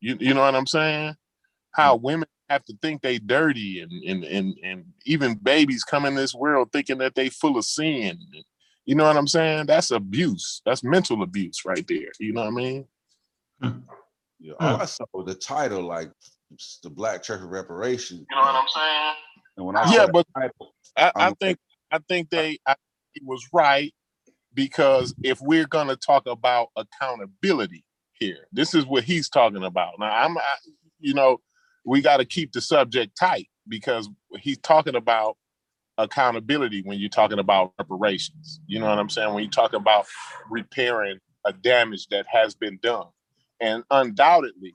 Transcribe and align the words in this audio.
You 0.00 0.16
you 0.20 0.34
know 0.34 0.40
what 0.40 0.54
I'm 0.54 0.66
saying? 0.66 1.16
How 1.72 1.96
mm. 1.96 2.02
women 2.02 2.28
have 2.48 2.64
to 2.64 2.74
think 2.80 3.02
they 3.02 3.18
dirty 3.18 3.80
and 3.80 3.92
and 4.04 4.24
and 4.24 4.56
and 4.62 4.84
even 5.04 5.34
babies 5.34 5.84
come 5.84 6.04
in 6.04 6.14
this 6.14 6.34
world 6.34 6.70
thinking 6.72 6.98
that 6.98 7.14
they 7.14 7.28
full 7.28 7.58
of 7.58 7.64
sin. 7.64 8.18
You 8.86 8.94
know 8.94 9.04
what 9.04 9.16
I'm 9.16 9.26
saying? 9.26 9.66
That's 9.66 9.90
abuse. 9.90 10.62
That's 10.64 10.82
mental 10.82 11.22
abuse 11.22 11.64
right 11.66 11.86
there. 11.86 12.10
You 12.18 12.32
know 12.32 12.40
what 12.40 12.48
I 12.48 12.50
mean? 12.50 12.86
Hmm. 13.62 13.78
Yeah, 14.40 14.54
all 14.60 14.76
oh, 14.76 14.78
I 14.80 14.84
saw 14.84 15.04
the 15.26 15.34
title, 15.34 15.82
like 15.82 16.10
the 16.82 16.90
Black 16.90 17.22
Church 17.22 17.42
of 17.42 17.50
Reparations. 17.50 18.24
You 18.30 18.36
know 18.36 18.42
what 18.42 18.54
I'm 18.54 18.68
saying? 18.68 19.14
And 19.56 19.66
when 19.66 19.76
I 19.76 19.92
Yeah, 19.92 20.06
but 20.06 20.26
title, 20.34 20.74
I, 20.96 21.12
I 21.16 21.32
think 21.40 21.58
I 21.90 21.98
think 22.08 22.30
they 22.30 22.58
I, 22.66 22.76
he 23.12 23.20
was 23.24 23.46
right 23.52 23.92
because 24.54 25.14
if 25.22 25.40
we're 25.40 25.66
gonna 25.66 25.96
talk 25.96 26.26
about 26.26 26.68
accountability 26.76 27.84
here, 28.18 28.46
this 28.52 28.74
is 28.74 28.86
what 28.86 29.04
he's 29.04 29.28
talking 29.28 29.64
about. 29.64 29.94
Now 29.98 30.10
I'm, 30.10 30.36
I, 30.38 30.54
you 31.00 31.14
know, 31.14 31.40
we 31.84 32.00
got 32.00 32.18
to 32.18 32.24
keep 32.24 32.52
the 32.52 32.60
subject 32.60 33.16
tight 33.18 33.48
because 33.68 34.08
he's 34.40 34.58
talking 34.58 34.94
about 34.96 35.36
accountability 35.98 36.82
when 36.82 36.98
you're 36.98 37.08
talking 37.08 37.38
about 37.38 37.72
reparations. 37.78 38.60
You 38.66 38.78
know 38.80 38.86
what 38.86 38.98
I'm 38.98 39.10
saying? 39.10 39.34
When 39.34 39.44
you 39.44 39.50
talk 39.50 39.72
about 39.72 40.06
repairing 40.50 41.18
a 41.44 41.52
damage 41.52 42.06
that 42.08 42.26
has 42.30 42.54
been 42.54 42.78
done, 42.82 43.06
and 43.60 43.84
undoubtedly, 43.90 44.74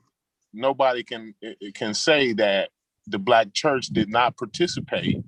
nobody 0.52 1.02
can 1.02 1.34
eh, 1.42 1.54
can 1.74 1.94
say 1.94 2.32
that 2.34 2.70
the 3.06 3.18
black 3.18 3.52
church 3.54 3.86
did 3.88 4.08
not 4.08 4.36
participate 4.36 5.18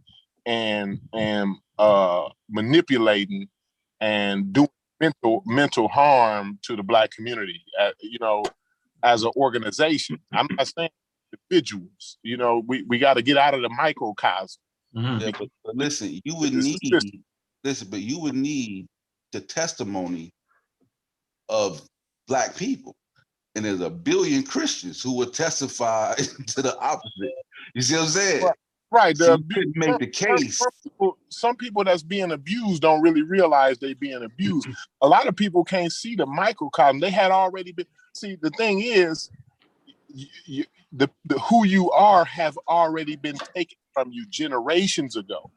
and 0.46 1.00
and 1.12 1.56
uh 1.78 2.28
manipulating 2.48 3.48
and 4.00 4.52
doing 4.52 4.68
mental 5.00 5.42
mental 5.46 5.88
harm 5.88 6.58
to 6.62 6.76
the 6.76 6.82
black 6.82 7.10
community 7.10 7.62
uh, 7.80 7.90
you 8.00 8.18
know 8.20 8.42
as 9.02 9.22
an 9.22 9.30
organization 9.36 10.18
i'm 10.32 10.48
not 10.56 10.66
saying 10.66 10.90
individuals 11.50 12.18
you 12.22 12.36
know 12.36 12.62
we 12.66 12.82
we 12.88 12.98
got 12.98 13.14
to 13.14 13.22
get 13.22 13.36
out 13.36 13.54
of 13.54 13.62
the 13.62 13.68
microcosm 13.68 14.60
Mhm. 14.96 15.20
yeah, 15.20 15.30
but, 15.38 15.48
but 15.64 15.76
listen, 15.76 16.20
you 16.24 16.36
would 16.36 16.54
It's 16.54 16.64
need 16.66 16.78
system. 16.92 17.24
listen, 17.64 17.88
but 17.90 18.00
you 18.00 18.18
would 18.20 18.34
need 18.34 18.86
the 19.32 19.40
testimony 19.40 20.32
of 21.48 21.82
black 22.26 22.56
people. 22.56 22.96
And 23.54 23.64
there's 23.64 23.80
a 23.80 23.90
billion 23.90 24.42
Christians 24.42 25.02
who 25.02 25.12
would 25.16 25.32
testify 25.34 26.14
to 26.46 26.62
the 26.62 26.78
opposite. 26.78 27.32
You 27.74 27.82
see 27.82 27.94
what 27.94 28.02
I'm 28.04 28.08
saying? 28.08 28.44
Right. 28.44 28.54
Right 28.90 29.16
So 29.16 29.36
the 29.36 29.38
you 29.38 29.44
couldn't 29.54 29.76
make 29.76 29.98
the 29.98 30.06
case. 30.06 30.58
Some 30.58 30.70
people, 30.82 31.18
some 31.28 31.56
people 31.56 31.84
that's 31.84 32.02
being 32.02 32.32
abused 32.32 32.82
don't 32.82 33.02
really 33.02 33.22
realize 33.22 33.78
they 33.78 33.94
being 33.94 34.24
abused. 34.24 34.68
A 35.02 35.08
lot 35.08 35.26
of 35.28 35.36
people 35.36 35.64
can't 35.64 35.92
see 35.92 36.16
the 36.16 36.26
microcosm. 36.26 37.00
They 37.00 37.10
had 37.10 37.30
already 37.30 37.72
been. 37.72 37.86
See, 38.14 38.36
the 38.40 38.50
thing 38.50 38.80
is, 38.80 39.30
you, 40.08 40.26
you, 40.46 40.64
the, 40.92 41.10
the 41.26 41.38
who 41.40 41.66
you 41.66 41.90
are 41.92 42.24
have 42.24 42.58
already 42.68 43.16
been 43.16 43.38
taken 43.54 43.78
from 43.94 44.12
you 44.12 44.26
generations 44.28 45.16
ago. 45.16 45.50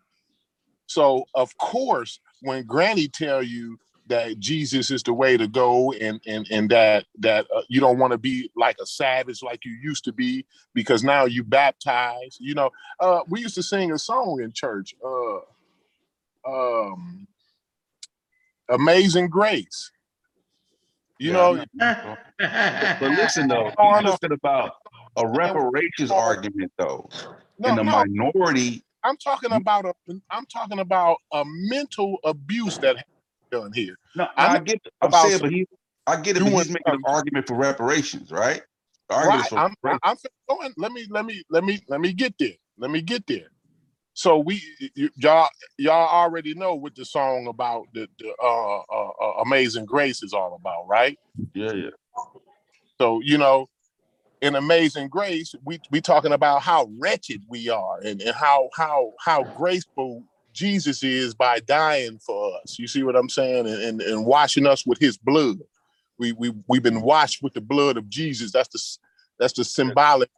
So 0.88 1.26
of 1.36 1.58
course, 1.58 2.20
when 2.42 2.66
Granny 2.66 3.08
tell 3.08 3.44
you 3.44 3.80
that 4.10 4.40
Jesus 4.40 4.92
is 4.92 5.04
the 5.04 5.14
way 5.14 5.38
to 5.38 5.48
go, 5.48 5.94
and 5.94 6.22
and 6.28 6.48
and 6.52 6.70
that 6.72 7.06
that 7.20 7.48
uh, 7.56 7.64
you 7.70 7.82
don't 7.82 8.00
want 8.00 8.14
to 8.14 8.20
be 8.20 8.52
like 8.58 8.78
a 8.82 8.88
savage 8.88 9.44
like 9.44 9.66
you 9.66 9.74
used 9.74 10.06
to 10.06 10.14
be 10.14 10.46
because 10.76 11.04
now 11.04 11.26
you 11.26 11.44
baptize 11.44 12.38
You 12.40 12.56
know, 12.56 12.72
uh, 13.02 13.22
we 13.30 13.42
used 13.42 13.56
to 13.56 13.64
sing 13.64 13.94
a 13.94 14.00
song 14.00 14.42
in 14.44 14.54
church, 14.54 14.96
uh, 15.06 15.40
um, 16.48 17.28
"Amazing 18.70 19.30
Grace." 19.30 19.92
You 21.20 21.32
Yeah, 21.32 21.34
know, 21.34 21.58
But 23.00 23.12
listen 23.12 23.48
though, 23.50 23.72
I 23.78 23.82
you're 23.82 23.94
talking 24.04 24.32
about 24.34 24.74
a 25.18 25.28
reparations 25.28 26.12
argument 26.12 26.72
though. 26.80 27.10
no, 27.60 27.76
and 27.76 27.78
the 27.78 27.84
no, 27.84 28.06
minority, 28.34 28.84
I'm 29.04 29.18
talking 29.18 29.54
about 29.54 29.86
a, 29.86 29.94
I'm 30.32 30.46
talking 30.48 30.80
about 30.80 31.18
a 31.34 31.44
mental 31.48 32.18
abuse 32.26 32.80
that 32.80 32.98
has 32.98 33.06
been 33.06 33.19
done 33.52 33.72
here. 33.74 33.96
no, 34.16 34.28
I'm 34.38 34.52
I 34.52 34.60
get 34.60 34.82
I'm 35.02 35.10
about 35.10 35.28
saying, 35.28 35.40
but 35.42 35.52
he 35.52 35.68
I 36.08 36.16
get 36.22 36.38
it, 36.38 36.40
but 36.40 36.50
doing 36.50 36.58
he's 36.58 36.70
making 36.70 36.94
an 36.94 37.02
argument 37.06 37.48
for 37.48 37.56
reparations, 37.56 38.32
right? 38.32 38.62
Argument 39.10 39.42
Right. 39.42 39.50
for 39.50 39.56
I'm, 39.58 39.74
reparations. 39.84 40.00
I'm 40.04 40.16
finna 40.18 40.58
go 40.58 40.66
in. 40.66 40.74
Let 40.78 40.92
me, 40.92 41.08
let 41.10 41.26
me, 41.26 41.44
let 41.50 41.64
me, 41.64 41.80
let 41.88 42.02
me 42.02 42.14
get 42.14 42.36
there. 42.40 42.54
Let 42.78 42.92
me 42.92 43.02
get 43.02 43.28
there. 43.28 43.50
So 44.14 44.40
we, 44.40 44.62
y'all, 45.16 45.50
y'all 45.78 46.10
already 46.10 46.54
know 46.54 46.76
what 46.76 46.96
the 46.96 47.06
song 47.06 47.48
about 47.48 47.86
the, 47.94 48.08
the 48.18 48.34
uh, 48.42 48.80
uh, 48.80 49.10
uh, 49.22 49.42
Amazing 49.42 49.86
Grace 49.86 50.24
is 50.24 50.34
all 50.34 50.56
about, 50.56 50.88
right? 50.88 51.18
yeah, 51.54 51.72
yeah. 51.72 51.90
So 52.98 53.22
you 53.24 53.38
know, 53.38 53.70
in 54.42 54.56
Amazing 54.56 55.10
Grace, 55.10 55.56
we 55.64 55.80
we 55.92 56.02
talking 56.02 56.34
about 56.34 56.62
how 56.62 56.90
wretched 57.00 57.44
we 57.48 57.70
are 57.70 58.00
and, 58.00 58.22
and 58.22 58.36
how 58.36 58.70
how 58.76 59.14
how 59.24 59.44
graceful 59.58 60.24
Jesus 60.60 61.04
is 61.04 61.34
by 61.34 61.62
dying 61.62 62.20
for 62.20 62.52
us. 62.62 62.78
You 62.78 62.86
see 62.86 63.04
what 63.04 63.16
I'm 63.16 63.30
saying? 63.30 63.66
And, 63.66 63.82
and, 63.82 64.02
and 64.02 64.26
washing 64.26 64.68
us 64.68 64.86
with 64.86 65.00
his 65.00 65.18
blood. 65.18 65.60
We 66.18 66.34
we 66.34 66.54
we've 66.68 66.84
been 66.84 67.02
washed 67.02 67.42
with 67.42 67.54
the 67.54 67.62
blood 67.62 67.96
of 67.96 68.10
Jesus. 68.10 68.52
That's 68.52 68.68
the 68.68 68.82
that's 69.40 69.54
the 69.54 69.64
symbolic 69.64 70.30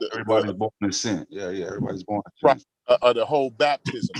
the- 0.00 0.08
Everybody's 0.12 0.54
born 0.54 0.70
in 0.80 0.92
sin. 0.92 1.26
Yeah, 1.28 1.50
yeah. 1.50 1.66
Everybody's 1.66 2.04
born 2.04 2.22
in 2.24 2.32
sin. 2.48 2.64
Right. 2.88 2.98
uh, 3.02 3.12
the 3.12 3.26
whole 3.26 3.50
baptism. 3.50 4.16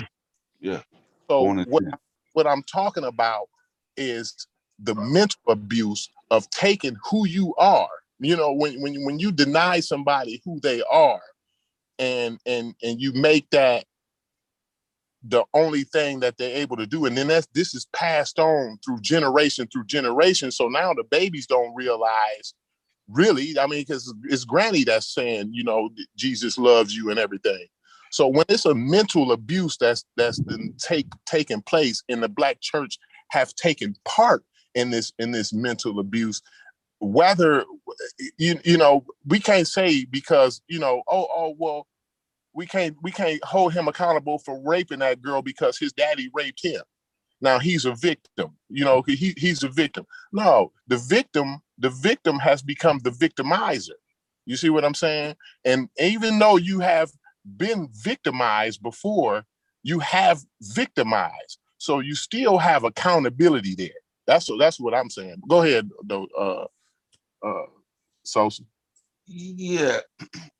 Yeah. 0.60 0.82
So 1.30 1.54
what 1.68 1.82
sin. 1.82 1.92
what 2.34 2.46
I'm 2.46 2.62
talking 2.64 3.04
about 3.04 3.48
is 3.96 4.46
the 4.78 4.94
mental 4.94 5.40
abuse 5.48 6.10
of 6.30 6.50
taking 6.50 6.98
who 7.02 7.26
you 7.26 7.54
are. 7.56 7.88
You 8.18 8.36
know, 8.36 8.52
when 8.52 8.82
when 8.82 9.02
when 9.06 9.18
you 9.18 9.32
deny 9.32 9.80
somebody 9.80 10.42
who 10.44 10.60
they 10.60 10.82
are, 10.82 11.22
and 11.98 12.38
and 12.44 12.74
and 12.82 13.00
you 13.00 13.14
make 13.14 13.48
that 13.50 13.86
the 15.28 15.44
only 15.54 15.84
thing 15.84 16.20
that 16.20 16.38
they're 16.38 16.56
able 16.56 16.76
to 16.76 16.86
do, 16.86 17.06
and 17.06 17.16
then 17.16 17.28
that's 17.28 17.48
this 17.54 17.74
is 17.74 17.86
passed 17.92 18.38
on 18.38 18.78
through 18.84 19.00
generation 19.00 19.68
through 19.72 19.86
generation. 19.86 20.50
So 20.50 20.68
now 20.68 20.94
the 20.94 21.04
babies 21.04 21.46
don't 21.46 21.74
realize 21.74 22.54
really. 23.08 23.58
I 23.58 23.66
mean, 23.66 23.80
because 23.80 24.12
it's 24.24 24.44
Granny 24.44 24.84
that's 24.84 25.12
saying, 25.12 25.50
you 25.52 25.64
know, 25.64 25.90
Jesus 26.16 26.58
loves 26.58 26.94
you 26.94 27.10
and 27.10 27.18
everything. 27.18 27.66
So 28.10 28.28
when 28.28 28.44
it's 28.48 28.66
a 28.66 28.74
mental 28.74 29.32
abuse 29.32 29.76
that's 29.76 30.04
that's 30.16 30.40
been 30.40 30.74
take 30.78 31.08
taking 31.26 31.62
place, 31.62 32.02
and 32.08 32.22
the 32.22 32.28
black 32.28 32.60
church 32.60 32.98
have 33.30 33.54
taken 33.54 33.96
part 34.04 34.44
in 34.74 34.90
this 34.90 35.12
in 35.18 35.32
this 35.32 35.52
mental 35.52 35.98
abuse, 35.98 36.40
whether 37.00 37.60
eh, 37.60 38.28
you 38.38 38.60
you 38.64 38.76
know 38.78 39.04
we 39.26 39.40
can't 39.40 39.68
say 39.68 40.04
because 40.04 40.62
you 40.68 40.78
know 40.78 41.02
oh 41.08 41.26
oh 41.34 41.54
well 41.58 41.86
we 42.56 42.66
can't 42.66 42.96
we 43.02 43.12
can't 43.12 43.44
hold 43.44 43.74
him 43.74 43.88
accountable 43.88 44.38
for 44.38 44.60
raping 44.64 45.00
that 45.00 45.22
girl 45.22 45.42
because 45.42 45.78
his 45.78 45.92
daddy 45.92 46.30
raped 46.34 46.64
him. 46.64 46.82
Now 47.40 47.58
he's 47.58 47.84
a 47.84 47.94
victim. 47.94 48.56
You 48.70 48.84
know 48.84 49.02
he 49.06 49.34
he's 49.36 49.62
a 49.62 49.68
victim. 49.68 50.06
No, 50.32 50.72
the 50.88 50.96
victim 50.96 51.60
the 51.78 51.90
victim 51.90 52.38
has 52.38 52.62
become 52.62 52.98
the 53.00 53.10
victimizer. 53.10 53.90
You 54.46 54.56
see 54.56 54.70
what 54.70 54.84
I'm 54.84 54.94
saying? 54.94 55.36
And 55.64 55.88
even 56.00 56.38
though 56.38 56.56
you 56.56 56.80
have 56.80 57.12
been 57.58 57.90
victimized 57.92 58.82
before, 58.82 59.44
you 59.82 59.98
have 60.00 60.40
victimized. 60.62 61.58
So 61.78 62.00
you 62.00 62.14
still 62.14 62.58
have 62.58 62.84
accountability 62.84 63.74
there. 63.76 63.90
That's 64.26 64.50
that's 64.58 64.80
what 64.80 64.94
I'm 64.94 65.10
saying. 65.10 65.36
Go 65.48 65.62
ahead, 65.62 65.88
though, 66.04 66.26
uh, 66.38 66.66
uh, 67.46 67.66
Sosa. 68.24 68.62
Yeah, 69.26 70.00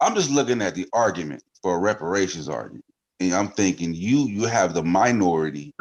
I'm 0.01 0.15
just 0.15 0.31
looking 0.31 0.61
at 0.63 0.75
the 0.75 0.87
argument 0.93 1.43
for 1.63 1.77
a 1.77 1.79
reparations 1.79 2.49
argument, 2.49 2.85
and 3.21 3.33
I'm 3.33 3.49
thinking 3.49 3.95
you 3.95 4.27
you 4.27 4.45
have 4.45 4.75
the 4.75 4.83
minority 4.83 5.73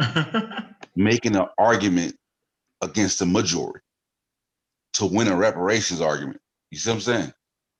making 0.95 1.35
an 1.35 1.47
argument 1.57 2.15
against 2.81 3.19
the 3.19 3.25
majority 3.25 3.79
to 4.93 5.05
win 5.05 5.27
a 5.27 5.35
reparations 5.35 6.01
argument. 6.01 6.39
You 6.71 6.77
see 6.77 6.89
what 6.89 6.95
I'm 6.95 7.01
saying? 7.01 7.33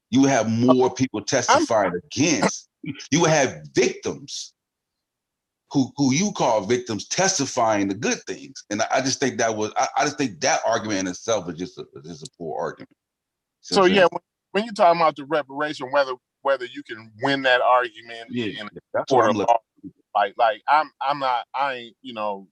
You 0.10 0.26
have 0.26 0.48
oh, 0.48 0.50
more 0.50 0.94
people 0.94 1.22
testifying 1.22 1.94
against. 2.06 2.70
You 3.12 3.26
have 3.26 3.62
victims 3.74 4.54
who 5.72 5.92
who 5.98 6.14
you 6.14 6.32
call 6.32 6.66
victims 6.66 7.08
testifying 7.08 7.88
the 7.88 7.96
good 7.96 8.20
things, 8.28 8.64
and 8.70 8.82
I, 8.82 8.88
I 8.92 9.02
just 9.02 9.20
think 9.20 9.38
that 9.38 9.56
was 9.56 9.72
I, 9.76 9.88
I 9.98 10.04
just 10.06 10.18
think 10.18 10.40
that 10.42 10.62
argument 10.66 11.02
in 11.02 11.08
itself 11.08 11.50
is 11.50 11.58
just 11.58 11.78
a 11.78 11.86
is 12.04 12.24
a 12.24 12.38
poor 12.38 12.60
argument. 12.60 12.96
See 13.62 13.76
what 13.76 13.88
So 13.88 13.94
yeah, 13.94 14.08
when, 14.10 14.22
when 14.56 14.64
you're 14.64 14.74
talking 14.74 15.02
about 15.02 15.18
the 15.18 15.26
reparation, 15.26 15.92
whether 15.92 16.14
whether 16.42 16.64
you 16.64 16.82
can 16.82 17.12
win 17.22 17.42
that 17.42 17.60
argument 17.60 18.30
yeah, 18.30 18.62
in 18.62 18.70
that's 18.94 19.12
what 19.12 19.26
I'm 19.26 19.36
looking. 19.36 19.54
law, 19.54 19.92
like 20.16 20.34
like 20.38 20.62
I'm 20.70 20.90
I'm 21.02 21.20
not 21.20 21.46
I 21.54 21.74
ain't 21.74 21.96
you 22.02 22.14
know 22.14 22.48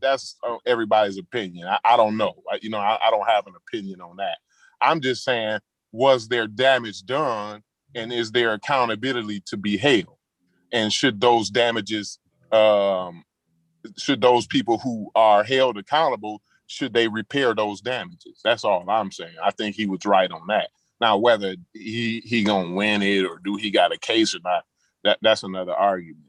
that's 0.00 0.36
uh, 0.46 0.58
everybody's 0.66 1.18
opinion. 1.18 1.66
I, 1.66 1.78
I 1.84 1.96
don't 1.96 2.16
know. 2.16 2.44
I, 2.48 2.60
you 2.62 2.70
know 2.70 2.78
I, 2.78 3.00
I 3.04 3.10
don't 3.10 3.26
have 3.26 3.48
an 3.48 3.54
opinion 3.56 4.00
on 4.00 4.18
that. 4.18 4.38
I'm 4.80 5.00
just 5.00 5.24
saying, 5.24 5.58
was 5.90 6.28
there 6.28 6.46
damage 6.46 7.04
done, 7.04 7.64
and 7.92 8.12
is 8.12 8.30
there 8.30 8.52
accountability 8.52 9.42
to 9.46 9.56
be 9.56 9.76
held, 9.76 10.16
and 10.72 10.92
should 10.92 11.20
those 11.20 11.50
damages 11.50 12.20
um 12.52 13.24
should 13.96 14.20
those 14.20 14.46
people 14.46 14.78
who 14.78 15.10
are 15.16 15.42
held 15.42 15.76
accountable 15.76 16.40
should 16.68 16.94
they 16.94 17.08
repair 17.08 17.52
those 17.52 17.80
damages? 17.80 18.40
That's 18.44 18.62
all 18.62 18.88
I'm 18.88 19.10
saying. 19.10 19.34
I 19.42 19.50
think 19.50 19.74
he 19.74 19.86
was 19.86 20.04
right 20.06 20.30
on 20.30 20.46
that. 20.48 20.68
Now, 21.00 21.16
whether 21.18 21.56
he 21.74 22.20
he 22.24 22.42
gonna 22.44 22.74
win 22.74 23.02
it 23.02 23.24
or 23.24 23.38
do 23.44 23.56
he 23.56 23.70
got 23.70 23.92
a 23.92 23.98
case 23.98 24.34
or 24.34 24.40
not, 24.44 24.64
that 25.04 25.18
that's 25.22 25.42
another 25.44 25.72
argument. 25.74 26.24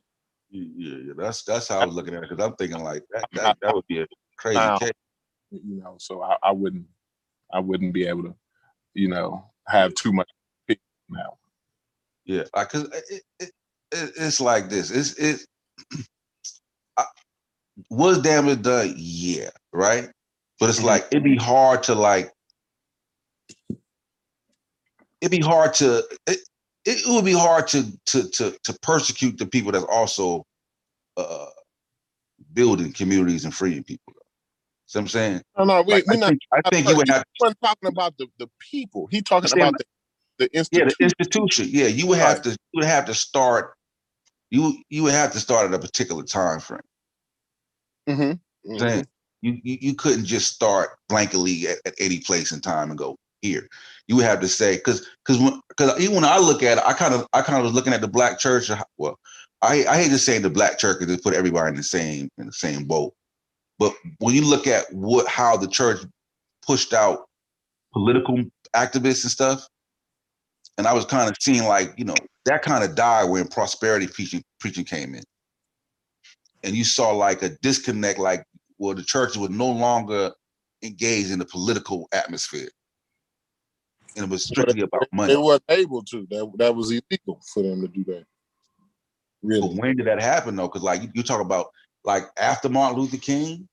Yeah, 0.52 0.98
yeah, 1.08 1.14
that's 1.18 1.44
that's 1.44 1.68
how 1.68 1.80
I 1.80 1.86
was 1.86 1.96
looking 1.96 2.14
at 2.16 2.24
it 2.24 2.30
because 2.30 2.44
I'm 2.44 2.56
thinking 2.56 2.84
like 2.84 3.04
that, 3.12 3.26
that 3.34 3.58
that 3.62 3.74
would 3.76 3.88
be 3.88 4.02
a 4.02 4.08
crazy 4.38 4.58
Now- 4.60 4.78
case. 4.78 4.92
You 5.52 5.82
know, 5.82 5.96
so 6.00 6.22
I, 6.22 6.38
I 6.44 6.52
wouldn't 6.52 6.86
I 7.52 7.60
wouldn't 7.60 7.94
be 7.94 8.06
able 8.08 8.24
to, 8.24 8.36
you 8.94 9.08
know, 9.08 9.46
have 9.68 9.94
too 9.96 10.14
much 10.14 10.30
now. 11.10 11.38
Yeah, 12.26 12.44
like 12.56 12.70
cause 12.70 12.84
it, 12.84 13.04
it, 13.10 13.24
it 13.40 13.52
it's 13.92 14.40
like 14.40 14.70
this. 14.70 14.92
It's 14.92 15.14
it 15.18 15.42
I, 16.98 17.06
was 17.90 18.22
damage 18.22 18.62
done? 18.62 18.94
Yeah, 18.98 19.50
right. 19.74 20.10
But 20.60 20.70
it's 20.70 20.80
Mhm. 20.82 20.86
like 20.86 21.08
it'd 21.12 21.24
be 21.24 21.38
hard 21.38 21.84
to 21.84 21.96
like. 21.96 22.32
It'd 25.22 25.32
be 25.32 25.46
hard 25.46 25.74
to 25.76 26.04
it, 26.28 26.40
it 26.86 27.02
would 27.08 27.26
be 27.26 27.34
hard 27.34 27.68
to 27.70 27.86
to 28.08 28.30
to 28.32 28.58
to 28.64 28.80
persecute 28.82 29.38
the 29.38 29.46
people 29.48 29.72
that's 29.72 29.86
also 29.86 30.46
uh 31.18 31.48
building 32.54 32.94
communities 32.94 33.46
and 33.46 33.54
freeing 33.54 33.84
people. 33.84 34.14
See 34.88 35.00
what 35.00 35.04
I'm 35.04 35.08
saying? 35.10 35.42
No, 35.58 35.66
no, 35.66 35.82
we 35.84 35.94
Like, 35.94 36.06
we 36.08 36.16
I, 36.16 36.18
not. 36.18 36.30
think, 36.30 36.42
I 36.54 36.62
think 36.70 36.88
you 36.90 36.98
would 36.98 37.10
have 37.10 37.24
He 37.36 37.54
talking 37.64 37.90
about 37.90 38.18
the 38.18 38.28
the 38.40 38.50
people. 38.60 39.08
He 39.12 39.22
talking 39.22 39.52
about 39.54 39.78
the 39.78 39.86
the 40.40 40.58
institution. 40.58 40.88
yeah 40.88 40.94
the 41.00 41.06
institution. 41.06 41.68
Yeah, 41.70 41.88
you 41.88 42.08
would 42.08 42.20
have 42.20 42.36
Right. 42.36 42.44
to 42.44 42.50
you 42.52 42.58
would 42.76 42.86
have 42.86 43.06
to 43.06 43.14
start 43.14 43.76
you 44.52 44.84
you 44.90 45.04
would 45.04 45.14
have 45.14 45.34
to 45.34 45.40
start 45.40 45.68
at 45.68 45.74
a 45.74 45.80
particular 45.80 46.24
time 46.24 46.60
frame. 46.60 46.82
Mhm, 48.10 48.40
saying 48.78 49.02
mhm. 49.02 49.08
you, 49.42 49.60
you 49.64 49.78
you 49.82 49.96
couldn't 49.96 50.26
just 50.26 50.54
start 50.54 50.98
blankly 51.10 51.68
at, 51.68 51.80
at 51.86 51.96
any 52.00 52.20
place 52.20 52.52
in 52.52 52.62
time 52.62 52.90
and 52.90 52.98
go 53.00 53.18
here. 53.42 53.68
You 54.10 54.16
would 54.16 54.26
have 54.26 54.42
to 54.42 54.48
say 54.48 54.78
because 54.78 55.08
because 55.24 55.40
because 55.70 56.00
even 56.00 56.16
when 56.16 56.26
I 56.26 56.40
look 56.40 56.64
at 56.64 56.80
it, 56.80 56.84
I 56.84 56.94
kind 56.94 57.14
of 57.14 57.28
I 57.32 57.44
kind 57.44 57.60
of 57.60 57.64
was 57.64 57.74
looking 57.74 57.94
at 57.94 58.02
the 58.02 58.08
black 58.08 58.40
church. 58.40 58.72
uh, 58.72 58.84
Well, 58.98 59.20
I 59.62 59.86
I 59.88 60.02
hate 60.02 60.10
to 60.10 60.18
say 60.18 60.40
the 60.40 60.50
black 60.50 60.80
church 60.80 60.98
because 60.98 61.16
they 61.16 61.22
put 61.22 61.36
everybody 61.36 61.70
in 61.70 61.76
the 61.76 61.84
same 61.84 62.28
in 62.40 62.48
the 62.48 62.52
same 62.52 62.86
boat. 62.86 63.14
But 63.78 63.94
when 64.18 64.34
you 64.34 64.44
look 64.44 64.66
at 64.66 64.92
what 64.92 65.28
how 65.28 65.58
the 65.58 65.68
church 65.68 66.00
pushed 66.66 66.92
out 66.92 67.28
political 67.94 68.44
activists 68.76 69.24
and 69.24 69.32
stuff, 69.32 69.68
and 70.80 70.88
I 70.88 70.94
was 70.94 71.06
kind 71.06 71.30
of 71.30 71.36
seeing 71.40 71.66
like 71.66 71.94
you 71.96 72.06
know 72.06 72.16
that 72.46 72.64
kind 72.64 72.84
of 72.84 72.96
died 72.96 73.30
when 73.30 73.48
prosperity 73.48 74.08
preaching 74.08 74.42
preaching 74.60 74.86
came 74.86 75.14
in, 75.14 75.24
and 76.64 76.76
you 76.76 76.84
saw 76.84 77.12
like 77.12 77.44
a 77.44 77.50
disconnect, 77.62 78.18
like 78.18 78.44
well 78.80 78.96
the 78.96 79.04
church 79.04 79.38
was 79.38 79.52
no 79.52 79.70
longer 79.70 80.32
engaged 80.82 81.30
in 81.30 81.38
the 81.38 81.46
political 81.46 82.08
atmosphere, 82.12 82.70
and 84.20 84.28
it 84.28 84.32
was 84.32 84.46
strictly 84.46 84.82
about 84.82 85.08
money. 85.14 85.34
They 85.34 85.38
weren't 85.40 85.64
able 85.70 86.04
to. 86.04 86.28
That 86.30 86.52
that 86.58 86.76
was 86.76 86.92
illegal 86.92 87.42
for 87.54 87.64
them 87.64 87.82
to 87.82 87.88
do 87.88 88.04
that. 88.06 88.26
But 89.42 89.48
Really? 89.48 89.76
when 89.76 89.96
did 89.96 90.08
that 90.08 90.22
happen 90.22 90.56
though? 90.56 90.68
Because 90.68 90.84
like 90.84 91.02
you, 91.02 91.10
you 91.14 91.24
talk 91.24 91.42
about 91.42 91.68
like 92.04 92.24
after 92.38 92.68
Martin 92.70 93.00
Luther 93.00 93.18
King, 93.18 93.68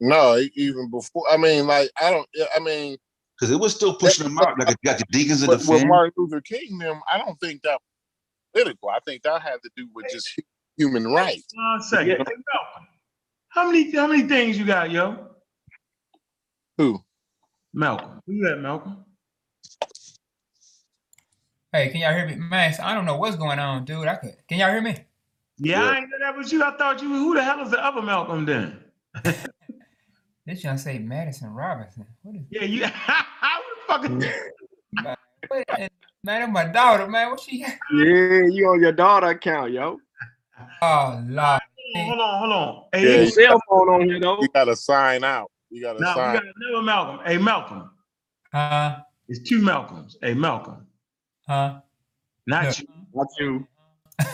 No, 0.00 0.38
even 0.56 0.90
before. 0.90 1.24
I 1.30 1.36
mean, 1.36 1.66
like 1.66 1.90
I 2.00 2.10
don't. 2.10 2.28
I 2.54 2.58
mean, 2.60 2.96
because 3.38 3.52
it 3.52 3.60
was 3.60 3.74
still 3.74 3.94
pushing 3.94 4.24
them 4.24 4.38
out. 4.38 4.58
Like 4.58 4.70
you 4.70 4.76
got 4.84 4.98
the 4.98 5.04
deacons 5.10 5.42
of 5.42 5.48
with, 5.48 5.64
the 5.64 5.70
with 5.70 5.80
defense. 5.82 5.88
Martin 5.88 6.12
Luther 6.16 6.40
King, 6.40 6.78
them, 6.78 7.00
I 7.12 7.18
don't 7.18 7.38
think 7.40 7.62
that 7.62 7.80
political. 8.52 8.88
I 8.88 8.98
think 9.06 9.22
that 9.22 9.40
had 9.42 9.62
to 9.62 9.70
do 9.76 9.88
with 9.94 10.06
just 10.10 10.28
human 10.76 11.04
rights. 11.06 11.46
One 11.54 11.82
second. 11.82 12.08
Yeah. 12.18 12.24
How 13.50 13.70
many 13.70 13.90
how 13.92 14.06
many 14.06 14.24
things 14.24 14.58
you 14.58 14.66
got, 14.66 14.90
yo? 14.90 15.28
Who? 16.78 17.00
Malcolm. 17.76 18.22
Who 18.26 18.32
you 18.32 18.48
at, 18.48 18.58
Malcolm? 18.58 19.04
Hey, 21.72 21.90
can 21.90 22.00
y'all 22.00 22.14
hear 22.14 22.26
me? 22.26 22.36
Man, 22.36 22.74
I 22.82 22.94
don't 22.94 23.04
know 23.04 23.18
what's 23.18 23.36
going 23.36 23.58
on, 23.58 23.84
dude. 23.84 24.08
I 24.08 24.16
could. 24.16 24.34
Can 24.48 24.58
y'all 24.58 24.70
hear 24.70 24.80
me? 24.80 24.96
Yeah, 25.58 25.82
Yeah. 25.82 25.90
I 25.90 25.98
ain't 25.98 26.08
know 26.08 26.16
that 26.20 26.34
was 26.34 26.50
you. 26.50 26.64
I 26.64 26.74
thought 26.78 27.02
you 27.02 27.08
who 27.08 27.34
the 27.34 27.44
hell 27.44 27.60
is 27.60 27.70
the 27.70 27.84
other 27.84 28.02
Malcolm 28.02 28.44
then? 28.46 28.82
This 30.46 30.62
young 30.62 30.78
say 30.78 31.00
Madison 31.00 31.52
Robinson. 31.52 32.06
What 32.22 32.36
is 32.36 32.42
Yeah, 32.50 32.62
you 32.62 32.84
how 32.94 33.58
the 33.58 33.80
fuck 33.88 34.04
is 34.04 34.10
man? 34.92 35.16
What, 35.48 35.64
man, 35.76 35.88
that's 36.22 36.52
my 36.52 36.66
daughter, 36.66 37.08
man. 37.08 37.30
What 37.30 37.40
she? 37.40 37.58
Yeah, 37.58 38.46
you 38.48 38.68
on 38.68 38.80
your 38.80 38.92
daughter 38.92 39.26
account, 39.26 39.72
yo. 39.72 39.98
Oh 40.82 41.20
Lord. 41.26 41.60
Hold 41.96 42.20
on, 42.20 42.38
hold 42.38 42.52
on. 42.52 42.84
Yeah, 42.94 43.00
Hey, 43.00 43.16
Your 43.22 43.26
cell 43.26 43.60
phone 43.68 43.88
on 43.88 44.08
here 44.08 44.20
though. 44.20 44.40
You 44.40 44.46
got 44.54 44.66
to 44.66 44.76
sign 44.76 45.24
out. 45.24 45.50
You 45.76 45.82
got 45.82 45.92
to 45.92 46.00
now 46.00 46.16
we 46.16 46.22
sign. 46.22 46.32
got 46.32 46.42
another 46.56 46.82
Malcolm. 46.82 47.20
Hey, 47.26 47.36
Malcolm. 47.36 47.90
Huh? 48.50 48.96
It's 49.28 49.46
two 49.46 49.60
Malcolms. 49.60 50.16
Hey, 50.22 50.32
Malcolm. 50.32 50.86
Huh? 51.46 51.80
Not 52.46 52.64
Yeah. 52.64 52.72
you. 52.78 52.86
Not 53.12 53.26
you. 53.38 53.68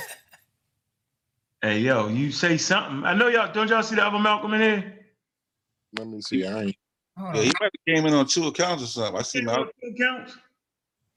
Hey, 1.61 1.79
yo, 1.79 2.09
you 2.09 2.33
say 2.33 2.56
something. 2.56 3.05
I 3.05 3.15
know 3.15 3.29
y'all 3.29 3.53
don't 3.53 3.69
y'all 3.69 3.85
see 3.85 3.94
the 3.94 4.05
other 4.05 4.19
Malcolm 4.19 4.53
in 4.55 4.61
here? 4.61 5.06
Let 5.97 6.09
me 6.09 6.21
see. 6.21 6.44
I 6.44 6.62
ain't. 6.62 6.77
Hold 7.17 7.35
Yeah, 7.37 7.41
on. 7.41 7.47
he 7.47 7.53
might 7.61 7.71
have 7.87 7.97
came 7.97 8.06
in 8.06 8.15
on 8.15 8.27
two 8.27 8.49
accounts 8.49 8.83
or 8.83 8.87
something. 8.87 9.17
I 9.17 9.23
see 9.23 9.39
him 9.41 9.49
out. 9.49 9.69
Counts. 9.97 10.37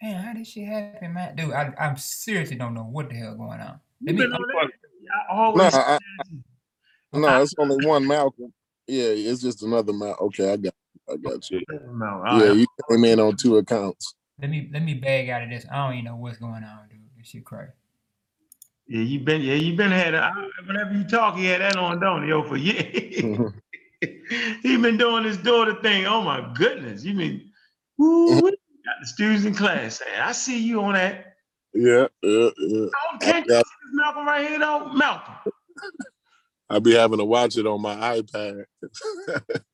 Man, 0.04 0.24
how 0.24 0.33
did 0.33 0.45
shit 0.45 0.68
happen, 0.68 1.13
man? 1.13 1.36
Dude, 1.36 1.51
I, 1.51 1.74
I 1.80 1.95
seriously 1.95 2.57
don't 2.57 2.75
know 2.75 2.83
what 2.83 3.10
the 3.10 3.16
hell 3.16 3.36
going 3.36 3.60
on. 3.60 3.80
Let 4.06 4.16
me, 4.16 4.22
been 4.22 4.33
on 4.33 4.42
that? 4.42 4.69
I 5.12 5.33
No, 5.33 5.36
always 5.36 5.74
I, 5.74 6.00
no, 7.13 7.42
it's 7.42 7.56
only 7.57 7.83
one 7.83 8.06
Malcolm. 8.07 8.54
Yeah, 8.87 9.07
it's 9.09 9.41
just 9.41 9.63
another 9.63 9.93
Malcolm. 9.93 10.27
Okay, 10.27 10.51
I 10.53 10.57
got. 10.57 10.73
I 11.11 11.17
got 11.17 11.49
you. 11.51 11.61
No, 11.91 12.23
Yeah, 12.25 12.53
you 12.53 12.65
came 12.89 13.03
in 13.05 13.19
on 13.19 13.35
two 13.35 13.57
accounts. 13.57 14.15
let 14.41 14.49
me 14.49 14.69
let 14.73 14.83
me 14.83 14.95
bag 14.95 15.29
out 15.29 15.43
of 15.43 15.49
this. 15.49 15.65
I 15.71 15.85
don't 15.85 15.93
even 15.93 16.05
know 16.05 16.15
what's 16.15 16.37
going 16.39 16.63
on, 16.63 16.87
dude. 16.89 16.99
This 17.17 17.27
shit 17.27 17.45
crazy. 17.45 17.71
Yeah, 18.87 19.01
you've 19.01 19.25
been 19.25 19.41
yeah, 19.41 19.53
you've 19.55 19.77
been 19.77 19.91
had 19.91 20.13
I, 20.15 20.31
whenever 20.65 20.93
you 20.93 21.03
talk, 21.03 21.35
he 21.37 21.45
had 21.45 21.61
that 21.61 21.75
on, 21.75 21.99
don't 21.99 22.23
he? 22.23 22.29
Yo, 22.29 22.43
for 22.43 22.57
years. 22.57 23.53
he 24.63 24.77
been 24.77 24.97
doing 24.97 25.23
this 25.23 25.38
daughter 25.38 25.75
thing. 25.81 26.05
Oh 26.05 26.21
my 26.21 26.51
goodness. 26.55 27.03
You 27.03 27.13
mean 27.15 27.51
woo, 27.97 28.29
mm-hmm. 28.29 28.45
got 28.45 28.95
the 29.01 29.07
students 29.07 29.45
in 29.45 29.53
class 29.55 29.99
saying, 29.99 30.19
I 30.19 30.31
see 30.31 30.59
you 30.59 30.81
on 30.81 30.93
that. 30.93 31.35
yeah, 31.73 32.07
yeah, 32.23 32.49
yeah. 32.57 32.88
Oh, 32.88 33.17
can't 33.21 33.45
you 33.47 33.53
Yeah. 33.53 33.59
see 33.61 33.75
this 33.83 33.93
Malcolm 33.93 34.25
right 34.27 34.47
here 34.47 34.59
though? 34.59 34.91
Malcolm. 34.93 35.35
I 36.69 36.79
be 36.79 36.94
having 36.95 37.19
to 37.19 37.25
watch 37.25 37.57
it 37.57 37.67
on 37.67 37.81
my 37.81 37.95
iPad. 37.95 38.65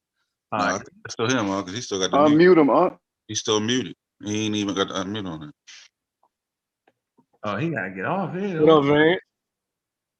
No, 0.53 0.57
I 0.57 0.71
think 0.79 0.89
still 1.09 1.29
him, 1.29 1.45
because 1.45 1.73
he 1.73 1.81
still 1.81 1.99
got 1.99 2.11
the 2.11 2.17
Unmute 2.17 2.35
mute. 2.35 2.57
him, 2.57 2.69
uh. 2.69 2.89
He's 3.27 3.39
still 3.39 3.61
muted. 3.61 3.95
He 4.21 4.47
ain't 4.47 4.55
even 4.55 4.75
got 4.75 4.89
the 4.89 4.95
unmute 4.95 5.25
on 5.25 5.43
it. 5.43 5.55
Oh, 7.43 7.55
he 7.55 7.69
gotta 7.69 7.91
get 7.91 8.05
off 8.05 8.36
here. 8.36 8.60
What 8.60 8.65
though. 8.67 8.79
up, 8.79 8.86
man? 8.86 9.17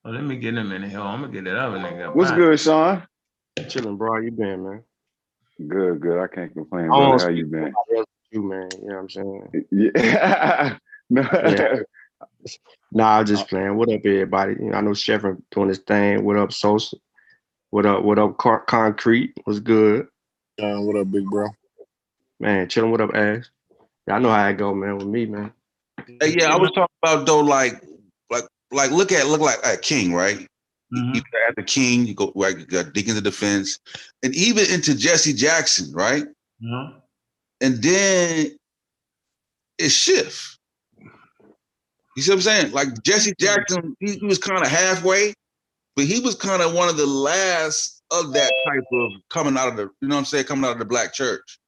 Oh, 0.06 0.10
let 0.10 0.24
me 0.24 0.38
get 0.38 0.56
him 0.56 0.72
in 0.72 0.90
here. 0.90 1.01
I'm 1.01 1.22
gonna 1.22 1.34
get 1.34 1.44
that 1.44 1.58
other 1.58 1.78
nigga. 1.78 2.08
up. 2.08 2.16
What's 2.16 2.32
Bye. 2.32 2.38
good, 2.38 2.60
Sean? 2.60 3.04
Chilling, 3.68 3.98
bro. 3.98 4.13
How 4.13 4.20
you 4.22 4.32
been, 4.32 4.63
man? 4.63 4.84
Good, 5.68 6.00
good. 6.00 6.18
I 6.24 6.28
can't 6.28 6.54
complain, 6.54 6.86
I 6.86 6.88
brother. 6.88 7.25
How 7.25 7.30
you 7.30 7.46
been? 7.46 7.74
You, 8.32 8.44
man. 8.44 8.70
You 8.82 8.88
know 8.88 8.96
what 8.96 9.01
I'm 9.01 9.10
saying? 9.10 9.66
Yeah. 9.72 10.78
no. 11.10 11.22
Yeah. 11.34 11.80
Nah, 12.92 13.20
I'm 13.20 13.25
just 13.25 13.48
playing. 13.48 13.75
What 13.78 13.90
up, 13.90 14.01
everybody? 14.04 14.54
You 14.60 14.72
know, 14.72 14.78
I 14.78 14.82
know 14.82 14.94
Chevron 14.94 15.42
doing 15.51 15.70
his 15.70 15.80
thing. 15.80 16.24
What 16.24 16.38
up, 16.38 16.51
Sosa? 16.51 16.98
What 17.70 17.86
up? 17.86 18.04
What 18.04 18.20
up, 18.20 18.38
Car- 18.38 18.66
Concrete? 18.66 19.34
What's 19.46 19.60
good, 19.60 20.08
Uh, 20.62 20.82
what 20.82 20.98
up, 20.98 21.10
big 21.12 21.25
bro? 21.25 21.48
man? 22.40 22.68
Chilling. 22.68 22.92
What 22.92 23.01
up, 23.01 23.16
Ash? 23.16 23.46
Yeah, 24.08 24.16
I 24.16 24.20
know 24.20 24.30
how 24.30 24.48
it 24.48 24.58
go, 24.58 24.74
man. 24.74 24.98
With 24.98 25.08
me, 25.08 25.25
man. 25.25 25.54
Hey, 26.20 26.36
yeah, 26.38 26.54
I 26.54 26.58
was 26.58 26.72
talking 26.72 26.96
about 27.04 27.25
though, 27.25 27.40
like, 27.40 27.82
like, 28.30 28.44
like, 28.72 28.92
look 28.92 29.12
at 29.12 29.28
look 29.28 29.42
like 29.42 29.60
a 29.63 29.78
King, 29.78 30.13
right? 30.13 30.48
Mhm. 30.94 31.16
You 31.16 31.22
got 31.22 31.56
the 31.56 31.63
King, 31.63 32.06
you 32.06 32.13
go 32.13 32.34
like 32.36 32.58
you 32.58 32.66
got 32.66 32.92
Deacons 32.94 33.18
of 33.18 33.24
Defense, 33.24 33.80
and 34.24 34.36
even 34.36 34.66
into 34.70 34.94
Jesse 34.96 35.34
Jackson, 35.34 35.94
right? 35.94 36.24
Uh-huh. 36.24 37.00
And 37.62 37.82
then 37.82 38.58
it 39.78 39.90
shift. 39.90 40.58
You 42.15 42.22
see 42.24 42.32
what 42.32 42.36
I'm 42.38 42.41
saying? 42.41 42.72
Like 42.74 42.89
Jesse 43.03 43.34
Jackson, 43.39 43.96
he, 44.00 44.13
he 44.18 44.25
was 44.25 44.38
kind 44.38 44.62
of 44.63 44.70
halfway, 44.70 45.34
but 45.96 46.06
he 46.06 46.20
was 46.20 46.36
kind 46.36 46.62
of 46.62 46.74
one 46.74 46.89
of 46.89 46.98
the 46.98 47.06
last 47.06 48.01
of 48.12 48.34
that 48.34 48.51
type 48.68 48.84
of 48.94 49.12
coming 49.30 49.58
out 49.58 49.70
of 49.70 49.77
the, 49.77 49.84
you 50.01 50.08
know 50.08 50.15
what 50.15 50.20
I'm 50.20 50.25
saying, 50.25 50.46
coming 50.46 50.65
out 50.65 50.74
of 50.74 50.80
the 50.80 50.86
black 50.86 51.13
church, 51.13 51.60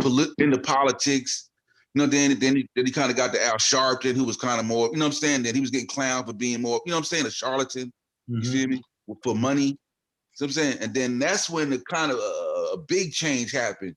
Polit- 0.00 0.34
into 0.38 0.58
politics. 0.58 1.50
You 1.94 2.02
know, 2.02 2.06
then 2.06 2.38
then 2.38 2.56
he, 2.56 2.68
then 2.76 2.86
he 2.86 2.92
kind 2.92 3.10
of 3.10 3.16
got 3.16 3.32
to 3.32 3.44
Al 3.44 3.56
Sharpton, 3.56 4.14
who 4.14 4.24
was 4.24 4.36
kind 4.36 4.60
of 4.60 4.66
more, 4.66 4.86
you 4.92 4.98
know 4.98 5.06
what 5.06 5.14
I'm 5.14 5.20
saying? 5.20 5.42
Then 5.42 5.54
he 5.54 5.60
was 5.60 5.70
getting 5.70 5.88
clowned 5.88 6.26
for 6.26 6.32
being 6.32 6.62
more, 6.62 6.80
you 6.84 6.90
know 6.90 6.96
what 6.96 7.00
I'm 7.00 7.04
saying, 7.04 7.26
a 7.26 7.30
charlatan. 7.30 7.90
You 8.28 8.40
Mhm. 8.40 8.52
feel 8.52 8.68
me? 8.68 8.82
For 9.24 9.34
money. 9.34 9.76
See 10.34 10.44
what 10.44 10.48
I'm 10.48 10.52
saying? 10.52 10.78
And 10.80 10.94
then 10.94 11.18
that's 11.18 11.50
when 11.50 11.70
the 11.70 11.80
kind 11.90 12.12
of 12.12 12.18
uh, 12.18 12.74
a 12.74 12.76
big 12.86 13.10
change 13.12 13.50
happened 13.50 13.96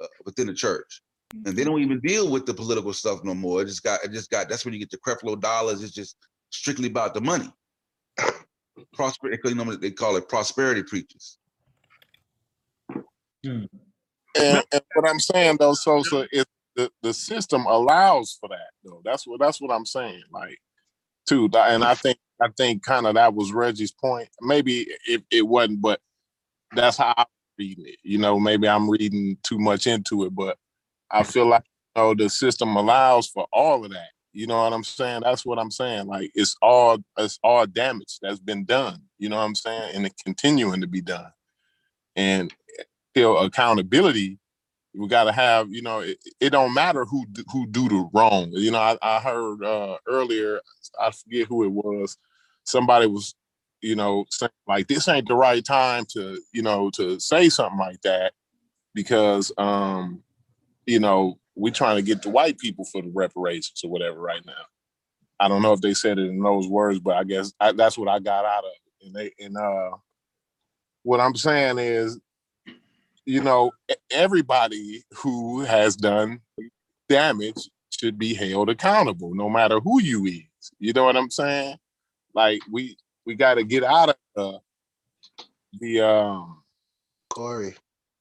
uh, 0.00 0.06
within 0.24 0.46
the 0.46 0.54
church. 0.54 1.00
And 1.32 1.56
they 1.56 1.64
don't 1.64 1.82
even 1.82 2.00
deal 2.00 2.30
with 2.30 2.46
the 2.46 2.54
political 2.54 2.92
stuff 2.92 3.24
no 3.24 3.34
more. 3.34 3.62
It 3.62 3.66
just 3.66 3.82
got, 3.82 4.04
it 4.04 4.12
just 4.12 4.30
got. 4.30 4.48
That's 4.48 4.64
when 4.64 4.74
you 4.74 4.80
get 4.80 4.90
the 4.90 4.98
Creflo 4.98 5.40
Dollars. 5.40 5.82
It's 5.82 5.92
just 5.92 6.16
strictly 6.50 6.88
about 6.88 7.14
the 7.14 7.20
money. 7.20 7.52
prosperity, 8.92 9.38
you 9.48 9.54
know, 9.54 9.74
they 9.74 9.90
call 9.90 10.16
it 10.16 10.28
prosperity 10.28 10.82
preachers. 10.82 11.38
Hmm. 13.44 13.64
And, 14.38 14.64
and 14.72 14.82
what 14.94 15.08
I'm 15.08 15.20
saying 15.20 15.56
though, 15.58 15.74
Sosa, 15.74 16.26
is 16.30 16.44
the 16.74 16.90
the 17.02 17.14
system 17.14 17.64
allows 17.66 18.36
for 18.38 18.48
that 18.48 18.70
though. 18.84 19.00
That's 19.04 19.26
what 19.26 19.40
that's 19.40 19.60
what 19.60 19.72
I'm 19.72 19.86
saying. 19.86 20.22
Like, 20.30 20.58
too, 21.26 21.48
and 21.54 21.82
I 21.82 21.94
think 21.94 22.18
I 22.40 22.48
think 22.56 22.84
kind 22.84 23.06
of 23.06 23.14
that 23.14 23.34
was 23.34 23.52
Reggie's 23.52 23.92
point. 23.92 24.28
Maybe 24.42 24.86
it, 25.06 25.24
it 25.30 25.46
wasn't, 25.46 25.80
but 25.80 26.00
that's 26.74 26.98
how 26.98 27.14
I'm 27.16 27.26
reading 27.58 27.86
it. 27.86 27.98
You 28.02 28.18
know, 28.18 28.38
maybe 28.38 28.68
I'm 28.68 28.90
reading 28.90 29.38
too 29.42 29.58
much 29.58 29.86
into 29.86 30.24
it, 30.24 30.34
but 30.34 30.58
I 31.10 31.22
feel 31.24 31.46
like 31.46 31.64
you 31.96 32.02
know 32.02 32.14
the 32.14 32.28
system 32.30 32.76
allows 32.76 33.28
for 33.28 33.46
all 33.52 33.84
of 33.84 33.92
that. 33.92 34.08
You 34.32 34.46
know 34.46 34.62
what 34.62 34.72
I'm 34.72 34.84
saying? 34.84 35.22
That's 35.24 35.46
what 35.46 35.58
I'm 35.58 35.70
saying. 35.70 36.06
Like 36.06 36.30
it's 36.34 36.56
all 36.62 36.98
it's 37.18 37.38
all 37.42 37.66
damage 37.66 38.18
that's 38.22 38.40
been 38.40 38.64
done. 38.64 39.02
You 39.18 39.28
know 39.30 39.36
what 39.36 39.44
I'm 39.44 39.54
saying? 39.54 39.96
And 39.96 40.06
it's 40.06 40.22
continuing 40.22 40.80
to 40.82 40.86
be 40.86 41.00
done. 41.00 41.32
And 42.16 42.52
still 43.12 43.38
accountability 43.38 44.38
we 44.94 45.08
got 45.08 45.24
to 45.24 45.32
have 45.32 45.70
you 45.70 45.82
know 45.82 46.00
it, 46.00 46.18
it 46.40 46.50
don't 46.50 46.74
matter 46.74 47.04
who 47.04 47.26
who 47.52 47.66
do 47.66 47.88
the 47.88 48.08
wrong 48.12 48.48
you 48.52 48.70
know 48.70 48.78
i, 48.78 48.96
I 49.02 49.20
heard 49.20 49.62
uh 49.62 49.98
earlier 50.06 50.60
i 51.00 51.10
forget 51.10 51.46
who 51.48 51.64
it 51.64 51.72
was 51.72 52.16
somebody 52.64 53.06
was 53.06 53.34
you 53.82 53.94
know 53.94 54.24
saying 54.30 54.50
like 54.66 54.88
this 54.88 55.08
ain't 55.08 55.28
the 55.28 55.34
right 55.34 55.64
time 55.64 56.04
to 56.12 56.40
you 56.52 56.62
know 56.62 56.90
to 56.90 57.20
say 57.20 57.48
something 57.48 57.78
like 57.78 58.00
that 58.02 58.32
because 58.94 59.52
um 59.58 60.22
you 60.86 61.00
know 61.00 61.38
we're 61.54 61.72
trying 61.72 61.96
to 61.96 62.02
get 62.02 62.22
the 62.22 62.30
white 62.30 62.58
people 62.58 62.84
for 62.84 63.02
the 63.02 63.10
reparations 63.14 63.82
or 63.84 63.90
whatever 63.90 64.18
right 64.20 64.44
now 64.46 64.52
i 65.40 65.48
don't 65.48 65.62
know 65.62 65.72
if 65.72 65.80
they 65.80 65.94
said 65.94 66.18
it 66.18 66.28
in 66.28 66.40
those 66.40 66.68
words 66.68 66.98
but 67.00 67.16
i 67.16 67.24
guess 67.24 67.52
I, 67.60 67.72
that's 67.72 67.98
what 67.98 68.08
i 68.08 68.18
got 68.18 68.44
out 68.44 68.64
of 68.64 68.70
it 68.70 69.06
and 69.06 69.14
they 69.14 69.32
and 69.44 69.56
uh 69.56 69.96
what 71.02 71.20
i'm 71.20 71.34
saying 71.34 71.78
is 71.78 72.20
you 73.26 73.42
know, 73.42 73.72
everybody 74.10 75.02
who 75.16 75.60
has 75.62 75.96
done 75.96 76.40
damage 77.08 77.68
should 77.90 78.18
be 78.18 78.32
held 78.34 78.70
accountable, 78.70 79.34
no 79.34 79.50
matter 79.50 79.80
who 79.80 80.00
you 80.00 80.24
is. 80.26 80.72
You 80.78 80.92
know 80.92 81.04
what 81.04 81.16
I'm 81.16 81.30
saying? 81.30 81.76
Like 82.34 82.60
we 82.70 82.96
we 83.26 83.34
got 83.34 83.54
to 83.54 83.64
get 83.64 83.82
out 83.82 84.10
of 84.10 84.16
the 84.34 84.60
the 85.80 86.00
um 86.00 86.62
Corey, 87.30 87.74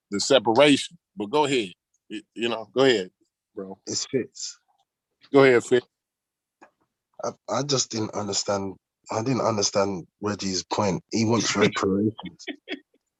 the 0.10 0.20
separation. 0.20 0.98
But 1.16 1.30
go 1.30 1.46
ahead, 1.46 1.74
You 2.10 2.50
know, 2.50 2.70
go 2.74 2.84
ahead, 2.84 3.12
bro. 3.56 3.80
it's 3.88 4.06
Fitz. 4.06 4.60
Go 5.34 5.44
ahead, 5.44 5.64
Fit. 5.64 5.84
I, 7.24 7.32
I 7.50 7.64
just 7.64 7.92
didn't 7.92 8.14
understand. 8.14 8.76
I 9.12 9.22
didn't 9.24 9.46
understand 9.46 10.08
Reggie's 10.22 10.64
point. 10.64 11.04
He 11.12 11.26
wants 11.26 11.56
reparations. 11.56 12.46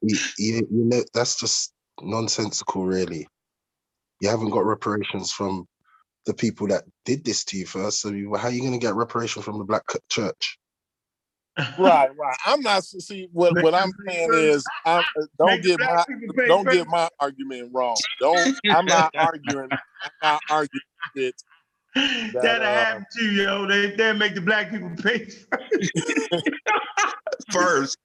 he, 0.00 0.16
you 0.38 0.66
know, 0.70 1.02
that's 1.14 1.38
just 1.38 1.72
nonsensical, 2.00 2.84
really. 2.84 3.26
You 4.20 4.28
haven't 4.28 4.50
got 4.50 4.64
reparations 4.64 5.32
from 5.32 5.66
the 6.26 6.34
people 6.34 6.68
that 6.68 6.84
did 7.04 7.24
this 7.24 7.44
to 7.44 7.56
you 7.56 7.66
first. 7.66 8.00
So 8.00 8.10
you, 8.10 8.34
how 8.34 8.48
are 8.48 8.50
you 8.50 8.60
going 8.60 8.72
to 8.72 8.84
get 8.84 8.94
reparation 8.94 9.42
from 9.42 9.58
the 9.58 9.64
black 9.64 9.84
church? 10.10 10.58
Right, 11.78 12.08
right. 12.18 12.36
I'm 12.46 12.60
not 12.60 12.84
see 12.84 13.28
what 13.32 13.60
what 13.62 13.74
I'm 13.74 13.92
saying 14.06 14.30
is 14.32 14.64
I'm, 14.84 15.04
don't 15.38 15.62
get 15.62 15.80
my 15.80 15.86
black 15.86 16.08
people 16.08 16.34
pay 16.34 16.48
don't 16.48 16.68
get 16.68 16.86
my 16.88 17.08
argument 17.20 17.70
wrong. 17.72 17.96
Don't 18.20 18.58
I'm 18.70 18.86
not 18.86 19.14
arguing. 19.16 19.70
I'm 20.02 20.10
not 20.22 20.42
arguing 20.48 20.82
it. 21.14 21.34
That'll 21.94 22.66
uh, 22.66 22.70
happen 22.70 23.06
too, 23.16 23.30
yo. 23.30 23.66
They 23.66 23.90
they 23.96 24.12
make 24.12 24.34
the 24.34 24.40
black 24.40 24.70
people 24.70 24.90
pay. 25.02 25.28
First, 27.50 27.96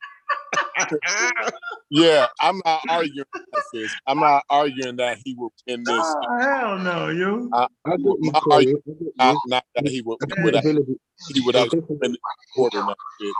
Yeah, 1.90 2.28
I'm 2.42 2.62
not 2.66 2.82
arguing 2.90 3.26
that, 3.54 3.64
Fitz. 3.72 3.98
I'm 4.08 4.20
not 4.20 4.44
arguing 4.50 4.98
that 4.98 5.20
he 5.26 5.36
will 5.36 5.54
win 5.68 5.86
this. 5.86 6.18
Oh, 6.28 6.40
hell 6.42 6.80
no, 6.80 7.10
yo. 7.10 7.50
Uh, 7.54 7.68
I 7.86 7.92
got 7.98 8.18
you, 8.22 8.34
My 8.34 8.42
Corey. 8.44 8.68
argument- 8.68 8.84
I 8.88 8.92
got 8.92 9.14
Not, 9.18 9.36
you. 9.36 9.42
not 9.46 9.66
that 9.76 9.88
he 9.88 10.02
would, 10.02 10.20
he 10.28 10.36
would, 10.40 10.56
Accountability. 10.56 10.98
he 11.28 11.42
would 11.42 11.56
They 11.56 11.64
actually 11.64 11.72
definitely, 11.72 12.02
win 12.02 12.14
the 12.14 12.20
court 12.56 12.74
or 12.76 12.84
not. 12.84 13.00
Fitz. 13.20 13.40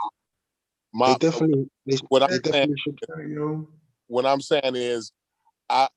they 1.04 1.14
My, 1.14 1.16
definitely, 1.16 1.70
they, 1.86 1.98
what 2.08 2.22
I'm 2.22 2.30
they 2.30 2.38
saying, 2.52 2.68
definitely 2.68 2.76
should. 2.78 2.98
yo. 3.30 3.68
what 4.08 4.26
I'm 4.26 4.40
saying 4.42 4.76
is, 4.76 5.12
I, 5.70 5.88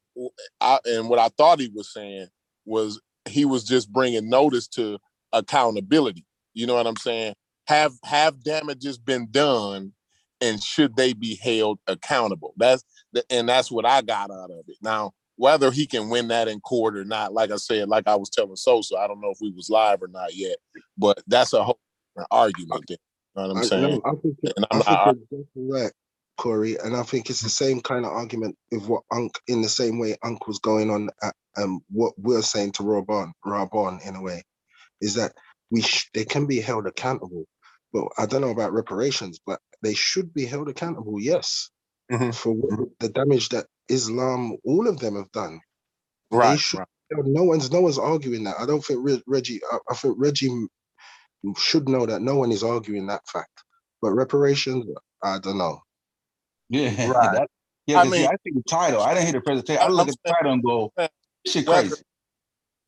I, 0.61 0.79
and 0.85 1.09
what 1.09 1.19
I 1.19 1.29
thought 1.37 1.59
he 1.59 1.71
was 1.73 1.91
saying 1.93 2.27
was 2.65 3.01
he 3.29 3.45
was 3.45 3.63
just 3.63 3.91
bringing 3.91 4.29
notice 4.29 4.67
to 4.69 4.99
accountability. 5.33 6.25
You 6.53 6.67
know 6.67 6.75
what 6.75 6.87
I'm 6.87 6.97
saying? 6.97 7.35
Have 7.67 7.93
have 8.05 8.43
damages 8.43 8.97
been 8.99 9.27
done, 9.31 9.93
and 10.41 10.63
should 10.63 10.95
they 10.95 11.13
be 11.13 11.35
held 11.35 11.79
accountable? 11.87 12.53
That's 12.57 12.83
the, 13.13 13.23
and 13.29 13.49
that's 13.49 13.71
what 13.71 13.85
I 13.85 14.01
got 14.01 14.31
out 14.31 14.51
of 14.51 14.65
it. 14.67 14.77
Now, 14.81 15.13
whether 15.37 15.71
he 15.71 15.87
can 15.87 16.09
win 16.09 16.29
that 16.29 16.47
in 16.47 16.59
court 16.61 16.97
or 16.97 17.05
not, 17.05 17.33
like 17.33 17.51
I 17.51 17.57
said, 17.57 17.89
like 17.89 18.07
I 18.07 18.15
was 18.15 18.29
telling 18.29 18.55
Sosa, 18.55 18.97
I 18.97 19.07
don't 19.07 19.21
know 19.21 19.31
if 19.31 19.39
we 19.41 19.51
was 19.51 19.69
live 19.69 20.01
or 20.03 20.07
not 20.07 20.35
yet, 20.35 20.57
but 20.97 21.21
that's 21.27 21.53
a 21.53 21.63
whole 21.63 21.79
different 22.15 22.29
argument. 22.31 22.85
There, 22.87 22.97
you 23.35 23.41
know 23.41 23.47
what 23.49 23.55
I'm 23.57 23.63
I, 23.63 23.63
saying? 23.63 23.81
no, 23.81 24.01
I 24.05 24.11
think, 24.21 24.37
And 24.57 24.65
I 24.71 24.77
I'm 24.77 24.81
think 24.81 25.01
not, 25.01 25.05
you're 25.05 25.15
definitely 25.25 25.49
right, 25.55 25.91
Corey, 26.37 26.77
and 26.77 26.95
I 26.95 27.03
think 27.03 27.29
it's 27.29 27.41
the 27.41 27.49
same 27.49 27.81
kind 27.81 28.05
of 28.05 28.11
argument 28.11 28.57
with 28.71 28.87
what 28.87 29.03
Unc 29.11 29.39
in 29.47 29.61
the 29.61 29.69
same 29.69 29.99
way 29.99 30.17
Unc 30.23 30.47
was 30.47 30.59
going 30.59 30.91
on 30.91 31.09
at 31.23 31.35
um 31.57 31.81
what 31.91 32.13
we're 32.17 32.41
saying 32.43 32.73
to 32.73 32.83
Robon, 32.83 33.31
Rabon 33.45 34.05
in 34.07 34.15
a 34.15 34.21
way, 34.21 34.43
is 35.01 35.15
that 35.15 35.33
we 35.71 35.81
sh- 35.81 36.09
they 36.13 36.25
can 36.25 36.47
be 36.47 36.61
held 36.61 36.87
accountable, 36.87 37.45
but 37.95 38.09
I 38.17 38.25
don't 38.25 38.41
know 38.41 38.49
about 38.51 38.73
reparations, 38.73 39.39
but 39.45 39.59
they 39.81 39.93
should 39.93 40.33
be 40.33 40.45
held 40.45 40.67
accountable, 40.69 41.19
yes, 41.21 41.69
Mhm. 42.11 42.35
for 42.35 42.51
what, 42.53 42.89
the 42.99 43.09
damage 43.09 43.49
that 43.49 43.67
Islam, 43.89 44.57
all 44.65 44.87
of 44.89 44.99
them 44.99 45.15
have 45.15 45.31
done. 45.31 45.61
They 46.31 46.37
right, 46.37 46.59
should- 46.59 46.79
right. 46.79 46.87
No 47.11 47.43
one's 47.43 47.71
no 47.71 47.81
one's 47.81 47.99
arguing 47.99 48.43
that. 48.45 48.59
I 48.59 48.65
don't 48.65 48.83
think 48.83 48.99
Re- 49.03 49.23
Reggie. 49.27 49.61
I, 49.71 49.77
I 49.91 49.93
think 49.95 50.15
Reggie 50.17 50.67
should 51.57 51.87
know 51.87 52.05
that 52.05 52.21
no 52.21 52.35
one 52.35 52.51
is 52.51 52.63
arguing 52.63 53.07
that 53.07 53.21
fact. 53.27 53.63
But 54.01 54.11
reparations, 54.13 54.85
I 55.23 55.39
don't 55.39 55.57
know. 55.59 55.79
yeah, 56.69 56.89
Right. 57.15 57.33
that- 57.35 57.49
yeah. 57.87 57.99
I 57.99 58.03
'cause 58.03 58.13
see, 58.13 58.19
mean- 58.19 58.27
I 58.27 58.35
see 58.43 58.51
the 58.55 58.63
title. 58.67 59.01
I 59.01 59.13
didn't 59.13 59.25
hear 59.27 59.33
the 59.33 59.41
presentation. 59.41 59.81
I 59.83 59.85
I- 59.85 59.89
look 59.89 60.01
I'm 60.01 60.09
at 60.09 60.15
the 60.23 60.31
title 60.33 60.51
and 60.53 60.63
go, 60.63 60.91
saying- 60.97 61.09
"This 61.45 61.53
shit 61.53 61.65
crazy." 61.67 61.95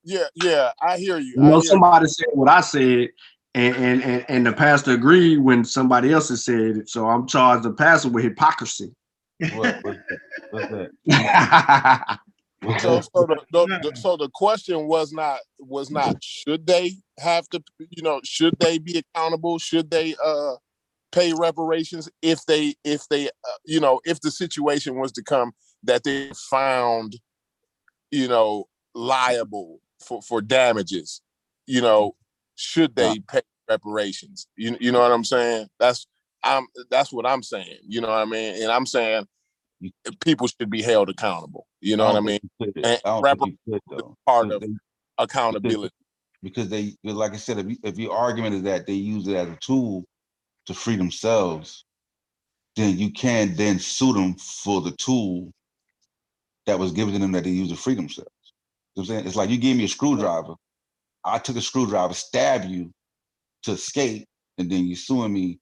Yeah, 0.04 0.28
yeah, 0.36 0.72
I 0.82 0.98
hear 0.98 1.18
you. 1.20 1.34
You 1.36 1.42
know, 1.42 1.48
hear 1.50 1.56
you. 1.58 1.64
somebody 1.70 2.08
said 2.08 2.28
what 2.34 2.50
I 2.50 2.62
said, 2.62 3.10
and, 3.58 3.76
and 3.76 4.04
and 4.04 4.26
and 4.30 4.46
the 4.46 4.54
pastor 4.54 4.92
agreed 4.92 5.40
when 5.40 5.66
somebody 5.66 6.14
else 6.14 6.30
has 6.30 6.46
said 6.46 6.78
it. 6.78 6.90
So 6.90 7.08
I'm 7.08 7.28
charged 7.28 7.64
the 7.64 7.74
pastor 7.74 8.10
with 8.10 8.24
hypocrisy. 8.24 8.94
What, 9.56 9.80
what's? 9.82 10.00
What's 10.52 10.70
that? 10.70 12.20
So, 12.80 13.02
so 13.02 13.26
the, 13.28 13.38
the, 13.52 13.66
the 13.84 13.96
so 13.96 14.18
the 14.18 14.30
question 14.34 14.88
was 14.88 15.14
not 15.14 15.40
was 15.60 15.92
not 15.92 16.18
should 16.24 16.66
they 16.66 16.98
have 17.20 17.48
to 17.50 17.64
you 17.78 18.02
know 18.02 18.20
should 18.24 18.56
they 18.60 18.80
be 18.80 18.98
accountable 18.98 19.60
should 19.60 19.92
they 19.92 20.16
uh 20.26 20.56
pay 21.12 21.34
reparations 21.34 22.10
if 22.24 22.44
they 22.48 22.74
if 22.84 23.08
they 23.10 23.28
uh, 23.28 23.58
you 23.64 23.80
know 23.80 24.02
if 24.06 24.20
the 24.22 24.32
situation 24.32 25.00
was 25.00 25.12
to 25.14 25.24
come 25.24 25.52
that 25.84 26.04
they 26.04 26.32
found 26.50 27.18
you 28.12 28.28
know 28.28 28.66
liable 28.96 29.80
for 30.04 30.22
for 30.24 30.42
damages 30.42 31.22
you 31.68 31.80
know 31.80 32.16
should 32.58 32.92
uh 33.00 33.14
they 33.14 33.20
pay 33.20 33.42
reparations 33.70 34.48
you 34.58 34.78
you 34.80 34.92
know 34.92 35.00
what 35.00 35.12
I'm 35.12 35.24
saying 35.24 35.68
that's 35.80 36.06
I'm 36.44 36.68
that's 36.90 37.14
what 37.14 37.26
I'm 37.26 37.44
saying 37.44 37.78
you 37.88 38.02
know 38.02 38.10
what 38.10 38.20
I 38.20 38.26
mean 38.26 38.62
and 38.62 38.72
I'm 38.72 38.86
saying 38.86 39.26
people 40.22 40.48
should 40.48 40.70
be 40.70 40.82
held 40.82 41.10
accountable 41.10 41.68
you 41.82 41.96
know 41.96 42.06
what 42.06 42.16
I 42.16 42.22
mean. 42.22 42.40
And 42.60 42.86
I 42.86 43.00
don't 43.04 43.24
rapper- 43.24 43.46
think 43.46 43.58
you 43.66 43.80
could 43.90 44.04
part 44.26 44.52
of 44.52 44.62
they- 44.62 44.68
accountability 45.18 45.94
because 46.44 46.70
they 46.70 46.96
like 47.04 47.34
I 47.34 47.38
said, 47.38 47.58
if 47.60 47.70
you, 47.70 47.78
if 47.84 47.98
your 47.98 48.16
argument 48.16 48.56
is 48.56 48.64
that 48.64 48.86
they 48.86 48.94
use 48.94 49.28
it 49.28 49.36
as 49.36 49.50
a 49.50 49.56
tool 49.58 50.06
to 50.68 50.74
free 50.74 50.96
themselves, 50.96 51.86
then 52.76 52.98
you 52.98 53.12
can 53.12 53.56
then 53.56 53.80
sue 53.80 54.14
them 54.14 54.36
for 54.36 54.82
the 54.82 54.92
tool 54.92 55.52
that 56.66 56.78
was 56.78 56.92
given 56.92 57.14
to 57.14 57.20
them 57.20 57.32
that 57.32 57.44
they 57.44 57.50
used 57.50 57.72
to 57.72 57.78
free 57.78 57.96
themselves. 57.96 58.30
You 58.96 59.02
know 59.02 59.02
what 59.02 59.04
I'm 59.04 59.06
saying? 59.08 59.28
It's 59.28 59.36
like 59.36 59.50
you 59.50 59.58
gave 59.58 59.78
me 59.78 59.86
a 59.86 59.88
screwdriver. 59.88 60.56
I 61.28 61.40
took 61.40 61.56
a 61.56 61.62
screwdriver, 61.62 62.14
stab 62.14 62.66
you 62.66 62.92
to 63.64 63.74
escape, 63.74 64.26
and 64.58 64.70
then 64.70 64.86
you 64.86 64.96
suing 64.96 65.34
me 65.34 65.60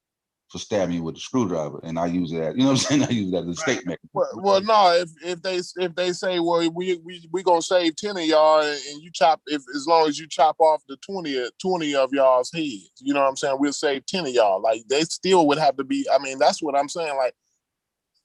for 0.50 0.60
stabbing 0.60 0.96
you 0.96 1.04
with 1.04 1.18
a 1.18 1.20
screwdriver. 1.20 1.80
And 1.84 1.98
I 1.98 2.06
use 2.06 2.32
that. 2.32 2.56
you 2.56 2.64
know 2.64 2.68
what 2.68 2.72
I'm 2.72 2.78
saying? 2.78 3.04
I 3.04 3.10
use 3.10 3.32
that 3.32 3.40
as 3.40 3.48
a 3.48 3.50
escape 3.52 3.86
mechanism. 3.86 4.10
Well, 4.14 4.30
well, 4.36 4.62
no. 4.62 4.94
If 4.94 5.10
if 5.24 5.42
they 5.42 5.62
if 5.84 5.96
they 5.96 6.14
say, 6.14 6.40
well, 6.40 6.70
we 6.72 7.00
we 7.04 7.28
we 7.32 7.44
gonna 7.44 7.62
save 7.62 7.96
ten 7.96 8.16
of 8.18 8.24
y'all, 8.24 8.62
and, 8.62 9.02
you 9.02 9.10
chop 9.12 9.42
if 9.48 9.62
as 9.76 9.86
long 9.88 10.08
as 10.08 10.20
you 10.20 10.28
chop 10.28 10.56
off 10.60 10.84
the 10.88 10.98
20, 10.98 11.44
of- 11.44 11.58
20 11.62 11.96
of 11.96 12.14
y'all's 12.14 12.52
heads, 12.54 12.92
you 13.02 13.14
know 13.14 13.22
what 13.22 13.30
I'm 13.30 13.36
saying? 13.38 13.58
We'll 13.60 13.74
save 13.74 14.06
ten 14.06 14.26
of 14.26 14.32
y'all. 14.32 14.62
Like 14.62 14.84
they 14.88 15.02
still 15.02 15.48
would 15.48 15.58
have 15.58 15.78
to 15.78 15.84
be. 15.84 16.06
I 16.14 16.20
mean, 16.20 16.40
that's 16.40 16.62
what 16.62 16.78
I'm 16.78 16.90
saying. 16.90 17.18
Like 17.18 17.34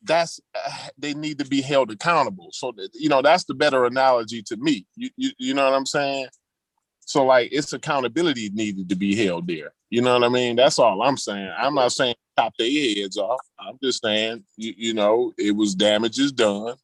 that's 0.02 0.40
uh, 0.54 0.70
they 0.98 1.14
need 1.14 1.38
to 1.38 1.44
be 1.44 1.60
held 1.60 1.90
accountable. 1.90 2.50
So 2.52 2.72
that, 2.76 2.90
you 2.94 3.08
know 3.08 3.22
that's 3.22 3.44
the 3.44 3.54
better 3.54 3.84
analogy 3.84 4.42
to 4.42 4.56
me. 4.56 4.86
You 4.94 5.10
you 5.16 5.30
you 5.38 5.54
know 5.54 5.64
what 5.64 5.74
I'm 5.76 5.86
saying? 5.86 6.28
So 7.10 7.24
like 7.24 7.48
it's 7.50 7.72
accountability 7.72 8.50
needed 8.50 8.88
to 8.88 8.94
be 8.94 9.16
held 9.16 9.48
there. 9.48 9.72
You 9.90 10.00
know 10.00 10.12
what 10.14 10.22
I 10.22 10.28
mean? 10.28 10.54
That's 10.54 10.78
all 10.78 11.02
I'm 11.02 11.16
saying. 11.16 11.52
I'm 11.58 11.74
not 11.74 11.90
saying 11.90 12.14
chop 12.38 12.54
their 12.56 12.70
heads 12.70 13.16
off. 13.16 13.40
I'm 13.58 13.80
just 13.82 14.00
saying 14.00 14.44
you, 14.56 14.74
you 14.76 14.94
know 14.94 15.32
it 15.36 15.50
was 15.50 15.74
damages 15.74 16.30
done, 16.30 16.76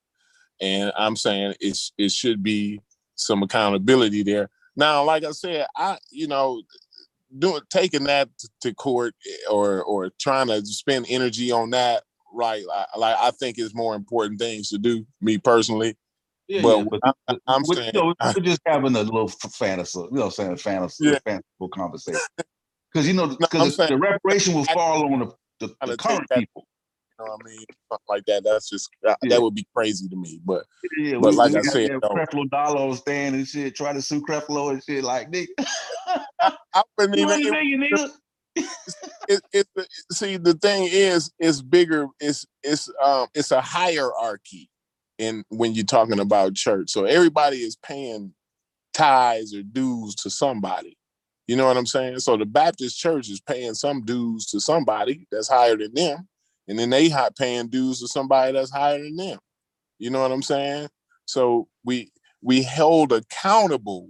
and 0.60 0.90
I'm 0.98 1.14
saying 1.14 1.54
it's 1.60 1.92
it 1.96 2.10
should 2.10 2.42
be 2.42 2.80
some 3.14 3.44
accountability 3.44 4.24
there. 4.24 4.50
Now, 4.74 5.04
like 5.04 5.22
I 5.22 5.30
said, 5.30 5.68
I 5.76 5.96
you 6.10 6.26
know 6.26 6.60
doing 7.38 7.60
taking 7.70 8.02
that 8.04 8.28
to 8.62 8.74
court 8.74 9.14
eh, 9.28 9.48
or 9.48 9.84
or 9.84 10.10
trying 10.18 10.48
to 10.48 10.66
spend 10.66 11.06
energy 11.08 11.52
on 11.52 11.70
that, 11.70 12.02
right? 12.34 12.64
I, 12.74 12.86
like 12.98 13.16
I 13.16 13.30
think 13.30 13.60
is 13.60 13.76
more 13.76 13.94
important 13.94 14.40
things 14.40 14.70
to 14.70 14.78
do. 14.78 15.06
Me 15.20 15.38
personally, 15.38 15.96
Yeah, 16.48 16.62
But 16.62 16.78
yeah, 16.78 16.84
but, 16.90 17.00
I- 17.04 17.12
but 17.26 17.38
I'm 17.48 17.62
we're, 17.66 17.74
saying- 17.74 17.90
you 17.94 18.00
know, 18.00 18.14
we're 18.24 18.40
just 18.42 18.60
having 18.66 18.94
a 18.94 19.02
little 19.02 19.28
fantasy, 19.28 19.98
you 19.98 20.08
know, 20.12 20.28
saying 20.28 20.52
a 20.52 20.56
fantasy, 20.56 21.06
Yeah. 21.08 21.18
fanciful 21.24 21.68
conversation. 21.68 22.20
Because 22.92 23.08
you 23.08 23.14
know, 23.14 23.24
I'm 23.24 23.36
because 23.36 23.76
the 23.76 23.98
reparation 23.98 24.54
will 24.54 24.64
fall 24.66 25.12
on 25.12 25.18
the, 25.20 25.26
the, 25.60 25.74
the 25.86 25.96
current 25.98 26.24
that- 26.30 26.38
people. 26.38 26.66
you 27.18 27.24
know 27.26 27.32
what 27.32 27.40
I 27.44 27.48
mean? 27.50 27.64
Something 27.90 28.06
like 28.08 28.24
that. 28.26 28.42
That's 28.44 28.70
just 28.70 28.88
that, 29.02 29.18
Yeah. 29.22 29.30
that 29.36 29.42
would 29.42 29.54
be 29.54 29.66
crazy 29.76 30.08
to 30.08 30.16
me. 30.16 30.40
But 30.46 30.64
Yeah, 30.98 31.18
But 31.20 31.32
we, 31.32 31.36
like 31.36 31.52
we 31.52 31.58
I 31.58 31.62
got 31.62 31.72
said, 31.72 31.90
that 31.90 32.00
though- 32.00 32.08
Creflo 32.08 32.48
Dollar 32.48 32.80
on 32.88 32.96
stand 32.96 33.34
and 33.34 33.46
shit, 33.46 33.74
try 33.76 33.92
to 33.92 34.00
sue 34.00 34.22
Creflo 34.24 34.70
and 34.70 34.82
shit. 34.82 35.04
Like, 35.04 35.30
nigga, 35.30 35.48
I 36.40 36.82
wouldn't 36.96 37.18
even. 37.18 37.32
ain't 37.54 37.82
nigga, 37.82 37.90
nigga. 37.92 38.10
it, 39.28 39.42
it, 39.52 39.66
it- 39.76 39.88
see 40.12 40.38
the 40.38 40.54
thing 40.54 40.88
is 40.90 41.30
it's 41.38 41.60
bigger 41.60 42.06
it's 42.18 42.46
it's 42.62 42.88
um 43.04 43.26
it's 43.34 43.50
a 43.50 43.60
hierarchy 43.60 44.70
in 45.18 45.44
when 45.48 45.74
you're 45.74 45.84
talking 45.84 46.20
about 46.20 46.54
church. 46.54 46.90
So 46.90 47.04
everybody 47.04 47.58
is 47.58 47.76
paying 47.76 48.32
tithes 48.92 49.54
or 49.54 49.62
dues 49.62 50.14
to 50.16 50.30
somebody. 50.30 50.96
You 51.46 51.56
know 51.56 51.66
what 51.66 51.76
i'm 51.76 51.86
saying? 51.86 52.18
So 52.20 52.36
the 52.36 52.46
baptist 52.46 52.98
church 52.98 53.28
is 53.28 53.40
paying 53.40 53.74
some 53.74 54.04
dues 54.04 54.46
to 54.46 54.60
somebody 54.60 55.26
that's 55.30 55.48
higher 55.48 55.76
than 55.76 55.94
them 55.94 56.28
and 56.68 56.78
then 56.78 56.90
they 56.90 57.08
hot 57.08 57.36
paying 57.36 57.68
dues 57.68 58.00
to 58.00 58.08
somebody 58.08 58.52
that's 58.52 58.72
higher 58.72 59.02
than 59.02 59.16
them. 59.16 59.38
You 59.98 60.10
know 60.10 60.20
what 60.20 60.32
i'm 60.32 60.42
saying? 60.42 60.88
So 61.26 61.68
we 61.84 62.10
we 62.42 62.62
held 62.62 63.12
accountable 63.12 64.08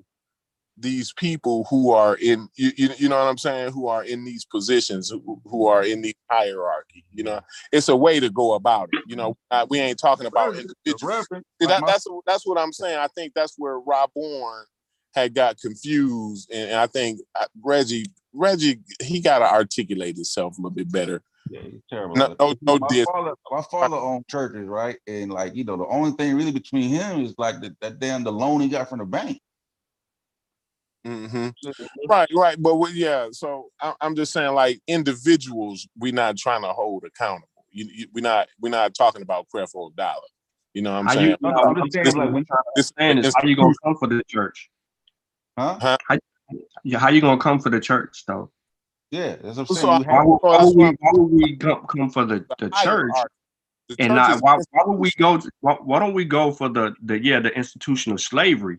these 0.78 1.12
people 1.12 1.66
who 1.70 1.92
are 1.92 2.16
in 2.16 2.48
you, 2.56 2.70
you, 2.76 2.90
you 2.98 3.08
know 3.08 3.18
what 3.18 3.28
I'm 3.28 3.38
saying 3.38 3.72
who 3.72 3.86
are 3.86 4.04
in 4.04 4.24
these 4.24 4.44
positions 4.44 5.10
who, 5.10 5.40
who 5.44 5.66
are 5.66 5.82
in 5.82 6.02
the 6.02 6.14
hierarchy 6.30 7.04
you 7.12 7.24
know 7.24 7.40
it's 7.72 7.88
a 7.88 7.96
way 7.96 8.20
to 8.20 8.28
go 8.30 8.54
about 8.54 8.90
it 8.92 9.00
you 9.06 9.16
know 9.16 9.36
uh, 9.50 9.66
we 9.68 9.78
ain't 9.80 9.98
talking 9.98 10.26
about 10.26 10.54
individuals 10.54 11.26
See, 11.60 11.66
that, 11.66 11.86
that's 11.86 12.06
that's 12.26 12.46
what 12.46 12.58
I'm 12.58 12.72
saying 12.72 12.98
I 12.98 13.06
think 13.08 13.32
that's 13.34 13.54
where 13.56 13.78
Rob 13.78 14.10
Bourne 14.14 14.66
had 15.14 15.34
got 15.34 15.58
confused 15.58 16.50
and, 16.52 16.70
and 16.70 16.80
I 16.80 16.86
think 16.86 17.20
uh, 17.34 17.46
Reggie 17.64 18.06
Reggie 18.34 18.80
he 19.00 19.20
got 19.20 19.38
to 19.38 19.46
articulate 19.46 20.16
himself 20.16 20.58
a 20.58 20.60
little 20.60 20.74
bit 20.74 20.92
better 20.92 21.22
Yeah, 21.48 21.60
he's 21.62 21.80
terrible. 21.88 22.16
No- 22.16 22.36
no- 22.38 22.54
no 22.60 22.78
my 22.78 22.88
diss. 22.88 23.06
father, 23.06 23.32
my 23.50 23.62
father 23.70 23.96
owned 23.96 24.26
churches, 24.28 24.66
right? 24.66 24.98
And 25.06 25.32
like, 25.32 25.54
you 25.54 25.64
know, 25.64 25.76
the 25.76 25.86
only 25.86 26.10
thing 26.12 26.36
really 26.36 26.52
between 26.52 26.90
him 26.90 27.20
is 27.20 27.34
like 27.38 27.60
the, 27.60 27.74
that 27.80 27.98
damn 27.98 28.24
the 28.24 28.32
loan 28.32 28.60
he 28.60 28.68
got 28.68 28.90
from 28.90 28.98
the 28.98 29.04
bank. 29.04 29.40
Hmm 31.06 31.48
Right, 32.08 32.28
right. 32.34 32.60
But 32.60 32.76
we, 32.76 32.90
yeah, 32.92 33.28
so 33.32 33.68
I, 33.80 33.94
I'm 34.00 34.16
just 34.16 34.32
saying, 34.32 34.54
like 34.54 34.80
individuals, 34.88 35.86
we're 35.96 36.12
not 36.12 36.36
trying 36.36 36.62
to 36.62 36.68
hold 36.68 37.04
accountable. 37.04 37.48
You, 37.70 37.88
you, 37.92 38.06
we're 38.12 38.22
not, 38.22 38.48
we're 38.60 38.70
not 38.70 38.94
talking 38.94 39.22
about 39.22 39.48
prayer 39.48 39.66
for 39.66 39.88
a 39.88 39.96
Dollar. 39.96 40.20
You 40.74 40.82
know 40.82 40.92
what 40.92 40.98
I'm 41.00 41.06
How 41.06 41.14
saying? 41.14 41.26
you, 41.26 41.30
I'm- 41.32 41.54
no, 41.54 41.62
I'm 41.62 41.76
I'm 41.76 41.82
just 41.84 41.94
saying, 41.94 42.06
saying, 42.06 42.16
like, 42.16 42.32
when- 42.34 42.46
This- 42.74 42.92
saying 42.98 43.18
is 43.18 43.34
how 43.34 43.46
you 43.46 43.56
gonna 43.56 43.74
come 43.84 43.96
for 43.96 44.08
the 44.08 44.22
church? 44.28 44.68
Huh? 45.58 45.96
Yeah, 46.84 46.98
how 46.98 47.08
you 47.08 47.20
gonna 47.20 47.40
come 47.40 47.60
for 47.60 47.70
the 47.70 47.80
church 47.80 48.24
though? 48.26 48.50
Yeah, 49.10 49.36
that's 49.36 49.56
what 49.56 49.70
I'm 49.70 49.76
saying. 49.76 50.00
You 50.00 50.04
Why 50.06 50.24
would, 50.24 50.38
why 50.42 50.64
would 50.64 50.76
we, 50.76 50.84
why- 50.84 50.94
why 51.00 51.10
would 51.12 51.32
we 51.32 51.52
go, 51.56 51.76
come 51.76 52.10
for 52.10 52.24
the, 52.24 52.44
the 52.58 52.70
church. 52.82 53.12
The 53.88 53.96
and 54.00 54.08
church 54.08 54.16
not 54.16 54.42
why, 54.42 54.58
why 54.72 54.82
would 54.84 54.98
we 54.98 55.10
go? 55.16 55.38
To, 55.38 55.50
why, 55.60 55.74
why 55.74 56.00
don't 56.00 56.12
we 56.12 56.24
go 56.24 56.50
for 56.50 56.68
the 56.68 56.94
the 57.02 57.22
yeah 57.22 57.38
the 57.38 57.56
institution 57.56 58.12
of 58.12 58.20
slavery? 58.20 58.78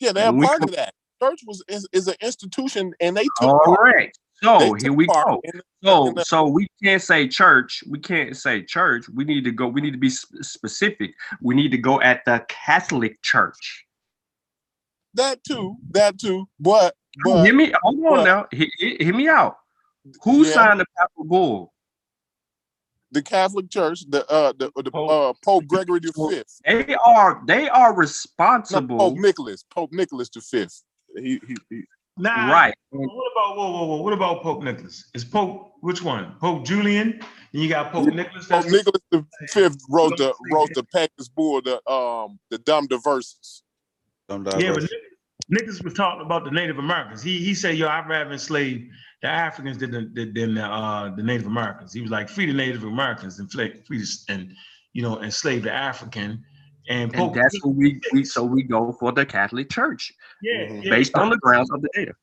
Yeah, 0.00 0.12
they're 0.12 0.26
when 0.26 0.36
we 0.40 0.46
part 0.46 0.60
come- 0.60 0.68
of 0.68 0.76
that. 0.76 0.92
Church 1.22 1.40
was 1.46 1.62
is, 1.68 1.88
is 1.92 2.08
an 2.08 2.14
institution, 2.20 2.92
and 3.00 3.16
they 3.16 3.24
took 3.40 3.48
All 3.48 3.60
part. 3.64 3.78
right. 3.80 4.16
So 4.42 4.74
here 4.74 4.92
we 4.92 5.06
go. 5.06 5.40
in- 5.44 5.60
So 5.82 6.08
in 6.08 6.14
the- 6.14 6.24
so 6.24 6.46
we 6.46 6.68
can't 6.82 7.00
say 7.02 7.26
church. 7.26 7.82
We 7.88 7.98
can't 7.98 8.36
say 8.36 8.62
church. 8.62 9.08
We 9.08 9.24
need 9.24 9.44
to 9.44 9.50
go. 9.50 9.66
We 9.66 9.80
need 9.80 9.92
to 9.92 9.98
be 9.98 10.10
specific. 10.10 11.12
We 11.40 11.54
need 11.54 11.70
to 11.70 11.78
go 11.78 12.00
at 12.02 12.24
the 12.26 12.44
Catholic 12.48 13.20
Church. 13.22 13.84
that 15.14 15.42
too, 15.44 15.76
that 15.92 16.18
too. 16.18 16.46
But 16.60 16.94
but 17.24 17.44
hear 17.44 17.54
me. 17.54 17.72
Hold 17.82 17.96
on 17.96 18.02
but- 18.16 18.24
now. 18.24 18.46
Hear, 18.52 18.68
hear- 18.78 18.96
hear 19.00 19.14
me 19.14 19.28
out. 19.28 19.56
Who 20.22 20.44
Yeah. 20.44 20.52
signed 20.52 20.80
the 20.80 20.86
papal 20.98 21.24
bull? 21.24 21.72
the 23.12 23.22
Catholic 23.22 23.70
Church, 23.70 24.00
the 24.10 24.28
uh 24.30 24.52
the, 24.58 24.70
the 24.82 24.90
Pope- 24.90 25.10
uh, 25.10 25.32
Pope 25.42 25.66
Gregory 25.68 26.00
the 26.00 26.12
Fifth, 26.30 26.60
They 26.66 26.94
are 26.96 27.40
they 27.46 27.66
are 27.70 27.92
no, 27.92 27.96
responsible. 27.96 28.98
Pope 28.98 29.16
Nicholas, 29.16 29.62
Pope 29.70 29.92
Nicholas 29.92 30.28
the 30.28 30.42
Fifth. 30.42 30.82
He, 31.16 31.40
he, 31.46 31.56
he 31.70 31.82
Nah, 32.18 32.50
Right. 32.50 32.74
What 32.90 33.04
about 33.04 33.56
whoa, 33.56 33.70
whoa, 33.70 33.86
whoa? 33.86 34.02
What 34.02 34.12
about 34.12 34.42
Pope 34.42 34.62
Nicholas? 34.62 35.10
Is 35.14 35.24
Pope 35.24 35.72
which 35.80 36.02
one? 36.02 36.34
Pope 36.40 36.64
Julian, 36.64 37.20
and 37.52 37.62
you 37.62 37.68
got 37.68 37.92
Pope 37.92 38.06
Nicholas. 38.06 38.46
Pope 38.46 38.62
That's 38.62 38.72
Nicholas 38.72 39.02
the 39.10 39.26
Fifth 39.48 39.76
wrote 39.90 40.16
the 40.16 40.32
wrote 40.50 40.72
the 40.72 40.82
Packers 40.82 41.28
Bull, 41.28 41.60
the 41.60 41.76
um 41.90 42.38
the 42.50 42.58
Dum 42.58 42.86
Diversas. 42.86 43.62
Some 44.30 44.44
yeah, 44.44 44.72
but 44.72 44.80
diverse- 44.80 44.82
Nic- 44.82 45.60
Nicholas 45.60 45.82
was 45.82 45.92
talking 45.92 46.24
about 46.24 46.44
the 46.44 46.50
Native 46.50 46.78
Americans. 46.78 47.22
He 47.22 47.38
he 47.38 47.54
said, 47.54 47.76
"Yo, 47.76 47.86
I'd 47.86 48.08
rather 48.08 48.32
enslave 48.32 48.88
the 49.20 49.28
Africans 49.28 49.76
than 49.76 49.90
the, 49.90 50.10
than, 50.14 50.32
than 50.32 50.54
the, 50.54 50.64
uh, 50.64 51.14
the 51.14 51.22
Native 51.22 51.46
Americans." 51.46 51.92
He 51.92 52.00
was 52.00 52.10
like, 52.10 52.30
"Free 52.30 52.46
the 52.46 52.54
Native 52.54 52.84
Americans 52.84 53.38
and 53.40 53.52
free, 53.52 53.82
free 53.86 53.98
the, 53.98 54.16
and 54.30 54.54
you 54.94 55.02
know 55.02 55.22
enslave 55.22 55.64
the 55.64 55.72
African." 55.72 56.42
And 56.88 57.14
And 57.14 57.34
that's 57.34 57.58
what 57.62 57.74
we, 57.74 58.00
we 58.12 58.24
so 58.24 58.44
we 58.44 58.62
go 58.62 58.92
for 58.92 59.10
the 59.12 59.26
Catholic 59.26 59.68
Church 59.68 60.12
yeah, 60.42 60.66
Mhm. 60.66 60.84
yeah, 60.84 60.90
based 60.90 61.14
on 61.16 61.30
the 61.30 61.38
grounds 61.38 61.70
of 61.70 61.80
the 61.82 61.88
data. 61.94 62.14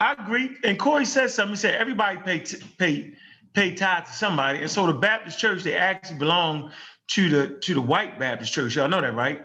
I 0.00 0.14
agree. 0.14 0.56
And 0.64 0.78
Corey 0.78 1.04
said 1.04 1.30
something. 1.30 1.52
He 1.54 1.56
said 1.56 1.74
everybody 1.76 2.18
pay 2.18 2.40
t- 2.40 2.58
pay 2.78 3.14
pay 3.54 3.74
tithe 3.74 4.06
to 4.06 4.12
somebody, 4.12 4.58
and 4.60 4.70
so 4.70 4.86
the 4.86 4.94
Baptist 4.94 5.38
Church 5.38 5.62
they 5.62 5.76
actually 5.76 6.18
belong 6.18 6.72
to 7.08 7.28
the 7.28 7.58
to 7.60 7.74
the 7.74 7.80
white 7.80 8.18
Baptist 8.18 8.52
Church. 8.52 8.74
Y'all 8.76 8.88
know 8.88 9.00
that, 9.00 9.14
right? 9.14 9.42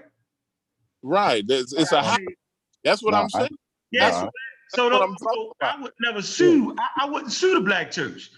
Right. 1.04 1.44
It's, 1.48 1.74
it's 1.74 1.92
a 1.92 2.02
high, 2.02 2.18
that's 2.84 3.04
what 3.04 3.12
No, 3.12 3.20
I'm 3.20 3.26
I- 3.36 3.40
saying. 3.40 3.58
Yeah. 3.92 4.10
Nah, 4.10 4.30
so 4.70 4.90
so, 4.90 5.04
I'm 5.04 5.16
so. 5.18 5.54
I 5.62 5.82
would 5.82 5.94
never 6.02 6.22
sue. 6.22 6.76
I, 6.78 7.06
I 7.06 7.10
wouldn't 7.10 7.32
sue 7.32 7.54
the 7.54 7.62
black 7.62 7.92
church 7.92 8.32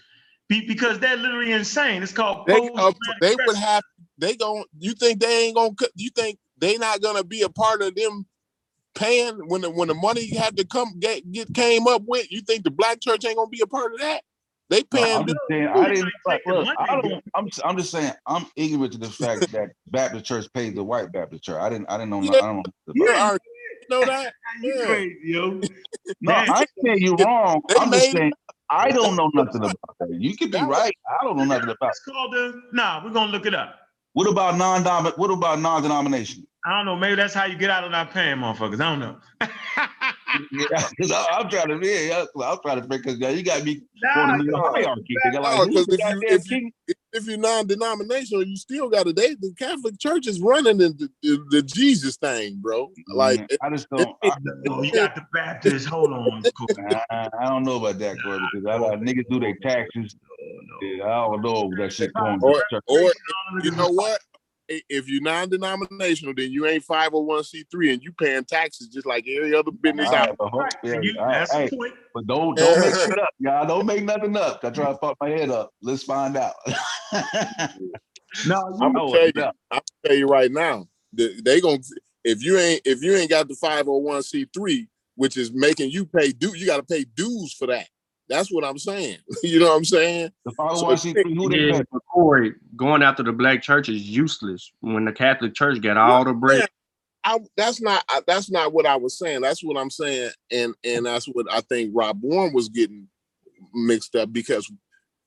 because 0.48 0.98
they're 0.98 1.16
literally 1.16 1.52
insane. 1.52 2.02
It's 2.02 2.12
called 2.12 2.46
They 2.46 2.70
uh, 2.76 2.92
they 3.20 3.36
would 3.46 3.56
have 3.56 3.82
they 4.18 4.36
gon' 4.36 4.64
you 4.78 4.92
think 4.92 5.20
they 5.20 5.46
ain't 5.46 5.56
gonna 5.56 5.74
you 5.94 6.10
think 6.10 6.38
they 6.58 6.76
not 6.76 7.00
gonna 7.00 7.24
be 7.24 7.42
a 7.42 7.48
part 7.48 7.82
of 7.82 7.94
them 7.94 8.26
paying 9.00 9.34
when 9.48 9.62
the 9.62 9.70
when 9.70 9.88
the 9.88 9.94
money 9.94 10.26
had 10.36 10.56
to 10.58 10.64
come 10.64 10.98
get, 11.00 11.30
get 11.32 11.52
came 11.54 11.86
up 11.88 12.02
with 12.06 12.30
you 12.30 12.40
think 12.42 12.64
the 12.64 12.70
black 12.70 13.00
church 13.00 13.24
ain't 13.24 13.36
gonna 13.36 13.48
be 13.48 13.60
a 13.62 13.66
part 13.66 13.94
of 13.94 14.00
that? 14.00 14.22
They 14.68 14.84
No, 14.92 15.00
paying 15.02 15.16
I'm 15.18 15.26
just 15.26 15.38
saying, 15.50 15.66
I 15.66 15.88
didn't, 15.88 16.04
Like, 16.04 16.12
like, 16.26 16.36
take 16.36 16.44
the 16.44 16.52
look, 16.52 16.64
money 16.66 16.76
I 16.78 16.92
and 16.94 17.02
don't, 17.02 17.24
I'm, 17.34 17.48
I'm 17.64 17.76
just 17.76 17.90
saying, 17.90 18.12
I'm 18.26 18.46
ignorant 18.54 18.92
to 18.92 18.98
the 19.00 19.10
fact 19.10 19.50
that 19.50 19.70
Baptist 19.88 20.24
church 20.26 20.46
pays 20.54 20.74
the 20.74 20.84
white 20.84 21.10
Baptist 21.10 21.42
church. 21.42 21.56
I 21.60 21.68
didn't, 21.70 21.90
I 21.90 21.96
didn't 21.96 22.10
know, 22.10 22.20
no- 22.20 22.28
I 22.28 22.40
don't 22.40 22.56
know. 22.56 22.60
about 22.60 22.94
you 22.94 23.06
that. 23.06 23.16
are- 23.20 23.38
you 23.82 23.86
know 23.98 24.04
that? 24.06 24.34
Yeah. 24.62 24.84
crazy, 24.86 25.16
yo. 25.24 25.60
No, 26.20 26.32
Man. 26.32 26.50
I 26.50 26.60
ain't 26.60 26.70
saying 26.84 26.98
you 26.98 27.16
wrong. 27.16 27.62
They 27.68 27.74
I'm 27.76 27.90
just 27.90 28.12
saying, 28.12 28.32
I 28.70 28.90
don't 28.90 29.16
know 29.16 29.30
nothing 29.34 29.62
about 29.62 29.96
that. 29.98 30.10
You 30.20 30.36
could 30.36 30.52
be 30.52 30.58
That 30.58 30.68
was- 30.68 30.78
right. 30.78 30.94
I 31.20 31.24
don't 31.24 31.36
know 31.38 31.44
nothing 31.44 31.70
about. 31.70 31.90
It's 31.90 32.00
called 32.00 32.32
the. 32.32 32.60
Nah, 32.72 33.02
we're 33.04 33.10
gonna 33.10 33.32
look 33.32 33.46
it 33.46 33.54
up. 33.54 33.74
What 34.12 34.28
about 34.28 34.56
non-dom, 34.56 35.06
what 35.16 35.30
about 35.30 35.60
non-denomination? 35.60 36.46
I 36.64 36.76
don't 36.76 36.86
know. 36.86 36.96
Maybe 36.96 37.16
that's 37.16 37.34
how 37.34 37.46
you 37.46 37.56
get 37.56 37.70
out 37.70 37.84
of 37.84 37.90
not 37.90 38.10
paying, 38.12 38.36
motherfuckers. 38.38 38.80
I 38.80 38.90
don't 38.90 39.00
know. 39.00 39.16
Yeah, 40.52 40.86
'cause 41.00 41.10
I, 41.10 41.26
I'm 41.32 41.48
trying 41.50 41.80
to, 41.80 41.86
yeah, 41.86 42.24
I'm 42.44 42.58
trying 42.62 42.80
to 42.80 42.86
because 42.88 43.18
you 43.18 43.42
got 43.42 43.64
me 43.64 43.82
Nah, 44.00 44.26
going 44.26 44.38
to 44.38 44.44
the 44.52 44.58
hierarchy. 44.58 45.04
nigga, 45.26 45.42
Like, 45.42 45.56
No, 45.58 45.64
who's 45.64 45.74
'cause 45.74 45.86
the 45.88 45.94
if 46.28 46.50
you, 46.50 46.70
if, 46.86 46.88
you, 46.88 46.94
if 47.12 47.26
you're 47.26 47.36
non-denominational, 47.38 48.44
you 48.46 48.56
still 48.56 48.88
got 48.88 49.06
to. 49.06 49.12
They 49.12 49.34
the 49.34 49.52
Catholic 49.58 49.98
Church 49.98 50.28
is 50.28 50.40
running 50.40 50.78
the, 50.78 51.10
the, 51.22 51.44
the 51.50 51.62
Jesus 51.62 52.16
thing, 52.16 52.58
bro. 52.62 52.92
Like 53.08 53.38
Man, 53.38 53.48
I 53.60 53.70
just 53.70 53.88
don't. 53.90 54.16
I, 54.22 54.32
No, 54.64 54.82
you 54.82 54.92
got 54.92 55.16
the 55.16 55.22
Baptist. 55.34 55.88
Hold 55.88 56.12
on. 56.12 56.44
I, 57.10 57.28
I 57.40 57.44
don't 57.48 57.64
know 57.64 57.76
about 57.84 57.98
that, 57.98 58.22
Corey, 58.22 58.38
because 58.52 58.66
I 58.66 58.78
got 58.78 59.00
niggas 59.00 59.26
do 59.28 59.40
their 59.40 59.56
taxes. 59.62 60.14
Yeah, 60.80 61.04
I 61.06 61.26
don't 61.26 61.42
know 61.42 61.70
that 61.76 61.92
shit 61.92 62.12
going. 62.14 62.38
to 62.40 62.46
Or- 62.46 62.64
church. 62.70 62.84
or 62.86 63.12
you 63.64 63.72
know 63.72 63.88
what? 63.88 64.20
I- 64.70 64.82
If 64.88 65.08
you're 65.08 65.22
non-denominational, 65.22 66.34
then 66.36 66.50
you 66.52 66.66
ain't 66.66 66.84
501c3 66.86 67.92
and 67.94 68.02
you 68.02 68.12
paying 68.12 68.44
taxes 68.44 68.88
just 68.88 69.06
like 69.06 69.26
every 69.28 69.54
other 69.54 69.70
business 69.72 70.12
out. 70.12 70.36
right, 70.40 70.74
but 70.82 70.88
yeah, 70.88 71.00
You- 71.00 71.18
all 71.18 71.26
right, 71.26 71.38
that's 71.40 71.52
hey, 71.52 71.68
the 71.68 71.76
point. 71.76 71.94
but 72.14 72.26
don't 72.26 72.54
don't 72.56 72.80
make 72.80 72.94
shit 72.94 73.18
up, 73.18 73.30
y'all. 73.38 73.66
Don't 73.66 73.86
make 73.86 74.04
nothing 74.04 74.36
up. 74.36 74.60
I 74.64 74.70
try 74.70 74.86
to 74.92 74.98
fuck 74.98 75.16
my 75.20 75.28
head 75.30 75.50
up. 75.50 75.70
Let's 75.82 76.02
find 76.04 76.36
out. 76.36 76.54
No, 78.46 78.62
I'm 78.80 78.92
gonna 78.92 79.10
tell 79.12 79.26
you. 79.26 79.32
I'm 79.42 79.52
gonna 79.72 79.82
tell 80.06 80.16
you 80.16 80.26
right 80.26 80.50
now. 80.52 80.86
They, 81.12 81.34
they 81.44 81.60
gonna 81.60 81.78
if 82.24 82.42
you 82.44 82.58
ain't 82.58 82.82
if 82.84 83.02
you 83.02 83.16
ain't 83.16 83.30
got 83.30 83.48
the 83.48 83.54
501c3, 83.54 84.86
which 85.16 85.36
is 85.36 85.52
making 85.52 85.90
you 85.90 86.06
pay 86.06 86.30
due, 86.32 86.54
you 86.56 86.66
got 86.66 86.76
to 86.76 86.82
pay 86.84 87.04
dues 87.04 87.52
for 87.54 87.66
that. 87.66 87.88
That's 88.30 88.50
what 88.50 88.64
I'm 88.64 88.78
saying. 88.78 89.18
you 89.42 89.58
know 89.58 89.68
what 89.68 89.76
I'm 89.76 89.84
saying? 89.84 90.30
The 90.44 90.52
follow 90.52 90.94
So- 90.96 91.12
who 91.12 91.50
they 91.50 91.58
Yeah, 91.58 91.78
pay? 91.78 91.98
Corey, 92.10 92.54
going 92.76 93.02
after 93.02 93.22
the 93.22 93.32
black 93.32 93.60
church 93.60 93.88
is 93.88 94.08
useless 94.08 94.72
when 94.80 95.04
the 95.04 95.12
Catholic 95.12 95.54
Church 95.54 95.80
got 95.82 95.96
all 95.96 96.24
the 96.24 96.32
bread. 96.32 96.68
I 97.22 97.38
that's 97.56 97.82
not 97.82 98.02
I, 98.08 98.22
that's 98.26 98.50
not 98.50 98.72
what 98.72 98.86
I 98.86 98.96
was 98.96 99.18
saying. 99.18 99.42
That's 99.42 99.62
what 99.62 99.76
I'm 99.76 99.90
saying, 99.90 100.30
and 100.50 100.74
and 100.82 101.04
that's 101.04 101.26
what 101.26 101.52
I 101.52 101.60
think 101.60 101.90
Rob 101.94 102.18
Warren 102.22 102.54
was 102.54 102.70
getting 102.70 103.08
mixed 103.74 104.16
up 104.16 104.32
because 104.32 104.72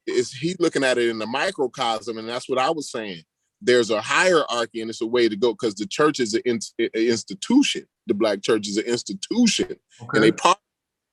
is 0.08 0.32
he 0.32 0.56
looking 0.60 0.84
at 0.84 0.98
it 0.98 1.10
in 1.10 1.20
the 1.20 1.28
microcosm, 1.28 2.18
and 2.18 2.28
that's 2.28 2.50
what 2.50 2.58
I 2.58 2.72
was 2.72 2.90
saying. 2.90 3.22
There's 3.62 3.92
a 3.92 4.02
hierarchy, 4.02 4.82
and 4.82 4.90
it's 4.90 5.02
a 5.02 5.06
way 5.06 5.30
to 5.30 5.36
go 5.36 5.52
because 5.54 5.76
the 5.76 5.86
church 5.86 6.20
is 6.20 6.34
an 6.34 6.42
in, 6.46 6.60
an 6.80 6.90
institution. 6.96 7.86
The 8.08 8.14
black 8.16 8.42
church 8.42 8.68
is 8.68 8.78
an 8.78 8.86
institution, 8.86 9.76
and 10.14 10.24
they 10.24 10.32
part 10.32 10.58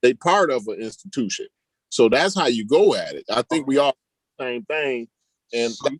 they 0.02 0.14
part 0.14 0.50
of 0.50 0.66
an 0.68 0.80
institution. 0.80 1.46
So 1.90 2.08
that's 2.08 2.34
how 2.36 2.46
you 2.46 2.66
go 2.66 2.94
at 2.94 3.14
it. 3.14 3.24
I 3.30 3.42
think 3.42 3.66
we 3.66 3.78
all 3.78 3.96
same 4.40 4.64
thing, 4.64 5.08
and 5.52 5.72
So 5.72 5.90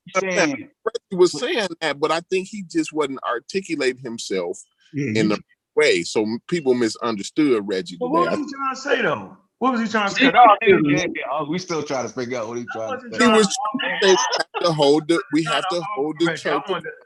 he 1.11 1.17
was 1.17 1.33
saying 1.39 1.69
that, 1.81 2.01
but 2.01 2.11
I 2.11 2.21
think 2.31 2.49
he 2.49 2.63
just 2.63 2.93
wasn't 2.93 3.21
articulating 3.29 4.03
himself 4.03 4.59
Yeah, 4.95 5.07
in 5.09 5.15
he- 5.15 5.35
the 5.37 5.43
way. 5.77 6.03
So 6.03 6.27
people 6.49 6.75
misunderstood 6.75 7.63
Reggie 7.67 7.99
But 8.01 8.09
what 8.11 8.31
was 8.31 8.39
he 8.39 8.47
trying 8.53 8.75
to 8.75 8.81
say 8.81 9.03
though? 9.03 9.37
What 9.59 9.73
was 9.73 9.83
he 9.83 9.89
trying 9.89 10.09
to 10.09 10.15
say? 10.15 10.21
See, 10.21 10.33
Yeah, 10.67 10.79
yeah, 10.87 11.07
oh, 11.31 11.45
we 11.51 11.59
still 11.59 11.83
trying 11.83 12.09
to 12.09 12.15
figure 12.15 12.39
out 12.39 12.49
what 12.49 12.57
he 12.59 12.65
I 12.65 12.67
trying 12.73 12.95
wasn't 12.95 13.13
to 13.13 13.19
He 13.19 13.25
say. 13.25 13.31
trying 13.31 13.39
was 13.39 13.47
to- 13.49 13.99
They 14.01 14.09
have 14.11 14.47
to 14.65 14.73
hold 14.73 15.09
the 15.09 15.23
we 15.33 15.45
have 15.45 15.69
to 15.69 15.83
hold 15.97 16.19
the 16.19 16.29
I 16.29 16.35
church. 16.37 16.63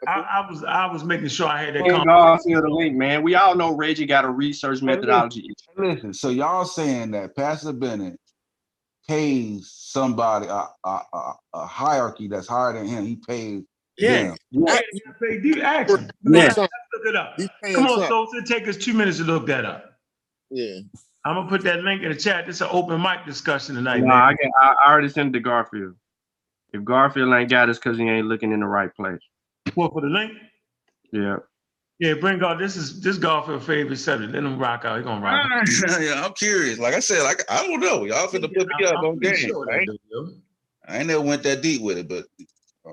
I, 0.07 0.21
I 0.21 0.51
was 0.51 0.65
I 0.65 0.87
was 0.93 1.05
making 1.05 1.29
sure 1.29 1.49
I 1.49 1.63
had 1.65 1.75
that 1.75 1.83
Hey, 1.85 1.91
conversation. 1.91 2.07
Garfield, 2.07 2.65
the 2.65 2.69
link, 2.71 2.97
man. 2.97 3.23
We 3.25 3.35
all 3.35 3.57
know 3.57 3.75
Reggie 3.75 4.07
got 4.07 4.25
a 4.25 4.31
research 4.31 4.83
methodology. 4.83 5.49
Listen, 5.77 6.15
so 6.15 6.29
y'all 6.31 6.65
saying 6.65 7.13
that 7.13 7.35
Pastor 7.35 7.73
Bennett 7.73 8.21
pays 9.09 9.71
somebody 9.75 10.47
a, 10.47 10.67
a, 10.85 11.01
a, 11.13 11.33
a 11.55 11.67
hierarchy 11.67 12.29
that's 12.29 12.49
higher 12.49 12.73
than 12.73 12.87
him. 12.87 13.07
He 13.07 13.17
pays 13.17 13.63
Yeah, 13.99 14.23
them. 14.23 14.37
yeah, 14.51 14.81
you 14.93 15.01
gotta 15.07 15.19
pay 15.21 15.41
deep 15.41 15.63
action. 15.63 16.11
Yeah. 16.25 16.41
Let's 16.47 16.59
look 16.59 16.69
it 17.07 17.17
up. 17.17 17.39
Come 17.75 17.87
on, 17.87 17.91
something. 17.91 18.09
so 18.09 18.39
it'll 18.39 18.47
take 18.47 18.69
us 18.69 18.77
two 18.77 18.95
minutes 18.95 19.19
to 19.19 19.25
look 19.25 19.47
that 19.47 19.65
up. 19.65 19.99
Yeah. 20.51 20.81
I'm 21.25 21.37
gonna 21.37 21.49
put 21.49 21.63
that 21.63 21.81
link 21.81 22.03
in 22.03 22.11
the 22.11 22.17
chat. 22.17 22.47
This 22.47 22.57
is 22.57 22.63
an 22.63 22.69
open 22.71 23.01
mic 23.01 23.25
discussion 23.27 23.75
tonight, 23.75 24.01
No, 24.01 24.09
man. 24.09 24.17
I, 24.17 24.35
can, 24.41 24.51
I 24.61 24.75
I 24.85 24.93
already 24.93 25.09
sent 25.09 25.31
it 25.31 25.33
to 25.39 25.41
Garfield. 25.41 25.95
If 26.73 26.85
Garfield 26.85 27.33
ain't 27.33 27.51
got 27.51 27.71
us 27.71 27.79
because 27.79 27.99
he 27.99 28.05
ain't 28.05 28.27
looking 28.27 28.53
in 28.53 28.61
the 28.61 28.67
right 28.67 28.95
place. 28.95 29.21
What 29.75 29.93
for 29.93 30.03
the 30.03 30.09
link? 30.09 30.33
Yeah. 31.13 31.37
Yeah, 32.01 32.15
bring 32.15 32.41
God. 32.41 32.59
This 32.59 32.77
is 32.77 33.01
this 33.01 33.19
Garfield 33.19 33.63
favorite 33.63 33.97
subject. 33.97 34.33
Let 34.33 34.43
him 34.43 34.59
rock 34.59 34.85
out. 34.85 34.99
He 34.99 35.05
gonna 35.05 35.25
rock. 35.25 35.49
out. 35.51 36.01
yeah, 36.01 36.25
I'm 36.25 36.33
curious. 36.33 36.79
Like 36.79 36.95
I 36.95 37.01
said, 37.01 37.23
like 37.23 37.43
I 37.49 37.65
don't 37.67 37.81
know. 37.81 38.05
Y'all 38.05 38.27
finna 38.27 38.53
put 38.53 38.67
me 38.67 38.85
up 38.85 38.99
I'm 38.99 39.05
on 39.05 39.19
game. 39.21 39.37
sure 39.37 39.73
I 39.73 39.81
ain't, 39.81 40.01
do. 40.11 40.35
I 40.89 40.99
ain't 40.99 41.07
never 41.07 41.21
went 41.21 41.45
that 41.45 41.63
deep 41.63 41.83
with 41.83 41.99
it, 41.99 42.09
but 42.09 42.27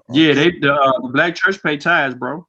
Yeah, 0.10 0.34
they 0.34 0.52
the, 0.52 0.74
uh, 0.74 1.00
black 1.08 1.36
church 1.36 1.62
pay 1.64 1.78
tithes, 1.78 2.14
bro. 2.14 2.46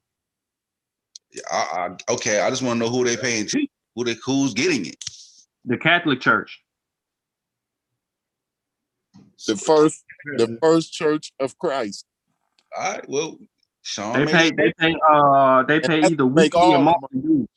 Yeah, 1.31 1.41
I, 1.51 1.55
I, 1.57 2.13
okay. 2.13 2.41
I 2.41 2.49
just 2.51 2.61
want 2.61 2.79
to 2.79 2.85
know 2.85 2.91
who 2.91 3.03
they 3.03 3.17
paying 3.17 3.47
to. 3.47 3.67
Who 3.95 4.03
they 4.03 4.15
who's 4.23 4.53
getting 4.53 4.85
it? 4.85 5.03
The 5.65 5.77
Catholic 5.77 6.21
Church. 6.21 6.61
The 9.47 9.55
first 9.55 10.03
the 10.37 10.57
first 10.61 10.93
church 10.93 11.33
of 11.39 11.57
Christ. 11.57 12.05
All 12.77 12.93
right. 12.93 13.09
Well, 13.09 13.37
Sean. 13.83 14.25
They 14.25 14.31
pay 14.31 14.51
they 14.51 14.73
pay 14.77 14.95
uh 15.07 15.63
they 15.63 15.79
pay 15.79 16.01
either 16.01 16.25
make 16.25 16.53
weekly 16.55 16.75
or 16.75 16.79
the 16.79 16.83
monthly. 16.83 17.47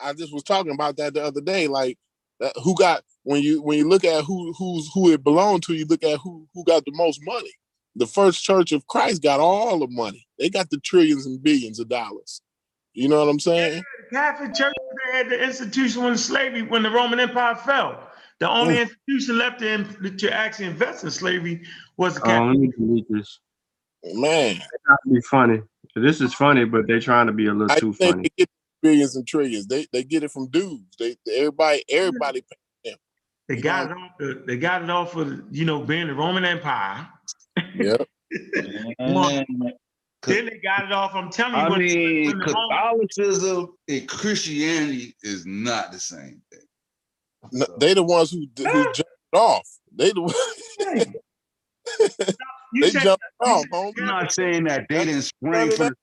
I 0.00 0.12
just 0.12 0.32
was 0.32 0.42
talking 0.42 0.72
about 0.72 0.96
that 0.98 1.14
the 1.14 1.24
other 1.24 1.40
day. 1.40 1.66
Like 1.68 1.96
uh, 2.42 2.50
who 2.62 2.76
got 2.76 3.02
when 3.22 3.42
you 3.42 3.62
when 3.62 3.78
you 3.78 3.88
look 3.88 4.04
at 4.04 4.24
who 4.24 4.52
who's 4.52 4.90
who 4.92 5.10
it 5.12 5.24
belonged 5.24 5.62
to, 5.64 5.74
you 5.74 5.86
look 5.86 6.04
at 6.04 6.18
who 6.18 6.46
who 6.54 6.64
got 6.64 6.84
the 6.84 6.92
most 6.92 7.20
money. 7.24 7.52
The 7.96 8.06
first 8.06 8.44
church 8.44 8.72
of 8.72 8.86
Christ 8.86 9.22
got 9.22 9.40
all 9.40 9.78
the 9.80 9.88
money. 9.88 10.26
They 10.38 10.50
got 10.50 10.70
the 10.70 10.78
trillions 10.78 11.26
and 11.26 11.42
billions 11.42 11.80
of 11.80 11.88
dollars. 11.88 12.40
You 12.92 13.08
know 13.08 13.20
what 13.20 13.30
I'm 13.30 13.40
saying? 13.40 13.82
Catholic 14.12 14.54
Church 14.54 14.74
they 15.06 15.18
had 15.18 15.28
the 15.28 15.42
institution 15.42 16.04
when 16.04 16.16
slavery, 16.16 16.62
when 16.62 16.82
the 16.82 16.90
Roman 16.90 17.20
Empire 17.20 17.54
fell. 17.56 18.08
The 18.40 18.48
only 18.48 18.76
Mm. 18.76 18.82
institution 18.82 19.38
left 19.38 19.60
to, 19.60 20.10
to 20.16 20.32
actually 20.32 20.66
invest 20.66 21.04
in 21.04 21.10
slavery 21.10 21.64
was 21.96 22.14
the 22.14 22.22
Oh, 22.24 22.44
let 22.46 22.56
me 22.56 22.68
delete 22.68 23.06
this. 23.10 23.40
Man, 24.04 24.56
Trying 24.86 25.14
be 25.14 25.20
funny. 25.22 25.60
This 25.96 26.20
is 26.20 26.32
funny, 26.34 26.64
but 26.64 26.86
they're 26.86 27.00
trying 27.00 27.26
to 27.26 27.32
be 27.32 27.46
a 27.46 27.52
little 27.52 27.72
I 27.72 27.78
too 27.80 27.92
think 27.92 28.12
funny. 28.12 28.22
they 28.22 28.44
get 28.44 28.50
billions 28.82 29.16
and 29.16 29.26
trillions. 29.26 29.66
They 29.66 29.86
they 29.92 30.04
get 30.04 30.22
it 30.22 30.30
from 30.30 30.48
dudes. 30.48 30.96
They 30.98 31.16
everybody 31.32 31.84
everybody 31.90 32.44
They 32.84 33.56
you 33.56 33.62
got 33.62 33.88
know- 33.90 33.96
it 33.96 33.98
off. 33.98 34.10
The, 34.18 34.42
they 34.46 34.56
got 34.56 34.82
it 34.82 34.90
off 34.90 35.16
of 35.16 35.42
you 35.50 35.64
know 35.64 35.80
being 35.80 36.06
the 36.06 36.14
Roman 36.14 36.44
Empire. 36.44 37.08
yeah. 37.74 37.96
Man, 39.00 39.44
Then 40.22 40.46
they 40.46 40.60
got 40.62 40.84
it 40.84 40.92
off. 40.92 41.14
I'm 41.14 41.30
telling 41.30 41.54
you, 41.54 41.60
I 41.60 41.68
when, 41.70 41.78
mean, 41.80 42.26
when 42.26 42.38
the 42.38 42.44
Roman- 42.52 42.68
Catholicism 42.70 43.74
and 43.88 44.08
Christianity 44.08 45.16
is 45.22 45.44
not 45.46 45.90
the 45.92 45.98
same 45.98 46.40
thing. 46.52 46.60
No, 47.52 47.66
they 47.78 47.94
the 47.94 48.02
ones 48.02 48.30
who 48.30 48.46
who 48.58 48.66
ah! 48.68 48.92
jumped 48.92 49.10
off. 49.32 49.68
They 49.96 50.12
the 50.12 50.20
ones 50.20 50.34
you 52.72 52.82
they 52.82 52.90
said, 52.90 53.02
jumped 53.02 53.24
off. 53.40 53.64
I'm 53.72 54.06
not 54.06 54.32
saying 54.32 54.64
that 54.64 54.86
they 54.88 55.04
didn't 55.04 55.22
spring 55.22 55.70
from 55.70 55.94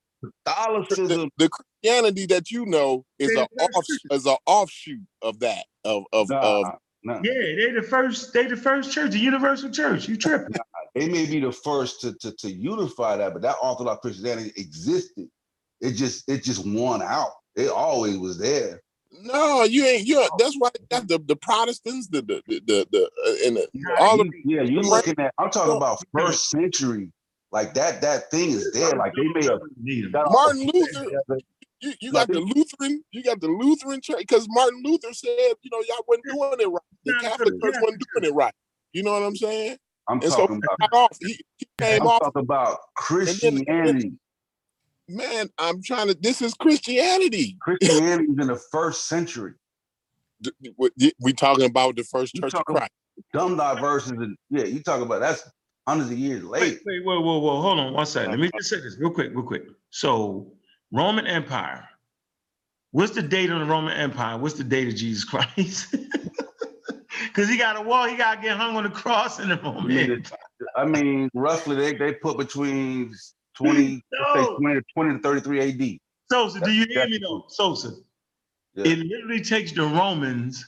Catholicism. 0.44 1.08
the, 1.08 1.30
the 1.38 1.48
Christianity 1.48 2.26
that 2.26 2.50
you 2.50 2.66
know 2.66 3.04
is 3.18 3.34
They 3.34 3.40
a 3.40 3.46
off, 3.58 3.86
is 4.10 4.26
an 4.26 4.36
offshoot 4.46 5.00
of 5.22 5.40
that 5.40 5.64
of 5.84 6.04
of, 6.12 6.30
Nah, 6.30 6.40
of 6.40 6.66
nah. 7.04 7.20
Yeah, 7.22 7.32
they 7.32 7.72
the 7.72 7.82
first. 7.82 8.32
They 8.32 8.46
the 8.46 8.56
first 8.56 8.92
church, 8.92 9.12
the 9.12 9.18
universal 9.18 9.70
church. 9.70 10.08
You 10.08 10.16
tripping? 10.16 10.56
They 10.94 11.08
may 11.08 11.26
be 11.26 11.40
the 11.40 11.52
first 11.52 12.00
to, 12.00 12.14
to, 12.20 12.32
to 12.32 12.50
unify 12.50 13.16
that, 13.16 13.32
but 13.34 13.42
that 13.42 13.56
Orthodox 13.62 14.00
Christianity 14.00 14.52
existed. 14.56 15.28
It 15.80 15.92
just 15.92 16.28
it 16.28 16.42
just 16.42 16.66
won 16.66 17.02
out. 17.02 17.32
It 17.54 17.68
always 17.68 18.18
was 18.18 18.38
there. 18.38 18.80
No 19.22 19.64
you 19.64 19.84
ain't 19.84 20.06
you 20.06 20.26
that's 20.38 20.54
why 20.58 20.68
they 20.90 21.00
the 21.00 21.18
the 21.26 21.36
Protestants 21.36 22.08
the 22.08 22.22
the 22.22 22.42
the 22.46 22.60
the, 22.66 22.86
the 22.90 23.10
uh, 23.26 23.46
and 23.46 23.56
the, 23.56 23.68
Nah, 23.74 23.94
all 23.98 24.20
of 24.20 24.28
yeah, 24.44 24.62
you're 24.62 24.82
looking 24.82 25.14
at. 25.18 25.32
I'm 25.38 25.50
talking 25.50 25.76
about 25.76 25.98
first 26.16 26.50
century. 26.50 27.12
Like 27.52 27.74
that 27.74 28.00
that 28.02 28.30
thing 28.30 28.50
is 28.50 28.70
there. 28.72 28.90
Like 28.96 29.12
they 29.14 29.28
may 29.28 29.44
have 29.46 29.60
Need 29.80 30.04
'em. 30.06 30.12
Martin 30.30 30.68
Luther 30.72 31.06
you, 31.80 31.92
you 32.00 32.12
got 32.12 32.28
the 32.28 32.40
Lutheran 32.40 33.02
you 33.12 33.22
got 33.22 33.40
the 33.40 33.48
Lutheran 33.48 34.00
church 34.02 34.18
because 34.20 34.46
Martin 34.48 34.82
Luther 34.84 35.12
said 35.12 35.36
you 35.62 35.70
know 35.70 35.82
y'all 35.88 36.04
wasn't 36.08 36.24
doing 36.26 36.60
it 36.60 36.68
right 36.70 36.82
the 37.04 37.14
Catholic 37.20 37.54
church 37.62 37.74
wasn't 37.82 38.02
doing 38.14 38.30
it 38.30 38.34
right 38.34 38.54
you 38.92 39.02
know 39.02 39.12
what 39.12 39.22
I'm 39.22 39.36
saying 39.36 39.76
I'm 40.08 40.20
and 40.22 40.30
talking 40.32 40.62
he 40.62 40.86
about. 40.86 40.92
off 40.96 41.16
he, 41.20 41.38
he 41.58 41.66
came 41.78 42.02
I'm 42.02 42.06
off 42.08 42.20
talking 42.20 42.42
about 42.42 42.68
then- 42.68 42.76
Christianity. 42.96 44.12
Man 45.08 45.48
I'm 45.58 45.82
trying 45.82 46.08
to 46.08 46.14
this 46.14 46.42
is 46.42 46.54
Christianity 46.54 47.56
Christianity 47.60 48.24
is 48.24 48.38
in 48.38 48.46
the 48.48 48.60
first 48.72 49.08
century. 49.08 49.52
D- 50.42 50.50
d- 50.60 50.74
we- 50.76 51.12
we 51.20 51.32
talking 51.32 51.64
about 51.64 51.96
the 51.96 52.04
first 52.04 52.34
You 52.34 52.40
church 52.40 52.54
of 52.54 52.64
Christ 52.64 52.90
Dum 53.32 53.56
Diversas 53.56 54.12
and 54.12 54.36
yeah, 54.50 54.64
you 54.64 54.82
talk 54.82 55.00
about 55.00 55.20
that's 55.20 55.48
hundreds 55.86 56.10
of 56.10 56.18
years 56.18 56.44
Wait, 56.44 56.60
late. 56.60 56.80
wait, 56.84 57.04
whoa, 57.04 57.20
whoa, 57.20 57.38
whoa. 57.38 57.60
Hold 57.62 57.78
on 57.78 57.92
one 57.92 58.06
second. 58.06 58.32
Let 58.32 58.40
me 58.40 58.48
uh-huh. 58.48 58.58
just 58.58 58.70
say 58.70 58.80
this 58.80 58.96
real 58.98 59.10
quick, 59.10 59.30
real 59.32 59.44
quick. 59.44 59.64
So, 59.90 60.52
Roman 60.92 61.26
Empire. 61.26 61.88
What's 62.90 63.12
the 63.12 63.22
date 63.22 63.50
on 63.50 63.60
the 63.60 63.66
Roman 63.66 63.96
Empire? 63.96 64.36
What's 64.38 64.54
the 64.54 64.64
date 64.64 64.88
of 64.88 64.96
Jesus 64.96 65.24
Christ? 65.24 65.94
Because 67.24 67.50
he 67.50 67.58
got 67.58 67.76
a 67.76 67.82
wall, 67.82 68.06
he 68.06 68.16
got 68.16 68.36
to 68.36 68.40
get 68.42 68.56
hung 68.56 68.76
on 68.76 68.84
the 68.84 68.90
cross 68.90 69.40
in 69.40 69.50
the 69.50 69.56
Roman 69.58 69.90
Yeah. 69.90 70.14
Empire. 70.14 70.38
I 70.74 70.86
mean, 70.86 71.28
roughly 71.34 71.76
they, 71.76 71.94
they 71.94 72.14
put 72.14 72.38
between 72.38 73.12
20, 73.56 74.04
let's 74.12 74.32
say 74.34 74.40
No. 74.40 74.56
20 74.58 74.74
to 74.74 74.82
20 74.94 75.14
to 75.14 75.18
33 75.20 75.60
AD. 75.60 75.98
Sosa, 76.30 76.60
do 76.60 76.72
you 76.72 76.86
hear 76.88 77.08
me 77.08 77.18
though? 77.18 77.44
Sosa. 77.48 77.92
Yeah. 78.74 78.92
It 78.92 78.98
literally 78.98 79.40
takes 79.40 79.72
the 79.72 79.82
Romans 79.82 80.64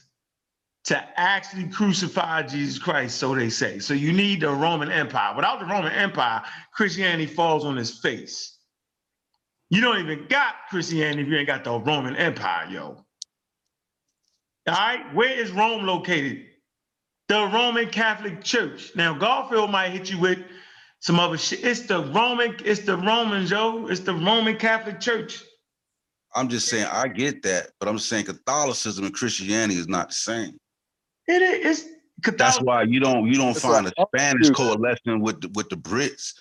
to 0.85 1.19
actually 1.19 1.67
crucify 1.67 2.41
Jesus 2.43 2.79
Christ, 2.79 3.17
so 3.17 3.35
they 3.35 3.49
say. 3.49 3.79
So 3.79 3.93
you 3.93 4.13
need 4.13 4.41
the 4.41 4.49
Roman 4.49 4.91
Empire. 4.91 5.35
Without 5.35 5.59
the 5.59 5.65
Roman 5.65 5.91
Empire, 5.91 6.41
Christianity 6.73 7.27
falls 7.27 7.65
on 7.65 7.77
its 7.77 7.99
face. 7.99 8.57
You 9.69 9.81
don't 9.81 9.99
even 9.99 10.25
got 10.29 10.55
Christianity 10.69 11.21
if 11.21 11.27
you 11.27 11.37
ain't 11.37 11.47
got 11.47 11.63
the 11.63 11.77
Roman 11.77 12.15
Empire, 12.15 12.67
yo. 12.71 13.05
All 14.67 14.73
right, 14.73 15.13
where 15.13 15.31
is 15.31 15.51
Rome 15.51 15.85
located? 15.85 16.45
The 17.27 17.49
Roman 17.53 17.89
Catholic 17.89 18.43
Church. 18.43 18.91
Now, 18.95 19.13
Garfield 19.13 19.69
might 19.69 19.89
hit 19.89 20.09
you 20.09 20.19
with 20.19 20.39
some 21.01 21.19
other 21.19 21.37
shit. 21.37 21.63
It's 21.63 21.81
the 21.81 22.03
Roman, 22.03 22.55
it's 22.65 22.81
the 22.81 22.97
Romans, 22.97 23.51
yo. 23.51 23.87
It's 23.87 24.01
the 24.01 24.13
Roman 24.13 24.57
Catholic 24.57 24.99
Church. 24.99 25.43
I'm 26.35 26.49
just 26.49 26.67
saying, 26.69 26.87
I 26.91 27.07
get 27.07 27.43
that, 27.43 27.71
but 27.79 27.89
I'm 27.89 27.99
saying 27.99 28.25
Catholicism 28.25 29.05
and 29.05 29.13
Christianity 29.13 29.79
is 29.79 29.87
not 29.87 30.09
the 30.09 30.15
same. 30.15 30.57
It 31.27 31.41
is. 31.41 31.81
It's 31.81 31.89
That's 32.37 32.59
why 32.61 32.83
you 32.83 32.99
don't 32.99 33.27
you 33.27 33.35
don't 33.35 33.51
It's 33.51 33.61
find 33.61 33.87
a 33.87 33.93
a 33.97 34.05
Spanish 34.15 34.49
offshoot. 34.49 34.57
coalescing 34.57 35.21
with 35.21 35.41
the, 35.41 35.49
with 35.55 35.69
the 35.69 35.77
Brits. 35.77 36.33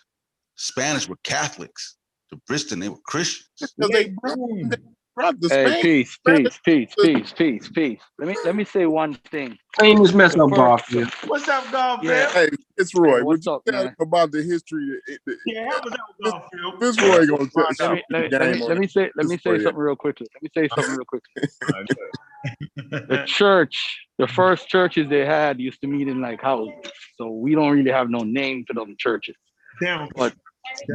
Spanish 0.56 1.08
were 1.08 1.18
Catholics. 1.24 1.96
The 2.30 2.36
Brits, 2.50 2.68
they 2.78 2.88
were 2.88 2.96
Christians. 3.04 3.48
because 3.78 3.90
they 3.92 4.10
brought, 4.22 4.38
Boom. 4.38 4.70
Brother, 5.18 5.36
the 5.40 5.48
Hey, 5.48 5.64
Spanish 5.64 5.82
peace, 5.82 6.18
peace, 6.24 6.58
peace, 6.64 6.94
peace, 7.02 7.32
peace, 7.36 7.68
peace. 7.74 8.00
Let 8.20 8.28
me 8.28 8.36
let 8.44 8.54
me 8.54 8.64
say 8.64 8.86
one 8.86 9.14
thing. 9.14 9.58
Clean 9.76 10.00
this 10.00 10.12
mess 10.14 10.34
The 10.34 10.44
up, 10.44 10.50
first- 10.50 10.56
Garfield. 10.60 11.12
What's 11.26 11.48
up, 11.48 11.68
Garfield? 11.72 12.14
Yeah. 12.14 12.30
Hey, 12.30 12.48
it's 12.76 12.94
Roy. 12.94 13.06
Hey, 13.08 13.12
Would 13.14 13.24
what's 13.24 13.46
you 13.46 13.52
up, 13.54 13.64
tell 13.64 13.84
man? 13.86 13.96
about 14.00 14.30
the 14.30 14.42
history? 14.44 14.86
It- 15.08 15.18
it- 15.26 15.38
Yeah, 15.44 15.64
help 15.70 15.86
us 15.86 15.92
out, 15.94 16.22
Garfield. 16.22 16.80
This 16.80 17.02
Roy 17.02 17.26
gonna 17.26 17.48
tell 17.50 17.66
Let 17.80 17.90
me, 17.96 18.04
let 18.10 18.22
me, 18.22 18.28
let 18.30 18.52
me, 18.52 18.64
let 18.68 18.78
me 18.78 18.86
say 18.86 19.10
let 19.16 19.26
me 19.26 19.36
say 19.38 19.58
something 19.60 19.74
real 19.74 19.96
quickly. 19.96 20.28
Let 20.34 20.42
me 20.44 20.50
say 20.54 20.68
something 20.68 20.94
real 20.94 21.04
quickly. 21.04 21.48
The 23.08 23.24
church, 23.26 24.06
the 24.18 24.28
first 24.28 24.68
churches 24.68 25.08
they 25.10 25.26
had 25.26 25.58
used 25.58 25.80
to 25.80 25.88
meet 25.88 26.06
in 26.06 26.20
like 26.20 26.40
houses. 26.40 26.74
So 27.16 27.30
we 27.30 27.56
don't 27.56 27.72
really 27.76 27.90
have 27.90 28.08
no 28.08 28.20
name 28.20 28.64
for 28.66 28.74
them 28.74 28.94
churches. 28.96 29.34
Damn. 29.80 30.08
But 30.14 30.32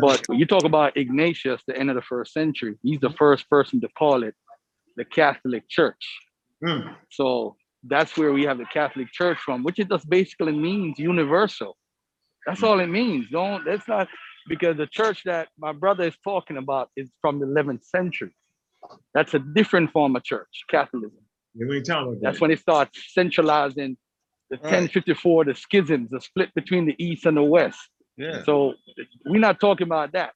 but 0.01 0.25
you 0.29 0.45
talk 0.45 0.63
about 0.63 0.97
Ignatius, 0.97 1.61
the 1.67 1.77
end 1.77 1.89
of 1.89 1.95
the 1.95 2.01
first 2.01 2.33
century. 2.33 2.75
He's 2.83 2.99
the 2.99 3.11
first 3.11 3.49
person 3.49 3.81
to 3.81 3.87
call 3.89 4.23
it 4.23 4.35
the 4.95 5.05
Catholic 5.05 5.67
Church. 5.69 6.05
Mm. 6.63 6.95
So 7.11 7.55
that's 7.83 8.17
where 8.17 8.31
we 8.31 8.43
have 8.43 8.57
the 8.57 8.65
Catholic 8.65 9.11
Church 9.11 9.39
from, 9.39 9.63
which 9.63 9.79
it 9.79 9.89
just 9.89 10.09
basically 10.09 10.53
means 10.53 10.99
universal. 10.99 11.77
That's 12.45 12.63
all 12.63 12.79
it 12.79 12.87
means. 12.87 13.29
Don't 13.31 13.63
that's 13.65 13.87
not 13.87 14.07
because 14.47 14.77
the 14.77 14.87
church 14.87 15.23
that 15.25 15.47
my 15.57 15.71
brother 15.71 16.05
is 16.05 16.15
talking 16.23 16.57
about 16.57 16.89
is 16.97 17.09
from 17.21 17.39
the 17.39 17.45
11th 17.45 17.85
century. 17.85 18.35
That's 19.13 19.33
a 19.33 19.39
different 19.39 19.91
form 19.91 20.15
of 20.15 20.23
church, 20.23 20.63
Catholicism. 20.69 21.23
Yeah, 21.55 21.67
we 21.69 21.77
ain't 21.77 21.85
talking 21.85 22.19
That's 22.21 22.41
when 22.41 22.51
it 22.51 22.59
starts 22.59 23.13
centralizing 23.13 23.97
the 24.49 24.57
Right. 24.57 24.73
1054, 24.73 25.45
the 25.45 25.55
schisms, 25.55 26.09
the 26.11 26.21
split 26.21 26.53
between 26.53 26.85
the 26.85 26.95
East 26.99 27.25
and 27.25 27.37
the 27.37 27.43
West. 27.43 27.79
Yeah. 28.17 28.43
So 28.43 28.73
we're 29.25 29.39
not 29.39 29.59
talking 29.59 29.87
about 29.87 30.11
that. 30.13 30.33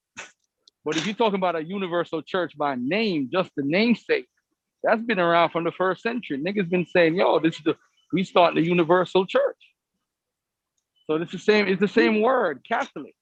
But 0.83 0.97
if 0.97 1.05
you're 1.05 1.15
talking 1.15 1.35
about 1.35 1.55
a 1.55 1.63
universal 1.63 2.21
church 2.21 2.57
by 2.57 2.75
name, 2.75 3.29
just 3.31 3.51
the 3.57 3.63
namesake, 3.63 4.27
that's 4.83 5.01
been 5.01 5.19
around 5.19 5.49
from 5.49 5.63
the 5.63 5.71
first 5.71 6.01
century. 6.01 6.37
Niggas 6.37 6.69
been 6.69 6.85
saying, 6.85 7.15
yo, 7.15 7.39
this 7.39 7.55
is 7.55 7.63
the 7.63 7.75
we 8.13 8.23
start 8.23 8.55
the 8.55 8.61
universal 8.61 9.25
church. 9.25 9.57
So 11.05 11.15
it's 11.15 11.31
the 11.31 11.39
same, 11.39 11.67
it's 11.67 11.79
the 11.79 11.87
same 11.87 12.21
word, 12.21 12.61
Catholic. 12.67 13.13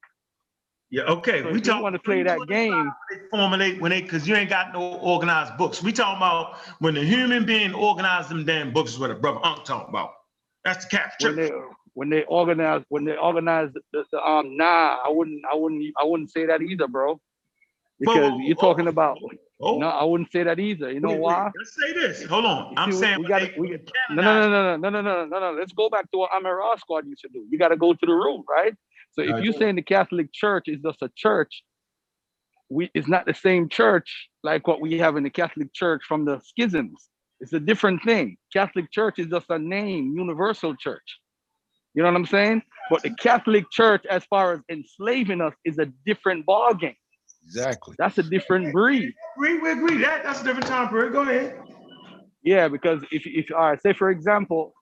Yeah, 0.90 1.02
okay. 1.04 1.42
So 1.42 1.50
we 1.50 1.60
don't 1.60 1.82
want 1.82 1.94
to 1.94 1.98
play 1.98 2.22
that 2.22 2.38
game, 2.46 2.92
formulate 3.30 3.80
when 3.80 3.90
they 3.90 4.02
because 4.02 4.28
you 4.28 4.36
ain't 4.36 4.48
got 4.48 4.72
no 4.72 4.98
organized 4.98 5.56
books. 5.56 5.82
We 5.82 5.92
talking 5.92 6.16
about 6.16 6.58
when 6.78 6.94
the 6.94 7.02
human 7.02 7.44
being 7.44 7.74
organized 7.74 8.28
them 8.28 8.44
damn 8.44 8.72
books 8.72 8.92
is 8.92 8.98
what 8.98 9.10
a 9.10 9.14
brother 9.16 9.40
Unc 9.42 9.64
talking 9.64 9.88
about. 9.88 10.12
That's 10.64 10.84
the 10.84 10.96
Catholic 10.96 11.36
Church. 11.36 11.52
When 11.96 12.10
they 12.10 12.24
organize 12.24 12.82
when 12.90 13.06
they 13.06 13.16
organize 13.16 13.70
the, 13.72 14.04
the, 14.12 14.18
um 14.22 14.54
nah, 14.56 14.98
I 15.02 15.08
wouldn't 15.08 15.42
I 15.50 15.56
wouldn't 15.56 15.82
I 15.98 16.04
wouldn't 16.04 16.30
say 16.30 16.44
that 16.44 16.60
either, 16.60 16.86
bro. 16.86 17.18
Because 17.98 18.32
Whoa, 18.32 18.38
you're 18.40 18.54
talking 18.54 18.86
about 18.86 19.18
Oh, 19.58 19.78
no, 19.78 19.88
I 19.88 20.04
wouldn't 20.04 20.30
say 20.30 20.42
that 20.42 20.58
either. 20.60 20.92
You 20.92 21.00
know 21.00 21.08
wait, 21.08 21.14
wait, 21.14 21.22
why? 21.22 21.50
Let's 21.56 21.74
say 21.80 21.94
this. 21.94 22.22
Hold 22.26 22.44
on. 22.44 22.72
You 22.72 22.74
I'm 22.76 22.92
see, 22.92 22.98
saying 22.98 23.16
we 23.20 23.24
we 23.56 23.70
got- 23.70 23.80
No, 24.10 24.22
no, 24.22 24.50
no, 24.50 24.76
no, 24.76 24.76
no, 24.76 24.90
no, 24.90 25.00
no, 25.00 25.00
no, 25.00 25.24
no, 25.24 25.38
no. 25.40 25.58
Let's 25.58 25.72
go 25.72 25.88
back 25.88 26.10
to 26.10 26.18
what 26.18 26.36
Amir 26.36 26.60
Squad 26.76 27.06
used 27.06 27.22
to 27.22 27.28
do. 27.30 27.46
You 27.50 27.58
got 27.58 27.68
to 27.68 27.76
go 27.76 27.94
to 27.94 28.06
the 28.06 28.12
root, 28.12 28.44
right? 28.46 28.74
So 29.12 29.22
if 29.22 29.42
you're 29.42 29.54
saying 29.54 29.76
the 29.76 29.82
Catholic 29.82 30.30
Church 30.34 30.68
is 30.68 30.78
just 30.82 31.00
a 31.00 31.10
church, 31.16 31.64
we 32.68 32.90
it's 32.92 33.08
not 33.08 33.24
the 33.24 33.32
same 33.32 33.70
church 33.70 34.28
like 34.42 34.66
what 34.66 34.82
we 34.82 34.98
have 34.98 35.16
in 35.16 35.22
the 35.22 35.30
Catholic 35.30 35.72
Church 35.72 36.02
from 36.06 36.26
the 36.26 36.38
schisms. 36.44 37.08
It's 37.40 37.54
a 37.54 37.60
different 37.60 38.02
thing. 38.02 38.36
Catholic 38.52 38.92
Church 38.92 39.18
is 39.18 39.28
just 39.28 39.46
a 39.48 39.58
name, 39.58 40.14
universal 40.14 40.76
church. 40.76 41.18
You 41.96 42.02
know 42.02 42.10
what 42.10 42.16
I'm 42.16 42.26
saying? 42.26 42.62
But 42.90 43.02
the 43.02 43.10
Catholic 43.10 43.64
Church, 43.72 44.04
as 44.08 44.22
far 44.26 44.52
as 44.52 44.60
enslaving 44.70 45.40
us, 45.40 45.54
is 45.64 45.78
a 45.78 45.86
different 46.04 46.44
ballgame. 46.46 46.94
Exactly. 47.46 47.96
That's 47.98 48.18
a 48.18 48.22
different 48.22 48.72
breed. 48.72 49.14
Agree, 49.36 49.58
we 49.58 49.70
agree. 49.70 49.96
That 49.98 50.22
that's 50.22 50.42
a 50.42 50.44
different 50.44 50.66
time 50.66 50.90
period. 50.90 51.14
Go 51.14 51.22
ahead. 51.22 51.58
Yeah, 52.42 52.68
because 52.68 53.02
if 53.10 53.22
if 53.26 53.46
all 53.50 53.70
right, 53.70 53.82
say 53.82 53.94
for 53.94 54.10
example, 54.10 54.74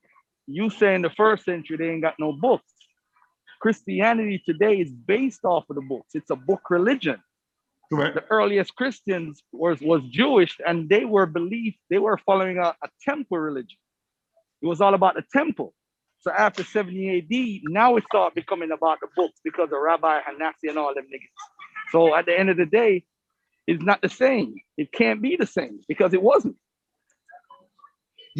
you 0.45 0.69
say 0.69 0.93
in 0.93 1.03
the 1.03 1.09
first 1.11 1.45
century 1.45 1.77
they 1.77 1.89
ain't 1.89 2.01
got 2.01 2.15
no 2.19 2.33
books. 2.33 2.71
Christianity 3.61 4.43
today 4.45 4.75
is 4.81 4.91
based 4.91 5.45
off 5.45 5.63
of 5.69 5.77
the 5.77 5.81
books. 5.81 6.09
It's 6.15 6.31
a 6.31 6.35
book 6.35 6.69
religion. 6.69 7.17
Correct. 7.93 8.15
The 8.15 8.25
earliest 8.29 8.75
Christians 8.75 9.41
was 9.53 9.79
was 9.79 10.01
Jewish 10.09 10.57
and 10.67 10.89
they 10.89 11.05
were 11.05 11.27
believed 11.27 11.77
they 11.89 11.99
were 11.99 12.17
following 12.25 12.57
a, 12.57 12.75
a 12.83 12.89
temple 13.07 13.37
religion. 13.37 13.77
It 14.61 14.67
was 14.67 14.81
all 14.81 14.95
about 14.95 15.15
the 15.15 15.23
temple. 15.31 15.73
So 16.25 16.31
after 16.31 16.63
70 16.63 17.19
AD, 17.19 17.71
now 17.71 17.95
it 17.97 18.03
started 18.09 18.33
becoming 18.33 18.71
about 18.71 18.99
the 18.99 19.07
books 19.15 19.39
because 19.43 19.69
of 19.71 19.79
Rabbi 19.79 20.21
Hanasi 20.21 20.69
and 20.69 20.77
all 20.79 20.91
them 20.95 21.05
niggas. 21.05 21.91
So 21.91 22.15
at 22.15 22.25
the 22.25 22.37
end 22.37 22.49
of 22.49 22.57
the 22.57 22.65
day, 22.65 23.03
it's 23.67 23.83
not 23.83 24.01
the 24.01 24.09
same. 24.09 24.55
It 24.75 24.91
can't 24.91 25.21
be 25.21 25.35
the 25.35 25.45
same 25.45 25.81
because 25.87 26.15
it 26.15 26.23
wasn't 26.23 26.55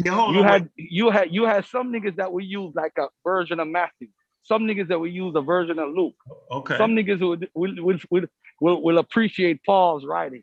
hold 0.04 0.34
you 0.34 0.42
had 0.42 0.68
you 0.76 1.10
had 1.10 1.32
you 1.32 1.44
had 1.44 1.64
some 1.66 1.92
niggas 1.92 2.16
that 2.16 2.32
would 2.32 2.44
use 2.44 2.74
like 2.74 2.92
a 2.98 3.06
version 3.24 3.60
of 3.60 3.68
Matthew, 3.68 4.08
some 4.42 4.62
niggas 4.62 4.88
that 4.88 4.98
would 4.98 5.12
use 5.12 5.34
a 5.36 5.40
version 5.40 5.78
of 5.78 5.90
Luke, 5.90 6.16
okay. 6.50 6.76
some 6.76 6.90
niggas 6.90 7.18
who 7.18 7.28
would 7.28 7.48
will, 7.54 7.98
will, 8.10 8.26
will, 8.60 8.82
will 8.82 8.98
appreciate 8.98 9.60
Paul's 9.64 10.04
writing. 10.04 10.42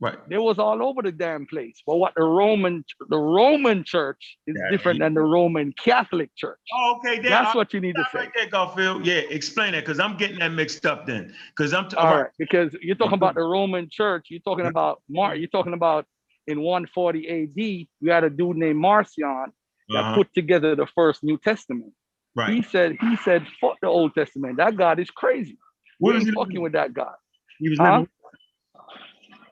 Right. 0.00 0.18
They 0.28 0.38
was 0.38 0.58
all 0.58 0.82
over 0.82 1.02
the 1.02 1.12
damn 1.12 1.46
place. 1.46 1.82
But 1.86 1.96
what 1.96 2.14
the 2.16 2.24
Roman 2.24 2.84
the 3.08 3.16
Roman 3.18 3.84
church 3.84 4.38
is 4.46 4.56
Yeah, 4.56 4.70
different 4.70 5.00
than 5.00 5.14
the 5.14 5.20
Roman 5.22 5.72
Catholic 5.72 6.30
Church. 6.36 6.58
Oh, 6.74 6.96
okay. 6.98 7.16
Then 7.20 7.30
That's 7.30 7.54
I- 7.54 7.56
what 7.58 7.72
you 7.74 7.80
need 7.80 7.96
to 7.96 8.04
say. 8.12 8.18
right 8.20 8.30
there, 8.34 8.48
Garfield. 8.48 9.06
Yeah, 9.06 9.14
explain 9.30 9.72
that 9.72 9.80
because 9.84 10.00
I'm 10.00 10.16
getting 10.16 10.38
that 10.40 10.52
mixed 10.52 10.84
up 10.86 11.06
then. 11.06 11.34
Because 11.56 11.72
I'm 11.74 11.88
t- 11.88 11.96
All 11.96 12.06
right. 12.06 12.22
right, 12.22 12.30
because 12.38 12.74
you're 12.80 12.96
talking 12.96 13.14
about 13.14 13.34
the 13.34 13.42
Roman 13.42 13.88
Church. 13.90 14.26
You're 14.30 14.40
talking 14.40 14.66
about 14.66 15.02
Mar. 15.08 15.34
You're 15.36 15.48
talking 15.48 15.72
about 15.74 16.06
in 16.46 16.60
140 16.60 17.28
AD. 17.28 17.86
You 18.00 18.10
had 18.12 18.24
a 18.24 18.30
dude 18.30 18.56
named 18.56 18.78
Marcion 18.78 19.52
that 19.88 19.98
Uh-huh. 19.98 20.14
put 20.16 20.34
together 20.34 20.74
the 20.74 20.86
first 20.94 21.22
New 21.24 21.38
Testament. 21.38 21.92
Right. 22.34 22.50
He 22.52 22.62
said, 22.62 22.96
he 23.00 23.16
said, 23.16 23.46
fuck 23.60 23.76
the 23.80 23.88
Old 23.88 24.14
Testament. 24.14 24.58
That 24.58 24.76
God 24.76 24.98
is 25.00 25.10
crazy. 25.10 25.56
Where 25.98 26.12
We 26.12 26.18
is 26.18 26.22
ain't 26.26 26.28
he 26.28 26.34
fucking 26.34 26.48
living? 26.50 26.62
with 26.64 26.72
that 26.74 26.92
God. 26.92 27.14
He 27.58 27.70
was 27.70 27.78
Huh? 27.78 28.04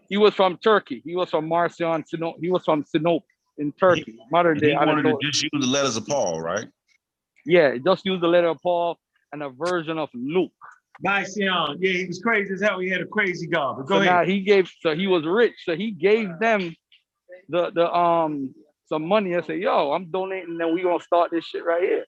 Living. 0.05 0.09
He 0.09 0.17
was 0.17 0.35
from 0.35 0.59
Turkey. 0.59 1.03
He 1.05 1.17
was 1.17 1.31
from 1.31 1.49
Marcion, 1.49 2.05
Sino- 2.07 2.37
he 2.41 2.51
was 2.51 2.65
from 2.65 2.85
Sinope 2.85 3.23
in 3.59 3.73
Turkey, 3.73 4.19
modern 4.31 4.59
day 4.59 4.71
he 4.71 4.77
wanted 4.77 5.05
to 5.05 5.17
just 5.23 5.43
use 5.43 5.51
the 5.53 5.67
letters 5.67 5.97
of 5.97 6.07
Paul, 6.07 6.41
right? 6.41 6.67
Yeah, 7.47 7.77
just 7.85 8.05
use 8.05 8.21
the 8.21 8.29
letter 8.29 8.49
of 8.49 8.59
Paul 8.63 8.99
and 9.33 9.43
a 9.43 9.51
version 9.51 9.99
of 9.99 10.09
Luke. 10.15 10.53
Lycion. 11.03 11.45
Yeah, 11.81 11.93
he 11.93 12.07
was 12.07 12.21
crazy 12.21 12.55
as 12.55 12.63
hell. 12.63 12.79
He 12.79 12.89
had 12.89 13.01
a 13.01 13.07
crazy 13.07 13.47
God. 13.47 13.77
But 13.77 13.87
go 13.87 13.97
so 13.97 14.01
ahead. 14.01 14.13
now 14.13 14.25
he 14.25 14.41
gave, 14.41 14.71
so 14.81 14.95
he 14.95 15.07
was 15.07 15.25
rich. 15.25 15.55
So 15.65 15.77
he 15.77 15.91
gave 15.91 16.31
them 16.41 16.75
the 17.49 17.71
the 17.75 17.93
um 17.93 18.55
some 18.89 19.07
money 19.07 19.33
and 19.33 19.45
said, 19.45 19.59
"Yo, 19.59 19.93
I'm 19.93 20.11
donating, 20.11 20.61
and 20.61 20.75
we 20.75 20.83
gonna 20.83 21.01
start 21.01 21.31
this 21.33 21.45
shit 21.45 21.65
right 21.65 21.83
here." 21.83 22.05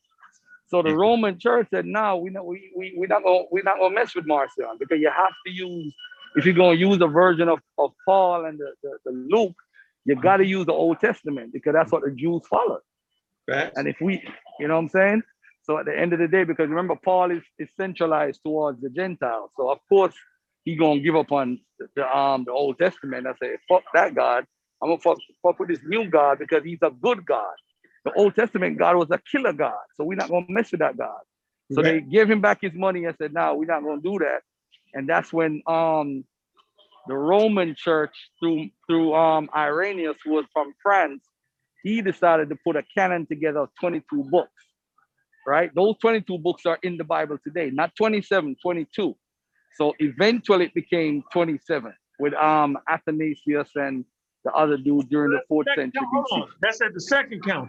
So 0.69 0.83
the 0.83 0.95
Roman 0.95 1.39
Church 1.39 1.69
said, 1.71 1.85
"No, 1.85 2.17
we 2.17 2.31
not 2.31 2.47
we 2.47 2.73
we 2.77 2.95
we 2.97 3.07
not 3.07 3.23
gonna 3.25 3.45
we 3.51 3.61
not 3.63 3.79
gonna 3.79 3.95
mess 3.95 4.15
with 4.15 4.27
Marcion 4.27 4.77
because 4.79 5.01
you 5.01 5.11
have 5.11 5.33
to 5.47 5.53
use 5.53 5.95
if 6.37 6.44
you're 6.44 6.55
gonna 6.55 6.77
use 6.77 7.01
a 7.01 7.07
version 7.07 7.49
of, 7.49 7.61
of 7.79 7.92
Paul 8.07 8.44
and 8.44 8.59
the, 8.59 8.72
the, 8.83 8.99
the 9.07 9.27
Luke, 9.31 9.57
you 10.05 10.14
got 10.14 10.37
to 10.37 10.46
use 10.46 10.66
the 10.66 10.72
Old 10.72 11.01
Testament 11.01 11.53
because 11.53 11.72
that's 11.72 11.90
what 11.90 12.03
the 12.05 12.12
Jews 12.12 12.42
followed. 12.49 12.81
Facts. 13.51 13.77
And 13.77 13.88
if 13.88 13.96
we, 14.01 14.22
you 14.61 14.68
know 14.68 14.75
what 14.75 14.81
I'm 14.81 14.88
saying? 14.88 15.22
So 15.62 15.79
at 15.79 15.87
the 15.87 15.99
end 15.99 16.12
of 16.12 16.20
the 16.20 16.29
day, 16.29 16.44
because 16.44 16.68
remember, 16.68 16.94
Paul 16.94 17.33
is, 17.33 17.42
is 17.59 17.68
centralized 17.77 18.40
towards 18.44 18.81
the 18.81 18.88
Gentiles. 18.90 19.51
So 19.57 19.68
of 19.68 19.79
course, 19.88 20.14
he 20.64 20.77
gonna 20.77 21.01
give 21.01 21.16
up 21.16 21.33
on 21.33 21.59
the, 21.79 21.88
the, 21.96 22.16
um 22.16 22.44
the 22.44 22.53
Old 22.53 22.79
Testament. 22.79 23.27
I 23.27 23.35
say, 23.42 23.57
fuck 23.68 23.83
that 23.94 24.14
God. 24.14 24.44
I'm 24.83 24.90
gonna 24.90 25.01
fuck, 25.01 25.18
fuck 25.42 25.59
with 25.59 25.70
this 25.70 25.81
new 25.85 26.09
God 26.09 26.38
because 26.38 26.62
he's 26.64 26.79
a 26.83 26.90
good 26.90 27.27
God. 27.27 27.55
The 28.05 28.12
Old 28.12 28.37
Testament 28.37 28.79
God 28.79 28.96
was 28.96 29.09
a 29.11 29.20
killer 29.33 29.53
God. 29.53 29.75
So 29.96 30.05
we're 30.05 30.16
not 30.16 30.29
gonna 30.29 30.46
mess 30.49 30.70
with 30.70 30.81
that 30.81 30.96
God. 30.96 31.18
So 31.72 31.83
they 31.83 32.01
gave 32.01 32.31
him 32.31 32.40
back 32.40 32.61
his 32.61 32.75
money 32.75 33.07
and 33.07 33.16
said, 33.20 33.33
no, 33.33 33.55
we're 33.57 33.64
not 33.64 33.83
gonna 33.83 34.01
do 34.01 34.18
that. 34.20 34.42
And 34.97 35.07
that's 35.09 35.31
when 35.33 35.63
um 35.67 36.25
the 37.07 37.15
Roman 37.15 37.77
church 37.77 38.17
through 38.41 38.71
through 38.89 39.15
um 39.15 39.49
Irenaeus, 39.55 40.17
who 40.25 40.33
was 40.33 40.47
from 40.53 40.73
France, 40.83 41.23
he 41.85 42.01
decided 42.01 42.49
to 42.49 42.57
put 42.65 42.77
a 42.77 42.83
canon 42.97 43.27
together 43.27 43.61
of 43.61 43.69
22 43.79 44.25
books. 44.31 44.51
Right? 45.47 45.71
Those 45.77 45.95
22 46.01 46.39
books 46.39 46.67
are 46.67 46.79
in 46.83 46.97
the 46.97 47.05
Bible 47.05 47.39
today, 47.47 47.71
not 47.71 47.95
27, 47.97 48.57
22. 48.61 49.15
So 49.77 49.95
eventually 50.01 50.65
it 50.65 50.75
became 50.75 51.23
27 51.33 51.93
with 52.19 52.35
um 52.35 52.79
Athanasius 52.89 53.69
and 53.77 54.05
the 54.45 54.53
other 54.53 54.79
dude 54.79 55.09
during 55.11 55.33
the 55.33 55.43
fourth 55.49 55.67
century 55.77 56.01
hold 56.11 56.27
BC. 56.33 56.43
on. 56.43 56.49
That's 56.63 56.81
at 56.81 56.95
the 56.95 57.01
second 57.01 57.45
council. 57.45 57.69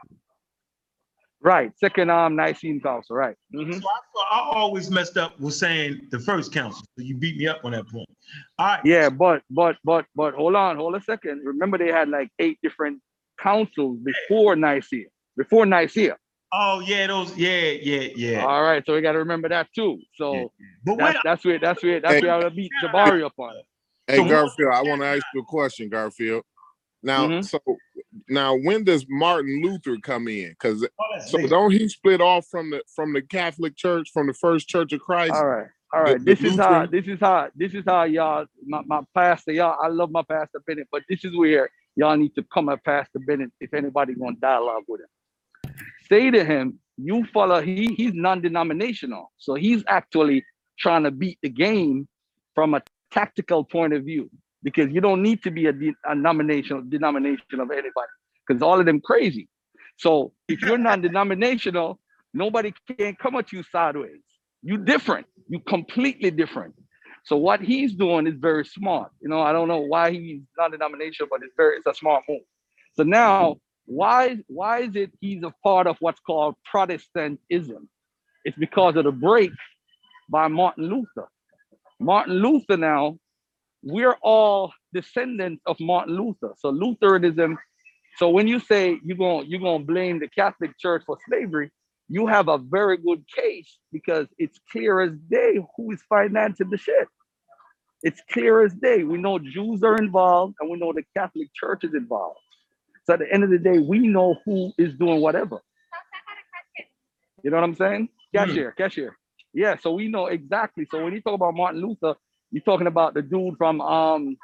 Right, 1.41 1.71
second 1.77 2.09
um 2.09 2.35
Nicene 2.35 2.81
Council, 2.81 3.15
right. 3.15 3.35
Mhm. 3.53 3.79
So 3.81 3.87
I, 3.87 4.39
I 4.39 4.49
always 4.55 4.89
messed 4.89 5.17
up 5.17 5.39
with 5.39 5.53
saying 5.53 6.07
the 6.11 6.19
first 6.19 6.51
council. 6.51 6.83
So 6.97 7.03
you 7.03 7.15
beat 7.15 7.37
me 7.37 7.47
up 7.47 7.63
on 7.63 7.73
that 7.73 7.87
point. 7.87 8.09
All 8.57 8.65
right. 8.67 8.81
Yeah, 8.83 9.09
but 9.09 9.43
but 9.51 9.77
but 9.83 10.05
but 10.15 10.33
hold 10.33 10.55
on, 10.55 10.77
hold 10.77 10.95
a 10.95 11.01
second. 11.01 11.41
Remember 11.45 11.77
they 11.77 11.91
had 11.91 12.09
like 12.09 12.29
eight 12.39 12.57
different 12.63 13.01
councils 13.39 13.99
before 13.99 14.55
Nicaea. 14.55 15.05
Before 15.37 15.65
Nicaea. 15.67 16.17
Oh 16.51 16.79
yeah, 16.79 17.05
those. 17.07 17.35
Yeah, 17.37 17.71
yeah, 17.71 18.09
yeah. 18.15 18.43
All 18.43 18.63
right, 18.63 18.83
so 18.85 18.95
we 18.95 19.01
got 19.01 19.11
to 19.11 19.19
remember 19.19 19.49
that 19.49 19.67
too. 19.75 19.99
So 20.15 20.51
But 20.85 20.97
that's 20.97 21.15
wait, 21.15 21.21
that's 21.23 21.45
where 21.45 21.59
that's 21.59 21.83
where 21.83 21.99
that's 22.01 22.13
Hey. 22.15 22.21
where 22.21 22.33
I 22.33 22.43
would 22.43 22.55
beat 22.55 22.71
Jabari 22.83 23.23
up 23.23 23.33
on. 23.37 23.53
Hey 24.07 24.17
So 24.17 24.23
Garfield, 24.27 24.73
I 24.73 24.81
want 24.81 25.01
to 25.01 25.07
ask 25.07 25.23
you 25.35 25.41
a 25.41 25.45
question, 25.45 25.89
Garfield. 25.89 26.43
Now, 27.03 27.27
Mhm. 27.27 27.45
so 27.45 27.59
now 28.29 28.55
when 28.55 28.83
does 28.83 29.05
Martin 29.09 29.61
Luther 29.63 29.97
come 30.01 30.27
in? 30.27 30.49
Because 30.49 30.87
so 31.27 31.37
big. 31.37 31.49
don't 31.49 31.71
he 31.71 31.87
split 31.89 32.21
off 32.21 32.45
from 32.49 32.69
the 32.71 32.81
from 32.95 33.13
the 33.13 33.21
Catholic 33.21 33.75
Church 33.75 34.09
from 34.13 34.27
the 34.27 34.33
First 34.33 34.67
Church 34.67 34.93
of 34.93 34.99
Christ? 35.01 35.33
All 35.33 35.45
right. 35.45 35.67
All 35.93 36.03
The- 36.05 36.11
right. 36.13 36.19
the 36.19 36.35
This 36.35 36.43
is 36.43 36.57
how 36.57 36.85
this 36.85 37.05
is 37.07 37.19
how 37.19 37.49
this 37.55 37.73
is 37.73 37.83
how 37.85 38.03
y'all 38.03 38.45
my, 38.65 38.81
my 38.85 39.01
pastor, 39.15 39.51
y'all, 39.53 39.77
I 39.81 39.87
love 39.87 40.11
my 40.11 40.23
pastor 40.23 40.61
Bennett, 40.65 40.87
but 40.91 41.03
this 41.09 41.23
is 41.23 41.35
where 41.35 41.69
y'all 41.95 42.17
need 42.17 42.35
to 42.35 42.43
come 42.53 42.69
at 42.69 42.83
Pastor 42.83 43.19
Bennett 43.19 43.51
if 43.59 43.73
anybody 43.73 44.13
gonna 44.13 44.35
dialogue 44.41 44.83
with 44.87 45.01
him. 45.01 45.73
Say 46.09 46.31
to 46.31 46.43
him, 46.43 46.79
you 46.97 47.25
follow 47.33 47.61
he 47.61 47.93
he's 47.95 48.13
non-denominational. 48.13 49.31
So 49.37 49.53
he's 49.55 49.83
actually 49.87 50.43
trying 50.79 51.03
to 51.03 51.11
beat 51.11 51.39
the 51.41 51.49
game 51.49 52.07
from 52.55 52.73
a 52.73 52.81
tactical 53.11 53.63
point 53.63 53.93
of 53.93 54.03
view 54.03 54.29
because 54.63 54.91
you 54.91 55.01
don't 55.01 55.21
need 55.21 55.43
to 55.43 55.51
be 55.51 55.67
a, 55.67 55.73
de- 55.73 55.95
a 56.05 56.15
nomination 56.15 56.89
denomination 56.89 57.59
of 57.59 57.71
anybody 57.71 58.11
because 58.47 58.61
all 58.61 58.79
of 58.79 58.85
them 58.85 59.01
crazy. 59.01 59.47
So 59.97 60.33
if 60.47 60.61
you're 60.61 60.77
non-denominational, 60.77 61.99
nobody 62.33 62.73
can 62.97 63.15
come 63.15 63.35
at 63.35 63.51
you 63.51 63.63
sideways. 63.63 64.21
You 64.61 64.77
different. 64.77 65.27
You 65.47 65.59
completely 65.59 66.31
different. 66.31 66.75
So 67.25 67.35
what 67.35 67.61
he's 67.61 67.93
doing 67.93 68.25
is 68.27 68.35
very 68.35 68.65
smart. 68.65 69.11
You 69.21 69.29
know, 69.29 69.41
I 69.41 69.51
don't 69.51 69.67
know 69.67 69.81
why 69.81 70.11
he's 70.11 70.41
non-denominational, 70.57 71.27
but 71.29 71.41
it's 71.43 71.53
very 71.57 71.77
it's 71.77 71.87
a 71.87 71.93
smart 71.93 72.23
move. 72.29 72.41
So 72.93 73.03
now, 73.03 73.57
why 73.85 74.37
why 74.47 74.81
is 74.81 74.95
it 74.95 75.11
he's 75.19 75.43
a 75.43 75.53
part 75.63 75.87
of 75.87 75.97
what's 75.99 76.19
called 76.19 76.55
Protestantism? 76.69 77.89
It's 78.45 78.57
because 78.57 78.95
of 78.95 79.03
the 79.03 79.11
break 79.11 79.51
by 80.29 80.47
Martin 80.47 80.85
Luther. 80.85 81.27
Martin 81.99 82.35
Luther 82.35 82.77
now, 82.77 83.17
we're 83.87 84.17
all 84.21 84.73
descendants 84.93 85.61
of 85.65 85.79
Martin 85.79 86.15
Luther. 86.15 86.53
So 86.57 86.69
Lutheranism. 86.69 87.57
So 88.17 88.29
when 88.29 88.47
you 88.47 88.59
say 88.59 88.99
you're 89.03 89.17
going 89.17 89.49
you're 89.49 89.61
going 89.61 89.81
to 89.81 89.85
blame 89.85 90.19
the 90.19 90.27
Catholic 90.27 90.77
Church 90.77 91.03
for 91.05 91.17
slavery, 91.29 91.71
you 92.09 92.27
have 92.27 92.49
a 92.49 92.57
very 92.57 92.97
good 92.97 93.23
case 93.33 93.77
because 93.91 94.27
it's 94.37 94.59
clear 94.71 95.01
as 95.01 95.11
day 95.29 95.59
who 95.75 95.91
is 95.91 96.01
financing 96.09 96.69
the 96.69 96.77
shit. 96.77 97.07
It's 98.03 98.21
clear 98.31 98.63
as 98.63 98.73
day. 98.73 99.03
We 99.03 99.17
know 99.17 99.39
Jews 99.39 99.83
are 99.83 99.95
involved 99.95 100.55
and 100.59 100.69
we 100.69 100.77
know 100.77 100.91
the 100.93 101.03
Catholic 101.15 101.47
Church 101.53 101.83
is 101.83 101.93
involved. 101.93 102.39
So 103.05 103.13
at 103.13 103.19
the 103.19 103.33
end 103.33 103.43
of 103.43 103.49
the 103.49 103.57
day, 103.57 103.79
we 103.79 103.99
know 103.99 104.35
who 104.45 104.73
is 104.77 104.93
doing 104.95 105.21
whatever. 105.21 105.61
You 107.43 107.51
know 107.51 107.57
what 107.57 107.63
I'm 107.63 107.75
saying? 107.75 108.09
Hmm. 108.35 108.37
Cashier, 108.37 108.71
cashier. 108.73 109.17
Yeah, 109.53 109.77
so 109.77 109.93
we 109.93 110.09
know 110.09 110.27
exactly. 110.27 110.85
So 110.91 111.03
when 111.03 111.13
you 111.13 111.21
talk 111.21 111.33
about 111.33 111.55
Martin 111.55 111.81
Luther, 111.81 112.15
you're 112.51 112.63
talking 112.63 112.87
about 112.87 113.13
the 113.13 113.21
dude 113.21 113.55
from 113.57 113.81
um 113.81 114.37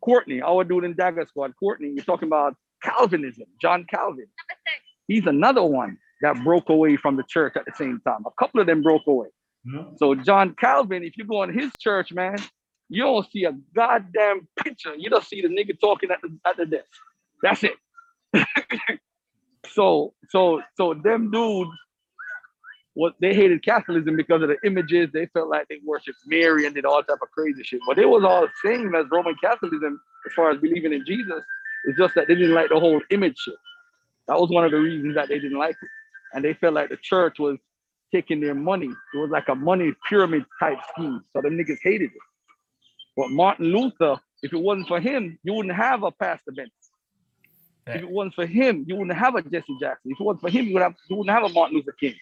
Courtney, 0.00 0.42
our 0.42 0.64
dude 0.64 0.84
in 0.84 0.94
Dagger 0.94 1.24
Squad, 1.28 1.54
Courtney. 1.58 1.90
You're 1.94 2.04
talking 2.04 2.28
about 2.28 2.54
Calvinism, 2.82 3.46
John 3.60 3.86
Calvin. 3.88 4.26
He's 5.08 5.26
another 5.26 5.62
one 5.62 5.98
that 6.22 6.42
broke 6.44 6.68
away 6.68 6.96
from 6.96 7.16
the 7.16 7.24
church 7.28 7.54
at 7.56 7.64
the 7.64 7.72
same 7.76 8.00
time. 8.06 8.24
A 8.26 8.30
couple 8.38 8.60
of 8.60 8.66
them 8.66 8.82
broke 8.82 9.06
away. 9.06 9.28
Mhm. 9.66 9.98
So 9.98 10.14
John 10.14 10.54
Calvin, 10.54 11.02
if 11.02 11.16
you 11.16 11.24
go 11.24 11.42
in 11.42 11.58
his 11.58 11.72
church, 11.80 12.12
man, 12.12 12.36
you 12.88 13.02
don't 13.02 13.30
see 13.30 13.44
a 13.44 13.52
goddamn 13.74 14.46
picture. 14.62 14.94
You 14.94 15.08
don't 15.10 15.24
see 15.24 15.40
the 15.40 15.48
nigga 15.48 15.78
talking 15.80 16.10
at 16.10 16.20
the 16.22 16.38
at 16.46 16.56
the 16.56 16.66
desk. 16.66 16.90
That's 17.42 17.64
it. 17.64 17.76
so 19.68 20.14
so 20.28 20.62
so 20.76 20.94
them 20.94 21.30
dudes, 21.30 21.70
what 22.94 23.14
they 23.20 23.34
hated 23.34 23.62
Catholicism 23.64 24.16
because 24.16 24.42
of 24.42 24.48
the 24.48 24.56
images. 24.64 25.10
They 25.12 25.26
felt 25.26 25.48
like 25.48 25.68
they 25.68 25.80
worshiped 25.84 26.18
Mary 26.26 26.66
and 26.66 26.74
did 26.74 26.84
all 26.84 27.02
type 27.02 27.18
of 27.20 27.30
crazy 27.30 27.62
shit. 27.62 27.80
But 27.86 27.98
it 27.98 28.08
was 28.08 28.24
all 28.24 28.42
the 28.42 28.52
same 28.64 28.94
as 28.94 29.06
Roman 29.10 29.34
Catholicism 29.36 30.00
as 30.26 30.32
far 30.34 30.50
as 30.50 30.60
believing 30.60 30.92
in 30.92 31.04
Jesus. 31.04 31.42
It's 31.86 31.98
just 31.98 32.14
that 32.14 32.28
they 32.28 32.34
didn't 32.34 32.54
like 32.54 32.70
the 32.70 32.80
whole 32.80 33.00
image 33.10 33.36
shit. 33.38 33.54
That 34.28 34.40
was 34.40 34.48
one 34.50 34.64
of 34.64 34.70
the 34.70 34.78
reasons 34.78 35.14
that 35.16 35.28
they 35.28 35.38
didn't 35.38 35.58
like 35.58 35.76
it. 35.80 35.88
And 36.32 36.44
they 36.44 36.54
felt 36.54 36.74
like 36.74 36.88
the 36.88 36.96
church 36.96 37.38
was 37.38 37.58
taking 38.12 38.40
their 38.40 38.54
money. 38.54 38.86
It 38.86 39.18
was 39.18 39.30
like 39.30 39.48
a 39.48 39.54
money 39.54 39.92
pyramid 40.08 40.44
type 40.60 40.78
scheme. 40.92 41.20
So 41.32 41.42
them 41.42 41.58
niggas 41.58 41.78
hated 41.82 42.10
it. 42.10 42.22
But 43.16 43.30
Martin 43.30 43.66
Luther, 43.66 44.16
if 44.42 44.52
it 44.52 44.60
wasn't 44.60 44.88
for 44.88 45.00
him, 45.00 45.38
you 45.42 45.52
wouldn't 45.52 45.74
have 45.74 46.02
a 46.04 46.10
Pastor 46.10 46.52
Benson. 46.52 46.72
If 47.86 48.02
it 48.02 48.10
wasn't 48.10 48.34
for 48.34 48.46
him, 48.46 48.84
you 48.88 48.96
wouldn't 48.96 49.16
have 49.16 49.34
a 49.34 49.42
Jesse 49.42 49.76
Jackson. 49.78 50.12
If 50.12 50.20
it 50.20 50.24
wasn't 50.24 50.40
for 50.40 50.50
him, 50.50 50.66
you 50.66 50.74
would 50.74 50.82
have 50.82 50.94
you 51.10 51.16
wouldn't 51.16 51.36
have 51.36 51.50
a 51.50 51.52
Martin 51.52 51.76
Luther 51.76 51.92
King. 51.92 52.14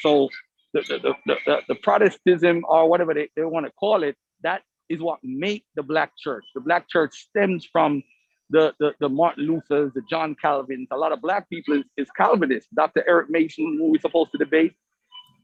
So 0.00 0.28
the 0.72 0.82
the, 0.82 1.14
the, 1.26 1.36
the, 1.46 1.60
the, 1.68 1.74
Protestantism 1.76 2.64
or 2.68 2.88
whatever 2.88 3.14
they, 3.14 3.28
they 3.36 3.44
want 3.44 3.66
to 3.66 3.72
call 3.72 4.02
it, 4.02 4.16
that 4.42 4.62
is 4.88 5.00
what 5.00 5.18
made 5.22 5.62
the 5.74 5.82
black 5.82 6.12
church. 6.16 6.44
The 6.54 6.60
black 6.60 6.88
church 6.88 7.14
stems 7.14 7.66
from 7.70 8.02
the, 8.50 8.74
the, 8.78 8.94
the 9.00 9.08
Martin 9.08 9.46
Luthers, 9.46 9.92
the 9.94 10.02
John 10.08 10.34
Calvins. 10.40 10.88
A 10.90 10.96
lot 10.96 11.12
of 11.12 11.20
black 11.20 11.48
people 11.50 11.74
is, 11.74 11.84
is. 11.96 12.66
Dr. 12.74 13.04
Eric 13.06 13.30
Mason, 13.30 13.76
who 13.78 13.90
we're 13.90 14.00
supposed 14.00 14.32
to 14.32 14.38
debate, 14.38 14.74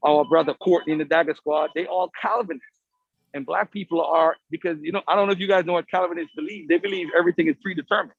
our 0.05 0.25
brother 0.25 0.55
Courtney 0.55 0.93
in 0.93 0.99
the 0.99 1.05
Dagger 1.05 1.35
Squad, 1.35 1.71
they 1.75 1.87
all 1.87 2.11
Calvinists. 2.21 2.69
And 3.33 3.45
black 3.45 3.73
people 3.73 4.01
are 4.01 4.37
because 4.49 4.79
you 4.81 4.93
know 4.93 5.03
I 5.09 5.17
don't 5.17 5.27
know 5.27 5.33
if 5.33 5.41
you 5.41 5.49
guys 5.49 5.65
know 5.65 5.73
what 5.73 5.91
Calvinists 5.91 6.33
believe. 6.37 6.69
They 6.69 6.79
believe 6.79 7.09
everything 7.19 7.49
is 7.49 7.57
predetermined. 7.61 8.15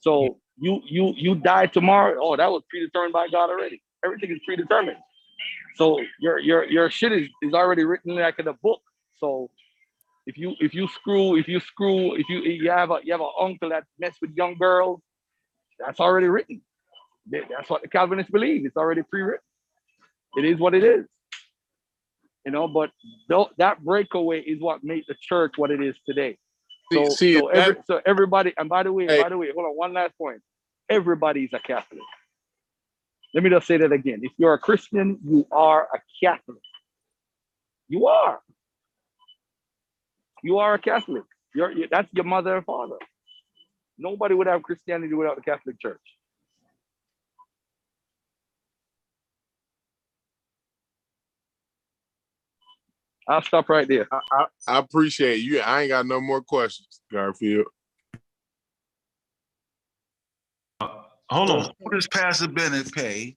So 0.00 0.38
you 0.58 0.82
you 0.84 1.14
you 1.16 1.36
die 1.36 1.66
tomorrow. 1.66 2.18
Oh, 2.20 2.36
that 2.36 2.50
was 2.50 2.64
predetermined 2.68 3.12
by 3.12 3.28
God 3.28 3.48
already. 3.48 3.80
Everything 4.04 4.32
is 4.32 4.40
predetermined. 4.44 4.96
So 5.76 6.00
your 6.20 6.38
your 6.38 6.64
your 6.64 6.90
shit 6.90 7.12
is, 7.12 7.28
is 7.42 7.54
already 7.54 7.84
written 7.84 8.14
like 8.14 8.38
in 8.38 8.48
a 8.48 8.52
book. 8.54 8.80
So 9.18 9.50
if 10.26 10.36
you 10.38 10.54
if 10.60 10.74
you 10.74 10.88
screw 10.88 11.36
if 11.36 11.48
you 11.48 11.60
screw 11.60 12.14
if 12.16 12.28
you 12.28 12.40
you 12.40 12.70
have 12.70 12.90
a 12.90 12.98
you 13.04 13.12
have 13.12 13.20
an 13.20 13.30
uncle 13.40 13.70
that 13.70 13.84
mess 13.98 14.14
with 14.20 14.32
young 14.36 14.56
girls, 14.58 15.00
that's 15.78 16.00
already 16.00 16.28
written. 16.28 16.62
That's 17.30 17.70
what 17.70 17.82
the 17.82 17.88
Calvinists 17.88 18.30
believe. 18.30 18.66
It's 18.66 18.76
already 18.76 19.02
pre-written. 19.02 19.44
It 20.36 20.44
is 20.44 20.58
what 20.58 20.74
it 20.74 20.84
is. 20.84 21.06
You 22.44 22.52
know, 22.52 22.66
but 22.68 22.90
that 23.58 23.84
breakaway 23.84 24.40
is 24.40 24.60
what 24.60 24.82
made 24.82 25.04
the 25.06 25.14
church 25.20 25.52
what 25.56 25.70
it 25.70 25.82
is 25.82 25.94
today. 26.06 26.38
So, 26.92 27.10
See- 27.10 27.16
see, 27.16 27.34
so, 27.34 27.48
every, 27.48 27.74
that- 27.74 27.86
so 27.86 28.00
everybody, 28.06 28.52
and 28.56 28.68
by 28.68 28.82
the 28.82 28.92
way, 28.92 29.06
Hey. 29.06 29.18
by 29.22 29.28
the 29.28 29.38
way, 29.38 29.48
hold 29.54 29.66
on, 29.66 29.76
one 29.76 29.92
last 29.92 30.16
point. 30.18 30.40
Everybody's 30.88 31.50
a 31.52 31.60
Catholic. 31.60 32.02
Let 33.34 33.44
me 33.44 33.50
just 33.50 33.66
say 33.66 33.76
that 33.78 33.92
again. 33.92 34.20
If 34.22 34.32
you're 34.38 34.54
a 34.54 34.58
Christian, 34.58 35.18
you 35.24 35.46
are 35.52 35.88
a 35.94 36.00
Catholic. 36.22 36.62
You 37.88 38.06
are. 38.06 38.40
You 40.42 40.58
are 40.58 40.74
a 40.74 40.78
Catholic. 40.78 41.24
You're, 41.54 41.72
you 41.72 41.88
that's 41.90 42.08
your 42.12 42.24
mother 42.24 42.56
and 42.56 42.64
father. 42.66 42.96
Nobody 43.98 44.34
would 44.34 44.46
have 44.46 44.62
Christianity 44.62 45.14
without 45.14 45.36
the 45.36 45.42
Catholic 45.42 45.80
Church. 45.80 46.00
I'll 53.28 53.42
stop 53.42 53.68
right 53.68 53.88
there. 53.88 54.08
I, 54.12 54.20
I, 54.32 54.46
I 54.68 54.78
appreciate 54.78 55.38
you. 55.38 55.60
I 55.60 55.82
ain't 55.82 55.90
got 55.90 56.06
no 56.06 56.20
more 56.20 56.42
questions, 56.42 57.00
Garfield. 57.12 57.66
Hold 61.30 61.50
on. 61.50 61.72
Who 61.80 61.90
does 61.90 62.08
Pastor 62.08 62.48
Bennett 62.48 62.92
pay 62.92 63.36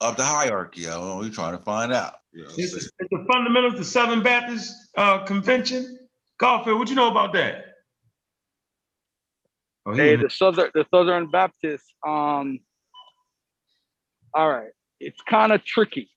of 0.00 0.16
the 0.16 0.24
hierarchy? 0.24 0.86
I 0.86 0.92
don't 0.94 1.06
know. 1.08 1.18
We're 1.18 1.30
trying 1.30 1.56
to 1.58 1.64
find 1.64 1.92
out. 1.92 2.14
You 2.32 2.44
know 2.44 2.50
It's, 2.56 2.74
it's 2.74 2.90
the 3.10 3.26
fundamentals, 3.30 3.74
of 3.74 3.78
the 3.80 3.84
Southern 3.84 4.22
Baptist 4.22 4.72
uh, 4.96 5.24
Convention. 5.24 5.98
Garfield, 6.38 6.78
what 6.78 6.88
you 6.88 6.94
know 6.94 7.10
about 7.10 7.32
that? 7.34 7.64
Oh, 9.86 9.94
Hey, 9.94 10.16
the 10.16 10.30
Southern 10.30 10.70
the 10.74 10.86
Southern 10.92 11.30
Baptist. 11.30 11.84
Um. 12.06 12.60
All 14.34 14.48
right, 14.50 14.70
it's 14.98 15.20
kind 15.22 15.52
of 15.52 15.62
tricky. 15.64 16.08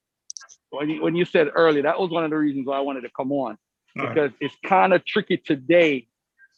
When 0.70 0.90
you, 0.90 1.02
when 1.02 1.16
you 1.16 1.26
said 1.26 1.50
earlier, 1.54 1.84
that 1.84 2.00
was 2.00 2.12
one 2.12 2.24
of 2.24 2.30
the 2.30 2.38
reasons 2.38 2.66
why 2.66 2.78
I 2.78 2.82
wanted 2.82 3.02
to 3.02 3.10
come 3.16 3.32
on 3.32 3.58
All 4.00 4.06
right. 4.06 4.14
because 4.14 4.32
it's 4.40 4.56
kind 4.66 4.94
of 4.94 5.06
tricky 5.06 5.38
today 5.38 6.08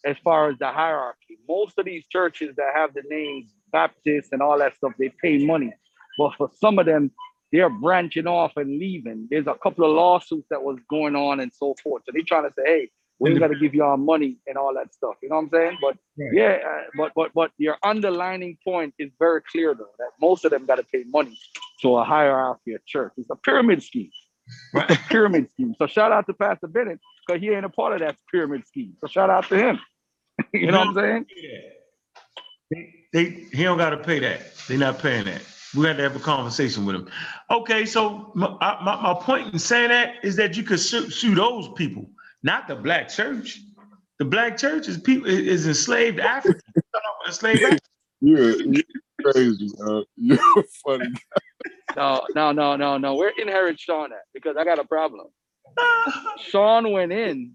as 0.05 0.17
far 0.23 0.49
as 0.49 0.57
the 0.59 0.67
hierarchy. 0.67 1.39
Most 1.47 1.77
of 1.77 1.85
these 1.85 2.03
churches 2.11 2.55
that 2.57 2.73
have 2.75 2.93
the 2.93 3.03
names 3.09 3.51
Baptist 3.71 4.33
and 4.33 4.41
all 4.41 4.57
that 4.59 4.75
stuff, 4.75 4.93
they 4.97 5.09
pay 5.21 5.45
money, 5.45 5.73
but 6.17 6.35
for 6.35 6.49
some 6.59 6.79
of 6.79 6.85
them, 6.85 7.11
they're 7.51 7.69
branching 7.69 8.27
off 8.27 8.51
and 8.57 8.77
leaving. 8.77 9.27
There's 9.31 9.47
a 9.47 9.55
couple 9.55 9.85
of 9.85 9.91
lawsuits 9.91 10.47
that 10.49 10.61
was 10.61 10.77
going 10.89 11.15
on 11.15 11.39
and 11.39 11.51
so 11.53 11.75
forth. 11.81 12.03
So 12.05 12.11
they're 12.13 12.23
trying 12.23 12.43
to 12.43 12.53
say, 12.53 12.63
hey, 12.65 12.89
we 13.19 13.37
got 13.39 13.47
to 13.47 13.55
give 13.55 13.73
you 13.73 13.83
our 13.83 13.97
money 13.97 14.37
and 14.47 14.57
all 14.57 14.73
that 14.75 14.93
stuff. 14.93 15.15
You 15.23 15.29
know 15.29 15.37
what 15.37 15.43
I'm 15.43 15.49
saying? 15.49 15.77
But 15.81 15.97
Right. 16.19 16.29
yeah, 16.33 16.57
uh, 16.67 16.83
but 16.95 17.11
but 17.15 17.31
but 17.35 17.51
your 17.59 17.77
underlining 17.83 18.57
point 18.63 18.95
is 18.97 19.11
very 19.19 19.41
clear 19.43 19.75
though 19.75 19.93
that 19.99 20.09
most 20.19 20.45
of 20.45 20.51
them 20.51 20.65
got 20.65 20.75
to 20.75 20.83
pay 20.83 21.03
money 21.05 21.37
to 21.81 21.97
a 21.97 22.03
hierarchy 22.03 22.73
of 22.73 22.83
church. 22.87 23.13
It's 23.17 23.29
a 23.29 23.35
pyramid 23.35 23.83
scheme. 23.83 24.09
It's 24.73 24.99
a 24.99 25.03
pyramid 25.09 25.49
scheme. 25.51 25.75
So 25.77 25.85
shout 25.85 26.11
out 26.11 26.25
to 26.25 26.33
Pastor 26.33 26.67
Bennett 26.67 26.99
because 27.25 27.39
he 27.39 27.49
ain't 27.49 27.65
a 27.65 27.69
part 27.69 27.93
of 27.93 27.99
that 27.99 28.15
pyramid 28.31 28.65
scheme. 28.67 28.95
So 28.99 29.05
shout 29.07 29.29
out 29.29 29.47
to 29.49 29.57
him. 29.57 29.79
you 30.53 30.71
know 30.71 30.79
what 30.79 30.87
I'm 30.89 30.95
saying? 30.95 31.25
They, 32.71 32.93
they, 33.13 33.47
he 33.51 33.63
don't 33.63 33.77
got 33.77 33.91
to 33.91 33.97
pay 33.97 34.19
that. 34.19 34.55
They're 34.67 34.77
not 34.77 34.99
paying 34.99 35.25
that. 35.25 35.41
We 35.75 35.83
got 35.83 35.97
to 35.97 36.03
have 36.03 36.15
a 36.15 36.19
conversation 36.19 36.85
with 36.85 36.95
him. 36.95 37.09
Okay, 37.51 37.85
so 37.85 38.31
my, 38.35 38.49
my, 38.59 39.01
my 39.01 39.13
point 39.19 39.53
in 39.53 39.59
saying 39.59 39.89
that 39.89 40.15
is 40.23 40.35
that 40.37 40.55
you 40.57 40.63
could 40.63 40.79
sue, 40.79 41.09
sue 41.09 41.35
those 41.35 41.69
people, 41.75 42.09
not 42.43 42.67
the 42.67 42.75
black 42.75 43.09
church. 43.09 43.59
The 44.19 44.25
black 44.25 44.57
church 44.57 44.87
is 44.87 44.97
people 44.97 45.29
is 45.29 45.67
enslaved 45.67 46.19
Africans. 46.19 46.63
a 47.27 47.31
slave. 47.31 47.61
You're, 48.21 48.59
you're 48.61 48.83
crazy. 49.23 49.69
Uh, 49.85 50.01
you're 50.15 50.39
funny. 50.83 51.11
No, 51.95 52.25
no, 52.35 52.51
no, 52.51 52.75
no, 52.75 52.97
no. 52.97 53.15
Where 53.15 53.31
inherit 53.37 53.79
Sean 53.79 54.11
at? 54.11 54.23
Because 54.33 54.55
I 54.57 54.63
got 54.63 54.79
a 54.79 54.85
problem. 54.85 55.27
Sean 56.39 56.91
went 56.91 57.11
in. 57.11 57.53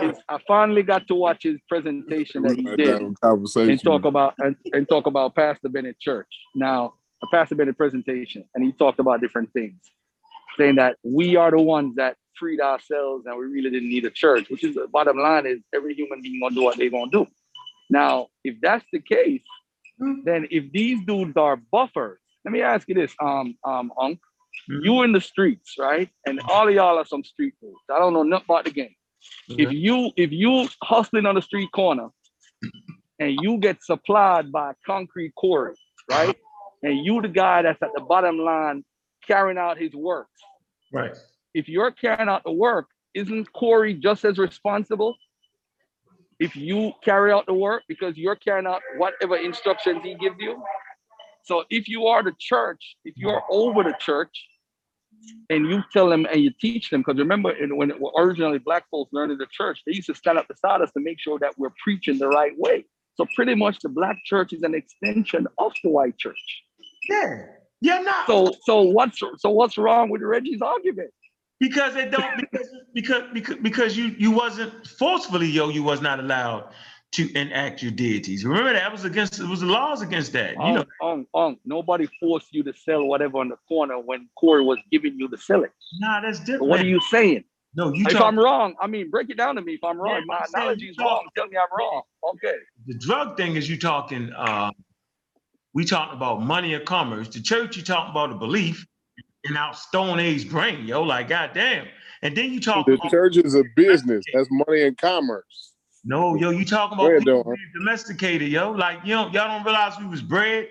His, 0.00 0.18
I 0.28 0.38
finally 0.48 0.82
got 0.82 1.06
to 1.08 1.14
watch 1.14 1.42
his 1.42 1.58
presentation 1.68 2.42
that 2.42 2.56
he 2.56 2.62
did 2.76 2.86
having 2.92 3.14
and 3.70 3.82
talk 3.84 4.04
about 4.08 4.34
and, 4.38 4.56
and 4.72 4.88
talk 4.88 5.06
about 5.06 5.34
Pastor 5.34 5.68
Bennett 5.68 6.00
Church. 6.00 6.28
Now, 6.54 6.94
a 7.22 7.26
Pastor 7.30 7.54
Bennett 7.54 7.76
presentation, 7.76 8.44
and 8.54 8.64
he 8.64 8.72
talked 8.72 9.00
about 9.00 9.20
different 9.20 9.52
things, 9.52 9.78
saying 10.56 10.76
that 10.76 10.96
we 11.04 11.36
are 11.36 11.50
the 11.50 11.60
ones 11.60 11.96
that 11.96 12.16
freed 12.38 12.60
ourselves 12.60 13.26
and 13.26 13.36
we 13.38 13.44
really 13.44 13.68
didn't 13.70 13.90
need 13.90 14.06
a 14.06 14.10
church. 14.10 14.48
Which 14.48 14.64
is 14.64 14.74
the 14.76 14.88
bottom 14.88 15.18
line 15.18 15.44
is 15.46 15.60
every 15.74 15.94
human 15.94 16.22
being 16.22 16.40
gonna 16.40 16.54
do 16.54 16.62
what 16.62 16.78
they're 16.78 16.88
gonna 16.90 17.10
do. 17.10 17.26
Now, 17.90 18.28
if 18.44 18.56
that's 18.62 18.84
the 18.92 19.00
case, 19.00 19.42
then 19.98 20.46
if 20.50 20.72
these 20.72 21.04
dudes 21.04 21.36
are 21.36 21.56
buffers, 21.56 22.18
let 22.46 22.52
me 22.52 22.62
ask 22.62 22.88
you 22.88 22.94
this, 22.94 23.14
um, 23.20 23.56
um, 23.64 23.92
Unc, 24.00 24.18
Mhm. 24.70 24.84
you 24.84 25.02
in 25.02 25.12
the 25.12 25.20
streets, 25.20 25.74
right? 25.78 26.08
And 26.26 26.40
all 26.48 26.66
of 26.66 26.74
y'all 26.74 26.96
are 26.98 27.04
some 27.04 27.24
street 27.24 27.54
fools. 27.60 27.76
I 27.90 27.98
don't 27.98 28.14
know 28.14 28.22
nothing 28.22 28.46
about 28.48 28.64
the 28.64 28.70
game. 28.70 28.94
If 29.48 29.68
mm-hmm. 29.68 29.72
you 29.72 30.10
if 30.16 30.32
you 30.32 30.68
hustling 30.82 31.26
on 31.26 31.34
the 31.34 31.42
street 31.42 31.70
corner 31.72 32.08
and 33.18 33.38
you 33.42 33.58
get 33.58 33.82
supplied 33.82 34.50
by 34.52 34.70
a 34.70 34.74
concrete 34.86 35.34
quarry, 35.36 35.74
right? 36.10 36.30
Uh-huh. 36.30 36.34
And 36.82 37.04
you 37.04 37.20
the 37.20 37.28
guy 37.28 37.62
that's 37.62 37.82
at 37.82 37.90
the 37.94 38.02
bottom 38.02 38.38
line 38.38 38.84
carrying 39.26 39.58
out 39.58 39.78
his 39.78 39.92
work. 39.94 40.28
Right. 40.92 41.16
If 41.54 41.68
you're 41.68 41.90
carrying 41.90 42.28
out 42.28 42.44
the 42.44 42.52
work, 42.52 42.86
isn't 43.14 43.52
Corey 43.52 43.94
just 43.94 44.24
as 44.24 44.38
responsible? 44.38 45.14
If 46.38 46.56
you 46.56 46.92
carry 47.04 47.32
out 47.32 47.46
the 47.46 47.54
work 47.54 47.82
because 47.86 48.16
you're 48.16 48.36
carrying 48.36 48.66
out 48.66 48.80
whatever 48.96 49.36
instructions 49.36 50.00
he 50.02 50.14
gives 50.14 50.36
you. 50.38 50.62
So 51.44 51.64
if 51.68 51.88
you 51.88 52.06
are 52.06 52.22
the 52.22 52.32
church, 52.38 52.96
if 53.04 53.14
you're 53.16 53.42
over 53.50 53.82
the 53.82 53.94
church, 53.98 54.30
and 55.48 55.68
you 55.68 55.82
tell 55.92 56.08
them 56.08 56.26
and 56.30 56.42
you 56.42 56.50
teach 56.60 56.90
them, 56.90 57.00
because 57.00 57.18
remember 57.18 57.54
when 57.70 57.90
it, 57.90 57.96
originally 58.16 58.58
black 58.58 58.84
folks 58.90 59.12
learned 59.12 59.32
in 59.32 59.38
the 59.38 59.46
church, 59.50 59.80
they 59.86 59.92
used 59.92 60.06
to 60.06 60.14
stand 60.14 60.38
up 60.38 60.48
beside 60.48 60.80
us 60.80 60.90
to 60.92 61.00
make 61.00 61.20
sure 61.20 61.38
that 61.38 61.54
we're 61.58 61.72
preaching 61.82 62.18
the 62.18 62.28
right 62.28 62.52
way. 62.56 62.84
So 63.14 63.26
pretty 63.34 63.54
much 63.54 63.78
the 63.80 63.88
black 63.88 64.16
church 64.24 64.52
is 64.52 64.62
an 64.62 64.74
extension 64.74 65.46
of 65.58 65.72
the 65.82 65.90
white 65.90 66.16
church. 66.18 66.62
Yeah. 67.08 67.46
Yeah, 67.82 67.98
no. 68.00 68.12
So 68.26 68.54
so 68.62 68.82
what's 68.82 69.18
so 69.18 69.50
what's 69.50 69.78
wrong 69.78 70.10
with 70.10 70.20
Reggie's 70.22 70.60
argument? 70.60 71.10
because 71.60 71.94
it 71.94 72.10
don't 72.10 72.36
because 72.38 72.68
because 72.94 73.22
because 73.32 73.56
because 73.56 73.96
you 73.96 74.14
you 74.18 74.30
wasn't 74.30 74.86
forcefully 74.86 75.46
yo 75.46 75.68
you 75.68 75.82
was 75.82 76.00
not 76.00 76.18
allowed 76.18 76.72
to 77.12 77.36
enact 77.36 77.82
your 77.82 77.90
deities. 77.90 78.44
Remember 78.44 78.72
that 78.72 78.90
was 78.92 79.04
against 79.04 79.40
it 79.40 79.46
was 79.46 79.60
the 79.60 79.66
laws 79.66 80.00
against 80.00 80.32
that. 80.32 80.52
You 80.52 80.72
know, 80.72 80.84
Um, 81.02 81.26
um, 81.34 81.42
um, 81.42 81.58
nobody 81.64 82.08
forced 82.20 82.52
you 82.54 82.62
to 82.62 82.72
sell 82.72 83.04
whatever 83.04 83.38
on 83.38 83.48
the 83.48 83.56
corner 83.68 83.98
when 83.98 84.28
Corey 84.38 84.62
was 84.62 84.78
giving 84.92 85.18
you 85.18 85.26
the 85.28 85.36
sell 85.38 85.64
it. 85.64 85.72
nah, 85.98 86.20
that's 86.20 86.38
different. 86.40 86.66
What 86.66 86.80
are 86.80 86.86
you 86.86 87.00
saying? 87.10 87.44
No, 87.74 87.92
you 87.92 88.04
if 88.06 88.12
talk 88.12 88.22
I'm 88.22 88.38
wrong, 88.38 88.74
I 88.80 88.86
mean 88.86 89.10
break 89.10 89.30
it 89.30 89.36
down 89.36 89.56
to 89.56 89.62
me. 89.62 89.74
If 89.74 89.84
I'm 89.84 89.98
wrong, 89.98 90.16
Yeah, 90.16 90.24
my 90.26 90.44
analogy 90.54 90.86
is 90.88 90.98
wrong. 90.98 91.26
Tell 91.36 91.46
me 91.46 91.56
I'm 91.56 91.68
wrong. 91.76 92.02
Okay. 92.34 92.54
the 92.86 92.94
drug 92.98 93.36
thing 93.36 93.56
is 93.56 93.68
you 93.68 93.78
talking 93.78 94.32
uh 94.36 94.70
we 95.72 95.84
talking 95.84 96.16
about 96.16 96.42
money 96.42 96.74
and 96.74 96.84
commerce. 96.84 97.28
The 97.28 97.40
church 97.40 97.76
you 97.76 97.82
talking 97.82 98.10
about 98.10 98.30
a 98.32 98.34
belief 98.34 98.86
in 99.44 99.56
our 99.56 99.72
stone 99.74 100.18
age 100.20 100.48
brain, 100.50 100.84
yo, 100.86 101.02
like 101.02 101.28
goddamn. 101.28 101.86
And 102.22 102.36
then 102.36 102.52
you 102.52 102.60
talk 102.60 102.86
The 102.86 102.94
about 102.94 103.10
church 103.10 103.36
is 103.36 103.54
a 103.54 103.62
business. 103.76 104.24
That's 104.34 104.48
money 104.50 104.82
and 104.82 104.96
commerce. 104.98 105.69
No, 106.04 106.36
yo, 106.36 106.50
you 106.50 106.64
talking 106.64 106.98
about 106.98 107.10
ahead, 107.10 107.20
people 107.24 107.44
being 107.44 107.72
domesticated, 107.78 108.48
yo. 108.50 108.72
Like 108.72 109.00
you 109.04 109.14
know, 109.14 109.24
y'all 109.32 109.48
don't 109.48 109.64
realize 109.64 109.98
we 109.98 110.06
was 110.06 110.22
bred. 110.22 110.68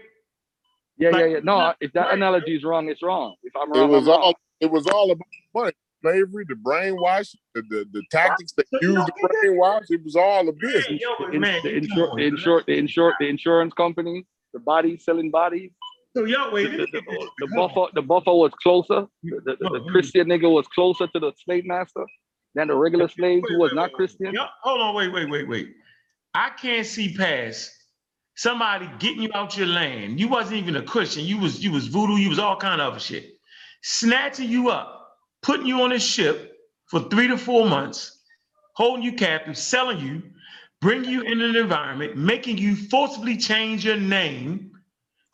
Yeah, 0.97 1.11
Like- 1.11 1.21
yeah, 1.21 1.27
yeah. 1.27 1.39
No, 1.43 1.73
if 1.81 1.93
that 1.93 2.07
Right. 2.07 2.13
analogy 2.15 2.55
is 2.55 2.63
wrong, 2.63 2.89
it's 2.89 3.01
wrong. 3.03 3.35
If 3.43 3.55
I'm 3.55 3.73
It 3.73 3.87
was 3.89 4.03
I'm 4.05 4.09
wrong. 4.09 4.21
all 4.23 4.35
it 4.61 4.71
was 4.71 4.87
all 4.87 5.11
about 5.11 5.27
money. 5.55 5.73
Slavery, 6.01 6.45
the 6.47 6.55
brainwash, 6.55 7.35
the, 7.55 7.61
the, 7.63 7.85
the 7.91 8.03
tactics 8.11 8.53
they 8.53 8.63
So, 8.73 8.79
you 8.81 8.89
used 8.93 8.99
know, 8.99 9.05
to 9.07 9.13
it- 9.17 9.31
brainwash, 9.53 9.91
it 9.91 10.03
was 10.03 10.15
all 10.15 10.47
a 10.47 10.53
business. 10.53 10.85
Hey, 10.87 10.99
yo, 11.01 11.15
the, 11.19 11.25
but 11.31 11.39
man, 11.39 11.61
the, 11.63 11.69
you 11.71 11.81
insur- 11.81 11.87
come 11.89 11.97
the, 11.97 12.25
on, 12.27 12.31
insur- 12.37 12.65
the, 12.67 12.77
insur- 12.81 13.13
the 13.19 13.27
insurance 13.29 13.73
companies, 13.73 14.25
the 14.53 14.59
body 14.59 14.97
selling 14.97 15.31
bodies. 15.31 15.71
So 16.15 16.25
yo, 16.25 16.51
wait, 16.51 16.71
The, 16.71 16.77
let 16.77 16.79
me 16.79 16.85
the, 16.93 17.01
the 17.39 17.47
buffer, 17.55 17.91
the 17.93 18.01
buffer 18.01 18.33
was 18.33 18.51
closer. 18.63 19.07
The, 19.23 19.41
the, 19.45 19.57
the, 19.59 19.67
Hold 19.69 19.81
on. 19.81 19.87
Christian 19.89 20.27
nigga 20.27 20.51
was 20.51 20.67
closer 20.67 21.07
to 21.07 21.19
the 21.19 21.33
slave 21.43 21.65
master 21.65 22.05
than 22.55 22.69
the 22.69 22.75
regular 22.75 23.09
slave 23.09 23.43
Wait, 23.43 23.49
who 23.49 23.57
was 23.57 23.73
wait, 23.73 23.73
not 23.73 23.91
wait. 23.93 23.93
Christian. 23.93 24.33
Yo, 24.33 24.45
hold 24.63 24.81
on, 24.81 24.95
wait, 24.95 25.13
wait, 25.13 25.29
wait, 25.29 25.47
wait. 25.49 25.69
I 26.33 26.51
can't 26.51 26.85
see 26.87 27.15
past 27.15 27.71
somebody 28.35 28.89
getting 28.99 29.23
you 29.23 29.31
out 29.35 29.57
your 29.57 29.67
land. 29.67 30.19
You 30.19 30.29
wasn't 30.29 30.57
even 30.57 30.75
a 30.77 30.83
Christian. 30.83 31.25
You 31.25 31.39
was 31.39 31.63
you 31.63 31.71
was 31.71 31.87
voodoo. 31.87 32.17
You 32.17 32.29
was 32.29 32.39
all 32.39 32.57
kind 32.57 32.81
of 32.81 32.91
other 32.93 32.99
shit. 33.01 33.31
Snatching 33.83 34.49
you 34.49 34.69
up, 34.69 35.09
putting 35.43 35.67
you 35.67 35.81
on 35.83 35.91
a 35.93 35.99
ship 35.99 36.53
for 36.87 37.01
three 37.09 37.27
to 37.29 37.37
four 37.37 37.67
months, 37.67 38.19
holding 38.75 39.03
you 39.03 39.13
captive, 39.13 39.57
selling 39.57 39.99
you, 39.99 40.23
bringing 40.81 41.11
you 41.11 41.21
in 41.21 41.41
an 41.41 41.55
environment, 41.55 42.17
making 42.17 42.57
you 42.57 42.75
forcibly 42.75 43.37
change 43.37 43.85
your 43.85 43.97
name, 43.97 44.68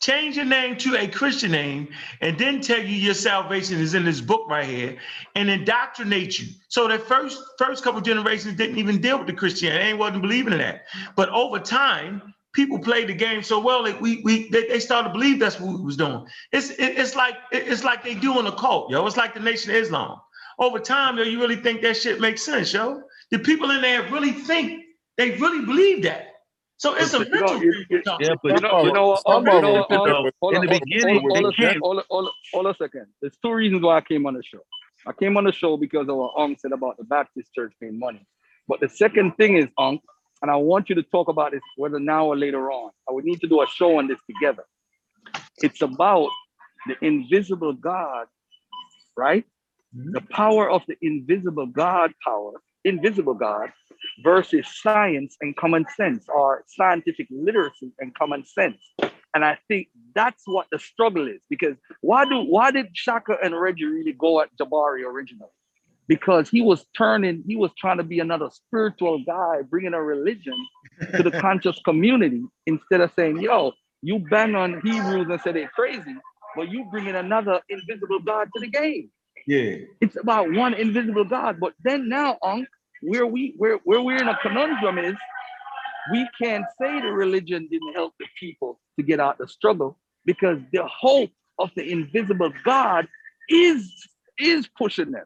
change 0.05 0.37
your 0.37 0.45
name 0.45 0.77
to 0.77 0.97
a 0.97 1.07
Christian 1.07 1.51
name, 1.51 1.89
and 2.21 2.37
then 2.39 2.61
tell 2.61 2.79
you 2.79 2.95
your 2.95 3.15
salvation 3.15 3.79
is 3.79 3.95
in 3.95 4.05
this 4.05 4.21
book 4.21 4.47
right 4.49 4.67
here, 4.67 4.97
and 5.35 5.49
indoctrinate 5.49 6.39
you. 6.39 6.47
So 6.69 6.87
the 6.87 6.99
first 6.99 7.39
first 7.59 7.83
couple 7.83 8.01
generations 8.01 8.57
didn't 8.57 8.79
even 8.79 9.01
deal 9.01 9.19
with 9.19 9.27
the 9.27 9.33
Christianity, 9.33 9.85
they 9.85 9.95
wasn't 9.95 10.23
believing 10.23 10.53
in 10.53 10.59
that. 10.59 10.83
But 11.17 11.29
over 11.29 11.59
time, 11.59 12.35
people 12.53 12.79
played 12.79 13.09
the 13.09 13.15
game 13.15 13.43
so 13.43 13.59
well 13.59 13.83
that 13.85 14.01
we 14.01 14.21
we 14.23 14.49
they, 14.49 14.67
they 14.67 14.79
started 14.81 15.09
to 15.09 15.13
believe 15.13 15.39
that's 15.39 15.59
what 15.59 15.77
we 15.79 15.85
was 15.85 15.97
doing. 15.97 16.25
It's 16.53 16.71
it, 16.71 16.99
it's 16.99 17.15
like 17.15 17.35
it- 17.51 17.67
it's 17.67 17.83
like 17.85 18.03
they 18.03 18.15
doing 18.15 18.47
a 18.47 18.53
cult, 18.53 18.91
yo. 18.91 19.07
It's 19.07 19.17
like 19.17 19.33
the 19.35 19.41
Nation 19.41 19.71
of 19.71 19.77
Islam. 19.77 20.19
Over 20.59 20.79
time, 20.79 21.17
yo, 21.17 21.25
you 21.25 21.41
really 21.41 21.57
think 21.57 21.81
that 21.83 21.97
shit 21.97 22.21
makes 22.21 22.43
sense, 22.43 22.73
yo? 22.73 23.03
The 23.31 23.39
people 23.39 23.71
in 23.71 23.81
there 23.81 24.03
really 24.11 24.33
think 24.33 24.83
they 25.17 25.31
really 25.33 25.65
believe 25.65 26.03
that. 26.03 26.34
So 26.77 26.93
it's 26.95 27.13
a 27.13 27.19
You 27.19 27.25
know, 27.25 27.31
mental 27.31 27.63
you- 27.63 27.71
thing 27.73 27.85
we're 27.89 27.97
you- 27.97 28.03
talking 28.03 28.25
Yeah, 28.27 28.31
about. 28.33 28.41
but 28.43 28.55
You 28.55 28.59
know, 28.61 28.83
you 28.85 28.93
know 28.93 29.07
what? 29.07 29.21
Some 29.23 29.31
you 29.33 29.37
of 29.37 29.45
know 29.45 29.61
them 29.61 29.79
what? 29.79 29.89
did 29.89 29.99
that 30.13 30.23
with- 30.23 30.33
hold 30.41 30.53
in 30.55 30.61
the 30.61 30.67
beginning, 30.79 31.19
hold- 31.21 31.31
they 31.35 31.41
hold- 31.41 31.55
can't. 31.55 31.77
hold- 31.81 32.03
hold- 32.09 32.31
hold 32.53 32.65
a 32.67 32.75
second. 32.75 33.07
There's 33.21 33.37
two 33.37 33.53
reasons 33.53 33.81
why 33.83 33.97
I 33.97 34.01
came 34.01 34.25
on 34.25 34.33
the 34.33 34.43
show. 34.43 34.59
I 35.07 35.13
came 35.13 35.37
on 35.37 35.43
the 35.45 35.51
show 35.51 35.77
because 35.77 36.09
of 36.09 36.15
what 36.17 36.33
Unk 36.37 36.59
said 36.59 36.71
about 36.73 36.97
the 36.97 37.03
Baptist 37.03 37.53
church 37.53 37.73
paying 37.79 37.97
money. 37.99 38.25
But 38.67 38.79
the 38.81 38.89
second 38.89 39.37
thing 39.37 39.55
is, 39.55 39.67
Unk, 39.77 40.01
and 40.41 40.51
I 40.51 40.55
want 40.57 40.89
you 40.89 40.95
to 40.95 41.03
talk 41.03 41.27
about 41.29 41.51
this 41.51 41.61
whether 41.77 41.99
now 41.99 42.25
or 42.25 42.35
later 42.35 42.71
on. 42.71 42.91
I 43.07 43.13
would 43.13 43.23
need 43.23 43.39
to 43.41 43.47
do 43.47 43.61
a 43.61 43.67
show 43.67 43.97
on 43.99 44.07
this 44.07 44.19
together. 44.27 44.65
It's 45.59 45.81
about 45.81 46.29
the 46.87 46.97
invisible 47.05 47.73
God, 47.73 48.27
right? 49.15 49.45
Mm-hmm. 49.95 50.11
The 50.11 50.21
power 50.21 50.69
of 50.69 50.83
the 50.87 50.97
invisible 51.01 51.67
God 51.67 52.13
power, 52.23 52.53
invisible 52.83 53.33
God, 53.35 53.71
versus 54.23 54.65
science 54.81 55.35
and 55.41 55.55
common 55.55 55.85
sense, 55.95 56.25
or 56.33 56.63
scientific 56.67 57.27
literacy 57.29 57.91
and 57.99 58.13
common 58.15 58.45
sense. 58.45 58.77
And 59.33 59.43
I 59.43 59.57
think 59.67 59.89
that's 60.13 60.43
what 60.45 60.67
the 60.71 60.79
struggle 60.79 61.27
is. 61.27 61.41
Because 61.49 61.75
why 62.01 62.25
do 62.25 62.39
why 62.39 62.71
did 62.71 62.87
Shaka 62.93 63.37
and 63.43 63.59
Reggie 63.59 63.85
really 63.85 64.13
go 64.13 64.41
at 64.41 64.49
Jabari 64.57 65.05
originally? 65.05 65.49
Because 66.07 66.49
he 66.49 66.61
was 66.61 66.85
turning, 66.95 67.43
he 67.47 67.55
was 67.55 67.71
trying 67.77 67.97
to 67.97 68.03
be 68.03 68.19
another 68.19 68.49
spiritual 68.51 69.23
guy, 69.25 69.63
bringing 69.63 69.95
a 69.95 70.01
religion 70.01 70.55
to 71.15 71.23
the 71.23 71.31
conscious 71.41 71.79
community 71.83 72.43
instead 72.67 73.01
of 73.01 73.11
saying, 73.15 73.41
yo, 73.41 73.73
you 74.03 74.19
bang 74.19 74.53
on 74.53 74.81
Hebrews 74.81 75.27
and 75.29 75.41
say 75.41 75.51
they're 75.51 75.67
crazy, 75.69 76.15
but 76.55 76.69
you 76.69 76.85
bring 76.91 77.07
in 77.07 77.15
another 77.15 77.59
invisible 77.69 78.19
God 78.19 78.49
to 78.53 78.61
the 78.61 78.67
game. 78.67 79.09
Yeah. 79.47 79.77
It's 79.99 80.15
about 80.15 80.51
one 80.51 80.73
invisible 80.75 81.25
God. 81.25 81.59
But 81.59 81.73
then 81.83 82.07
now, 82.07 82.37
Unc, 82.43 82.67
where 83.05 83.25
we 83.25 83.53
where 83.57 83.77
where 83.83 84.01
we're 84.01 84.17
in 84.17 84.27
a 84.27 84.37
conundrum 84.41 84.97
is 84.97 85.15
we 86.11 86.27
can't 86.41 86.65
say 86.81 87.01
the 87.01 87.11
religion 87.11 87.67
didn't 87.69 87.93
help 87.93 88.13
the 88.19 88.25
people 88.39 88.79
to 88.97 89.03
get 89.03 89.19
out 89.19 89.37
the 89.37 89.47
struggle 89.47 89.97
because 90.25 90.59
the 90.71 90.85
hope 90.85 91.31
of 91.59 91.69
the 91.75 91.89
invisible 91.91 92.51
God 92.63 93.07
is 93.49 93.91
is 94.39 94.67
pushing 94.77 95.11
them. 95.11 95.25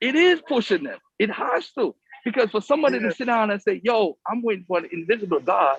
It 0.00 0.14
is 0.14 0.40
pushing 0.48 0.84
them. 0.84 0.98
It 1.18 1.30
has 1.30 1.70
to. 1.72 1.94
Because 2.24 2.50
for 2.50 2.60
somebody 2.60 2.98
to 3.00 3.12
sit 3.12 3.26
down 3.26 3.50
and 3.50 3.60
say, 3.60 3.80
yo, 3.82 4.18
I'm 4.26 4.42
waiting 4.42 4.64
for 4.66 4.78
an 4.78 4.88
invisible 4.92 5.40
God, 5.40 5.78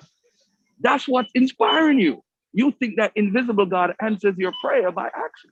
that's 0.79 1.07
what's 1.07 1.29
inspiring 1.33 1.99
you. 1.99 2.23
You 2.53 2.71
think 2.71 2.97
that 2.97 3.11
invisible 3.15 3.65
God 3.65 3.95
answers 4.01 4.35
your 4.37 4.51
prayer 4.63 4.91
by 4.91 5.07
action. 5.07 5.51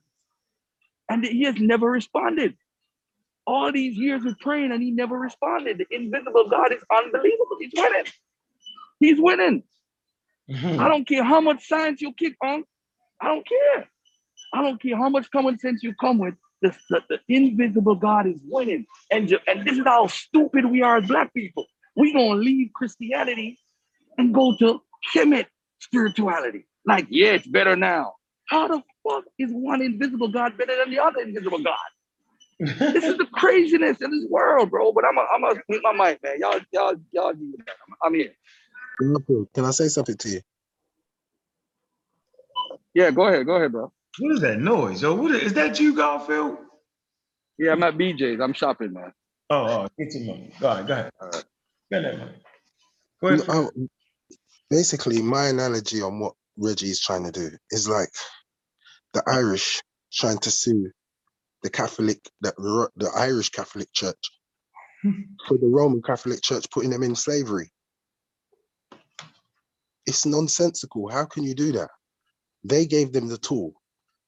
And 1.08 1.24
he 1.24 1.44
has 1.44 1.56
never 1.58 1.90
responded. 1.90 2.56
All 3.46 3.72
these 3.72 3.96
years 3.96 4.24
of 4.24 4.38
praying 4.38 4.72
and 4.72 4.82
he 4.82 4.90
never 4.90 5.18
responded. 5.18 5.78
The 5.78 5.86
invisible 5.94 6.48
God 6.48 6.72
is 6.72 6.82
unbelievable. 6.90 7.56
He's 7.58 7.72
winning. 7.74 8.04
He's 9.00 9.20
winning. 9.20 9.62
Mm-hmm. 10.50 10.80
I 10.80 10.88
don't 10.88 11.06
care 11.06 11.24
how 11.24 11.40
much 11.40 11.66
science 11.66 12.00
you 12.00 12.12
kick 12.12 12.34
on. 12.42 12.64
I 13.20 13.28
don't 13.28 13.46
care. 13.46 13.88
I 14.52 14.62
don't 14.62 14.80
care 14.82 14.96
how 14.96 15.08
much 15.08 15.30
common 15.30 15.58
sense 15.58 15.82
you 15.82 15.94
come 16.00 16.18
with. 16.18 16.34
The, 16.62 16.76
the, 16.90 17.00
the 17.08 17.18
invisible 17.28 17.94
God 17.94 18.26
is 18.26 18.36
winning. 18.44 18.86
And, 19.10 19.32
and 19.46 19.66
this 19.66 19.78
is 19.78 19.84
how 19.84 20.06
stupid 20.08 20.66
we 20.66 20.82
are 20.82 20.98
as 20.98 21.06
black 21.06 21.32
people. 21.32 21.66
We 21.96 22.12
gonna 22.12 22.34
leave 22.34 22.70
Christianity 22.74 23.58
and 24.18 24.34
go 24.34 24.56
to 24.58 24.82
Kemet 25.14 25.46
spirituality. 25.80 26.66
Like, 26.84 27.06
yeah, 27.10 27.32
it's 27.32 27.46
better 27.46 27.76
now. 27.76 28.14
How 28.48 28.68
the 28.68 28.82
fuck 29.06 29.24
is 29.38 29.50
one 29.52 29.80
invisible 29.80 30.28
God 30.28 30.58
better 30.58 30.76
than 30.76 30.90
the 30.90 30.98
other 30.98 31.20
invisible 31.20 31.60
God? 31.60 31.76
This 32.60 33.04
is 33.04 33.16
the 33.16 33.26
craziness 33.32 33.98
in 34.02 34.10
this 34.10 34.26
world, 34.28 34.70
bro. 34.70 34.92
But 34.92 35.04
I'm 35.06 35.18
a, 35.18 35.26
I'm 35.34 35.44
a 35.44 35.60
mute 35.68 35.82
my 35.82 35.92
mic, 35.92 36.22
man. 36.22 36.40
Y'all, 36.40 36.60
y'all, 36.72 36.94
y'all 37.12 37.32
do 37.32 37.54
that. 37.66 37.74
I'm, 37.88 37.96
I'm 38.04 38.14
here. 38.14 38.32
Can 39.54 39.64
I 39.64 39.70
say 39.70 39.88
something 39.88 40.16
to 40.18 40.28
you? 40.28 40.40
Yeah, 42.94 43.10
go 43.10 43.26
ahead, 43.28 43.46
go 43.46 43.54
ahead, 43.54 43.72
bro. 43.72 43.92
What 44.18 44.34
is 44.34 44.40
that 44.40 44.58
noise, 44.58 45.02
yo? 45.02 45.14
What 45.14 45.34
is, 45.34 45.42
is 45.44 45.52
that 45.54 45.80
you, 45.80 45.94
Garfield? 45.94 46.58
Yeah, 47.58 47.72
I'm 47.72 47.82
at 47.82 47.96
BJ's. 47.96 48.40
I'm 48.40 48.52
shopping, 48.52 48.92
man. 48.92 49.12
Oh, 49.48 49.66
oh, 49.66 49.88
get 49.98 50.14
your 50.14 50.24
money. 50.24 50.52
Go 50.60 50.70
ahead, 50.70 50.86
go 50.86 50.92
ahead. 50.92 51.10
All 51.20 51.28
right. 51.28 51.44
Get 51.92 52.02
that 52.02 52.18
money. 52.18 52.32
Go 53.22 53.28
ahead. 53.28 53.48
No, 53.48 53.54
um, 53.54 53.88
basically, 54.70 55.22
my 55.22 55.48
analogy 55.48 56.02
on 56.02 56.20
what 56.20 56.34
Reggie 56.56 56.90
is 56.90 57.00
trying 57.00 57.24
to 57.24 57.32
do 57.32 57.50
is 57.70 57.88
like 57.88 58.10
the 59.14 59.22
Irish 59.26 59.82
trying 60.12 60.38
to 60.38 60.50
sue 60.50 60.90
the 61.62 61.70
Catholic, 61.70 62.18
the, 62.40 62.52
Ro- 62.58 62.88
the 62.96 63.10
Irish 63.16 63.50
Catholic 63.50 63.92
Church 63.92 64.30
for 65.48 65.58
the 65.58 65.66
Roman 65.66 66.02
Catholic 66.02 66.42
Church 66.42 66.66
putting 66.70 66.90
them 66.90 67.02
in 67.02 67.16
slavery. 67.16 67.70
It's 70.06 70.26
nonsensical. 70.26 71.08
How 71.08 71.26
can 71.26 71.44
you 71.44 71.54
do 71.54 71.72
that? 71.72 71.90
They 72.64 72.86
gave 72.86 73.12
them 73.12 73.28
the 73.28 73.38
tool. 73.38 73.74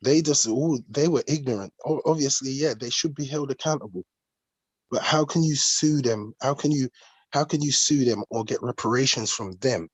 They 0.02 0.22
just 0.22 0.48
all 0.48 0.80
they 0.90 1.08
were 1.08 1.24
ignorant. 1.28 1.72
Obviously, 1.84 2.52
yeah, 2.52 2.74
they 2.78 2.90
should 2.90 3.14
be 3.14 3.26
held 3.26 3.50
accountable. 3.50 4.04
But 4.90 5.02
how 5.02 5.24
can 5.24 5.42
you 5.44 5.56
sue 5.56 6.02
them? 6.02 6.34
How 6.40 6.54
can 6.54 6.72
you 6.72 6.88
how 7.30 7.44
can 7.44 7.62
you 7.62 7.72
sue 7.72 8.04
them 8.04 8.24
or 8.30 8.44
get 8.44 8.62
reparations 8.62 9.32
from 9.32 9.52
them 9.60 9.88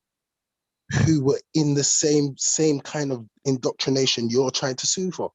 who 1.05 1.23
were 1.23 1.41
in 1.53 1.75
the 1.75 1.83
same 1.83 2.35
same 2.37 2.79
kind 2.81 3.11
of 3.11 3.25
indoctrination 3.45 4.29
you're 4.29 4.51
trying 4.51 4.75
to 4.77 4.87
sue 4.87 5.11
for? 5.11 5.31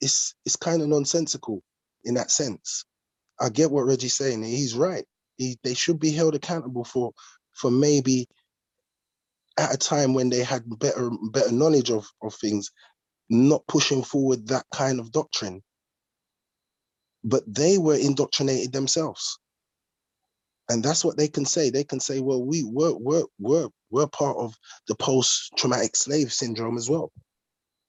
It 0.00 0.04
it 0.04 0.06
it's 0.06 0.34
it's 0.46 0.56
kind 0.56 0.82
of 0.82 0.88
nonsensical 0.88 1.62
in 2.04 2.14
that 2.14 2.30
sense. 2.30 2.84
I 3.40 3.50
get 3.50 3.70
what 3.70 3.86
Reggie's 3.86 4.14
saying. 4.14 4.44
He's 4.44 4.74
right. 4.74 5.04
He, 5.36 5.58
they 5.64 5.74
should 5.74 6.00
be 6.00 6.12
held 6.12 6.34
accountable 6.34 6.84
for 6.84 7.12
for 7.52 7.70
maybe 7.70 8.28
at 9.58 9.74
a 9.74 9.78
time 9.78 10.14
when 10.14 10.30
they 10.30 10.44
had 10.44 10.64
better 10.78 11.10
better 11.32 11.52
knowledge 11.52 11.90
of, 11.90 12.06
of 12.22 12.34
things, 12.34 12.72
not 13.30 13.66
pushing 13.68 14.04
forward 14.04 14.48
that 14.48 14.66
kind 14.74 15.00
of 15.00 15.12
doctrine. 15.12 15.62
But 17.24 17.44
they 17.46 17.78
were 17.78 17.96
indoctrinated 17.96 18.72
themselves. 18.72 19.38
And 20.70 20.84
that's 20.84 21.04
what 21.04 21.16
they 21.18 21.28
can 21.28 21.46
say. 21.46 21.70
They 21.70 21.84
can 21.84 22.00
say, 22.00 22.20
well, 22.20 22.44
we 22.44 22.64
were 22.64 22.94
we're 22.96 23.24
we're 23.38 23.68
we're 23.90 24.08
part 24.08 24.38
of 24.38 24.54
the 24.88 24.96
post-traumatic 24.96 25.96
slave 25.96 26.32
syndrome 26.32 26.78
as 26.78 26.90
well. 26.90 27.12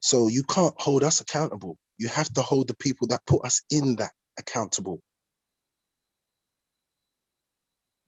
So 0.02 0.28
you 0.30 0.44
can't 0.44 0.76
hold 0.82 1.04
us 1.04 1.22
accountable. 1.22 1.78
You 1.98 2.10
have 2.10 2.32
to 2.34 2.42
hold 2.42 2.68
the 2.68 2.76
people 2.76 3.08
that 3.08 3.26
put 3.26 3.46
us 3.46 3.62
in 3.72 3.98
that 3.98 4.12
accountable. 4.40 5.02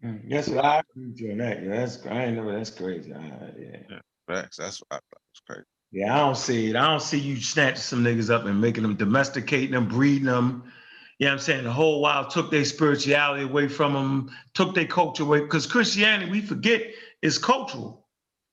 Mm, 0.04 0.30
That's 0.30 0.50
what 0.50 0.64
I 0.66 0.80
agree 0.80 1.08
with 1.08 1.22
you 1.22 1.32
on 1.32 1.38
that. 1.40 1.64
Yeah, 1.64 1.70
that's 1.70 2.06
I 2.06 2.26
ain't 2.26 2.36
never. 2.36 2.56
That's 2.56 2.70
crazy. 2.70 3.14
Uh, 3.14 3.20
yeah. 3.60 4.00
Facts. 4.28 4.58
That's 4.58 4.82
that's 4.92 5.42
crazy. 5.48 5.64
Yeah, 5.92 6.14
I 6.14 6.20
don't 6.20 6.38
see 6.38 6.70
it. 6.70 6.76
I 6.76 6.90
don't 6.90 7.02
see 7.02 7.18
you 7.20 7.38
snatching 7.42 7.78
some 7.78 8.04
niggas 8.04 8.30
up 8.30 8.46
and 8.46 8.62
making 8.62 8.84
them 8.84 8.96
domesticating 8.96 9.72
them, 9.72 9.88
breeding 9.88 10.26
them. 10.26 10.72
You 11.18 11.26
know 11.26 11.32
what 11.32 11.34
I'm 11.34 11.40
saying? 11.40 11.64
The 11.64 11.72
whole 11.72 12.02
while 12.02 12.28
took 12.28 12.52
their 12.52 12.66
spirituality 12.66 13.44
away 13.46 13.68
from 13.70 13.94
them, 13.94 14.30
took 14.54 14.76
their 14.76 14.86
culture 14.86 15.24
away. 15.24 15.40
Because 15.40 15.66
Christianity, 15.66 16.30
we 16.30 16.42
forget, 16.42 16.84
is 17.22 17.40
cultural. 17.40 18.06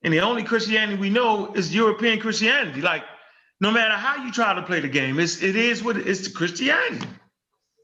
And 0.03 0.14
the 0.14 0.20
only 0.20 0.45
Christianity 0.45 0.99
we 0.99 1.11
know 1.11 1.53
is 1.55 1.74
European 1.74 2.20
Christianity. 2.20 2.80
Like, 2.80 3.05
no 3.64 3.70
matter 3.70 3.94
how 3.94 4.22
you 4.22 4.30
try 4.30 4.52
to 4.52 4.60
play 4.60 4.78
the 4.80 4.88
game, 4.88 5.18
it's 5.18 5.42
it 5.42 5.56
is 5.56 5.82
what 5.82 5.96
it's 5.96 6.28
the 6.28 6.30
Christianity. 6.30 7.08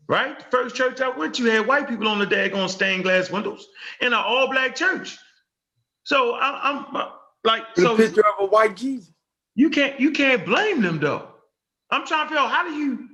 Right? 0.07 0.39
The 0.39 0.45
first 0.51 0.77
church 0.77 1.01
I 1.01 1.09
went 1.09 1.35
to 1.37 1.45
had 1.47 1.67
white 1.67 1.89
people 1.89 2.07
on 2.07 2.19
the 2.19 2.27
daggone 2.27 2.69
stained 2.69 3.05
glass 3.05 3.31
windows 3.31 3.67
in 4.01 4.09
an 4.09 4.15
all-black 4.15 4.75
church. 4.75 5.17
So 6.03 6.33
I, 6.35 6.71
I'm 6.71 6.97
uh, 6.97 7.09
like, 7.45 7.63
With 7.77 7.87
so 7.87 7.95
a 7.95 7.97
picture 7.97 8.27
of 8.27 8.45
a 8.45 8.47
white 8.47 8.77
Jesus. 8.77 9.11
you 9.55 9.71
can't 9.71 9.99
you 9.99 10.11
can't 10.11 10.45
blame 10.45 10.83
them 10.83 10.99
though. 11.01 11.29
I'm 11.91 12.07
trying 12.07 12.27
to 12.27 12.29
figure 12.29 12.43
out 12.45 12.51
how 12.51 12.69
do 12.69 12.75
you 12.75 13.09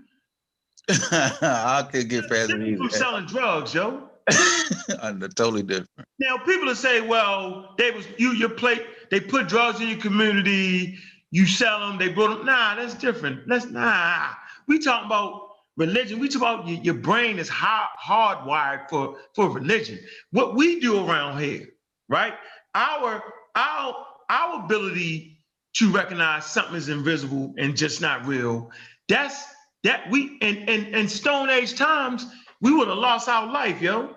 I 1.43 1.87
could 1.91 2.09
get 2.09 2.29
past 2.29 2.49
different 2.49 2.69
it. 2.69 2.79
from 2.79 2.91
selling 2.91 3.27
drugs, 3.27 3.75
yo. 3.75 4.11
Under 5.01 5.29
totally 5.29 5.63
different. 5.63 6.09
Now 6.19 6.39
people 6.39 6.67
will 6.67 6.75
say, 6.75 7.01
well, 7.01 7.75
they 7.79 7.93
was 7.93 8.07
you 8.19 8.33
your 8.33 8.49
plate, 8.49 8.85
they 9.11 9.21
put 9.21 9.47
drugs 9.47 9.81
in 9.81 9.89
your 9.89 9.99
community, 9.99 10.99
you 11.37 11.45
sell 11.45 11.81
them, 11.81 11.99
they 11.99 12.09
brought 12.09 12.39
them. 12.39 12.47
Nah, 12.47 12.77
that's 12.77 12.95
different. 12.95 13.47
That's 13.47 13.67
nah. 13.67 14.29
We 14.69 14.79
talking 14.79 15.05
about 15.05 15.51
religion. 15.77 16.19
We 16.19 16.31
talk 16.31 16.41
about 16.41 16.67
your, 16.67 16.79
your 16.79 16.95
brain 16.95 17.39
is 17.39 17.47
hard 17.47 17.91
hardwired 18.03 18.89
for 18.89 19.19
for 19.35 19.51
religion. 19.51 19.99
What 20.31 20.57
we 20.57 20.81
do 20.81 21.07
around 21.07 21.39
here, 21.39 21.69
right? 22.09 22.33
Our 22.75 23.23
our 23.55 24.07
our 24.31 24.65
ability 24.65 25.43
to 25.75 25.93
recognize 25.93 26.47
something 26.47 26.75
is 26.75 26.89
invisible 26.89 27.53
and 27.59 27.77
just 27.77 28.01
not 28.01 28.25
real. 28.25 28.71
That's 29.07 29.45
that 29.85 30.11
we 30.11 30.39
in 30.41 30.57
in, 30.57 30.95
in 30.95 31.07
Stone 31.07 31.51
Age 31.51 31.75
times 31.75 32.27
we 32.63 32.73
would 32.73 32.89
have 32.89 32.97
lost 32.97 33.29
our 33.29 33.53
life, 33.53 33.83
yo. 33.83 34.17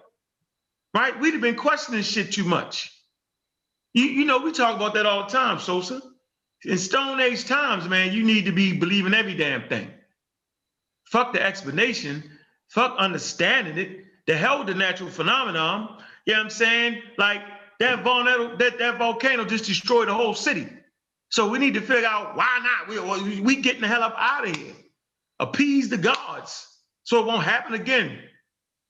Right? 0.96 1.20
We'd 1.20 1.34
have 1.34 1.42
been 1.42 1.58
questioning 1.58 2.02
shit 2.02 2.32
too 2.32 2.46
much. 2.46 2.96
You, 3.94 4.06
you 4.06 4.24
know, 4.26 4.38
we 4.38 4.54
talk 4.54 4.78
about 4.78 4.94
that 4.94 5.06
all 5.06 5.26
the 5.26 5.30
time, 5.32 5.60
Sosa. 5.60 6.02
In 6.66 6.78
Stone 6.78 7.22
Age 7.22 7.46
times, 7.46 7.88
man, 7.88 8.12
you 8.12 8.24
need 8.24 8.46
to 8.46 8.52
be 8.52 8.78
believing 8.78 9.14
every 9.14 9.36
damn 9.36 9.68
thing. 9.70 9.90
Fuck 11.06 11.34
the 11.34 11.42
explanation. 11.42 12.24
Fuck 12.68 12.98
understanding 12.98 13.78
it. 13.78 14.06
The 14.28 14.38
hell 14.38 14.60
with 14.60 14.68
the 14.68 14.76
natural 14.76 15.10
phenomenon. 15.10 15.98
You 16.26 16.34
know 16.34 16.40
what 16.40 16.44
I'm 16.46 16.50
saying? 16.50 17.02
Like 17.18 17.42
that 17.80 18.04
volcano, 18.04 18.56
that, 18.58 18.78
that 18.78 18.98
volcano 18.98 19.46
just 19.46 19.66
destroyed 19.66 20.08
the 20.08 20.14
whole 20.14 20.36
city. 20.36 20.68
So 21.30 21.50
we 21.50 21.60
need 21.60 21.76
to 21.76 21.82
figure 21.82 22.08
out 22.08 22.36
why 22.36 22.60
not. 22.62 23.24
We, 23.24 23.40
we 23.40 23.56
getting 23.58 23.82
the 23.82 23.88
hell 23.88 24.04
up 24.04 24.16
out 24.18 24.48
of 24.48 24.56
here. 24.56 24.74
Appease 25.40 25.90
the 25.90 25.98
gods 25.98 26.68
so 27.04 27.20
it 27.20 27.26
won't 27.26 27.44
happen 27.44 27.74
again. 27.74 28.20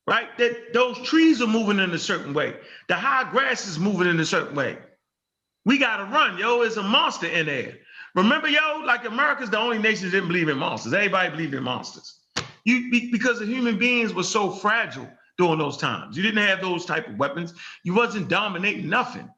Right? 0.08 0.36
That 0.40 0.74
those 0.74 1.00
trees 1.04 1.42
are 1.42 1.48
moving 1.48 1.80
in 1.80 1.92
a 1.92 2.00
certain 2.00 2.34
way. 2.34 2.56
The 2.88 2.96
high 2.96 3.30
grass 3.30 3.68
is 3.68 3.78
moving 3.78 4.08
in 4.08 4.20
a 4.20 4.26
certain 4.26 4.56
way. 4.56 4.80
We 5.70 5.78
gotta 5.78 6.06
run, 6.06 6.40
yo. 6.40 6.64
It's 6.64 6.78
a 6.78 6.82
monster 6.82 7.28
in 7.28 7.46
there. 7.46 7.78
Remember, 8.16 8.48
yo, 8.48 8.82
like 8.88 9.06
America's 9.06 9.52
the 9.52 9.60
only 9.60 9.78
nation 9.78 10.06
that 10.06 10.12
didn't 10.14 10.28
believe 10.28 10.50
in 10.50 10.58
monsters. 10.58 10.96
Everybody 10.96 11.30
believed 11.30 11.54
in 11.54 11.62
monsters. 11.62 12.22
You 12.66 12.90
because 13.12 13.38
the 13.38 13.46
human 13.46 13.78
beings 13.78 14.12
were 14.12 14.24
so 14.24 14.50
fragile 14.50 15.08
during 15.38 15.60
those 15.60 15.78
times. 15.78 16.18
You 16.18 16.24
didn't 16.24 16.44
have 16.44 16.60
those 16.60 16.88
type 16.88 17.08
of 17.08 17.20
weapons. 17.20 17.54
You 17.84 17.94
wasn't 17.94 18.30
dominating 18.30 18.90
nothing. 18.90 19.30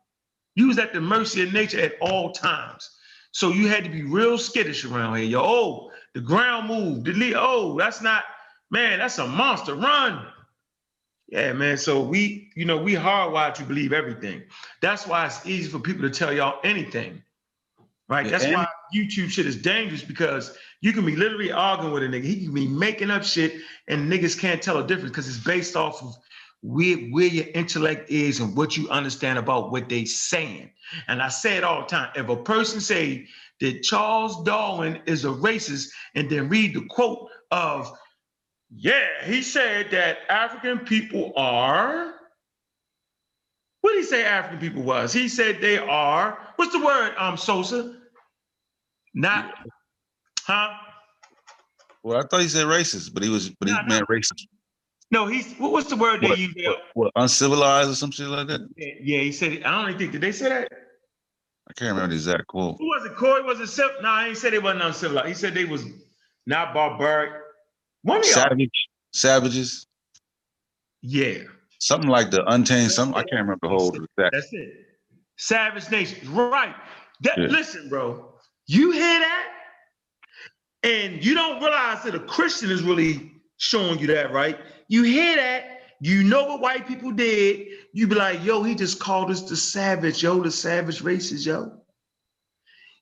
You 0.56 0.68
was 0.68 0.78
at 0.78 0.94
the 0.94 1.02
mercy 1.02 1.44
of 1.44 1.52
nature 1.52 1.82
at 1.82 1.96
all 2.00 2.32
times. 2.32 2.90
So 3.34 3.50
you 3.50 3.68
had 3.68 3.84
to 3.84 3.90
be 3.90 4.04
real 4.04 4.38
skittish 4.38 4.86
around 4.86 5.18
here. 5.18 5.26
Yo, 5.26 5.42
oh, 5.44 5.92
the 6.14 6.22
ground 6.22 6.70
moved. 6.70 7.08
The 7.08 7.36
oh, 7.38 7.78
that's 7.78 8.02
not, 8.02 8.24
man, 8.70 9.00
that's 9.00 9.18
a 9.18 9.28
monster. 9.28 9.76
Run. 9.76 10.26
Yeah, 11.32 11.54
man. 11.54 11.78
So 11.78 12.02
we, 12.02 12.52
you 12.56 12.66
know, 12.66 12.78
we 12.78 12.94
hardwired 12.94 13.54
to 13.56 13.64
believe 13.64 13.94
everything. 13.94 14.44
That's 14.82 15.08
why 15.08 15.26
it's 15.26 15.46
easy 15.46 15.70
for 15.70 15.80
people 15.80 16.02
to 16.02 16.10
tell 16.10 16.34
y'all 16.34 16.60
anything. 16.66 17.24
Right? 18.10 18.26
Yeah, 18.26 18.32
That's 18.34 18.44
and- 18.44 18.56
why 18.56 18.68
YouTube 18.94 19.30
shit 19.30 19.46
is 19.46 19.56
dangerous 19.56 20.04
because 20.04 20.58
you 20.82 20.92
can 20.92 21.06
be 21.06 21.16
literally 21.16 21.52
arguing 21.54 21.94
with 21.94 22.04
a 22.04 22.08
nigga. 22.08 22.26
He 22.26 22.44
can 22.44 22.54
be 22.54 22.68
making 22.68 23.10
up 23.10 23.24
shit 23.24 23.62
and 23.88 24.12
niggas 24.12 24.38
can't 24.38 24.62
tell 24.62 24.78
a 24.80 24.86
difference 24.86 25.12
because 25.12 25.30
it's 25.30 25.38
based 25.44 25.78
off 25.78 26.04
of 26.04 26.14
where, 26.62 26.98
where 26.98 27.28
your 27.28 27.46
intellect 27.56 28.10
is 28.10 28.42
and 28.42 28.56
what 28.58 28.76
you 28.76 28.90
understand 28.90 29.40
about 29.40 29.72
what 29.72 29.88
they 29.88 30.04
saying. 30.04 30.70
And 31.08 31.22
I 31.22 31.30
say 31.30 31.56
it 31.56 31.64
all 31.64 31.82
the 31.82 31.88
time. 31.88 32.10
If 32.16 32.28
a 32.28 32.36
person 32.36 32.82
say 32.82 33.28
that 33.62 33.84
Charles 33.84 34.44
Darwin 34.44 35.02
is 35.06 35.24
a 35.24 35.30
racist 35.30 35.88
and 36.14 36.30
then 36.30 36.50
read 36.50 36.76
the 36.76 36.86
quote 36.90 37.30
of, 37.52 37.90
yeah, 38.76 39.08
he 39.26 39.42
said 39.42 39.92
that 39.92 40.20
African 40.30 40.80
people 40.80 41.34
are, 41.36 42.14
what 43.82 43.92
did 43.94 44.00
he 44.00 44.06
say 44.06 44.24
African 44.26 44.60
people 44.60 44.84
was? 44.84 45.12
He 45.14 45.28
said 45.28 45.60
they 45.62 45.78
are, 45.78 46.38
what's 46.56 46.72
the 46.74 46.84
word, 46.84 47.14
um, 47.18 47.38
Sosa? 47.38 47.96
Not, 49.14 49.54
huh? 50.44 50.70
Well, 52.04 52.20
I 52.20 52.24
thought 52.28 52.42
he 52.42 52.48
said 52.48 52.66
racist, 52.66 53.14
but 53.14 53.24
he 53.24 53.30
was, 53.30 53.50
but 53.50 53.68
he 53.68 53.74
No, 53.74 53.82
no. 53.82 53.88
meant 53.88 54.08
racist. 54.08 54.48
No, 55.12 55.26
he's, 55.28 55.54
what- 55.56 55.72
what's 55.74 55.90
the 55.90 55.98
word 55.98 56.22
they 56.22 56.30
What, 56.30 56.40
use? 56.40 56.54
what, 56.66 56.78
what, 56.94 57.12
uncivilized 57.16 57.90
or 57.90 57.96
some 57.96 58.12
shit 58.12 58.28
like 58.28 58.48
that? 58.48 58.62
Yeah, 58.78 58.94
yeah, 59.02 59.20
he 59.20 59.32
said, 59.32 59.64
I 59.64 59.72
don't 59.82 59.90
even 59.90 60.00
think, 60.00 60.12
did 60.14 60.22
they 60.22 60.32
say 60.32 60.50
that? 60.50 60.70
I 61.70 61.74
can't 61.74 61.90
remember 61.92 62.10
the 62.10 62.16
exact 62.16 62.48
quote. 62.48 62.78
Who 62.80 62.86
was 62.86 63.06
it? 63.06 63.16
Corey 63.16 63.44
was 63.44 63.60
it? 63.60 63.92
No, 64.02 64.26
he 64.26 64.36
said 64.36 64.54
they 64.54 64.60
wasn't 64.60 64.84
uncivilized. 64.84 65.28
He 65.28 65.34
said 65.34 65.54
they 65.54 65.66
was 65.66 65.86
not 66.46 66.74
barbaric. 66.74 67.41
One. 68.04 68.24
Savage, 68.24 68.88
savages. 69.14 69.88
Yeah. 71.02 71.40
something 71.80 72.10
like 72.10 72.30
the 72.32 72.44
untamed. 72.52 72.92
Some 72.92 73.14
I 73.16 73.24
can't 73.24 73.42
remember 73.42 73.60
the 73.64 73.70
whole 73.70 73.90
exact. 73.90 74.34
That's 74.34 74.54
it. 74.54 74.86
Savage 75.38 75.90
nations, 75.90 76.28
right? 76.28 76.76
That, 77.22 77.38
Yeah. 77.38 77.48
Listen, 77.48 77.90
bro, 77.90 78.34
you 78.68 78.92
hear 78.92 79.20
that, 79.20 79.48
and 80.84 81.24
you 81.24 81.34
don't 81.34 81.62
realize 81.62 82.04
that 82.04 82.14
a 82.16 82.20
Christian 82.20 82.70
is 82.70 82.84
really 82.84 83.32
showing 83.58 84.00
you 84.00 84.08
that, 84.08 84.32
right? 84.32 84.60
You 84.88 85.04
hear 85.04 85.36
that, 85.36 85.82
you 86.00 86.24
know 86.24 86.46
what 86.46 86.62
white 86.62 86.88
people 86.88 87.12
did. 87.12 87.68
You 87.94 88.08
be 88.08 88.16
like, 88.16 88.44
yo, 88.44 88.64
he 88.64 88.76
just 88.76 89.00
called 89.00 89.30
us 89.32 89.44
the 89.44 89.56
savage, 89.56 90.24
yo, 90.24 90.42
the 90.42 90.52
savage 90.52 91.02
races, 91.02 91.46
yo. 91.46 91.72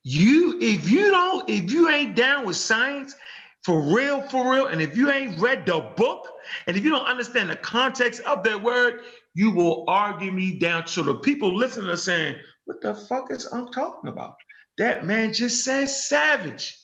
You, 0.03 0.57
if 0.61 0.89
you 0.89 1.11
don't, 1.11 1.49
if 1.49 1.71
you 1.71 1.89
ain't 1.89 2.15
down 2.15 2.45
with 2.45 2.55
science, 2.55 3.15
for 3.63 3.81
real, 3.81 4.21
for 4.21 4.53
real, 4.53 4.67
and 4.67 4.81
if 4.81 4.95
you 4.95 5.11
ain't 5.11 5.39
read 5.39 5.65
the 5.65 5.79
book, 5.95 6.27
and 6.65 6.77
if 6.77 6.83
you 6.83 6.89
don't 6.89 7.05
understand 7.05 7.49
the 7.49 7.55
context 7.57 8.21
of 8.21 8.43
that 8.43 8.61
word, 8.61 9.01
you 9.33 9.51
will 9.51 9.83
argue 9.87 10.31
me 10.31 10.57
down. 10.57 10.87
So 10.87 11.03
the 11.03 11.15
people 11.15 11.55
listening 11.55 11.89
are 11.89 11.97
saying, 11.97 12.35
what 12.65 12.81
the 12.81 12.95
fuck 12.95 13.31
is 13.31 13.47
I'm 13.51 13.71
talking 13.71 14.09
about? 14.09 14.35
That 14.77 15.05
man 15.05 15.33
just 15.33 15.63
said 15.63 15.89
savage. 15.89 16.77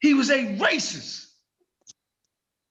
He 0.00 0.14
was 0.14 0.30
a 0.30 0.56
racist. 0.56 1.26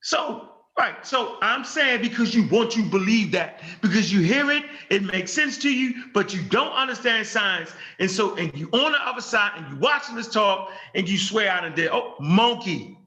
So, 0.01 0.49
right. 0.78 1.05
So 1.05 1.38
I'm 1.41 1.63
saying 1.63 2.01
because 2.01 2.34
you 2.34 2.47
want 2.47 2.75
you 2.75 2.84
believe 2.84 3.32
that, 3.32 3.61
because 3.82 4.11
you 4.11 4.21
hear 4.21 4.51
it, 4.51 4.63
it 4.89 5.03
makes 5.03 5.32
sense 5.32 5.57
to 5.59 5.73
you, 5.73 6.05
but 6.13 6.34
you 6.34 6.41
don't 6.43 6.71
understand 6.71 7.25
science. 7.25 7.73
And 7.99 8.09
so, 8.09 8.36
and 8.36 8.55
you 8.55 8.69
on 8.73 8.91
the 8.91 8.99
other 8.99 9.21
side 9.21 9.53
and 9.55 9.71
you 9.71 9.80
watching 9.80 10.15
this 10.15 10.28
talk 10.28 10.71
and 10.95 11.07
you 11.07 11.17
swear 11.17 11.49
out 11.49 11.65
and 11.65 11.75
there, 11.75 11.93
oh, 11.93 12.15
monkey. 12.19 12.97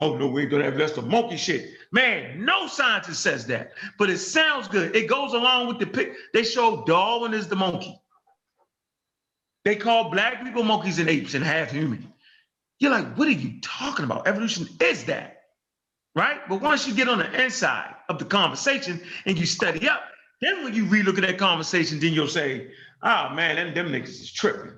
Oh 0.00 0.16
no, 0.16 0.26
we 0.26 0.42
ain't 0.42 0.50
gonna 0.50 0.64
have 0.64 0.76
that's 0.76 0.92
the 0.92 1.02
monkey 1.02 1.36
shit. 1.36 1.74
Man, 1.92 2.44
no 2.44 2.66
scientist 2.66 3.20
says 3.20 3.46
that, 3.46 3.72
but 3.98 4.10
it 4.10 4.18
sounds 4.18 4.66
good. 4.66 4.96
It 4.96 5.08
goes 5.08 5.32
along 5.32 5.68
with 5.68 5.78
the 5.78 5.86
pic. 5.86 6.14
They 6.32 6.42
show 6.42 6.84
Darwin 6.86 7.34
is 7.34 7.46
the 7.46 7.54
monkey. 7.54 8.00
They 9.64 9.76
call 9.76 10.10
black 10.10 10.42
people 10.42 10.64
monkeys 10.64 10.98
and 10.98 11.08
apes 11.08 11.34
and 11.34 11.44
half 11.44 11.70
human. 11.70 12.12
You're 12.80 12.90
like, 12.90 13.16
what 13.16 13.28
are 13.28 13.32
you 13.32 13.60
talking 13.60 14.04
about? 14.04 14.26
Evolution 14.26 14.66
is 14.80 15.04
that, 15.04 15.41
right? 16.14 16.38
But 16.48 16.60
once 16.60 16.86
you 16.86 16.94
get 16.94 17.08
on 17.08 17.18
the 17.18 17.42
inside 17.42 17.94
of 18.08 18.18
the 18.18 18.24
conversation 18.24 19.00
and 19.26 19.38
you 19.38 19.46
study 19.46 19.88
up, 19.88 20.02
then 20.40 20.64
when 20.64 20.74
you 20.74 20.84
relook 20.86 21.16
at 21.18 21.22
that 21.22 21.38
conversation, 21.38 22.00
then 22.00 22.12
you'll 22.12 22.28
say, 22.28 22.68
oh 23.02 23.30
man, 23.30 23.56
them, 23.56 23.74
them 23.74 23.92
niggas 23.92 24.08
is 24.08 24.32
tripping. 24.32 24.72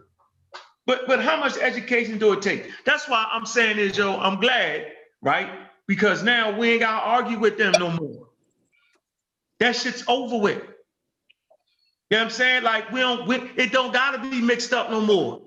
But 0.87 1.07
but 1.07 1.23
how 1.23 1.39
much 1.39 1.57
education 1.57 2.19
do 2.19 2.33
it 2.33 2.43
take? 2.43 2.71
That's 2.85 3.09
why 3.09 3.27
I'm 3.33 3.47
saying 3.47 3.79
is, 3.79 3.97
yo, 3.97 4.19
I'm 4.19 4.39
glad, 4.41 4.87
right? 5.23 5.49
Because 5.87 6.23
now 6.23 6.57
we 6.57 6.73
ain't 6.73 6.81
gotta 6.81 7.07
argue 7.07 7.39
with 7.39 7.57
them 7.57 7.73
no 7.79 7.91
more. 7.91 8.29
That 9.61 9.75
shit's 9.77 10.05
over 10.09 10.39
with. 10.39 10.63
You 12.11 12.19
know 12.19 12.19
what 12.19 12.25
I'm 12.25 12.31
saying? 12.31 12.63
Like 12.65 12.93
we 12.93 13.01
don't, 13.01 13.27
we, 13.27 13.37
it 13.57 13.73
don't 13.73 13.93
gotta 13.93 14.19
be 14.19 14.41
mixed 14.43 14.75
up 14.75 14.91
no 14.91 15.01
more. 15.01 15.41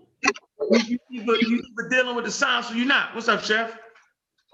You, 0.71 0.79
you, 0.79 0.99
either, 1.11 1.35
you 1.35 1.63
either 1.63 1.89
dealing 1.89 2.15
with 2.15 2.25
the 2.25 2.31
science 2.31 2.71
or 2.71 2.75
you're 2.75 2.87
not. 2.87 3.13
What's 3.13 3.27
up, 3.27 3.43
Chef? 3.43 3.77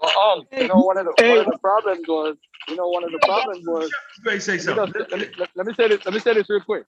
Um, 0.02 0.44
you 0.58 0.66
know, 0.66 0.82
one 0.82 0.98
of 0.98 1.06
the 1.06 1.14
one 1.24 1.40
of 1.40 1.46
the 1.46 1.54
problems 1.62 2.06
was, 2.08 2.36
you 2.68 2.76
know, 2.76 2.88
one 2.88 3.04
of 3.04 3.12
the 3.12 3.20
problems 3.20 3.64
was. 3.66 3.92
You 4.18 4.24
ready 4.26 4.40
say 4.40 4.58
Let 4.66 4.76
me, 4.76 4.82
something? 4.86 4.94
just- 4.96 5.10
let, 5.10 5.20
me, 5.20 5.26
let- 5.38 5.50
let 5.56 5.66
me 5.66 5.74
say 5.74 5.88
this. 5.88 6.04
Let 6.04 6.14
me 6.14 6.20
say 6.20 6.34
this 6.34 6.50
real 6.50 6.60
quick. 6.62 6.84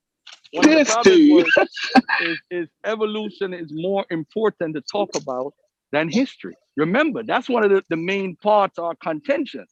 One 0.51 0.67
of 0.67 0.73
the 0.73 0.79
This 0.79 0.87
problems 0.87 1.23
dude. 1.25 1.29
was, 1.29 1.53
is, 2.19 2.39
is 2.51 2.69
evolution 2.85 3.53
is 3.53 3.69
more 3.71 4.05
important 4.11 4.75
to 4.75 4.83
talk 4.91 5.15
about 5.15 5.53
than 5.91 6.09
history. 6.09 6.55
Remember, 6.77 7.23
that's 7.23 7.49
one 7.49 7.63
of 7.63 7.71
the, 7.71 7.83
the 7.89 7.97
main 7.97 8.37
parts 8.37 8.77
of 8.79 8.85
our 8.85 8.95
contentions. 9.03 9.69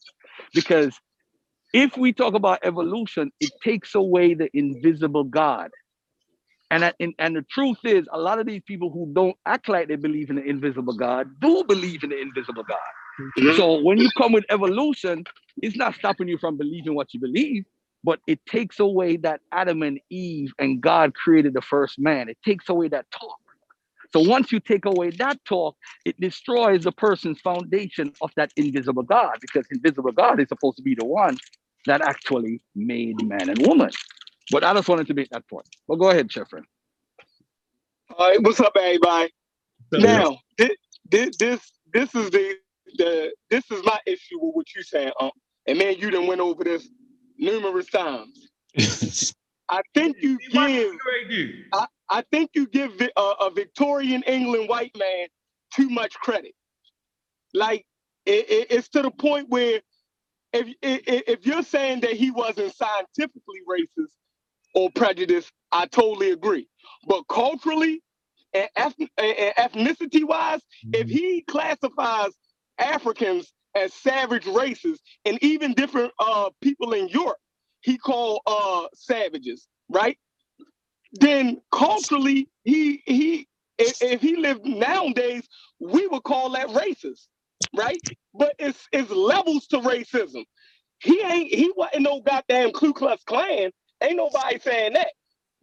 Because 0.54 0.98
if 1.74 1.98
we 1.98 2.14
talk 2.14 2.36
about 2.36 2.60
evolution, 2.64 3.32
it 3.42 3.54
takes 3.64 3.96
away 3.96 4.36
the 4.36 4.50
invisible 4.54 5.26
God. 5.26 5.72
And, 6.72 6.94
and, 7.00 7.14
and 7.20 7.36
the 7.36 7.46
truth 7.52 7.80
is, 7.86 8.08
a 8.12 8.20
lot 8.20 8.40
of 8.40 8.48
these 8.48 8.64
people 8.68 8.92
who 8.92 9.12
don't 9.14 9.38
act 9.46 9.70
like 9.70 9.88
they 9.90 9.96
believe 9.98 10.30
in 10.32 10.38
the 10.38 10.44
invisible 10.44 10.94
God 10.94 11.30
do 11.42 11.64
believe 11.66 12.04
in 12.04 12.12
the 12.12 12.20
invisible 12.22 12.64
God. 12.64 12.78
Mm-hmm. 13.20 13.56
So 13.56 13.82
when 13.82 13.98
you 13.98 14.10
come 14.18 14.32
with 14.32 14.46
evolution, 14.50 15.24
it's 15.62 15.76
not 15.76 15.96
stopping 15.96 16.28
you 16.28 16.38
from 16.38 16.58
believing 16.58 16.96
what 16.96 17.14
you 17.14 17.20
believe, 17.20 17.66
but 18.04 18.20
it 18.28 18.46
takes 18.46 18.80
away 18.80 19.18
that 19.18 19.42
Adam 19.52 19.82
and 19.82 20.00
Eve 20.10 20.54
and 20.60 20.82
God 20.82 21.16
created 21.16 21.54
the 21.54 21.62
first 21.62 21.98
man. 21.98 22.30
It 22.30 22.38
takes 22.44 22.70
away 22.70 22.90
that 22.90 23.10
talk. 23.12 23.40
So 24.14 24.20
once 24.22 24.52
you 24.52 24.60
take 24.60 24.86
away 24.86 25.10
that 25.12 25.44
talk, 25.46 25.76
it 26.06 26.20
destroys 26.22 26.84
the 26.84 26.92
person's 26.92 27.42
foundation 27.42 28.14
of 28.22 28.32
that 28.36 28.52
invisible 28.56 29.04
God, 29.04 29.38
because 29.42 29.66
invisible 29.72 30.12
God 30.12 30.40
is 30.40 30.48
supposed 30.48 30.78
to 30.78 30.84
be 30.84 30.96
the 30.96 31.06
one 31.06 31.38
that 31.86 32.02
actually 32.02 32.62
made 32.76 33.22
man 33.26 33.50
and 33.50 33.66
woman. 33.66 33.90
But 34.52 34.64
I 34.64 34.74
just 34.74 34.88
wanted 34.88 35.08
to 35.08 35.14
make 35.14 35.30
that 35.30 35.48
point. 35.50 35.68
But 35.88 35.96
go 35.96 36.10
ahead, 36.12 36.30
Chefrin. 36.30 36.64
All 38.18 38.30
right, 38.30 38.42
what's 38.42 38.60
up, 38.60 38.74
everybody? 38.78 39.34
Now, 39.92 40.38
this, 40.58 40.72
this, 41.10 41.38
this, 41.38 41.72
this 41.94 42.14
is 42.16 42.30
the, 42.30 42.56
the, 42.98 43.34
this 43.50 43.64
is 43.72 43.84
my 43.86 44.00
issue 44.08 44.40
with 44.42 44.56
what 44.56 44.68
you're 44.76 44.84
saying, 44.84 45.12
um, 45.20 45.32
and 45.68 45.80
man, 45.80 45.96
you 45.98 46.12
done 46.12 46.28
went 46.28 46.42
over 46.42 46.64
this 46.64 46.88
numerous 47.38 47.88
times. 47.90 48.50
I 49.70 49.82
think 49.96 50.18
you 50.22 50.40
give, 50.52 50.92
do 50.94 51.00
they 51.30 51.36
do? 51.36 51.54
I 52.10 52.24
think 52.32 52.52
you 52.56 52.68
give 52.68 53.00
a, 53.18 53.22
a 53.22 53.52
Victorian 53.52 54.24
England 54.24 54.70
white 54.70 54.96
man 54.98 55.28
too 55.76 55.90
much 55.90 56.14
credit. 56.16 56.54
Like, 57.54 57.86
it, 58.26 58.50
it- 58.50 58.68
it's 58.72 58.90
to 58.90 59.04
the 59.04 59.12
point 59.12 59.50
where 59.50 59.82
if, 60.54 60.68
if 60.82 61.02
if 61.08 61.46
you're 61.46 61.64
saying 61.64 62.02
that 62.02 62.14
he 62.14 62.32
wasn't 62.32 62.76
scientifically 62.76 63.62
racist 63.70 64.12
or 64.76 64.90
prejudiced, 64.92 65.52
I 65.72 65.88
totally 65.88 66.32
agree. 66.32 66.68
But 67.08 67.24
culturally 67.30 68.02
and, 68.54 68.70
eth- 68.78 69.10
and 69.18 69.56
ethnicity 69.58 70.24
wise, 70.26 70.62
if 70.94 71.10
he 71.10 71.44
classifies 71.50 72.32
Africans 72.80 73.54
as 73.76 73.94
savage 73.94 74.48
races 74.48 75.00
and 75.26 75.38
even 75.44 75.74
different 75.74 76.14
uh, 76.20 76.50
people 76.62 76.94
in 76.94 77.10
Europe, 77.10 77.38
he 77.82 77.98
called 77.98 78.42
uh, 78.48 78.88
savages, 78.96 79.68
right? 79.90 80.18
Then 81.14 81.62
culturally, 81.72 82.50
he 82.64 83.04
he 83.06 83.48
if, 83.78 83.96
if 84.02 84.22
he 84.22 84.38
lived 84.38 84.66
nowadays, 84.66 85.48
we 85.80 86.08
would 86.08 86.24
call 86.24 86.52
that 86.52 86.70
racist, 86.70 87.28
right? 87.76 88.02
But 88.34 88.56
it's 88.60 88.88
it's 88.94 89.12
levels 89.12 89.68
to 89.70 89.80
racism. 89.80 90.46
He 91.02 91.22
ain't 91.22 91.54
he 91.54 91.72
wasn't 91.76 92.04
no 92.04 92.22
goddamn 92.22 92.72
Ku 92.74 92.94
Klux 92.94 93.24
Klan. 93.26 93.72
Ain't 94.04 94.18
nobody 94.18 94.60
saying 94.60 94.94
that. 94.94 95.12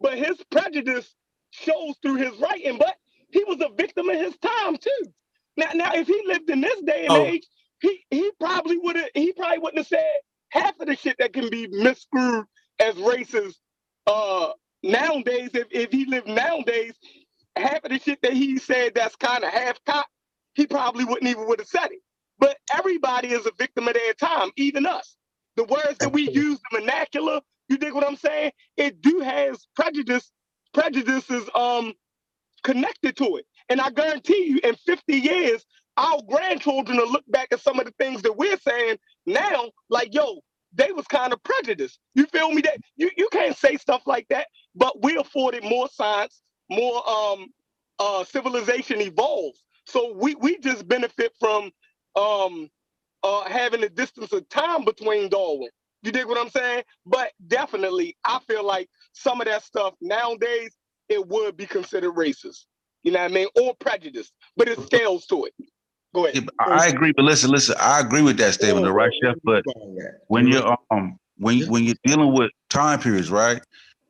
But 0.01 0.17
his 0.17 0.37
prejudice 0.51 1.13
shows 1.51 1.95
through 2.01 2.15
his 2.17 2.37
writing. 2.39 2.77
But 2.79 2.95
he 3.31 3.43
was 3.45 3.61
a 3.61 3.73
victim 3.75 4.09
of 4.09 4.17
his 4.17 4.37
time 4.39 4.77
too. 4.77 5.13
Now, 5.57 5.67
now 5.73 5.91
if 5.93 6.07
he 6.07 6.21
lived 6.25 6.49
in 6.49 6.61
this 6.61 6.81
day 6.81 7.05
and 7.07 7.15
Oh. 7.15 7.17
age, 7.17 7.45
he 7.81 8.03
he 8.09 8.31
probably 8.39 8.77
would 8.77 8.95
have 8.95 9.09
he 9.13 9.33
probably 9.33 9.59
wouldn't 9.59 9.79
have 9.79 9.87
said 9.87 10.15
half 10.51 10.79
of 10.79 10.87
the 10.87 10.95
shit 10.95 11.17
that 11.19 11.33
can 11.33 11.49
be 11.49 11.67
misconstrued 11.67 12.45
as 12.79 12.95
racist 12.95 13.55
uh 14.07 14.51
nowadays. 14.83 15.51
If, 15.53 15.67
if 15.71 15.91
he 15.91 16.05
lived 16.05 16.27
nowadays 16.27 16.93
half 17.57 17.83
of 17.85 17.91
the 17.91 17.99
shit 17.99 18.21
that 18.23 18.33
he 18.33 18.57
said 18.59 18.93
that's 18.95 19.15
kind 19.17 19.43
of 19.43 19.51
half 19.51 19.79
cop 19.85 20.07
he 20.55 20.67
probably 20.67 21.05
wouldn't 21.05 21.29
even 21.29 21.47
would 21.47 21.59
have 21.59 21.67
said 21.69 21.87
it. 21.91 22.01
But 22.39 22.57
everybody 22.75 23.29
is 23.29 23.45
a 23.47 23.51
victim 23.57 23.87
of 23.87 23.95
their 23.95 24.13
time 24.15 24.51
even 24.57 24.87
us. 24.87 25.17
The 25.57 25.65
words 25.65 25.99
that 26.01 26.13
we 26.13 26.23
use 26.29 26.59
the 26.71 26.79
vernacular 26.79 27.41
you 27.69 27.77
dig 27.79 27.93
what 27.93 28.07
i'm 28.07 28.17
saying? 28.17 28.51
It 28.77 29.01
do 29.01 29.21
has 29.21 29.67
prejudice 29.75 30.31
prejudices 30.73 31.49
um 31.55 31.93
connected 32.63 33.17
to 33.17 33.37
it 33.37 33.45
and 33.69 33.81
i 33.81 33.89
guarantee 33.91 34.45
you 34.47 34.59
in 34.63 34.75
50 34.75 35.13
years 35.15 35.65
our 35.97 36.19
grandchildren 36.29 36.97
will 36.97 37.11
look 37.11 37.25
back 37.29 37.49
at 37.51 37.61
some 37.61 37.79
of 37.79 37.85
the 37.85 37.93
things 37.99 38.21
that 38.23 38.37
we're 38.37 38.57
saying 38.59 38.97
now 39.27 39.71
like 39.89 40.13
yo 40.13 40.39
they 40.75 40.91
was 40.91 41.05
kind 41.07 41.33
of 41.33 41.43
prejudiced. 41.43 41.99
You 42.15 42.25
feel 42.27 42.51
me? 42.51 42.61
That 42.63 42.77
you, 42.97 43.09
you 43.17 43.29
can't 43.31 43.57
say 43.57 43.77
stuff 43.77 44.03
like 44.07 44.27
that 44.29 44.47
but 44.75 45.01
we 45.03 45.17
afforded 45.17 45.63
more 45.63 45.87
science 45.91 46.41
more 46.69 47.07
um 47.09 47.47
uh 47.99 48.23
civilization 48.23 49.01
evolves. 49.01 49.63
So 49.85 50.13
we 50.15 50.35
we 50.35 50.57
just 50.59 50.87
benefit 50.87 51.33
from 51.39 51.71
um 52.15 52.69
uh 53.23 53.43
having 53.49 53.83
a 53.83 53.89
distance 53.89 54.33
of 54.33 54.47
time 54.49 54.85
between 54.85 55.29
darwin. 55.29 55.69
You 56.03 56.11
dig 56.11 56.25
what 56.27 56.39
i'm 56.39 56.49
saying? 56.49 56.83
But 57.05 57.31
definitely 57.47 58.17
i 58.25 58.39
feel 58.47 58.65
like 58.65 58.89
some 59.13 59.41
of 59.41 59.47
that 59.47 59.63
stuff 59.63 59.95
nowadays 60.01 60.75
it 61.09 61.27
would 61.27 61.57
be 61.57 61.65
considered 61.67 62.13
racist 62.15 62.65
you 63.03 63.11
know 63.11 63.19
what 63.21 63.31
i 63.31 63.33
mean 63.33 63.47
or 63.59 63.73
prejudice 63.75 64.31
but 64.57 64.67
it 64.67 64.79
scales 64.81 65.25
to 65.27 65.45
it 65.45 65.53
go 66.13 66.25
ahead 66.25 66.35
Yeah, 66.43 66.49
I 66.59 66.85
I 66.85 66.87
agree, 66.87 67.11
but 67.15 67.25
listen, 67.25 67.49
listen. 67.51 67.75
I 67.79 67.99
agree 67.99 68.21
with 68.21 68.37
that 68.37 68.53
statement, 68.55 68.85
the 68.85 68.91
right, 68.93 69.11
Chef. 69.21 69.35
But 69.43 69.63
when 70.27 70.47
you're 70.47 70.75
um 70.91 71.17
when 71.37 71.61
when 71.67 71.83
you're 71.83 71.95
dealing 72.05 72.33
with 72.33 72.51
time 72.69 72.99
periods, 72.99 73.29
right? 73.31 73.61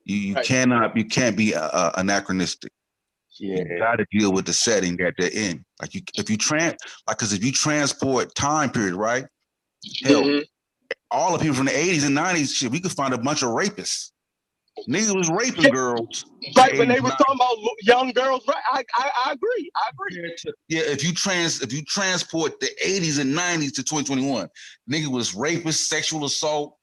You 0.05 0.17
you 0.17 0.35
Right. 0.35 0.45
cannot 0.45 0.95
you 0.97 1.05
can't 1.05 1.35
be 1.37 1.55
uh, 1.55 1.61
uh, 1.61 1.91
anachronistic. 1.97 2.71
Yeah. 3.39 3.63
You 3.69 3.79
got 3.79 3.95
to 3.95 4.05
deal 4.11 4.31
with 4.31 4.45
the 4.45 4.53
setting 4.53 4.95
that 4.97 5.13
they're 5.17 5.31
in. 5.33 5.65
Like 5.81 5.95
you, 5.95 6.01
if 6.15 6.29
you 6.29 6.37
trans, 6.37 6.75
like, 7.07 7.17
because 7.17 7.33
if 7.33 7.43
you 7.43 7.51
transport 7.51 8.35
time 8.35 8.69
period, 8.69 8.93
right? 8.93 9.25
Hell, 10.03 10.23
Mhm. 10.23 10.43
all 11.11 11.33
the 11.33 11.39
people 11.39 11.55
from 11.55 11.65
the 11.65 11.71
80s 11.71 12.05
and 12.05 12.15
90s, 12.15 12.53
shit, 12.55 12.71
we 12.71 12.79
could 12.79 12.91
find 12.91 13.13
a 13.13 13.17
bunch 13.17 13.41
of 13.43 13.49
rapists. 13.49 14.11
Niggas 14.89 15.15
was 15.15 15.29
raping 15.29 15.65
Yeah. 15.65 15.69
girls. 15.71 16.25
Right 16.57 16.77
when 16.77 16.89
they 16.89 16.95
80s, 16.97 17.03
was 17.03 17.15
talking 17.15 17.35
about 17.35 17.57
young 17.83 18.11
girls, 18.11 18.47
right? 18.47 18.57
I, 18.71 18.83
I 18.97 19.11
I 19.27 19.31
agree. 19.33 19.71
I 19.75 19.89
agree. 19.91 20.35
Yeah, 20.67 20.81
if 20.81 21.03
you 21.03 21.13
trans 21.13 21.61
if 21.61 21.71
you 21.71 21.83
transport 21.85 22.59
the 22.59 22.69
80s 22.83 23.19
and 23.19 23.33
90s 23.33 23.73
to 23.75 23.83
2021, 23.83 24.49
nigga 24.91 25.07
was 25.07 25.35
rapist, 25.35 25.89
sexual 25.89 26.25
assault. 26.25 26.77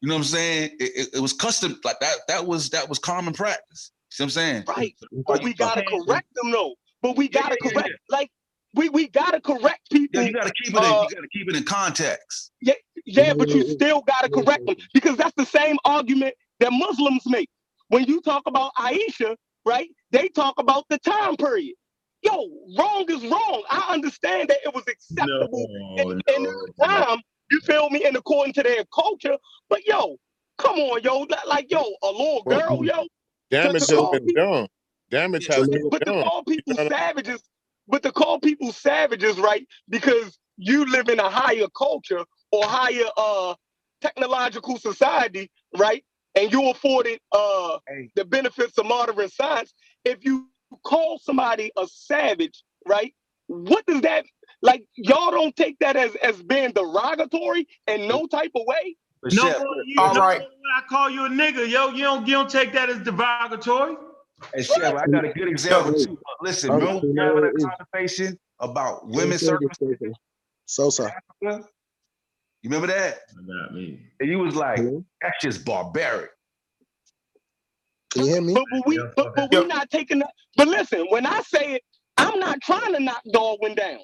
You 0.00 0.08
know 0.08 0.14
what 0.14 0.18
I'm 0.18 0.24
saying? 0.24 0.70
It, 0.80 0.92
it, 0.96 1.08
it 1.14 1.20
was 1.20 1.32
custom 1.32 1.78
like 1.84 2.00
that. 2.00 2.16
That 2.28 2.46
was 2.46 2.70
that 2.70 2.88
was 2.88 2.98
common 2.98 3.32
practice. 3.32 3.92
See 4.10 4.22
what 4.22 4.26
I'm 4.26 4.30
saying? 4.30 4.64
Right. 4.68 4.94
But 5.26 5.42
we 5.42 5.54
gotta 5.54 5.82
correct 5.82 6.28
them 6.34 6.50
though. 6.52 6.74
But 7.02 7.16
we 7.16 7.28
gotta 7.28 7.56
yeah, 7.62 7.70
yeah, 7.70 7.72
correct 7.72 7.90
like 8.10 8.30
we 8.74 8.88
we 8.88 9.08
gotta 9.08 9.40
correct 9.40 9.90
people. 9.90 10.20
Yeah, 10.20 10.28
you 10.28 10.32
gotta 10.34 10.52
keep 10.62 10.74
it. 10.74 10.78
in, 10.78 10.84
Uh, 10.84 11.02
you 11.08 11.16
gotta 11.16 11.28
keep 11.32 11.48
it 11.48 11.56
in 11.56 11.64
context. 11.64 12.52
Yeah, 12.60 12.74
Yeah, 13.06 13.34
but 13.34 13.48
you 13.50 13.62
still 13.68 14.02
gotta 14.02 14.28
correct 14.28 14.66
them 14.66 14.76
because 14.94 15.16
that's 15.16 15.34
the 15.36 15.46
same 15.46 15.78
argument 15.84 16.34
that 16.62 16.72
Muslims 16.72 17.24
make. 17.26 17.50
When 17.88 18.04
you 18.06 18.22
talk 18.22 18.44
about 18.46 18.72
Aisha, 18.78 19.36
right? 19.66 19.90
They 20.12 20.28
talk 20.30 20.56
about 20.58 20.86
the 20.90 20.98
time 21.00 21.36
period. 21.36 21.74
Yo, 22.22 22.48
wrong 22.78 23.06
is 23.10 23.22
wrong. 23.24 23.64
I 23.70 23.88
understand 23.92 24.50
that 24.50 24.58
it 24.64 24.74
was 24.74 24.84
acceptable 24.88 25.68
in, 25.96 26.06
in 26.36 26.44
their 26.44 26.88
time. 26.88 27.18
You 27.50 27.60
feel 27.62 27.90
me? 27.90 28.04
And 28.06 28.16
according 28.16 28.54
to 28.54 28.64
their 28.64 28.84
culture, 28.94 29.36
but 29.70 29.86
yo, 29.86 30.16
come 30.58 30.78
on, 30.78 31.02
yo, 31.02 31.20
li- 31.22 31.28
like 31.48 31.70
yo, 31.70 31.84
a 32.02 32.08
little 32.10 32.44
girl, 32.48 32.80
yo. 32.84 33.06
Damage 33.50 33.88
to 33.88 33.94
has 33.96 34.10
been 34.10 34.26
people- 34.26 34.44
done. 34.52 34.68
Damage 35.10 35.46
has 35.48 35.68
been 35.68 35.90
But 35.90 36.04
to 36.06 36.12
call 36.24 36.44
people 36.44 36.74
savages, 36.76 37.42
but 37.88 38.02
to 38.04 38.12
call 38.12 38.40
people 38.40 38.72
savages, 38.72 39.38
right? 39.38 39.66
Because 39.90 40.38
you 40.58 40.86
live 40.86 41.08
in 41.08 41.20
a 41.20 41.30
higher 41.30 41.68
culture 41.76 42.24
or 42.52 42.64
higher 42.64 43.08
uh 43.16 43.54
technological 44.00 44.78
society, 44.78 45.50
right? 45.78 46.04
And 46.34 46.52
you 46.52 46.70
afforded 46.70 47.20
uh 47.32 47.78
Hey. 47.88 48.10
the 48.16 48.24
benefits 48.24 48.78
of 48.78 48.86
modern 48.86 49.28
science. 49.28 49.74
If 50.04 50.24
you 50.24 50.48
call 50.84 51.18
somebody 51.18 51.70
a 51.76 51.86
savage, 51.86 52.62
right? 52.86 53.14
What 53.48 53.84
does 53.86 54.00
that 54.02 54.24
like? 54.62 54.84
Y'all 54.96 55.30
don't 55.30 55.54
take 55.54 55.78
that 55.80 55.96
as 55.96 56.14
as 56.16 56.42
being 56.42 56.72
derogatory 56.72 57.66
in 57.86 58.08
no 58.08 58.26
type 58.26 58.52
of 58.54 58.62
way. 58.66 58.96
But 59.22 59.34
No, 59.34 59.42
Chef, 59.42 59.62
you, 59.86 60.00
All 60.00 60.14
no, 60.14 60.20
right. 60.20 60.38
when 60.40 60.48
I 60.76 60.80
call 60.88 61.10
you 61.10 61.26
a 61.26 61.28
nigga, 61.28 61.68
yo, 61.68 61.90
you 61.90 62.04
don't 62.04 62.26
you 62.26 62.34
don't 62.34 62.50
take 62.50 62.72
that 62.72 62.88
as 62.88 62.98
derogatory. 63.00 63.96
hey, 64.54 64.62
Chef, 64.62 64.94
I 64.94 65.06
got 65.06 65.24
a 65.24 65.32
good 65.34 65.48
example 65.48 65.92
too. 65.94 66.18
Listen, 66.40 66.70
Oh, 66.72 66.78
remember 66.78 67.06
we 67.06 67.18
having 67.20 67.44
a 67.44 67.52
conversation 67.92 68.38
about 68.58 69.06
Let 69.08 69.16
women's 69.16 69.40
say 69.42 69.46
this, 69.60 69.70
circumcision? 69.78 70.14
Sosa. 70.66 71.14
You 72.62 72.70
remember 72.70 72.88
that? 72.88 73.20
Not 73.44 73.74
me. 73.74 74.00
And 74.20 74.30
you 74.30 74.38
was 74.40 74.56
like, 74.56 74.82
that's 75.22 75.36
just 75.42 75.64
barbaric. 75.64 76.30
Can 78.12 78.24
you 78.24 78.32
hear 78.32 78.42
me? 78.42 78.54
But, 78.54 78.64
but 78.70 78.82
we, 78.86 79.04
but, 79.16 79.28
but 79.36 79.50
we're 79.52 79.66
not 79.66 79.90
taking 79.90 80.20
that. 80.20 80.32
But 80.56 80.68
listen, 80.68 81.06
when 81.10 81.26
I 81.26 81.42
say 81.42 81.74
it, 81.74 81.82
I'm 82.18 82.38
not 82.40 82.60
trying 82.62 82.94
to 82.94 83.00
knock 83.00 83.22
Darwin 83.32 83.74
down. 83.76 84.00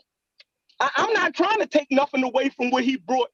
I, 0.80 0.90
I'm 0.96 1.12
not 1.12 1.34
trying 1.34 1.60
to 1.60 1.66
take 1.66 1.88
nothing 1.90 2.24
away 2.24 2.50
from 2.50 2.70
what 2.70 2.84
he 2.84 2.96
brought 2.96 3.30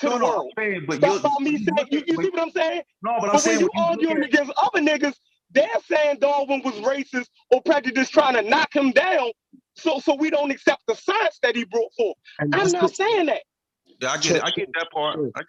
to 0.00 0.08
No, 0.08 0.10
the 0.10 0.18
no, 0.18 0.26
world. 0.26 0.52
I'm 0.58 0.64
saying, 0.64 0.84
but 0.88 1.02
That's 1.02 1.24
you're, 1.24 1.24
all 1.24 1.40
me 1.40 1.58
saying. 1.58 1.88
You, 1.90 2.02
you 2.06 2.18
see 2.18 2.30
what 2.30 2.42
I'm 2.42 2.50
saying? 2.50 2.82
no, 3.02 3.12
but 3.20 3.30
I'm 3.30 3.38
when 3.44 3.44
saying 3.44 3.60
you 3.60 3.70
when 3.72 3.72
you 3.74 3.88
arguing 3.90 4.22
against 4.24 4.52
other 4.62 4.80
niggas, 4.80 5.14
they're 5.52 5.68
saying 5.88 6.18
Darwin 6.20 6.62
was 6.64 6.74
racist 6.76 7.28
or 7.50 7.62
prejudiced, 7.62 8.12
trying 8.12 8.34
to 8.34 8.42
knock 8.48 8.74
him 8.74 8.92
down. 8.92 9.30
So 9.76 10.00
so 10.00 10.14
we 10.16 10.30
don't 10.30 10.50
accept 10.50 10.82
the 10.88 10.94
science 10.96 11.38
that 11.42 11.56
he 11.56 11.64
brought 11.64 11.92
forth. 11.96 12.16
I'm 12.52 12.72
not 12.72 12.90
the- 12.90 12.94
saying 12.94 13.26
that. 13.26 13.42
Yeah, 14.00 14.12
I 14.12 14.18
get 14.18 14.36
it. 14.36 14.42
I 14.44 14.50
get 14.50 14.68
that 14.74 14.90
part. 14.92 15.20
I 15.36 15.42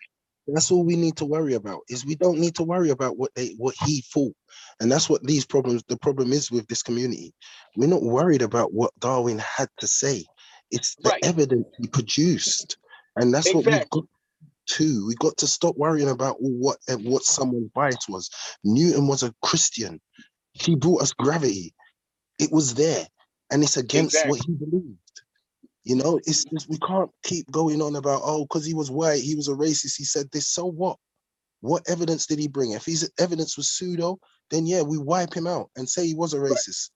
That's 0.48 0.72
all 0.72 0.86
we 0.86 0.96
need 0.96 1.18
to 1.18 1.26
worry 1.26 1.54
about. 1.54 1.82
Is 1.90 2.06
we 2.06 2.16
don't 2.16 2.40
need 2.40 2.56
to 2.56 2.64
worry 2.64 2.90
about 2.90 3.18
what 3.18 3.34
they 3.36 3.50
what 3.58 3.76
he 3.76 4.04
thought, 4.14 4.36
and 4.80 4.92
that's 4.92 5.10
what 5.10 5.24
these 5.24 5.46
problems. 5.46 5.84
The 5.88 5.98
problem 5.98 6.34
is 6.34 6.52
with 6.52 6.68
this 6.68 6.84
community. 6.84 7.34
We're 7.78 7.90
not 7.90 8.04
worried 8.04 8.42
about 8.42 8.74
what 8.74 8.92
Darwin 9.00 9.40
had 9.40 9.70
to 9.80 9.88
say. 9.88 10.26
It's 10.72 10.96
the 10.98 11.10
Right. 11.12 11.26
evidence 11.26 11.68
he 11.82 11.88
produced, 11.88 12.78
and 13.16 13.34
that's 13.34 13.54
what 13.54 13.66
we've 13.66 13.90
got 13.92 14.06
to. 14.72 15.08
We 15.08 15.16
got 15.16 15.38
to 15.38 15.48
stop 15.48 15.78
worrying 15.78 16.10
about 16.10 16.38
what 16.40 16.80
what 17.02 17.24
someone's 17.24 17.72
bias 17.76 18.08
was. 18.10 18.30
Newton 18.64 19.08
was 19.08 19.24
a 19.24 19.34
Christian. 19.44 20.02
He 20.54 20.76
brought 20.76 21.04
us 21.04 21.14
gravity. 21.14 21.74
It 22.40 22.52
was 22.52 22.76
there, 22.76 23.08
and 23.52 23.64
it's 23.64 23.78
against 23.78 24.26
what 24.26 24.42
he 24.46 24.54
believed. 24.54 25.00
You 25.84 25.96
know, 25.96 26.20
it's 26.26 26.44
just 26.46 26.70
we 26.70 26.78
can't 26.80 27.10
keep 27.24 27.50
going 27.52 27.82
on 27.82 27.96
about 27.96 28.22
oh, 28.24 28.44
because 28.44 28.66
he 28.66 28.74
was 28.74 28.92
white, 28.92 29.22
he 29.22 29.36
was 29.36 29.48
a 29.48 29.54
racist. 29.54 29.96
He 29.98 30.04
said 30.04 30.30
this. 30.32 30.48
So 30.50 30.66
what? 30.66 30.98
What 31.62 31.84
evidence 31.90 32.26
did 32.26 32.40
he 32.40 32.48
bring? 32.48 32.72
If 32.72 32.86
his 32.86 33.10
evidence 33.20 33.58
was 33.58 33.70
pseudo, 33.70 34.18
then 34.50 34.66
yeah, 34.66 34.82
we 34.82 34.98
wipe 34.98 35.34
him 35.34 35.48
out 35.48 35.70
and 35.76 35.88
say 35.90 36.08
he 36.08 36.16
was 36.16 36.34
a 36.34 36.38
racist. 36.38 36.90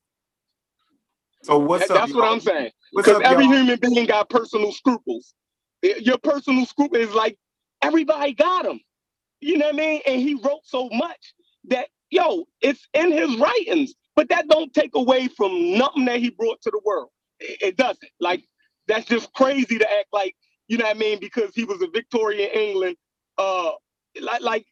So 1.43 1.57
what's 1.59 1.87
That- 1.87 1.97
up? 1.97 2.01
that's 2.01 2.13
what 2.13 2.23
y'all? 2.25 2.33
I'm 2.33 2.39
saying. 2.39 2.71
Because 2.95 3.21
every 3.23 3.45
y'all? 3.45 3.53
human 3.53 3.79
being 3.79 4.05
got 4.05 4.29
personal 4.29 4.71
scruples. 4.71 5.33
Your 5.81 6.17
personal 6.17 6.65
scruple 6.65 6.97
is 6.97 7.13
like 7.13 7.37
everybody 7.81 8.33
got 8.33 8.63
them. 8.63 8.79
You 9.41 9.57
know 9.57 9.65
what 9.65 9.75
I 9.75 9.77
mean? 9.77 10.01
And 10.07 10.21
he 10.21 10.35
wrote 10.35 10.61
so 10.63 10.89
much 10.89 11.33
that 11.65 11.89
yo, 12.09 12.45
it's 12.61 12.87
in 12.93 13.11
his 13.11 13.35
writings. 13.37 13.93
But 14.15 14.29
that 14.29 14.47
don't 14.47 14.71
take 14.73 14.91
away 14.93 15.27
from 15.27 15.77
nothing 15.77 16.05
that 16.05 16.19
he 16.19 16.29
brought 16.29 16.61
to 16.61 16.69
the 16.69 16.79
world. 16.85 17.09
It, 17.39 17.61
it 17.61 17.77
doesn't. 17.77 18.11
Like 18.19 18.45
that's 18.87 19.05
just 19.05 19.31
crazy 19.33 19.77
to 19.77 19.91
act 19.91 20.07
like 20.11 20.35
you 20.67 20.77
know 20.77 20.85
what 20.85 20.95
I 20.95 20.99
mean 20.99 21.19
because 21.19 21.51
he 21.53 21.65
was 21.65 21.81
a 21.81 21.87
Victorian 21.87 22.49
England. 22.53 22.95
Uh, 23.37 23.71
like 24.21 24.41
like, 24.41 24.65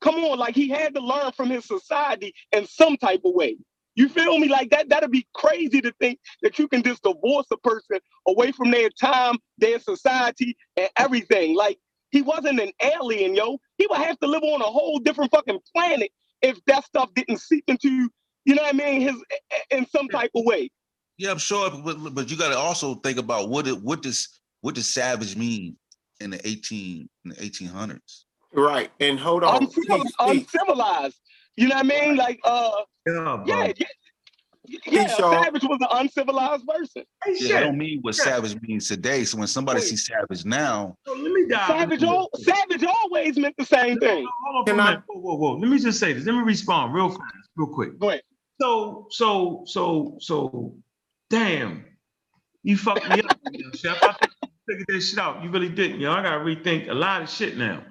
come 0.00 0.16
on, 0.16 0.38
like 0.38 0.54
he 0.54 0.68
had 0.68 0.94
to 0.94 1.00
learn 1.00 1.32
from 1.32 1.50
his 1.50 1.64
society 1.66 2.34
in 2.52 2.66
some 2.66 2.96
type 2.96 3.20
of 3.24 3.34
way. 3.34 3.56
You 3.94 4.08
feel 4.08 4.38
me? 4.38 4.48
Like 4.48 4.70
that, 4.70 4.88
that'd 4.88 5.10
be 5.10 5.26
crazy 5.34 5.80
to 5.82 5.92
think 6.00 6.18
that 6.42 6.58
you 6.58 6.66
can 6.66 6.82
just 6.82 7.02
divorce 7.02 7.46
a 7.52 7.58
person 7.58 7.98
away 8.26 8.52
from 8.52 8.70
their 8.70 8.88
time, 8.88 9.36
their 9.58 9.78
society, 9.80 10.56
and 10.76 10.88
everything. 10.96 11.54
Like 11.54 11.78
he 12.10 12.22
wasn't 12.22 12.60
an 12.60 12.70
alien, 12.82 13.34
yo. 13.34 13.58
He 13.76 13.86
would 13.88 13.98
have 13.98 14.18
to 14.20 14.26
live 14.26 14.42
on 14.42 14.62
a 14.62 14.64
whole 14.64 14.98
different 14.98 15.30
fucking 15.30 15.58
planet 15.74 16.10
if 16.42 16.58
that 16.66 16.84
stuff 16.84 17.10
didn't 17.14 17.40
seep 17.40 17.64
into, 17.68 18.08
you 18.44 18.54
know 18.54 18.62
what 18.62 18.74
I 18.74 18.76
mean, 18.76 19.00
his 19.00 19.16
in 19.70 19.86
some 19.86 20.08
type 20.08 20.30
of 20.34 20.44
way. 20.44 20.70
Yeah, 21.18 21.30
I'm 21.30 21.38
sure, 21.38 21.70
but, 21.70 22.14
but 22.14 22.30
you 22.30 22.36
got 22.36 22.48
to 22.50 22.58
also 22.58 22.96
think 22.96 23.18
about 23.18 23.48
what 23.48 23.66
it, 23.68 23.80
what 23.82 24.02
does 24.02 24.28
what 24.62 24.74
does 24.74 24.88
savage 24.92 25.36
mean 25.36 25.76
in 26.20 26.30
the 26.30 26.46
18 26.46 27.08
in 27.24 27.30
the 27.30 27.36
1800s? 27.36 28.24
Right. 28.54 28.90
And 29.00 29.18
hold 29.18 29.44
on. 29.44 29.62
Uncivil- 29.64 30.02
Peace, 30.02 30.12
peace. 30.20 30.46
uncivilized. 30.54 31.16
You 31.56 31.68
know 31.68 31.74
what 31.76 31.84
I 31.84 31.88
mean? 31.88 32.16
Like, 32.16 32.38
uh, 32.44 32.70
Yeah, 33.06 33.42
yeah, 33.46 33.72
yeah. 33.76 33.86
Yeah, 34.68 34.78
Peace. 34.84 35.16
Savage 35.16 35.64
was 35.64 35.78
an 35.80 35.88
uncivilized 35.90 36.64
person. 36.66 37.02
Hey, 37.24 37.34
Yeah. 37.40 37.56
I 37.56 37.60
don't 37.64 37.76
mean 37.78 37.98
what 38.02 38.16
Yeah. 38.16 38.24
savage 38.24 38.56
means 38.62 38.86
today. 38.88 39.24
So 39.24 39.36
when 39.38 39.48
somebody 39.48 39.80
Wait. 39.80 39.88
sees 39.88 40.06
savage 40.06 40.44
now, 40.44 40.96
So 41.04 41.12
let 41.14 41.32
me 41.32 41.46
dive 41.48 41.66
Savage, 41.66 42.02
into 42.02 42.14
al- 42.14 42.30
Savage 42.36 42.84
always 42.84 43.36
meant 43.36 43.56
the 43.58 43.64
same 43.66 43.98
thing. 43.98 44.24
Hold 44.46 44.68
on 44.68 44.76
Can 44.76 44.80
I- 44.80 44.96
Whoa, 45.08 45.20
whoa, 45.20 45.34
whoa. 45.34 45.52
Let 45.58 45.68
me 45.68 45.78
just 45.78 45.98
say 45.98 46.12
this. 46.12 46.24
Let 46.24 46.34
me 46.36 46.42
respond 46.42 46.94
real 46.94 47.08
fast, 47.10 47.20
real 47.56 47.66
quick. 47.68 47.98
Go 47.98 48.10
ahead. 48.10 48.22
So, 48.60 49.08
so, 49.10 49.64
so, 49.66 50.16
so, 50.20 50.74
damn, 51.32 51.82
you 52.62 52.76
fucked 52.76 53.08
me 53.08 53.22
up, 53.22 53.74
Chef. 53.74 53.98
I 54.02 54.14
figured 54.68 54.86
this 54.86 55.08
shit 55.08 55.18
out. 55.18 55.42
You 55.42 55.50
really 55.50 55.70
didn't, 55.70 55.98
yo. 55.98 56.12
I 56.12 56.22
gotta 56.22 56.44
rethink 56.44 56.90
a 56.90 56.94
lot 56.94 57.22
of 57.22 57.30
shit 57.30 57.56
now. 57.56 57.82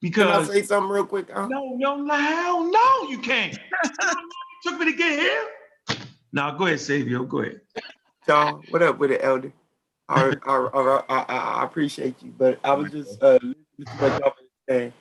Because 0.00 0.46
Can 0.46 0.56
I 0.56 0.60
say 0.60 0.62
something 0.62 0.90
real 0.90 1.04
quick? 1.04 1.28
huh? 1.28 1.48
no, 1.48 1.74
no, 1.74 1.96
no, 1.96 2.14
hell 2.14 2.70
no, 2.70 3.10
you 3.10 3.18
can't. 3.18 3.58
You 3.84 3.90
know 3.90 4.06
how 4.06 4.14
long 4.14 4.28
it 4.64 4.68
took 4.68 4.78
me 4.78 4.92
to 4.92 4.96
get 4.96 5.18
here. 5.18 6.06
Now 6.32 6.52
go 6.52 6.66
ahead, 6.66 6.80
Savio. 6.80 7.24
Go 7.24 7.40
ahead. 7.40 7.60
Y'all, 8.28 8.62
what 8.70 8.82
up 8.82 8.98
with 8.98 9.10
it, 9.10 9.20
Elder? 9.24 9.52
I, 10.08 10.34
I, 10.46 11.02
I, 11.08 11.24
I, 11.24 11.64
appreciate 11.64 12.22
you, 12.22 12.32
but 12.36 12.60
I 12.62 12.74
was 12.74 12.92
just 12.92 13.22
uh, 13.22 13.38
listening 13.42 13.54
to 13.78 13.92
what 13.98 14.20
y'all 14.20 14.34
been 14.36 14.46
saying, 14.68 14.92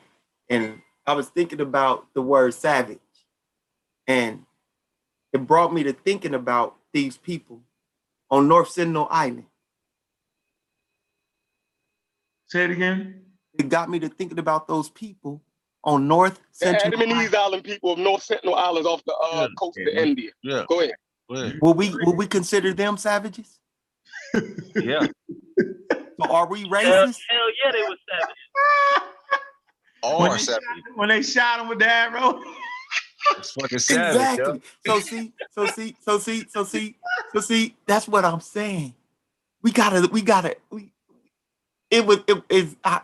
and 0.50 0.82
I 1.06 1.14
was 1.14 1.28
thinking 1.28 1.62
about 1.62 2.08
the 2.16 2.22
word 2.22 2.54
savage, 2.54 3.00
and 4.08 4.46
it 5.32 5.46
brought 5.46 5.74
me 5.74 5.84
to 5.84 5.94
thinking 5.94 6.34
about 6.34 6.76
these 6.94 7.18
people 7.18 7.62
on 8.34 8.47
North 8.47 8.71
Sentinel 8.71 9.07
Island. 9.11 9.45
Say 12.47 12.63
it 12.63 12.71
again. 12.71 13.21
It 13.59 13.69
got 13.69 13.91
me 13.91 13.99
to 13.99 14.09
thinking 14.09 14.39
about 14.39 14.67
those 14.67 14.89
people 14.89 15.43
on 15.84 16.07
North 16.07 16.39
The 16.59 16.65
Sentinel 16.65 16.99
Island. 16.99 17.11
Andamanese 17.29 17.36
Island 17.36 17.63
people 17.63 17.93
of 17.93 17.99
North 17.99 18.23
Sentinel 18.23 18.55
Islands 18.55 18.88
off 18.88 19.03
the 19.05 19.13
uh, 19.13 19.41
Yeah, 19.41 19.47
coast 19.59 19.77
yeah. 19.79 19.91
of 20.01 20.07
India. 20.07 20.31
yeah, 20.43 20.63
Go 20.67 20.79
ahead. 20.79 20.93
go 21.29 21.36
ahead. 21.36 21.59
Will 21.61 21.75
we 21.75 21.89
will 21.93 22.15
we 22.15 22.25
consider 22.25 22.73
them 22.73 22.97
savages? 22.97 23.59
yeah, 24.75 25.05
So 26.19 26.31
are 26.31 26.47
we 26.47 26.61
Hell, 26.61 26.69
racist? 26.71 27.19
hell 27.29 27.49
yeah, 27.63 27.71
they 27.71 27.81
were 27.84 27.97
savages. 28.09 29.05
all 30.01 30.21
When 30.21 30.31
are 30.31 30.38
they, 30.38 30.43
savage. 30.43 30.63
shot, 30.63 30.97
when 30.97 31.09
they 31.09 31.21
shot 31.21 31.59
him 31.61 31.67
with 31.67 31.77
the 31.79 31.88
arrow. 31.88 32.41
It's 33.38 33.51
fucking 33.51 33.80
savage. 33.80 34.38
yo. 34.38 34.53
Exactly. 34.53 34.61
So 34.86 34.99
see, 34.99 35.34
so 35.51 35.65
see, 35.67 35.95
so 36.03 36.17
see, 36.17 36.45
so 36.49 36.63
see, 36.63 36.95
so 37.34 37.39
see. 37.39 37.76
That's 37.86 38.07
what 38.07 38.26
I'm 38.26 38.41
saying. 38.41 38.93
We 39.61 39.71
gotta, 39.71 40.07
we 40.11 40.21
gotta. 40.21 40.57
We, 40.69 40.91
it 41.89 42.05
was, 42.05 42.19
it 42.28 42.43
is. 42.49 42.76
I, 42.84 43.01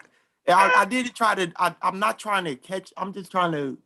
I, 0.47 0.73
I 0.77 0.85
didn't 0.85 1.15
try 1.15 1.35
to. 1.35 1.51
I, 1.57 1.75
I'm 1.81 1.99
not 1.99 2.19
trying 2.19 2.45
to 2.45 2.55
catch. 2.55 2.91
I'm 2.97 3.13
just 3.13 3.31
trying 3.31 3.51
to 3.53 3.77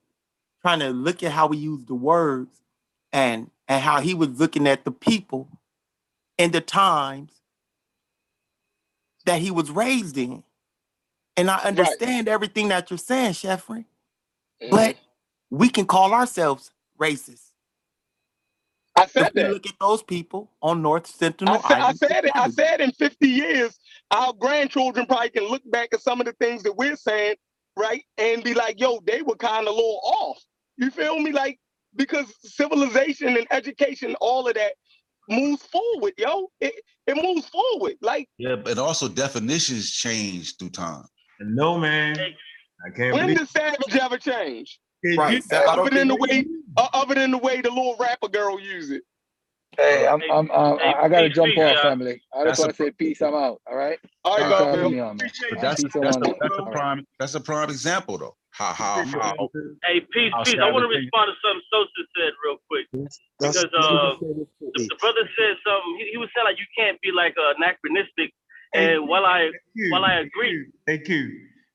trying 0.61 0.79
to 0.79 0.89
look 0.89 1.23
at 1.23 1.31
how 1.31 1.47
we 1.47 1.57
use 1.57 1.86
the 1.86 1.95
words 1.95 2.61
and 3.11 3.49
and 3.67 3.84
how 3.84 4.01
he 4.01 4.13
was 4.13 4.39
looking 4.39 4.67
at 4.67 4.86
the 4.86 4.91
people 4.91 5.47
in 6.38 6.51
the 6.51 6.61
times 6.61 7.31
that 9.25 9.39
he 9.39 9.51
was 9.51 9.69
raised 9.71 10.17
in. 10.17 10.43
And 11.36 11.49
I 11.49 11.57
understand 11.59 12.27
everything 12.27 12.67
that 12.67 12.91
you're 12.91 12.97
saying, 12.97 13.34
Sheffrin, 13.34 13.86
but 14.69 14.95
mm-hmm. 14.95 15.03
We 15.54 15.70
can 15.70 15.86
call 15.86 16.14
ourselves 16.14 16.72
racist. 16.99 17.51
I 18.95 19.06
said 19.06 19.28
If 19.28 19.34
that. 19.34 19.51
look 19.51 19.66
at 19.68 19.74
those 19.80 20.01
people 20.01 20.51
on 20.64 20.82
North 20.82 21.06
Sentinel 21.06 21.62
I 21.64 21.68
said, 21.68 21.80
I 21.80 21.93
said 21.93 22.26
it. 22.26 22.32
I 22.36 22.49
said 22.49 22.82
in 22.82 22.91
50 22.91 23.28
years, 23.28 23.78
our 24.10 24.34
grandchildren 24.34 25.06
probably 25.06 25.30
can 25.30 25.47
look 25.47 25.62
back 25.70 25.89
at 25.93 26.01
some 26.01 26.20
of 26.20 26.26
the 26.26 26.34
things 26.34 26.64
that 26.64 26.76
we're 26.76 26.95
saying, 26.95 27.36
right, 27.78 28.04
and 28.18 28.43
be 28.43 28.56
like, 28.56 28.80
"Yo, 28.80 28.99
they 29.06 29.22
were 29.22 29.36
kind 29.36 29.68
of 29.68 29.74
a 29.74 29.76
little 29.76 30.01
off." 30.04 30.43
You 30.78 30.89
feel 30.89 31.20
me? 31.20 31.32
Like 31.32 31.60
because 31.95 32.34
civilization 32.43 33.38
and 33.38 33.45
education, 33.51 34.16
all 34.22 34.47
of 34.47 34.56
that 34.56 34.74
moves 35.30 35.64
forward, 35.64 36.14
yo. 36.18 36.49
It 36.62 36.74
it 37.06 37.16
moves 37.24 37.47
forward. 37.49 37.95
Like 38.01 38.28
Yeah, 38.39 38.56
but 38.56 38.80
also 38.80 39.08
definitions 39.08 39.91
change 39.91 40.58
through 40.58 40.70
time. 40.72 41.06
No 41.39 41.78
man, 41.78 42.18
I 42.20 42.89
can't 42.95 43.14
when 43.14 43.22
believe. 43.28 43.38
did 43.39 43.49
Savage 43.49 43.95
ever 43.95 44.18
change? 44.18 44.80
Right. 45.04 45.43
I 45.51 45.76
don't 45.76 45.88
Other 45.88 45.97
than 45.97 46.08
the 46.08 46.16
way, 46.16 46.45
uh, 46.78 46.88
other 46.93 47.16
than 47.16 47.32
the 47.32 47.38
way 47.38 47.62
the 47.62 47.70
little 47.70 47.95
rapper 47.99 48.30
girl 48.30 48.60
use 48.60 48.89
it. 48.89 49.04
Hey, 49.78 50.08
I'm, 50.08 50.22
I'm, 50.32 50.51
um, 50.51 50.80
I 50.84 50.93
I 51.04 51.10
gotta 51.10 51.28
peace, 51.28 51.36
jump 51.36 51.56
peace, 51.56 51.64
off, 51.64 51.82
family. 51.82 52.22
I 52.34 52.43
That's 52.43 52.51
just 52.51 52.60
a- 52.60 52.62
want 52.62 52.78
to 52.78 52.84
say 52.84 52.91
peace. 52.91 53.22
I'm 53.22 53.34
out. 53.34 53.62
All 53.68 53.76
right. 53.76 53.99
All 54.24 54.38
right, 54.38 54.41
Thanks 54.43 54.58
for 54.58 54.64
God, 54.66 54.76
man. 54.78 54.91
me 54.91 54.99
on, 54.99 55.18
man. 55.18 55.32
But 55.49 55.62
that's 55.62 55.82
Peace 55.82 55.91
that's 55.93 56.18
a, 56.18 56.20
that's 56.39 56.58
a 56.60 56.64
prime 56.64 57.08
that's 57.20 57.36
a 57.36 57.39
prime 57.39 57.70
example 57.70 58.18
though. 58.18 58.36
How 58.51 58.72
how 58.74 59.04
how 59.04 59.49
Hey, 59.84 59.99
peace, 60.14 60.32
I'll 60.34 60.45
peace. 60.45 60.60
I 60.62 60.72
want 60.72 60.84
to 60.86 60.93
respond 60.95 61.32
to 61.34 61.36
something 61.41 61.66
Sosa 61.74 62.04
said 62.16 62.32
real 62.45 62.58
quick 62.70 62.88
because 62.93 63.58
uh, 63.58 64.16
the, 64.62 64.80
the 64.88 64.95
brother 65.01 65.26
said 65.36 65.58
something. 65.66 65.97
He, 65.99 66.12
he 66.14 66.18
was 66.18 66.30
saying 66.36 66.45
like 66.45 66.60
you 66.60 66.70
can't 66.78 67.01
be 67.01 67.12
like 67.12 67.36
uh, 67.38 67.58
anachronistic. 67.58 68.32
And 68.74 69.08
while 69.08 69.26
I 69.26 69.49
Q, 69.76 69.91
while 69.91 70.06
I 70.06 70.22
agree, 70.22 70.68
thank 70.88 71.06
Q, 71.06 71.30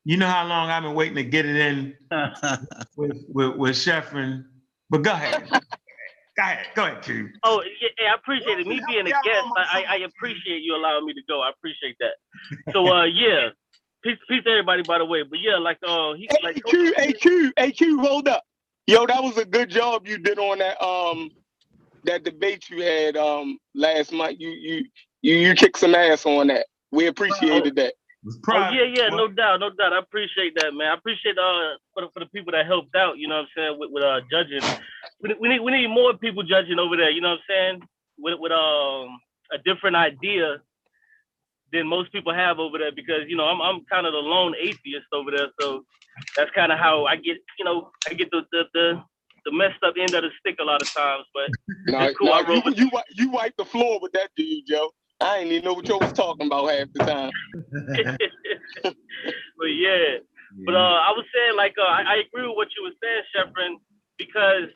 you 0.09 0.16
know 0.16 0.26
how 0.26 0.46
long 0.46 0.70
I've 0.70 0.82
been 0.82 0.94
waiting 0.94 1.16
to 1.16 1.22
get 1.22 1.44
it 1.44 1.54
in 1.54 1.94
with 2.96 3.12
with, 3.28 3.56
with 3.56 3.76
Sheffrin, 3.76 4.42
but 4.88 5.02
go 5.02 5.12
ahead. 5.12 5.46
go 5.50 6.42
ahead, 6.42 6.66
go 6.74 6.86
ahead, 6.86 7.02
Q. 7.02 7.28
oh 7.44 7.62
yeah, 7.82 7.88
yeah, 8.00 8.12
I 8.12 8.14
appreciate 8.14 8.59
it. 8.59 8.66
Me 8.66 8.80
being 8.88 9.06
a 9.06 9.11
guest, 9.11 9.46
I, 9.59 9.84
I 9.90 9.94
I 9.94 9.96
appreciate 9.96 10.62
you 10.62 10.74
allowing 10.74 11.04
me 11.04 11.12
to 11.12 11.20
go. 11.28 11.42
I 11.42 11.50
appreciate 11.50 11.96
that. 12.00 12.72
So 12.72 12.88
uh, 12.90 13.04
yeah, 13.04 13.50
peace, 14.02 14.16
peace 14.30 14.42
to 14.44 14.50
everybody. 14.50 14.82
By 14.82 14.96
the 14.96 15.04
way, 15.04 15.24
but 15.24 15.40
yeah, 15.40 15.59
like 15.59 15.76
uh, 15.86 16.14
he 16.14 16.26
like 16.42 16.56
AQ, 16.56 16.94
AQ, 16.94 17.52
AQ, 17.59 18.00
hold 18.00 18.28
up. 18.28 18.44
Yo, 18.86 19.04
that 19.04 19.22
was 19.22 19.36
a 19.36 19.44
good 19.44 19.68
job 19.68 20.09
you 20.09 20.16
did 20.16 20.38
on 20.38 20.61
that 20.61 20.82
um 20.82 21.28
that 22.04 22.24
debate 22.24 22.70
you 22.70 22.82
had 22.82 23.14
um 23.18 23.59
last 23.74 24.11
month. 24.11 24.38
You 24.40 24.48
you 24.48 24.84
you 25.20 25.34
you 25.34 25.54
kicked 25.54 25.78
some 25.78 25.94
ass 25.94 26.24
on 26.24 26.46
that. 26.46 26.64
We 26.92 27.09
appreciated 27.09 27.76
that. 27.76 27.92
Oh 28.52 28.62
yeah, 28.72 28.84
yeah, 28.84 29.10
no 29.10 29.28
doubt, 29.28 29.60
no 29.60 29.70
doubt. 29.70 29.92
I 29.94 30.00
appreciate 30.00 30.54
that, 30.56 30.72
man. 30.74 30.88
I 30.92 30.94
appreciate 30.94 31.38
uh 31.38 31.76
for 31.94 32.02
the, 32.02 32.08
for 32.14 32.20
the 32.20 32.26
people 32.30 32.52
that 32.52 32.66
helped 32.66 32.94
out. 32.96 33.18
You 33.18 33.28
know 33.28 33.36
what 33.36 33.48
I'm 33.50 33.56
saying 33.56 33.76
with, 33.78 33.90
with 33.92 34.04
uh 34.04 34.20
judging. 34.30 34.68
We, 35.22 35.34
we 35.40 35.48
need 35.48 35.60
we 35.60 35.72
need 35.72 35.88
more 35.88 36.14
people 36.16 36.42
judging 36.44 36.78
over 36.78 36.96
there. 36.96 37.10
You 37.10 37.20
know 37.22 37.36
what 37.36 37.44
I'm 37.44 37.50
saying 37.50 37.76
with 38.18 38.38
with 38.40 38.52
um 38.52 39.20
a 39.52 39.58
different 39.64 39.96
idea 39.96 40.58
than 41.72 41.86
most 41.86 42.12
people 42.12 42.34
have 42.34 42.58
over 42.60 42.78
there 42.78 42.92
because 42.92 43.28
you 43.28 43.36
know 43.36 43.44
I'm 43.46 43.60
I'm 43.62 43.84
kind 43.90 44.06
of 44.06 44.12
the 44.14 44.18
lone 44.24 44.54
atheist 44.60 45.08
over 45.14 45.30
there. 45.32 45.48
So 45.60 45.84
that's 46.36 46.50
kind 46.54 46.72
of 46.72 46.78
how 46.78 47.06
I 47.06 47.16
get 47.16 47.38
you 47.58 47.64
know 47.64 47.90
I 48.10 48.14
get 48.14 48.30
the 48.30 48.42
the 48.52 48.64
the, 48.74 49.02
the 49.46 49.52
messed 49.52 49.82
up 49.86 49.94
end 50.00 50.14
of 50.14 50.22
the 50.24 50.30
stick 50.40 50.58
a 50.60 50.64
lot 50.64 50.82
of 50.82 50.88
times. 50.96 51.26
But 51.34 51.50
Nah, 51.86 52.06
it's 52.06 52.18
cool. 52.18 52.28
nah, 52.28 52.40
you, 52.40 52.62
with 52.64 52.74
you 52.76 52.86
wi- 52.90 53.12
you 53.16 53.30
wiped 53.30 53.58
the 53.58 53.64
floor 53.66 54.00
with 54.00 54.12
that 54.12 54.30
dude, 54.36 54.66
Joe. 54.68 54.90
I 55.20 55.38
ain't 55.38 55.50
even 55.50 55.64
know 55.64 55.74
what 55.74 55.88
you 55.88 55.98
was 55.98 56.12
talking 56.12 56.46
about 56.46 56.70
half 56.70 56.88
the 56.94 57.02
time. 57.02 57.32
but 59.58 59.70
yeah, 59.74 60.22
but 60.64 60.74
uh, 60.74 60.98
I 61.02 61.10
was 61.10 61.26
saying 61.34 61.56
like 61.58 61.74
uh, 61.74 61.90
I, 61.90 62.02
I 62.06 62.16
agree 62.22 62.46
with 62.46 62.54
what 62.54 62.70
you 62.78 62.86
were 62.86 62.94
saying, 63.02 63.26
Sheffrin, 63.34 63.82
because 64.14 64.70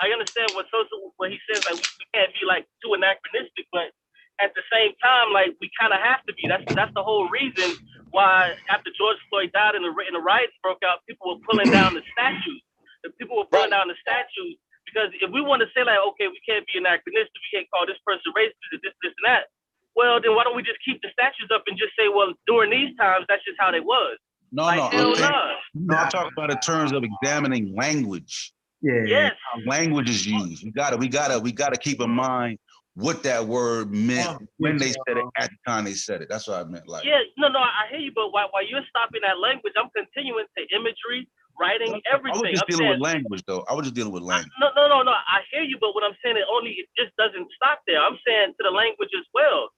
I 0.00 0.08
understand 0.08 0.56
what 0.56 0.72
Sosa 0.72 0.96
what 1.20 1.28
he 1.28 1.38
says 1.44 1.68
like 1.68 1.76
we, 1.76 2.06
can't 2.16 2.32
be 2.32 2.48
like 2.48 2.64
too 2.80 2.96
anachronistic, 2.96 3.68
but 3.68 3.92
at 4.40 4.56
the 4.56 4.64
same 4.72 4.96
time 5.04 5.36
like 5.36 5.52
we 5.60 5.68
kind 5.76 5.92
of 5.92 6.00
have 6.00 6.24
to 6.24 6.32
be. 6.32 6.48
That's 6.48 6.64
that's 6.72 6.94
the 6.96 7.04
whole 7.04 7.28
reason 7.28 7.76
why 8.08 8.56
after 8.72 8.88
George 8.96 9.20
Floyd 9.28 9.52
died 9.52 9.76
and 9.76 9.84
the 9.84 9.92
and 9.92 10.16
the 10.16 10.24
riots 10.24 10.56
broke 10.64 10.80
out, 10.80 11.04
people 11.04 11.28
were 11.28 11.42
pulling 11.44 11.68
down 11.68 11.92
the 11.92 12.04
statues. 12.16 12.64
The 13.04 13.12
people 13.20 13.36
were 13.36 13.50
pulling 13.52 13.70
down 13.70 13.92
the 13.92 14.00
statues 14.00 14.56
because 14.88 15.12
if 15.20 15.28
we 15.28 15.44
want 15.44 15.60
to 15.60 15.68
say 15.76 15.84
like 15.84 16.00
okay 16.16 16.32
we 16.32 16.40
can't 16.48 16.64
be 16.72 16.80
anachronistic, 16.80 17.36
we 17.36 17.50
can't 17.52 17.68
call 17.68 17.84
this 17.84 18.00
person 18.08 18.32
racist, 18.32 18.56
this 18.72 18.96
this 19.04 19.12
and 19.12 19.28
that. 19.28 19.52
Well, 19.98 20.20
then 20.22 20.36
why 20.36 20.44
don't 20.44 20.54
we 20.54 20.62
just 20.62 20.78
keep 20.84 21.02
the 21.02 21.08
statues 21.12 21.50
up 21.52 21.64
and 21.66 21.76
just 21.76 21.90
say, 21.98 22.06
well, 22.06 22.32
during 22.46 22.70
these 22.70 22.96
times, 22.96 23.26
that's 23.28 23.42
just 23.44 23.58
how 23.58 23.72
they 23.72 23.80
was. 23.80 24.16
No, 24.52 24.62
Like, 24.62 24.76
no, 24.78 24.88
hell 24.90 25.08
I'm, 25.10 25.16
saying, 25.16 25.30
nah. 25.74 25.94
no, 25.94 25.96
I'm 25.96 26.10
talking 26.10 26.32
about 26.38 26.50
in 26.52 26.58
terms 26.60 26.92
of 26.92 27.02
examining 27.02 27.74
language. 27.74 28.52
Yeah. 28.80 29.02
Yes. 29.06 29.32
How 29.52 29.60
language 29.68 30.08
is 30.08 30.24
used. 30.24 30.62
We 30.64 30.70
gotta, 30.70 30.96
we 30.96 31.08
gotta, 31.08 31.40
we 31.40 31.50
gotta 31.50 31.76
keep 31.76 32.00
in 32.00 32.10
mind 32.10 32.58
what 32.94 33.22
that 33.24 33.44
word 33.44 33.90
meant 33.92 34.28
oh, 34.28 34.38
when 34.58 34.76
they 34.78 34.90
said 34.90 35.18
it 35.18 35.26
at 35.36 35.50
the 35.50 35.56
time 35.66 35.84
they 35.84 35.94
said 35.94 36.22
it. 36.22 36.28
That's 36.30 36.46
what 36.46 36.58
I 36.58 36.64
meant. 36.64 36.86
Like, 36.86 37.04
Yeah, 37.04 37.18
no, 37.36 37.48
no, 37.48 37.58
I 37.58 37.90
hear 37.90 37.98
you, 37.98 38.12
but 38.14 38.30
while, 38.30 38.48
while 38.52 38.66
you're 38.66 38.86
stopping 38.88 39.22
at 39.28 39.38
language, 39.38 39.74
I'm 39.78 39.90
continuing 39.94 40.46
to 40.56 40.62
imagery, 40.74 41.26
writing, 41.58 41.94
I 41.94 42.14
everything. 42.14 42.40
was 42.40 42.50
just 42.54 42.62
I'm 42.62 42.70
dealing 42.70 42.86
saying, 42.86 43.00
with 43.02 43.02
language 43.02 43.42
though. 43.46 43.66
I 43.68 43.74
was 43.74 43.82
just 43.86 43.94
dealing 43.94 44.12
with 44.12 44.22
language. 44.22 44.50
no, 44.62 44.70
no, 44.74 44.86
no, 44.88 45.02
no. 45.02 45.10
I 45.10 45.42
hear 45.50 45.62
you, 45.62 45.76
but 45.80 45.94
what 45.94 46.02
I'm 46.06 46.14
saying 46.24 46.38
it 46.38 46.46
only 46.50 46.70
it 46.78 46.86
just 46.96 47.14
doesn't 47.18 47.46
stop 47.54 47.82
there. 47.86 47.98
I'm 47.98 48.18
saying 48.26 48.54
to 48.58 48.62
the 48.62 48.70
language 48.74 49.10
as 49.14 49.26
well, 49.34 49.70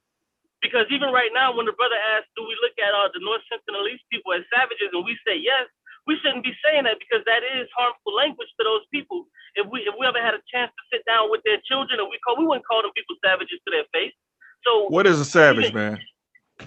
because 0.63 0.87
even 0.93 1.11
right 1.11 1.33
now, 1.33 1.53
when 1.57 1.67
the 1.67 1.77
brother 1.77 1.97
asked, 2.17 2.29
"Do 2.37 2.45
we 2.45 2.57
look 2.61 2.77
at 2.79 2.93
uh, 2.93 3.09
the 3.13 3.21
North 3.25 3.43
Sentinelese 3.49 4.05
people 4.13 4.33
as 4.33 4.45
savages?" 4.53 4.93
and 4.93 5.05
we 5.05 5.17
say 5.27 5.37
yes, 5.37 5.67
we 6.07 6.17
shouldn't 6.21 6.45
be 6.45 6.55
saying 6.65 6.85
that 6.85 7.01
because 7.01 7.25
that 7.27 7.43
is 7.45 7.69
harmful 7.77 8.15
language 8.15 8.49
to 8.59 8.63
those 8.65 8.85
people. 8.93 9.27
If 9.57 9.67
we 9.69 9.85
if 9.85 9.95
we 9.99 10.07
ever 10.07 10.21
had 10.21 10.35
a 10.35 10.43
chance 10.49 10.73
to 10.73 10.83
sit 10.93 11.05
down 11.05 11.31
with 11.31 11.41
their 11.45 11.61
children 11.69 12.01
and 12.01 12.09
we 12.09 12.19
call, 12.25 12.39
we 12.39 12.47
wouldn't 12.47 12.67
call 12.67 12.83
them 12.83 12.93
people 12.97 13.17
savages 13.25 13.61
to 13.67 13.71
their 13.71 13.89
face. 13.93 14.15
So 14.65 14.89
What 14.89 15.07
is 15.07 15.21
a 15.21 15.25
savage, 15.25 15.73
man? 15.73 15.99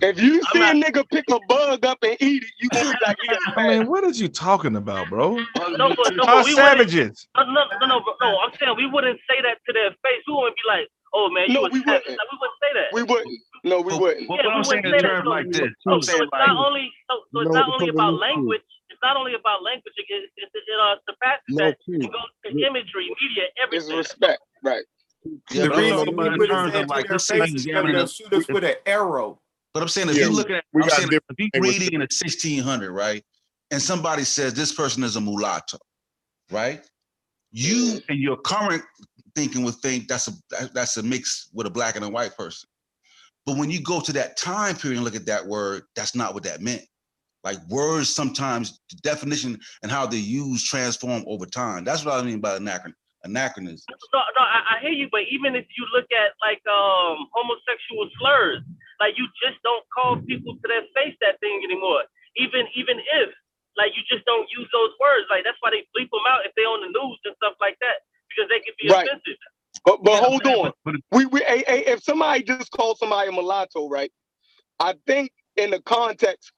If 0.02 0.20
you 0.20 0.42
see 0.52 0.62
a 0.62 0.74
nigga 0.74 1.08
pick 1.10 1.26
a 1.30 1.40
bug 1.48 1.86
up 1.86 2.00
and 2.02 2.18
eat 2.20 2.42
it, 2.44 2.50
you 2.60 2.70
gonna 2.70 2.90
be 2.90 3.06
like, 3.06 3.18
yeah, 3.30 3.38
I 3.56 3.68
mean, 3.68 3.88
what 3.88 4.04
is 4.04 4.20
you 4.20 4.28
talking 4.28 4.76
about, 4.76 5.10
bro? 5.10 5.36
No, 5.78 5.94
but, 5.94 6.16
no, 6.16 6.26
but 6.26 6.46
we 6.46 6.54
savages? 6.54 7.28
No, 7.38 7.44
no, 7.44 7.62
no, 7.80 7.86
no, 7.88 8.00
bro, 8.02 8.14
no. 8.22 8.40
I'm 8.40 8.52
saying 8.60 8.74
we 8.78 8.88
wouldn't 8.88 9.20
say 9.30 9.42
that 9.44 9.60
to 9.68 9.74
their 9.74 9.92
face. 10.02 10.24
We 10.28 10.34
wouldn't 10.34 10.56
be 10.56 10.64
like, 10.68 10.88
"Oh 11.14 11.30
man, 11.30 11.46
you 11.48 11.54
No, 11.54 11.66
a 11.66 11.70
we 11.70 11.84
savage." 11.84 12.10
wouldn't. 12.10 12.18
Like, 12.18 12.32
we 12.32 12.38
wouldn't 12.42 12.60
say 12.62 12.72
that. 12.74 12.90
We 12.94 13.04
wouldn't. 13.04 13.42
No, 13.64 13.82
we 13.82 13.98
wouldn't. 13.98 14.28
But 14.28 14.44
what 14.44 14.48
I'm 14.48 14.64
saying 14.64 14.84
in 14.84 14.92
wouldn't 14.92 15.04
say 15.04 15.08
terms 15.08 15.24
that. 15.24 15.30
like 15.30 15.52
this, 15.52 15.70
So, 15.84 16.02
so 16.02 16.24
it's 16.24 16.32
not 16.34 16.58
only 16.58 16.92
so, 17.10 17.16
so 17.34 17.42
it's 17.42 17.54
not 17.54 17.70
only 17.70 17.90
about 17.90 18.20
language. 18.20 18.62
It's 18.90 19.00
not 19.02 19.16
only 19.16 19.34
about 19.34 19.64
language. 19.64 19.94
It, 19.98 20.06
it, 20.10 20.30
it, 20.38 20.50
it 20.54 20.80
uh, 20.80 20.96
surpasses 21.08 21.44
No, 21.50 21.66
that. 21.72 21.78
It 21.88 22.12
goes 22.12 22.30
to 22.46 22.50
imagery, 22.68 23.08
media, 23.22 23.48
everything. 23.62 24.00
It's 24.00 24.10
respect, 24.10 24.42
right? 24.64 24.84
yeah, 25.52 25.64
the 25.64 25.70
but 25.70 25.78
I'm 25.78 25.84
reason 25.84 26.18
we 26.18 26.38
put 26.38 26.50
his 26.50 26.50
hands 26.50 26.74
like, 26.90 27.04
to 27.04 27.08
their 27.08 27.14
let's 27.16 27.28
faces 27.28 27.64
because 27.64 27.66
examining 27.66 27.96
they'll 27.96 28.08
shoot 28.08 28.34
us 28.34 28.48
with 28.50 28.64
an 28.64 28.76
arrow. 28.86 29.40
But 29.74 29.82
I'm 29.84 29.90
saying 29.90 30.10
if 30.10 30.18
Yeah, 30.18 30.24
you 30.24 30.32
look 30.32 30.50
at, 30.50 30.64
we 30.74 30.84
I'm 30.84 30.90
saying 30.90 31.10
different 31.10 31.40
if 31.40 31.40
you 31.40 31.50
language. 31.62 31.80
reading 31.80 31.94
in 31.94 32.00
the 32.02 32.10
1600, 32.12 32.92
right, 32.92 33.24
and 33.72 33.82
somebody 33.82 34.24
says 34.24 34.54
this 34.54 34.74
person 34.74 35.04
is 35.04 35.16
a 35.16 35.22
mulatto, 35.22 35.78
right? 36.52 36.84
You 37.52 38.02
and 38.10 38.20
your 38.20 38.38
current 38.38 38.84
thinking 39.36 39.64
would 39.64 39.76
think 39.76 40.08
that's 40.08 40.28
a 40.28 40.68
that's 40.74 40.98
a 40.98 41.04
mix 41.04 41.50
with 41.54 41.68
a 41.68 41.70
black 41.70 41.96
and 41.96 42.04
a 42.06 42.10
white 42.10 42.36
person. 42.36 42.68
But 43.46 43.58
when 43.58 43.70
you 43.70 43.82
go 43.82 44.00
to 44.00 44.14
that 44.14 44.38
time 44.38 44.76
period 44.76 44.98
and 44.98 45.06
look 45.06 45.16
at 45.16 45.26
that 45.26 45.46
word, 45.46 45.84
that's 45.96 46.16
not 46.16 46.34
what 46.34 46.44
that 46.44 46.62
meant. 46.62 46.84
Like 47.44 47.60
words 47.68 48.08
sometimes 48.08 48.80
the 48.90 48.98
definition 49.04 49.60
and 49.84 49.92
how 49.92 50.08
they're 50.08 50.20
used 50.20 50.66
transform 50.66 51.26
over 51.28 51.46
time. 51.46 51.84
That's 51.84 52.06
what 52.06 52.16
I 52.16 52.24
mean 52.24 52.40
by 52.40 52.58
anachron 52.58 52.94
anachronism. 53.26 53.84
No, 54.14 54.20
no, 54.20 54.44
I, 54.44 54.76
I 54.76 54.82
hear 54.82 54.92
you, 54.96 55.08
but 55.12 55.28
even 55.32 55.56
if 55.56 55.68
you 55.76 55.84
look 55.92 56.08
at 56.16 56.32
like 56.40 56.64
um 56.72 57.28
homosexual 57.36 58.08
slurs, 58.20 58.64
like 59.04 59.20
you 59.20 59.28
just 59.44 59.60
don't 59.64 59.84
call 59.92 60.24
people 60.24 60.56
to 60.56 60.66
their 60.72 60.88
face 60.96 61.16
that 61.20 61.36
thing 61.44 61.60
anymore. 61.68 62.08
Even 62.40 62.64
even 62.80 63.00
if 63.20 63.28
like 63.76 63.92
you 63.98 64.04
just 64.08 64.24
don't 64.26 64.48
use 64.56 64.70
those 64.72 64.96
words. 65.02 65.28
Like 65.28 65.44
that's 65.44 65.60
why 65.60 65.76
they 65.76 65.84
bleep 65.92 66.10
them 66.16 66.24
out 66.30 66.48
if 66.48 66.56
they 66.56 66.64
on 66.64 66.80
the 66.80 66.92
news 66.96 67.20
and 67.28 67.36
stuff 67.44 67.60
like 67.60 67.76
that 67.84 68.08
because 68.32 68.48
they 68.48 68.64
could 68.64 68.78
be 68.80 68.88
Right. 68.88 69.04
offensive. 69.04 69.40
But 69.86 70.04
but 70.04 70.14
Yeah, 70.14 70.22
hold 70.22 70.46
man, 70.46 70.58
on. 70.58 70.66
but- 70.66 70.76
but 70.86 70.96
We 71.12 71.26
we 71.28 71.42
hey, 71.44 71.64
hey, 71.68 71.86
if 71.88 72.04
somebody 72.04 72.44
just 72.44 72.72
called 72.72 72.98
somebody 73.00 73.30
a 73.30 73.32
mulatto, 73.34 73.90
right? 73.90 74.12
I 74.80 74.96
think 75.08 75.32
in 75.58 75.72
the 75.72 75.82
context. 75.82 76.52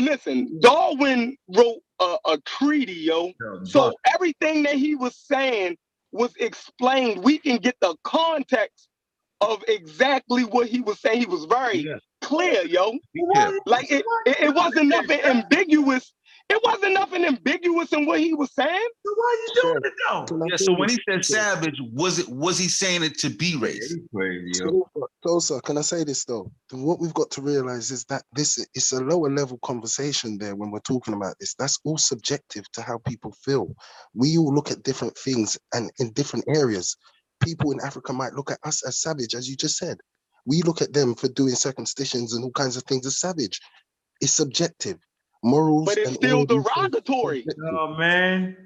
Listen, 0.00 0.60
Darwin 0.60 1.36
wrote 1.48 1.80
a, 2.00 2.16
a 2.26 2.38
treaty, 2.46 2.94
yo. 2.94 3.32
So 3.64 3.94
everything 4.14 4.64
that 4.64 4.76
he 4.76 4.96
was 4.96 5.16
saying 5.16 5.78
was 6.12 6.34
explained. 6.38 7.24
We 7.24 7.38
can 7.38 7.58
get 7.58 7.76
the 7.82 7.96
context 8.04 8.88
of 9.40 9.64
exactly 9.68 10.44
what 10.44 10.68
he 10.68 10.80
was 10.82 11.00
saying. 11.00 11.20
He 11.20 11.26
was 11.26 11.46
very 11.46 11.78
Yeah. 11.80 11.96
clear, 12.22 12.64
yo. 12.64 12.98
Yeah. 13.14 13.52
Like 13.66 13.92
it, 13.92 14.04
it, 14.26 14.40
it 14.40 14.54
wasn't 14.54 14.88
nothing 14.90 15.20
ambiguous. 15.22 16.14
It 16.52 16.60
wasn't 16.62 16.92
nothing 16.92 17.24
ambiguous 17.24 17.94
in 17.94 18.04
what 18.04 18.20
he 18.20 18.34
was 18.34 18.52
saying. 18.54 18.88
So 19.06 19.12
why 19.16 19.24
are 19.24 19.40
you 19.40 19.52
doing 19.62 19.80
it 19.84 19.92
though? 20.06 20.46
Yeah, 20.50 20.56
so 20.56 20.72
when 20.74 20.90
he 20.90 20.96
this? 20.96 21.04
said 21.08 21.24
savage, 21.24 21.80
was 21.94 22.18
it 22.18 22.28
was 22.28 22.58
he 22.58 22.68
saying 22.68 23.02
it 23.02 23.18
to 23.20 23.30
be 23.30 23.54
racist? 23.54 23.94
Crazy, 24.14 24.58
yo. 24.58 24.86
Sosa, 24.92 25.06
Sosa, 25.24 25.60
can 25.62 25.78
I 25.78 25.80
say 25.80 26.04
this 26.04 26.26
though? 26.26 26.52
What 26.70 27.00
we've 27.00 27.14
got 27.14 27.30
to 27.30 27.40
realize 27.40 27.90
is 27.90 28.04
that 28.10 28.24
this 28.34 28.62
is 28.74 28.92
a 28.92 29.02
lower 29.02 29.30
level 29.30 29.58
conversation 29.64 30.36
there 30.36 30.54
when 30.54 30.70
we're 30.70 30.80
talking 30.80 31.14
about 31.14 31.36
this. 31.40 31.54
That's 31.54 31.78
all 31.84 31.96
subjective 31.96 32.70
to 32.72 32.82
how 32.82 32.98
people 32.98 33.34
feel. 33.42 33.74
We 34.12 34.36
all 34.36 34.54
look 34.54 34.70
at 34.70 34.82
different 34.82 35.16
things 35.16 35.58
and 35.72 35.90
in 36.00 36.12
different 36.12 36.44
areas. 36.48 36.94
People 37.42 37.70
in 37.72 37.80
Africa 37.80 38.12
might 38.12 38.34
look 38.34 38.50
at 38.50 38.58
us 38.62 38.86
as 38.86 39.00
savage, 39.00 39.34
as 39.34 39.48
you 39.48 39.56
just 39.56 39.78
said. 39.78 39.96
We 40.44 40.60
look 40.60 40.82
at 40.82 40.92
them 40.92 41.14
for 41.14 41.28
doing 41.28 41.54
circumcisions 41.54 42.34
and 42.34 42.44
all 42.44 42.52
kinds 42.52 42.76
of 42.76 42.82
things 42.82 43.06
as 43.06 43.18
savage. 43.18 43.58
It's 44.20 44.32
subjective. 44.32 44.98
Morals 45.42 45.86
But 45.86 45.98
it's 45.98 46.14
still 46.14 46.36
all 46.36 46.42
of 46.42 46.48
these 46.48 46.56
things 46.56 46.66
are 46.68 46.74
derogatory. 46.80 47.38
subjective. 47.42 47.64
Oh 47.78 47.94
man. 47.96 48.56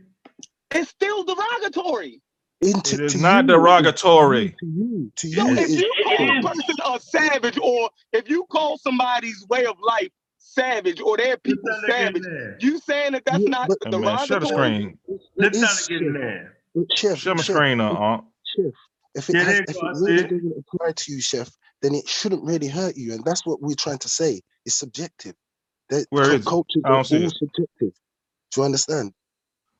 It's 0.72 0.90
still 0.90 1.24
derogatory. 1.24 2.22
Into- 2.60 2.94
It 2.94 3.00
is 3.02 3.12
to 3.12 3.18
not 3.18 3.44
you, 3.44 3.48
derogatory. 3.48 4.48
To 4.60 4.66
you, 4.66 5.12
to 5.16 5.28
So 5.30 5.52
if 5.54 5.70
you 5.70 5.92
call 6.04 6.38
a 6.38 6.42
person 6.42 6.74
a 6.84 7.00
savage, 7.00 7.58
or 7.62 7.90
if 8.12 8.28
you 8.28 8.44
call 8.50 8.78
somebody's 8.78 9.46
way 9.48 9.64
of 9.66 9.76
life 9.80 10.08
savage, 10.38 11.00
or 11.00 11.16
their 11.18 11.36
people 11.36 11.64
that 11.64 11.82
nigga 11.90 12.16
in 12.16 12.22
savage, 12.22 12.62
you 12.64 12.78
saying 12.78 13.12
that 13.12 13.24
that's 13.26 13.40
Yeah, 13.42 13.48
not 13.50 13.68
but- 13.68 13.78
Hey, 13.84 13.98
man, 13.98 14.18
share 14.26 14.40
the 14.40 14.46
derogatory? 14.46 14.74
screen. 14.76 14.98
Let 15.36 15.54
it 15.54 15.60
that 15.60 15.70
is 15.70 15.88
nigga 15.90 16.06
in 16.06 16.12
there. 16.14 16.56
But 16.74 16.84
Chef, 16.96 17.18
Share 17.18 17.34
my 17.34 17.42
Chef, 17.42 17.56
screen, 17.56 17.80
uh, 17.80 18.20
Chef, 18.44 18.72
if 19.14 19.30
it, 19.30 19.34
Yeah, 19.36 19.42
has, 19.44 19.54
there 19.54 19.62
if 19.68 19.76
it 19.76 19.82
really 20.00 20.14
it. 20.20 20.22
doesn't 20.30 20.54
apply 20.58 20.92
to 20.92 21.12
you, 21.12 21.20
Chef, 21.20 21.50
then 21.82 21.94
it 21.94 22.08
shouldn't 22.08 22.42
really 22.44 22.68
hurt 22.68 22.96
you, 22.96 23.12
and 23.14 23.24
that's 23.24 23.44
what 23.46 23.60
we're 23.62 23.74
trying 23.76 23.98
to 23.98 24.08
say. 24.08 24.40
It's 24.64 24.74
subjective. 24.76 25.34
That 25.90 26.06
Where 26.10 26.30
cul- 26.30 26.34
is 26.34 26.48
it? 26.48 26.58
cultures 26.58 26.84
I 26.84 26.90
are 26.90 26.96
don't 26.96 27.04
see 27.06 27.24
all 27.24 27.26
it. 27.26 27.34
subjective. 27.38 27.94
Do 28.52 28.60
you 28.60 28.64
understand? 28.64 29.12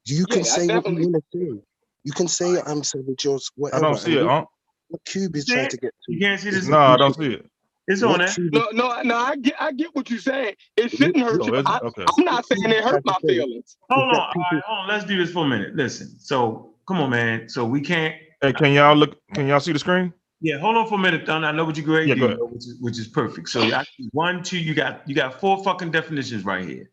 You 0.07 0.27
Yeah, 0.27 0.37
can 0.37 0.45
I 0.53 0.59
say 0.59 0.69
what 0.69 0.87
you 0.89 0.99
want 0.99 1.17
to 1.17 1.23
say. 1.39 1.63
You 2.05 2.13
can 2.13 2.29
say 2.29 2.61
I'm 2.67 2.85
savage 2.85 3.27
or 3.27 3.37
s- 3.37 3.51
I 3.73 3.81
I 3.81 3.81
don't 3.81 3.99
see 3.99 4.17
it, 4.17 4.23
what, 4.23 4.27
Aunt. 4.27 4.49
what 4.89 5.05
Cube 5.07 5.37
is 5.37 5.47
See 5.47 5.55
trying 5.55 5.69
it? 5.69 5.71
to 5.71 5.79
get 5.79 5.95
to? 6.07 6.13
You 6.13 6.19
to 6.19 6.21
can't 6.21 6.41
see 6.41 6.51
is 6.51 6.65
this. 6.65 6.69
No, 6.69 6.79
I 6.79 6.97
don't 6.99 7.15
see 7.17 7.35
it. 7.35 7.47
It's 7.89 8.03
on 8.03 8.19
what 8.19 8.21
there. 8.21 8.39
No, 8.53 8.69
no, 8.73 9.03
no. 9.03 9.17
I 9.17 9.37
get, 9.37 9.55
I 9.61 9.73
get 9.73 9.95
what 9.95 10.11
you're 10.11 10.21
saying. 10.21 10.57
It 10.77 10.91
shouldn't 10.93 11.25
hurt 11.25 11.47
what, 11.47 11.49
you. 11.49 11.55
I, 11.67 11.81
it? 11.81 11.87
Okay. 11.87 12.09
I'm 12.19 12.25
not 12.25 12.47
saying 12.47 12.63
it 12.65 12.73
it 12.73 12.85
is 12.85 12.85
hurt 12.85 13.03
my 13.05 13.19
feelings. 13.27 13.77
Hold 13.91 14.11
on. 14.11 14.13
that 14.13 14.23
All 14.23 14.29
people. 14.33 14.47
right, 14.53 14.65
hold 14.67 14.81
on. 14.81 14.89
Let's 14.89 15.05
do 15.07 15.19
this 15.19 15.33
for 15.33 15.47
a 15.47 15.49
minute. 15.49 15.77
Listen. 15.77 16.09
So 16.21 16.75
come 16.89 16.99
on, 16.99 17.11
man. 17.11 17.49
So 17.49 17.65
we 17.67 17.81
can't. 17.83 18.15
Hey, 18.43 18.53
can 18.55 18.73
y'all 18.73 18.97
look? 18.97 19.19
Can 19.35 19.49
y'all 19.49 19.61
see 19.61 19.73
the 19.73 19.79
screen? 19.81 20.13
Yeah, 20.41 20.59
hold 20.59 20.77
on 20.77 20.87
for 20.87 20.97
a 20.97 20.99
minute, 20.99 21.25
Don. 21.25 21.45
I 21.45 21.53
know 21.53 21.65
what 21.65 21.77
you're 21.77 21.87
great 21.87 22.09
Yeah, 22.09 22.15
do, 22.15 22.47
which 22.51 22.67
is, 22.67 22.77
which 22.81 22.99
is 22.99 23.09
perfect. 23.09 23.49
So 23.49 23.73
actually, 23.73 24.09
one, 24.13 24.43
two, 24.43 24.59
you 24.59 24.75
got 24.75 25.09
you 25.09 25.15
got 25.15 25.41
four 25.41 25.63
fucking 25.65 25.91
definitions 25.91 26.45
right 26.45 26.67
here. 26.67 26.91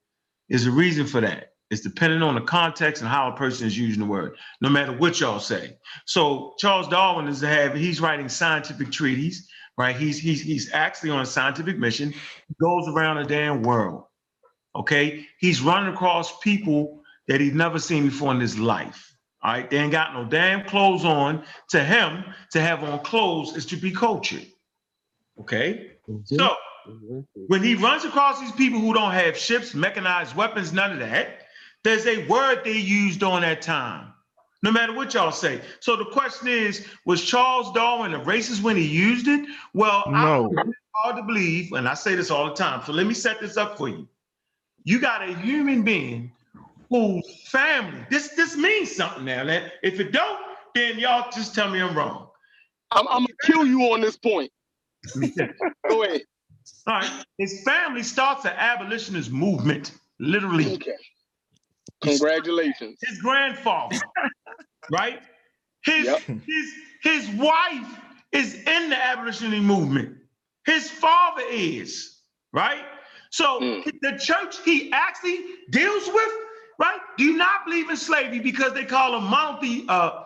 There's 0.49 0.65
a 0.65 0.71
reason 0.71 1.05
for 1.05 1.21
that. 1.21 1.53
It's 1.69 1.81
depending 1.81 2.21
on 2.21 2.35
the 2.35 2.41
context 2.41 3.01
and 3.01 3.09
how 3.09 3.31
a 3.31 3.35
person 3.35 3.67
is 3.67 3.77
using 3.77 3.99
the 3.99 4.05
word, 4.05 4.37
no 4.61 4.69
matter 4.69 4.91
what 4.93 5.19
y'all 5.19 5.39
say. 5.39 5.77
So 6.05 6.53
Charles 6.57 6.87
Darwin 6.87 7.27
is 7.27 7.41
have 7.41 7.73
he's 7.73 7.99
writing 7.99 8.29
scientific 8.29 8.91
treaties, 8.91 9.49
right? 9.77 9.95
He's 9.95 10.19
he's 10.19 10.41
he's 10.41 10.71
actually 10.71 11.09
on 11.09 11.21
a 11.21 11.25
scientific 11.25 11.77
mission. 11.77 12.11
He 12.11 12.55
goes 12.61 12.87
around 12.87 13.17
the 13.17 13.23
damn 13.25 13.63
world. 13.63 14.05
Okay, 14.75 15.25
he's 15.39 15.61
running 15.61 15.93
across 15.93 16.39
people 16.39 17.01
that 17.27 17.41
he's 17.41 17.53
never 17.53 17.79
seen 17.79 18.05
before 18.05 18.31
in 18.31 18.39
his 18.39 18.57
life. 18.57 19.12
All 19.43 19.51
right, 19.51 19.69
they 19.69 19.77
ain't 19.77 19.91
got 19.91 20.13
no 20.13 20.23
damn 20.23 20.65
clothes 20.65 21.03
on. 21.03 21.43
To 21.69 21.83
him, 21.83 22.23
to 22.51 22.61
have 22.61 22.83
on 22.83 22.99
clothes 22.99 23.55
is 23.57 23.65
to 23.67 23.75
be 23.75 23.91
cultured. 23.91 24.45
Okay, 25.39 25.91
Mhm, 26.09 26.27
so 26.27 26.55
exactly. 26.87 27.43
when 27.47 27.63
he 27.63 27.75
runs 27.75 28.05
across 28.05 28.39
these 28.39 28.51
people 28.53 28.79
who 28.79 28.93
don't 28.93 29.11
have 29.11 29.37
ships, 29.37 29.73
mechanized 29.73 30.35
weapons, 30.35 30.71
none 30.71 30.91
of 30.91 30.99
that, 30.99 31.41
there's 31.83 32.05
a 32.05 32.25
word 32.27 32.61
they 32.63 32.77
used 32.77 33.19
during 33.19 33.41
that 33.41 33.61
time. 33.61 34.13
No 34.61 34.71
matter 34.71 34.93
what 34.93 35.13
y'all 35.13 35.31
say. 35.33 35.59
So 35.81 35.97
the 35.97 36.05
question 36.05 36.47
is, 36.47 36.87
was 37.05 37.21
Charles 37.21 37.73
Darwin 37.73 38.13
a 38.13 38.19
racist 38.21 38.61
when 38.61 38.77
he 38.77 38.87
used 38.87 39.27
it? 39.27 39.45
Well, 39.73 40.05
No. 40.07 40.49
it's 40.55 40.77
hard 40.95 41.17
to 41.17 41.23
believe, 41.23 41.73
and 41.73 41.85
I 41.89 41.95
say 41.95 42.15
this 42.15 42.31
all 42.31 42.45
the 42.45 42.53
time. 42.53 42.81
So 42.85 42.93
let 42.93 43.05
me 43.05 43.13
set 43.13 43.41
this 43.41 43.57
up 43.57 43.77
for 43.77 43.89
you. 43.89 44.07
You 44.85 44.99
got 45.01 45.21
a 45.27 45.33
human 45.35 45.83
being 45.83 46.31
family, 47.47 48.05
this 48.09 48.29
this 48.29 48.55
means 48.55 48.95
something 48.95 49.25
now. 49.25 49.43
That 49.45 49.73
if 49.81 49.99
it 49.99 50.11
don't, 50.11 50.39
then 50.75 50.99
y'all 50.99 51.29
just 51.31 51.55
tell 51.55 51.69
me 51.69 51.81
I'm 51.81 51.95
wrong. 51.95 52.29
I'm, 52.91 53.07
I'm 53.07 53.23
gonna 53.23 53.27
kill 53.43 53.65
you 53.65 53.81
on 53.93 54.01
this 54.01 54.17
point. 54.17 54.51
Go 55.89 56.03
ahead. 56.03 56.21
All 56.87 56.93
right. 56.93 57.25
His 57.37 57.63
family 57.63 58.03
starts 58.03 58.45
an 58.45 58.53
abolitionist 58.55 59.31
movement, 59.31 59.91
literally. 60.19 60.75
Okay. 60.75 60.91
Congratulations. 62.01 62.99
His 63.01 63.19
grandfather, 63.19 63.99
right? 64.91 65.21
His 65.85 66.05
Yep. 66.05 66.21
his 66.27 66.73
his 67.01 67.29
wife 67.31 67.99
is 68.31 68.55
in 68.55 68.89
the 68.89 68.97
abolitionist 68.97 69.63
movement. 69.63 70.17
His 70.65 70.89
father 70.89 71.43
is, 71.49 72.19
right? 72.53 72.83
So 73.31 73.59
Mm. 73.59 73.83
the 74.01 74.17
church 74.19 74.57
he 74.63 74.91
actually 74.91 75.39
deals 75.71 76.07
with, 76.07 76.31
right? 76.83 76.99
Do 77.17 77.23
you 77.23 77.37
not 77.37 77.65
believe 77.65 77.89
in 77.89 77.97
slavery 77.97 78.39
because 78.39 78.73
they 78.73 78.85
call 78.85 79.15
a 79.15 79.21
monothe 79.21 79.85
uh, 79.89 80.23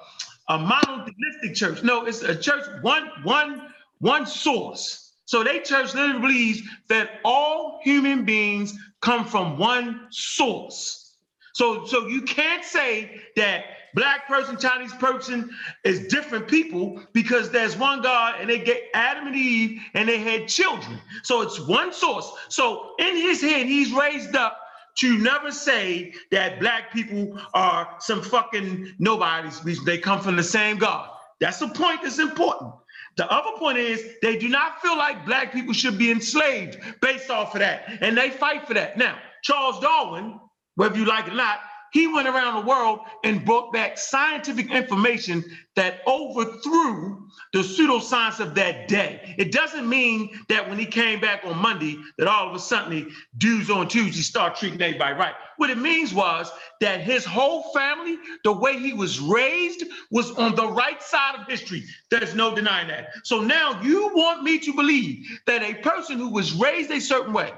a 0.49 0.57
monotheistic 0.57 1.55
church. 1.55 1.83
No, 1.83 2.05
it's 2.05 2.21
a 2.21 2.35
church 2.35 2.63
one 2.81 3.09
one 3.23 3.73
one 3.99 4.25
source. 4.25 5.13
So 5.25 5.43
they 5.43 5.59
church 5.59 5.93
literally 5.93 6.21
believes 6.21 6.61
that 6.87 7.19
all 7.25 7.79
human 7.83 8.23
beings 8.23 8.77
come 9.01 9.25
from 9.25 9.57
one 9.57 10.07
source. 10.09 11.15
So, 11.53 11.85
so 11.85 12.07
you 12.07 12.21
can't 12.21 12.63
say 12.63 13.19
that 13.35 13.65
black 13.95 14.27
person, 14.27 14.57
Chinese 14.57 14.93
person 14.93 15.49
is 15.83 16.07
different 16.07 16.47
people 16.47 17.01
because 17.13 17.49
there's 17.49 17.75
one 17.75 18.01
God 18.01 18.35
and 18.39 18.49
they 18.49 18.59
get 18.59 18.83
Adam 18.93 19.27
and 19.27 19.35
Eve 19.35 19.81
and 19.95 20.07
they 20.07 20.19
had 20.19 20.47
children. 20.47 21.01
So 21.23 21.41
it's 21.41 21.59
one 21.59 21.91
source. 21.91 22.31
So 22.47 22.93
in 22.99 23.15
his 23.17 23.41
head, 23.41 23.65
he's 23.65 23.91
raised 23.91 24.35
up 24.35 24.57
to 24.99 25.17
never 25.17 25.51
say 25.51 26.13
that 26.31 26.59
black 26.59 26.91
people 26.91 27.39
are 27.53 27.95
some 27.99 28.21
fucking 28.21 28.93
nobodies. 28.99 29.61
They 29.85 29.97
come 29.97 30.21
from 30.21 30.35
the 30.35 30.43
same 30.43 30.77
God. 30.77 31.09
That's 31.39 31.59
the 31.59 31.67
point 31.67 32.01
that's 32.03 32.19
important. 32.19 32.73
The 33.15 33.31
other 33.31 33.57
point 33.57 33.77
is 33.77 34.15
they 34.21 34.37
do 34.37 34.47
not 34.49 34.81
feel 34.81 34.97
like 34.97 35.25
black 35.25 35.51
people 35.51 35.73
should 35.73 35.97
be 35.97 36.11
enslaved 36.11 36.79
based 37.01 37.29
off 37.29 37.53
of 37.53 37.59
that. 37.59 37.97
And 38.01 38.17
they 38.17 38.29
fight 38.29 38.67
for 38.67 38.73
that. 38.73 38.97
Now, 38.97 39.17
Charles 39.43 39.79
Darwin, 39.79 40.39
whether 40.75 40.97
you 40.97 41.05
like 41.05 41.27
it 41.27 41.33
or 41.33 41.37
not, 41.37 41.59
he 41.93 42.07
went 42.07 42.27
around 42.27 42.61
the 42.61 42.67
world 42.67 42.99
and 43.23 43.45
brought 43.45 43.73
back 43.73 43.97
scientific 43.97 44.71
information 44.71 45.43
that 45.75 46.01
overthrew 46.07 47.27
the 47.53 47.59
pseudoscience 47.59 48.39
of 48.39 48.55
that 48.55 48.87
day. 48.87 49.35
It 49.37 49.51
doesn't 49.51 49.87
mean 49.87 50.39
that 50.49 50.67
when 50.67 50.79
he 50.79 50.85
came 50.85 51.19
back 51.19 51.43
on 51.45 51.57
Monday, 51.57 51.97
that 52.17 52.27
all 52.27 52.49
of 52.49 52.55
a 52.55 52.59
sudden 52.59 53.11
dudes 53.37 53.69
on 53.69 53.87
Tuesday 53.87 54.21
start 54.21 54.55
treating 54.55 54.81
everybody 54.81 55.13
right. 55.15 55.35
What 55.57 55.69
it 55.69 55.77
means 55.77 56.13
was 56.13 56.51
that 56.81 57.01
his 57.01 57.25
whole 57.25 57.71
family, 57.73 58.17
the 58.43 58.51
way 58.51 58.77
he 58.77 58.93
was 58.93 59.19
raised, 59.19 59.83
was 60.11 60.31
on 60.31 60.55
the 60.55 60.67
right 60.67 61.01
side 61.01 61.35
of 61.39 61.47
history. 61.47 61.83
There's 62.11 62.35
no 62.35 62.55
denying 62.55 62.87
that. 62.89 63.09
So 63.23 63.41
now 63.41 63.81
you 63.81 64.11
want 64.13 64.43
me 64.43 64.59
to 64.59 64.73
believe 64.73 65.25
that 65.47 65.63
a 65.63 65.75
person 65.75 66.17
who 66.17 66.29
was 66.29 66.53
raised 66.53 66.91
a 66.91 66.99
certain 66.99 67.33
way, 67.33 67.51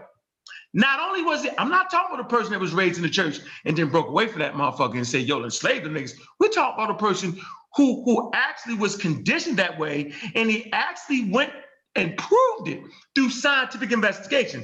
not 0.73 0.99
only 0.99 1.23
was 1.23 1.45
it, 1.45 1.53
I'm 1.57 1.69
not 1.69 1.89
talking 1.89 2.13
about 2.13 2.25
a 2.25 2.29
person 2.29 2.51
that 2.51 2.59
was 2.59 2.73
raised 2.73 2.97
in 2.97 3.03
the 3.03 3.09
church 3.09 3.39
and 3.65 3.75
then 3.75 3.89
broke 3.89 4.07
away 4.07 4.27
from 4.27 4.39
that 4.39 4.53
motherfucker 4.53 4.95
and 4.95 5.07
said, 5.07 5.23
yo, 5.23 5.43
enslave 5.43 5.83
the 5.83 5.89
niggas. 5.89 6.13
We're 6.39 6.49
talking 6.49 6.83
about 6.83 6.95
a 6.95 6.99
person 6.99 7.39
who, 7.75 8.03
who 8.03 8.29
actually 8.33 8.75
was 8.75 8.95
conditioned 8.95 9.57
that 9.57 9.79
way 9.79 10.13
and 10.35 10.49
he 10.49 10.71
actually 10.71 11.31
went 11.31 11.51
and 11.95 12.15
proved 12.17 12.67
it 12.67 12.81
through 13.15 13.29
scientific 13.29 13.91
investigation. 13.91 14.63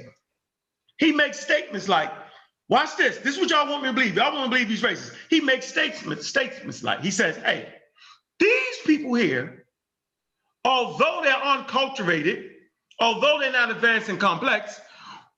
He 0.97 1.12
makes 1.12 1.39
statements 1.39 1.89
like, 1.89 2.12
watch 2.70 2.95
this. 2.97 3.18
This 3.18 3.36
is 3.36 3.41
what 3.41 3.49
y'all 3.49 3.70
want 3.70 3.84
me 3.84 3.89
to 3.89 3.93
believe. 3.93 4.16
Y'all 4.16 4.34
want 4.34 4.45
to 4.45 4.49
believe 4.49 4.68
he's 4.70 4.84
racist. 4.84 5.14
He 5.30 5.41
makes 5.41 5.66
statements, 5.66 6.28
statements 6.28 6.84
like, 6.84 7.01
he 7.01 7.12
says, 7.12 7.36
hey, 7.38 7.68
these 8.39 8.78
people 8.86 9.16
here, 9.16 9.66
although 10.64 11.22
they're 11.24 11.34
unculturated, 11.34 12.49
although 12.99 13.39
they're 13.39 13.51
not 13.51 13.72
advanced 13.72 14.10
and 14.10 14.20
complex, 14.20 14.80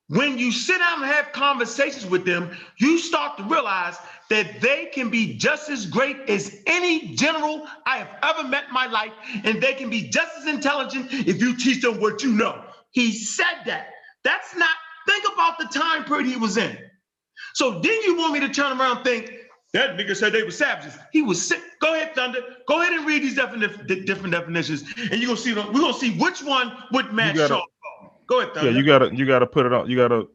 when 0.08 0.38
you 0.38 0.50
sit 0.50 0.78
down 0.78 1.02
and 1.02 1.12
have 1.12 1.32
conversations 1.32 2.06
with 2.06 2.24
them, 2.24 2.56
you 2.78 2.98
start 2.98 3.36
to 3.36 3.44
realize 3.44 3.96
that 4.30 4.60
they 4.60 4.86
can 4.86 5.10
be 5.10 5.34
just 5.36 5.68
as 5.68 5.86
great 5.86 6.16
as 6.28 6.62
any 6.66 7.14
general 7.14 7.66
I 7.86 7.98
have 7.98 8.10
ever 8.22 8.48
met 8.48 8.64
in 8.68 8.74
my 8.74 8.86
life, 8.86 9.12
and 9.44 9.60
they 9.60 9.74
can 9.74 9.90
be 9.90 10.08
just 10.08 10.32
as 10.38 10.46
intelligent 10.46 11.08
if 11.12 11.40
you 11.40 11.56
teach 11.56 11.82
them 11.82 12.00
what 12.00 12.22
you 12.22 12.32
know. 12.32 12.64
He 12.90 13.12
said 13.12 13.62
that. 13.66 13.88
That's 14.24 14.56
not, 14.56 14.70
think 15.06 15.24
about 15.32 15.58
the 15.58 15.66
time 15.66 16.04
period 16.04 16.26
he 16.26 16.36
was 16.36 16.56
in. 16.56 16.76
So 17.54 17.78
then 17.80 18.02
you 18.02 18.16
want 18.16 18.32
me 18.32 18.40
to 18.40 18.48
turn 18.48 18.78
around 18.78 18.96
and 18.98 19.04
think, 19.04 19.32
that 19.74 19.98
nigga 19.98 20.16
said 20.16 20.32
they 20.32 20.42
were 20.42 20.50
savages. 20.50 20.98
He 21.12 21.20
was 21.20 21.46
sick. 21.46 21.60
Go 21.80 21.94
ahead, 21.94 22.14
Thunder. 22.14 22.40
Go 22.66 22.80
ahead 22.80 22.94
and 22.94 23.06
read 23.06 23.22
these 23.22 23.36
defini- 23.36 23.86
di- 23.86 24.04
different 24.06 24.32
definitions, 24.32 24.82
and 24.96 25.20
you're 25.20 25.26
gonna 25.28 25.36
see. 25.36 25.52
We're 25.52 25.62
gonna 25.64 25.92
see 25.92 26.16
which 26.16 26.42
one 26.42 26.72
would 26.92 27.12
match 27.12 27.36
gotta- 27.36 27.48
Charles. 27.48 27.66
Go 28.28 28.40
ahead, 28.40 28.52
Yeah, 28.56 28.70
you 28.70 28.84
gotta 28.84 29.14
you 29.14 29.26
gotta 29.26 29.46
put 29.46 29.66
it 29.66 29.72
on. 29.72 29.88
You 29.90 29.96
gotta. 29.96 30.26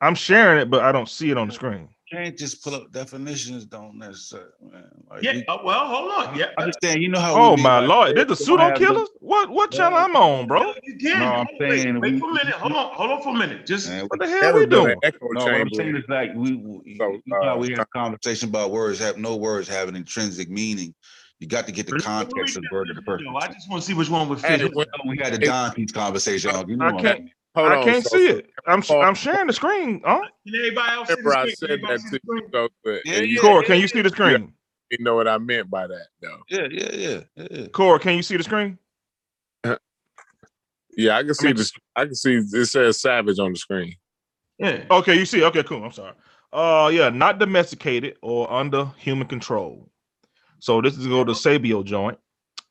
I'm 0.00 0.14
sharing 0.14 0.60
it, 0.60 0.70
but 0.70 0.82
I 0.82 0.90
don't 0.90 1.08
see 1.08 1.30
it 1.30 1.38
on 1.38 1.48
the 1.48 1.54
screen. 1.54 1.88
Can't 2.10 2.36
just 2.36 2.62
pull 2.62 2.74
up 2.74 2.90
definitions. 2.92 3.64
Don't 3.64 3.96
necessarily. 3.98 4.48
Man. 4.70 4.84
Like, 5.10 5.22
Yeah. 5.22 5.32
we- 5.34 5.44
uh, 5.46 5.58
well, 5.64 5.86
hold 5.86 6.10
on. 6.28 6.36
Yeah. 6.36 6.46
I 6.58 6.62
understand. 6.62 7.02
You 7.02 7.08
know 7.08 7.20
how. 7.20 7.34
Oh 7.34 7.50
we 7.50 7.56
be 7.56 7.62
my 7.62 7.78
like, 7.80 7.88
lord, 7.88 8.16
this 8.16 8.26
the 8.26 8.36
pseudo 8.36 8.62
have 8.64 8.78
the- 8.78 8.84
killers? 8.84 9.08
What 9.20 9.48
what 9.50 9.70
channel 9.70 9.96
I'm 9.98 10.14
on, 10.16 10.46
bro? 10.46 10.62
No, 10.62 10.74
you 10.82 10.96
can. 10.98 11.20
No, 11.20 11.26
I'm 11.26 11.46
Wait, 11.60 11.80
saying 11.82 12.00
wait 12.00 12.14
we- 12.14 12.18
for 12.20 12.30
a 12.30 12.34
minute. 12.34 12.54
Hold 12.54 12.72
on. 12.72 12.94
Hold 12.94 13.10
on 13.12 13.22
for 13.22 13.28
a 13.30 13.38
minute. 13.38 13.64
Just 13.66 13.88
Man, 13.88 14.06
What 14.08 14.18
the 14.20 14.28
hell 14.28 14.40
Never 14.42 14.58
we 14.58 14.66
doing? 14.66 14.96
echo 15.02 15.26
No, 15.30 15.44
what 15.44 15.54
I'm 15.54 15.72
saying 15.74 15.96
is 15.96 16.04
like 16.08 16.34
we, 16.34 16.54
we 16.56 16.96
So, 16.98 17.12
you 17.12 17.22
know 17.26 17.52
uh, 17.52 17.56
we 17.56 17.72
have 17.74 17.88
conversation 17.94 18.48
about 18.50 18.70
words 18.72 18.98
have 18.98 19.16
no 19.18 19.36
words 19.36 19.68
have 19.68 19.88
an 19.88 19.96
intrinsic 19.96 20.50
meaning. 20.50 20.94
You 21.38 21.48
got 21.48 21.66
to 21.66 21.72
get 21.72 21.86
the 21.86 21.98
context 21.98 22.56
of 22.56 22.62
the 22.62 22.68
word 22.72 22.90
of 22.90 22.96
the 22.96 23.02
person. 23.02 23.26
I 23.40 23.48
just 23.48 23.68
want 23.70 23.82
to 23.82 23.86
see 23.88 23.94
which 23.94 24.08
one 24.10 24.28
would 24.28 24.40
Hey, 24.40 24.58
fit. 24.58 24.74
when- 24.74 24.86
We 25.06 25.18
had 25.18 25.32
a 25.34 25.38
Don 25.38 25.72
Peach 25.72 25.92
conversation. 25.94 26.50
You 26.68 26.76
know 26.76 26.86
I 26.86 26.92
what 26.92 27.02
can't- 27.02 27.20
mean? 27.20 27.32
Hold 27.54 27.72
I 27.72 27.76
on, 27.76 27.84
can't 27.84 28.04
so- 28.04 28.16
see 28.16 28.26
it. 28.28 28.50
I'm 28.66 28.82
sh- 28.82 28.88
Paul- 28.88 29.02
I'm 29.02 29.14
sharing 29.14 29.46
the 29.46 29.52
screen. 29.52 30.00
Huh? 30.04 30.20
Can 30.46 30.54
everybody 30.56 30.92
else 30.92 31.08
see 31.08 31.14
Remember, 31.14 31.36
I 31.36 31.44
the 31.44 31.50
said 31.50 31.56
screen? 31.56 31.70
Everybody 31.72 31.94
that 31.94 32.00
see 32.00 32.04
to 32.04 32.10
the 32.10 32.20
you, 32.22 32.38
screen? 32.38 32.50
though, 32.52 32.68
but 32.84 33.00
Yeah, 33.04 33.14
and 33.14 33.26
you 33.28 33.34
yeah. 33.36 33.40
Core, 33.40 33.62
can 33.62 33.80
you 33.80 33.88
see 33.88 34.02
the 34.02 34.08
screen? 34.10 34.52
didn't 34.90 35.04
know 35.04 35.14
what 35.16 35.26
I 35.26 35.38
meant 35.38 35.70
by 35.70 35.86
that, 35.86 36.06
though. 36.20 36.38
Yeah, 36.50 36.68
yeah, 36.70 36.90
yeah, 36.92 37.20
yeah, 37.36 37.46
yeah. 37.50 37.66
Core, 37.68 37.98
can 37.98 38.14
you 38.16 38.22
see 38.22 38.36
the 38.36 38.42
screen? 38.44 38.78
Yeah, 40.94 41.16
I 41.16 41.22
can 41.22 41.34
see 41.34 41.46
mean- 41.48 41.56
this. 41.56 41.72
I 41.96 42.04
can 42.04 42.14
see 42.14 42.34
it 42.34 42.66
says 42.66 43.00
Savage 43.00 43.38
on 43.38 43.52
the 43.52 43.58
screen. 43.58 43.96
Yeah. 44.58 44.84
Okay, 44.90 45.18
you 45.18 45.24
see. 45.24 45.42
Okay, 45.44 45.62
cool. 45.62 45.82
I'm 45.82 45.92
sorry. 45.92 46.12
Uh, 46.52 46.90
yeah, 46.92 47.08
not 47.08 47.38
domesticated 47.38 48.16
or 48.20 48.52
under 48.52 48.84
human 48.98 49.26
control. 49.26 49.88
So 50.58 50.82
this 50.82 50.98
is 50.98 51.06
go 51.06 51.24
to 51.24 51.34
Sabio 51.34 51.82
joint. 51.82 52.18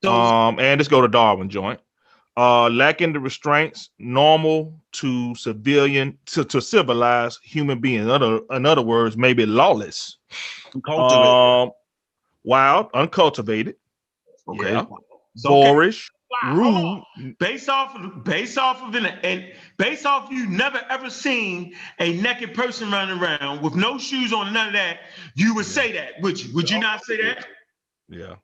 Um, 0.06 0.60
and 0.60 0.80
let's 0.80 0.88
go 0.88 1.02
to 1.02 1.08
Darwin 1.08 1.50
joint. 1.50 1.80
Uh, 2.38 2.70
lacking 2.70 3.12
the 3.12 3.20
restraints 3.20 3.90
normal 4.00 4.74
to 4.94 5.36
civilian 5.36 6.18
to, 6.26 6.46
to 6.46 6.62
civilized 6.62 7.40
human 7.44 7.80
beings. 7.80 8.04
In 8.04 8.10
other, 8.10 8.40
in 8.52 8.66
other 8.66 8.82
words, 8.82 9.18
maybe 9.18 9.46
lawless. 9.46 10.18
Um, 10.88 11.72
wild, 12.46 12.88
uncultivated, 12.94 13.76
okay. 14.48 14.72
yeah, 14.72 14.80
okay. 14.80 14.96
boorish, 15.44 16.10
Wow, 16.32 17.04
rude. 17.18 17.38
Based 17.40 17.68
off 17.68 17.94
of 17.96 18.24
based 18.24 18.58
off 18.58 18.82
of 18.82 18.96
an 18.96 19.06
and 19.06 19.52
based 19.78 20.06
off 20.06 20.32
you 20.32 20.48
never 20.48 20.82
ever 20.90 21.10
seen 21.10 21.76
a 22.00 22.14
naked 22.22 22.54
person 22.54 22.90
running 22.90 23.20
around 23.20 23.62
with 23.62 23.76
no 23.76 23.98
shoes 23.98 24.32
on, 24.32 24.54
none 24.54 24.68
of 24.68 24.74
that, 24.74 25.00
you 25.36 25.54
would 25.56 25.66
say 25.66 25.92
that, 25.92 26.22
would 26.22 26.42
you? 26.42 26.54
Would 26.56 26.70
you 26.70 26.80
not 26.80 27.04
say 27.04 27.22
that? 27.22 27.48
Yeah, 28.08 28.36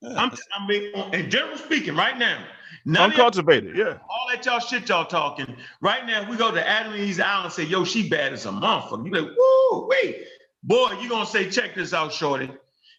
Yeah, 0.00 0.14
I'm, 0.16 0.30
I 0.58 0.66
mean, 0.66 0.94
in 1.12 1.30
general 1.30 1.58
speaking, 1.58 1.94
right 1.94 2.16
now, 2.16 2.42
none 2.84 3.10
uncultivated. 3.10 3.76
Yeah, 3.76 3.98
all 4.08 4.26
that 4.30 4.44
y'all 4.44 4.60
shit 4.60 4.88
y'all 4.88 5.04
talking. 5.04 5.56
Right 5.80 6.06
now, 6.06 6.28
we 6.28 6.36
go 6.36 6.50
to 6.50 6.68
Adam 6.68 6.92
and 6.92 7.02
Eve's 7.02 7.20
Island 7.20 7.46
and 7.46 7.52
say, 7.52 7.64
yo, 7.64 7.84
she 7.84 8.08
bad 8.08 8.32
as 8.32 8.46
a 8.46 8.50
motherfucker. 8.50 9.06
You 9.06 9.12
like, 9.12 9.36
woo, 9.36 9.88
wait. 9.88 10.24
Boy, 10.62 10.98
you 11.00 11.08
gonna 11.08 11.26
say, 11.26 11.50
check 11.50 11.74
this 11.74 11.94
out, 11.94 12.12
shorty. 12.12 12.50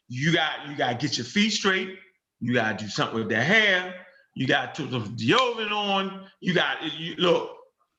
You 0.07 0.33
got 0.33 0.67
you 0.67 0.75
gotta 0.75 0.95
get 0.95 1.17
your 1.17 1.25
feet 1.25 1.51
straight. 1.51 1.97
You 2.39 2.53
gotta 2.53 2.77
do 2.83 2.89
something 2.89 3.19
with 3.19 3.29
that 3.29 3.43
hair. 3.43 3.93
You 4.33 4.47
gotta 4.47 4.69
put 4.69 4.91
some 4.91 5.15
deodorant 5.15 5.71
on. 5.71 6.25
You 6.39 6.53
got 6.53 6.77
you 6.99 7.15
look, 7.17 7.51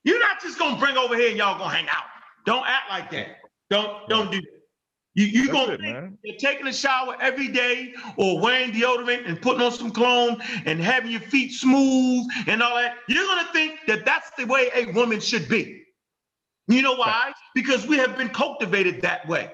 you're 0.03 0.19
not 0.19 0.41
just 0.41 0.59
gonna 0.59 0.77
bring 0.79 0.97
over 0.97 1.15
here 1.15 1.29
and 1.29 1.37
y'all 1.37 1.57
gonna 1.57 1.73
hang 1.73 1.87
out. 1.87 2.03
Don't 2.45 2.65
act 2.67 2.89
like 2.89 3.09
that. 3.11 3.37
Don't 3.69 4.07
don't 4.09 4.31
do 4.31 4.41
that. 4.41 4.62
You 5.15 5.25
you 5.27 5.47
That's 5.47 5.53
gonna 5.59 5.73
it, 5.73 5.81
think 5.81 5.93
man. 5.95 6.17
you're 6.23 6.37
taking 6.37 6.67
a 6.67 6.73
shower 6.73 7.15
every 7.21 7.47
day 7.49 7.93
or 8.17 8.39
wearing 8.41 8.71
deodorant 8.71 9.27
and 9.27 9.41
putting 9.41 9.61
on 9.61 9.71
some 9.71 9.91
cologne 9.91 10.41
and 10.65 10.79
having 10.79 11.11
your 11.11 11.21
feet 11.21 11.51
smooth 11.53 12.27
and 12.47 12.63
all 12.63 12.75
that, 12.75 12.95
you're 13.07 13.25
going 13.25 13.45
to 13.45 13.51
think 13.53 13.79
that 13.87 14.05
that's 14.05 14.31
the 14.37 14.45
way 14.45 14.69
a 14.73 14.85
woman 14.93 15.19
should 15.19 15.47
be. 15.47 15.83
You 16.67 16.81
know 16.81 16.95
why? 16.95 17.33
Because 17.55 17.85
we 17.87 17.97
have 17.97 18.17
been 18.17 18.29
cultivated 18.29 19.01
that 19.03 19.27
way. 19.27 19.51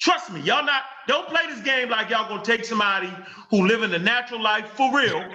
Trust 0.00 0.32
me, 0.32 0.40
y'all 0.40 0.64
not, 0.64 0.82
don't 1.08 1.28
play 1.28 1.46
this 1.48 1.60
game 1.62 1.88
like 1.90 2.10
y'all 2.10 2.28
going 2.28 2.42
to 2.42 2.56
take 2.56 2.64
somebody 2.64 3.10
who 3.50 3.66
live 3.66 3.82
in 3.82 3.90
the 3.90 3.98
natural 3.98 4.42
life 4.42 4.68
for 4.70 4.94
real. 4.96 5.24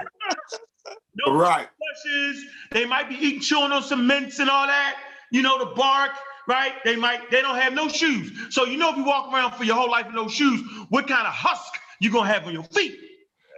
No 1.16 1.34
Right. 1.34 1.68
brushes. 2.06 2.46
They 2.72 2.86
might 2.86 3.10
be 3.10 3.16
eating, 3.16 3.42
chewing 3.42 3.72
on 3.72 3.84
some 3.84 4.08
mints 4.08 4.40
and 4.40 4.50
all 4.50 4.68
that. 4.68 4.98
You 5.32 5.42
know, 5.42 5.60
the 5.60 5.76
bark, 5.76 6.12
right? 6.52 6.74
They 6.84 6.98
might, 6.98 7.32
they 7.32 7.42
don't 7.42 7.56
have 7.58 7.74
no 7.74 7.88
shoes. 7.88 8.32
So 8.54 8.66
you 8.66 8.78
know 8.78 8.92
if 8.92 8.98
you 8.98 9.06
walk 9.06 9.34
around 9.34 9.54
for 9.54 9.64
your 9.64 9.76
whole 9.76 9.90
life 9.90 10.08
with 10.08 10.16
no 10.16 10.28
shoes, 10.28 10.62
what 10.90 11.08
kind 11.08 11.26
of 11.26 11.34
husk 11.34 11.74
you 12.02 12.12
gonna 12.12 12.32
have 12.32 12.46
on 12.46 12.54
your 12.54 12.64
feet? 12.64 13.00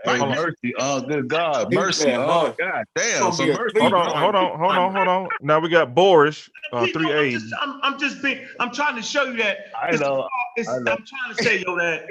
Hey, 0.06 0.20
Right? 0.20 0.30
mercy. 0.30 0.74
Oh, 0.78 1.02
good 1.02 1.28
God. 1.28 1.74
Mercy. 1.74 2.04
said, 2.04 2.18
Oh. 2.18 2.56
God 2.60 2.86
damn. 2.96 3.20
Gonna 3.22 3.34
So 3.34 3.46
mercy. 3.48 3.80
hold 3.80 3.94
on, 3.94 4.20
hold 4.20 4.36
on, 4.36 4.60
hold 4.60 4.76
on, 4.76 4.94
hold 4.94 5.08
on. 5.08 5.30
Now 5.42 5.60
we 5.60 5.70
got 5.70 5.96
boorish, 5.96 6.50
uh, 6.72 6.86
You 6.86 6.94
three 6.94 7.12
I'm 7.12 7.32
just, 7.32 7.56
I'm, 7.62 7.80
I'm 7.84 8.00
just 8.00 8.22
being, 8.22 8.46
I'm 8.60 8.72
trying 8.72 8.96
to 8.96 9.02
show 9.02 9.24
you 9.24 9.38
that. 9.38 9.58
I 9.82 9.92
know. 9.94 10.28
It's, 10.58 10.70
I 10.70 10.80
know. 10.80 10.92
I'm 10.92 11.06
trying 11.06 11.34
to 11.34 11.42
say, 11.42 11.64
yo, 11.66 11.76
that 11.78 12.06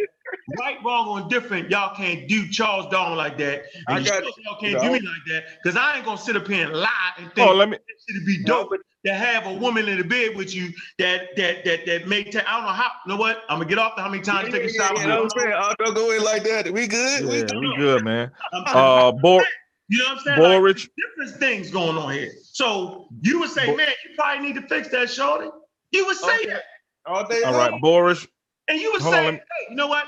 right, 0.58 0.78
wrong, 0.84 1.08
or 1.08 1.20
indifferent, 1.20 1.70
y'all 1.70 1.94
can't 1.94 2.28
do 2.28 2.48
Charles 2.48 2.86
Darwin 2.90 3.16
like 3.16 3.38
that. 3.38 3.62
And 3.74 3.98
I 3.98 4.00
you 4.00 4.06
got 4.06 4.22
sure 4.22 4.32
you. 4.36 4.44
y'all 4.44 4.60
can't 4.60 4.74
No. 4.74 4.80
do 4.82 4.90
me 4.90 5.00
like 5.00 5.24
that, 5.28 5.44
because 5.62 5.76
I 5.76 5.96
ain't 5.96 6.04
gonna 6.04 6.18
sit 6.18 6.36
up 6.36 6.48
here 6.48 6.66
and 6.66 6.74
lie 6.76 7.12
and 7.18 7.32
think 7.34 7.50
Oh, 7.50 7.54
let 7.54 7.68
me. 7.68 7.78
it'd 8.08 8.26
be 8.26 8.42
dope 8.44 8.72
to 9.04 9.14
have 9.14 9.46
a 9.46 9.52
woman 9.54 9.88
in 9.88 9.98
the 9.98 10.04
bed 10.04 10.36
with 10.36 10.54
you 10.54 10.70
that 10.98 11.34
that 11.36 11.64
that 11.64 11.86
that 11.86 12.06
may 12.08 12.24
take. 12.24 12.48
I 12.48 12.56
don't 12.56 12.66
know 12.66 12.72
how. 12.72 12.90
You 13.06 13.12
know 13.12 13.16
what? 13.18 13.42
I'm 13.48 13.58
gonna 13.58 13.68
get 13.68 13.78
off 13.78 13.96
the 13.96 14.02
how 14.02 14.08
many 14.08 14.22
times 14.22 14.48
Yeah, 14.48 14.60
take 14.60 14.70
a 14.70 14.72
yeah, 14.72 14.88
shower. 14.88 14.98
yeah, 14.98 15.06
yeah, 15.08 15.20
I'm 15.20 15.30
saying, 15.30 15.52
oh, 15.54 15.74
don't 15.78 15.94
go 15.94 16.10
in 16.12 16.22
like 16.22 16.44
that. 16.44 16.70
We 16.70 16.86
good? 16.86 17.26
We 17.26 17.38
Yeah, 17.38 17.42
good? 17.46 17.58
we 17.58 17.74
good, 17.78 18.02
man. 18.04 18.30
I'm- 18.52 18.64
Uh, 18.76 19.12
bor, 19.12 19.44
you 19.88 19.98
know 19.98 20.04
what 20.04 20.12
I'm 20.18 20.18
saying? 20.24 20.38
Like, 20.40 20.88
different 21.18 21.40
things 21.40 21.70
going 21.70 21.96
on 21.96 22.12
here. 22.12 22.32
So 22.52 23.08
you 23.22 23.40
would 23.40 23.50
say, 23.50 23.66
Bo- 23.66 23.76
man, 23.76 23.88
you 23.88 24.14
probably 24.16 24.46
need 24.46 24.54
to 24.60 24.66
fix 24.68 24.88
that, 24.88 25.10
shorty. 25.10 25.48
You 25.90 26.06
would 26.06 26.16
say 26.16 26.26
Okay. 26.42 26.46
that. 26.50 26.62
All 27.06 27.26
day 27.26 27.42
All 27.44 27.52
right, 27.54 27.70
long. 27.72 27.80
boorish. 27.80 28.26
And 28.68 28.80
you 28.80 28.92
would 28.92 29.02
Hold 29.02 29.14
say, 29.14 29.24
let 29.24 29.34
me- 29.34 29.40
hey, 29.40 29.66
you 29.70 29.76
know 29.76 29.88
what? 29.88 30.06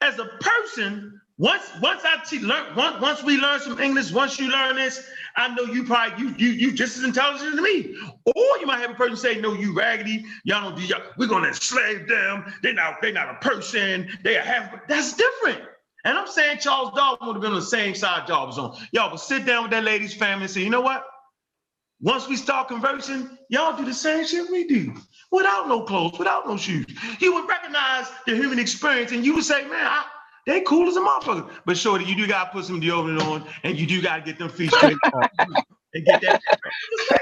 As 0.00 0.18
a 0.18 0.26
person, 0.40 1.20
once 1.38 1.68
once 1.80 2.02
I 2.04 2.18
te- 2.24 2.38
learn 2.40 2.74
once 2.76 3.00
once 3.00 3.22
we 3.22 3.36
learn 3.38 3.60
some 3.60 3.80
English, 3.80 4.12
once 4.12 4.38
you 4.38 4.48
learn 4.50 4.76
this, 4.76 5.06
I 5.36 5.54
know 5.54 5.64
you 5.64 5.84
probably 5.84 6.24
you 6.24 6.34
you 6.38 6.48
you 6.48 6.72
just 6.72 6.96
as 6.96 7.04
intelligent 7.04 7.54
as 7.54 7.60
me. 7.60 7.96
Or 8.24 8.58
you 8.58 8.66
might 8.66 8.80
have 8.80 8.90
a 8.90 8.94
person 8.94 9.16
say, 9.16 9.40
no, 9.40 9.52
you 9.52 9.74
raggedy, 9.74 10.24
y'all 10.44 10.62
don't 10.62 10.76
do 10.76 10.84
y'all, 10.84 11.02
we're 11.18 11.28
gonna 11.28 11.48
enslave 11.48 12.08
them. 12.08 12.52
They're 12.62 12.74
not 12.74 13.02
they're 13.02 13.12
not 13.12 13.30
a 13.30 13.38
person, 13.40 14.08
they 14.24 14.36
are 14.38 14.42
half 14.42 14.86
that's 14.88 15.14
different. 15.14 15.62
And 16.04 16.16
I'm 16.16 16.28
saying 16.28 16.58
Charles 16.58 16.92
Darwin 16.94 17.26
would 17.26 17.34
have 17.34 17.42
been 17.42 17.52
on 17.52 17.58
the 17.58 17.66
same 17.66 17.94
side 17.94 18.28
y'all 18.28 18.46
was 18.46 18.58
on. 18.58 18.76
Y'all 18.92 19.10
would 19.10 19.20
sit 19.20 19.44
down 19.44 19.64
with 19.64 19.72
that 19.72 19.84
lady's 19.84 20.14
family 20.14 20.44
and 20.44 20.50
say, 20.50 20.62
you 20.62 20.70
know 20.70 20.80
what? 20.80 21.04
Once 22.00 22.28
we 22.28 22.36
start 22.36 22.68
conversing, 22.68 23.28
y'all 23.48 23.76
do 23.76 23.84
the 23.84 23.94
same 23.94 24.24
shit 24.24 24.50
we 24.50 24.66
do 24.66 24.94
without 25.32 25.66
no 25.66 25.82
clothes, 25.82 26.18
without 26.18 26.46
no 26.46 26.56
shoes. 26.56 26.86
You 27.20 27.34
would 27.34 27.48
recognize 27.48 28.06
the 28.26 28.36
human 28.36 28.58
experience 28.58 29.12
and 29.12 29.24
you 29.24 29.34
would 29.34 29.44
say, 29.44 29.62
man, 29.64 29.84
I, 29.86 30.04
they 30.46 30.60
cool 30.62 30.88
as 30.88 30.96
a 30.96 31.00
motherfucker. 31.00 31.50
But 31.64 31.76
shorty, 31.76 32.04
you 32.04 32.16
do 32.16 32.26
gotta 32.26 32.50
put 32.50 32.64
some 32.64 32.80
deodorant 32.80 33.20
on 33.22 33.46
and 33.64 33.78
you 33.78 33.86
do 33.86 34.00
gotta 34.00 34.22
get 34.22 34.38
them 34.38 34.48
feet 34.48 34.72
straight 34.72 34.96
and 35.94 36.04
get 36.04 36.20
that. 36.22 36.40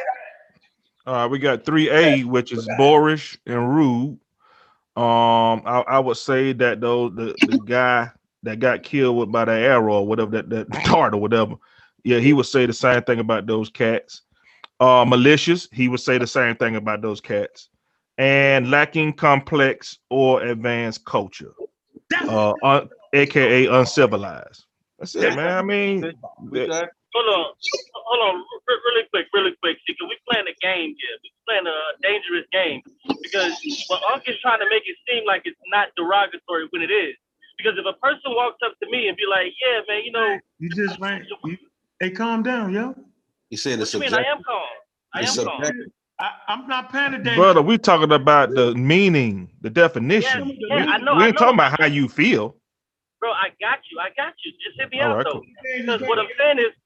Uh, 1.07 1.29
we 1.31 1.39
got 1.39 1.67
three 1.67 1.91
A, 1.91 2.25
which 2.25 2.51
is 2.51 2.67
boorish 2.79 3.37
and 3.45 3.77
rude. 3.77 4.19
Um, 4.97 5.61
I, 5.67 5.85
I 5.87 5.99
would 5.99 6.17
say 6.17 6.55
that 6.55 6.81
though 6.81 7.11
the, 7.11 7.35
the 7.47 7.59
guy 7.59 8.11
that 8.45 8.59
got 8.59 8.83
killed 8.83 9.17
with 9.19 9.33
by 9.33 9.45
the 9.45 9.53
arrow 9.53 9.97
or 9.97 10.07
whatever 10.07 10.31
that 10.31 10.49
that 10.51 10.71
dart 10.85 11.13
or 11.13 11.19
whatever, 11.19 11.57
yeah, 12.05 12.21
he 12.21 12.33
would 12.33 12.47
say 12.47 12.65
the 12.65 12.73
same 12.73 13.03
thing 13.03 13.19
about 13.19 13.47
those 13.47 13.69
cats. 13.69 14.23
Uh, 14.81 15.05
malicious, 15.07 15.69
he 15.73 15.89
would 15.89 16.01
say 16.01 16.17
the 16.17 16.27
same 16.27 16.57
thing 16.57 16.77
about 16.77 17.03
those 17.03 17.21
cats, 17.21 17.69
and 18.17 18.71
lacking 18.71 19.13
complex 19.13 19.99
or 20.09 20.43
advanced 20.43 21.05
culture, 21.05 21.53
uh, 22.29 22.55
un, 22.63 22.89
aka 23.15 23.67
uncivilized. 23.67 24.65
That's 24.99 25.15
it, 25.15 25.35
man. 25.37 25.59
I 25.59 25.63
mean, 25.63 26.13
We 26.51 26.69
Hold 27.15 27.31
on, 27.31 27.47
hold 27.95 28.23
on, 28.27 28.45
really 28.67 29.07
quick, 29.15 29.27
really 29.33 29.55
quick, 29.63 29.79
because 29.87 30.09
we 30.11 30.19
playing 30.29 30.47
a 30.51 30.57
game 30.61 30.97
here. 30.99 31.17
We 31.23 31.31
playing 31.47 31.67
a 31.71 31.79
dangerous 32.03 32.45
game 32.51 32.83
because 33.23 33.55
well, 33.89 34.01
Unc 34.13 34.27
is 34.27 34.35
trying 34.43 34.59
to 34.59 34.67
make 34.69 34.83
it 34.85 34.97
seem 35.09 35.23
like 35.25 35.43
it's 35.45 35.57
not 35.71 35.89
derogatory 35.97 36.67
when 36.71 36.83
it 36.83 36.91
is. 36.91 37.15
Because 37.57 37.79
if 37.79 37.87
a 37.87 37.97
person 38.01 38.35
walks 38.35 38.59
up 38.67 38.75
to 38.83 38.91
me 38.91 39.07
and 39.07 39.17
be 39.17 39.23
like, 39.31 39.55
"Yeah, 39.63 39.81
man, 39.89 40.03
you 40.05 40.11
know, 40.11 40.39
you 40.59 40.69
just 40.75 40.99
ran. 40.99 41.25
You, 41.45 41.57
hey, 42.01 42.11
calm 42.11 42.43
down, 42.43 42.73
yo. 42.73 42.97
He 43.49 43.57
said 43.57 43.79
what 43.79 43.83
it's 43.83 43.95
you 43.95 44.01
mean? 44.01 44.13
I 44.13 44.25
am 44.25 44.43
calm. 44.43 44.63
I 45.15 45.21
It's 45.21 45.39
am 45.39 45.45
calm." 45.45 45.63
subjective. 45.63 45.93
I, 46.19 46.31
I'm 46.49 46.67
not 46.67 46.91
paying 46.91 47.15
attention. 47.15 47.37
brother, 47.37 47.63
we 47.63 47.79
talking 47.79 48.11
about 48.13 48.51
the 48.51 48.75
meaning, 48.75 49.51
the 49.61 49.71
definition. 49.71 50.49
Yeah, 50.69 50.79
yeah, 50.79 50.85
I 50.87 50.99
know, 50.99 51.15
we 51.15 51.23
I 51.23 51.27
ain't 51.29 51.35
know. 51.35 51.39
talking 51.47 51.55
about 51.55 51.81
how 51.81 51.87
you 51.87 52.09
feel. 52.09 52.57
Bro, 53.25 53.33
I 53.33 53.57
got 53.57 53.81
you. 53.89 53.97
I 54.05 54.13
got 54.13 54.37
you. 54.45 54.53
Just 54.61 54.77
hit 54.77 54.93
me 54.93 55.01
All 55.01 55.17
out 55.17 55.25
right, 55.25 55.25
though. 55.25 55.41
cool. 55.41 55.49
Because 55.65 56.05
what 56.05 56.21
I'm 56.21 56.29
saying 56.37 56.61
is, 56.61 56.77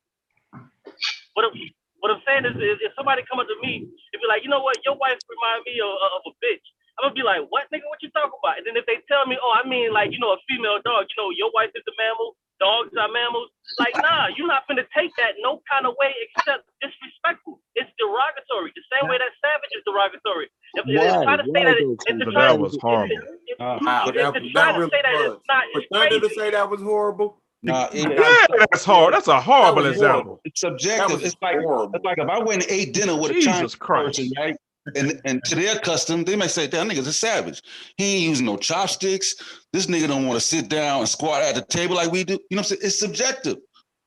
what 1.34 1.50
I'm, 1.50 1.54
what 1.98 2.14
I'm 2.14 2.22
saying 2.22 2.46
is, 2.46 2.54
is, 2.62 2.78
if 2.78 2.94
somebody 2.94 3.26
come 3.26 3.42
up 3.42 3.50
to 3.50 3.58
me 3.58 3.82
and 3.82 4.18
be 4.22 4.26
like, 4.30 4.46
you 4.46 4.50
know 4.54 4.62
what, 4.62 4.78
your 4.86 4.94
wife 4.94 5.18
remind 5.26 5.66
me 5.66 5.82
of, 5.82 5.90
of 5.90 6.30
a 6.30 6.34
bitch, 6.38 6.62
I'm 6.94 7.10
gonna 7.10 7.18
be 7.18 7.26
like, 7.26 7.42
what 7.50 7.66
nigga, 7.74 7.90
what 7.90 7.98
you 8.06 8.14
talking 8.14 8.38
about? 8.38 8.62
And 8.62 8.70
then 8.70 8.78
if 8.78 8.86
they 8.86 9.02
tell 9.10 9.26
me, 9.26 9.34
oh, 9.42 9.50
I 9.50 9.66
mean 9.66 9.90
like, 9.90 10.14
you 10.14 10.22
know, 10.22 10.30
a 10.30 10.40
female 10.46 10.78
dog, 10.86 11.10
you 11.10 11.18
know, 11.18 11.34
your 11.34 11.50
wife 11.50 11.74
is 11.74 11.82
a 11.90 11.94
mammal, 11.98 12.38
dogs 12.60 12.90
are 12.98 13.08
mammals. 13.10 13.50
Like, 13.78 13.94
nah, 13.98 14.28
you're 14.36 14.46
not 14.48 14.66
gonna 14.68 14.86
take 14.96 15.14
that 15.16 15.34
no 15.40 15.62
kind 15.70 15.86
of 15.86 15.94
way 16.00 16.12
except 16.22 16.68
disrespectful. 16.80 17.60
It's 17.74 17.90
derogatory. 17.98 18.72
The 18.74 18.82
same 18.92 19.08
way 19.08 19.18
that 19.18 19.30
savage 19.42 19.70
is 19.76 19.82
derogatory. 19.86 20.48
If, 20.74 20.84
if 20.86 20.98
Why? 20.98 21.24
try 21.24 21.36
to 21.36 21.44
say 21.44 21.64
that, 21.64 21.76
though, 21.80 21.92
it, 21.92 21.98
if 22.06 22.18
to 22.18 22.24
try 22.32 22.46
That 22.52 22.58
was 22.58 22.78
horrible. 22.80 23.16
if, 23.16 23.24
if, 23.46 23.60
Uh, 23.60 23.78
Wow, 23.82 24.04
if, 24.08 24.14
that, 24.14 24.34
to 24.34 24.50
try 24.50 24.72
to 24.76 24.84
say 24.90 25.00
that 25.02 25.14
it's 25.32 25.42
not, 25.48 25.64
For 25.72 25.80
it's 25.80 25.88
Thunder 25.92 26.20
to 26.28 26.34
say 26.34 26.50
that 26.50 26.68
was 26.70 26.80
horrible, 26.82 27.40
nah, 27.62 27.88
it, 27.92 28.10
Yeah, 28.10 28.46
that's 28.70 28.84
hard. 28.84 29.14
That's 29.14 29.28
a 29.28 29.40
horrible 29.40 29.82
was 29.82 29.92
example. 29.92 30.12
horrible. 30.12 30.40
it's 30.44 30.60
subjective. 30.60 31.22
It's 31.24 31.36
like 31.40 31.60
horrible. 31.60 31.94
it's 31.94 32.04
like 32.04 32.18
if 32.18 32.28
I 32.28 32.38
went 32.38 32.62
and 32.64 32.70
ate 32.72 32.92
dinner 32.94 33.16
with 33.16 33.32
a 33.32 33.40
Chinese 33.40 33.74
Christ. 33.74 34.18
person, 34.18 34.32
right? 34.38 34.56
And 34.96 35.20
and 35.24 35.42
to 35.44 35.54
their 35.54 35.78
custom, 35.78 36.24
they 36.24 36.36
may 36.36 36.48
say, 36.48 36.66
"That 36.66 36.86
nigga's 36.86 37.06
a 37.06 37.12
savage. 37.12 37.62
He 37.96 38.16
ain't 38.16 38.28
using 38.28 38.46
no 38.46 38.56
chopsticks. 38.56 39.34
This 39.72 39.86
nigga 39.86 40.08
don't 40.08 40.26
want 40.26 40.40
to 40.40 40.46
sit 40.46 40.68
down 40.68 41.00
and 41.00 41.08
squat 41.08 41.42
at 41.42 41.54
the 41.54 41.62
table 41.62 41.96
like 41.96 42.10
we 42.12 42.24
do." 42.24 42.34
You 42.34 42.38
know 42.56 42.58
what 42.58 42.58
I'm 42.58 42.64
saying? 42.64 42.80
It's 42.84 42.98
subjective 42.98 43.56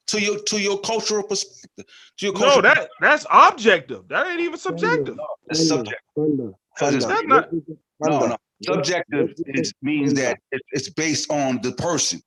to 0.07 0.21
your 0.21 0.39
to 0.43 0.59
your 0.61 0.79
cultural 0.79 1.23
perspective. 1.23 1.85
To 2.17 2.25
your 2.25 2.33
No, 2.33 2.39
cultural 2.39 2.61
that 2.63 2.89
that's 2.99 3.25
objective. 3.31 4.07
That 4.07 4.27
ain't 4.27 4.41
even 4.41 4.57
subjective. 4.59 5.17
it's 5.49 5.67
subjective. 5.67 5.99
thunder, 6.15 6.51
That's 6.79 7.05
thunder. 7.05 7.27
not. 7.27 7.51
What 7.51 7.61
is 7.61 7.63
it? 7.69 7.77
no, 8.01 8.27
no. 8.27 8.37
Subjective 8.63 9.33
is, 9.47 9.73
means 9.81 10.13
that 10.13 10.37
it, 10.51 10.61
it's 10.71 10.89
based 10.89 11.31
on 11.31 11.59
the 11.63 11.71
person. 11.73 12.19
You 12.19 12.23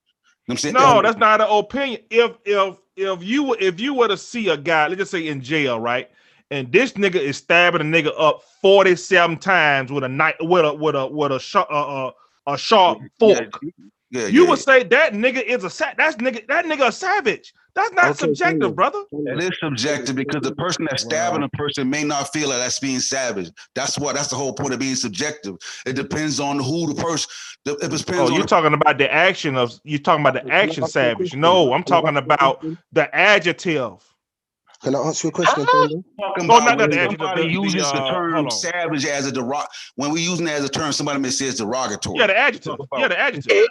know 0.49 0.53
I'm 0.53 0.57
saying? 0.59 0.75
No, 0.75 1.01
that's 1.03 1.17
not 1.19 1.41
an 1.41 1.47
opinion. 1.49 2.03
If 2.11 2.33
if 2.45 2.77
if 2.97 3.23
you 3.23 3.45
were 3.45 3.57
if 3.61 3.79
you 3.81 3.95
were 3.95 4.09
to 4.09 4.17
see 4.17 4.49
a 4.49 4.57
guy, 4.57 4.89
let's 4.89 4.99
just 4.99 5.11
say 5.13 5.29
in 5.29 5.41
jail, 5.41 5.79
right? 5.79 6.11
And 6.55 6.71
this 6.71 6.93
nigga 6.93 7.17
is 7.17 7.39
stabbing 7.39 7.81
a 7.81 7.85
nigga 7.85 8.13
up 8.17 8.45
47 8.63 9.39
times 9.39 9.91
with 9.91 10.05
a 10.05 10.09
knife 10.09 10.37
with 10.41 10.65
a 10.65 10.73
with 10.73 10.95
a 10.95 11.05
with 11.05 11.33
a 11.33 11.41
sharp 11.41 11.69
uh, 11.69 12.07
uh, 12.07 12.13
a 12.47 12.57
sharp 12.57 12.99
fork. 13.19 13.61
yeah, 14.13 14.29
you 14.29 14.45
yeah, 14.45 14.51
would 14.51 14.61
say 14.61 14.85
that 14.85 15.15
nigga 15.15 15.43
is 15.43 15.65
a 15.65 15.71
sa- 15.71 15.95
that's 15.99 16.15
nigga 16.19 16.47
that 16.47 16.65
nigga 16.65 16.87
a 16.87 16.93
savage. 16.93 17.53
That's 17.75 17.93
not 17.95 18.11
Okay, 18.11 18.19
subjective, 18.27 18.61
thunder, 18.61 18.75
brother. 18.77 19.03
It 19.11 19.43
is 19.43 19.59
subjective 19.61 20.15
because 20.15 20.43
the 20.43 20.55
person 20.55 20.85
that's 20.89 21.03
stabbing 21.03 21.43
a 21.43 21.49
person 21.49 21.91
may 21.91 22.05
not 22.05 22.33
feel 22.33 22.51
that 22.51 22.59
that's 22.59 22.79
being 22.79 23.01
savage. 23.01 23.51
That's 23.75 23.99
what. 23.99 24.15
That's 24.15 24.29
the 24.29 24.37
whole 24.37 24.53
point 24.53 24.75
of 24.75 24.79
being 24.79 24.95
subjective. 24.95 25.57
It 25.85 25.97
depends 25.97 26.39
on 26.39 26.61
who 26.61 26.95
the 26.95 27.03
person. 27.03 27.29
It 27.67 27.81
depends 27.81 28.31
Oh, 28.31 28.31
you're 28.31 28.45
talking 28.45 28.75
about 28.75 28.99
the 28.99 29.13
action 29.13 29.57
of 29.57 29.81
you're 29.83 29.99
talking 29.99 30.25
about 30.25 30.35
the 30.35 30.53
action 30.53 30.69
ask 30.69 30.77
you 30.77 30.85
a 30.85 30.89
savage. 30.89 31.35
No, 31.35 31.73
I'm 31.73 31.83
talking 31.83 32.17
ask 32.17 32.27
you 32.27 32.33
a 32.33 32.35
about 32.35 32.65
the 32.93 33.13
adjective. 33.13 34.14
Can 34.85 34.95
I 34.95 35.01
ask 35.01 35.25
you 35.25 35.31
a 35.31 35.33
question, 35.33 35.65
Ah! 35.67 35.71
Thunder? 35.73 35.97
talking 36.21 36.51
Oh, 36.51 36.59
about 36.59 36.65
not 36.67 36.79
when 36.79 36.91
the 36.91 36.97
adjective, 37.01 37.19
somebody 37.21 37.43
the- 37.43 37.49
the, 37.49 37.53
uses 37.55 37.75
the, 37.75 37.89
uh, 37.89 38.01
hold 38.03 38.11
term 38.13 38.51
savage 38.51 39.07
as 39.07 39.27
a 39.27 39.33
derog. 39.33 39.67
When 39.97 40.11
we 40.13 40.21
using 40.21 40.47
it 40.47 40.51
as 40.53 40.65
a 40.65 40.69
term, 40.69 40.93
somebody 40.93 41.21
may 41.21 41.31
say 41.31 41.47
it's 41.47 41.59
derogatory. 41.59 42.19
Yeah, 42.21 42.27
the 42.29 42.37
adjective. 42.39 42.77
Yeah, 42.99 43.09
the 43.09 43.19
adjective. 43.19 43.53
It- 43.53 43.71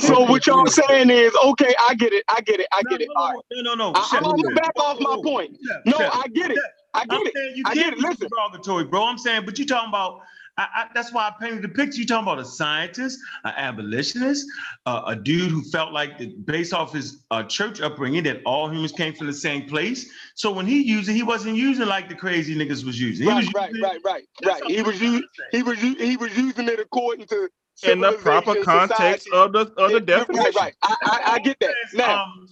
so 0.00 0.20
what 0.22 0.46
y'all 0.46 0.66
saying 0.66 1.10
is, 1.10 1.32
okay, 1.44 1.74
I 1.88 1.94
get 1.94 2.12
it, 2.14 2.24
I 2.28 2.40
get 2.40 2.58
it, 2.58 2.66
I 2.72 2.82
get 2.84 3.02
it. 3.02 3.08
All 3.16 3.34
right, 3.34 3.42
No, 3.52 3.74
no, 3.74 3.74
no. 3.74 3.92
I, 3.94 4.00
I'm 4.00 4.22
Shep, 4.22 4.22
gonna 4.22 4.54
back 4.54 4.72
off 4.80 4.98
my 5.00 5.16
point. 5.22 5.56
No, 5.84 5.98
I 5.98 6.26
get 6.28 6.50
it, 6.50 6.56
Shep. 6.56 6.64
I 6.94 7.00
I'm 7.02 7.08
get 7.08 7.26
it. 7.26 7.32
saying 7.36 7.56
you 7.56 7.62
I 7.66 7.74
get 7.74 7.82
can't 7.84 7.92
it. 7.92 7.98
use 7.98 8.06
Listen. 8.08 8.28
derogatory, 8.30 8.84
bro. 8.84 9.04
I'm 9.04 9.18
saying, 9.18 9.44
but 9.44 9.58
you 9.58 9.66
talking 9.66 9.90
about. 9.90 10.22
I, 10.58 10.68
I, 10.74 10.86
that's 10.94 11.12
why 11.12 11.28
I 11.28 11.32
painted 11.40 11.62
the 11.62 11.68
picture. 11.68 12.00
You 12.00 12.06
talking 12.06 12.24
about 12.24 12.38
a 12.38 12.44
scientist, 12.44 13.18
an 13.44 13.52
abolitionist, 13.56 14.46
uh, 14.86 15.02
a 15.06 15.16
dude 15.16 15.50
who 15.50 15.62
felt 15.64 15.92
like, 15.92 16.18
that 16.18 16.46
based 16.46 16.72
off 16.72 16.92
his 16.92 17.24
uh, 17.30 17.42
church 17.44 17.80
upbringing, 17.80 18.24
that 18.24 18.42
all 18.46 18.68
humans 18.70 18.92
came 18.92 19.14
from 19.14 19.26
the 19.26 19.32
same 19.34 19.68
place. 19.68 20.10
So 20.34 20.50
when 20.52 20.66
he 20.66 20.82
used 20.82 21.08
it, 21.08 21.14
he 21.14 21.22
wasn't 21.22 21.56
using 21.56 21.86
like 21.86 22.08
the 22.08 22.14
crazy 22.14 22.56
niggas 22.56 22.84
was 22.84 23.00
using. 23.00 23.26
He 23.26 23.32
Right, 23.32 23.36
was 23.36 23.52
right, 23.54 23.70
using 23.72 23.82
right, 23.82 24.00
right, 24.04 24.24
That's 24.40 24.60
right. 24.62 24.70
He 24.70 24.82
was 24.82 25.00
using, 25.00 25.24
he 25.52 25.62
was, 25.62 25.82
u- 25.82 25.96
he 25.96 26.16
was 26.16 26.36
using 26.36 26.68
it 26.68 26.80
according 26.80 27.26
to 27.26 27.48
In 27.82 28.00
the 28.00 28.12
proper 28.12 28.56
context 28.56 29.26
society. 29.26 29.30
of 29.32 29.52
the 29.52 29.60
of 29.76 29.92
the 29.92 30.00
Yeah, 30.00 30.00
definition. 30.00 30.44
Right, 30.54 30.54
right. 30.54 30.74
I, 30.82 30.96
I, 31.04 31.32
I 31.34 31.38
get 31.40 31.58
that. 31.60 31.74
Now, 31.92 32.22
Um, 32.24 32.48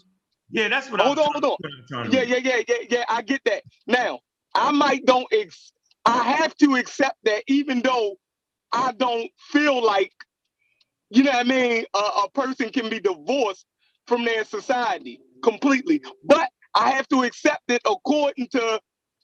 yeah, 0.51 0.69
that's 0.69 0.91
what 0.91 1.01
hold 1.01 1.19
I'm 1.19 1.25
on, 1.27 1.33
hold 1.33 1.45
on. 1.45 1.57
trying 1.89 2.11
to 2.11 2.17
Yeah, 2.17 2.23
yeah, 2.23 2.37
yeah, 2.37 2.63
yeah, 2.69 2.77
yeah. 2.91 3.05
I 3.09 3.23
get 3.23 3.43
that. 3.47 3.65
Now, 3.87 4.21
I 4.55 4.71
might 4.73 5.05
don't 5.07 5.27
ex 5.33 5.73
I 6.05 6.23
have 6.25 6.55
to 6.57 6.77
accept 6.77 7.17
that 7.25 7.43
even 7.47 7.81
though 7.83 8.17
I 8.73 8.93
don't 8.93 9.31
feel 9.39 9.83
like, 9.85 10.13
you 11.11 11.23
know 11.23 11.31
what 11.33 11.47
I 11.47 11.49
mean, 11.49 11.85
a, 11.95 11.99
a 11.99 12.31
person 12.35 12.71
can 12.71 12.91
be 12.91 13.01
divorced 13.01 13.67
from 14.07 14.25
their 14.25 14.45
society 14.45 15.21
completely. 15.43 16.03
But 16.25 16.49
I 16.75 16.91
have 16.91 17.09
to 17.09 17.23
accept 17.23 17.63
it 17.69 17.83
according 17.87 18.49
to 18.49 18.81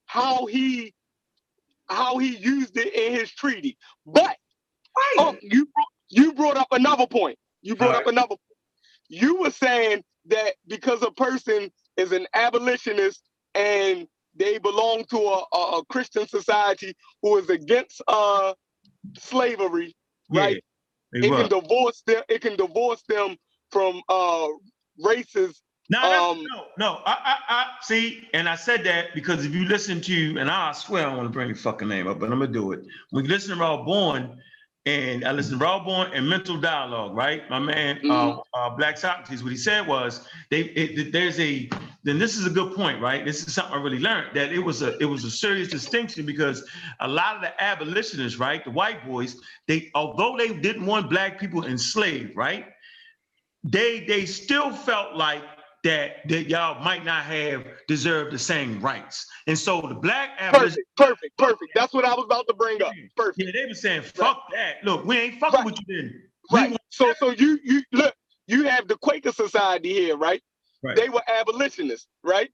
how 0.07 0.47
he 0.47 0.95
how 1.89 2.19
he 2.19 2.37
used 2.37 2.77
it 2.77 2.95
in 2.95 3.13
his 3.13 3.33
treaty. 3.33 3.77
But 4.07 4.37
oh, 5.19 5.37
you 5.43 5.69
you 6.09 6.33
brought 6.33 6.57
up 6.57 6.69
another 6.73 7.07
point. 7.07 7.39
You 7.63 7.75
brought 7.77 7.97
up 7.97 8.07
another 8.07 8.29
point. 8.29 8.41
You 9.09 9.41
were 9.41 9.51
saying 9.51 10.03
that 10.27 10.55
because 10.69 11.03
a 11.03 11.11
person 11.11 11.71
is 11.97 12.13
an 12.13 12.27
abolitionist 12.35 13.23
and 13.55 14.07
they 14.37 14.59
belong 14.59 15.05
to 15.11 15.17
a, 15.19 15.45
a, 15.57 15.79
a 15.79 15.85
Christian 15.87 16.27
society 16.27 16.95
who 17.23 17.37
is 17.39 17.51
against 17.51 18.03
uh 18.09 18.55
slavery, 19.19 19.95
right? 20.31 20.63
Hey, 21.13 21.27
It 21.27 21.31
what? 21.31 21.51
can 21.51 21.61
divorce 21.61 22.03
them. 22.07 22.23
It 22.29 22.41
can 22.41 22.57
divorce 22.57 23.03
them 23.09 23.37
from 23.71 24.01
uh 24.09 24.49
races. 25.03 25.63
No, 25.91 26.31
Um, 26.31 26.45
no, 26.45 26.65
no. 26.79 27.01
I, 27.05 27.17
I, 27.25 27.37
I 27.49 27.67
see, 27.83 28.29
and 28.33 28.49
I 28.49 28.55
said 28.55 28.85
that 28.85 29.13
because 29.13 29.45
if 29.45 29.53
you 29.53 29.65
listen 29.65 30.01
to, 30.03 30.37
and 30.39 30.49
I 30.49 30.71
swear 30.71 31.03
I 31.03 31.07
don't 31.07 31.17
want 31.17 31.29
to 31.29 31.33
bring 31.33 31.49
your 31.49 31.57
fucking 31.57 31.89
name 31.89 32.07
up, 32.07 32.21
but 32.21 32.27
I'm 32.27 32.39
gonna 32.39 32.47
do 32.47 32.71
it. 32.73 32.87
When 33.11 33.25
you 33.25 33.31
listen 33.31 33.57
to 33.57 33.61
Raw 33.61 33.83
Born, 33.83 34.41
and 34.87 35.25
I 35.27 35.33
listen 35.33 35.59
to 35.59 35.65
Raw 35.65 35.83
Born 35.83 36.11
and 36.15 36.29
Mental 36.29 36.57
Dialogue, 36.57 37.17
right? 37.17 37.49
My 37.51 37.59
man, 37.59 38.01
uh, 38.09 38.39
uh, 38.55 38.71
Black 38.71 38.99
Socrates, 38.99 39.43
what 39.43 39.51
he 39.51 39.59
said 39.59 39.87
was, 39.87 40.27
they, 40.51 40.61
it, 40.61 41.13
there's 41.13 41.39
a, 41.41 41.69
then 42.05 42.19
this 42.19 42.37
is 42.37 42.47
a 42.47 42.51
good 42.51 42.75
point, 42.75 43.01
right? 43.03 43.25
This 43.25 43.47
is 43.47 43.55
something 43.55 43.75
I 43.75 43.83
really 43.83 43.99
learned 43.99 44.35
that 44.37 44.53
it 44.53 44.59
was 44.61 44.83
a, 44.83 44.97
it 44.99 45.05
was 45.07 45.25
a 45.25 45.31
serious 45.31 45.69
distinction 45.69 46.27
because 46.27 46.65
a 47.01 47.09
lot 47.09 47.37
of 47.37 47.43
the 47.43 47.63
abolitionists, 47.63 48.39
right, 48.39 48.65
the 48.65 48.71
white 48.71 49.07
boys, 49.07 49.37
they, 49.69 49.91
although 49.95 50.37
they 50.39 50.55
didn't 50.55 50.87
want 50.87 51.11
black 51.11 51.39
people 51.41 51.67
enslaved, 51.67 52.37
right? 52.37 52.67
they 53.65 54.01
they 54.07 54.27
still 54.27 54.73
felt 54.73 55.15
like 55.17 55.43
that 55.85 56.29
that 56.29 56.49
y'all 56.49 56.83
might 56.83 57.05
not 57.05 57.25
have 57.25 57.65
deserved 57.89 58.33
the 58.33 58.39
same 58.39 58.81
rights. 58.81 59.27
And 59.47 59.59
so 59.59 59.81
the 59.83 59.95
black 59.95 60.31
abolitionists, 60.39 60.79
Perfect, 60.97 61.39
perfect, 61.39 61.39
perfect. 61.39 61.73
That's 61.75 61.93
what 61.95 62.05
I 62.05 62.15
was 62.15 62.25
about 62.25 62.47
to 62.49 62.55
bring 62.55 62.83
up. 62.83 62.93
Perfect. 63.17 63.39
yeah, 63.39 63.53
they 63.55 63.67
were 63.67 63.75
saying, 63.75 64.03
fuck 64.03 64.45
that. 64.53 64.85
Look, 64.85 65.05
we 65.05 65.19
ain't 65.19 65.41
fucking 65.41 65.59
Right. 65.59 65.65
with 65.67 65.77
you 65.81 65.97
then. 65.97 66.23
Right. 66.53 66.77
So 66.91 67.15
so 67.19 67.31
you 67.31 67.59
you 67.65 67.83
look, 67.93 68.15
you 68.47 68.65
have 68.65 68.89
the 68.89 68.97
Quaker 68.99 69.33
Society 69.33 69.93
here, 69.93 70.17
right? 70.17 70.43
Right. 70.83 70.97
They 70.97 71.09
were 71.09 71.23
abolitionists, 71.29 72.09
right? 72.25 72.51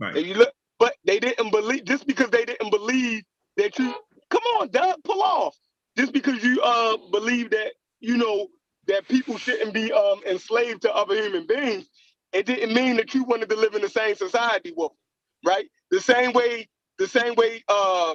Right. 0.00 0.16
And 0.16 0.26
you 0.26 0.34
look, 0.34 0.52
but 0.78 0.94
they 1.04 1.20
didn't 1.20 1.50
believe 1.50 1.84
just 1.84 2.06
because 2.06 2.30
they 2.30 2.44
didn't 2.44 2.70
believe 2.70 3.22
that 3.56 3.78
you 3.78 3.94
come 4.30 4.42
on, 4.60 4.68
Doug, 4.70 4.96
pull 5.04 5.22
off. 5.22 5.56
Just 5.96 6.12
because 6.12 6.42
you 6.42 6.60
uh 6.62 6.96
believe 7.12 7.50
that, 7.50 7.72
you 8.00 8.16
know, 8.16 8.48
that 8.86 9.08
people 9.08 9.38
shouldn't 9.38 9.74
be 9.74 9.92
um 9.92 10.20
enslaved 10.28 10.82
to 10.82 10.94
other 10.94 11.14
human 11.16 11.46
beings, 11.46 11.88
it 12.32 12.46
didn't 12.46 12.74
mean 12.74 12.96
that 12.96 13.14
you 13.14 13.24
wanted 13.24 13.48
to 13.50 13.56
live 13.56 13.74
in 13.74 13.82
the 13.82 13.88
same 13.88 14.14
society 14.14 14.72
with 14.76 14.90
them, 14.90 15.52
right? 15.52 15.66
The 15.90 16.00
same 16.00 16.32
way, 16.32 16.68
the 16.98 17.08
same 17.08 17.34
way 17.34 17.62
uh 17.68 18.14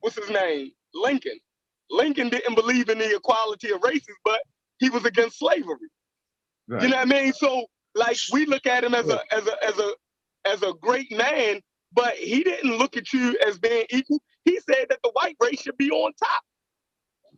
what's 0.00 0.16
his 0.16 0.30
name? 0.30 0.72
Lincoln. 0.94 1.38
Lincoln 1.90 2.28
didn't 2.30 2.54
believe 2.56 2.88
in 2.88 2.98
the 2.98 3.16
equality 3.16 3.70
of 3.72 3.82
races, 3.82 4.16
but 4.24 4.40
he 4.78 4.90
was 4.90 5.04
against 5.04 5.38
slavery. 5.38 5.88
You 6.80 6.88
know 6.88 6.96
what 6.96 7.06
I 7.06 7.10
mean? 7.10 7.32
So 7.32 7.66
like 7.96 8.18
we 8.32 8.46
look 8.46 8.66
at 8.66 8.84
him 8.84 8.94
as 8.94 9.08
a 9.08 9.20
as 9.32 9.46
a 9.46 9.64
as 9.64 9.78
a 9.78 9.92
as 10.46 10.62
a 10.62 10.74
great 10.80 11.10
man, 11.10 11.60
but 11.92 12.14
he 12.14 12.44
didn't 12.44 12.76
look 12.76 12.96
at 12.96 13.12
you 13.12 13.38
as 13.46 13.58
being 13.58 13.86
equal. 13.90 14.20
He 14.44 14.60
said 14.60 14.86
that 14.90 14.98
the 15.02 15.10
white 15.12 15.36
race 15.42 15.62
should 15.62 15.76
be 15.76 15.90
on 15.90 16.12
top. 16.12 16.42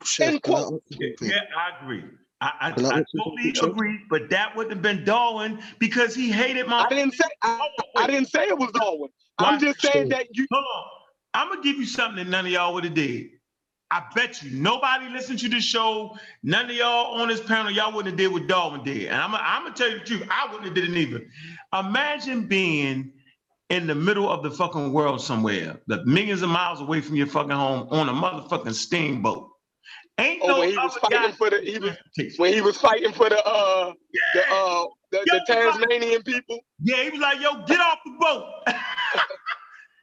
Shit, 0.04 0.26
End 0.26 0.36
I 0.36 0.40
quote. 0.40 0.82
Yeah, 0.88 1.08
yeah, 1.22 1.40
I 1.56 1.82
agree. 1.82 2.04
I, 2.40 2.46
I, 2.46 2.68
I 2.68 2.70
I 2.70 2.98
ask 3.00 3.06
you 3.14 3.52
totally 3.52 3.70
agree, 3.72 3.98
but 4.10 4.30
that 4.30 4.54
wouldn't 4.54 4.74
have 4.74 4.82
been 4.82 5.04
Darwin 5.04 5.60
because 5.78 6.14
he 6.14 6.30
hated 6.30 6.66
my. 6.68 6.84
I 6.84 6.88
didn't 6.88 7.14
say 7.14 7.24
I, 7.42 7.68
I 7.96 8.06
didn't 8.06 8.28
say 8.30 8.48
it 8.48 8.58
was 8.58 8.70
Darwin. 8.72 9.10
I'm 9.38 9.60
just 9.60 9.80
saying 9.80 10.10
that 10.10 10.26
you 10.32 10.46
Hold 10.52 10.64
on. 10.64 10.84
I'm 11.34 11.48
gonna 11.48 11.62
give 11.62 11.76
you 11.76 11.86
something 11.86 12.16
that 12.24 12.30
none 12.30 12.46
of 12.46 12.52
y'all 12.52 12.74
would 12.74 12.84
have 12.84 12.94
did. 12.94 13.30
I 13.90 14.04
bet 14.14 14.42
you 14.42 14.50
nobody 14.50 15.08
listened 15.08 15.38
to 15.40 15.48
the 15.48 15.60
show. 15.60 16.16
None 16.42 16.66
of 16.66 16.76
y'all 16.76 17.20
on 17.20 17.28
this 17.28 17.40
panel, 17.40 17.72
y'all 17.72 17.92
wouldn't 17.92 18.12
have 18.12 18.18
did 18.18 18.32
what 18.32 18.46
Darwin 18.46 18.84
did. 18.84 19.06
And 19.06 19.16
I'm, 19.16 19.34
I'm 19.34 19.62
gonna 19.62 19.74
tell 19.74 19.90
you 19.90 19.98
the 19.98 20.04
truth. 20.04 20.28
I 20.30 20.46
wouldn't 20.46 20.64
have 20.64 20.74
did 20.74 20.84
it 20.84 20.96
either. 20.96 21.22
Imagine 21.72 22.46
being 22.46 23.12
in 23.70 23.86
the 23.86 23.94
middle 23.94 24.28
of 24.28 24.42
the 24.42 24.50
fucking 24.50 24.92
world 24.92 25.20
somewhere, 25.22 25.80
the 25.86 26.04
millions 26.04 26.42
of 26.42 26.50
miles 26.50 26.80
away 26.80 27.00
from 27.00 27.16
your 27.16 27.26
fucking 27.26 27.50
home 27.50 27.88
on 27.90 28.08
a 28.08 28.12
motherfucking 28.12 28.74
steamboat. 28.74 29.48
Ain't 30.18 30.40
oh, 30.42 30.48
no 30.48 30.58
when 30.60 30.70
he 30.70 30.76
was 30.76 30.96
fighting 30.96 31.32
for 31.36 31.48
the 31.48 31.60
he 31.60 31.78
was 31.78 31.96
when 32.38 32.52
he 32.52 32.60
was 32.60 32.76
fighting 32.76 33.12
for 33.12 33.28
the 33.28 33.38
uh 33.46 33.92
the 34.34 34.40
uh 34.50 34.84
the, 35.12 35.20
the 35.24 35.44
Tasmanian 35.46 36.22
people. 36.22 36.58
Yeah, 36.82 37.04
he 37.04 37.10
was 37.10 37.20
like, 37.20 37.40
yo, 37.40 37.64
get 37.66 37.80
off 37.80 37.98
the 38.04 38.12
boat. 38.18 38.44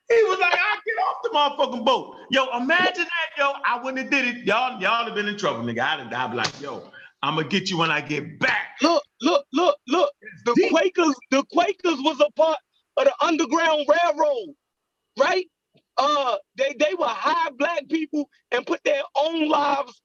he 0.10 0.24
was 0.24 0.40
like, 0.40 0.54
I 0.54 0.80
get 0.86 0.96
off 1.04 1.18
the 1.24 1.30
motherfucking 1.76 1.86
boat. 1.86 2.16
Yo, 2.32 2.46
imagine 2.58 3.06
that, 3.06 3.30
yo. 3.40 3.54
I 3.66 3.82
wouldn't 3.84 4.00
have 4.04 4.12
did 4.12 4.38
it. 4.38 4.46
Y'all, 4.46 4.82
y'all 4.82 5.06
have 5.06 5.16
been 5.16 5.28
in 5.28 5.38
trouble, 5.38 5.64
nigga. 5.64 5.82
I'd 5.82 6.14
have 6.14 6.32
be 6.32 6.38
like, 6.38 6.62
yo, 6.62 6.92
I'm 7.24 7.36
gonna 7.36 7.48
get 7.48 7.70
you 7.70 7.78
when 7.80 7.92
I 7.92 8.02
get 8.02 8.40
back. 8.40 8.78
Look, 8.82 9.04
look, 9.22 9.46
look, 9.54 9.78
look. 9.88 10.12
The 10.46 10.56
Quakers, 10.70 11.16
the 11.32 11.44
Quakers 11.54 12.00
was 12.04 12.20
a 12.22 12.32
part 12.34 12.58
of 12.98 13.06
the 13.06 13.14
Underground 13.26 13.88
Railroad, 13.90 14.56
right? 15.20 15.46
uh 15.98 16.38
they 16.58 16.76
they 16.80 16.94
will 16.96 17.08
hide 17.08 17.58
black 17.58 17.88
people 17.90 18.30
and 18.52 18.66
put 18.68 18.84
their 18.86 19.04
own 19.18 19.50
lives 19.50 20.02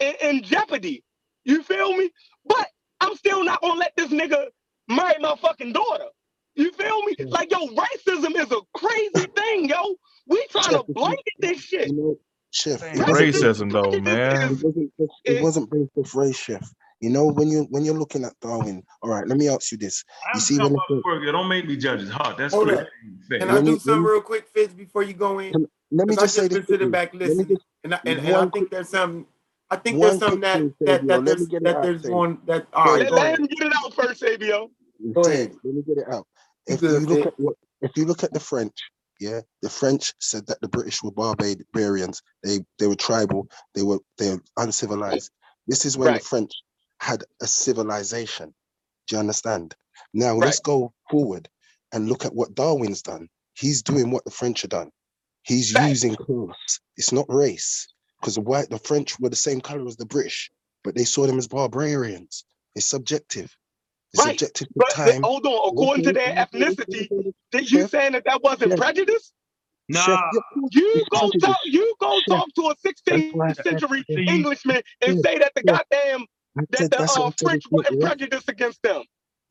in, 0.00 0.14
in 0.22 0.42
jeopardy. 0.42 1.04
You 1.44 1.62
feel 1.62 1.96
me? 1.96 2.10
But 2.46 2.68
I'm 3.00 3.16
still 3.16 3.44
not 3.44 3.62
gonna 3.62 3.80
let 3.80 3.94
this 3.96 4.10
nigga 4.10 4.46
marry 4.88 5.14
my 5.20 5.36
fucking 5.36 5.72
daughter. 5.72 6.06
You 6.56 6.70
feel 6.72 7.02
me? 7.02 7.16
Like 7.30 7.50
yo, 7.50 7.66
racism 7.68 8.36
is 8.36 8.50
a 8.52 8.60
crazy 8.74 9.26
thing, 9.34 9.68
yo. 9.68 9.96
We 10.26 10.46
trying 10.50 10.64
to 10.64 10.70
Chef, 10.78 10.84
if 10.88 10.94
blanket 10.94 11.34
this 11.40 11.60
shit. 11.60 11.88
You 11.88 11.94
know, 11.94 12.16
Chef, 12.50 12.82
Ain't 12.82 13.00
racism 13.00 13.72
though, 13.72 14.00
man. 14.00 14.52
it 14.52 14.62
wasn't, 14.64 14.92
it 15.24 15.42
wasn't 15.42 15.70
based 15.70 15.90
off 15.96 16.14
race, 16.14 16.36
Chef. 16.38 16.72
You 17.00 17.10
know, 17.10 17.26
when 17.26 17.48
you 17.48 17.66
when 17.70 17.84
you're 17.84 17.98
looking 17.98 18.24
at 18.24 18.32
Darwin, 18.40 18.82
all 19.02 19.10
right, 19.10 19.26
let 19.26 19.36
me 19.36 19.48
ask 19.48 19.72
you 19.72 19.78
this. 19.78 20.04
You 20.26 20.30
I'm 20.34 20.40
see 20.40 20.56
when 20.58 20.66
about 20.72 20.82
the, 20.88 21.02
work. 21.04 21.24
Don't 21.24 21.48
make 21.48 21.66
me 21.66 21.76
judge 21.76 22.00
his 22.00 22.10
heart. 22.10 22.38
That's 22.38 22.54
Hold 22.54 22.68
crazy. 22.68 22.86
Can 23.30 23.50
I 23.50 23.54
Let 23.54 23.64
me- 23.64 23.70
do 23.70 23.72
let 23.72 23.80
something 23.82 24.04
real 24.04 24.20
quick, 24.20 24.46
Fitz, 24.48 24.72
before 24.72 25.02
you 25.02 25.12
go 25.14 25.40
in? 25.40 25.52
Can- 25.52 25.66
let 25.90 26.08
me 26.08 26.14
Because 26.14 26.18
I 26.18 26.22
just 26.26 26.34
say 26.36 26.42
just 26.42 26.50
this 26.50 26.58
been 26.60 26.66
sitting 26.66 26.90
back 26.90 27.12
Let 27.12 27.22
me 27.22 27.26
listening, 27.26 27.48
just 27.48 27.66
and 27.82 27.94
I, 27.94 28.00
and, 28.06 28.18
and 28.20 28.36
I 28.36 28.46
think 28.46 28.70
there's 28.70 28.88
some. 28.88 29.26
I 29.70 29.76
think 29.76 30.00
there's 30.00 30.18
something 30.18 30.40
quick 30.40 30.72
that 30.80 31.06
that 31.08 31.08
that 31.08 31.24
there's 31.26 31.40
me 31.40 31.46
get 31.46 31.56
it 31.56 31.64
that 31.64 31.76
out, 31.76 31.82
there's 31.82 32.02
Ted. 32.02 32.10
going 32.10 32.38
that. 32.46 32.66
All 32.72 32.84
right, 32.84 33.00
Let, 33.00 33.10
go 33.10 33.16
let 33.16 33.38
him 33.38 33.46
get 33.46 33.66
it 33.66 33.72
out 33.76 33.94
first, 33.94 34.22
ABO. 34.22 34.70
Go 35.12 35.22
ahead. 35.26 35.50
let 35.64 35.74
me 35.74 35.82
get 35.86 35.98
it 35.98 36.04
out. 36.12 36.26
If 36.66 36.82
you 36.82 36.98
look 37.00 37.26
at 37.26 37.34
what 37.38 37.56
if 37.82 37.92
you 37.96 38.06
look 38.06 38.24
at 38.24 38.32
the 38.32 38.40
French, 38.40 38.72
yeah, 39.20 39.40
the 39.62 39.68
French 39.70 40.14
said 40.20 40.46
that 40.46 40.60
the 40.60 40.68
British 40.68 41.02
were 41.02 41.10
barbarians. 41.10 42.22
They 42.42 42.60
they 42.78 42.86
were 42.86 42.96
tribal. 42.96 43.48
They 43.74 43.82
were 43.82 44.00
they 44.18 44.30
were 44.30 44.42
uncivilized. 44.56 45.30
This 45.66 45.84
is 45.84 45.96
when 45.96 46.08
Right. 46.08 46.20
the 46.22 46.26
French 46.26 46.52
had 47.00 47.24
a 47.42 47.46
civilization. 47.46 48.54
Do 49.06 49.16
you 49.16 49.20
understand? 49.20 49.74
Now 50.12 50.32
Right. 50.32 50.46
let's 50.46 50.60
go 50.60 50.92
forward 51.10 51.48
and 51.92 52.08
look 52.08 52.24
at 52.24 52.34
what 52.34 52.54
Darwin's 52.54 53.02
done. 53.02 53.28
He's 53.54 53.82
doing 53.82 54.10
what 54.10 54.24
the 54.24 54.30
French 54.30 54.62
have 54.62 54.70
done. 54.70 54.90
He's 55.42 55.72
Facts. 55.72 55.88
using 55.88 56.16
class. 56.16 56.80
It's 56.96 57.12
not 57.12 57.26
race. 57.28 57.86
Because 58.20 58.36
the 58.36 58.40
white, 58.40 58.70
the 58.70 58.78
French 58.78 59.20
were 59.20 59.28
the 59.28 59.36
same 59.36 59.60
color 59.60 59.86
as 59.86 59.96
the 59.96 60.06
British, 60.06 60.50
but 60.82 60.94
they 60.94 61.04
saw 61.04 61.26
them 61.26 61.38
as 61.38 61.46
barbarians. 61.46 62.44
It's 62.74 62.86
subjective. 62.86 63.54
It's 64.14 64.24
Right. 64.24 64.38
subjective 64.38 64.68
to 64.68 64.74
But 64.76 64.88
the- 65.04 65.12
time. 65.12 65.22
hold 65.24 65.46
on, 65.46 65.70
according 65.70 66.04
to 66.04 66.12
their 66.14 66.32
listen, 66.54 66.60
listen, 66.60 66.84
ethnicity, 66.86 67.34
did 67.52 67.70
you 67.70 67.80
Chef, 67.80 67.90
saying 67.90 68.12
that 68.12 68.24
that 68.26 68.42
wasn't 68.42 68.70
Chef, 68.72 68.78
prejudice? 68.78 69.32
Chef, 69.92 70.20
Nah. 70.20 70.30
yeah, 70.32 70.38
of 70.38 70.44
course, 70.54 70.70
You 70.74 71.06
go 71.10 71.30
talk. 71.32 71.58
You 71.64 71.94
go 72.00 72.22
talk 72.28 72.48
to 72.54 72.62
a 72.70 72.76
16th 72.76 73.34
why 73.34 73.48
I 73.50 73.52
said, 73.52 73.64
century 73.66 74.04
Englishman 74.28 74.82
and 75.02 75.18
say 75.24 75.38
that 75.38 75.52
the 75.54 75.62
goddamn 75.64 76.26
that 76.70 76.90
the 76.90 76.98
that's 76.98 77.18
uh, 77.18 77.22
what 77.22 77.34
French 77.40 77.64
It's 77.64 77.72
not 77.72 77.84
wasn't 77.86 78.00
prejudiced 78.00 78.48
against 78.48 78.82
them. 78.82 79.02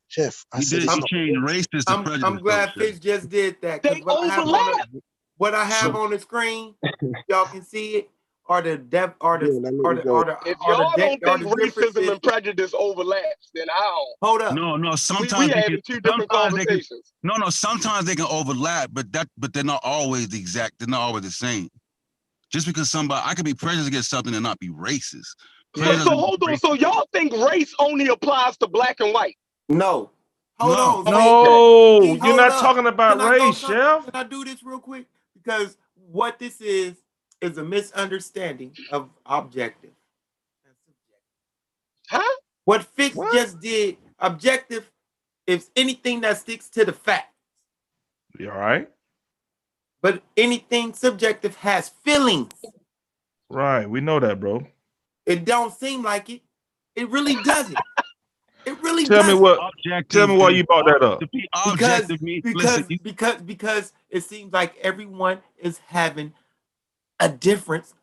Chef, 0.08 0.44
I 0.52 0.58
You 0.60 0.64
said 0.64 0.78
did. 0.80 0.84
it's 0.84 0.96
You 0.96 1.00
not 1.00 1.08
changed 1.10 1.40
racist 1.40 1.84
to 1.86 1.94
I'm 1.94 2.02
prejudice. 2.04 2.24
I'm 2.24 2.38
glad 2.38 2.68
though, 2.76 2.82
Chef. 2.82 2.88
Fitz 2.88 2.98
just 3.00 3.28
did 3.28 3.62
that 3.62 3.82
They 3.82 3.90
because 3.90 4.04
what 4.04 4.22
I 4.22 4.26
have 4.34 4.48
on 4.48 4.66
the 4.66 5.02
what 5.36 5.54
I 5.54 5.64
have 5.64 5.92
Chef, 5.92 5.94
on 5.94 6.10
the 6.10 6.18
screen, 6.18 6.74
y'all 7.28 7.46
can 7.46 7.62
see 7.62 7.96
it, 7.96 8.10
are 8.46 8.62
the 8.62 8.76
depth, 8.76 9.16
are 9.20 9.38
the 9.38 9.46
yeah, 9.46 9.60
that 9.62 9.80
are 9.84 9.94
the 9.94 10.10
are 10.10 10.24
the 10.24 10.50
If 10.50 10.58
are 10.60 10.76
the 10.76 10.82
y'all 10.82 10.90
de- 10.96 11.02
don't 11.02 11.22
think 11.22 11.22
the 11.22 11.30
racism 11.62 12.12
and 12.12 12.22
prejudice 12.22 12.74
overlaps, 12.78 13.50
then 13.54 13.66
I 13.70 13.80
don't. 13.80 14.16
Hold 14.28 14.42
up. 14.42 14.54
No, 14.54 14.76
no. 14.76 14.96
Sometimes 14.96 15.32
we 15.48 15.48
they 15.48 15.62
can. 15.62 15.80
two 15.86 16.00
different 16.00 16.30
Sometimes 16.30 16.54
they 16.54 16.66
can. 16.66 16.74
conversations. 16.76 17.12
No, 17.22 17.36
no. 17.36 17.50
Sometimes 17.50 18.06
they 18.06 18.14
can 18.14 18.26
overlap, 18.30 18.90
but 18.92 19.10
that. 19.12 19.28
But 19.38 19.52
they're 19.52 19.64
not 19.64 19.80
always 19.84 20.28
the 20.28 20.38
exact. 20.38 20.74
They're 20.78 20.88
not 20.88 21.00
always 21.00 21.24
the 21.24 21.30
same. 21.30 21.68
Just 22.52 22.66
because 22.66 22.90
somebody, 22.90 23.22
I 23.24 23.34
could 23.34 23.44
be 23.44 23.54
prejudiced 23.54 23.88
against 23.88 24.10
something 24.10 24.34
and 24.34 24.42
not 24.42 24.58
be 24.60 24.68
racist. 24.68 25.26
So 25.74 25.82
Prejudice 25.82 26.04
so 26.04 26.10
doesn't 26.10 26.18
hold 26.18 26.40
make 26.46 26.50
on. 26.50 26.58
So 26.58 26.74
y'all 26.74 27.08
think 27.12 27.32
race 27.50 27.74
only 27.78 28.08
applies 28.08 28.56
to 28.58 28.68
black 28.68 29.00
and 29.00 29.12
white? 29.12 29.36
No. 29.68 30.10
Hold 30.60 30.78
No. 30.78 30.98
on. 30.98 31.06
See, 31.06 31.12
No, 31.12 32.00
see, 32.02 32.26
you're 32.26 32.36
not 32.36 32.52
up. 32.52 32.60
talking 32.60 32.86
about 32.86 33.18
Can 33.18 33.28
race, 33.30 33.58
some, 33.58 33.72
Chef. 33.72 34.04
Can 34.04 34.14
I 34.14 34.22
do 34.24 34.44
this 34.44 34.62
real 34.62 34.78
quick? 34.78 35.06
Because 35.42 35.76
what 35.96 36.38
this 36.38 36.60
is 36.60 36.96
is 37.40 37.58
a 37.58 37.64
misunderstanding 37.64 38.72
of 38.90 39.10
objective. 39.26 39.90
and 40.64 40.74
subjective. 40.86 41.20
Huh? 42.10 42.36
What 42.64 42.84
Fix 42.84 43.14
What? 43.14 43.34
just 43.34 43.60
did, 43.60 43.96
objective 44.18 44.90
is 45.46 45.70
anything 45.76 46.20
that 46.22 46.38
sticks 46.38 46.68
to 46.70 46.84
the 46.84 46.92
fact. 46.92 47.32
You 48.38 48.50
all 48.50 48.58
right? 48.58 48.88
But 50.02 50.22
anything 50.36 50.92
subjective 50.94 51.56
has 51.56 51.90
feelings. 52.04 52.52
Right. 53.50 53.88
We 53.88 54.00
know 54.00 54.20
that, 54.20 54.40
bro. 54.40 54.66
It 55.26 55.44
don't 55.44 55.72
seem 55.72 56.02
like 56.02 56.28
it. 56.30 56.42
It 56.96 57.08
really 57.10 57.36
doesn't. 57.42 57.76
It 58.66 58.80
really 58.82 59.04
Tell 59.04 59.22
me 59.22 59.28
doesn't. 59.28 59.40
what. 59.42 59.58
Objective. 59.76 60.08
Tell 60.08 60.26
me 60.28 60.36
why 60.36 60.48
you 60.50 60.64
brought 60.64 60.86
that 60.86 61.02
up. 61.02 61.20
To 61.20 61.26
be 61.28 61.46
because 61.52 61.72
objective 61.74 62.22
means 62.22 62.42
because 62.44 62.82
because 63.02 63.42
because 63.42 63.92
it 64.10 64.22
seems 64.24 64.52
like 64.52 64.76
everyone 64.78 65.38
is 65.58 65.78
having 65.86 66.32
a 67.20 67.28
difference 67.28 67.94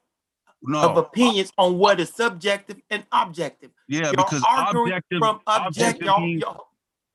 of 0.64 0.70
no. 0.70 0.96
opinions 0.98 1.52
on 1.58 1.78
what 1.78 2.00
is 2.00 2.10
subjective 2.10 2.78
and 2.90 3.04
objective. 3.12 3.72
Yeah, 3.88 4.04
Y'all 4.04 4.12
because 4.14 4.44
arguing 4.48 4.88
objective. 4.94 5.20
from 5.20 5.40
object, 5.48 5.68
Objective 5.68 6.06
y'all, 6.06 6.20
means. 6.22 6.42
y'all. 6.42 6.68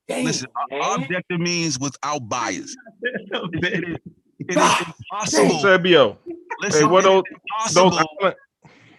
Damn, 0.08 0.24
Listen, 0.24 0.48
man. 0.70 1.00
objective 1.00 1.40
means 1.40 1.78
without 1.80 2.28
bias. 2.28 2.76
It, 3.02 3.28
it 3.64 3.88
is. 3.88 3.96
It 4.38 4.50
is 4.50 4.56
God 4.56 4.94
impossible. 5.10 5.58
Sabio. 5.60 6.18
Hey, 6.26 6.34
Listen, 6.60 6.90
what 6.90 7.04
it 7.04 7.08
those 7.08 7.22
is 7.68 7.74
those 7.74 7.92
impossible. 7.92 8.08
island, 8.20 8.36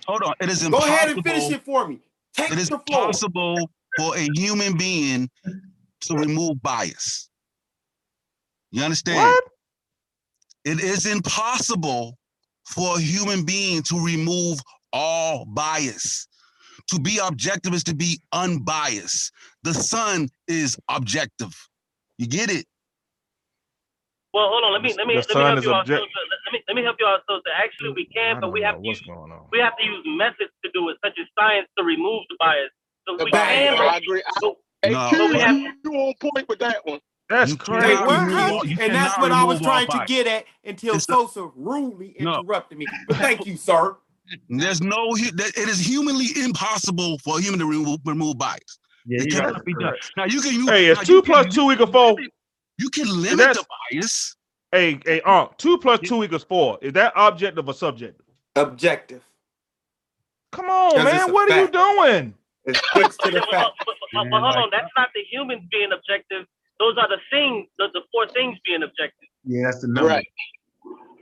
Hold 0.08 0.24
on. 0.24 0.34
It 0.42 0.50
is 0.50 0.64
impossible. 0.64 0.88
Go 0.90 0.94
ahead 0.96 1.10
and 1.16 1.24
finish 1.24 1.52
it 1.52 1.64
for 1.66 1.88
me. 1.88 2.00
Take 2.36 2.52
It 2.52 2.60
is 2.60 2.70
the 2.70 2.80
floor. 2.80 3.06
possible 3.08 3.70
for 3.98 4.18
a 4.18 4.28
human 4.36 4.78
being 4.78 5.30
to 6.02 6.16
remove 6.16 6.62
bias. 6.62 7.30
You 8.72 8.84
understand? 8.84 9.18
what? 9.20 9.44
It 10.66 10.82
is 10.84 11.06
impossible 11.06 12.18
for 12.68 12.98
a 12.98 13.02
human 13.02 13.46
being 13.46 13.84
to 13.84 14.04
remove 14.04 14.60
all 14.94 15.46
bias. 15.46 16.28
To 16.92 17.00
be 17.00 17.20
objective 17.24 17.74
is 17.74 17.84
to 17.86 17.96
be 17.96 18.22
unbiased. 18.34 19.32
The 19.64 19.74
sun 19.74 20.30
is 20.48 20.78
objective. 20.90 21.56
You 22.18 22.28
get 22.28 22.52
it? 22.52 22.66
Well, 24.34 24.50
hold 24.54 24.64
on. 24.66 24.74
Let 24.74 24.84
me 24.84 24.94
let 24.98 25.08
me 25.08 25.18
the 25.18 25.26
let 25.30 25.38
me 25.40 25.46
help 25.46 25.60
is 25.60 25.66
you 25.66 25.74
out. 25.74 25.90
let 26.46 26.54
me 26.54 26.60
let 26.70 26.76
me 26.78 26.84
help 26.84 26.98
you 27.00 27.08
out. 27.08 27.22
So, 27.28 27.42
so 27.42 27.50
actually, 27.56 27.94
we 27.98 28.06
can, 28.14 28.38
but 28.42 28.54
we 28.54 28.62
have 28.62 28.78
to 28.78 28.88
what's 28.88 29.00
use 29.00 29.08
going 29.08 29.32
on. 29.32 29.46
we 29.52 29.60
have 29.60 29.78
to 29.78 29.86
use 29.86 30.04
methods 30.06 30.54
to 30.66 30.70
do 30.74 30.90
it, 30.90 30.98
such 31.04 31.18
as 31.18 31.26
science, 31.40 31.68
to 31.78 31.84
remove 31.84 32.24
the 32.30 32.38
bias. 32.40 32.70
So 33.08 33.18
The 33.18 33.26
we 33.26 33.32
bias. 33.32 33.50
can. 33.50 33.74
I 33.82 33.98
agree. 33.98 34.24
I, 34.28 34.32
So, 34.40 34.58
hey, 34.84 34.94
No. 34.94 35.10
Q, 35.10 35.18
so 35.18 35.28
we 35.30 35.40
have. 35.42 35.58
you, 35.58 35.74
you 35.84 35.92
on 35.94 36.14
point 36.22 36.48
with 36.50 36.60
that 36.60 36.86
one. 36.86 37.00
That's 37.30 37.52
You 37.52 37.58
crazy. 37.58 37.88
Hey, 37.88 37.96
cannot 37.96 38.08
what? 38.08 38.28
remove 38.28 38.66
you 38.72 38.78
And 38.80 38.94
that's 38.96 39.18
what 39.18 39.32
I 39.32 39.44
was 39.44 39.60
trying 39.60 39.88
to 39.88 40.04
get 40.08 40.28
at 40.28 40.46
until 40.64 40.96
It's 40.96 41.10
a- 41.10 41.12
Sosa 41.14 41.50
rudely 41.56 42.16
No. 42.20 42.40
interrupted 42.40 42.78
me. 42.78 42.86
But 43.08 43.18
thank 43.18 43.46
you, 43.46 43.58
sir. 43.58 43.98
There's 44.50 44.82
no. 44.82 45.16
that- 45.16 45.54
It 45.58 45.70
is 45.70 45.80
humanly 45.80 46.28
impossible 46.42 47.18
for 47.20 47.38
a 47.38 47.42
human 47.42 47.60
to 47.60 47.66
remove, 47.66 48.00
remove 48.06 48.38
bias. 48.38 48.80
Yeah, 49.06 49.22
It 49.24 49.32
cannot 49.32 49.66
be 49.66 49.74
done. 49.74 49.94
Now 50.16 50.26
you 50.26 50.42
can 50.42 50.54
use. 50.54 50.70
Hey, 50.70 50.86
now 50.88 50.92
it's 50.94 51.06
two 51.08 51.14
you 51.16 51.22
can- 51.22 51.32
plus 51.34 51.46
you 51.48 51.52
two 51.52 51.62
can 51.68 51.72
equal 51.74 51.88
four. 51.88 52.16
You 52.78 52.90
can 52.90 53.08
limit 53.22 53.38
that's- 53.38 53.58
the 53.58 53.66
bias. 53.94 54.36
Hey, 54.72 55.00
hey, 55.06 55.22
uh, 55.26 55.48
two 55.58 55.78
plus 55.78 56.00
two 56.02 56.24
equals 56.24 56.44
four. 56.44 56.78
Is 56.82 56.92
that 56.94 57.14
objective 57.16 57.68
or 57.68 57.74
subjective? 57.74 58.26
Objective. 58.58 59.24
Come 60.52 60.66
on, 60.70 60.96
man. 61.04 61.06
just 61.16 61.30
a 61.30 61.32
What 61.34 61.52
are 61.52 61.62
you 61.62 61.68
doing? 61.70 62.34
It's 62.66 62.80
sticks 62.90 63.16
to 63.18 63.32
the 63.32 63.40
But, 63.40 63.50
fact. 63.50 63.70
but, 63.86 63.96
but, 64.14 64.30
but 64.30 64.42
hold 64.42 64.56
on, 64.56 64.70
that's 64.72 64.92
not 64.98 65.08
the 65.16 65.22
humans 65.32 65.62
being 65.72 65.92
objective. 65.94 66.46
Those 66.80 66.98
are 66.98 67.10
the 67.10 67.18
things, 67.32 67.68
the, 67.78 67.88
the 67.94 68.02
four 68.12 68.28
things 68.30 68.58
being 68.66 68.84
objective. 68.84 69.30
Yeah, 69.44 69.64
that's 69.66 69.82
the 69.82 69.88
number. 69.88 70.10
Right. 70.10 70.28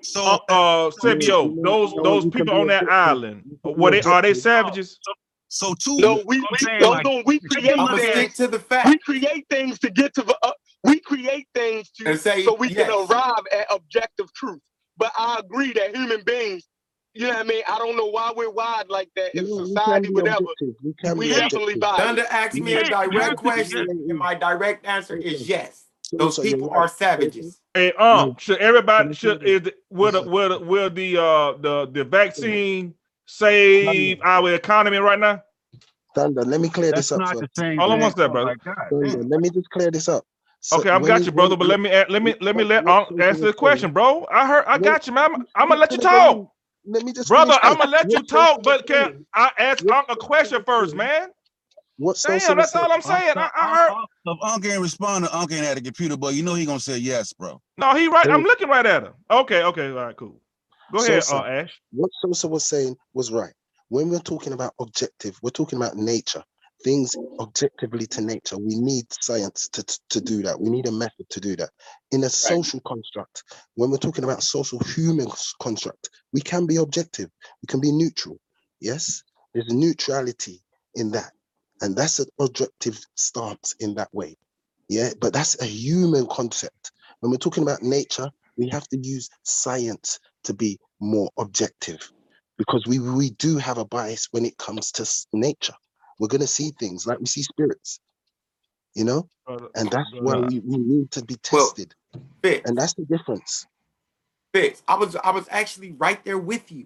So 0.02 0.24
Uh, 0.24 0.38
uh 0.50 0.92
Sabio, 0.92 1.56
those 1.64 1.94
those 2.04 2.26
people 2.26 2.54
on 2.54 2.68
that 2.68 2.90
island, 2.90 3.44
You 3.50 3.58
can 3.64 3.74
what 3.80 3.92
they 3.92 4.02
are 4.02 4.22
they 4.22 4.34
savages? 4.34 5.00
so 5.48 5.74
two. 5.74 5.98
No, 6.00 6.22
we, 6.26 6.38
I'm 6.38 6.46
we 6.52 6.80
no, 6.80 6.90
like, 6.92 7.06
no, 7.06 7.24
we 7.26 7.40
create 7.40 7.72
I'm 7.80 7.88
gonna 7.88 8.00
stick 8.00 8.14
things. 8.14 8.36
to 8.36 8.48
the 8.48 8.82
We 8.86 8.98
create 9.00 9.46
things 9.50 9.80
to 9.80 9.90
get 9.90 10.14
to 10.16 10.22
the. 10.24 10.38
Uh, 10.44 10.52
we 10.84 11.00
create 11.00 11.48
things 11.56 11.90
to 11.92 12.18
say 12.18 12.44
so 12.44 12.54
we 12.54 12.70
can 12.70 12.90
arrive 12.90 13.44
at 13.52 13.66
objective 13.72 14.32
truth. 14.34 14.60
But 14.98 15.12
I 15.18 15.40
agree 15.40 15.74
that 15.74 15.96
human 15.96 16.22
beings, 16.24 16.68
you 17.16 17.24
know 17.28 17.30
what 17.30 17.40
I 17.40 17.44
mean. 17.44 17.64
I 17.68 17.78
don't 17.80 17.96
know 17.98 18.08
why 18.08 18.32
we're 18.36 18.50
wired 18.52 18.90
like 18.90 19.10
that 19.16 19.36
in 19.36 19.46
You 19.46 19.56
we 19.56 19.64
can 19.64 19.68
society, 19.68 20.10
be 20.10 20.14
whatever. 20.14 20.46
We 20.84 20.94
can 21.00 21.18
We 21.18 21.28
be 21.28 21.34
definitely 21.34 21.74
objective. 21.76 21.80
biased. 21.82 22.04
Thunder 22.04 22.26
asked 22.30 22.60
me 22.60 22.74
a 22.74 22.84
Yeah, 22.84 23.04
you 23.06 23.12
have 23.12 23.12
direct 23.12 23.38
question, 23.38 23.88
and 23.90 24.18
my 24.18 24.36
direct 24.36 24.86
answer 24.86 25.16
is 25.16 25.48
yes. 25.50 25.86
Those 26.12 26.38
people 26.40 26.70
are 26.70 26.88
savages. 26.88 27.60
Hey, 27.74 27.92
um, 27.94 28.30
No. 28.30 28.36
should 28.38 28.60
everybody 28.60 29.14
should 29.14 29.44
is 29.44 29.62
the- 29.64 29.76
will 29.90 30.12
the 30.12 30.22
will 30.24 30.50
the, 30.50 30.60
will 30.60 30.90
the 30.90 31.18
uh 31.18 31.54
the 31.60 31.88
the 31.92 32.04
vaccine 32.04 32.94
save 33.26 34.20
our 34.24 34.54
economy 34.54 34.98
right 34.98 35.20
now? 35.20 35.42
Thunder, 36.16 36.44
let 36.44 36.62
me 36.62 36.70
clear 36.70 36.92
That's 36.92 37.10
this 37.10 37.12
up 37.14 37.20
not 37.22 37.38
first. 37.38 37.42
the 37.56 37.62
same. 37.62 37.78
Hold 37.78 37.92
on 37.92 37.98
thing. 37.98 38.02
one 38.04 38.12
step, 38.12 38.30
Oh 38.30 38.34
brother. 38.34 38.56
my 38.66 38.74
Thunder, 38.90 39.24
let 39.24 39.42
me 39.42 39.50
just 39.50 39.70
clear 39.70 39.92
this 39.92 40.08
up. 40.08 40.24
So 40.62 40.78
Okay, 40.78 40.90
I'm 40.90 41.02
when 41.02 41.10
got 41.10 41.26
you, 41.26 41.32
brother. 41.34 41.58
But 41.58 41.68
let 41.68 41.80
me 41.80 41.90
let 42.10 42.24
me 42.24 42.36
let 42.40 42.56
me 42.56 42.64
let 42.64 42.86
what 42.86 42.98
Unc 42.98 43.10
Sosa 43.10 43.24
answer 43.24 43.46
the 43.48 43.54
question, 43.54 43.92
bro. 43.92 44.26
I 44.32 44.48
heard 44.48 44.64
I 44.68 44.78
got 44.78 45.06
you, 45.08 45.14
man. 45.14 45.36
I'm, 45.36 45.48
I'm 45.56 45.68
gonna 45.70 45.82
let 45.82 45.92
you 45.92 45.98
talk, 45.98 46.12
go? 46.38 46.52
Let 46.86 47.04
me 47.04 47.14
just 47.14 47.30
brother. 47.30 47.58
I'm 47.62 47.78
gonna 47.78 47.90
let 47.90 48.12
you 48.12 48.24
talk, 48.24 48.64
but 48.64 48.86
can 48.86 49.26
I 49.34 49.52
ask 49.58 49.84
what 49.84 49.96
Unc 49.96 50.08
a 50.10 50.16
question 50.16 50.64
first, 50.64 50.96
man? 50.96 51.30
What 51.98 52.18
Sosa 52.18 52.48
Damn, 52.48 52.58
was 52.58 52.72
that's 52.72 52.76
all 52.76 52.92
I'm 52.92 53.02
saying. 53.02 53.38
I, 53.38 53.50
I 53.56 53.76
heard. 53.76 53.94
If 54.26 54.38
Unc 54.44 54.66
ain't 54.66 54.82
responding, 54.82 55.30
Unc 55.32 55.52
ain't 55.52 55.66
had 55.66 55.78
a 55.78 55.82
computer, 55.82 56.18
but 56.18 56.34
you 56.34 56.44
know 56.44 56.54
he 56.54 56.66
gonna 56.66 56.80
say 56.80 56.98
yes, 56.98 57.34
bro. 57.34 57.62
No, 57.78 57.96
he 57.96 58.08
right. 58.08 58.30
I'm 58.30 58.44
looking 58.44 58.68
right 58.68 58.86
at 58.86 59.04
him. 59.04 59.14
Okay, 59.32 59.64
okay, 59.64 59.90
all 59.90 59.96
right, 59.96 60.16
cool. 60.16 60.40
Go 60.92 61.00
ahead, 61.00 61.24
Sosa, 61.24 61.44
uh, 61.44 61.48
Ash. 61.48 61.82
what 61.92 62.12
Sosa 62.22 62.48
was 62.48 62.66
saying 62.66 62.96
was 63.14 63.32
right. 63.32 63.54
When 63.90 64.10
we're 64.10 64.20
talking 64.20 64.54
about 64.54 64.74
objective, 64.80 65.38
we're 65.42 65.52
talking 65.52 65.78
about 65.78 65.96
nature, 65.96 66.44
things 66.84 67.16
objectively 67.40 68.06
to 68.08 68.22
nature. 68.22 68.58
We 68.58 68.76
need 68.76 69.06
science 69.12 69.70
to, 69.70 69.84
to, 70.10 70.22
do 70.22 70.44
that. 70.44 70.60
We 70.60 70.70
need 70.70 70.88
a 70.88 70.92
method 70.92 71.30
to 71.32 71.40
do 71.40 71.56
that. 71.56 71.70
In 72.12 72.24
a 72.24 72.30
social 72.30 72.80
construct, 72.82 73.44
when 73.76 73.90
we're 73.90 73.98
talking 73.98 74.24
about 74.24 74.44
social 74.44 74.80
human 74.80 75.28
construct, 75.62 76.10
we 76.34 76.42
can 76.42 76.66
be 76.66 76.78
objective, 76.78 77.30
we 77.62 77.68
can 77.68 77.80
be 77.80 77.92
neutral. 77.92 78.40
Yes, 78.80 79.24
there's 79.54 79.72
a 79.72 79.76
neutrality 79.76 80.62
in 80.96 81.12
that. 81.12 81.32
And 81.82 81.96
that's 81.96 82.20
an 82.20 82.28
objective 82.40 83.00
stance 83.16 83.76
in 83.80 83.96
that 83.96 84.14
way. 84.14 84.38
Yeah, 84.88 85.10
but 85.20 85.34
that's 85.34 85.60
a 85.62 85.66
human 85.66 86.28
concept. 86.28 86.92
When 87.20 87.32
we're 87.32 87.38
talking 87.38 87.64
about 87.64 87.82
nature, 87.82 88.30
we 88.58 88.70
have 88.70 88.88
to 88.90 88.98
use 88.98 89.30
science 89.44 90.20
to 90.44 90.54
be 90.54 90.80
more 91.00 91.30
objective 91.38 92.12
because 92.58 92.86
we, 92.88 93.00
we 93.00 93.32
do 93.32 93.58
have 93.58 93.78
a 93.78 93.86
bias 93.86 94.28
when 94.32 94.46
it 94.46 94.58
comes 94.58 94.92
to 94.94 95.28
nature. 95.34 95.74
We're 96.20 96.28
going 96.28 96.42
to 96.42 96.48
see 96.48 96.72
things 96.80 97.06
like 97.06 97.20
we 97.20 97.26
see 97.26 97.44
spirits, 97.44 98.00
you 98.94 99.04
know, 99.04 99.30
Brother, 99.46 99.68
and 99.76 99.90
that's 99.92 100.10
why 100.20 100.36
uh, 100.36 100.42
we, 100.42 100.60
we 100.60 100.78
need 100.78 101.12
to 101.12 101.24
be 101.26 101.36
Well, 101.52 101.68
tested. 101.68 101.94
Fitz, 102.42 102.70
And 102.70 102.78
that's 102.78 102.94
the 102.94 103.04
difference. 103.06 103.68
Fitz, 104.54 104.82
I 104.88 104.96
was 104.96 105.16
I 105.18 105.32
was 105.32 105.48
actually 105.52 105.92
right 105.94 106.24
there 106.24 106.38
with 106.38 106.72
you. 106.72 106.86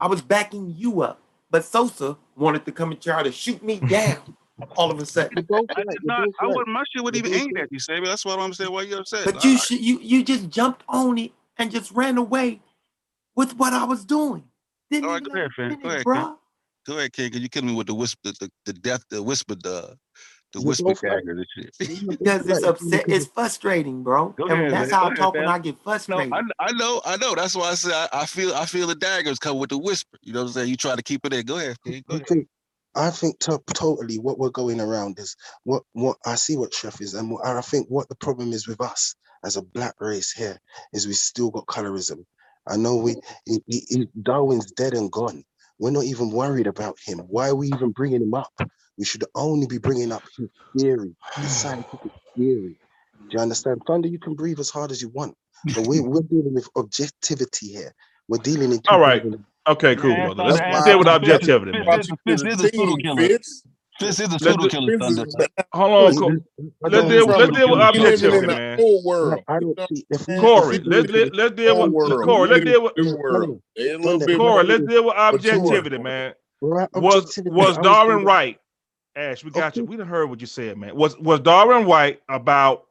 I 0.00 0.08
was 0.08 0.20
backing 0.20 0.74
you 0.76 1.02
up, 1.02 1.20
but 1.50 1.64
Sosa 1.64 2.16
wanted 2.36 2.64
to 2.64 2.72
come 2.72 2.90
and 2.90 3.00
try 3.00 3.22
to 3.22 3.30
shoot 3.30 3.62
me 3.62 3.78
down 3.88 4.36
all 4.76 4.90
of 4.90 4.98
a 4.98 5.06
sudden. 5.06 5.38
I 5.38 5.82
did 5.92 6.04
not. 6.04 6.28
I 6.40 6.46
wouldn't. 6.46 6.68
My 6.68 6.82
shit 6.92 7.04
wouldn't 7.04 7.24
even 7.24 7.38
both 7.38 7.46
aim 7.46 7.52
right. 7.54 7.64
at 7.64 7.72
you, 7.72 7.78
Sabi. 7.78 8.06
That's 8.06 8.24
what 8.24 8.40
I'm 8.40 8.52
saying. 8.52 8.72
Why 8.72 8.82
you 8.82 8.98
upset? 8.98 9.24
But 9.24 9.44
you 9.44 9.52
I- 9.52 9.56
should 9.56 9.80
you 9.80 10.00
you 10.00 10.24
just 10.24 10.50
jumped 10.50 10.82
on 10.88 11.18
it 11.18 11.32
and 11.58 11.70
just 11.70 11.92
ran 11.92 12.18
away 12.18 12.60
with 13.36 13.56
what 13.56 13.72
I 13.72 13.84
was 13.84 14.04
doing. 14.04 14.44
Didn't 14.90 15.04
All 15.04 15.12
right, 15.12 15.22
even 15.22 15.32
go 15.32 15.38
ahead, 15.38 15.50
let. 15.58 15.82
Go 15.82 15.88
ahead, 15.88 16.04
bro. 16.04 16.38
Go 16.86 16.98
ahead, 16.98 17.12
King. 17.12 17.32
Cause 17.32 17.40
you 17.40 17.48
killing 17.50 17.70
me 17.70 17.74
with 17.76 17.88
the 17.88 17.94
whisper, 17.94 18.20
the, 18.24 18.32
the, 18.40 18.50
the 18.66 18.74
death, 18.74 19.04
the 19.10 19.22
whisper, 19.22 19.56
the 19.56 19.96
the 20.54 20.60
You're 20.60 20.62
whisper 20.62 20.94
dagger, 21.02 21.32
and 21.32 21.46
shit. 21.56 21.74
Because 22.08 22.48
it's 22.48 22.62
right. 22.64 22.64
upset, 22.64 23.06
it's 23.08 23.26
frustrating, 23.26 24.02
bro. 24.04 24.38
Go 24.38 24.46
And 24.48 24.64
ahead, 24.64 24.74
that's 24.74 24.90
man. 24.90 24.90
how 24.90 25.06
Go 25.06 25.08
I 25.08 25.10
ahead, 25.12 25.16
talk 25.16 25.36
when 25.36 25.46
fam. 25.46 25.48
I 25.48 25.58
get 25.58 25.78
No, 26.08 26.24
frustrated. 26.24 26.32
I, 26.32 26.40
I 26.60 26.72
know, 26.74 27.02
I 27.04 27.16
know. 27.18 27.34
That's 27.34 27.56
why 27.56 27.70
I 27.70 27.74
say 27.74 27.92
I, 27.94 28.08
I 28.12 28.26
feel, 28.26 28.54
I 28.54 28.66
feel 28.66 28.86
the 28.88 28.94
daggers 28.96 29.38
come 29.38 29.58
with 29.58 29.70
the 29.70 29.78
whisper. 29.78 30.18
You 30.22 30.32
know 30.34 30.40
what 30.42 30.48
I'm 30.48 30.52
saying? 30.52 30.68
You 30.70 30.76
try 30.76 30.96
to 30.96 31.02
keep 31.02 31.26
it 31.26 31.34
in. 31.34 31.46
Go 31.46 31.58
ahead, 31.58 31.76
King. 31.84 32.04
Go 32.08 32.14
I 32.14 32.18
ahead. 32.18 32.28
think 32.28 32.48
I 32.96 33.10
think 33.10 33.40
to, 33.40 33.60
totally 33.74 34.18
what 34.18 34.38
we're 34.38 34.50
going 34.50 34.80
around 34.80 35.18
is 35.18 35.36
what 35.64 35.84
what 35.94 36.18
I 36.26 36.36
see 36.36 36.56
what 36.56 36.74
chef 36.74 37.00
is 37.00 37.14
and 37.14 37.30
what, 37.32 37.46
I 37.46 37.60
think 37.62 37.88
what 37.90 38.08
the 38.08 38.16
problem 38.16 38.52
is 38.52 38.68
with 38.68 38.80
us 38.80 39.16
as 39.44 39.56
a 39.56 39.62
black 39.62 39.96
race 40.00 40.32
here 40.32 40.58
is 40.92 41.06
we 41.06 41.14
still 41.14 41.50
got 41.50 41.66
colorism. 41.66 42.24
I 42.68 42.76
know 42.78 42.96
we 42.96 43.16
he, 43.46 43.60
he- 43.66 43.86
he- 43.88 44.08
Darwin's 44.22 44.72
dead 44.72 44.94
and 44.94 45.12
gone. 45.12 45.44
We're 45.78 45.90
not 45.90 46.04
even 46.04 46.30
worried 46.30 46.66
about 46.66 46.96
him. 47.04 47.18
Why 47.18 47.48
are 47.48 47.54
we 47.54 47.68
even 47.68 47.90
bringing 47.90 48.22
him 48.22 48.34
up? 48.34 48.52
We 48.96 49.04
should 49.04 49.24
only 49.34 49.66
be 49.66 49.78
bringing 49.78 50.12
up 50.12 50.22
his 50.36 50.48
theory, 50.78 51.14
his 51.36 51.50
scientific 51.62 52.12
theory. 52.36 52.78
Do 53.30 53.36
you 53.36 53.40
understand? 53.40 53.80
Thunder, 53.86 54.08
you 54.08 54.18
can 54.18 54.34
breathe 54.34 54.60
as 54.60 54.70
hard 54.70 54.90
as 54.90 55.02
you 55.02 55.08
want, 55.08 55.34
but 55.74 55.86
we, 55.86 56.00
we're 56.00 56.22
dealing 56.22 56.54
with 56.54 56.68
objectivity 56.76 57.68
here. 57.68 57.92
We're 58.28 58.38
dealing 58.38 58.72
in 58.72 58.80
All 58.88 59.00
right. 59.00 59.24
Okay, 59.66 59.96
cool, 59.96 60.10
Yeah, 60.10 60.26
brother. 60.26 60.44
Let's, 60.44 60.58
Thunder, 60.58 60.72
let's 60.74 60.84
deal 60.86 60.98
with 60.98 61.08
objectivity, 61.08 61.72
Fitz, 61.72 62.10
man. 62.10 62.18
Fitz, 62.26 62.42
Fitz 62.42 62.42
is 62.42 62.64
a 62.64 62.68
pseudo 62.68 62.96
killer. 62.96 63.38
Fitz. 63.98 64.18
Fitz 64.18 64.20
is 64.20 64.34
a 64.34 64.38
Let's 64.40 64.44
pseudo-killer 64.44 64.92
Thunder. 64.98 65.26
hold 65.74 65.92
on, 65.92 66.04
let's- 66.04 66.18
don't 66.90 67.08
deal. 67.08 67.26
see 67.26 67.34
Let's 67.36 67.52
deal 67.52 67.70
with 67.70 67.80
Pseudo 67.80 68.02
We 68.02 68.06
objectivity, 68.18 68.48
man. 68.48 68.78
old 68.78 69.04
No, 69.28 69.38
world. 69.38 69.44
Don't 69.60 69.76
know 69.78 69.88
see 69.88 70.04
if 70.10 70.26
we 70.28 70.34
what 70.40 70.54
I'm 70.54 70.68
if 70.68 70.68
Corey, 70.68 70.78
let's 70.84 71.08
let, 71.10 71.32
the 71.32 71.32
let's 71.34 71.54
deal 71.56 71.78
with 71.80 71.92
world. 71.92 72.22
Corey. 72.22 72.48
Let's 72.48 72.64
live 72.64 72.64
in 72.68 72.74
deal 72.74 72.82
with 72.84 72.94
a 72.96 73.02
new 73.02 73.16
Thunder, 73.16 73.16
world. 73.16 73.62
They 73.76 73.90
a 73.92 73.98
little 73.98 74.20
Thunder, 74.20 74.26
bit 74.26 74.38
Corey. 74.38 74.64
Let's 74.64 74.84
deal 74.84 75.04
with 75.06 75.14
objectivity, 75.14 75.98
man. 75.98 76.34
Was 76.94 77.38
was 77.46 77.78
Darwin 77.78 78.24
right? 78.24 78.58
Ash, 79.16 79.44
we 79.44 79.50
got 79.50 79.76
you. 79.78 79.84
We 79.84 79.96
done 79.96 80.08
heard 80.08 80.30
what 80.30 80.40
you 80.40 80.46
said, 80.46 80.78
man. 80.78 80.96
Was 80.96 81.18
was 81.18 81.40
Darwin 81.40 81.86
right 81.86 82.20
about 82.28 82.86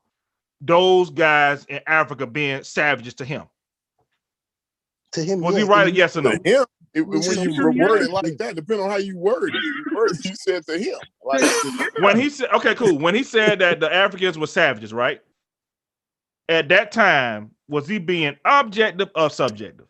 those 0.62 1.10
guys 1.10 1.66
in 1.66 1.82
Africa 1.88 2.28
being 2.28 2.64
savages 2.64 3.16
to 3.16 3.26
him? 3.26 3.44
to 5.14 5.24
him, 5.24 5.42
Was 5.42 5.56
he 5.56 5.64
right 5.64 5.88
or 5.88 5.92
yes 5.92 6.18
or 6.18 6.22
To 6.24 6.30
no? 6.30 6.40
him, 6.44 6.66
it, 6.94 7.02
when 7.02 7.22
you 7.22 7.56
sure 7.56 7.72
he 7.72 7.82
word 7.82 8.04
it 8.04 8.12
like 8.12 8.38
that, 8.38 8.56
depending 8.56 8.86
on 8.86 8.92
how 8.92 8.98
you 8.98 9.18
word 9.18 9.50
it, 9.56 9.62
you, 9.64 9.86
word, 9.96 10.12
you 10.24 10.36
said 10.36 10.66
to 10.68 10.78
him. 10.78 10.98
Like, 11.24 11.42
When 12.00 12.20
he 12.20 12.30
said, 12.30 12.50
okay, 12.54 12.76
cool. 12.76 13.00
When 13.00 13.16
he 13.16 13.24
said 13.24 13.60
that 13.60 13.80
the 13.80 13.92
Africans 13.92 14.38
were 14.38 14.48
savages, 14.48 14.94
right? 14.94 15.22
At 16.50 16.70
that 16.70 16.92
time, 16.92 17.52
was 17.68 17.88
he 17.88 17.98
being 17.98 18.36
objective 18.46 19.10
or 19.16 19.30
subjective? 19.30 19.88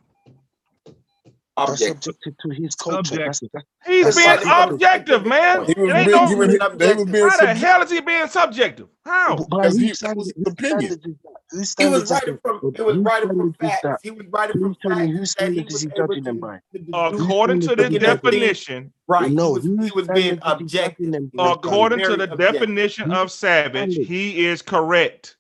That's 1.65 1.81
Object. 1.81 2.03
subjected 2.05 2.35
to 2.41 2.49
his 2.63 2.75
culture. 2.75 3.17
That's, 3.25 3.41
that's, 3.53 3.65
He's 3.85 4.05
that's 4.05 4.15
being 4.15 4.27
Right, 4.27 4.39
he 4.43 4.53
was 4.53 4.69
subjective. 4.69 4.81
objective, 4.81 5.25
man. 5.25 5.65
he 5.67 5.75
It 5.85 5.95
was 5.95 5.95
ain't 5.95 6.11
being, 6.11 6.11
no. 6.11 6.27
giving, 6.27 6.49
being 6.49 6.61
they 6.75 6.93
was 6.93 7.07
objective. 7.07 7.11
being 7.11 7.30
How 7.30 7.38
the 7.38 7.53
subjective 7.53 7.55
hell 7.55 7.81
is 7.84 7.91
he 7.91 8.01
being 8.01 8.27
subjective? 8.27 8.88
How? 9.05 9.38
B- 9.38 9.45
By 9.49 9.69
because 9.69 9.77
he 9.77 9.89
whose 9.89 9.99
that 10.01 10.15
was 10.15 10.27
standard? 10.27 10.35
his 10.35 10.45
Whose 10.45 10.53
opinion. 10.53 10.95
standards 10.95 11.05
is 11.05 11.15
that? 11.23 11.41
Whose 11.51 11.69
He 11.77 11.88
was 11.88 12.03
standards 12.03 12.11
is 12.11 12.21
writing 12.21 12.25
that? 12.25 12.41
from 12.43 12.61
But 12.61 12.73
it 12.75 12.85
was 12.85 12.97
whose 12.97 13.05
writing 13.05 13.31
from 13.35 13.51
standards 13.51 13.57
is 13.61 13.80
facts. 13.80 13.81
that? 13.81 13.99
He 14.03 14.11
was 14.11 14.25
writing 14.31 14.57
from 14.59 14.73
Please 14.73 14.77
tell 14.81 14.91
me 14.91 15.07
facts 15.07 15.11
whose 15.11 15.31
that 15.39 15.51
he 15.53 15.63
standards 15.63 15.71
is 15.71 15.81
was 15.81 15.84
he 15.84 15.89
able 15.97 16.17
judging 16.17 16.23
them 16.25 16.38
to, 16.38 16.39
by? 16.39 16.59
to 16.73 16.80
deduce 16.80 16.97
According 17.17 17.61
to 17.61 17.75
the 17.75 17.89
is 17.89 17.89
he 17.89 17.99
looking 17.99 18.05
at 18.05 18.23
judging? 18.23 18.31
things. 18.31 18.57
definition, 18.59 18.93
Right. 19.07 19.34
He 19.35 19.35
No, 19.35 19.53
was 19.53 19.69
he 19.80 19.91
whose 19.91 19.91
was 19.91 20.09
being 20.09 20.39
standards 20.39 20.45
is 20.45 20.57
he 20.59 20.69
judging 20.69 21.11
objective. 21.11 21.11
them 21.11 21.31
by? 21.35 21.51
according 21.51 22.01
to 22.03 22.17
the 22.17 22.27
definition 22.27 23.11
of 23.11 23.31
savage, 23.31 23.95
he 23.95 24.45
is 24.45 24.61
correct. 24.63 25.38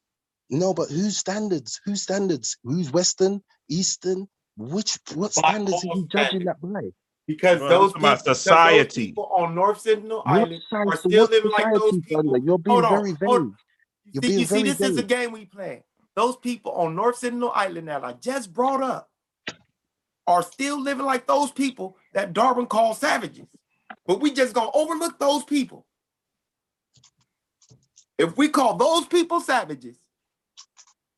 No, 0.49 0.73
but 0.73 0.89
whose 0.89 1.17
standards? 1.17 1.81
Whose 1.85 2.03
standards? 2.03 2.57
Who's 2.63 2.91
Western, 2.91 3.43
Eastern? 3.69 4.29
Which 4.57 4.99
what 5.15 5.33
Black 5.35 5.55
standards 5.57 5.83
is 5.83 5.91
hole 5.91 5.93
he 5.93 6.05
judging 6.05 6.45
that 6.45 6.61
by? 6.61 6.81
Because 7.27 7.59
Bro, 7.59 7.67
I'm 7.71 7.71
those 7.79 7.89
talking 7.89 8.01
about 8.07 8.23
people, 8.23 8.37
because 8.43 8.69
those 8.69 8.87
society. 8.87 9.05
people 9.07 9.29
on 9.35 9.55
North 9.55 9.81
Sentinel 9.81 10.23
What 10.23 10.41
Island 10.41 10.63
are 10.87 10.97
still 10.97 11.27
living 11.27 11.51
like 11.51 11.71
those 11.73 11.97
people. 11.99 12.33
Thunder? 12.33 12.37
You're 12.39 12.59
being 12.59 12.81
Hold 12.81 12.85
very 12.85 13.13
hold. 13.23 13.43
vague. 13.43 13.53
You're 14.13 14.23
See, 14.23 14.27
being 14.27 14.39
you 14.39 14.45
see, 14.45 14.63
very 14.63 14.63
this 14.63 14.81
is 14.83 14.97
a 14.97 15.03
game 15.03 15.31
we 15.31 15.45
play. 15.45 15.83
Those 16.15 16.37
people 16.37 16.73
on 16.73 16.95
North 16.95 17.17
Sentinel 17.17 17.51
Island 17.55 17.89
that 17.89 18.03
I 18.03 18.13
just 18.13 18.53
brought 18.53 18.83
up 18.83 19.09
are 20.27 20.43
still 20.43 20.81
living 20.81 21.05
like 21.05 21.27
those 21.27 21.51
people 21.51 21.97
that 22.13 22.33
Darwin 22.33 22.67
called 22.67 22.97
savages. 22.97 23.47
But 24.07 24.21
we 24.21 24.33
just 24.33 24.53
gonna 24.53 24.71
overlook 24.73 25.19
those 25.19 25.43
people. 25.45 25.85
If 28.17 28.37
we 28.37 28.49
call 28.49 28.77
those 28.77 29.05
people 29.07 29.41
savages, 29.41 29.97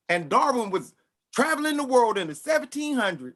and 0.10 0.30
Darwin 0.30 0.72
was 0.72 0.94
traveling 1.36 1.78
the 1.78 1.84
world 1.84 2.18
in 2.18 2.28
the 2.28 2.34
1700s, 2.34 3.34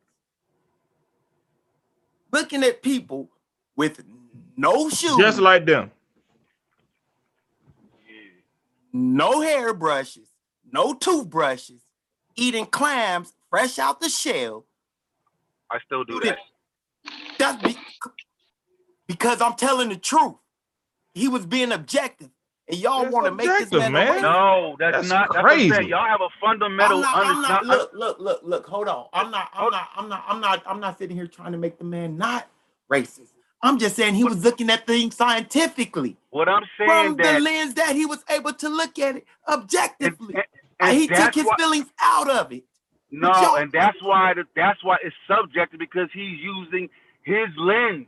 looking 2.31 2.63
at 2.63 2.81
people 2.81 3.29
with 3.75 4.01
no 4.55 4.89
shoes, 4.89 5.17
Just 5.17 5.39
like 5.39 5.65
them. 5.65 5.91
no 8.93 9.41
hairbrushes, 9.41 10.27
no 10.71 10.93
toothbrushes, 10.93 11.81
eating 12.35 12.65
clams 12.65 13.33
fresh 13.49 13.77
out 13.79 13.99
the 13.99 14.09
shell. 14.09 14.65
I 15.69 15.79
still 15.85 16.03
do 16.03 16.19
that. 16.21 16.37
That's 17.37 17.61
be- 17.63 17.77
because 19.07 19.41
I'm 19.41 19.53
telling 19.55 19.89
the 19.89 19.95
truth. 19.97 20.35
He 21.13 21.27
was 21.27 21.45
being 21.45 21.71
objective, 21.71 22.29
and 22.69 22.77
y'all 22.79 23.09
want 23.09 23.25
to 23.25 23.31
make 23.31 23.47
this 23.47 23.71
objective, 23.71 23.91
man, 23.91 23.93
man. 23.93 24.21
No, 24.21 24.75
that's, 24.79 24.95
That's 24.97 25.09
not. 25.09 25.33
That's 25.33 25.43
what 25.43 25.51
I'm 25.53 25.59
saying. 25.59 25.69
crazy. 25.71 25.89
Y'all 25.89 26.07
have 26.07 26.21
a 26.21 26.25
I'm 26.25 26.31
fundamental 26.41 27.01
not, 27.01 27.17
I'm 27.17 27.41
not, 27.41 27.65
look, 27.65 27.91
look, 27.93 28.19
look, 28.19 28.41
look, 28.43 28.65
hold 28.67 28.87
on. 28.87 29.07
I'm 29.13 29.31
not, 29.31 29.49
I'm 29.53 29.71
not, 29.71 29.89
I'm 29.95 30.09
not, 30.09 30.23
I'm 30.27 30.39
not, 30.41 30.63
I'm 30.67 30.79
not 30.79 30.97
sitting 30.99 31.17
here 31.17 31.27
trying 31.27 31.51
to 31.53 31.57
make 31.57 31.79
the 31.79 31.85
man 31.85 32.17
not 32.17 32.47
racist. 32.91 33.31
I'm 33.61 33.79
just 33.79 33.95
saying 33.95 34.15
he 34.15 34.23
was 34.23 34.43
looking 34.43 34.69
at 34.69 34.87
things 34.87 35.15
scientifically 35.17 36.17
What 36.29 36.47
I'm 36.47 36.63
saying 36.77 36.89
from 36.89 37.17
the 37.17 37.23
lens 37.41 37.73
that 37.75 37.95
he 37.95 38.05
was 38.05 38.23
able 38.29 38.53
to 38.53 38.69
look 38.69 38.97
at 38.99 39.17
it 39.17 39.25
objectively. 39.47 40.35
and, 40.35 40.43
And 40.79 40.91
and 40.91 40.97
he 40.97 41.07
took 41.07 41.33
his 41.35 41.45
why. 41.45 41.55
feelings 41.57 41.87
out 41.99 42.29
of 42.29 42.51
it. 42.53 42.63
No, 43.11 43.55
and 43.55 43.71
that's 43.71 43.97
why. 44.01 44.33
The, 44.35 44.45
that's 44.55 44.83
why 44.83 44.97
it's 45.03 45.15
subjective 45.27 45.79
because 45.79 46.09
he's 46.13 46.39
using 46.39 46.89
his 47.23 47.49
lens. 47.57 48.07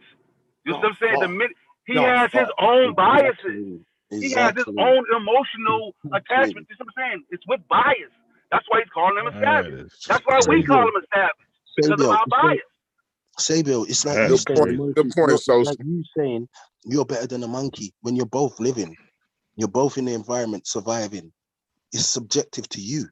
You 0.65 0.73
know 0.73 0.77
what 0.79 0.87
I'm 0.89 0.97
saying? 1.01 1.19
The 1.19 1.27
fault. 1.27 1.31
minute 1.31 1.57
he 1.85 1.95
Y'all 1.95 2.05
has 2.05 2.31
his 2.31 2.47
own 2.59 2.93
biases. 2.95 3.81
Exactly. 4.11 4.29
He 4.29 4.35
has 4.35 4.53
his 4.55 4.67
own 4.77 5.03
emotional 5.15 5.95
attachment. 6.13 6.67
You 6.69 6.75
know 6.79 6.85
what 6.85 7.03
I'm 7.03 7.11
saying? 7.11 7.23
It's 7.31 7.43
with 7.47 7.61
bias. 7.69 8.11
That's 8.51 8.65
why 8.69 8.79
he's 8.83 8.91
calling 8.93 9.17
him 9.17 9.27
a 9.27 9.31
That 9.41 9.65
savage. 9.65 9.79
is 9.85 10.05
That's 10.07 10.23
why 10.25 10.39
we 10.49 10.63
call 10.63 10.83
him 10.83 10.95
a 10.97 11.05
savage 11.15 11.47
because 11.77 12.01
of 12.01 12.11
our 12.11 12.25
it's 12.25 12.31
like, 12.43 12.43
bias. 12.43 12.59
Sabiel, 13.39 13.85
it's 13.89 14.05
like 14.05 14.17
That's 14.17 14.31
you 14.31 14.37
Good 14.37 14.47
saying, 14.47 14.57
point. 14.57 14.77
Murphy, 14.77 14.93
Good 14.95 15.11
point, 15.11 15.41
you're, 15.47 15.63
like 15.63 15.77
you 15.83 16.03
saying 16.17 16.49
you're 16.85 17.05
better 17.05 17.27
than 17.27 17.43
a 17.43 17.47
monkey 17.47 17.93
when 18.01 18.15
you're 18.15 18.25
both 18.25 18.59
living. 18.59 18.97
You're 19.55 19.67
both 19.69 19.97
in 19.97 20.05
the 20.05 20.13
environment 20.13 20.67
surviving. 20.67 21.31
It's 21.93 22.05
subjective 22.07 22.67
to 22.69 22.81
you. 22.81 23.07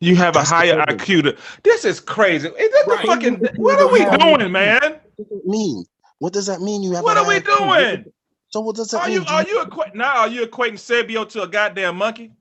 You 0.00 0.16
have 0.16 0.36
a 0.36 0.38
That's 0.40 0.50
the 0.50 0.54
higher. 0.56 0.76
IQ. 0.86 1.22
To, 1.24 1.36
this 1.64 1.84
is 1.84 2.00
crazy. 2.00 2.48
Is 2.48 2.72
that 2.72 2.84
the 2.86 2.98
fucking? 3.06 3.34
Even 3.34 3.44
if 3.44 3.56
you 3.56 3.62
What 3.64 3.80
are 3.80 3.92
we 3.92 4.04
doing, 4.18 4.52
man? 4.52 4.80
What 4.82 5.28
does 5.28 5.38
it 5.38 5.46
mean? 5.46 5.84
What 6.18 6.32
does 6.32 6.46
that 6.46 6.60
mean? 6.60 6.82
You 6.82 6.92
have. 6.92 7.04
What 7.04 7.16
an 7.16 7.24
are 7.24 7.28
we 7.28 7.40
IQ? 7.40 7.44
doing? 7.58 8.04
So 8.56 8.60
what 8.62 8.76
does 8.76 8.88
that 8.88 9.02
Are 9.02 9.08
mean? 9.10 9.20
you 9.20 9.24
are 9.28 9.42
you 9.42 9.58
equa- 9.66 9.94
now? 9.94 10.16
Are 10.20 10.28
you 10.28 10.46
equating 10.46 10.78
Sabio 10.78 11.26
to 11.26 11.42
a 11.42 11.46
goddamn 11.46 11.96
monkey? 11.98 12.32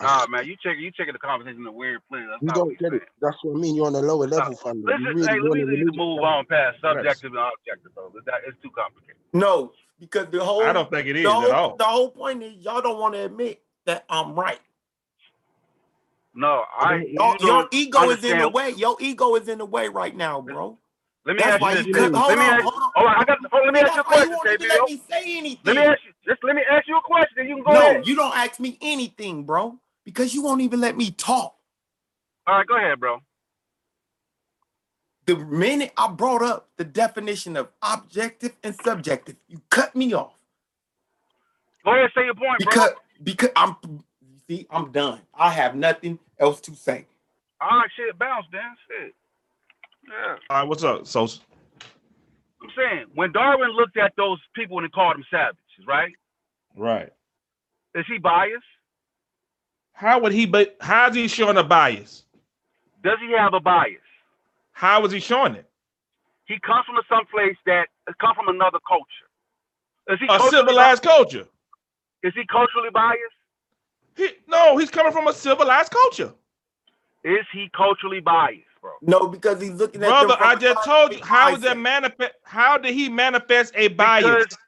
Nah, 0.00 0.26
man, 0.26 0.46
you 0.46 0.56
check 0.62 0.78
you 0.78 0.90
checking 0.90 1.12
the 1.12 1.18
conversation 1.18 1.60
in 1.60 1.66
a 1.66 1.70
weird 1.70 2.00
place. 2.08 2.24
That's 2.30 2.40
You 2.40 2.46
what 2.46 2.54
don't 2.54 2.78
get 2.78 2.94
it. 2.94 3.02
That's 3.20 3.36
what 3.42 3.58
I 3.58 3.60
mean. 3.60 3.74
You're 3.74 3.88
on 3.88 3.94
a 3.94 4.00
lower 4.00 4.26
level, 4.26 4.54
Thunder. 4.56 4.88
You 4.90 5.04
Listen, 5.04 5.16
really 5.16 5.28
hey, 5.28 5.34
let 5.34 5.48
want 5.50 5.52
me 5.52 5.60
a 5.60 5.66
need 5.66 5.84
to 5.84 5.92
move 5.92 6.16
level. 6.16 6.24
on 6.24 6.46
past 6.46 6.78
Yes. 6.82 6.94
subjective 6.94 7.32
and 7.34 7.44
objective, 7.60 7.92
though. 7.94 8.10
That 8.24 8.36
it's 8.46 8.56
too 8.62 8.70
complicated. 8.70 9.20
No, 9.34 9.72
because 10.00 10.28
the 10.30 10.42
whole 10.42 10.62
I 10.62 10.72
don't 10.72 10.90
think 10.90 11.08
it 11.08 11.16
is 11.16 11.24
the 11.24 11.30
at 11.30 11.36
whole, 11.36 11.52
all. 11.52 11.76
the 11.76 11.84
whole 11.84 12.10
point 12.10 12.42
is 12.42 12.54
y'all 12.64 12.80
don't 12.80 12.98
want 12.98 13.12
to 13.12 13.26
admit 13.26 13.60
that 13.84 14.06
I'm 14.08 14.34
right. 14.34 14.60
No, 16.34 16.64
I 16.74 17.04
you 17.04 17.14
Your, 17.18 17.36
your 17.40 17.48
don't 17.48 17.74
ego 17.74 18.08
is 18.10 18.24
in 18.24 18.38
the 18.38 18.48
way. 18.48 18.70
Your 18.70 18.96
ego 18.98 19.34
is 19.34 19.46
in 19.46 19.58
the 19.58 19.66
way 19.66 19.88
right 19.88 20.16
now, 20.16 20.40
bro. 20.40 20.78
Let 21.26 21.36
me 21.36 21.42
That's 21.42 21.52
ask 21.54 21.60
why 21.62 21.72
you 21.72 21.78
you 21.84 21.92
this. 21.92 22.02
Let 22.02 22.12
me 22.12 22.18
on, 22.18 22.38
ask. 22.40 22.62
hold 22.62 22.74
oh, 22.74 22.82
on. 22.82 22.92
Oh, 22.96 23.06
I 23.06 23.24
got. 23.24 23.38
Oh, 23.52 23.60
let 23.64 23.74
me 23.74 23.80
ask 23.80 23.94
you 23.94 24.00
a 24.00 24.04
you 24.04 24.04
question, 24.04 24.30
won't 24.30 24.48
even 24.48 24.68
let 24.68 24.90
me 24.90 25.02
say 25.10 25.38
anything. 25.38 25.60
Let 25.64 25.76
me 25.76 25.82
ask 25.82 25.98
you. 26.06 26.12
Just 26.26 26.44
let 26.44 26.56
me 26.56 26.62
ask 26.70 26.88
you 26.88 26.96
a 26.96 27.02
question, 27.02 27.48
you 27.48 27.54
can 27.56 27.64
go 27.64 27.72
no, 27.72 27.90
ahead. 27.90 28.06
you 28.06 28.16
don't 28.16 28.36
ask 28.36 28.60
me 28.60 28.78
anything, 28.82 29.44
bro, 29.44 29.78
because 30.04 30.34
you 30.34 30.42
won't 30.42 30.60
even 30.62 30.80
let 30.80 30.96
me 30.96 31.10
talk. 31.10 31.54
All 32.46 32.56
right, 32.56 32.66
go 32.66 32.76
ahead, 32.76 33.00
bro. 33.00 33.18
The 35.26 35.36
minute 35.36 35.92
I 35.96 36.08
brought 36.08 36.42
up 36.42 36.68
the 36.76 36.84
definition 36.84 37.56
of 37.56 37.68
objective 37.82 38.56
and 38.64 38.74
subjective, 38.74 39.36
you 39.48 39.60
cut 39.70 39.94
me 39.94 40.14
off 40.14 40.32
Go 41.84 41.92
ahead, 41.92 42.10
say 42.14 42.24
your 42.24 42.34
point, 42.34 42.62
bro. 42.64 42.70
because 42.70 42.90
because 43.22 43.50
I'm 43.56 43.76
see 44.48 44.66
I'm 44.70 44.92
done. 44.92 45.20
I 45.34 45.50
have 45.50 45.74
nothing 45.74 46.18
else 46.38 46.60
to 46.62 46.74
say. 46.74 47.06
All 47.60 47.78
right, 47.78 47.90
shit, 47.96 48.18
bounce, 48.18 48.46
then. 48.52 48.62
Shit. 48.88 49.14
Yeah. 50.08 50.36
All 50.50 50.58
right, 50.58 50.68
what's 50.68 50.84
up, 50.84 51.06
so 51.06 51.22
I'm 51.22 52.70
saying 52.76 53.06
when 53.14 53.32
Darwin 53.32 53.70
looked 53.70 53.96
at 53.96 54.12
those 54.16 54.38
people 54.54 54.78
and 54.78 54.86
he 54.86 54.90
called 54.90 55.14
them 55.14 55.24
savages, 55.30 55.58
right? 55.86 56.12
right? 56.76 57.12
Is 57.94 58.04
he 58.08 58.18
biased? 58.18 58.64
How 59.92 60.20
would 60.20 60.32
he? 60.32 60.46
Be, 60.46 60.68
how 60.80 61.08
is 61.08 61.16
he 61.16 61.28
showing 61.28 61.56
a 61.56 61.64
bias? 61.64 62.24
Does 63.02 63.18
he 63.20 63.34
have 63.36 63.54
a 63.54 63.60
bias? 63.60 64.00
How 64.72 65.04
is 65.04 65.12
he 65.12 65.20
showing 65.20 65.54
it? 65.54 65.68
He 66.46 66.58
comes 66.60 66.86
from 66.86 66.96
some 67.08 67.26
place 67.26 67.56
that 67.66 67.88
uh, 68.08 68.12
come 68.20 68.34
from 68.34 68.48
another 68.48 68.78
culture. 68.86 69.28
Is 70.08 70.18
he 70.20 70.26
A 70.30 70.40
civilized 70.50 71.02
culture. 71.02 71.46
Is 72.22 72.32
he 72.34 72.44
culturally 72.46 72.90
biased? 72.92 73.38
He, 74.16 74.30
no, 74.48 74.76
he's 74.76 74.90
coming 74.90 75.12
from 75.12 75.28
a 75.28 75.32
civilized 75.32 75.92
culture, 75.92 76.32
Is 77.22 77.46
he 77.52 77.70
culturally 77.76 78.20
biased, 78.20 78.64
bro? 79.00 79.20
No, 79.20 79.28
because 79.28 79.60
he's 79.60 79.72
looking 79.72 80.02
at 80.02 80.08
brother. 80.08 80.28
them 80.28 80.38
from 80.38 80.60
just 80.60 80.84
told 80.84 81.12
you. 81.12 81.18
scientific 81.18 81.24
How 81.24 81.54
is 81.54 81.60
that 81.62 81.78
manifest? 81.78 82.32
How 82.42 82.78
did 82.78 82.94
he 82.94 83.08
manifest 83.08 83.74
a 83.76 83.88
bias? 83.88 84.24
Because 84.24 84.58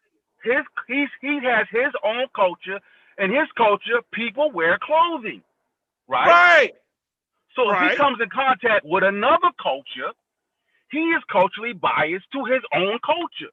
his 0.45 0.65
he's 0.87 1.09
he 1.21 1.41
has 1.45 1.67
his 1.71 1.93
own 2.05 2.27
culture, 2.35 2.81
and 3.19 3.33
his 3.33 3.49
culture 3.57 4.01
people 4.13 4.51
wear 4.51 4.79
clothing, 4.83 5.43
right? 6.09 6.27
Right. 6.27 6.75
So 7.57 7.71
if 7.71 7.75
Right. 7.75 7.91
he 7.91 7.97
comes 7.97 8.19
in 8.21 8.29
contact 8.31 8.85
with 8.85 9.03
another 9.03 9.51
culture, 9.61 10.13
he 10.91 10.99
is 10.99 11.23
culturally 11.31 11.73
biased 11.73 12.31
to 12.33 12.45
his 12.45 12.63
own 12.75 12.99
culture. 13.05 13.53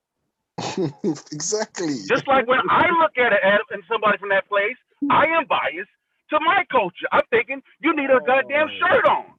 exactly. 1.31 1.95
Just 2.07 2.27
like 2.27 2.47
when 2.47 2.59
I 2.69 2.89
look 3.01 3.17
at 3.17 3.33
it 3.33 3.39
at 3.43 3.61
and 3.71 3.83
somebody 3.89 4.17
from 4.17 4.29
that 4.29 4.47
place, 4.49 4.77
I 5.09 5.25
am 5.25 5.45
biased 5.45 5.89
to 6.29 6.39
my 6.41 6.63
culture. 6.71 7.07
I'm 7.11 7.25
thinking 7.29 7.61
you 7.79 7.95
need 7.95 8.09
a 8.09 8.19
oh, 8.21 8.25
goddamn 8.25 8.69
shirt 8.79 9.05
on, 9.05 9.36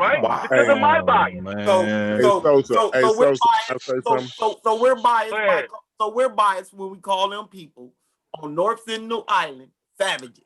right? 0.00 0.22
Wow. 0.22 0.42
Because 0.42 0.68
of 0.68 0.78
my 0.80 1.02
bias. 1.02 1.36
So, 1.64 1.82
man. 1.82 2.22
so, 2.22 2.42
Sosa, 2.42 2.74
so, 2.74 2.90
so 2.92 3.18
we're 3.18 3.34
Sosa, 3.34 3.40
can 3.68 3.76
I 3.76 4.00
biased. 4.08 4.36
So, 4.36 4.54
so, 4.54 4.60
so 4.64 4.80
we're 4.82 4.96
biased. 4.96 5.30
By, 5.32 5.66
so 6.00 6.12
we're 6.12 6.28
biased 6.28 6.74
when 6.74 6.90
we 6.90 6.98
call 6.98 7.28
them 7.28 7.46
people 7.48 7.92
on 8.40 8.54
North 8.54 8.82
Sentinel 8.86 9.24
Island 9.28 9.70
savages. 9.98 10.44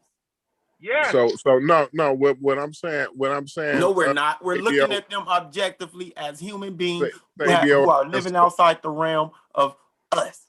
Yeah. 0.81 1.10
So 1.10 1.28
so 1.28 1.59
no 1.59 1.89
no 1.94 2.12
what 2.12 2.36
what 2.43 2.59
I'm 2.59 2.74
saying 2.74 3.06
what 3.14 3.31
I'm 3.31 3.48
saying 3.48 3.81
No, 3.81 3.90
we're 3.90 4.10
uh, 4.10 4.12
not. 4.12 4.44
We're 4.44 4.56
Fabio- 4.56 4.81
looking 4.82 4.97
at 4.97 5.09
them 5.09 5.26
objectively 5.28 6.12
as 6.16 6.39
human 6.39 6.74
beings 6.74 7.09
Fa- 7.39 7.44
who, 7.44 7.51
have, 7.51 7.64
who 7.64 7.89
are 7.89 8.06
living 8.06 8.36
outside 8.36 8.82
the 8.82 8.90
realm 8.90 9.31
of 9.55 9.76
us. 10.12 10.47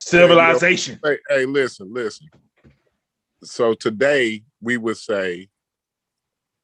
Civilization. 0.00 0.98
Hey, 1.02 1.18
hey, 1.28 1.44
listen, 1.46 1.92
listen. 1.92 2.28
So 3.44 3.72
today 3.72 4.42
we 4.60 4.76
would 4.76 4.96
say, 4.96 5.48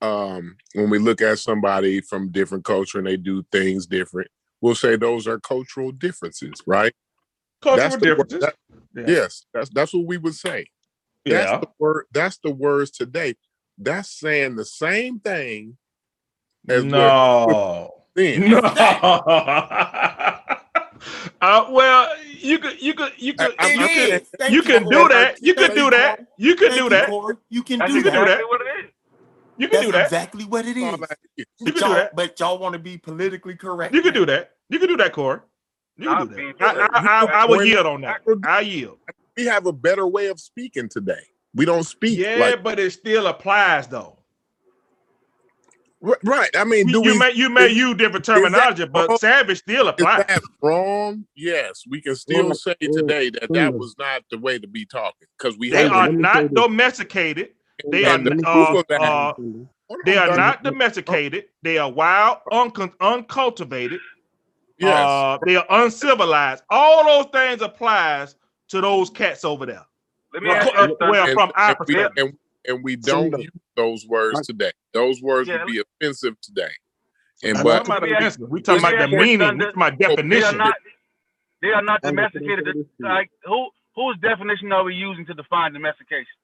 um, 0.00 0.56
when 0.74 0.90
we 0.90 0.98
look 0.98 1.20
at 1.20 1.38
somebody 1.38 2.00
from 2.00 2.30
different 2.30 2.64
culture 2.64 2.98
and 2.98 3.06
they 3.06 3.16
do 3.16 3.42
things 3.50 3.86
different, 3.86 4.28
we'll 4.60 4.74
say 4.74 4.96
those 4.96 5.26
are 5.26 5.38
cultural 5.40 5.90
differences, 5.92 6.62
right? 6.66 6.92
Cultural 7.62 7.82
That's 7.88 7.94
word- 7.96 8.02
differences. 8.28 8.40
that- 8.40 8.54
Yeah. 8.96 9.04
Yes, 9.06 9.44
that's 9.52 9.70
that's 9.70 9.92
what 9.94 10.06
we 10.06 10.16
would 10.18 10.34
say. 10.34 10.66
That's 11.24 11.50
Yeah. 11.50 11.58
the 11.60 11.68
word. 11.78 12.06
That's 12.12 12.38
the 12.38 12.50
words 12.50 12.90
today. 12.90 13.34
That's 13.76 14.10
saying 14.18 14.56
the 14.56 14.64
same 14.64 15.20
thing 15.20 15.76
as 16.68 16.84
No. 16.84 17.92
then. 18.14 18.50
No. 18.50 18.58
uh, 21.40 21.66
well, 21.70 22.10
you 22.40 22.58
could, 22.58 22.80
you 22.82 22.94
could, 22.94 23.12
you 23.18 23.34
could, 23.34 23.54
I- 23.58 23.72
you 23.72 23.78
could, 23.88 24.22
is. 24.22 24.28
Thank 24.38 24.52
you 24.52 24.62
can 24.62 24.84
do 24.88 25.08
that. 25.08 25.42
You 25.42 25.54
could 25.54 25.74
do 25.74 25.90
that. 25.90 26.26
You 26.38 26.54
could 26.56 26.72
do 26.74 26.88
that. 26.88 27.08
You 27.48 27.62
can 27.62 27.78
do 27.80 27.86
can 27.86 27.92
do 27.94 28.02
that. 28.02 28.08
exactly 28.08 28.24
that. 28.34 28.48
what 28.48 28.60
it 28.60 28.84
is. 28.84 28.90
You 29.59 29.68
can 29.68 29.76
That's 29.78 29.86
do 29.86 29.93
that. 29.93 30.06
exactly 30.06 30.44
what 30.44 30.66
it 30.66 30.76
All 30.82 30.93
is. 30.93 31.01
that 31.01 31.18
is. 31.36 31.47
You 31.59 31.66
But 31.66 31.74
can 31.74 31.74
do 31.74 31.80
y'all, 31.80 31.94
that. 31.97 32.16
but 32.16 32.40
y'all 32.40 32.59
want 32.59 32.72
to 32.74 32.78
be 32.78 32.97
politically 32.98 33.56
correct. 33.56 33.94
You 33.94 34.02
can 34.02 34.14
do 34.14 34.26
that. 34.26 34.52
You 34.70 34.78
can 34.78 34.89
do 34.89 34.97
that, 34.98 35.12
Corey. 35.12 35.40
You 35.97 36.06
Not 36.06 36.18
can 36.20 36.28
do 36.28 36.35
being 36.36 36.55
that. 36.60 36.76
I, 36.76 37.01
I, 37.01 37.24
I, 37.24 37.43
I 37.43 37.44
will 37.47 37.64
yield 37.64 37.86
on 37.86 38.01
that. 38.02 38.20
I 38.44 38.60
yield. 38.60 38.98
We 39.36 39.47
have 39.47 39.66
a 39.66 39.72
better 39.72 40.06
way 40.06 40.28
of 40.28 40.40
speaking 40.40 40.89
today. 40.89 41.22
We 41.55 41.64
don't 41.64 41.85
speak 41.85 42.18
Yeah, 42.18 42.36
like 42.39 42.62
but 42.62 42.78
it 42.78 42.93
still 42.93 43.26
applies 43.26 43.89
though. 43.89 44.18
Right. 46.01 46.51
I 46.56 46.64
mean, 46.64 46.86
do 46.86 47.01
You 47.02 47.12
we 47.12 47.18
may 47.18 47.32
you 47.32 47.48
may 47.51 47.66
is- 47.66 47.76
use 47.76 47.97
different 47.97 48.24
is 48.24 48.26
that 48.35 48.35
terminology, 48.43 48.86
but 48.86 49.18
savage 49.18 49.59
still 49.59 49.89
Is 49.89 49.94
applies. 49.94 50.26
that 50.28 50.43
wrong? 50.62 51.26
Yes, 51.35 51.82
we 51.89 52.01
can 52.01 52.14
still 52.16 52.55
say 52.55 52.74
today 52.80 53.30
that 53.30 53.52
that 53.52 53.74
was 53.74 53.97
not 53.98 54.22
the 54.30 54.39
way 54.39 54.59
to 54.59 54.68
be 54.68 54.86
talking 54.86 55.26
because 55.39 55.59
we 55.59 55.70
They 55.70 55.85
have 55.85 55.93
are 55.93 56.06
let 56.06 56.14
me 56.14 56.24
say 56.35 56.48
not 56.48 56.55
domesticated. 56.55 57.51
They 57.90 58.05
are 58.05 58.14
and 58.16 58.26
the 58.26 58.32
n- 58.32 58.40
proof 58.42 58.84
uh, 58.90 58.94
uh, 58.94 59.32
they 60.05 60.16
are 60.16 60.36
not 60.36 60.62
domesticated. 60.62 61.46
They 61.62 61.78
are 61.78 61.90
wild, 61.90 62.38
uncon- 62.52 62.92
uncultivated. 63.00 64.00
Yes. 64.78 64.94
Uh, 65.09 65.38
they 65.44 65.56
are 65.56 65.66
uncivilized. 65.70 66.62
All 66.70 67.05
those 67.05 67.26
things 67.32 67.62
applies 67.62 68.36
to 68.68 68.80
those 68.80 69.10
cats 69.10 69.44
over 69.44 69.66
there. 69.66 69.84
Let 70.34 70.42
me 70.42 70.48
Well, 70.50 70.56
ask 70.59 70.66
uh, 70.78 70.82
you 70.88 70.96
well, 71.00 71.14
Thunder. 71.26 71.32
from 71.34 71.52
our 71.56 71.70
and, 71.70 71.76
we, 71.86 71.94
perspective. 71.94 72.24
and, 72.26 72.38
and 72.76 72.84
we 72.84 72.96
don't 72.96 73.38
use 73.40 73.50
those 73.76 74.06
words 74.06 74.46
today. 74.46 74.72
Those 74.92 75.22
words 75.22 75.48
Yeah, 75.48 75.64
would 75.64 75.72
be 75.72 75.82
offensive 76.00 76.40
today. 76.40 76.68
And 77.42 77.56
I 77.56 77.62
We're 77.62 77.78
but 77.78 77.84
talking 77.86 78.10
about 78.12 78.22
Let 78.22 78.38
me. 78.40 78.46
We 78.50 78.62
talking 78.62 78.84
about 78.84 78.98
the 79.10 79.16
meaning. 79.16 79.38
We 79.38 79.38
Thunder. 79.46 79.72
talking 79.72 79.82
about 79.82 79.98
They 79.98 80.05
are 80.05 80.16
definition. 80.16 80.59
not. 80.59 80.74
They 81.62 81.68
are 81.68 81.82
not 81.82 82.02
Thunder, 82.02 82.16
can 82.16 82.24
I 82.24 82.28
say 82.32 82.38
domesticated. 82.40 82.66
this 82.66 82.86
to 82.86 82.90
you? 82.98 83.05
Like 83.09 83.30
who? 83.44 83.68
Whose 83.96 84.16
definition 84.22 84.70
are 84.70 84.84
we 84.84 84.94
using 84.94 85.26
to 85.26 85.34
define 85.34 85.72
domestication? 85.72 86.38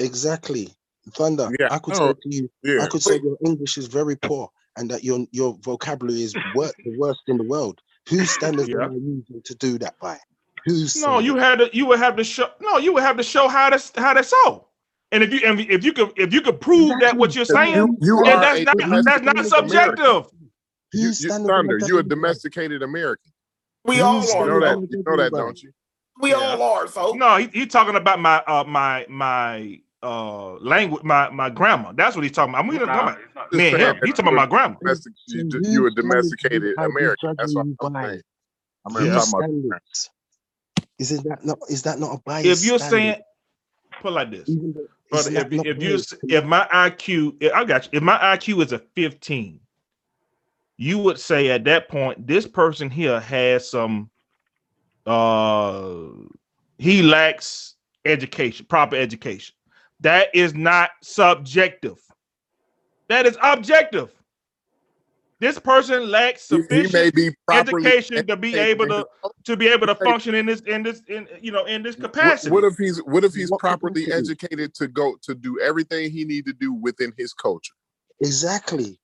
Exactly. 0.00 0.68
Thunder, 1.12 1.50
Yeah, 1.58 1.68
I 1.70 1.78
could 1.78 1.94
no, 1.94 2.08
say 2.08 2.14
to 2.14 2.36
you, 2.36 2.50
yeah. 2.62 2.82
I 2.84 2.86
could 2.88 3.02
say 3.02 3.20
your 3.22 3.36
English 3.44 3.78
is 3.78 3.86
very 3.86 4.16
poor 4.16 4.50
and 4.76 4.90
that 4.90 5.04
your 5.04 5.26
your 5.32 5.56
vocabulary 5.62 6.22
is 6.22 6.36
wor- 6.54 6.72
the 6.84 6.92
worst 6.98 7.22
in 7.28 7.38
the 7.38 7.44
world. 7.44 7.80
Whose 8.08 8.30
standards 8.34 8.68
Yeah. 8.68 8.84
am 8.84 8.90
I 8.90 8.94
using 8.94 9.42
to 9.44 9.54
do 9.56 9.78
that 9.78 9.98
by? 10.00 10.18
Whose 10.66 10.96
No, 10.96 11.18
you 11.18 11.36
had 11.36 11.58
to. 11.60 11.70
You 11.72 11.86
would 11.86 11.98
have 11.98 12.16
to 12.16 12.24
show. 12.24 12.48
No, 12.60 12.78
you 12.78 12.92
would 12.92 13.02
have 13.02 13.16
to 13.16 13.22
show 13.22 13.48
how 13.48 13.70
that's 13.70 13.92
how 13.96 14.14
that's 14.14 14.28
so. 14.30 14.66
And 15.12 15.22
if 15.22 15.32
you 15.32 15.40
and 15.44 15.58
if 15.60 15.84
you 15.84 15.92
could 15.92 16.12
if 16.16 16.32
you 16.32 16.42
could 16.42 16.60
prove 16.60 17.00
that 17.00 17.16
what 17.16 17.34
you're 17.34 17.44
saying, 17.44 17.74
You, 17.76 17.98
you 18.00 18.22
then 18.24 18.40
that's 18.40 18.60
not 18.60 18.76
that's 18.78 19.24
domesticated 19.24 19.24
not 19.24 19.38
American. 19.58 19.96
subjective. 19.96 20.32
You, 20.92 21.06
you, 21.06 21.12
standards 21.12 21.48
am 21.50 21.54
I 21.54 21.58
Thunder, 21.60 21.78
you're 21.88 22.00
a 22.00 22.02
domesticated 22.04 22.82
American. 22.82 23.32
We 23.84 24.00
all 24.00 24.20
Whose 24.20 24.30
You 24.30 24.40
are. 24.40 24.46
know 24.46 24.60
that. 24.60 24.88
You 24.90 25.04
know 25.06 25.16
that, 25.16 25.32
don't 25.32 25.62
you? 25.62 25.72
We 26.20 26.30
Yeah. 26.30 26.36
all 26.36 26.62
are. 26.62 26.86
So 26.88 27.12
No, 27.14 27.36
he, 27.36 27.48
he 27.52 27.66
talking 27.66 27.96
about 27.96 28.20
my 28.20 28.42
uh 28.46 28.64
my 28.64 29.06
my 29.08 29.80
uh 30.02 30.52
language 30.54 31.02
my 31.04 31.30
my 31.30 31.50
grammar. 31.50 31.92
That's 31.94 32.16
what 32.16 32.22
he's 32.22 32.32
talking 32.32 32.54
about. 32.54 32.64
I'm 32.64 32.70
talking 32.70 32.86
Nah, 32.88 33.02
about 33.08 33.18
it's 33.20 33.34
not. 33.34 33.52
Just 33.52 33.58
me 33.58 33.68
and 33.68 33.78
saying 33.78 33.96
him. 33.96 34.00
that 34.00 34.06
He 34.06 34.12
talking 34.12 34.26
you're 34.26 34.34
about 34.34 34.50
my 34.50 34.56
grammar. 34.56 34.76
domestic. 34.82 35.12
You, 35.26 35.44
whose 35.52 35.68
you're 35.72 35.88
a 35.88 35.90
standards 35.90 35.96
do 35.96 36.02
domesticated 36.02 36.76
American. 36.78 37.30
That's 37.38 37.54
what 37.56 37.66
I'm 37.82 37.92
by? 37.92 38.08
saying. 38.08 38.22
I'm 38.86 38.92
not 38.94 39.00
Whose 39.00 39.14
talking 39.14 39.28
about. 39.34 39.44
standards? 39.44 40.10
Is 40.98 41.22
that 41.22 41.44
not 41.44 41.58
is 41.68 41.82
that 41.82 41.98
not 41.98 42.14
a 42.14 42.18
bias 42.24 42.46
If 42.46 42.64
you're 42.64 42.78
standard? 42.78 43.16
saying 43.16 43.22
put 44.02 44.08
it 44.08 44.14
like 44.14 44.30
this, 44.30 44.48
Even 44.48 44.72
though 44.74 44.86
brother, 45.10 45.30
if 45.30 45.52
you- 45.52 45.62
if 45.64 45.82
you 45.82 45.94
if 46.28 46.44
my 46.44 46.66
IQ, 46.72 47.36
if- 47.40 47.52
I 47.52 47.64
got 47.64 47.84
you. 47.84 47.90
If 47.94 48.02
my 48.02 48.18
IQ 48.18 48.62
is 48.64 48.72
a 48.72 48.78
15, 48.78 49.60
you 50.78 50.98
would 50.98 51.18
say 51.20 51.50
at 51.50 51.64
that 51.64 51.88
point 51.88 52.26
this 52.26 52.46
person 52.46 52.90
here 52.90 53.20
has 53.20 53.68
some 53.70 54.10
uh 55.06 56.08
he 56.78 57.02
lacks 57.02 57.76
education, 58.04 58.66
proper 58.66 58.96
education. 58.96 59.54
That 60.00 60.28
is 60.34 60.54
not 60.54 60.90
subjective. 61.02 61.98
That 63.08 63.26
is 63.26 63.36
objective. 63.42 64.10
this 65.40 65.58
person 65.58 66.10
lacks 66.10 66.48
He, 66.48 66.56
he 66.56 66.62
sufficient 66.62 66.92
may 66.92 67.10
be 67.10 67.30
education 67.50 68.26
to 68.26 68.36
be 68.36 68.56
able 68.56 68.86
to 68.88 69.06
to 69.44 69.56
be 69.56 69.68
able 69.68 69.86
to 69.88 69.94
function 69.96 70.34
in 70.34 70.46
this 70.46 70.60
in 70.60 70.82
this 70.82 71.02
in 71.08 71.26
you 71.40 71.50
know 71.52 71.64
in 71.64 71.82
this 71.82 71.96
capacity. 71.96 72.50
what 72.50 72.64
if 72.64 72.76
he's 72.76 72.98
what 73.04 73.24
if 73.24 73.34
he's 73.34 73.50
properly 73.58 74.12
educated 74.12 74.74
to 74.74 74.86
go 74.86 75.16
to 75.22 75.34
do 75.34 75.58
everything 75.60 76.10
he 76.10 76.24
need 76.24 76.46
to 76.46 76.52
do 76.52 76.72
within 76.72 77.12
his 77.16 77.32
culture? 77.32 77.74
Exactly. 78.20 78.98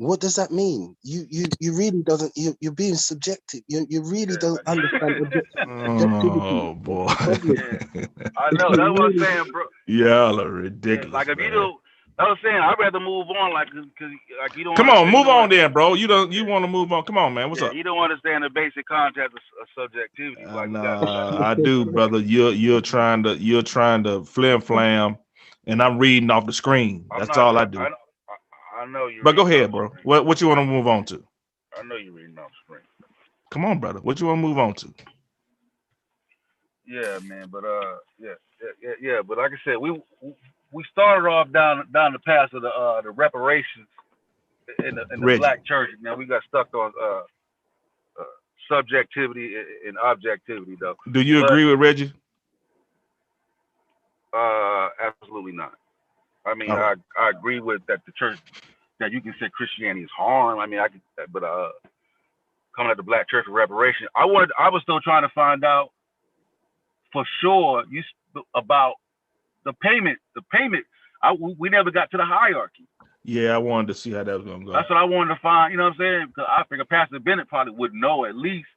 What 0.00 0.18
does 0.20 0.36
that 0.36 0.50
mean? 0.50 0.96
You 1.02 1.26
you 1.28 1.44
you 1.60 1.76
really 1.76 2.02
doesn't 2.02 2.32
you 2.34 2.56
you're 2.62 2.72
being 2.72 2.94
subjective. 2.94 3.60
You 3.68 3.86
you 3.90 4.02
really 4.02 4.36
don't 4.38 4.58
understand. 4.66 5.26
Oh 5.68 6.72
boy, 6.74 7.06
I 7.06 8.48
know 8.54 8.70
that's 8.70 8.90
what 8.96 9.02
I'm 9.02 9.18
saying, 9.18 9.44
bro. 9.52 9.64
y'all 9.86 10.40
are 10.40 10.44
Yeah, 10.46 10.62
ridiculous. 10.62 11.12
like 11.12 11.28
if 11.28 11.36
you 11.36 11.44
man. 11.44 11.52
do, 11.52 11.74
I 12.18 12.22
was 12.30 12.38
saying 12.42 12.56
I'd 12.56 12.76
rather 12.78 12.98
move 12.98 13.28
on, 13.28 13.52
like 13.52 13.68
because 13.72 14.10
like 14.40 14.56
you 14.56 14.64
don't. 14.64 14.74
Come 14.74 14.88
on, 14.88 15.10
move 15.10 15.28
on 15.28 15.50
then, 15.50 15.70
bro. 15.70 15.92
You 15.92 16.06
don't 16.06 16.32
you 16.32 16.46
want 16.46 16.62
to 16.64 16.68
move 16.68 16.92
on? 16.92 17.04
Come 17.04 17.18
on, 17.18 17.34
man. 17.34 17.50
What's 17.50 17.60
yeah, 17.60 17.68
up? 17.68 17.74
You 17.74 17.82
don't 17.82 17.98
understand 17.98 18.42
the 18.44 18.48
basic 18.48 18.86
concept 18.86 19.34
of, 19.34 19.40
of 19.60 19.68
subjectivity. 19.76 20.44
Uh, 20.46 20.54
Like 20.54 20.70
nah, 20.70 21.00
got- 21.00 21.42
I 21.42 21.54
do, 21.54 21.84
brother. 21.84 22.20
You're 22.20 22.52
you're 22.52 22.80
trying 22.80 23.22
to 23.24 23.36
you're 23.36 23.62
trying 23.62 24.04
to 24.04 24.24
flim 24.24 24.62
flam, 24.62 25.18
and 25.66 25.82
I'm 25.82 25.98
reading 25.98 26.30
off 26.30 26.46
the 26.46 26.54
screen. 26.54 27.04
I'm 27.12 27.18
That's 27.18 27.28
not- 27.36 27.38
all 27.38 27.58
I 27.58 27.66
do. 27.66 27.80
I, 27.80 27.90
I, 28.80 28.86
know 28.86 29.06
you. 29.08 29.22
But 29.22 29.36
go 29.36 29.46
ahead, 29.46 29.70
bro. 29.70 29.92
What 30.02 30.26
what 30.26 30.40
you 30.40 30.48
want 30.48 30.58
to 30.58 30.64
move 30.64 30.86
on 30.86 31.04
to? 31.06 31.22
I 31.78 31.82
know 31.82 31.96
you're 31.96 32.12
reading 32.12 32.38
off 32.38 32.50
screen. 32.64 32.80
Come 33.50 33.64
on, 33.64 33.78
brother. 33.80 34.00
What 34.00 34.20
you 34.20 34.26
want 34.26 34.38
to 34.38 34.42
move 34.48 34.58
on 34.58 34.74
to? 34.74 34.94
Yeah, 36.86 37.18
man. 37.24 37.48
But 37.50 37.64
uh, 37.64 37.96
yeah, 38.18 38.34
yeah, 38.82 38.92
yeah. 39.00 39.22
But 39.26 39.38
like 39.38 39.52
I 39.52 39.56
said, 39.64 39.76
we 39.78 40.00
we 40.72 40.84
started 40.92 41.28
off 41.28 41.52
down 41.52 41.86
down 41.92 42.12
the 42.12 42.18
path 42.20 42.52
of 42.52 42.62
the 42.62 42.68
uh 42.68 43.00
the 43.02 43.10
reparations 43.10 43.88
in 44.84 44.94
the, 44.96 45.04
in 45.12 45.20
the 45.20 45.36
black 45.38 45.64
church. 45.66 45.90
Now 46.00 46.14
we 46.16 46.26
got 46.26 46.42
stuck 46.48 46.72
on 46.74 46.92
uh, 47.00 47.22
uh 48.20 48.24
subjectivity 48.70 49.56
and- 49.56 49.66
and 49.88 49.98
objectivity, 49.98 50.76
though. 50.80 50.96
Do 51.10 51.20
you 51.22 51.40
But- 51.42 51.50
agree 51.50 51.64
with 51.66 51.78
Reggie? 51.80 52.12
Uh, 54.32 54.88
absolutely 55.02 55.52
not. 55.52 55.74
I 56.46 56.54
mean, 56.54 56.70
Oh. 56.70 56.74
I 56.76 56.94
I 57.18 57.30
agree 57.30 57.60
with 57.60 57.82
that 57.88 58.00
the 58.06 58.12
church 58.12 58.38
that 58.98 59.12
you 59.12 59.20
can 59.20 59.34
say 59.40 59.48
Christianity 59.52 60.04
is 60.04 60.10
harm. 60.16 60.58
I 60.58 60.66
mean, 60.66 60.80
I 60.80 60.88
could, 60.88 61.00
but 61.32 61.42
uh, 61.42 61.70
coming 62.76 62.90
at 62.90 62.96
the 62.96 63.02
black 63.02 63.28
church 63.28 63.46
of 63.46 63.54
reparation, 63.54 64.08
I 64.16 64.24
wanted 64.26 64.50
I 64.58 64.68
was 64.70 64.82
still 64.82 65.00
trying 65.00 65.22
to 65.22 65.28
find 65.34 65.64
out 65.64 65.90
for 67.12 67.24
sure 67.40 67.84
you 67.90 68.02
about 68.54 68.94
the 69.64 69.72
payment. 69.74 70.18
The 70.34 70.42
payment. 70.52 70.84
I 71.22 71.32
we 71.32 71.68
never 71.68 71.90
got 71.90 72.10
to 72.12 72.16
the 72.16 72.24
hierarchy. 72.24 72.86
Yeah, 73.22 73.54
I 73.54 73.58
wanted 73.58 73.88
to 73.88 73.94
see 73.94 74.12
how 74.12 74.24
that 74.24 74.36
was 74.36 74.46
gonna 74.46 74.64
go. 74.64 74.72
That's 74.72 74.88
what 74.88 74.96
I 74.96 75.04
wanted 75.04 75.34
to 75.34 75.40
find. 75.40 75.72
You 75.72 75.76
know 75.78 75.84
what 75.84 75.92
I'm 75.94 75.98
saying? 75.98 76.26
Because 76.28 76.48
I 76.48 76.64
figure 76.68 76.86
Pastor 76.86 77.18
Bennett 77.20 77.48
probably 77.48 77.74
would 77.74 77.92
know 77.92 78.24
at 78.24 78.34
least. 78.34 78.68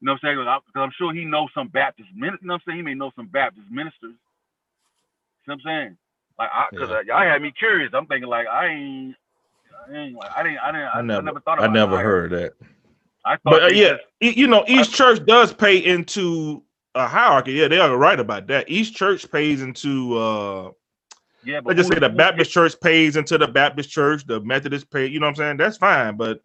You 0.00 0.06
know 0.06 0.12
what 0.12 0.20
I'm 0.28 0.36
saying? 0.36 0.60
Because 0.66 0.82
I'm 0.82 0.92
sure 0.98 1.14
he 1.14 1.24
knows 1.24 1.50
some 1.54 1.68
Baptist 1.68 2.08
ministers. 2.14 2.40
You 2.42 2.48
know 2.48 2.54
what 2.54 2.62
I'm 2.66 2.72
saying? 2.72 2.76
He 2.78 2.82
may 2.82 2.94
know 2.94 3.12
some 3.14 3.26
Baptist 3.28 3.66
ministers. 3.70 4.14
See 4.14 5.46
what 5.46 5.54
I'm 5.54 5.60
saying? 5.64 5.96
Like, 6.38 6.50
I, 6.52 6.66
cause 6.76 6.88
Yeah. 6.90 6.96
I, 6.96 7.00
y'all 7.02 7.32
had 7.32 7.42
me 7.42 7.52
curious. 7.58 7.92
I'm 7.94 8.06
thinking 8.06 8.28
like, 8.28 8.46
I 8.46 8.66
ain't, 8.66 9.16
I 9.88 9.94
ain't 9.96 10.14
like, 10.16 10.30
I 10.36 10.42
didn't, 10.42 10.58
I 10.58 10.72
didn't, 10.72 10.88
I 10.94 11.02
never, 11.02 11.22
never 11.22 11.40
thought 11.40 11.60
I 11.60 11.66
never 11.66 11.96
hierarchy. 11.96 12.36
heard 12.36 12.42
that. 12.42 12.52
I 13.24 13.32
thought 13.32 13.40
But 13.44 13.62
uh, 13.64 13.66
yeah, 13.68 13.96
just- 14.20 14.36
you 14.36 14.46
know, 14.46 14.64
each 14.68 14.90
church 14.92 15.24
does 15.26 15.52
pay 15.52 15.76
into 15.78 16.62
a 16.94 17.06
hierarchy. 17.06 17.52
Yeah, 17.52 17.68
they 17.68 17.78
are 17.78 17.96
right 17.96 18.18
about 18.18 18.46
that. 18.48 18.68
Each 18.70 18.94
church 18.94 19.30
pays 19.30 19.62
into. 19.62 20.16
uh 20.16 20.70
yeah, 21.44 21.60
but 21.60 21.76
Let's 21.76 21.88
just 21.88 21.92
say 21.94 22.00
the 22.00 22.08
Baptist 22.14 22.50
church 22.50 22.74
pays 22.82 23.16
into 23.16 23.38
the 23.38 23.46
Baptist 23.46 23.90
church. 23.90 24.26
The 24.26 24.40
Methodist 24.40 24.90
pay. 24.90 25.06
You 25.06 25.20
know 25.20 25.26
what 25.26 25.30
I'm 25.30 25.36
saying? 25.36 25.56
That's 25.58 25.76
fine, 25.76 26.16
but 26.16 26.42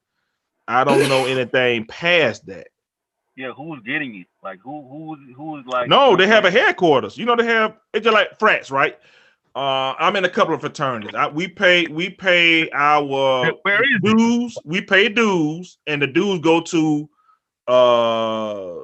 I 0.67 0.83
don't 0.83 1.09
know 1.09 1.25
anything 1.25 1.85
past 1.87 2.45
that. 2.45 2.67
yeah, 3.35 3.51
who's 3.51 3.81
getting 3.83 4.15
it? 4.15 4.27
Like, 4.43 4.59
who, 4.61 4.87
who's, 4.87 5.35
who's 5.35 5.65
like? 5.65 5.89
No, 5.89 6.15
they 6.15 6.27
have 6.27 6.45
a 6.45 6.51
headquarters. 6.51 7.17
You 7.17 7.25
know, 7.25 7.35
they 7.35 7.45
have 7.45 7.77
it's 7.93 8.03
just 8.03 8.13
like 8.13 8.37
frats, 8.39 8.69
right? 8.71 8.97
Uh, 9.55 9.93
I'm 9.99 10.15
in 10.15 10.25
a 10.25 10.29
couple 10.29 10.55
of 10.55 10.61
fraternities. 10.61 11.13
I, 11.15 11.27
we 11.27 11.47
pay 11.47 11.85
we 11.87 12.09
pay 12.09 12.69
our 12.71 13.51
Where 13.61 13.83
is 13.83 13.99
it? 14.03 14.17
dues. 14.17 14.57
We 14.65 14.81
pay 14.81 15.09
dues, 15.09 15.77
and 15.85 16.01
the 16.01 16.07
dues 16.07 16.39
go 16.39 16.59
to 16.61 17.09
uh 17.67 18.75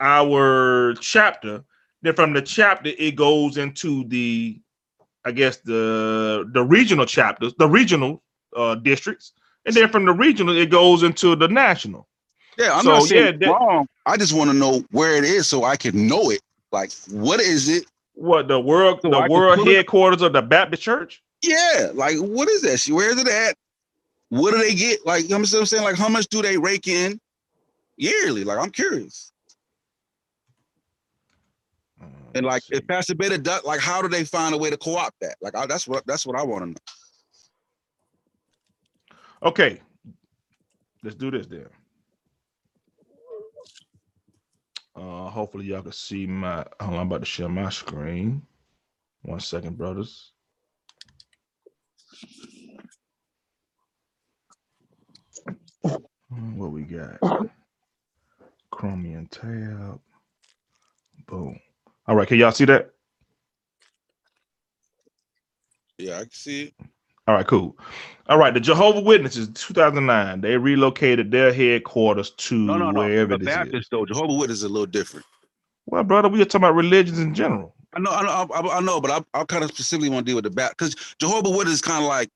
our 0.00 0.94
chapter. 1.00 1.64
Then 2.02 2.14
from 2.14 2.32
the 2.34 2.42
chapter, 2.42 2.90
it 2.96 3.16
goes 3.16 3.56
into 3.56 4.04
the, 4.04 4.60
I 5.24 5.32
guess 5.32 5.56
the 5.58 6.48
the 6.52 6.62
regional 6.62 7.06
chapters, 7.06 7.54
the 7.58 7.68
regional 7.68 8.22
uh 8.54 8.76
districts, 8.76 9.32
and 9.64 9.74
then 9.74 9.88
from 9.88 10.04
the 10.04 10.12
regional, 10.12 10.56
it 10.56 10.70
goes 10.70 11.02
into 11.02 11.34
the 11.34 11.48
national. 11.48 12.06
Yeah, 12.58 12.74
I'm 12.76 12.84
So, 12.84 12.90
not 12.90 13.02
saying 13.02 13.24
yeah, 13.24 13.30
that- 13.32 13.48
wrong. 13.48 13.86
I 14.06 14.16
just 14.16 14.32
want 14.34 14.50
to 14.50 14.56
know 14.56 14.84
where 14.92 15.16
it 15.16 15.24
is 15.24 15.48
so 15.48 15.64
I 15.64 15.74
can 15.76 16.06
know 16.06 16.30
it. 16.30 16.40
Like, 16.70 16.92
what 17.10 17.40
is 17.40 17.68
it? 17.68 17.86
What 18.16 18.48
the 18.48 18.58
world 18.58 19.00
So 19.02 19.10
the 19.10 19.18
I 19.18 19.28
world 19.28 19.58
pull 19.58 19.68
it- 19.68 19.76
headquarters 19.76 20.22
of 20.22 20.32
the 20.32 20.42
Baptist 20.42 20.82
Church? 20.82 21.22
Yeah, 21.42 21.90
like 21.94 22.16
what 22.16 22.48
is 22.48 22.62
that 22.62 22.78
shit? 22.80 22.94
Where 22.94 23.10
is 23.10 23.18
it 23.20 23.28
at? 23.28 23.56
What 24.30 24.52
do 24.52 24.58
they 24.58 24.74
get? 24.74 25.04
Like, 25.06 25.24
you 25.24 25.28
know 25.28 25.38
what 25.38 25.54
I'm 25.54 25.66
saying? 25.66 25.84
Like, 25.84 25.96
how 25.96 26.08
much 26.08 26.26
do 26.28 26.40
they 26.42 26.56
rake 26.58 26.88
in 26.88 27.20
yearly? 27.96 28.42
Like, 28.42 28.58
I'm 28.58 28.70
curious. 28.70 29.30
Mm, 32.02 32.08
and 32.36 32.46
like, 32.46 32.62
if 32.70 32.86
Pastor 32.86 33.14
Beta 33.14 33.38
does, 33.38 33.62
like, 33.64 33.80
how 33.80 34.00
do 34.02 34.08
they 34.08 34.24
find 34.24 34.54
a 34.54 34.58
way 34.58 34.70
to 34.70 34.76
co-opt 34.78 35.20
that? 35.20 35.36
Like, 35.42 35.54
I, 35.54 35.66
that's 35.66 35.86
what 35.86 36.04
that's 36.06 36.26
what 36.26 36.36
I 36.36 36.42
want 36.42 36.64
to 36.64 36.70
know. 36.70 36.76
Okay, 39.42 39.80
let's 41.04 41.14
do 41.16 41.30
this 41.30 41.46
then. 41.46 41.66
Uh, 44.96 45.28
hopefully 45.30 45.66
y'all 45.66 45.82
can 45.82 45.92
see 45.92 46.26
my. 46.26 46.64
I'm 46.80 46.94
about 46.94 47.20
to 47.20 47.26
share 47.26 47.48
my 47.50 47.70
screen. 47.70 48.42
One 49.22 49.40
second, 49.40 49.76
brothers. 49.78 50.32
What 56.30 56.72
we 56.72 56.82
got? 56.82 57.20
Chromium 58.70 59.26
tab. 59.26 60.00
Boom. 61.26 61.58
All 62.06 62.16
right, 62.16 62.28
can 62.28 62.38
y'all 62.38 62.52
see 62.52 62.64
that? 62.66 62.90
Yeah, 65.98 66.16
I 66.16 66.20
can 66.22 66.30
see 66.32 66.62
it. 66.64 66.74
All 67.28 67.34
right, 67.34 67.46
cool. 67.46 67.76
All 68.28 68.38
right, 68.38 68.52
the 68.52 68.60
Jehovah 68.60 69.00
Witnesses, 69.00 69.48
2009, 69.54 70.40
they 70.40 70.56
relocated 70.56 71.30
their 71.30 71.52
headquarters 71.52 72.30
to 72.30 72.56
No, 72.56 72.76
no, 72.76 72.90
no. 72.90 73.00
wherever 73.00 73.36
The 73.36 73.38
this 73.38 73.48
is. 73.48 73.54
Baptist 73.54 73.90
though, 73.90 74.04
Jehovah 74.04 74.34
Witness 74.34 74.58
is 74.58 74.64
a 74.64 74.68
little 74.68 74.86
different. 74.86 75.24
Well, 75.86 76.02
brother, 76.02 76.28
we 76.28 76.40
are 76.42 76.44
talking 76.44 76.64
about 76.64 76.74
religions 76.74 77.18
in 77.18 77.34
general. 77.34 77.74
I 77.94 78.00
know, 78.00 78.10
I 78.10 78.22
know, 78.22 78.54
I, 78.54 78.76
I 78.76 78.80
know, 78.80 79.00
but 79.00 79.10
I, 79.10 79.40
I 79.40 79.44
kind 79.44 79.62
of 79.64 79.70
specifically 79.70 80.10
want 80.10 80.26
to 80.26 80.30
deal 80.30 80.36
with 80.36 80.44
the 80.44 80.50
Baptist 80.50 80.96
because 80.96 81.14
Jehovah 81.18 81.50
Witness 81.50 81.74
is 81.74 81.82
kind 81.82 82.02
of 82.02 82.08
like. 82.08 82.28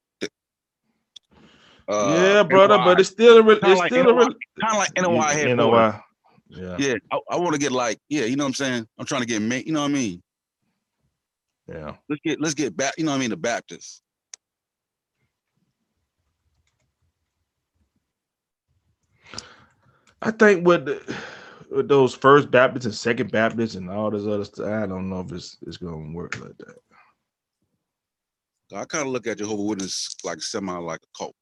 Uh, 1.89 2.15
yeah, 2.23 2.43
brother, 2.45 2.79
but 2.79 3.01
it's 3.01 3.09
still 3.09 3.39
a 3.39 3.43
re- 3.43 3.59
it's 3.61 3.81
like 3.81 3.93
still 3.93 4.09
a 4.09 4.15
re- 4.15 4.37
kind 4.61 4.73
of 4.73 4.77
like 4.77 4.91
NOI 4.97 5.13
Yeah, 5.13 5.33
headquarters. 5.33 5.57
NOI. 5.57 6.01
Yeah. 6.49 6.77
Yeah, 6.79 6.95
I, 7.11 7.19
I 7.33 7.37
want 7.37 7.55
to 7.55 7.59
get 7.59 7.73
like, 7.73 7.99
yeah, 8.09 8.25
you 8.27 8.37
know 8.37 8.45
what 8.45 8.49
I'm 8.49 8.55
saying. 8.55 8.87
I'm 8.97 9.07
trying 9.07 9.23
to 9.23 9.27
get, 9.27 9.41
you 9.67 9.73
know 9.73 9.81
what 9.81 9.91
I 9.91 9.93
mean. 9.93 10.23
Yeah. 11.67 11.95
Let's 12.09 12.21
get, 12.25 12.41
let's 12.41 12.55
get 12.55 12.77
back. 12.77 12.95
You 12.97 13.05
know 13.05 13.11
what 13.11 13.17
I 13.17 13.21
mean. 13.21 13.31
The 13.31 13.37
Baptist. 13.37 14.03
I 20.23 20.31
think 20.31 20.67
with, 20.67 20.85
the, 20.87 21.17
with 21.71 21.89
those 21.89 22.15
first 22.15 22.51
Baptists 22.51 22.85
and 22.85 22.95
second 22.95 23.31
Baptists 23.33 23.75
and 23.75 23.91
all 23.91 24.11
this 24.11 24.27
other 24.27 24.45
stuff, 24.45 24.67
I 24.67 24.87
don't 24.87 25.09
know 25.09 25.21
if 25.21 25.33
it's 25.33 25.57
it's 25.67 25.77
gonna 25.79 26.13
work 26.13 26.39
like 26.41 26.57
that. 26.59 26.77
I 28.73 28.85
kind 28.85 29.07
of 29.07 29.13
look 29.13 29.27
at 29.27 29.39
Jehovah 29.39 29.63
Witness 29.63 30.15
like 30.23 30.43
semi 30.43 30.77
like 30.77 31.01
a 31.01 31.19
cult. 31.19 31.35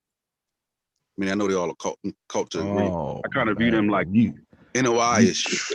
I 1.19 1.21
mean, 1.21 1.31
I 1.31 1.35
know 1.35 1.49
they 1.49 1.55
all 1.55 1.71
a 1.71 1.75
cult, 1.77 1.99
cult 2.29 2.51
to. 2.51 2.61
Oh, 2.61 3.21
I 3.25 3.29
kind 3.29 3.49
of 3.49 3.59
view 3.59 3.71
them 3.71 3.89
like 3.89 4.07
you 4.11 4.35
NOI 4.75 5.19
is. 5.21 5.73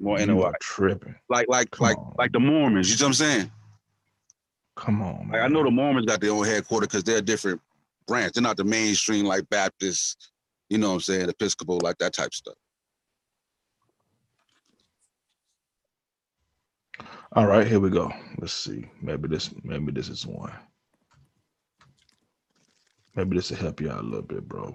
More 0.00 0.18
you 0.18 0.26
NOI. 0.26 0.52
tripping. 0.60 1.14
Like, 1.28 1.46
like, 1.48 1.70
Come 1.70 1.86
like, 1.86 1.98
on. 1.98 2.14
like 2.18 2.32
the 2.32 2.40
Mormons. 2.40 2.90
You 2.90 2.96
know 2.96 3.04
what 3.04 3.08
I'm 3.08 3.14
saying? 3.14 3.52
Come 4.76 5.02
on, 5.02 5.28
Like 5.30 5.42
I 5.42 5.48
know 5.48 5.62
the 5.62 5.70
Mormons 5.70 6.06
got 6.06 6.20
their 6.22 6.32
own 6.32 6.44
headquarters 6.46 6.88
because 6.88 7.04
they're 7.04 7.18
a 7.18 7.22
different 7.22 7.60
branch. 8.06 8.32
They're 8.32 8.42
not 8.42 8.56
the 8.56 8.64
mainstream 8.64 9.26
like 9.26 9.48
Baptist, 9.50 10.30
you 10.70 10.78
know 10.78 10.88
what 10.88 10.94
I'm 10.94 11.00
saying, 11.00 11.28
Episcopal, 11.28 11.80
like 11.82 11.98
that 11.98 12.14
type 12.14 12.32
stuff. 12.32 12.54
All 17.34 17.46
right, 17.46 17.66
here 17.66 17.80
we 17.80 17.90
go. 17.90 18.12
Let's 18.38 18.52
see. 18.52 18.86
Maybe 19.02 19.28
this 19.28 19.50
maybe 19.62 19.92
this 19.92 20.08
is 20.08 20.26
one. 20.26 20.52
Maybe 23.14 23.36
this 23.36 23.50
will 23.50 23.58
help 23.58 23.80
you 23.80 23.90
out 23.90 24.00
a 24.00 24.02
little 24.02 24.22
bit, 24.22 24.48
bro. 24.48 24.74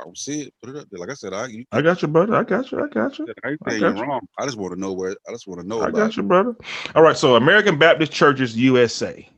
I 0.00 0.10
see 0.14 0.42
it. 0.42 0.54
Put 0.62 0.74
it 0.74 0.80
up 0.80 0.88
there. 0.90 0.98
Like 1.00 1.10
I 1.10 1.14
said, 1.14 1.32
I 1.32 1.46
you, 1.46 1.64
I 1.72 1.82
got 1.82 2.02
you, 2.02 2.08
brother. 2.08 2.34
I 2.34 2.42
got 2.44 2.70
you. 2.72 2.82
I 2.82 2.88
got 2.88 3.18
you. 3.18 3.26
I 3.44 3.48
I 3.50 3.54
got 3.54 3.96
you're 3.96 4.06
wrong. 4.06 4.26
I 4.38 4.44
just 4.44 4.56
want 4.56 4.72
to 4.74 4.80
know 4.80 4.92
where. 4.92 5.14
I 5.28 5.32
just 5.32 5.46
want 5.46 5.60
to 5.60 5.66
know 5.66 5.82
I 5.82 5.90
got 5.90 6.10
it. 6.10 6.16
you, 6.16 6.22
brother. 6.22 6.56
All 6.94 7.02
right. 7.02 7.16
So 7.16 7.36
American 7.36 7.78
Baptist 7.78 8.12
Churches 8.12 8.56
USA. 8.56 9.28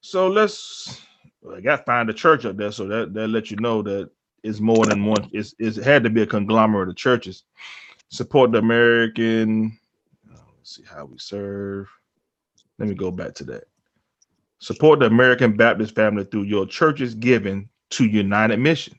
So 0.00 0.28
let's. 0.28 1.00
well, 1.42 1.56
I 1.56 1.60
got 1.60 1.78
to 1.78 1.82
find 1.84 2.08
a 2.08 2.14
church 2.14 2.44
up 2.44 2.56
there, 2.56 2.72
so 2.72 2.86
that 2.88 3.14
that 3.14 3.28
let 3.28 3.50
you 3.50 3.56
know 3.58 3.82
that 3.82 4.10
it's 4.44 4.60
more 4.60 4.86
than 4.86 5.04
one. 5.04 5.28
It's, 5.32 5.54
it's 5.58 5.78
it 5.78 5.84
had 5.84 6.04
to 6.04 6.10
be 6.10 6.22
a 6.22 6.26
conglomerate 6.26 6.88
of 6.88 6.96
churches. 6.96 7.44
Support 8.10 8.52
the 8.52 8.58
American. 8.58 9.76
uh, 10.32 10.38
Let's 10.56 10.76
see 10.76 10.84
how 10.88 11.04
we 11.06 11.18
serve. 11.18 11.88
Let 12.78 12.88
me 12.88 12.94
go 12.94 13.10
back 13.10 13.34
to 13.34 13.44
that. 13.44 13.64
Support 14.60 15.00
the 15.00 15.06
American 15.06 15.56
Baptist 15.56 15.94
family 15.94 16.24
through 16.24 16.44
your 16.44 16.66
church's 16.66 17.14
giving 17.14 17.68
to 17.90 18.04
United 18.06 18.58
Mission. 18.58 18.97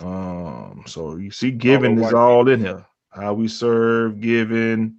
Um, 0.00 0.84
so 0.86 1.16
you 1.16 1.30
see, 1.30 1.50
giving 1.50 1.96
is 1.96 2.02
white 2.02 2.14
all 2.14 2.48
in 2.48 2.60
here. 2.60 2.86
How 3.10 3.34
we 3.34 3.48
serve, 3.48 4.20
giving, 4.20 4.98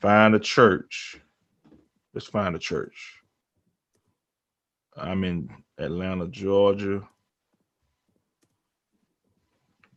find 0.00 0.34
a 0.34 0.40
church. 0.40 1.18
Let's 2.12 2.26
find 2.26 2.54
a 2.54 2.58
church. 2.58 3.20
I'm 4.96 5.24
in 5.24 5.48
Atlanta, 5.78 6.28
Georgia. 6.28 7.02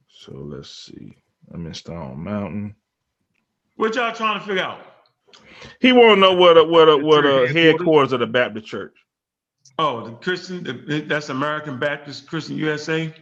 So 0.09 0.33
let's 0.33 0.69
see. 0.69 1.15
I'm 1.53 1.65
in 1.65 1.73
Stone 1.73 2.23
Mountain. 2.23 2.75
What 3.75 3.95
y'all 3.95 4.13
trying 4.13 4.39
to 4.39 4.45
figure 4.45 4.63
out? 4.63 4.79
He 5.79 5.91
want 5.91 6.15
to 6.17 6.21
know 6.21 6.33
what 6.33 6.57
a, 6.57 6.63
what 6.63 6.89
a, 6.89 6.97
what 6.97 7.25
a 7.25 7.47
headquarters 7.51 8.13
of 8.13 8.19
the 8.21 8.27
Baptist 8.27 8.65
Church. 8.65 8.95
Oh, 9.77 10.05
the 10.05 10.11
Christian, 10.13 10.63
the, 10.63 11.01
that's 11.01 11.29
American 11.29 11.77
Baptist 11.77 12.27
Christian 12.27 12.57
USA. 12.57 13.13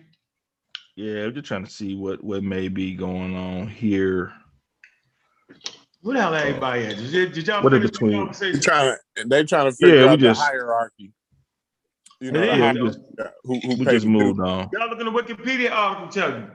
Yeah, 0.96 1.14
we're 1.26 1.32
just 1.32 1.48
trying 1.48 1.66
to 1.66 1.72
see 1.72 1.96
what 1.96 2.24
what 2.24 2.44
may 2.44 2.68
be 2.70 2.94
going 2.96 3.36
on 3.36 3.68
here. 3.68 4.32
Where 6.02 6.16
the 6.16 6.22
hell 6.22 6.34
everybody 6.36 6.86
at? 6.86 6.98
Did, 6.98 7.14
y- 7.14 7.34
did 7.34 7.48
y'all 7.48 7.64
What 7.64 7.74
in 7.74 7.82
between? 7.82 8.32
They're 8.40 8.54
trying 8.62 8.96
to 9.18 9.26
they 9.28 9.44
trying 9.44 9.72
to 9.72 9.76
figure 9.76 9.96
Yeah, 9.98 10.04
we 10.06 10.10
out 10.12 10.20
just- 10.20 10.40
the 10.40 10.46
hierarchy. 10.46 11.12
You 12.22 12.32
know, 12.32 12.40
It 12.40 12.46
the 12.46 12.48
Yeah, 12.48 12.72
hierarchy, 12.74 12.80
we 12.82 12.88
just 12.88 13.00
uh, 13.20 13.24
who 13.44 13.60
who 13.60 13.70
we 13.76 13.86
pays 13.86 13.94
just 13.94 14.06
the 14.06 14.12
moved 14.12 14.40
dues. 14.40 14.48
on. 14.48 14.70
Y'all 14.72 14.90
look 14.90 15.00
in 15.00 15.06
the 15.06 15.12
Wikipedia 15.12 15.72
article 15.72 16.08
tell 16.08 16.30
you. 16.32 16.52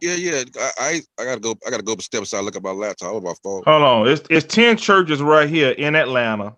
Yeah, 0.00 0.14
yeah. 0.14 0.42
I, 0.58 0.70
I 0.78 1.00
I 1.20 1.24
gotta 1.26 1.40
go. 1.40 1.54
I 1.66 1.70
gotta 1.70 1.82
go 1.82 1.94
step 1.98 2.22
aside. 2.22 2.40
Look 2.44 2.56
at 2.56 2.62
my 2.62 2.70
laptop. 2.72 3.12
Or 3.12 3.20
my 3.20 3.34
phone. 3.44 3.62
Hold 3.66 3.82
on. 3.82 4.08
It's 4.08 4.22
it's 4.30 4.52
10 4.52 4.78
churches 4.78 5.20
right 5.22 5.48
here 5.48 5.70
in 5.72 5.94
Atlanta, 5.94 6.56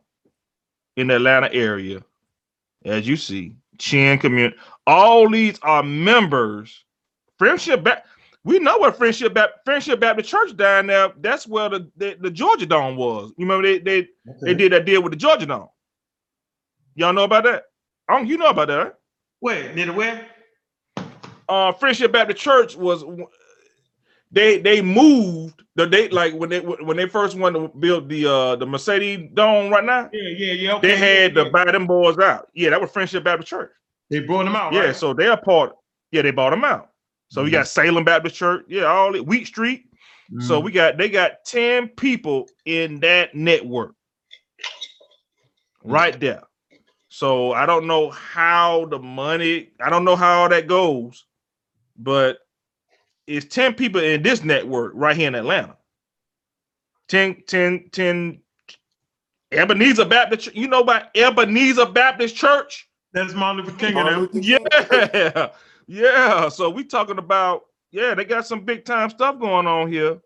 in 0.96 1.08
the 1.08 1.16
Atlanta 1.16 1.52
area. 1.52 2.02
As 2.84 3.06
you 3.06 3.16
see, 3.16 3.56
Chin 3.78 4.18
community. 4.18 4.56
All 4.86 5.30
these 5.30 5.58
are 5.62 5.82
members. 5.82 6.84
Friendship 7.38 7.84
back. 7.84 8.04
We 8.44 8.58
know 8.58 8.78
what 8.78 8.96
Friendship 8.96 9.34
Bap- 9.34 9.64
Friendship 9.64 10.00
Baptist 10.00 10.28
Church 10.28 10.56
down 10.56 10.88
there. 10.88 11.12
That's 11.20 11.46
where 11.46 11.68
the, 11.68 11.88
the, 11.96 12.16
the 12.20 12.30
Georgia 12.30 12.66
Dome 12.66 12.96
was. 12.96 13.32
You 13.36 13.46
remember 13.46 13.62
they 13.68 13.78
they, 13.78 14.08
they 14.42 14.54
did 14.54 14.72
that 14.72 14.84
deal 14.84 15.02
with 15.02 15.12
the 15.12 15.16
Georgia 15.16 15.46
Dome. 15.46 15.68
Y'all 16.96 17.12
know 17.12 17.24
about 17.24 17.44
that? 17.44 17.64
I 18.08 18.16
don't, 18.18 18.26
you 18.26 18.36
know 18.36 18.50
about 18.50 18.68
that, 18.68 18.76
right? 18.76 18.92
Where? 19.40 19.72
Near 19.74 19.86
the 19.86 19.92
where? 19.92 20.26
uh 21.48 21.72
Friendship 21.72 22.12
Baptist 22.12 22.40
Church 22.40 22.76
was 22.76 23.04
they 24.30 24.58
they 24.58 24.80
moved 24.80 25.62
the 25.76 25.86
date 25.86 26.12
like 26.12 26.34
when 26.34 26.48
they 26.48 26.60
when 26.60 26.96
they 26.96 27.06
first 27.06 27.36
wanted 27.36 27.60
to 27.60 27.68
build 27.78 28.08
the 28.08 28.26
uh 28.26 28.56
the 28.56 28.66
Mercedes 28.66 29.30
Dome 29.34 29.70
right 29.70 29.84
now. 29.84 30.08
Yeah, 30.12 30.28
yeah, 30.36 30.52
yeah. 30.52 30.74
Okay. 30.74 30.88
They 30.88 30.96
had 30.96 31.36
yeah, 31.36 31.44
to 31.44 31.50
buy 31.50 31.70
them 31.70 31.86
boys 31.86 32.18
out. 32.18 32.48
Yeah, 32.54 32.70
that 32.70 32.80
was 32.80 32.90
Friendship 32.90 33.24
Baptist 33.24 33.50
Church. 33.50 33.70
They 34.12 34.20
brought 34.20 34.44
them 34.44 34.54
out, 34.54 34.74
Yeah, 34.74 34.80
right? 34.80 34.96
so 34.96 35.14
they're 35.14 35.38
part. 35.38 35.74
Yeah, 36.10 36.20
they 36.20 36.32
bought 36.32 36.50
them 36.50 36.64
out. 36.64 36.90
So 37.28 37.42
we 37.42 37.48
got 37.48 37.66
Salem 37.66 38.04
Baptist 38.04 38.36
Church. 38.36 38.66
Yeah, 38.68 38.84
all 38.84 39.14
it 39.14 39.26
Wheat 39.26 39.46
Street. 39.46 39.86
So 40.38 40.60
Mhm. 40.60 40.64
we 40.64 40.70
got 40.70 40.98
they 40.98 41.08
got 41.08 41.46
10 41.46 41.88
people 41.88 42.46
in 42.66 43.00
that 43.00 43.34
network 43.34 43.94
right 45.82 46.20
there. 46.20 46.42
So 47.08 47.52
I 47.52 47.64
don't 47.64 47.86
know 47.86 48.10
how 48.10 48.84
the 48.84 48.98
money, 48.98 49.70
I 49.80 49.88
don't 49.88 50.04
know 50.04 50.16
how 50.16 50.42
all 50.42 50.48
that 50.50 50.66
goes, 50.66 51.24
but 51.96 52.38
it's 53.26 53.46
10 53.46 53.72
people 53.72 54.02
in 54.02 54.22
this 54.22 54.44
network 54.44 54.92
right 54.94 55.16
here 55.16 55.28
in 55.28 55.34
Atlanta. 55.34 55.78
10, 57.08 57.44
10, 57.46 57.88
10 57.92 58.42
Ebenezer 59.52 60.04
Baptist. 60.04 60.54
You 60.54 60.68
know 60.68 60.80
about 60.80 61.16
Ebenezer 61.16 61.86
Baptist 61.86 62.36
Church? 62.36 62.90
That's 63.12 63.34
Martin 63.34 63.64
Luther 63.64 63.78
King 63.78 63.88
and 63.88 63.94
Martin. 63.94 64.20
Luther 64.20 64.40
King. 64.40 64.42
Yeah, 64.42 65.48
yeah. 65.86 66.48
So 66.48 66.70
we 66.70 66.84
talking 66.84 67.18
about 67.18 67.64
yeah, 67.90 68.14
they 68.14 68.24
got 68.24 68.46
some 68.46 68.64
big 68.64 68.84
time 68.84 69.10
stuff 69.10 69.38
going 69.38 69.66
on 69.66 69.92
here, 69.92 70.18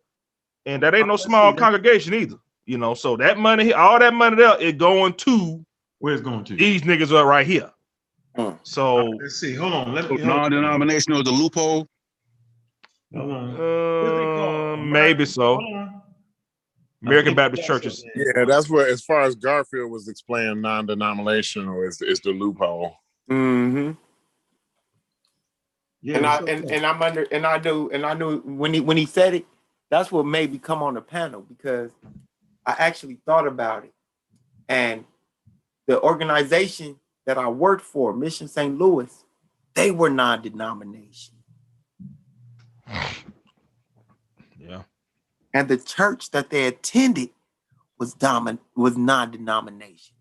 and 0.66 0.82
that 0.82 0.94
ain't 0.94 1.08
no 1.08 1.16
small 1.16 1.52
congregation 1.52 2.14
either. 2.14 2.36
You 2.64 2.78
know, 2.78 2.94
so 2.94 3.16
that 3.16 3.38
money, 3.38 3.72
all 3.72 3.98
that 3.98 4.14
money 4.14 4.36
there 4.36 4.60
is 4.60 4.74
going 4.74 5.14
to 5.14 5.64
Where's 5.98 6.20
it 6.20 6.24
going 6.24 6.44
to? 6.44 6.56
these 6.56 6.82
niggas 6.82 7.12
are 7.12 7.26
right 7.26 7.46
here. 7.46 7.70
Mm. 8.36 8.58
So 8.62 9.04
Let's 9.20 9.36
see. 9.36 9.54
Hold 9.54 9.72
on. 9.72 9.94
Let 9.94 10.10
me. 10.10 10.18
Non-denominational, 10.18 11.22
the 11.22 11.30
loophole. 11.30 11.86
Hold 13.14 13.30
on. 13.30 13.60
uh, 13.60 14.76
maybe 14.76 15.24
so. 15.24 15.58
Hold 17.06 17.14
on. 17.14 17.20
American 17.20 17.34
Baptist 17.34 17.66
churches. 17.66 18.04
Yeah, 18.14 18.44
that's 18.44 18.68
what 18.68 18.88
as 18.88 19.02
far 19.02 19.22
as 19.22 19.34
Garfield 19.36 19.90
was 19.90 20.08
explaining 20.08 20.60
non-denominational 20.60 21.82
is 21.82 22.02
is 22.02 22.20
the 22.20 22.30
loophole. 22.30 22.96
Mm-hmm. 23.30 23.92
Yeah, 26.02 26.16
and 26.16 26.26
I 26.26 26.40
what's 26.40 26.42
up, 26.42 26.48
and, 26.48 26.70
and 26.70 26.86
I'm 26.86 27.02
under 27.02 27.22
and 27.30 27.46
I 27.46 27.58
knew 27.58 27.90
and 27.90 28.04
I 28.04 28.14
knew 28.14 28.40
when 28.40 28.74
he 28.74 28.80
when 28.80 28.96
he 28.96 29.06
said 29.06 29.34
it, 29.34 29.46
that's 29.90 30.10
what 30.10 30.26
made 30.26 30.52
me 30.52 30.58
come 30.58 30.82
on 30.82 30.94
the 30.94 31.00
panel 31.00 31.42
because 31.42 31.92
I 32.64 32.74
actually 32.78 33.18
thought 33.24 33.46
about 33.46 33.84
it. 33.84 33.92
And 34.68 35.04
the 35.86 36.00
organization 36.00 36.98
that 37.26 37.38
I 37.38 37.48
worked 37.48 37.84
for, 37.84 38.12
Mission 38.12 38.48
St. 38.48 38.76
Louis, 38.76 39.12
they 39.74 39.92
were 39.92 40.10
non-denomination. 40.10 41.34
Yeah. 45.56 45.60
And 45.60 45.68
the 45.68 45.78
church 45.78 46.30
that 46.32 46.50
they 46.50 46.66
attended 46.66 47.30
was 47.98 48.14
domin 48.14 48.58
was 48.76 48.96
non-denomination. 48.96 50.14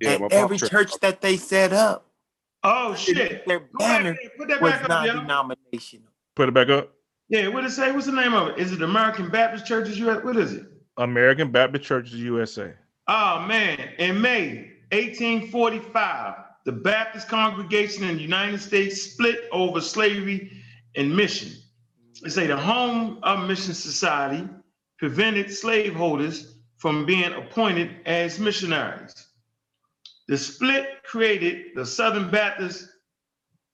Yeah, 0.00 0.12
and 0.12 0.32
every 0.32 0.58
church. 0.58 0.70
church 0.70 0.92
that 1.02 1.20
they 1.20 1.36
set 1.36 1.72
up, 1.72 2.06
Oh 2.62 2.94
shit. 2.94 3.46
their 3.46 3.60
Go 3.60 3.78
back 3.78 4.02
banner. 4.02 4.16
Put 4.38 4.48
that 4.48 4.60
was 4.60 4.72
back 4.72 4.90
up, 4.90 5.06
yo. 5.06 5.12
non-denominational. 5.12 6.08
Put 6.34 6.48
it 6.48 6.54
back 6.54 6.68
up. 6.68 6.92
Yeah, 7.28 7.48
what 7.48 7.64
it 7.64 7.70
say? 7.70 7.92
What's 7.92 8.06
the 8.06 8.12
name 8.12 8.34
of 8.34 8.48
it? 8.48 8.58
Is 8.58 8.72
it 8.72 8.82
American 8.82 9.30
Baptist 9.30 9.66
Churches 9.66 9.98
US? 9.98 10.22
What 10.24 10.36
is 10.36 10.52
it? 10.52 10.66
American 10.98 11.50
Baptist 11.50 11.84
Churches 11.84 12.14
USA. 12.14 12.72
Oh 13.08 13.40
man, 13.46 13.90
in 13.98 14.20
May 14.20 14.70
1845, 14.92 16.34
the 16.64 16.72
Baptist 16.72 17.28
congregation 17.28 18.04
in 18.04 18.16
the 18.16 18.22
United 18.22 18.60
States 18.60 19.02
split 19.02 19.48
over 19.52 19.80
slavery 19.80 20.50
and 20.94 21.14
mission. 21.16 21.52
They 22.22 22.30
say 22.30 22.46
the 22.46 22.56
Home 22.56 23.18
of 23.22 23.46
Mission 23.46 23.74
Society 23.74 24.48
prevented 24.98 25.52
slaveholders 25.52 26.54
from 26.78 27.04
being 27.04 27.32
appointed 27.32 27.96
as 28.06 28.38
missionaries. 28.38 29.12
The 30.28 30.38
split 30.38 31.02
created 31.04 31.74
the 31.74 31.84
Southern 31.84 32.30
Baptist 32.30 32.88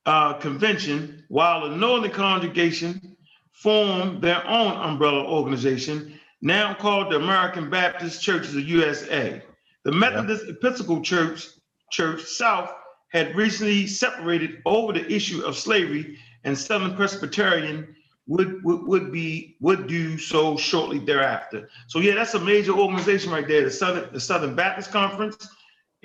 uh, 0.07 0.35
Convention, 0.35 1.25
while 1.29 1.69
the 1.69 1.77
Northern 1.77 2.11
Congregation 2.11 3.17
formed 3.53 4.23
their 4.23 4.45
own 4.47 4.73
umbrella 4.73 5.25
organization, 5.25 6.19
now 6.41 6.75
called 6.75 7.13
the 7.13 7.17
American 7.17 7.71
Baptist 7.71 8.23
Churches 8.23 8.57
of 8.57 8.69
USA. 8.69 9.43
The 9.85 9.93
Methodist 9.93 10.49
Episcopal 10.49 11.03
Church, 11.03 11.47
Church 11.91 12.23
South, 12.23 12.73
had 13.09 13.37
recently 13.37 13.87
separated 13.87 14.63
over 14.65 14.93
the 14.93 15.11
issue 15.13 15.43
of 15.43 15.57
slavery, 15.57 16.19
and 16.45 16.59
Southern 16.59 16.97
Presbyterian 16.97 17.95
would, 18.27 18.63
would, 18.65 18.83
would 18.87 19.13
be 19.13 19.57
would 19.61 19.87
do 19.87 20.17
so 20.19 20.57
shortly 20.57 20.99
thereafter. 20.99 21.69
So 21.89 21.99
yeah, 21.99 22.15
that's 22.15 22.35
a 22.35 22.41
major 22.41 22.73
organization 22.73 23.33
right 23.33 23.47
there, 23.47 23.65
the 23.65 23.71
Southern 23.71 24.13
the 24.13 24.21
Southern 24.21 24.55
Baptist 24.55 24.91
Conference, 24.93 25.49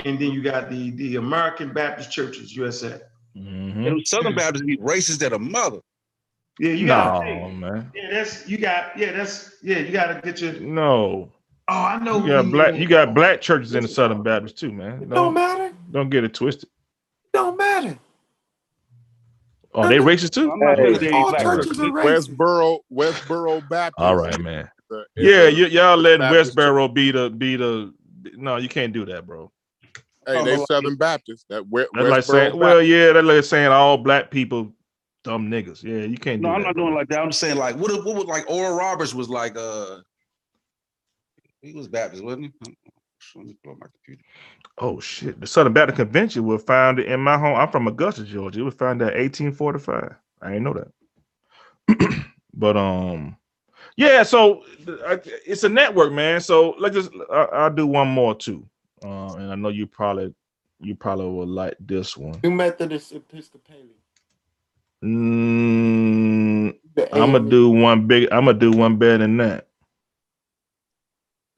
and 0.03 0.17
then 0.19 0.31
you 0.31 0.41
got 0.41 0.69
the 0.69 0.91
the 0.91 1.17
American 1.17 1.73
Baptist 1.73 2.11
Churches 2.11 2.55
USA. 2.55 2.99
Mhm. 3.37 3.83
Them 3.83 4.05
Southern 4.05 4.35
Baptists 4.35 4.65
be 4.65 4.77
racist 4.77 5.23
at 5.23 5.33
a 5.33 5.39
mother. 5.39 5.79
Yeah, 6.59 6.71
you 6.71 6.87
No, 6.87 6.93
got 6.95 7.23
man. 7.53 7.91
yeah, 7.93 8.09
that's 8.11 8.47
you 8.49 8.57
got 8.57 8.97
yeah, 8.97 9.11
that's 9.11 9.55
yeah, 9.61 9.77
you 9.77 9.91
got 9.91 10.07
to 10.07 10.19
get 10.23 10.41
your 10.41 10.53
No. 10.59 11.31
oh, 11.67 11.83
I 11.83 11.99
know 11.99 12.19
You 12.25 12.29
got 12.29 12.51
black 12.51 12.75
you 12.75 12.87
got 12.87 13.13
black 13.13 13.41
churches 13.41 13.75
in 13.75 13.83
the 13.83 13.87
Southern 13.87 14.23
Baptist 14.23 14.57
too, 14.57 14.71
man. 14.71 14.93
It 15.03 15.09
don't 15.09 15.09
Don't, 15.11 15.33
matter. 15.35 15.71
don't 15.91 16.09
get 16.09 16.23
it 16.23 16.33
twisted. 16.33 16.69
Don't 17.31 17.55
matter. 17.57 17.99
Oh, 19.77 19.87
they 19.87 19.99
racist 19.99 20.31
too? 20.31 20.51
I'm 20.51 20.59
not 20.59 20.79
Hey, 20.79 20.93
gonna 20.97 21.11
all 21.11 21.29
black 21.29 21.43
churches 21.43 21.79
are 21.79 21.83
racist. 21.91 22.29
Westboro, 22.35 22.79
Westboro 22.91 23.69
Baptist. 23.69 23.99
All 23.99 24.15
right, 24.15 24.39
man. 24.41 24.67
Yeah, 25.15 25.43
a- 25.43 25.49
you, 25.49 25.67
y'all 25.67 25.97
let 25.97 26.19
Baptist 26.19 26.55
Westboro 26.57 26.91
be 26.91 27.11
the 27.11 27.29
be 27.29 27.55
the 27.57 27.93
no, 28.35 28.57
you 28.57 28.69
can't 28.69 28.91
do 28.91 29.05
that, 29.05 29.27
bro. 29.27 29.51
Hey, 30.25 30.43
they 30.43 30.57
Southern 30.65 30.95
Baptist. 30.95 31.45
That 31.49 31.69
we- 31.69 31.85
That's 31.93 32.09
like 32.09 32.23
Westboro 32.23 32.25
saying, 32.25 32.57
well, 32.57 32.81
yeah, 32.81 33.13
that's 33.13 33.25
like 33.25 33.43
saying 33.43 33.67
all 33.67 33.99
black 33.99 34.31
people 34.31 34.73
dumb 35.23 35.51
niggas. 35.51 35.83
Yeah, 35.83 36.05
you 36.05 36.17
can't 36.17 36.41
do 36.41 36.47
No, 36.47 36.55
I'm 36.55 36.61
that. 36.61 36.69
not 36.69 36.75
doing 36.75 36.95
like 36.95 37.09
that. 37.09 37.19
I'm 37.19 37.31
saying 37.31 37.57
like 37.57 37.75
what? 37.75 38.03
What 38.03 38.15
would 38.15 38.27
like 38.27 38.49
Oral 38.49 38.75
Roberts 38.75 39.13
was 39.13 39.29
like? 39.29 39.55
Uh, 39.55 39.99
he 41.61 41.73
was 41.73 41.87
Baptist, 41.87 42.23
wasn't 42.23 42.45
he? 42.45 42.75
Let 43.35 43.45
me 43.45 43.55
pull 43.63 43.73
up 43.73 43.79
my 43.79 43.87
computer. 43.93 44.23
Oh 44.79 44.99
shit! 44.99 45.39
The 45.39 45.47
Southern 45.47 45.73
Baptist 45.73 45.97
Convention 45.97 46.45
was 46.45 46.61
founded 46.63 47.07
in 47.07 47.19
my 47.19 47.37
home. 47.37 47.55
I'm 47.55 47.69
from 47.71 47.87
Augusta, 47.87 48.23
Georgia. 48.23 48.59
It 48.59 48.63
was 48.63 48.75
founded 48.75 49.07
in 49.07 49.19
1845. 49.19 50.15
I 50.41 50.47
didn't 50.47 50.63
know 50.63 50.85
that. 51.87 52.25
but 52.53 52.77
um, 52.77 53.35
yeah. 53.95 54.21
So 54.21 54.63
it's 54.85 55.63
a 55.63 55.69
network, 55.69 56.13
man. 56.13 56.41
So 56.41 56.75
let's 56.77 56.95
just 56.95 57.09
I, 57.31 57.47
I'll 57.53 57.73
do 57.73 57.87
one 57.87 58.07
more 58.07 58.35
too. 58.35 58.67
Uh, 59.03 59.33
and 59.33 59.51
I 59.51 59.55
know 59.55 59.69
you 59.69 59.87
probably 59.87 60.33
you 60.79 60.93
probably 60.93 61.25
will 61.25 61.47
like 61.47 61.75
this 61.79 62.15
one. 62.15 62.39
New 62.43 62.51
Methodist 62.51 63.13
Episcopalian. 63.13 63.89
Mm, 65.03 66.75
I'm 67.13 67.31
gonna 67.31 67.49
do 67.49 67.69
one 67.69 68.05
big. 68.05 68.29
I'm 68.31 68.45
gonna 68.45 68.57
do 68.57 68.71
one 68.71 68.97
better 68.97 69.19
than 69.19 69.37
that. 69.37 69.67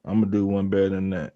I'm 0.06 0.20
gonna 0.20 0.32
do 0.32 0.46
one 0.46 0.68
better 0.68 0.90
than 0.90 1.10
that. 1.10 1.34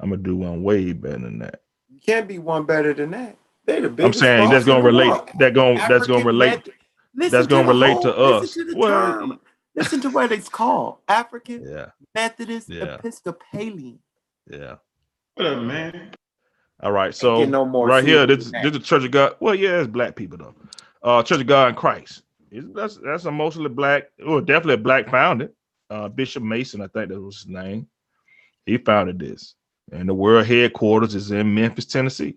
I'm 0.00 0.10
gonna 0.10 0.22
do 0.22 0.36
one 0.36 0.62
way 0.62 0.92
better 0.92 1.18
than 1.18 1.38
that. 1.40 1.62
You 1.88 2.00
can't 2.00 2.28
be 2.28 2.38
one 2.38 2.64
better 2.64 2.92
than 2.92 3.10
that. 3.12 3.36
They 3.64 3.80
the 3.80 3.88
biggest. 3.88 4.20
I'm 4.22 4.26
saying 4.26 4.50
that's 4.50 4.64
gonna 4.64 4.84
relate. 4.84 5.12
That 5.38 5.54
going 5.54 5.78
that's 5.88 6.06
gonna 6.06 6.24
relate. 6.24 6.50
Method- 7.14 7.32
That's 7.32 7.46
to 7.46 7.50
gonna 7.50 7.62
the 7.64 7.68
relate 7.72 7.92
whole- 7.94 8.02
to 8.02 8.16
us. 8.16 8.40
Listen 8.42 8.66
to 8.66 8.72
the 8.74 8.78
Well, 8.78 9.12
term. 9.12 9.40
Listen 9.74 10.00
to 10.02 10.10
what 10.10 10.32
it's 10.32 10.48
called. 10.48 10.98
African 11.08 11.62
yeah, 11.66 11.86
Methodist 12.14 12.68
Yeah. 12.68 12.94
Episcopalian. 12.94 13.98
yeah. 14.50 14.76
Whatever, 15.34 15.60
man. 15.62 16.10
All 16.82 16.92
right, 16.92 17.14
so 17.14 17.44
no 17.44 17.64
more 17.64 17.86
right 17.86 18.04
here, 18.04 18.26
this, 18.26 18.50
this 18.50 18.64
is 18.66 18.72
the 18.72 18.78
Church 18.80 19.04
of 19.04 19.10
God. 19.10 19.36
Well, 19.40 19.54
yeah, 19.54 19.78
it's 19.80 19.88
black 19.88 20.14
people 20.14 20.36
though. 20.38 20.54
Uh, 21.02 21.22
Church 21.22 21.40
of 21.40 21.46
God 21.46 21.70
in 21.70 21.74
Christ. 21.74 22.22
It's- 22.50 22.70
That's 22.74 22.96
that's 22.98 23.24
a 23.24 23.30
mostly 23.30 23.68
black, 23.70 24.04
well, 24.24 24.40
definitely 24.40 24.74
a 24.74 24.78
black 24.78 25.08
founded. 25.10 25.52
Uh, 25.88 26.08
Bishop 26.08 26.42
Mason, 26.42 26.80
I 26.82 26.86
think 26.88 27.08
that 27.08 27.20
was 27.20 27.38
his 27.42 27.46
name. 27.48 27.86
He 28.66 28.76
founded 28.78 29.18
this, 29.18 29.54
and 29.92 30.08
the 30.08 30.14
world 30.14 30.46
headquarters 30.46 31.14
is 31.14 31.30
in 31.30 31.54
Memphis, 31.54 31.86
Tennessee. 31.86 32.36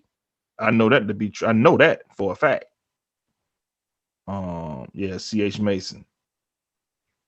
I 0.60 0.72
know 0.72 0.90
that 0.90 1.08
to 1.08 1.14
be 1.14 1.30
true. 1.30 1.48
I 1.48 1.54
know 1.54 1.78
that 1.78 2.04
for 2.16 2.32
a 2.32 2.36
fact. 2.36 2.66
Um, 4.28 4.88
yeah, 4.94 5.18
C.H. 5.18 5.60
Mason. 5.60 6.06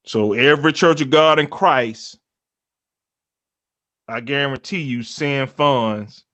So 0.05 0.33
every 0.33 0.73
Church 0.73 1.01
of 1.01 1.09
God 1.09 1.39
in 1.39 1.47
Christ, 1.47 2.19
I 4.07 4.19
guarantee 4.19 4.81
you, 4.81 5.03
send 5.03 5.49
funds 5.49 6.25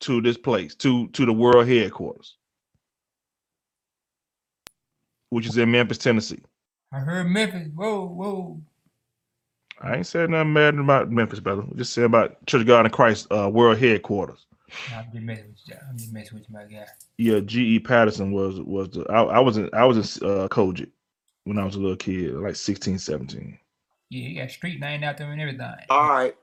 to 0.00 0.22
this 0.22 0.36
place, 0.36 0.74
to 0.76 1.08
to 1.08 1.26
the 1.26 1.32
world 1.32 1.66
headquarters, 1.66 2.36
which 5.30 5.46
is 5.46 5.58
in 5.58 5.70
Memphis, 5.70 5.98
Tennessee. 5.98 6.42
I 6.92 7.00
heard 7.00 7.26
Memphis. 7.26 7.68
Whoa, 7.74 8.06
whoa. 8.06 8.60
I 9.80 9.96
ain't 9.96 10.06
said 10.06 10.30
nothing 10.30 10.54
bad 10.54 10.76
about 10.78 11.10
Memphis, 11.10 11.40
brother. 11.40 11.62
We 11.62 11.78
just 11.78 11.92
said 11.92 12.04
about 12.04 12.44
Church 12.46 12.62
of 12.62 12.66
God 12.66 12.86
in 12.86 12.92
Christ, 12.92 13.28
uh, 13.32 13.48
world 13.48 13.78
headquarters. 13.78 14.46
I'm 14.94 15.06
just 15.12 15.24
messing 15.24 15.48
with 15.48 15.58
you. 15.66 15.74
I'm 15.88 15.98
just 15.98 16.12
messing 16.12 16.38
with 16.38 16.48
you, 16.48 16.54
my 16.54 16.64
guy. 16.64 16.86
Yeah, 17.18 17.40
G.E. 17.40 17.80
Patterson 17.80 18.32
was 18.32 18.60
was 18.60 18.90
the 18.90 19.04
I, 19.10 19.22
I 19.22 19.40
was 19.40 19.56
in 19.56 19.70
I 19.72 19.84
was 19.84 19.96
in 20.20 20.28
uh 20.28 20.48
COGIC 20.48 20.90
when 21.44 21.58
I 21.58 21.64
was 21.64 21.76
a 21.76 21.80
little 21.80 21.96
kid, 21.96 22.34
like 22.34 22.56
16, 22.56 22.98
17. 22.98 23.58
Yeah, 24.10 24.28
he 24.28 24.34
got 24.34 24.50
street 24.50 24.80
name 24.80 25.04
out 25.04 25.18
there 25.18 25.30
and 25.30 25.40
everything. 25.40 25.66
All 25.88 26.08
right. 26.08 26.36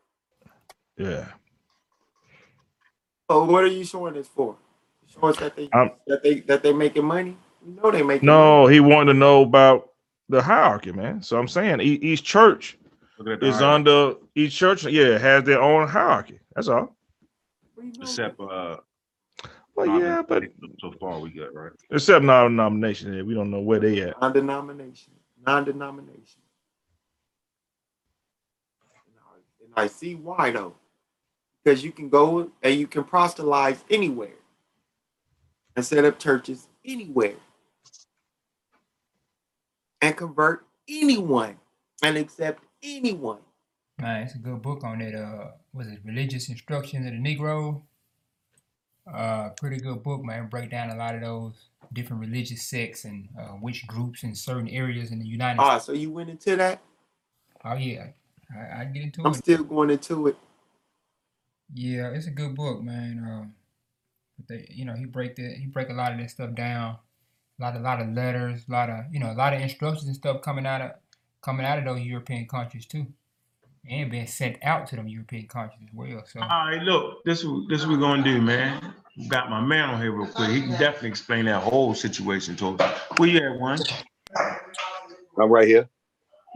Yeah. 0.97 1.25
So 3.29 3.43
what 3.45 3.63
are 3.63 3.67
you 3.67 3.83
showing 3.85 4.13
this 4.13 4.27
for? 4.27 4.55
Show 5.13 5.27
us 5.27 5.37
that 5.37 5.55
they 5.55 5.69
Um, 5.73 5.91
that 6.07 6.23
they 6.23 6.39
that 6.41 6.63
they 6.63 6.73
making 6.73 7.05
money. 7.05 7.37
You 7.65 7.79
know 7.81 7.91
they 7.91 8.03
making 8.03 8.27
No, 8.27 8.67
he 8.67 8.79
wanted 8.79 9.13
to 9.13 9.19
know 9.19 9.43
about 9.43 9.89
the 10.29 10.41
hierarchy, 10.41 10.91
man. 10.91 11.21
So 11.21 11.37
I'm 11.37 11.47
saying 11.47 11.81
e- 11.81 11.99
each 12.01 12.23
church 12.23 12.77
Looking 12.77 12.83
at 12.83 12.83
the 12.83 12.86
is 13.19 13.59
hierarchy. 13.59 13.63
under 13.63 14.15
each 14.35 14.55
church, 14.55 14.85
yeah, 14.85 15.17
has 15.17 15.43
their 15.43 15.61
own 15.61 15.87
hierarchy. 15.87 16.39
That's 16.55 16.67
all. 16.67 16.95
Except 18.01 18.39
uh 18.39 18.77
Well, 19.75 19.99
yeah, 19.99 20.21
but 20.27 20.43
so 20.79 20.91
far 20.99 21.19
we 21.19 21.31
got 21.31 21.53
right. 21.53 21.71
except 21.91 22.25
non 22.25 22.55
nomination, 22.55 23.25
we 23.25 23.33
don't 23.33 23.51
know 23.51 23.59
where 23.61 23.79
they 23.79 24.01
at. 24.01 24.19
non-denomination, 24.21 25.13
non-denomination. 25.45 26.41
And 29.63 29.73
I 29.75 29.87
see 29.87 30.15
why 30.15 30.51
though, 30.51 30.73
because 31.63 31.83
you 31.83 31.91
can 31.91 32.09
go 32.09 32.49
and 32.63 32.75
you 32.75 32.87
can 32.87 33.03
proselytize 33.03 33.83
anywhere 33.89 34.29
and 35.75 35.85
set 35.85 36.05
up 36.05 36.17
churches 36.17 36.67
anywhere 36.83 37.35
and 40.01 40.15
convert 40.17 40.65
anyone 40.89 41.57
and 42.03 42.17
accept 42.17 42.63
anyone. 42.83 43.39
Man, 43.99 44.23
it's 44.23 44.35
a 44.35 44.39
good 44.39 44.61
book 44.61 44.83
on 44.83 44.99
that. 44.99 45.15
Uh, 45.15 45.51
was 45.73 45.87
it 45.87 45.99
Religious 46.05 46.49
Instruction 46.49 47.05
of 47.07 47.13
the 47.13 47.17
Negro? 47.17 47.81
Uh, 49.11 49.49
pretty 49.49 49.77
good 49.77 50.03
book, 50.03 50.23
man. 50.23 50.47
Break 50.47 50.69
down 50.69 50.89
a 50.89 50.95
lot 50.95 51.15
of 51.15 51.21
those 51.21 51.53
different 51.93 52.21
religious 52.21 52.63
sects 52.63 53.05
and 53.05 53.29
uh, 53.39 53.53
which 53.53 53.87
groups 53.87 54.23
in 54.23 54.35
certain 54.35 54.67
areas 54.67 55.11
in 55.11 55.19
the 55.19 55.25
United 55.25 55.59
Ah, 55.61 55.77
so 55.77 55.93
you 55.93 56.11
went 56.11 56.29
into 56.29 56.55
that? 56.57 56.81
Oh 57.63 57.75
yeah, 57.75 58.07
I, 58.53 58.81
I 58.81 58.85
get 58.85 59.03
into 59.03 59.21
it. 59.21 59.25
I'm 59.25 59.33
still 59.33 59.63
going 59.63 59.89
into 59.89 60.27
it. 60.27 60.35
Yeah, 61.73 62.09
it's 62.09 62.27
a 62.27 62.31
good 62.31 62.55
book, 62.55 62.81
man. 62.81 63.25
Um, 63.25 63.53
they, 64.47 64.67
you 64.69 64.85
know, 64.85 64.93
he 64.93 65.05
break 65.05 65.35
that 65.37 65.55
he 65.57 65.65
break 65.65 65.89
a 65.89 65.93
lot 65.93 66.11
of 66.11 66.19
that 66.19 66.29
stuff 66.29 66.53
down. 66.53 66.97
A 67.59 67.63
lot, 67.63 67.75
a 67.75 67.79
lot 67.79 68.01
of 68.01 68.09
letters, 68.09 68.65
a 68.67 68.71
lot 68.71 68.89
of 68.89 69.05
you 69.11 69.19
know, 69.19 69.31
a 69.31 69.33
lot 69.33 69.53
of 69.53 69.61
instructions 69.61 70.05
and 70.05 70.15
stuff 70.15 70.41
coming 70.41 70.65
out 70.65 70.81
of 70.81 70.91
coming 71.47 71.65
out 71.65 71.79
of 71.79 71.85
those 71.85 72.01
European 72.01 72.45
countries 72.45 72.85
too, 72.85 73.07
and 73.89 74.11
being 74.11 74.27
sent 74.27 74.57
out 74.63 74.85
to 74.85 74.97
them 74.97 75.07
European 75.07 75.47
countries 75.47 75.79
as 75.87 75.93
well. 75.93 76.21
So 76.25 76.41
All 76.41 76.47
right, 76.47 76.81
look, 76.81 77.23
this 77.23 77.45
what 77.45 77.69
this 77.69 77.85
what 77.85 77.91
we're 77.91 77.99
gonna 77.99 78.21
do, 78.21 78.41
man. 78.41 78.93
Got 79.29 79.49
my 79.49 79.61
man 79.61 79.89
on 79.89 80.01
here 80.01 80.11
real 80.11 80.27
quick. 80.27 80.49
He 80.49 80.61
can 80.61 80.71
definitely 80.71 81.09
explain 81.09 81.45
that 81.45 81.63
whole 81.63 81.93
situation 81.93 82.57
to 82.57 82.75
us. 82.75 82.99
Where 83.15 83.29
you 83.29 83.39
at, 83.39 83.59
one? 83.59 83.79
I'm 85.39 85.49
right 85.49 85.67
here. 85.67 85.87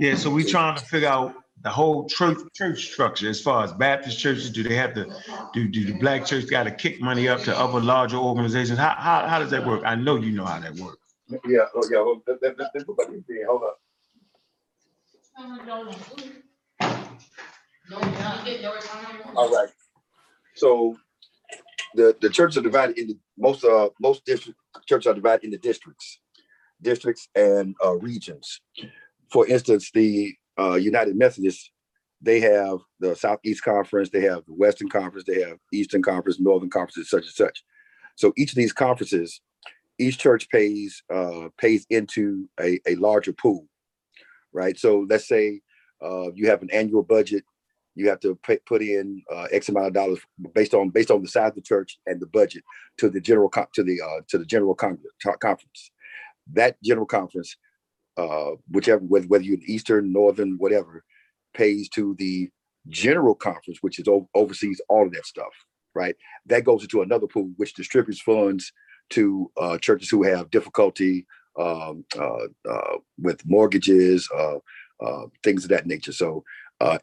Yeah, 0.01 0.15
so 0.15 0.29
we 0.29 0.43
trying 0.43 0.77
to 0.77 0.83
figure 0.83 1.07
out 1.07 1.35
the 1.61 1.69
whole 1.69 2.09
church 2.09 2.39
church 2.53 2.91
structure 2.91 3.29
as 3.29 3.39
far 3.39 3.63
as 3.63 3.71
Baptist 3.71 4.19
churches. 4.19 4.49
Do 4.49 4.61
they 4.61 4.75
have 4.75 4.93
to 4.95 5.05
do 5.53 5.69
do 5.69 5.85
the 5.85 5.93
black 5.93 6.25
church 6.25 6.49
got 6.49 6.63
to 6.63 6.71
kick 6.71 6.99
money 6.99 7.29
up 7.29 7.39
to 7.43 7.57
other 7.57 7.79
larger 7.79 8.17
organizations? 8.17 8.77
How, 8.77 8.95
how 8.97 9.25
how 9.25 9.39
does 9.39 9.51
that 9.51 9.65
work? 9.65 9.83
I 9.85 9.95
know 9.95 10.17
you 10.17 10.33
know 10.33 10.43
how 10.43 10.59
that 10.59 10.75
works. 10.75 10.97
Yeah, 11.29 11.61
oh, 11.73 11.87
yeah. 11.89 11.99
Hold, 11.99 12.23
let, 12.27 12.57
All 19.35 19.49
right. 19.49 19.69
So 20.55 20.97
the 21.95 22.15
the 22.21 22.29
churches 22.29 22.57
are 22.57 22.61
divided 22.61 22.97
into 22.97 23.15
most 23.37 23.63
uh 23.63 23.89
most 23.99 24.25
district 24.25 24.59
churches 24.87 25.07
are 25.07 25.13
divided 25.13 25.45
into 25.45 25.57
districts, 25.57 26.19
districts 26.81 27.27
and 27.35 27.75
uh, 27.83 27.95
regions. 27.97 28.61
For 29.31 29.47
instance, 29.47 29.91
the 29.93 30.33
uh, 30.59 30.75
United 30.75 31.15
Methodists 31.15 31.71
they 32.21 32.39
have 32.39 32.79
the 32.99 33.15
Southeast 33.15 33.63
Conference, 33.63 34.09
they 34.09 34.21
have 34.21 34.45
the 34.45 34.53
Western 34.53 34.89
Conference, 34.89 35.25
they 35.27 35.41
have 35.41 35.57
Eastern 35.73 36.03
Conference, 36.03 36.39
Northern 36.39 36.69
Conference, 36.69 36.97
and 36.97 37.05
such 37.07 37.23
and 37.23 37.33
such. 37.33 37.63
So 38.15 38.31
each 38.37 38.51
of 38.51 38.55
these 38.55 38.73
conferences, 38.73 39.41
each 39.97 40.19
church 40.19 40.47
pays 40.49 41.01
uh, 41.11 41.49
pays 41.57 41.85
into 41.89 42.47
a, 42.59 42.79
a 42.87 42.95
larger 42.95 43.33
pool, 43.33 43.65
right? 44.53 44.77
So 44.77 45.05
let's 45.09 45.27
say 45.27 45.61
uh, 46.03 46.31
you 46.33 46.49
have 46.49 46.61
an 46.61 46.69
annual 46.71 47.03
budget, 47.03 47.43
you 47.95 48.09
have 48.09 48.19
to 48.21 48.37
put 48.65 48.81
in 48.81 49.21
uh, 49.33 49.47
X 49.51 49.69
amount 49.69 49.87
of 49.87 49.93
dollars 49.93 50.19
based 50.53 50.73
on 50.73 50.89
based 50.89 51.11
on 51.11 51.21
the 51.21 51.27
size 51.27 51.49
of 51.49 51.55
the 51.55 51.61
church 51.61 51.99
and 52.05 52.21
the 52.21 52.27
budget 52.27 52.63
to 52.97 53.09
the 53.09 53.21
general 53.21 53.49
co- 53.49 53.67
to 53.75 53.83
the 53.83 53.99
uh, 54.01 54.21
to 54.29 54.37
the 54.37 54.45
general 54.45 54.75
con- 54.75 54.99
conference. 55.41 55.91
That 56.53 56.77
general 56.83 57.07
conference, 57.07 57.57
uh, 58.17 58.51
whichever 58.71 59.03
whether, 59.03 59.27
whether 59.27 59.43
you're 59.43 59.59
Eastern, 59.67 60.13
Northern, 60.13 60.55
whatever, 60.57 61.03
pays 61.55 61.89
to 61.89 62.15
the 62.19 62.49
general 62.89 63.35
conference, 63.35 63.79
which 63.81 63.99
is 63.99 64.07
o- 64.07 64.29
oversees 64.35 64.81
all 64.89 65.07
of 65.07 65.13
that 65.13 65.25
stuff, 65.25 65.53
right? 65.95 66.15
That 66.47 66.65
goes 66.65 66.83
into 66.83 67.01
another 67.01 67.27
pool, 67.27 67.51
which 67.57 67.75
distributes 67.75 68.21
funds 68.21 68.73
to 69.11 69.51
uh, 69.59 69.77
churches 69.79 70.09
who 70.09 70.23
have 70.23 70.51
difficulty 70.51 71.27
um, 71.59 72.05
uh, 72.17 72.47
uh, 72.69 72.97
with 73.19 73.45
mortgages, 73.45 74.29
uh, 74.35 74.57
things 75.43 75.63
of 75.63 75.69
that 75.71 75.87
nature. 75.87 76.11
So, 76.13 76.43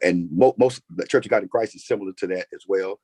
and 0.03 0.29
mo- 0.31 0.55
most 0.57 0.81
the 0.95 1.07
Church 1.07 1.25
of 1.25 1.31
God 1.31 1.43
in 1.43 1.49
Christ 1.49 1.75
is 1.75 1.87
similar 1.87 2.13
to 2.17 2.27
that 2.27 2.47
as 2.53 2.65
well, 2.67 2.99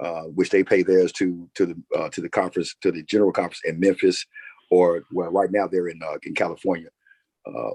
uh, 0.00 0.22
which 0.24 0.50
they 0.50 0.64
pay 0.64 0.82
theirs 0.82 1.12
to 1.14 1.48
to 1.54 1.66
the 1.66 1.98
uh, 1.98 2.08
to 2.10 2.20
the 2.20 2.30
conference 2.30 2.74
to 2.82 2.92
the 2.92 3.02
general 3.04 3.32
conference 3.32 3.62
in 3.64 3.80
Memphis, 3.80 4.26
or 4.70 5.02
well, 5.12 5.30
right 5.30 5.52
now 5.52 5.66
they're 5.68 5.88
in 5.88 6.02
uh, 6.02 6.18
in 6.24 6.34
California 6.34 6.90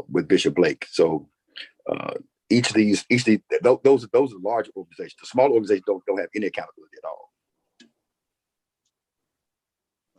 with 0.10 0.27
Bishop 0.27 0.56
Blake. 0.56 0.88
So. 0.91 1.30
Each 2.49 2.69
of 2.69 2.76
these, 2.76 3.06
each 3.10 3.22
of 3.22 3.26
these, 3.26 3.40
those 3.64 4.07
those 4.14 4.34
are 4.34 4.40
large 4.44 4.69
organizations. 4.77 5.19
The 5.22 5.27
small 5.27 5.48
organizations 5.48 5.86
don't 5.88 6.03
don't 6.07 6.19
have 6.19 6.30
any 6.36 6.48
accountability 6.48 6.98
at 7.03 7.07
all. 7.07 7.28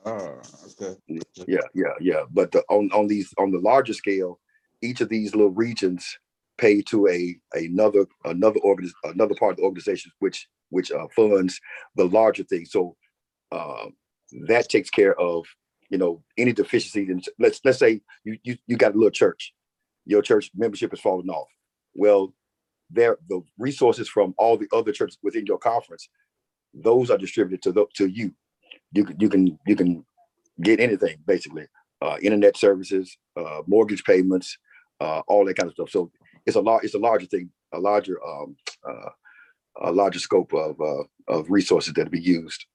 Ah, 0.06 0.34
okay. 0.80 0.96
Yeah, 1.46 1.60
yeah, 1.74 1.94
yeah. 2.00 2.22
But 2.30 2.52
the, 2.52 2.62
on 2.70 2.90
on 2.92 3.08
these 3.08 3.32
on 3.38 3.52
the 3.52 3.60
larger 3.60 3.94
scale, 3.94 4.40
each 4.82 5.00
of 5.00 5.08
these 5.10 5.34
little 5.34 5.52
regions 5.52 6.18
pay 6.58 6.82
to 6.82 7.08
a 7.08 7.36
another 7.54 8.06
another 8.24 8.60
organ 8.60 8.90
another 9.04 9.34
part 9.36 9.52
of 9.52 9.56
the 9.58 9.64
organization 9.64 10.12
which 10.20 10.48
which 10.70 10.92
uh, 10.92 11.08
funds 11.16 11.60
the 11.96 12.06
larger 12.06 12.44
thing. 12.44 12.66
So 12.66 12.96
um, 13.52 13.94
that 14.48 14.68
takes 14.68 14.90
care 14.90 15.18
of 15.20 15.46
you 15.90 15.98
know 15.98 16.22
any 16.38 16.52
deficiencies. 16.52 17.10
In, 17.10 17.22
let's 17.38 17.60
let's 17.64 17.78
say 17.78 18.00
you 18.24 18.38
you 18.44 18.58
you 18.66 18.76
got 18.76 18.94
a 18.94 18.98
little 18.98 19.10
church, 19.10 19.54
your 20.06 20.22
church 20.22 20.50
membership 20.56 20.92
is 20.94 21.00
falling 21.00 21.30
off. 21.30 21.48
Well, 21.94 22.34
there 22.90 23.18
the 23.28 23.42
resources 23.58 24.08
from 24.08 24.34
all 24.38 24.56
the 24.56 24.68
other 24.72 24.92
churches 24.92 25.18
within 25.22 25.46
your 25.46 25.58
conference, 25.58 26.08
those 26.74 27.10
are 27.10 27.18
distributed 27.18 27.62
to 27.62 27.72
the, 27.72 27.86
to 27.96 28.06
you. 28.08 28.32
You 28.92 29.04
can 29.04 29.16
you 29.20 29.28
can 29.28 29.58
you 29.66 29.76
can 29.76 30.04
get 30.62 30.80
anything 30.80 31.18
basically, 31.26 31.66
uh, 32.02 32.16
internet 32.22 32.56
services, 32.56 33.16
uh, 33.36 33.62
mortgage 33.66 34.04
payments, 34.04 34.58
uh, 35.00 35.22
all 35.28 35.44
that 35.44 35.56
kind 35.56 35.68
of 35.68 35.74
stuff. 35.74 35.90
So 35.90 36.10
it's 36.46 36.56
a 36.56 36.60
lot. 36.60 36.84
It's 36.84 36.94
a 36.94 36.98
larger 36.98 37.26
thing, 37.26 37.50
a 37.72 37.78
larger 37.78 38.18
um, 38.24 38.56
uh, 38.88 39.10
a 39.82 39.92
larger 39.92 40.18
scope 40.18 40.52
of 40.54 40.80
uh, 40.80 41.04
of 41.28 41.50
resources 41.50 41.94
that 41.94 42.10
be 42.10 42.20
used. 42.20 42.66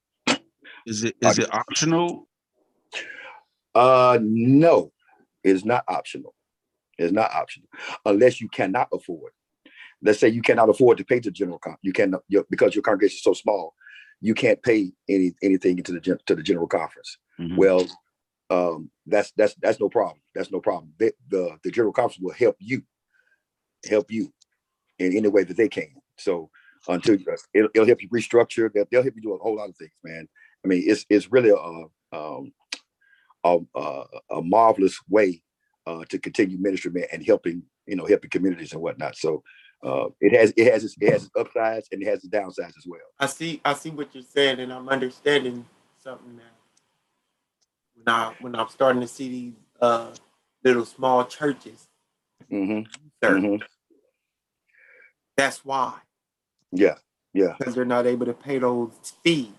Is 0.85 1.03
it 1.03 1.15
is 1.21 1.39
it 1.39 1.53
optional? 1.53 2.27
Uh, 3.73 4.19
no, 4.21 4.91
it's 5.43 5.65
not 5.65 5.83
optional. 5.87 6.33
It's 6.97 7.11
not 7.11 7.31
optional 7.33 7.69
unless 8.05 8.39
you 8.41 8.49
cannot 8.49 8.87
afford. 8.93 9.33
Let's 10.01 10.19
say 10.19 10.29
you 10.29 10.41
cannot 10.41 10.69
afford 10.69 10.97
to 10.99 11.05
pay 11.05 11.19
the 11.19 11.31
general 11.31 11.59
con. 11.59 11.77
You 11.81 11.93
cannot 11.93 12.21
because 12.49 12.75
your 12.75 12.83
congregation 12.83 13.17
is 13.17 13.23
so 13.23 13.33
small, 13.33 13.73
you 14.25 14.33
can't 14.33 14.61
pay 14.63 14.91
any 15.07 15.33
anything 15.43 15.77
into 15.77 15.91
the 15.91 15.99
to 16.25 16.35
the 16.35 16.41
general 16.41 16.67
conference. 16.67 17.17
Mhm. 17.39 17.57
Well, 17.57 17.85
um, 18.49 18.89
that's 19.05 19.31
that's 19.37 19.53
that's 19.61 19.79
no 19.79 19.87
problem. 19.87 20.19
That's 20.33 20.51
no 20.51 20.59
problem. 20.59 20.93
The, 20.97 21.13
the 21.29 21.57
the 21.63 21.69
general 21.69 21.93
conference 21.93 22.19
will 22.19 22.33
help 22.33 22.55
you, 22.59 22.81
help 23.87 24.11
you 24.11 24.33
in 24.97 25.15
any 25.15 25.27
way 25.27 25.43
that 25.43 25.57
they 25.57 25.69
can. 25.69 25.93
So 26.17 26.49
until 26.87 27.15
you- 27.19 27.35
it'll, 27.53 27.69
it'll 27.75 27.85
help 27.85 28.01
you 28.01 28.09
restructure, 28.09 28.71
they'll, 28.73 28.85
they'll 28.91 29.03
help 29.03 29.15
you 29.15 29.21
do 29.21 29.33
a 29.33 29.37
whole 29.37 29.57
lot 29.57 29.69
of 29.69 29.77
things, 29.77 29.91
man. 30.03 30.27
I 30.63 30.67
mean, 30.69 30.83
it's 30.87 31.05
it's 31.09 31.31
really 31.31 31.51
a 31.51 32.17
um 32.17 32.51
a 33.43 33.59
a, 33.75 34.03
a 34.37 34.41
marvelous 34.41 34.97
way 35.07 35.43
uh, 35.85 36.03
to 36.09 36.17
continue 36.17 36.57
ministry, 36.57 36.89
man, 36.91 37.05
and 37.11 37.23
helping 37.23 37.61
you 37.85 37.95
know 37.95 38.07
helping 38.07 38.31
communities 38.31 38.73
and 38.73 38.81
whatnot. 38.81 39.15
So 39.17 39.43
uh, 39.85 40.09
it 40.19 40.33
has 40.37 40.51
it 40.57 40.71
has 40.71 40.83
its, 40.83 40.95
it 40.99 41.11
has 41.11 41.23
its 41.25 41.31
upsides 41.37 41.87
and 41.91 42.01
it 42.01 42.07
has 42.07 42.23
its 42.23 42.29
downsides 42.29 42.73
as 42.77 42.85
well. 42.87 42.99
I 43.19 43.27
see 43.27 43.61
I 43.63 43.73
see 43.73 43.91
what 43.91 44.13
you're 44.15 44.23
saying 44.23 44.59
and 44.59 44.73
I'm 44.73 44.89
understanding 44.89 45.65
something 46.03 46.35
now. 46.35 46.43
When 47.95 48.09
I 48.13 48.33
when 48.41 48.55
I'm 48.55 48.69
starting 48.69 49.01
to 49.01 49.07
see 49.07 49.29
these 49.29 49.53
uh 49.81 50.11
little 50.63 50.85
small 50.85 51.25
churches, 51.25 51.87
Mm-hmm. 52.51 52.81
serve, 53.23 53.61
that's 55.37 55.63
why. 55.65 55.93
Yeah, 56.71 56.95
yeah. 57.33 57.53
Because 57.57 57.75
they're 57.75 57.85
not 57.85 58.05
able 58.07 58.25
to 58.25 58.33
pay 58.33 58.57
those 58.59 58.91
fees. 59.23 59.49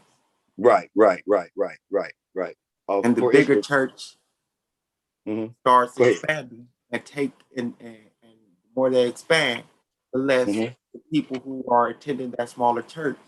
Right, 0.58 0.90
right, 0.96 1.22
right, 1.26 1.50
right, 1.56 1.78
right, 1.90 2.12
right. 2.34 2.56
Uh, 2.88 3.00
And 3.04 3.14
the 3.16 3.22
bigger 3.22 3.54
instance- 3.54 3.66
church 3.66 4.16
Mhm. 5.26 5.54
starts 5.60 5.98
expanding 6.00 6.68
and 6.90 7.04
take 7.04 7.32
and, 7.56 7.74
and, 7.80 7.96
and 8.22 8.32
the 8.64 8.68
more 8.74 8.88
they 8.90 9.08
expand, 9.08 9.64
the 10.16 10.22
less 10.22 10.48
Mhm. 10.48 10.76
the 10.92 11.00
people 11.12 11.38
who 11.40 11.64
are 11.68 11.88
attending 11.88 12.30
that 12.32 12.48
smaller 12.48 12.82
church, 12.82 13.18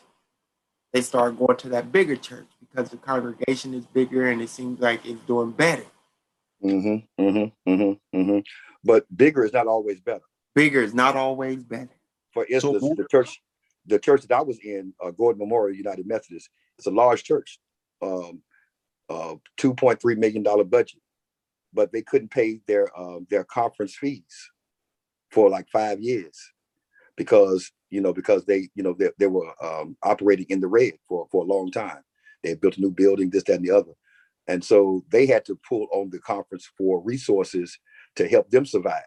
they 0.93 1.03
start 1.03 1.39
going 1.39 1.57
to 1.59 1.69
that 1.69 1.93
bigger 1.93 2.17
church 2.17 2.49
because 2.61 2.91
the 2.91 2.97
congregation 2.97 3.75
is 3.75 3.87
bigger 3.87 4.29
and 4.29 4.41
it 4.41 4.49
seems 4.49 4.81
like 4.81 5.05
it's 5.05 5.21
doing 5.27 5.51
better. 5.51 5.85
Mm-hmm, 6.63 7.23
mm-hmm, 7.23 7.71
mm-hmm, 7.71 8.19
mm-hmm. 8.19 8.39
But 8.85 9.05
bigger 9.15 9.45
is 9.45 9.53
not 9.53 9.67
always 9.67 10.01
better. 10.01 10.25
Bigger 10.55 10.83
is 10.83 10.95
not 10.95 11.15
always 11.15 11.63
better. 11.63 11.95
For 12.33 12.47
instance, 12.47 12.83
the 12.97 13.07
church, 13.11 13.43
the 13.87 13.99
church 13.99 14.23
that 14.23 14.35
I 14.35 14.43
was 14.43 14.59
in, 14.61 14.95
uh, 15.01 15.11
Gordon 15.11 15.39
Memorial 15.39 15.77
United 15.77 16.07
Methodist, 16.07 16.49
it's 16.79 16.87
a 16.87 16.91
large 16.91 17.23
church, 17.23 17.61
um, 18.01 18.43
uh, 19.09 19.37
two 19.57 19.75
point 19.75 20.01
three 20.01 20.15
million 20.15 20.43
dollar 20.43 20.65
budget, 20.65 21.03
but 21.73 21.93
they 21.93 22.03
couldn't 22.03 22.31
pay 22.31 22.61
their 22.67 22.89
um, 22.99 23.27
their 23.31 23.45
conference 23.45 23.95
fees 23.95 24.51
for 25.31 25.51
like 25.51 25.69
five 25.69 26.01
years 26.01 26.53
because 27.19 27.71
you 27.91 28.01
know 28.01 28.15
because 28.15 28.47
they 28.47 28.71
you 28.75 28.83
know 28.83 28.95
they, 28.99 29.11
they 29.19 29.27
were 29.27 29.53
um, 29.63 29.97
operating 30.03 30.47
in 30.49 30.61
the 30.61 30.69
red 30.69 30.95
for 31.07 31.27
for 31.31 31.43
a 31.43 31.47
long 31.47 31.71
time. 31.71 32.01
They 32.43 32.55
built 32.55 32.79
a 32.79 32.81
new 32.81 32.93
building, 32.93 33.31
this, 33.31 33.43
that, 33.45 33.57
and 33.57 33.65
the 33.67 33.73
other, 33.73 33.93
and 34.47 34.65
so 34.65 35.05
they 35.11 35.27
had 35.27 35.45
to 35.47 35.59
pull 35.69 35.89
on 35.93 36.09
the 36.11 36.21
conference 36.21 36.71
for 36.79 37.03
resources 37.03 37.77
to 38.17 38.29
help 38.29 38.51
them 38.51 38.65
survive. 38.65 39.03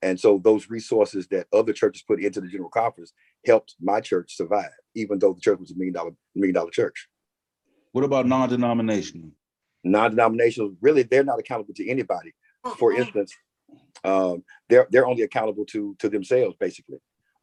And 0.00 0.18
so 0.18 0.40
those 0.42 0.70
resources 0.70 1.28
that 1.28 1.46
other 1.52 1.72
churches 1.72 2.02
put 2.02 2.20
into 2.20 2.40
the 2.40 2.48
general 2.48 2.70
conference 2.70 3.12
helped 3.46 3.76
my 3.80 4.00
church 4.00 4.36
survive, 4.36 4.70
even 4.94 5.18
though 5.18 5.32
the 5.32 5.40
church 5.40 5.58
was 5.60 5.70
a 5.72 5.76
million 5.76 5.94
dollar 5.94 6.10
million 6.34 6.54
dollar 6.54 6.70
church. 6.70 7.08
What 7.92 8.04
about 8.04 8.26
non-denominational? 8.26 9.30
Non-denominational, 9.84 10.74
really, 10.80 11.02
they're 11.02 11.24
not 11.24 11.38
accountable 11.38 11.74
to 11.74 11.88
anybody. 11.88 12.32
For 12.78 12.92
instance, 12.92 13.34
um, 14.04 14.44
they're 14.68 14.86
they're 14.90 15.06
only 15.06 15.22
accountable 15.22 15.64
to 15.66 15.94
to 15.98 16.08
themselves, 16.08 16.56
basically. 16.58 16.98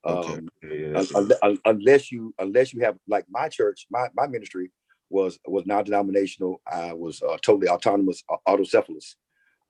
Okay. 0.05 0.33
Um, 0.33 0.49
Yeah, 0.63 1.03
un- 1.15 1.31
un- 1.41 1.59
unless 1.65 2.11
you 2.11 2.33
unless 2.39 2.73
you 2.73 2.81
have 2.81 2.97
like 3.07 3.25
my 3.29 3.49
church, 3.49 3.87
my 3.89 4.07
my 4.15 4.27
ministry 4.27 4.71
was 5.09 5.39
was 5.45 5.65
non-denominational. 5.65 6.61
I 6.71 6.93
was 6.93 7.21
uh, 7.21 7.37
totally 7.41 7.67
autonomous, 7.67 8.23
uh, 8.29 8.37
autocephalous. 8.47 9.15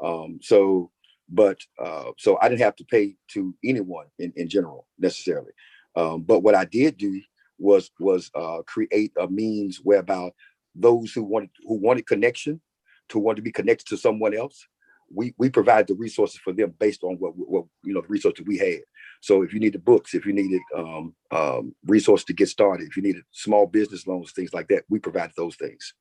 Um, 0.04 0.40
so, 0.42 0.92
but 1.30 1.60
uh, 1.84 2.12
so 2.18 2.38
I 2.42 2.50
didn't 2.50 2.62
have 2.62 2.76
to 2.78 2.86
pay 2.86 3.16
to 3.30 3.56
anyone 3.64 4.08
in, 4.18 4.34
in 4.36 4.48
general 4.50 4.88
necessarily. 4.98 5.52
Um, 5.96 6.24
but 6.24 6.40
what 6.40 6.56
I 6.56 6.66
did 6.66 6.98
do 6.98 7.22
was 7.58 7.92
was 8.00 8.32
uh, 8.36 8.62
create 8.66 9.12
a 9.20 9.28
means 9.28 9.78
whereby 9.84 10.32
those 10.76 11.12
who 11.12 11.24
wanted 11.24 11.50
who 11.64 11.76
wanted 11.76 12.08
connection, 12.08 12.62
to 13.10 13.20
want 13.20 13.36
to 13.38 13.42
be 13.42 13.52
connected 13.52 13.88
to 13.88 13.98
someone 13.98 14.36
else, 14.36 14.68
we 15.14 15.34
we 15.38 15.50
provide 15.50 15.88
the 15.88 15.96
resources 15.96 16.40
for 16.44 16.54
them 16.54 16.74
based 16.80 17.04
on 17.04 17.16
what, 17.16 17.34
what 17.36 17.66
you 17.84 17.94
know 17.94 18.02
the 18.02 18.08
resources 18.08 18.46
we 18.46 18.58
had. 18.58 18.80
So 19.22 19.42
if 19.42 19.54
you 19.54 19.60
needed 19.60 19.84
books, 19.84 20.14
if 20.14 20.26
you 20.26 20.34
needed 20.34 20.62
um, 20.76 21.14
um, 21.32 21.76
resources 21.86 22.26
to 22.26 22.34
get 22.34 22.50
started, 22.50 22.88
if 22.88 22.96
you 22.96 23.04
needed 23.04 23.24
small 23.32 23.66
business 23.68 24.08
loans, 24.08 24.32
things 24.32 24.54
like 24.54 24.68
that, 24.70 24.84
we 24.90 25.00
provide 25.00 25.32
those 25.36 25.56
things. 25.56 25.94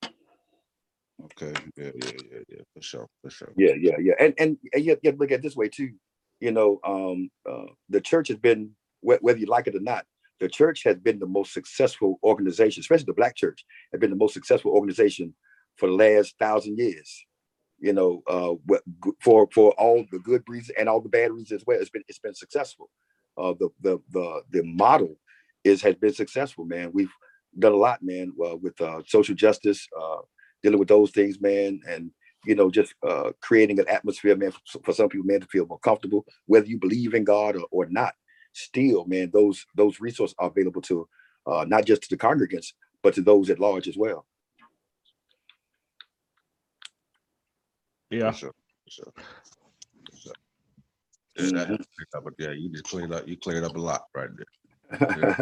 Okay. 1.24 1.52
Yeah, 1.76 1.90
yeah, 1.94 2.10
yeah, 2.30 2.39
yeah. 2.48 2.62
For 2.74 2.82
sure. 2.82 3.09
For 3.22 3.30
sure. 3.30 3.52
Yeah, 3.56 3.74
yeah, 3.78 3.97
yeah. 4.01 4.14
And 4.20 4.35
and, 4.39 4.56
and 4.72 4.85
you, 4.85 4.90
have, 4.90 5.01
you 5.02 5.09
have 5.09 5.16
to 5.16 5.20
look 5.20 5.32
at 5.32 5.40
it 5.40 5.43
this 5.43 5.56
way 5.56 5.68
too. 5.68 5.90
You 6.40 6.52
know, 6.52 6.78
um, 6.85 7.30
uh, 7.51 7.72
the 7.89 8.01
church 8.01 8.28
has 8.28 8.39
been, 8.39 8.70
whether 9.01 9.39
you 9.39 9.47
like 9.47 9.66
it 9.66 9.74
or 9.74 9.80
not, 9.80 10.06
the 10.39 10.48
church 10.48 10.85
has 10.85 10.97
been 10.97 11.18
the 11.18 11.26
most 11.26 11.52
successful 11.52 12.20
organization, 12.22 12.80
especially 12.80 13.06
the 13.06 13.14
black 13.14 13.35
church, 13.35 13.64
has 13.93 13.98
been 13.98 14.10
the 14.10 14.16
most 14.16 14.35
successful 14.35 14.70
organization 14.70 15.35
for 15.76 15.89
the 15.89 15.94
last 15.94 16.36
thousand 16.39 16.78
years. 16.78 17.24
You 17.81 17.93
know, 17.93 18.23
uh, 18.27 18.55
for 19.21 19.49
for 19.53 19.73
all 19.73 20.05
the 20.11 20.19
good 20.19 20.43
reasons 20.49 20.77
and 20.79 20.89
all 20.89 21.01
the 21.01 21.09
bad 21.09 21.31
reasons 21.31 21.61
as 21.63 21.67
well. 21.67 21.79
It's 21.81 21.91
been 21.91 22.05
it's 22.09 22.19
been 22.19 22.35
successful. 22.35 22.91
Uh, 23.37 23.55
the 23.59 23.69
the 23.81 23.99
the 24.11 24.43
the 24.51 24.63
model 24.65 25.17
is 25.65 25.83
has 25.83 25.95
been 25.95 26.13
successful, 26.13 26.65
man. 26.65 26.91
We've 26.93 27.13
done 27.59 27.73
a 27.73 27.77
lot, 27.77 28.03
man, 28.03 28.33
uh, 28.45 28.57
with 28.57 28.81
uh, 28.81 29.03
social 29.07 29.35
justice, 29.35 29.87
uh, 30.01 30.19
dealing 30.63 30.79
with 30.79 30.89
those 30.89 31.11
things, 31.13 31.41
man, 31.41 31.81
and 31.89 32.11
you 32.47 32.55
know, 32.55 32.71
just 32.71 32.95
uh, 33.07 33.33
creating 33.41 33.79
an 33.81 33.89
atmosphere, 33.89 34.37
man, 34.37 34.53
for, 34.53 34.81
for 34.85 34.93
some 34.93 35.09
people, 35.09 35.27
man, 35.27 35.41
to 35.41 35.47
feel 35.47 35.67
more 35.67 35.79
comfortable, 35.81 36.25
whether 36.47 36.67
you 36.67 36.79
believe 36.79 37.15
in 37.15 37.25
God 37.25 37.57
or, 37.57 37.67
or 37.71 37.87
not. 37.91 38.15
Still, 38.53 39.05
man, 39.05 39.31
those 39.33 39.65
those 39.75 40.01
resources 40.01 40.35
are 40.39 40.49
available 40.49 40.83
to 40.83 41.09
uh, 41.47 41.65
not 41.69 41.85
just 41.85 42.03
to 42.03 42.09
the 42.11 42.17
congregants, 42.17 42.73
but 43.03 43.15
to 43.15 43.23
those 43.23 43.51
at 43.51 43.61
large 43.61 43.89
as 43.89 43.97
well. 43.97 44.27
Yeah. 48.10 48.30
For 48.30 48.39
sure. 48.39 48.55
For 48.85 48.90
sure. 48.90 49.12
For 50.10 50.16
sure. 50.16 50.32
Yeah, 51.36 51.51
that 51.52 51.68
helps 51.68 51.86
clear 51.97 52.26
up, 52.26 52.35
yeah, 52.39 52.51
you 52.51 52.70
just 52.70 52.85
cleared 52.85 53.12
up. 53.12 53.28
You 53.28 53.36
cleared 53.36 53.64
up 53.64 53.76
a 53.76 53.80
lot 53.80 54.05
right 54.14 54.30
there. 54.36 55.18
Yeah. 55.18 55.36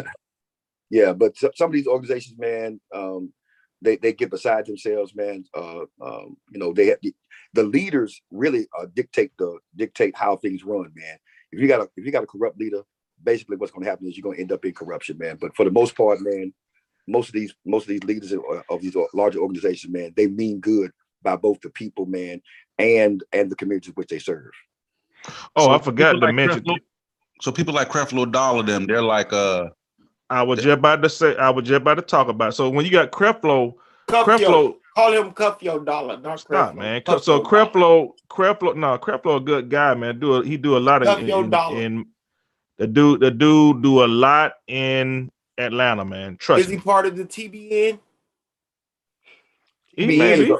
yeah, 0.89 1.13
but 1.13 1.35
so- 1.37 1.51
some 1.55 1.69
of 1.69 1.73
these 1.73 1.87
organizations, 1.87 2.37
man, 2.37 2.79
um, 2.93 3.33
they 3.81 3.95
they 3.97 4.13
get 4.13 4.29
beside 4.31 4.65
themselves, 4.65 5.15
man. 5.15 5.45
Uh, 5.55 5.81
um, 6.01 6.37
you 6.51 6.59
know, 6.59 6.73
they 6.73 6.87
have 6.87 6.99
the 7.53 7.63
leaders 7.63 8.21
really 8.31 8.67
uh, 8.79 8.87
dictate 8.93 9.31
the 9.37 9.57
dictate 9.75 10.15
how 10.15 10.35
things 10.35 10.63
run, 10.63 10.91
man. 10.95 11.17
If 11.51 11.59
you 11.61 11.67
got 11.67 11.81
a 11.81 11.89
if 11.95 12.05
you 12.05 12.11
got 12.11 12.23
a 12.23 12.27
corrupt 12.27 12.59
leader, 12.59 12.81
basically 13.23 13.57
what's 13.57 13.71
going 13.71 13.83
to 13.83 13.89
happen 13.89 14.07
is 14.07 14.17
you're 14.17 14.23
going 14.23 14.35
to 14.35 14.41
end 14.41 14.51
up 14.51 14.65
in 14.65 14.73
corruption, 14.73 15.17
man. 15.17 15.37
But 15.39 15.55
for 15.55 15.63
the 15.63 15.71
most 15.71 15.95
part, 15.95 16.19
man, 16.21 16.53
most 17.07 17.29
of 17.29 17.33
these 17.33 17.53
most 17.65 17.83
of 17.83 17.89
these 17.89 18.03
leaders 18.03 18.31
of, 18.31 18.41
of 18.69 18.81
these 18.81 18.95
larger 19.13 19.39
organizations, 19.39 19.93
man, 19.93 20.13
they 20.15 20.27
mean 20.27 20.59
good 20.59 20.91
by 21.27 21.35
both 21.35 21.59
the 21.59 21.69
people, 21.69 22.05
man, 22.05 22.41
and 22.79 23.21
and 23.33 23.51
the 23.51 23.55
communities 23.55 23.91
which 23.95 24.07
they 24.07 24.17
serve. 24.19 24.51
Oh, 25.57 25.65
So 25.65 25.71
I 25.71 25.79
forgot 25.79 26.13
to 26.13 26.19
like 26.19 26.33
mention. 26.33 26.61
Creflo- 26.63 26.79
so 27.41 27.51
people 27.51 27.73
like 27.73 27.89
Creflo 27.89 28.31
Dollar, 28.31 28.63
them, 28.63 28.85
they're 28.87 29.01
like 29.01 29.33
uh 29.33 29.67
I 30.29 30.43
was 30.43 30.59
just 30.59 30.77
about 30.79 31.03
to 31.03 31.09
say. 31.09 31.35
I 31.35 31.49
was 31.49 31.67
just 31.67 31.81
about 31.81 31.95
to 31.95 32.01
talk 32.01 32.29
about. 32.29 32.55
So 32.55 32.69
when 32.69 32.85
you 32.85 32.91
got 32.91 33.11
Creflo, 33.11 33.73
Cuffio. 34.07 34.25
Creflo, 34.25 34.75
Call 34.95 35.11
him 35.13 35.31
Cuff 35.33 35.61
Your 35.61 35.79
Dollar, 35.81 36.17
not 36.17 36.39
Stop, 36.39 36.73
Creflo. 36.73 36.77
man. 36.77 37.01
Cuff 37.01 37.23
So 37.23 37.35
Your 37.35 37.43
Dollar. 37.43 37.65
Creflo, 37.65 38.11
Creflo, 38.29 38.75
no, 38.77 38.97
Creflo, 38.97 39.35
a 39.35 39.39
good 39.41 39.69
guy, 39.69 39.93
man. 39.95 40.17
Do 40.19 40.35
a, 40.35 40.45
he 40.45 40.55
do 40.55 40.77
a 40.77 40.79
lot 40.79 41.01
of 41.01 41.09
Cuff 41.09 41.19
in, 41.19 41.27
your 41.27 41.43
in, 41.43 41.49
dollar. 41.49 41.81
in- 41.81 42.05
the 42.77 42.87
dude, 42.87 43.19
the 43.19 43.31
dude 43.31 43.81
do 43.83 44.05
a 44.05 44.07
lot 44.07 44.53
in 44.67 45.29
Atlanta, 45.57 46.05
man. 46.05 46.37
Trust 46.37 46.63
Is 46.63 46.69
he 46.69 46.77
part 46.77 47.05
of 47.05 47.17
the 47.17 47.25
TBN? 47.25 47.99
He 49.95 50.05
TBN 50.05 50.17
may 50.17 50.33
is 50.33 50.39
be. 50.45 50.51
a, 50.51 50.57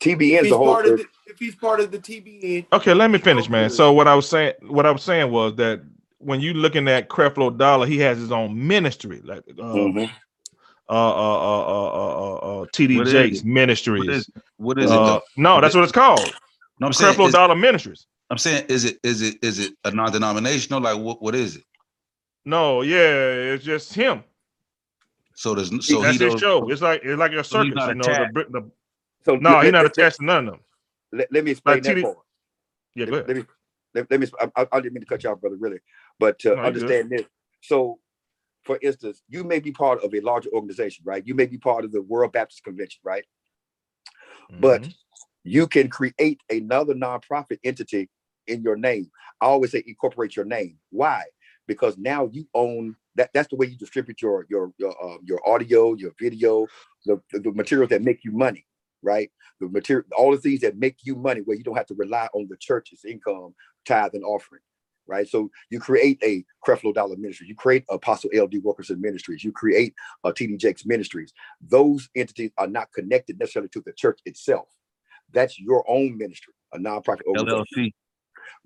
TBN 0.00 0.20
If 0.20 0.40
is 0.40 0.44
he's 0.46 0.52
a 0.52 0.56
whole. 0.56 0.66
part 0.74 0.86
of 0.86 0.96
the, 0.98 1.06
if 1.26 1.38
he's 1.38 1.54
part 1.56 1.80
of 1.80 1.90
the 1.90 1.98
TBN, 1.98 2.66
Okay, 2.72 2.94
let 2.94 3.10
me 3.10 3.18
finish, 3.18 3.48
man. 3.48 3.68
So 3.70 3.92
what 3.92 4.06
I 4.08 4.14
was 4.14 4.28
saying, 4.28 4.54
what 4.66 4.86
I 4.86 4.90
was 4.90 5.02
saying 5.02 5.30
was 5.30 5.56
that 5.56 5.82
when 6.18 6.40
you 6.40 6.54
looking 6.54 6.88
at 6.88 7.08
Creflo 7.08 7.56
Dollar, 7.56 7.86
he 7.86 7.98
has 7.98 8.18
his 8.18 8.32
own 8.32 8.66
ministry, 8.66 9.20
like 9.24 9.40
uh, 9.48 9.62
Mhm. 9.62 10.10
uh, 10.88 10.92
uh, 10.92 10.92
uh, 10.92 11.66
uh, 11.66 11.88
uh, 11.94 12.34
uh, 12.62 12.66
TD 12.72 12.96
What 12.98 13.06
is 13.08 13.12
Jakes 13.12 13.38
it? 13.40 13.44
Ministries. 13.44 14.06
What 14.06 14.14
is 14.14 14.30
what 14.56 14.78
is? 14.78 14.90
Uh, 14.90 15.04
though? 15.06 15.22
no, 15.36 15.60
that's 15.60 15.74
what 15.74 15.84
it's 15.84 15.92
called. 15.92 16.32
No, 16.80 16.86
I'm 16.86 16.92
saying 16.92 17.14
Creflo 17.14 17.26
is- 17.28 17.34
Dollar 17.34 17.56
Ministries. 17.56 18.06
I'm 18.30 18.38
saying 18.38 18.66
is 18.68 18.84
it 18.84 18.98
is 19.02 19.22
it 19.22 19.36
is 19.42 19.58
it 19.58 19.72
a 19.84 19.90
non-denominational? 19.90 20.80
Like 20.82 20.98
what 20.98 21.20
what 21.22 21.34
is 21.34 21.56
it? 21.56 21.64
No, 22.44 22.82
yeah, 22.82 22.96
it's 23.54 23.64
just 23.64 23.94
him. 23.94 24.22
So 25.34 25.54
there's 25.54 25.68
so 25.86 26.02
that's 26.02 26.18
he 26.18 26.24
his 26.24 26.40
show. 26.40 26.68
It's 26.68 26.82
like 26.82 27.02
it's 27.04 27.18
like 27.18 27.32
your 27.32 27.44
So 27.44 27.62
he's 27.62 27.74
circus, 27.74 27.76
not 27.76 27.88
you 27.88 27.94
know. 27.94 28.26
The, 28.34 28.46
the, 28.60 28.70
So 29.28 29.36
no, 29.36 29.62
let- 29.62 29.62
he's 29.62 29.72
not 29.72 29.86
attached 29.86 30.18
to 30.18 30.24
none 30.24 30.48
of 30.48 30.54
them. 30.54 30.62
Let, 31.12 31.32
let 31.32 31.44
me 31.44 31.52
explain 31.52 31.82
Like 31.82 31.84
that 31.84 32.00
part. 32.00 32.18
Yeah, 32.94 33.06
go 33.06 33.14
Let, 33.14 33.16
ahead. 33.16 33.28
let 33.28 33.36
me 33.38 33.44
let, 33.94 34.10
let 34.10 34.20
me. 34.20 34.26
I, 34.56 34.66
I 34.72 34.80
didn't 34.80 34.94
mean 34.94 35.02
to 35.02 35.06
cut 35.06 35.24
you 35.24 35.30
off, 35.30 35.40
brother. 35.40 35.56
Really, 35.58 35.80
but 36.20 36.38
to 36.40 36.56
No, 36.56 36.62
understand 36.66 37.10
this. 37.10 37.24
So, 37.62 37.98
for 38.64 38.78
instance, 38.82 39.22
you 39.28 39.44
may 39.44 39.60
be 39.60 39.72
part 39.72 40.04
of 40.04 40.14
a 40.14 40.20
larger 40.20 40.50
organization, 40.50 41.04
right? 41.06 41.26
You 41.26 41.34
may 41.34 41.46
be 41.46 41.58
part 41.58 41.84
of 41.84 41.92
the 41.92 42.02
World 42.02 42.32
Baptist 42.32 42.64
Convention, 42.64 43.00
right? 43.04 43.24
But 44.58 44.82
Mm-hmm. 44.82 44.90
you 45.44 45.66
can 45.66 45.88
create 45.88 46.40
another 46.50 46.94
nonprofit 46.94 47.58
entity 47.64 48.10
in 48.46 48.62
your 48.62 48.76
name. 48.76 49.10
I 49.40 49.46
always 49.46 49.72
say 49.72 49.84
incorporate 49.86 50.36
your 50.36 50.44
name. 50.44 50.78
Why? 50.90 51.24
Because 51.66 51.98
now 51.98 52.28
you 52.32 52.46
own 52.54 52.96
that. 53.16 53.30
That's 53.34 53.48
the 53.48 53.56
way 53.56 53.66
you 53.66 53.76
distribute 53.78 54.22
your 54.22 54.46
your 54.50 54.72
your 54.78 54.92
uh, 55.02 55.18
your 55.24 55.40
audio, 55.48 55.94
your 55.94 56.12
video, 56.20 56.66
the, 57.06 57.20
the 57.32 57.40
the 57.40 57.52
materials 57.52 57.90
that 57.90 58.02
make 58.02 58.24
you 58.24 58.32
money, 58.32 58.66
right? 59.02 59.30
The 59.60 59.68
material, 59.68 60.06
all 60.16 60.32
the 60.32 60.38
things 60.38 60.60
that 60.60 60.76
make 60.78 60.96
you 61.02 61.16
money, 61.16 61.40
where 61.40 61.56
you 61.56 61.64
don't 61.64 61.76
have 61.76 61.86
to 61.86 61.94
rely 61.94 62.28
on 62.34 62.46
the 62.48 62.56
church's 62.56 63.04
income, 63.04 63.54
tithe, 63.86 64.14
and 64.14 64.24
offering. 64.24 64.62
Right, 65.06 65.26
so 65.26 65.50
you 65.70 65.80
create 65.80 66.18
a 66.22 66.44
Creflo 66.66 66.92
Dollar 66.92 67.16
Ministry, 67.16 67.46
you 67.48 67.54
create 67.54 67.82
Apostle 67.88 68.28
L.D. 68.34 68.58
Wilkerson 68.58 69.00
Ministries, 69.00 69.42
you 69.42 69.52
create 69.52 69.94
uh, 70.22 70.32
T.D. 70.32 70.58
Jakes 70.58 70.84
Ministries. 70.84 71.32
Those 71.66 72.10
entities 72.14 72.50
are 72.58 72.66
not 72.66 72.92
connected 72.92 73.38
necessarily 73.38 73.70
to 73.70 73.80
the 73.86 73.92
church 73.94 74.20
itself. 74.26 74.68
That's 75.32 75.58
your 75.58 75.82
own 75.88 76.18
ministry, 76.18 76.52
a 76.74 76.78
nonprofit 76.78 77.22
organization. 77.26 77.64
LLC. 77.74 77.92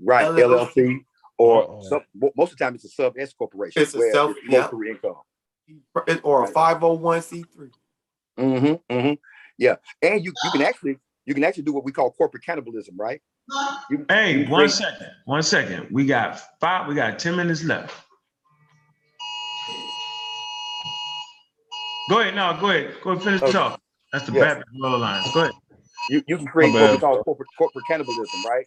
Right, 0.01 0.25
LLC. 0.27 0.75
LLC, 0.75 0.99
or 1.39 1.63
Uh-oh. 1.63 1.83
some, 1.89 2.01
most 2.37 2.53
of 2.53 2.59
the 2.59 2.65
time 2.65 2.75
it's 2.75 2.85
a 2.87 2.89
sub 2.89 3.15
S 3.17 3.33
corporation 3.33 3.81
It's 3.81 3.95
a 3.95 3.99
where 3.99 4.13
self- 4.13 4.37
it's 4.37 4.47
flow 4.49 4.59
yeah. 4.59 4.67
through 4.67 4.91
income. 4.91 5.15
or 6.25 6.45
a 6.45 6.51
Right. 6.51 6.55
501c3. 6.55 7.71
Mm-hmm, 8.39 8.67
mm-hmm. 8.95 9.13
Yeah, 9.59 9.77
and 10.03 10.25
you 10.25 10.33
you 10.45 10.51
can 10.51 10.63
actually 10.63 10.99
you 11.27 11.35
can 11.35 11.45
actually 11.45 11.63
do 11.65 11.73
what 11.73 11.85
we 11.85 11.93
call 11.93 12.11
corporate 12.13 12.45
cannibalism, 12.45 12.97
right? 12.99 13.21
You, 13.91 14.05
Hey, 14.09 14.41
you 14.45 14.49
one 14.51 14.61
create- 14.61 14.71
second. 14.73 15.11
One 15.27 15.43
second. 15.43 15.89
We 15.91 16.07
got 16.07 16.41
five. 16.61 16.87
We 16.89 16.95
got 16.95 17.19
ten 17.19 17.37
minutes 17.37 17.63
left. 17.65 17.95
Go 22.09 22.21
ahead. 22.21 22.35
No, 22.35 22.57
go 22.61 22.71
ahead. 22.71 22.95
Go 23.03 23.11
ahead. 23.13 23.23
Finish 23.23 23.43
Okay. 23.43 23.53
talk. 23.53 23.81
That's 24.13 24.27
the 24.27 24.33
Yeah. 24.33 24.41
Baptist 24.55 24.69
World 24.81 24.95
Alliance. 24.95 25.33
Go 25.33 25.41
ahead. 25.43 25.53
you, 26.11 26.23
you 26.27 26.37
can 26.37 26.47
create 26.47 26.73
what 26.75 26.91
we 26.91 26.99
call 26.99 27.23
corporate 27.23 27.49
corporate 27.57 27.85
cannibalism, 27.87 28.45
right? 28.49 28.67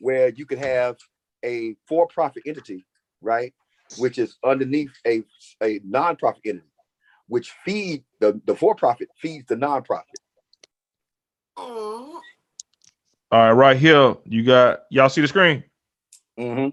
Where 0.00 0.30
you 0.30 0.44
can 0.46 0.58
have 0.58 0.96
a 1.44 1.74
for-profit 1.86 2.42
entity, 2.46 2.84
right, 3.22 3.54
which 3.98 4.18
is 4.18 4.36
underneath 4.44 4.90
a 5.06 5.22
a 5.62 5.80
non-profit 5.84 6.42
entity, 6.44 6.66
which 7.28 7.50
feed 7.64 8.04
the 8.20 8.40
the 8.46 8.54
for-profit 8.54 9.08
feeds 9.20 9.46
the 9.46 9.56
nonprofit. 9.56 10.02
All 11.56 12.22
right, 13.32 13.52
right 13.52 13.76
here, 13.76 14.14
you 14.24 14.44
got 14.44 14.80
y'all 14.90 15.08
see 15.08 15.20
the 15.20 15.28
screen? 15.28 15.64
Mm-hmm. 16.38 16.68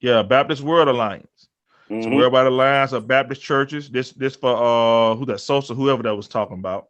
Yeah, 0.00 0.22
Baptist 0.22 0.62
World 0.62 0.88
Alliance. 0.88 1.48
So 1.88 1.94
Mhm. 1.94 2.16
Worldwide 2.16 2.46
Alliance 2.46 2.92
of 2.92 3.06
Baptist 3.06 3.42
Churches. 3.42 3.90
This 3.90 4.12
this 4.12 4.36
for 4.36 4.54
uh 4.54 5.14
who 5.16 5.26
that 5.26 5.40
Sosa, 5.40 5.74
whoever 5.74 6.02
that 6.02 6.14
was 6.16 6.28
talking 6.28 6.58
about. 6.58 6.88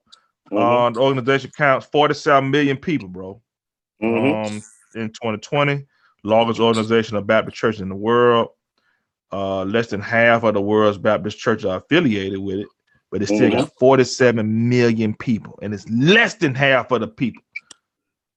Mhm. 0.53 0.59
Uh 0.59 0.91
the 0.91 1.01
organization 1.01 1.51
counts 1.57 1.87
47 1.87 2.51
million 2.51 2.77
people, 2.77 3.09
bro. 3.09 3.41
Mhm. 4.03 4.47
Um 4.47 4.63
in 4.95 5.09
2020, 5.09 5.87
largest 6.23 6.61
organization 6.61 7.17
of 7.17 7.27
Baptist 7.27 7.57
churches 7.57 7.81
in 7.81 7.89
the 7.89 7.95
world. 7.97 8.51
Uh 9.35 9.65
less 9.65 9.89
than 9.89 10.01
half 10.01 10.45
of 10.45 10.55
the 10.55 10.61
world's 10.61 10.97
Baptist 10.99 11.39
churches 11.39 11.65
are 11.65 11.79
affiliated 11.79 12.39
with 12.39 12.59
it, 12.61 12.69
but 13.11 13.21
it 13.23 13.27
still 13.27 13.51
got 13.51 13.71
47 13.81 14.69
million 14.69 15.13
people, 15.15 15.59
and 15.61 15.75
it's 15.75 15.89
less 15.91 16.35
than 16.35 16.55
half 16.55 16.93
of 16.93 17.01
the 17.01 17.09
people. 17.09 17.43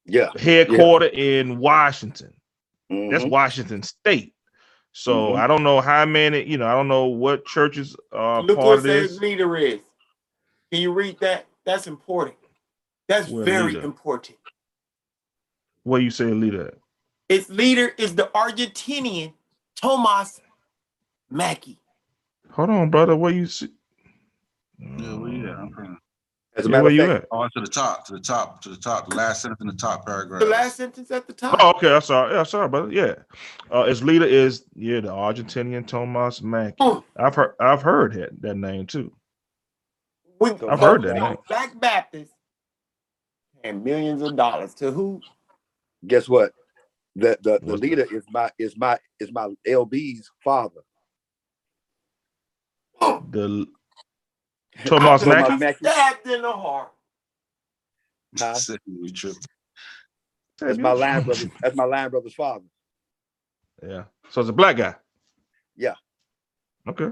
Yeah. 0.05 0.29
Headquartered 0.37 1.13
in 1.13 1.59
Washington. 1.59 2.33
That's 2.89 3.25
Mhm. 3.25 3.29
Washington 3.29 3.83
State. 3.83 4.33
So 4.93 5.33
Mhm. 5.33 5.37
I 5.37 5.45
don't 5.45 5.63
know 5.63 5.81
how 5.81 6.05
many, 6.05 6.43
you 6.51 6.57
know, 6.57 6.65
I 6.65 6.73
don't 6.73 6.87
know 6.87 7.05
what 7.05 7.45
churches 7.45 7.95
are 8.11 8.41
Look 8.41 8.55
part 8.57 8.67
what 8.67 8.77
of 8.79 8.83
this. 8.83 9.11
says 9.11 9.19
leader 9.19 9.55
is. 9.57 9.81
Can 10.71 10.81
you 10.81 10.91
read 10.93 11.19
that? 11.19 11.45
That's 11.65 11.85
important. 11.85 12.37
That's 13.07 13.29
Where 13.29 13.43
very 13.43 13.73
leader? 13.73 13.85
important. 13.85 14.37
What 15.83 16.01
you 16.01 16.09
say, 16.09 16.25
leader? 16.25 16.77
Its 17.29 17.49
leader 17.49 17.93
is 17.97 18.15
the 18.15 18.31
Argentinian 18.33 19.33
Tomas 19.75 20.41
Mackey. 21.29 21.79
Hold 22.51 22.69
on, 22.69 22.89
brother. 22.89 23.15
Where 23.15 23.31
you 23.31 23.45
see? 23.47 23.69
Yeah, 24.79 25.15
where 25.15 25.29
you 25.31 25.49
at? 25.49 25.55
I'm 25.57 25.71
trying- 25.73 25.97
As 26.55 26.65
a 26.65 26.69
Yeah, 26.69 26.71
matter 26.71 26.83
where 26.85 26.91
of 26.91 26.95
you 26.95 27.07
fact, 27.07 27.23
at? 27.23 27.27
Oh, 27.31 27.47
to 27.53 27.61
the 27.61 27.67
top, 27.67 28.05
to 28.07 28.13
the 28.13 28.19
top, 28.19 28.61
to 28.63 28.69
the 28.69 28.77
top, 28.77 29.09
the 29.09 29.15
last 29.15 29.41
sentence 29.43 29.61
in 29.61 29.67
the 29.67 29.73
top 29.75 30.05
paragraph. 30.07 30.39
The 30.39 30.47
last 30.47 30.75
sentence 30.77 31.11
at 31.11 31.27
the 31.27 31.33
top. 31.33 31.57
Oh, 31.61 31.69
okay. 31.75 31.93
I'm 31.93 32.01
sorry. 32.01 32.33
Yeah, 32.33 32.43
sorry, 32.43 32.67
brother. 32.67 32.91
Yeah. 32.91 33.13
Uh, 33.71 33.81
its 33.83 34.01
leader 34.01 34.25
is 34.25 34.65
yeah, 34.73 35.01
the 35.01 35.09
Argentinian 35.09 35.85
Tomas 35.85 36.41
Mackey. 36.41 36.77
Mm. 36.79 37.03
I've 37.17 37.35
heard 37.35 37.53
I've 37.59 37.81
heard 37.83 38.13
that, 38.13 38.41
that 38.41 38.55
name 38.57 38.87
too. 38.87 39.13
We, 40.39 40.51
I've 40.51 40.79
heard 40.79 41.03
that 41.03 41.15
Black- 41.17 41.29
name. 41.29 41.37
Black 41.47 41.79
Baptist 41.79 42.33
and 43.63 43.83
millions 43.83 44.21
of 44.23 44.35
dollars 44.35 44.73
to 44.75 44.89
who? 44.91 45.21
guess 46.07 46.27
what? 46.29 46.53
The 47.15 47.37
the, 47.43 47.59
the 47.59 47.65
What's 47.67 47.81
leader 47.81 48.05
is 48.11 48.23
my 48.31 48.49
is 48.57 48.75
my 48.77 48.97
is 49.19 49.31
my 49.31 49.49
LB's 49.67 50.29
father. 50.43 50.81
The 52.99 53.67
Tomas 54.85 55.23
Tomas 55.23 55.25
Mackey. 55.25 55.57
Mackey. 55.57 55.85
Stabbed 55.85 56.27
in 56.27 56.41
the 56.41 56.51
heart. 56.51 56.89
Huh? 58.37 58.59
You 58.85 59.09
tripping. 59.09 59.41
That's 60.59 60.77
my 60.77 60.91
line 60.91 61.23
brother. 61.23 61.49
That's 61.61 61.75
my 61.75 61.85
line 61.85 62.09
brother's 62.09 62.33
father. 62.33 62.65
Yeah. 63.87 64.03
So 64.29 64.41
it's 64.41 64.49
a 64.49 64.53
black 64.53 64.77
guy. 64.77 64.95
Yeah. 65.75 65.93
Okay. 66.87 67.11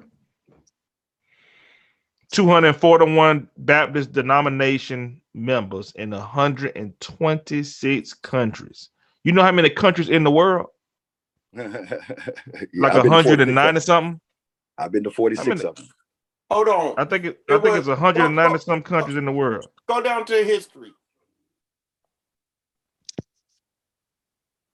241 2.32 3.48
Baptist 3.57 4.12
denomination 4.12 5.22
members 5.34 5.91
in 5.95 6.12
126 6.12 8.14
countries. 8.16 8.90
You 9.24 9.32
know 9.32 9.44
how 9.44 9.52
many 9.52 9.70
countries 9.70 10.10
in 10.10 10.24
the 10.24 10.32
world? 10.32 10.68
Yeah, 11.57 11.68
Like 12.76 12.94
I've 12.94 13.03
been 13.03 13.12
to 13.12 13.24
46 13.24 13.28
190 13.28 13.80
something? 13.80 14.20
I've 14.78 14.92
been 14.92 15.04
to 15.04 15.12
46 15.12 15.48
many- 15.48 15.64
of 15.64 15.76
them. 15.76 15.88
Hold 16.52 16.68
on. 16.70 16.96
I 16.98 17.06
think 17.06 17.26
it, 17.26 17.42
I 17.50 17.56
It 17.56 17.62
think 17.64 17.76
was- 17.76 17.88
it's 17.88 17.88
190 17.88 18.60
some 18.60 18.84
countries 18.84 19.18
in 19.18 19.26
the 19.26 19.32
world. 19.32 19.68
Go 19.88 20.02
down 20.02 20.26
to 20.26 20.44
history. 20.44 20.94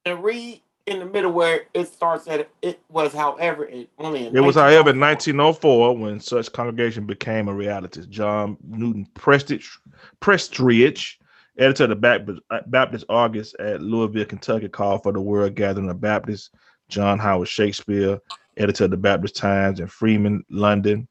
And 0.05 0.23
read 0.23 0.61
in 0.87 0.99
the 0.99 1.05
middle 1.05 1.31
where 1.31 1.61
it 1.73 1.87
starts 1.87 2.27
at 2.27 2.49
it 2.61 2.79
was, 2.89 3.13
however, 3.13 3.65
it 3.65 3.89
only 3.99 4.25
in 4.27 4.35
It 4.35 4.39
was, 4.39 4.55
however, 4.55 4.89
in 4.89 4.99
1904. 4.99 5.91
1904 5.93 5.97
when 5.97 6.19
such 6.19 6.51
congregation 6.51 7.05
became 7.05 7.47
a 7.47 7.53
reality. 7.53 8.01
John 8.09 8.57
Newton 8.67 9.07
Prestridge, 9.15 9.77
Prestridge 10.19 11.17
editor 11.57 11.83
of 11.83 11.89
the 11.91 11.95
Baptist, 11.95 12.41
uh, 12.49 12.61
Baptist 12.65 13.05
Argus 13.09 13.53
at 13.59 13.81
Louisville, 13.81 14.25
Kentucky, 14.25 14.67
called 14.69 15.03
for 15.03 15.11
the 15.11 15.21
World 15.21 15.53
Gathering 15.55 15.89
of 15.89 16.01
Baptists. 16.01 16.49
John 16.89 17.19
Howard 17.19 17.47
Shakespeare, 17.47 18.19
editor 18.57 18.85
of 18.85 18.91
the 18.91 18.97
Baptist 18.97 19.35
Times 19.35 19.79
in 19.79 19.87
Freeman, 19.87 20.43
London, 20.49 21.07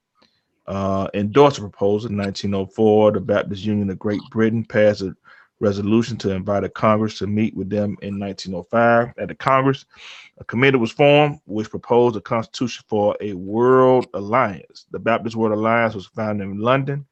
uh, 0.67 1.09
endorsed 1.15 1.59
a 1.59 1.63
proposal 1.63 2.11
in 2.11 2.17
1904. 2.17 3.13
The 3.13 3.21
Baptist 3.21 3.65
Union 3.65 3.91
of 3.91 3.99
Great 3.99 4.21
Britain 4.31 4.65
passed 4.65 5.03
a 5.03 5.15
resolution 5.59 6.17
to 6.17 6.31
invite 6.31 6.65
a 6.65 6.69
Congress 6.69 7.19
to 7.19 7.27
meet 7.27 7.55
with 7.55 7.69
them 7.69 7.97
in 8.03 8.19
1905. 8.19 9.15
At 9.19 9.29
the 9.29 9.35
Congress, 9.35 9.85
a 10.39 10.45
committee 10.45 10.79
was 10.79 10.91
formed 10.91 11.41
which 11.47 11.71
proposed 11.71 12.17
a 12.17 12.21
constitution 12.21 12.85
for 12.89 13.17
a 13.21 13.35
world 13.35 14.07
alliance. 14.15 14.87
The 14.91 14.99
Baptist 14.99 15.37
World 15.37 15.53
Alliance 15.53 15.95
was 15.95 16.07
founded 16.07 16.49
in 16.49 16.59
London. 16.59 17.07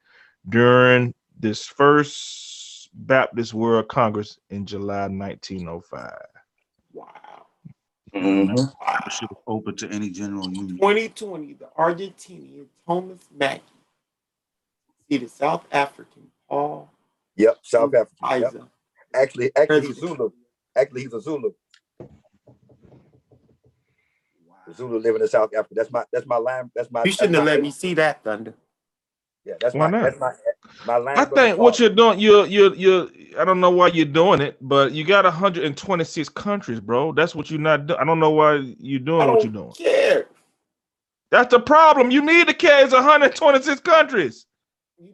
During 0.47 1.13
this 1.39 1.65
first 1.65 2.89
Baptist 2.93 3.53
World 3.53 3.87
Congress 3.87 4.39
in 4.49 4.65
July 4.65 5.07
1905. 5.07 6.11
Wow. 6.93 7.28
Mm-hmm. 8.13 8.57
It 9.07 9.11
should 9.11 9.29
open 9.47 9.75
to 9.77 9.89
any 9.89 10.09
general 10.09 10.47
union. 10.49 10.77
2020, 10.77 11.53
the 11.53 11.69
Argentinian 11.77 12.65
Thomas 12.87 13.19
Mackey 13.35 13.63
see 15.09 15.17
the 15.17 15.29
South 15.29 15.65
African 15.71 16.27
Paul 16.47 16.89
Yep, 17.39 17.57
South 17.61 17.93
African. 17.95 18.41
Yep. 18.41 18.67
Actually, 19.15 19.51
actually, 19.55 19.87
he's 19.87 19.97
Zulu. 19.97 20.29
Actually, 20.75 21.01
he's 21.01 21.13
a 21.13 21.21
Zulu. 21.21 21.51
Zulu 24.75 24.99
living 24.99 25.21
in 25.21 25.27
South 25.29 25.49
Africa. 25.53 25.73
That's 25.73 25.89
my 25.89 26.03
that's 26.11 26.25
my 26.25 26.35
line. 26.35 26.69
That's 26.75 26.91
my. 26.91 27.03
You 27.05 27.11
shouldn't 27.11 27.35
have 27.35 27.45
let 27.45 27.61
me 27.61 27.71
see 27.71 27.93
that, 27.93 28.23
Thunder. 28.23 28.53
Yeah, 29.45 29.53
that's 29.59 29.73
Why 29.73 29.87
my 29.87 29.97
not? 29.99 30.03
that's 30.03 30.19
my 30.19 30.31
my 30.85 30.97
line. 30.97 31.17
I 31.17 31.25
think 31.25 31.57
what 31.57 31.79
you're 31.79 31.89
doing, 31.89 32.19
you're 32.19 32.45
you're 32.45 32.75
you're. 32.75 33.07
I 33.39 33.45
don't 33.45 33.59
know 33.59 33.69
why 33.71 33.87
you're 33.87 34.05
doing 34.05 34.41
it, 34.41 34.57
but 34.61 34.91
you 34.91 35.03
got 35.03 35.23
126 35.23 36.29
countries, 36.29 36.79
bro. 36.79 37.13
That's 37.13 37.33
what 37.35 37.49
you're 37.49 37.59
not 37.59 37.87
doing. 37.87 37.99
I 37.99 38.03
don't 38.03 38.19
know 38.19 38.31
why 38.31 38.55
you're 38.79 38.99
doing 38.99 39.27
what 39.27 39.43
you're 39.43 39.53
doing. 39.53 39.71
Care. 39.73 40.25
That's 41.31 41.51
the 41.51 41.59
problem. 41.59 42.11
You 42.11 42.21
need 42.23 42.47
to 42.47 42.53
carry 42.53 42.89
126 42.89 43.81
countries. 43.81 44.45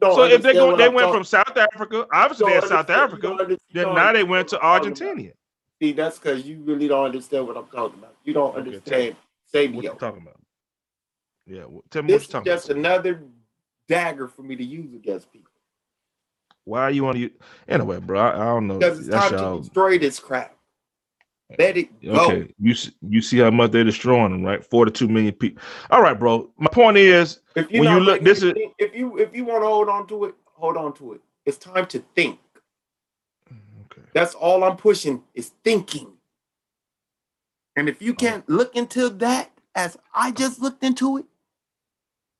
So 0.02 0.24
if 0.24 0.42
they 0.42 0.54
go, 0.54 0.76
they 0.76 0.86
I'm 0.86 0.94
went 0.94 1.04
talking- 1.06 1.20
from 1.20 1.24
South 1.24 1.56
Africa. 1.56 2.06
Obviously, 2.12 2.50
they're 2.52 2.62
South 2.62 2.90
Africa. 2.90 3.22
don't 3.22 3.40
under- 3.40 3.52
you 3.52 3.58
Then 3.72 3.94
now 3.94 4.12
they 4.12 4.24
went 4.24 4.48
to 4.48 4.56
what. 4.56 4.64
Argentina. 4.64 5.30
See, 5.80 5.92
that's 5.92 6.18
because 6.18 6.44
you 6.44 6.58
really 6.64 6.88
don't 6.88 7.04
understand 7.04 7.46
what 7.46 7.56
I'm 7.56 7.66
talking 7.66 7.98
about. 8.00 8.16
You 8.24 8.32
don't 8.32 8.56
understand 8.56 9.14
What 9.52 9.62
you 9.62 9.72
Sabio. 9.82 9.94
talking 9.94 10.22
about? 10.22 10.40
Yeah, 11.46 11.62
wh- 11.64 11.88
tell 11.90 12.02
me 12.02 12.08
This 12.14 12.22
what 12.22 12.22
is 12.22 12.28
you're 12.28 12.32
talking 12.40 12.52
just 12.52 12.70
about. 12.70 12.78
another 12.78 13.22
dagger 13.88 14.28
for 14.28 14.42
me 14.42 14.56
to 14.56 14.64
use 14.64 14.94
against 14.94 15.32
people 15.32 15.52
Why 16.64 16.90
you 16.90 17.04
want 17.04 17.18
to? 17.18 17.30
Anyway, 17.68 17.98
bro, 18.00 18.20
I, 18.20 18.32
I 18.34 18.44
don't 18.46 18.66
know. 18.66 18.78
because 18.78 18.98
it's 18.98 19.08
That's 19.08 19.28
time 19.30 19.38
to 19.38 19.44
y'all. 19.44 19.60
destroy 19.60 19.98
this 19.98 20.18
crap. 20.18 20.52
Let 21.58 21.76
it 21.76 22.02
go. 22.02 22.26
Okay, 22.26 22.52
you 22.58 22.74
you 23.08 23.22
see 23.22 23.38
how 23.38 23.50
much 23.50 23.70
they're 23.70 23.84
destroying 23.84 24.32
them, 24.32 24.42
right? 24.42 24.64
Forty-two 24.64 25.06
million 25.06 25.32
people. 25.32 25.62
All 25.90 26.02
right, 26.02 26.18
bro. 26.18 26.50
My 26.58 26.68
point 26.68 26.96
is, 26.96 27.38
If 27.54 27.70
you 27.70 27.80
when 27.80 27.92
you 27.92 28.00
look, 28.00 28.20
this 28.22 28.40
to 28.40 28.48
is 28.48 28.70
if 28.78 28.96
you 28.96 29.16
if 29.18 29.34
you 29.34 29.44
want 29.44 29.62
to 29.62 29.66
hold 29.68 29.88
on 29.88 30.08
to 30.08 30.24
it, 30.24 30.34
hold 30.44 30.76
on 30.76 30.92
to 30.94 31.12
it. 31.12 31.20
It's 31.44 31.56
time 31.56 31.86
to 31.86 32.00
think. 32.16 32.40
Okay. 33.52 34.02
That's 34.12 34.34
all 34.34 34.64
I'm 34.64 34.76
pushing 34.76 35.22
is 35.34 35.52
thinking. 35.62 36.08
And 37.76 37.88
if 37.88 38.02
you 38.02 38.12
can't 38.14 38.48
look 38.48 38.74
into 38.74 39.08
that 39.10 39.52
as 39.76 39.96
I 40.12 40.32
just 40.32 40.60
looked 40.60 40.82
into 40.82 41.18
it 41.18 41.26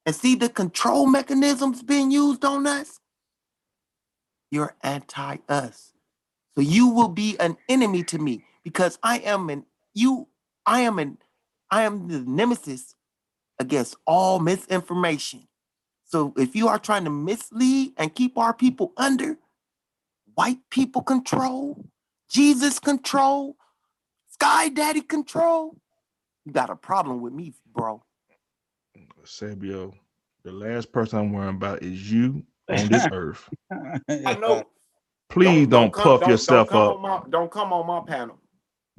and 0.07 0.15
see 0.15 0.37
the 0.37 0.49
control 0.49 1.07
mechanisms 1.07 1.83
being 1.83 2.11
used 2.11 2.45
on 2.45 2.67
us, 2.67 3.01
you're 4.51 4.77
anti 4.83 5.39
us. 5.49 5.93
So 6.55 6.63
you 6.63 6.89
will 6.89 7.09
be 7.09 7.37
an 7.39 7.59
enemy 7.69 8.05
to 8.05 8.19
me 8.19 8.45
because 8.65 8.99
I 9.03 9.19
am 9.19 9.51
an 9.51 9.67
you 9.93 10.29
I 10.65 10.81
am 10.81 10.99
an 10.99 11.19
I 11.71 11.83
am 11.83 12.09
the 12.09 12.21
nemesis 12.21 12.95
against 13.59 13.97
all 14.07 14.39
misinformation. 14.39 15.49
So 16.05 16.33
if 16.37 16.55
you 16.55 16.69
are 16.69 16.79
trying 16.79 17.05
to 17.05 17.11
mislead 17.11 17.95
and 17.97 18.15
keep 18.15 18.39
our 18.39 18.55
people 18.55 18.93
under 18.97 19.37
white 20.35 20.59
people 20.71 21.03
control, 21.03 21.85
Jesus 22.31 22.79
control, 22.79 23.57
Sky 24.31 24.69
Daddy 24.69 25.01
control, 25.01 25.77
you 26.45 26.53
got 26.53 26.71
a 26.71 26.77
problem 26.77 27.21
with 27.21 27.33
me, 27.33 27.55
bro. 27.75 28.03
Sabio. 29.27 29.93
The 30.45 30.53
last 30.53 30.93
person 30.93 31.19
I'm 31.19 31.33
worrying 31.33 31.57
about 31.57 31.83
is 31.83 32.11
you 32.11 32.45
on 32.71 32.89
this 32.89 33.07
earth. 33.13 33.49
I 33.71 34.35
know. 34.41 34.65
Please 35.29 35.67
don't, 35.67 35.93
come- 35.93 36.03
puff 36.05 36.21
don't- 36.21 36.31
yourself 36.31 36.71
don't 36.71 36.97
up. 36.97 37.01
my, 37.01 37.31
don't 37.31 37.51
come 37.51 37.73
on 37.73 37.87
my 37.87 38.01
panel. 38.07 38.39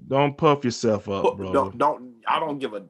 Don't 0.08 0.38
puff 0.38 0.64
yourself 0.64 1.10
up, 1.10 1.38
bro. 1.38 1.52
Don't, 1.52 1.78
don't 1.78 2.14
I 2.28 2.40
don't 2.40 2.60
give 2.60 2.74
a 2.74 2.84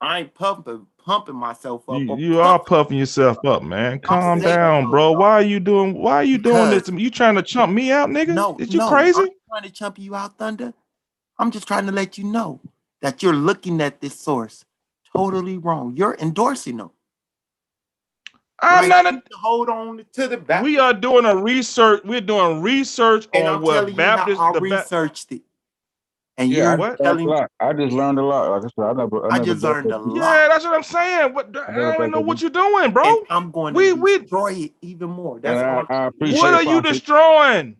I 0.00 0.20
ain't 0.20 0.34
pumping 0.34 0.86
pumping 1.04 1.34
myself 1.34 1.88
up. 1.88 1.98
You, 2.00 2.12
I'm 2.12 2.18
you 2.18 2.40
are 2.40 2.58
puffing 2.62 2.98
yourself 2.98 3.38
up, 3.44 3.62
man. 3.62 3.98
Calm 4.00 4.40
saying- 4.40 4.54
down, 4.54 4.90
bro. 4.90 5.12
Why 5.12 5.30
are 5.32 5.42
you 5.42 5.58
doing? 5.60 5.94
Why 5.94 6.16
are 6.16 6.24
you 6.24 6.38
doing 6.38 6.70
this? 6.70 6.84
to 6.84 6.92
me? 6.92 7.02
You 7.02 7.10
trying 7.10 7.34
to 7.36 7.42
chump 7.42 7.72
me 7.72 7.90
out, 7.90 8.08
nigga? 8.10 8.34
No, 8.34 8.56
is 8.58 8.72
you 8.72 8.80
no, 8.80 8.88
crazy? 8.88 9.20
I'm 9.20 9.28
trying 9.48 9.62
to 9.64 9.70
chump 9.70 9.98
you 9.98 10.14
out, 10.14 10.38
Thunder. 10.38 10.72
I'm 11.38 11.50
just 11.50 11.66
trying 11.66 11.86
to 11.86 11.92
let 11.92 12.18
you 12.18 12.24
know 12.24 12.60
that 13.00 13.22
you're 13.22 13.32
looking 13.34 13.80
at 13.80 14.00
this 14.00 14.18
source 14.18 14.64
totally 15.14 15.58
wrong. 15.58 15.96
You're 15.96 16.16
endorsing 16.20 16.78
them. 16.78 16.90
I'm 18.60 18.88
Like, 18.88 19.04
not. 19.04 19.14
you 19.14 19.20
to 19.20 19.36
hold 19.38 19.68
on 19.68 20.04
to 20.12 20.28
the 20.28 20.36
back. 20.36 20.62
We 20.62 20.78
are 20.78 20.94
doing 20.94 21.24
a 21.24 21.36
research. 21.36 22.02
We're 22.04 22.20
doing 22.20 22.62
research 22.62 23.26
And 23.34 23.48
on 23.48 23.56
I'm 23.56 23.62
what 23.62 23.96
Baptist. 23.96 24.28
you 24.28 24.36
how 24.36 24.50
I 24.50 24.52
the 24.52 24.60
Ba- 24.60 24.64
researched 24.66 25.32
it. 25.32 25.42
And 26.38 26.50
yeah, 26.50 26.58
you're 26.58 26.72
I, 26.72 26.76
what? 26.76 26.96
telling 26.98 27.26
a 27.26 27.30
lot. 27.30 27.50
I 27.60 27.72
just 27.72 27.92
learned 27.92 28.18
a 28.18 28.24
lot. 28.24 28.50
Like 28.50 28.64
I 28.64 28.68
said, 28.74 28.90
I 28.90 28.92
never. 28.94 29.26
I, 29.32 29.36
I 29.36 29.38
just 29.40 29.60
dealt 29.62 29.74
learned 29.74 29.92
a 29.92 29.98
lot. 29.98 30.16
yeah, 30.16 30.48
that's 30.48 30.64
what 30.64 30.74
I'm 30.74 30.82
saying. 30.82 31.34
What? 31.34 31.46
I 31.48 31.50
never 31.72 31.82
don't 31.82 31.94
even 31.96 32.10
know 32.12 32.20
what 32.20 32.40
you're 32.40 32.50
doing, 32.50 32.90
bro. 32.92 33.04
And 33.04 33.26
I'm 33.28 33.50
going 33.50 33.74
to 33.74 33.78
We- 33.78 33.92
we- 33.92 34.18
destroy 34.20 34.52
it 34.54 34.72
even 34.80 35.10
more. 35.10 35.34
And 35.36 35.44
That's 35.44 35.60
I, 35.60 35.74
all. 35.74 35.84
I 35.90 36.06
appreciate. 36.06 36.38
What 36.38 36.54
are 36.54 36.62
you 36.62 36.80
Fonte. 36.80 36.88
destroying? 36.88 37.76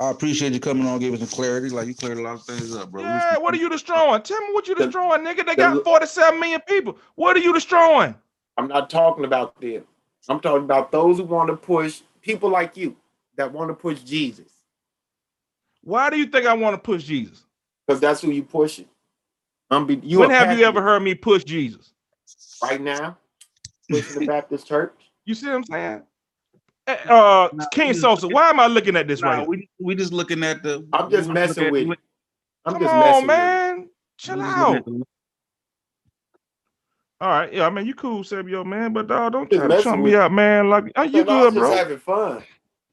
I 0.00 0.10
appreciate 0.10 0.52
you 0.52 0.60
coming 0.60 0.86
on, 0.86 0.98
giving 0.98 1.18
some 1.18 1.28
clarity. 1.28 1.68
Like 1.68 1.86
you 1.86 1.94
cleared 1.94 2.18
a 2.18 2.22
lot 2.22 2.34
of 2.34 2.42
things 2.42 2.74
up, 2.74 2.90
bro. 2.90 3.02
Yeah, 3.02 3.38
what 3.38 3.54
are 3.54 3.58
you 3.58 3.68
destroying? 3.68 4.20
Tell 4.22 4.40
me 4.40 4.52
what 4.52 4.66
you 4.66 4.74
The- 4.74 4.86
destroying, 4.86 5.22
nigga. 5.22 5.46
They 5.46 5.54
got 5.54 5.84
47 5.84 6.40
million 6.40 6.60
people. 6.62 6.98
What 7.14 7.36
are 7.36 7.40
you 7.40 7.52
destroying? 7.52 8.14
I'm 8.56 8.68
not 8.68 8.90
talking 8.90 9.24
about 9.24 9.60
them. 9.60 9.84
I'm 10.28 10.40
talking 10.40 10.64
about 10.64 10.92
those 10.92 11.18
who 11.18 11.24
want 11.24 11.50
to 11.50 11.56
push 11.56 12.02
people 12.20 12.50
like 12.50 12.76
you 12.76 12.96
that 13.36 13.52
want 13.52 13.70
to 13.70 13.74
push 13.74 14.00
Jesus. 14.00 14.52
Why 15.82 16.10
do 16.10 16.16
you 16.16 16.26
think 16.26 16.46
I 16.46 16.54
want 16.54 16.74
to 16.74 16.78
push 16.78 17.04
Jesus? 17.04 17.44
Because 17.86 18.00
that's 18.00 18.20
who 18.20 18.30
you 18.30 18.42
pushing. 18.42 18.86
I'm 19.70 19.86
be, 19.86 20.00
you 20.02 20.20
when 20.20 20.30
a 20.30 20.34
have 20.34 20.56
you 20.58 20.64
ever 20.64 20.82
heard 20.82 21.02
me 21.02 21.14
push 21.14 21.44
Jesus? 21.44 21.92
right 22.62 22.80
now 22.80 23.16
pushing 23.90 24.20
the 24.20 24.26
Baptist 24.26 24.66
church? 24.66 24.92
You 25.24 25.34
see 25.34 25.46
what 25.46 25.56
I'm 25.56 25.64
saying? 25.64 26.02
Eh, 26.86 26.96
Uh, 27.08 27.48
King 27.72 27.94
Sosa, 27.94 28.26
why 28.28 28.50
am 28.50 28.58
I 28.60 28.66
looking 28.66 28.96
at 28.96 29.06
this 29.06 29.20
Nah, 29.20 29.28
right 29.30 29.38
here? 29.40 29.46
we 29.48 29.68
we 29.78 29.94
just 29.94 30.12
looking 30.12 30.42
at 30.42 30.62
the. 30.62 30.84
I'm 30.92 31.10
just 31.10 31.28
messing 31.30 31.70
with 31.70 31.86
you. 31.86 31.94
I'm 32.64 32.74
Come 32.74 32.82
just 32.82 32.94
on, 32.94 33.00
messing 33.00 33.22
with 33.22 33.28
man. 33.28 33.88
Chill 34.18 34.36
we 34.36 34.42
just 34.42 34.58
out. 34.58 34.86
All 37.20 37.28
right, 37.28 37.52
yeah, 37.52 37.66
I 37.66 37.70
mean 37.70 37.86
you 37.86 37.94
cool, 37.94 38.24
Sabio, 38.24 38.64
man, 38.64 38.92
but 38.92 39.06
dog, 39.06 39.32
don't 39.32 39.48
Just 39.48 39.60
try 39.60 39.68
to 39.68 39.68
messing 39.68 39.92
chump 39.92 40.04
me 40.04 40.16
out, 40.16 40.32
man. 40.32 40.68
Like, 40.70 40.90
are 40.96 41.04
you. 41.06 41.18
you 41.18 41.24
Man, 41.24 41.28
I 41.38 41.44
was 41.44 41.54
good, 41.54 41.60
just 41.60 41.68
bro? 41.68 41.76
having 41.76 41.98
fun. 41.98 42.42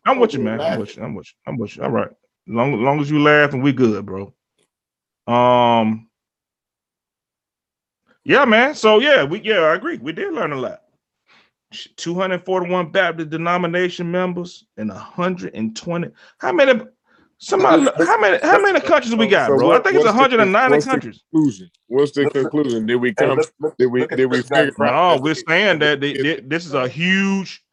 I'm 0.06 0.20
with 0.20 0.34
you, 0.34 0.40
Don't 0.40 0.45
be 0.45 0.57
man. 0.57 0.74
I'm 0.74 0.80
with 0.80 0.95
you. 0.98 1.03
I'm 1.03 1.16
with 1.16 1.28
you. 1.28 1.34
I'm 1.48 1.57
with 1.57 1.76
you. 1.78 1.84
All 1.84 1.90
right. 1.90 2.10
Long, 2.48 2.74
as 2.76 2.80
long 2.80 2.99
as 2.99 3.10
you 3.10 3.20
laugh 3.22 3.53
and 3.53 3.64
we 3.64 3.74
good, 3.74 4.06
bro. 4.06 4.34
Um. 5.28 6.07
Yeah, 8.24 8.45
man. 8.45 8.76
So 8.76 8.99
yeah, 8.99 9.24
we 9.24 9.41
yeah, 9.41 9.61
I 9.61 9.74
agree. 9.76 9.98
We 9.98 10.11
did 10.14 10.32
learn 10.34 10.52
a 10.52 10.56
lot. 10.57 10.84
241 11.98 12.91
Baptist 12.91 13.30
denomination 13.30 14.10
members 14.12 14.66
and 14.78 14.90
120. 14.90 16.10
How 16.40 16.52
many? 16.52 16.82
Somebody, 17.41 17.88
how 18.06 18.20
many? 18.20 18.38
How 18.41 18.60
many 18.62 18.82
countries 18.82 19.16
we 19.16 19.26
um, 19.26 19.32
got, 19.32 19.48
So 19.48 19.58
bro? 19.58 19.72
I 19.72 19.80
think 19.80 19.96
it's 19.96 20.04
what's 20.04 20.06
the 20.06 20.12
con- 20.12 20.52
190 20.52 20.80
the 20.80 20.86
countries. 20.86 21.24
Conclusion. 21.32 21.72
What's 21.88 22.12
the 22.12 22.30
conclusion? 22.30 22.86
Did 22.86 22.96
we 22.98 23.10
Hey, 23.10 23.14
come? 23.16 23.38
look- 23.38 23.54
look- 23.62 23.78
Did 23.78 23.86
we? 23.88 24.02
look 24.02 24.12
at 24.12 24.18
Did 24.18 24.26
we 24.26 24.38
Church 24.38 24.50
God 24.50 24.60
in 24.64 24.70
figure 24.72 24.86
out? 24.88 24.91
No, 25.10 25.16
that 25.16 25.22
we're 25.24 25.36
saying 25.36 25.80
that 25.80 26.02
they, 26.02 26.14
they- 26.18 26.40
this 26.41 26.66
is 26.66 26.74
a 26.74 26.88
huge. 26.90 27.64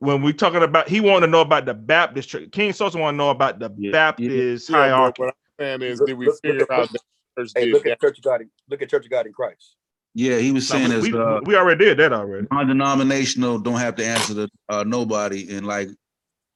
When 0.00 0.22
we 0.22 0.32
talking 0.32 0.62
about, 0.62 0.88
he 0.88 1.00
wanted 1.00 1.26
to 1.26 1.32
know 1.32 1.40
about 1.40 1.64
the 1.66 1.74
Baptist 1.74 2.28
church. 2.28 2.52
King 2.52 2.72
Sosa 2.72 2.96
want 2.98 3.14
to 3.14 3.18
know 3.18 3.30
about 3.30 3.58
the 3.58 3.72
Yeah, 3.76 3.90
Baptist 3.90 4.70
Yeah, 4.70 4.76
but 4.76 4.82
hierarchy. 4.84 5.22
what 5.22 5.28
I'm 5.28 5.34
saying 5.80 5.82
is, 5.90 5.98
Look- 5.98 6.06
did 6.06 6.18
we 6.18 6.26
look- 6.26 6.34
look 6.34 6.42
figure 6.42 6.62
at- 6.62 6.70
out 6.70 6.80
look- 6.92 7.02
the 7.36 7.42
church 7.42 7.52
Hey, 7.56 7.72
look 7.72 7.86
at 7.86 8.00
Church 8.00 8.18
of 8.18 8.22
God. 8.24 8.40
in- 8.42 8.50
Look 8.70 8.82
at 8.82 8.88
Church 8.88 9.04
of 9.06 9.10
God 9.10 9.26
in 9.26 9.32
Christ. 9.32 9.74
Yeah, 10.18 10.38
he 10.38 10.50
was 10.50 10.68
No, 10.68 10.76
saying 10.78 10.88
we, 10.88 10.96
is 10.96 11.02
we, 11.12 11.16
uh, 11.16 11.40
we 11.44 11.54
already 11.54 11.84
did 11.84 11.98
that 11.98 12.12
already. 12.12 12.48
non-denominational 12.50 13.60
don't 13.60 13.78
have 13.78 13.94
to 13.94 14.04
answer 14.04 14.34
to 14.34 14.48
uh, 14.68 14.82
nobody, 14.84 15.54
and 15.56 15.64
like 15.64 15.90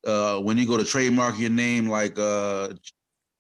uh, 0.05 0.39
when 0.41 0.59
you 0.59 0.67
go 0.67 0.77
to 0.77 0.85
trademark 0.85 1.39
your 1.39 1.51
name, 1.51 1.89
like 1.89 2.19
uh, 2.19 2.71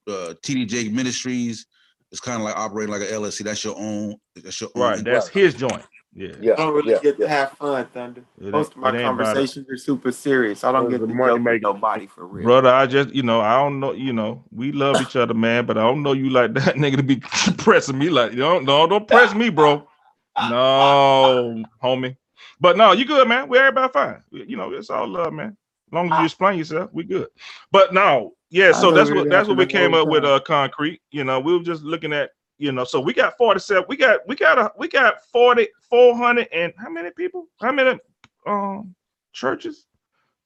uh, 0.06 0.34
TD 0.44 0.68
Jake 0.68 0.92
Ministries, 0.92 1.66
it's 2.12 2.20
kind 2.20 2.38
of 2.40 2.44
like 2.44 2.56
operating 2.56 2.92
like 2.92 3.02
a 3.02 3.12
LLC. 3.12 3.42
That's 3.42 3.64
your 3.64 3.74
own. 3.76 4.14
That's 4.36 4.60
your 4.60 4.70
own. 4.76 4.82
Right, 4.82 5.04
that's 5.04 5.26
his 5.26 5.54
joint. 5.54 5.82
Yeah. 6.14 6.34
Yeah. 6.40 6.52
I 6.52 6.56
don't 6.56 6.74
really 6.74 6.92
yeah, 6.92 6.98
get 7.02 7.18
to 7.18 7.28
have 7.28 7.52
fun, 7.52 7.84
Thunder. 7.86 8.22
It 8.40 8.52
Most 8.52 8.72
of 8.72 8.76
my 8.76 8.90
it 8.90 9.00
ain't 9.00 9.00
about 9.02 9.20
it. 9.22 9.24
conversations 9.24 9.68
are 9.70 9.76
super 9.76 10.12
serious. 10.12 10.62
I 10.62 10.70
don't 10.70 10.88
get 10.88 11.00
the 11.00 11.06
to 11.08 11.14
money 11.14 11.30
joke 11.30 11.34
with 11.38 11.42
making- 11.42 11.62
nobody 11.62 12.06
for 12.06 12.26
real. 12.28 12.44
Brother, 12.44 12.68
I 12.68 12.86
just, 12.86 13.12
you 13.12 13.22
know, 13.24 13.40
I 13.40 13.54
don't 13.58 13.80
know, 13.80 13.90
you 13.92 14.12
know, 14.12 14.44
we 14.52 14.70
love 14.70 15.00
each 15.00 15.16
other, 15.16 15.32
man, 15.34 15.64
but 15.66 15.78
I 15.78 15.80
don't 15.80 16.02
know 16.04 16.12
you 16.12 16.28
like 16.30 16.52
that 16.54 16.74
nigga 16.76 16.96
to 16.98 17.02
be 17.02 17.16
pressing 17.56 17.98
me 17.98 18.08
like, 18.10 18.32
you 18.32 18.38
don't, 18.38 18.64
no, 18.66 18.86
don't 18.86 19.08
press 19.08 19.34
me, 19.34 19.48
bro. 19.48 19.88
No, 20.50 21.62
homie. 21.82 22.16
But 22.60 22.76
no, 22.76 22.92
you 22.92 23.04
good, 23.04 23.28
man. 23.28 23.48
We 23.48 23.58
everybody 23.58 23.92
fine. 23.92 24.22
You 24.30 24.56
know, 24.56 24.72
it's 24.72 24.90
all 24.90 25.06
love, 25.06 25.32
man. 25.32 25.56
As 25.88 25.92
long 25.92 26.10
as 26.12 26.18
you 26.18 26.24
explain 26.24 26.58
yourself, 26.58 26.90
we 26.92 27.04
good. 27.04 27.28
But 27.70 27.92
no, 27.92 28.34
yeah, 28.50 28.72
so 28.72 28.92
that's 28.92 29.10
what 29.10 29.28
that's 29.28 29.48
what 29.48 29.58
we 29.58 29.66
came 29.66 29.94
up 29.94 30.08
with 30.08 30.22
time. 30.22 30.32
uh 30.32 30.40
concrete. 30.40 31.00
You 31.10 31.24
know, 31.24 31.38
we 31.40 31.56
were 31.56 31.62
just 31.62 31.82
looking 31.82 32.12
at, 32.12 32.30
you 32.58 32.72
know, 32.72 32.84
so 32.84 33.00
we 33.00 33.12
got 33.12 33.36
47, 33.36 33.84
we 33.88 33.96
got 33.96 34.20
we 34.26 34.36
got 34.36 34.58
a 34.58 34.72
we 34.78 34.88
got 34.88 35.24
40, 35.32 35.68
400 35.90 36.48
and 36.52 36.72
how 36.78 36.88
many 36.88 37.10
people? 37.10 37.46
How 37.60 37.72
many 37.72 37.98
um 38.46 38.94
churches? 39.32 39.86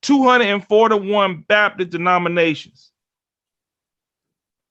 241 0.02 1.44
Baptist 1.48 1.90
denominations. 1.90 2.92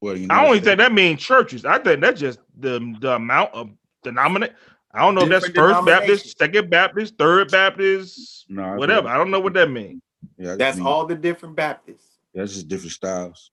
Well, 0.02 0.16
you 0.18 0.28
I 0.30 0.44
don't 0.44 0.56
even 0.56 0.64
think 0.64 0.78
that 0.80 0.94
means 0.94 1.22
churches. 1.22 1.66
I 1.66 1.80
think 1.80 2.02
that's 2.02 2.20
just 2.20 2.40
the, 2.58 2.96
the 3.00 3.16
amount 3.16 3.54
of 3.54 3.70
denominate. 4.04 4.54
I 4.96 5.00
don't 5.02 5.16
know 5.16 5.22
if 5.24 5.30
that's 5.30 5.50
First 5.50 5.86
Baptist, 5.86 6.38
Second 6.38 6.70
Baptist, 6.70 7.18
Third 7.18 7.52
Baptist, 7.52 8.46
No, 8.50 8.64
I 8.64 8.76
whatever. 8.76 9.08
I 9.10 9.18
don't 9.18 9.30
know 9.32 9.40
what 9.42 9.54
that 9.54 9.70
means. 9.70 10.02
yeah, 10.38 10.56
That's 10.56 10.78
mean, 10.78 10.86
all 10.88 11.06
the 11.06 11.16
different 11.16 11.56
Baptists, 11.56 12.18
That's 12.34 12.54
just 12.54 12.68
different 12.68 12.94
styles. 12.94 13.52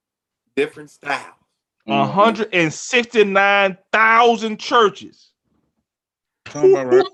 different 0.57 0.91
styles. 0.91 1.35
Mm-hmm. 1.89 1.93
A 1.93 2.07
hundred 2.07 2.49
and 2.53 2.73
sixty-nine 2.73 3.77
thousand 3.93 4.61
churches. 4.61 5.31
Sound 6.49 6.71
about 6.77 6.87
right. 6.93 7.05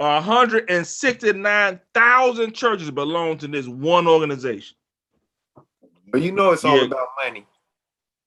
Hundred 0.22 0.70
and 0.70 0.86
sixty-nine 0.86 1.80
thousand 1.92 2.54
churches 2.54 2.90
belong 2.90 3.36
to 3.38 3.46
this 3.48 3.66
one 3.68 4.06
organization. 4.08 4.76
But 6.10 6.22
you 6.22 6.32
know 6.32 6.52
it's 6.52 6.64
all 6.64 6.78
Yeah. 6.78 6.84
about 6.84 7.08
money. 7.22 7.46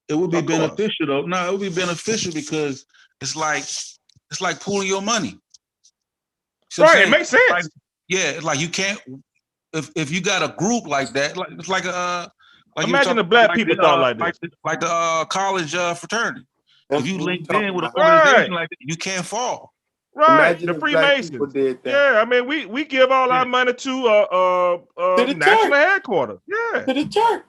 It 0.08 0.14
would 0.16 0.32
be 0.32 0.42
beneficial 0.42 1.08
though. 1.08 1.22
No, 1.24 1.48
it 1.48 1.52
would 1.52 1.62
be 1.62 1.70
beneficial 1.70 2.32
because 2.34 2.86
it's 3.20 3.36
like 3.36 3.64
it's 4.32 4.42
like 4.42 4.60
pooling 4.60 4.88
your 4.88 5.02
money. 5.02 5.40
See 6.70 6.82
what 6.82 6.90
I'm 6.92 6.96
Right, 6.96 7.08
it 7.08 7.12
makes 7.12 7.30
sense. 7.30 7.50
Like, 7.50 7.66
yeah, 8.08 8.30
it's 8.32 8.44
like 8.44 8.60
you 8.60 8.70
can't 8.70 9.00
if 9.74 9.90
if 9.96 10.12
you 10.12 10.22
got 10.22 10.44
a 10.44 10.54
group 10.56 10.88
like 10.88 11.14
that, 11.14 11.38
like 11.38 11.50
it's 11.52 11.70
like 11.70 11.86
a 11.86 11.96
uh, 11.96 12.28
like 12.76 12.88
you 12.88 12.94
were 12.94 13.00
Imagine 13.00 13.18
the 13.18 13.24
black 13.24 13.50
like 13.50 13.58
people 13.58 13.76
the, 13.76 13.82
thought 13.82 14.00
uh, 14.00 14.02
like 14.02 14.18
this. 14.40 14.52
like 14.64 14.80
the, 14.80 14.88
uh, 14.90 15.26
college 15.26 15.76
uh, 15.76 15.94
fraternity. 15.94 16.46
That's 16.90 17.02
if 17.04 17.08
you 17.08 17.16
what 17.18 17.24
linked 17.26 17.54
in 17.54 17.74
with 17.74 17.86
an 17.86 17.92
about. 17.92 17.98
organization 18.24 18.52
Right. 18.54 18.62
like 18.62 18.70
that, 18.70 18.78
you 18.80 18.96
can't 18.96 19.26
fall. 19.26 19.74
Right, 20.16 20.58
Imagine 20.62 20.66
the 20.68 20.74
if 20.74 20.80
black 20.80 21.22
people 21.22 21.50
Freemasons. 21.52 21.80
Yeah, 21.86 22.22
I 22.22 22.26
mean, 22.26 22.48
we 22.48 22.66
we 22.66 22.86
give 22.86 23.12
all 23.12 23.32
our 23.32 23.46
money 23.46 23.74
to 23.74 24.08
uh 24.08 24.26
uh, 24.32 24.74
uh 25.00 25.16
To 25.18 25.26
the 25.26 25.34
national 25.36 25.70
church. 25.70 25.74
headquarters. 25.74 26.40
Yeah, 26.48 26.82
To 26.86 26.94
the 26.94 27.06
church. 27.08 27.44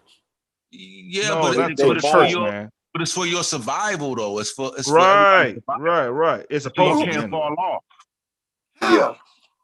Yeah, 0.71 1.29
no, 1.29 1.41
but, 1.41 1.71
it, 1.71 1.77
to 1.79 1.95
the 1.95 2.01
church, 2.01 2.31
your 2.31 2.51
man. 2.51 2.71
But 2.99 3.03
it's 3.03 3.13
for 3.13 3.27
your 3.27 3.45
survival 3.45 4.15
though. 4.17 4.39
It's 4.41 4.51
for 4.51 4.73
it's 4.77 4.91
Right, 4.91 5.57
for 5.65 5.79
right, 5.79 6.09
right. 6.09 6.47
It's 6.51 6.65
survival. 6.65 6.95
supposed 6.95 7.07
You 7.07 7.13
to 7.13 7.19
can't 7.21 7.31
fall 7.31 7.55
off. 7.59 7.85
How? 8.81 9.17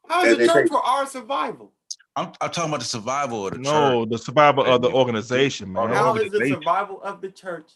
How 0.07 0.23
is 0.23 0.31
And 0.33 0.41
the 0.41 0.47
they 0.47 0.53
church 0.53 0.69
for 0.69 0.79
our 0.85 1.05
survival? 1.05 1.73
I'm, 2.15 2.27
I'm 2.39 2.49
talking 2.51 2.69
about 2.69 2.79
the 2.79 2.85
survival 2.85 3.47
of 3.47 3.51
the 3.53 3.57
church. 3.57 3.65
No, 3.65 4.05
the 4.05 4.17
survival 4.17 4.63
of 4.65 4.81
the 4.81 4.89
organization, 4.89 5.73
man. 5.73 5.89
How 5.89 6.15
is 6.15 6.31
the 6.31 6.37
organization. 6.37 6.61
survival 6.61 7.01
of 7.03 7.19
the 7.21 7.29
church 7.29 7.71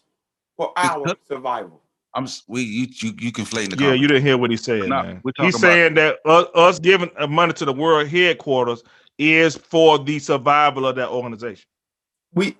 for 0.56 0.72
our 0.78 1.00
Because- 1.02 1.16
survival? 1.28 1.82
I'm 2.14 2.26
we 2.48 2.62
you 2.62 2.86
you, 3.02 3.12
you 3.20 3.30
conflating 3.32 3.76
the 3.76 3.84
Yeah, 3.84 3.92
you 3.92 4.08
didn't 4.08 4.24
hear 4.24 4.36
what 4.38 4.50
he 4.50 4.56
said, 4.56 4.88
No, 4.88 5.02
man. 5.02 5.20
we're 5.22 5.30
He's 5.36 5.54
about- 5.54 5.60
saying 5.60 5.94
that 5.94 6.18
us, 6.24 6.46
us 6.54 6.78
giving 6.80 7.10
uh, 7.18 7.26
money 7.28 7.52
to 7.52 7.64
the 7.64 7.72
world 7.72 8.08
headquarters 8.08 8.82
is 9.18 9.56
for 9.56 9.96
the 9.98 10.18
survival 10.18 10.86
of 10.86 10.96
that 10.96 11.08
organization. 11.10 11.66
We 12.32 12.56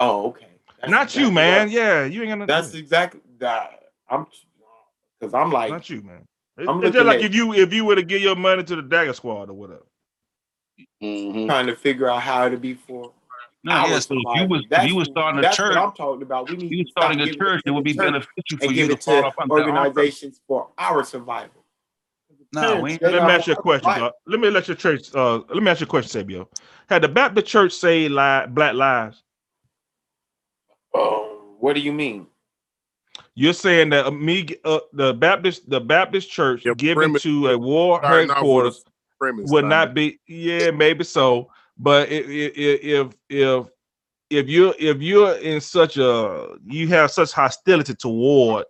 oh 0.00 0.26
okay. 0.30 0.47
That's 0.80 0.90
Not 0.90 1.16
you, 1.16 1.30
man. 1.32 1.66
right. 1.66 1.70
Yeah, 1.70 2.04
you 2.04 2.22
ain't 2.22 2.30
gonna. 2.30 2.46
That's 2.46 2.74
exactly 2.74 3.20
that. 3.38 3.80
I'm 4.08 4.26
because 5.18 5.34
I'm 5.34 5.50
like 5.50 5.70
not 5.70 5.90
you, 5.90 6.02
man. 6.02 6.24
It- 6.56 6.68
I'm 6.68 6.82
it's 6.84 6.94
just 6.94 7.06
like 7.06 7.18
at- 7.18 7.24
if 7.24 7.34
you 7.34 7.52
if 7.52 7.72
you 7.72 7.84
were 7.84 7.96
to 7.96 8.02
give 8.02 8.22
your 8.22 8.36
money 8.36 8.62
to 8.64 8.76
the 8.76 8.82
Dagger 8.82 9.12
Squad 9.12 9.50
or 9.50 9.54
whatever. 9.54 9.82
trying 11.00 11.66
to 11.66 11.74
figure 11.76 12.08
out 12.08 12.22
how 12.22 12.48
to 12.48 12.56
be 12.56 12.74
for 12.74 13.12
No, 13.64 13.72
our 13.72 13.88
yeah, 13.88 13.98
so 13.98 14.14
if 14.14 14.18
you 14.18 14.24
survival. 14.24 14.48
was 14.48 14.62
if 14.70 14.88
you 14.88 14.94
was 14.96 15.08
starting 15.08 15.38
a 15.38 15.42
that's 15.42 15.56
church, 15.56 15.74
what 15.74 15.78
I'm 15.84 15.92
talking 15.92 16.22
about. 16.22 16.48
We 16.48 16.56
need 16.56 16.72
you 16.72 16.86
starting 16.86 17.20
a 17.20 17.32
church, 17.34 17.62
it 17.66 17.70
would 17.72 17.84
be 17.84 17.92
to 17.94 17.98
the 17.98 18.04
church 18.04 18.12
beneficial 18.12 18.58
for 18.68 18.72
you 18.72 18.86
to 18.86 18.92
it 18.94 19.02
fall 19.02 19.22
to 19.22 19.26
off 19.26 19.34
under 19.38 19.54
our 19.54 19.86
organizations 19.86 20.40
for 20.46 20.68
our 20.78 21.02
survival. 21.04 21.64
No, 22.52 22.80
we 22.80 22.92
ain't 22.92 23.02
Let 23.02 23.12
me 23.12 23.18
ask 23.32 23.46
you 23.46 23.52
a 23.54 23.56
question. 23.56 23.90
survival. 23.90 24.12
Let 24.26 24.40
me 24.40 24.50
let 24.50 24.68
your 24.68 24.76
church. 24.76 25.14
Uh, 25.14 25.38
let 25.48 25.62
me 25.62 25.70
ask 25.70 25.80
you 25.80 25.86
a 25.86 25.88
question, 25.88 26.10
Sabio. 26.10 26.48
Had 26.88 27.02
the 27.02 27.08
Baptist 27.08 27.46
Church 27.46 27.72
say 27.72 28.08
li- 28.08 28.46
black 28.48 28.74
lives? 28.74 29.22
Oh, 30.94 31.54
what 31.58 31.74
do 31.74 31.80
you 31.80 31.92
mean? 31.92 32.26
You're 33.34 33.52
saying 33.52 33.90
that 33.90 34.12
me, 34.12 34.48
uh, 34.64 34.80
the 34.92 35.14
Baptist, 35.14 35.68
the 35.70 35.80
Baptist 35.80 36.30
Church 36.30 36.64
Your 36.64 36.74
given 36.74 36.96
premise- 36.96 37.22
to 37.22 37.48
a 37.48 37.58
war 37.58 38.00
starting 38.00 38.30
off 38.30 38.36
with 38.36 38.42
a 38.42 38.44
headquarters 38.44 38.84
premise, 39.18 39.50
would 39.50 39.64
not 39.64 39.94
be. 39.94 40.18
Yeah, 40.26 40.70
maybe 40.70 41.04
so. 41.04 41.50
But 41.78 42.08
i- 42.08 42.12
i- 42.12 42.52
i- 42.56 42.80
if 42.82 43.08
if 43.28 43.66
if 44.30 44.48
you're 44.48 44.74
if 44.78 45.00
you're 45.00 45.36
in 45.36 45.60
such 45.60 45.96
a 45.98 46.58
you 46.66 46.88
have 46.88 47.10
such 47.12 47.30
hostility 47.32 47.94
toward 47.94 48.64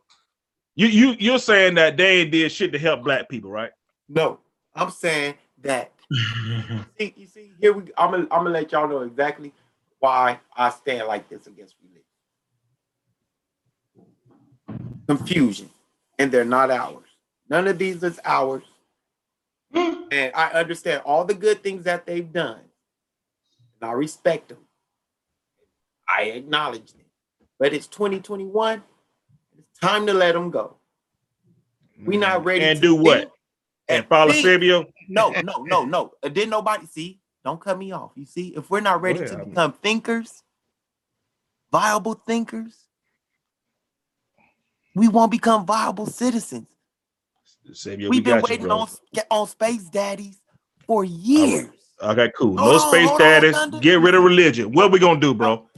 you 0.76 0.86
you 0.88 1.16
you're 1.18 1.38
saying 1.38 1.74
that 1.76 1.96
they 1.96 2.24
did 2.26 2.52
shit 2.52 2.70
to 2.72 2.78
help 2.78 3.02
black 3.02 3.28
people, 3.28 3.50
right? 3.50 3.70
No, 4.08 4.40
I'm 4.74 4.90
saying 4.90 5.34
that. 5.62 5.92
see, 6.98 7.14
you 7.16 7.26
see, 7.26 7.52
here 7.60 7.72
we. 7.72 7.82
I'm 7.96 8.10
gonna, 8.10 8.22
I'm 8.30 8.44
gonna 8.44 8.50
let 8.50 8.70
y'all 8.72 8.88
know 8.88 9.00
exactly 9.00 9.52
why 10.00 10.38
I 10.56 10.68
stand 10.70 11.08
like 11.08 11.28
this 11.28 11.46
against 11.46 11.76
religion. 11.82 11.97
Confusion, 15.06 15.70
and 16.18 16.30
they're 16.30 16.44
not 16.44 16.70
ours. 16.70 17.04
None 17.48 17.66
of 17.68 17.78
these 17.78 18.02
is 18.02 18.20
ours. 18.24 18.62
and 19.74 20.32
I 20.34 20.50
understand 20.54 21.02
all 21.04 21.24
the 21.24 21.34
good 21.34 21.62
things 21.62 21.84
that 21.84 22.06
they've 22.06 22.30
done, 22.32 22.60
and 23.80 23.90
I 23.90 23.92
respect 23.92 24.48
them. 24.50 24.58
I 26.08 26.22
acknowledge 26.24 26.92
them. 26.92 27.04
But 27.58 27.72
it's 27.74 27.86
2021. 27.86 28.82
It's 29.58 29.78
time 29.80 30.06
to 30.06 30.14
let 30.14 30.32
them 30.32 30.50
go. 30.50 30.76
We're 32.04 32.20
not 32.20 32.44
ready 32.44 32.64
And 32.64 32.76
to 32.80 32.82
do 32.82 32.94
what? 32.94 33.18
think 33.20 33.30
And 33.88 34.06
follow 34.06 34.32
think. 34.32 34.44
Sabio? 34.46 34.86
No, 35.08 35.30
no, 35.42 35.64
no, 35.64 35.84
no. 35.84 36.12
Uh, 36.22 36.28
Didn't 36.28 36.50
nobody 36.50 36.86
see? 36.86 37.20
Don't 37.44 37.60
cut 37.60 37.76
me 37.78 37.92
off. 37.92 38.12
You 38.14 38.26
see, 38.26 38.48
if 38.56 38.70
we're 38.70 38.80
not 38.80 39.00
ready 39.02 39.20
ahead, 39.20 39.30
I 39.30 39.32
to 39.32 39.38
mean- 39.40 39.48
become 39.50 39.72
thinkers, 39.72 40.42
viable 41.72 42.14
thinkers, 42.14 42.87
we 44.98 45.08
won't 45.08 45.30
become 45.30 45.64
viable 45.64 46.06
citizens. 46.06 46.66
Sabio, 47.72 48.08
We've 48.08 48.18
we 48.18 48.20
been 48.20 48.40
got 48.40 48.48
you, 48.48 48.52
waiting 48.52 48.66
bro. 48.66 48.78
on 48.78 48.88
on 49.30 49.46
space 49.46 49.84
daddies 49.84 50.40
for 50.86 51.04
years. 51.04 51.68
Okay, 52.02 52.32
cool. 52.36 52.54
No 52.54 52.74
on, 52.74 52.80
space 52.90 53.08
hold 53.08 53.20
on, 53.22 53.40
status. 53.40 53.80
Get 53.80 54.00
rid 54.00 54.14
of 54.14 54.24
religion. 54.24 54.72
What 54.72 54.90
we 54.90 54.98
gonna 54.98 55.20
do, 55.20 55.34
bro? 55.34 55.68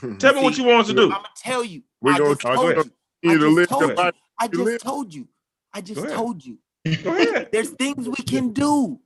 Tell 0.18 0.34
me 0.34 0.42
what 0.42 0.58
you 0.58 0.64
want 0.64 0.80
us 0.80 0.86
to 0.88 0.94
do. 0.94 1.04
I'm 1.04 1.10
gonna 1.10 1.28
tell 1.36 1.64
you. 1.64 1.82
We're 2.00 2.14
I 2.14 2.18
gonna 2.18 2.30
just 2.30 2.42
go 2.42 2.54
told 2.54 2.74
you. 2.74 2.92
I 3.24 3.36
just 3.36 4.84
told 4.84 5.14
you. 5.14 5.28
I 5.72 5.80
just 5.80 6.04
told 6.04 6.04
you. 6.04 6.08
I 6.08 6.08
just 6.08 6.08
told 6.14 6.44
you. 6.44 6.58
Go 7.04 7.16
ahead. 7.16 7.48
There's 7.52 7.70
things 7.70 8.08
we 8.08 8.16
can 8.16 8.52
do. 8.52 8.98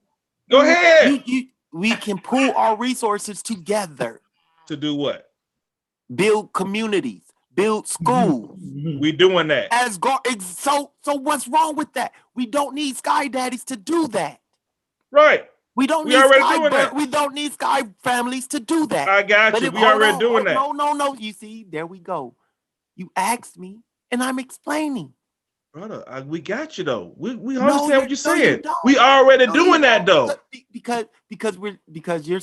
Go 0.51 0.62
ahead. 0.62 1.10
You, 1.10 1.22
you, 1.26 1.47
we 1.72 1.90
can 1.97 2.18
pool 2.18 2.52
our 2.56 2.76
resources 2.76 3.43
together. 3.43 4.20
To 4.68 4.76
do 4.76 4.94
what? 4.94 5.26
build 6.14 6.52
communities, 6.52 7.25
build 7.56 7.88
schools. 7.88 8.58
Mm-hmm. 8.60 9.00
We 9.00 9.10
doing 9.12 9.48
that. 9.48 9.68
As 9.72 9.98
gar- 9.98 10.20
ex- 10.26 10.44
so 10.58 10.92
so 11.02 11.14
what's 11.14 11.48
wrong 11.48 11.74
with 11.74 11.92
that? 11.94 12.12
We 12.34 12.46
don't 12.46 12.74
need 12.74 12.96
sky 12.96 13.26
daddies 13.28 13.64
to 13.64 13.76
do 13.76 14.06
that. 14.08 14.40
Right. 15.10 15.48
We 15.74 15.86
don't 15.86 16.04
We 16.04 16.10
need 16.12 16.16
already 16.22 16.40
sky 16.42 16.56
doing 16.58 16.70
bir- 16.70 16.76
that. 16.78 16.94
we 16.94 17.06
don't 17.06 17.34
need 17.34 17.52
sky 17.52 17.82
families 18.02 18.46
to 18.48 18.60
do 18.60 18.86
that. 18.88 19.08
I 19.08 19.22
got 19.22 19.52
But 19.52 19.62
you. 19.62 19.68
if- 19.68 19.74
We 19.74 19.80
hold 19.80 19.92
already 19.94 20.12
on, 20.14 20.18
doing 20.20 20.32
hold- 20.34 20.46
that. 20.46 20.54
No, 20.54 20.72
no, 20.72 20.92
no. 20.92 21.14
You 21.14 21.32
see, 21.32 21.66
there 21.68 21.86
we 21.86 21.98
go. 21.98 22.34
You 22.94 23.10
asked 23.16 23.58
me, 23.58 23.80
and 24.10 24.22
I'm 24.22 24.38
explaining. 24.38 25.12
Brother, 25.74 26.02
I, 26.08 26.20
we 26.20 26.40
got 26.40 26.78
you 26.78 26.84
though. 26.84 27.12
We 27.16 27.34
we 27.36 27.58
understand 27.58 27.60
you- 27.60 27.66
what 27.66 27.90
you're 27.90 28.00
no, 28.00 28.06
you 28.08 28.16
saying. 28.16 28.60
don't. 28.62 28.76
we 28.84 28.96
already 28.98 29.46
No, 29.46 29.54
you 29.54 29.64
doing 29.64 29.80
that 29.82 30.06
though. 30.06 30.26
because- 30.50 30.64
Because 30.72 31.04
because 31.28 31.58
we're 31.58 31.78
because 31.90 32.26
you're 32.28 32.40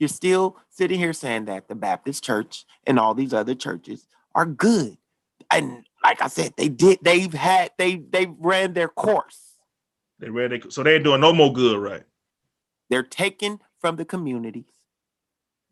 you're 0.00 0.08
still 0.08 0.56
sitting 0.70 0.98
here 0.98 1.12
saying 1.12 1.44
that 1.44 1.68
the 1.68 1.76
Baptist 1.76 2.24
church 2.24 2.64
and 2.88 2.98
all 2.98 3.14
these 3.14 3.32
other 3.32 3.54
churches 3.54 4.08
are 4.34 4.46
good. 4.46 4.96
And 5.50 5.84
like 6.02 6.22
I 6.22 6.28
said, 6.28 6.54
they 6.56 6.68
did 6.68 6.98
they've 7.02 7.32
had 7.32 7.70
they 7.78 7.96
they 7.96 8.26
ran 8.38 8.72
their 8.72 8.88
course. 8.88 9.56
They 10.18 10.30
ready. 10.30 10.62
So 10.68 10.82
they 10.82 10.94
ain't 10.96 11.04
doing 11.04 11.20
no 11.20 11.32
more 11.32 11.52
good, 11.52 11.78
right? 11.78 12.04
They're 12.90 13.02
taken 13.02 13.60
from 13.80 13.96
the 13.96 14.04
communities. 14.04 14.64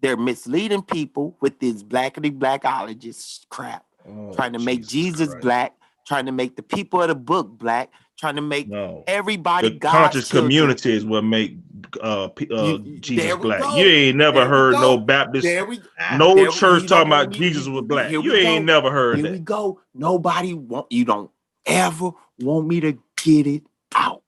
They're 0.00 0.16
misleading 0.16 0.82
people 0.82 1.36
with 1.40 1.60
this 1.60 1.82
blackity 1.82 2.36
blackologist 2.36 3.48
crap, 3.50 3.84
Oh, 4.08 4.32
trying 4.32 4.54
to 4.54 4.58
make 4.58 4.86
Jesus 4.86 5.28
Christ. 5.28 5.42
black, 5.42 5.74
trying 6.06 6.26
to 6.26 6.32
make 6.32 6.56
the 6.56 6.62
people 6.62 7.02
of 7.02 7.08
the 7.08 7.14
book 7.14 7.48
black, 7.58 7.90
trying 8.20 8.36
to 8.36 8.42
make 8.42 8.68
No. 8.68 9.02
everybody 9.06 9.70
The 9.70 9.78
God's 9.78 9.94
conscious 10.12 10.28
children. 10.28 10.50
community 10.50 10.92
is 10.92 11.04
what 11.04 11.24
make 11.24 11.56
uh, 12.00 12.28
pe- 12.28 12.48
uh 12.54 12.78
Jesus 13.00 13.24
there 13.24 13.36
black. 13.38 13.62
go. 13.62 13.76
You 13.76 13.86
ain't 13.86 14.16
never 14.18 14.40
There 14.40 14.48
heard 14.48 14.74
no. 14.74 14.98
Baptist, 14.98 15.44
There 15.44 15.64
we 15.64 15.80
no 16.18 16.34
there 16.34 16.50
church 16.50 16.82
you 16.82 16.88
talking 16.88 17.08
about 17.08 17.28
want 17.28 17.30
me- 17.32 17.38
Jesus 17.38 17.66
was 17.66 17.82
black. 17.86 18.10
You 18.10 18.34
ain't 18.34 18.66
go. 18.66 18.72
never 18.74 18.90
heard 18.92 19.16
Here 19.16 19.24
that. 19.24 19.32
we 19.32 19.38
go. 19.40 19.80
Nobody 19.94 20.54
want 20.54 20.86
you 20.90 21.04
don't 21.04 21.30
ever 21.66 22.10
want 22.38 22.68
me 22.68 22.80
to 22.80 22.98
get 23.24 23.46
it 23.46 23.62
out. 23.94 24.22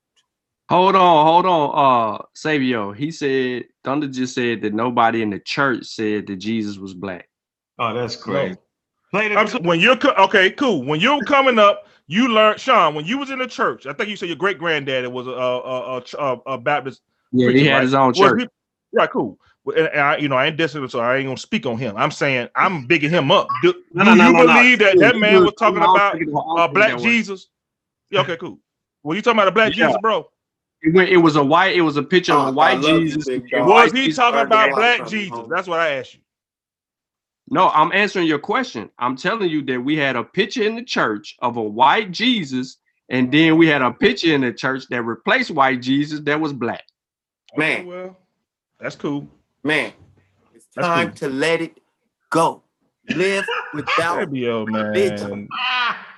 Hold 0.70 0.96
on, 0.96 1.26
hold 1.26 1.46
on. 1.46 2.16
Uh 2.18 2.24
Sabio, 2.34 2.92
he 2.92 3.10
said 3.10 3.64
Thunder 3.84 4.08
just 4.08 4.34
said 4.34 4.62
that 4.62 4.72
nobody 4.72 5.20
in 5.22 5.28
the 5.30 5.38
church 5.38 5.84
said 5.84 6.26
that 6.28 6.36
Jesus 6.36 6.78
was 6.78 6.94
black. 6.94 7.28
Oh, 7.78 7.92
that's 7.94 8.16
crazy. 8.16 8.54
No. 8.54 8.56
Play 9.10 9.28
the 9.28 9.36
I'm, 9.36 9.46
s- 9.46 9.60
when 9.60 9.78
you're 9.80 9.96
co- 9.96 10.14
okay, 10.24 10.50
cool. 10.50 10.82
When 10.84 10.98
you're 10.98 11.22
coming 11.24 11.58
up, 11.58 11.86
you 12.12 12.28
learned 12.28 12.60
Sean. 12.60 12.94
When 12.94 13.04
you 13.06 13.18
was 13.18 13.30
in 13.30 13.38
the 13.38 13.46
church, 13.46 13.86
I 13.86 13.92
think 13.92 14.10
you 14.10 14.16
said 14.16 14.28
your 14.28 14.36
great 14.36 14.58
granddaddy 14.58 15.06
was 15.08 15.26
a 15.26 15.30
a, 15.30 15.60
a, 15.60 15.96
a, 15.98 16.02
a, 16.18 16.40
a 16.54 16.58
Baptist 16.58 17.00
Yeah, 17.32 17.50
he 17.50 17.66
had 17.66 17.74
right? 17.74 17.82
his 17.82 17.94
own 17.94 18.08
Was 18.08 18.18
church. 18.18 18.38
we- 18.42 18.48
right, 18.98 19.10
cool. 19.10 19.38
And, 19.66 19.86
and 19.88 20.00
I, 20.00 20.16
you 20.16 20.28
know, 20.28 20.36
I 20.36 20.46
ain't 20.46 20.58
dissing, 20.58 20.82
him, 20.82 20.88
so 20.88 20.98
I 21.00 21.16
ain't 21.16 21.26
gonna 21.26 21.36
speak 21.36 21.66
on 21.66 21.78
him. 21.78 21.96
I'm 21.96 22.10
saying 22.10 22.48
I'm 22.56 22.84
bigging 22.86 23.10
him 23.10 23.30
up. 23.30 23.48
Do, 23.62 23.72
No, 23.92 24.04
do 24.04 24.10
no, 24.10 24.14
no, 24.16 24.26
you 24.26 24.32
no, 24.32 24.42
no. 24.44 24.52
believe 24.54 24.78
that 24.80 24.98
that 24.98 25.16
man 25.16 25.34
was- 25.36 25.44
was 25.44 25.54
talking 25.58 25.78
about 25.78 26.12
thinking- 26.12 26.30
I 26.30 26.40
was 26.40 26.60
uh, 26.60 26.68
black 26.68 26.88
that 26.90 26.96
way. 26.98 27.02
Jesus? 27.04 27.48
Yeah, 28.10 28.20
okay, 28.22 28.36
cool. 28.36 28.58
Well, 29.02 29.16
you 29.16 29.22
talking 29.22 29.38
about 29.38 29.48
a 29.48 29.52
black 29.52 29.74
Yeah. 29.74 29.86
Jesus, 29.86 30.00
bro? 30.02 30.28
It, 30.82 30.92
went, 30.94 31.08
it 31.10 31.16
was 31.16 31.36
a 31.36 31.44
white. 31.44 31.76
It 31.76 31.80
was 31.80 31.96
a 31.96 32.02
picture 32.02 32.32
of 32.34 32.38
Oh, 32.40 32.42
a 32.42 32.46
I 32.48 32.50
white 32.50 32.82
Jesus. 32.82 33.24
big 33.26 33.40
and 33.42 33.50
dog. 33.52 33.68
white 33.68 33.92
Was 33.92 33.92
he 33.92 34.12
talking 34.12 34.40
about 34.40 34.74
black 34.76 35.06
Jesus? 35.06 35.38
That's 35.48 35.68
what 35.68 35.78
I 35.80 35.90
asked 35.94 36.14
you. 36.14 36.20
No, 37.52 37.68
I'm 37.68 37.92
answering 37.92 38.26
your 38.26 38.38
question. 38.38 38.88
I'm 38.98 39.14
telling 39.14 39.50
you 39.50 39.62
that 39.66 39.78
we 39.78 39.94
had 39.94 40.16
a 40.16 40.24
picture 40.24 40.62
in 40.62 40.74
the 40.74 40.82
church 40.82 41.36
of 41.42 41.58
a 41.58 41.62
white 41.62 42.10
Jesus, 42.10 42.78
and 43.10 43.30
then 43.30 43.58
we 43.58 43.66
had 43.66 43.82
a 43.82 43.90
picture 43.90 44.34
in 44.34 44.40
the 44.40 44.54
church 44.54 44.84
that 44.88 45.02
replaced 45.02 45.50
white 45.50 45.82
Jesus 45.82 46.20
that 46.20 46.40
was 46.40 46.54
black. 46.54 46.82
Man, 47.54 47.84
well, 47.84 48.16
that's 48.80 48.96
cool. 48.96 49.28
man, 49.62 49.92
it's 50.54 50.64
time 50.74 51.08
cool. 51.08 51.16
to 51.16 51.28
let 51.28 51.60
it 51.60 51.78
go. 52.30 52.62
Live 53.10 53.44
without 53.74 54.20
Fabio, 54.20 54.64
religion. 54.64 55.46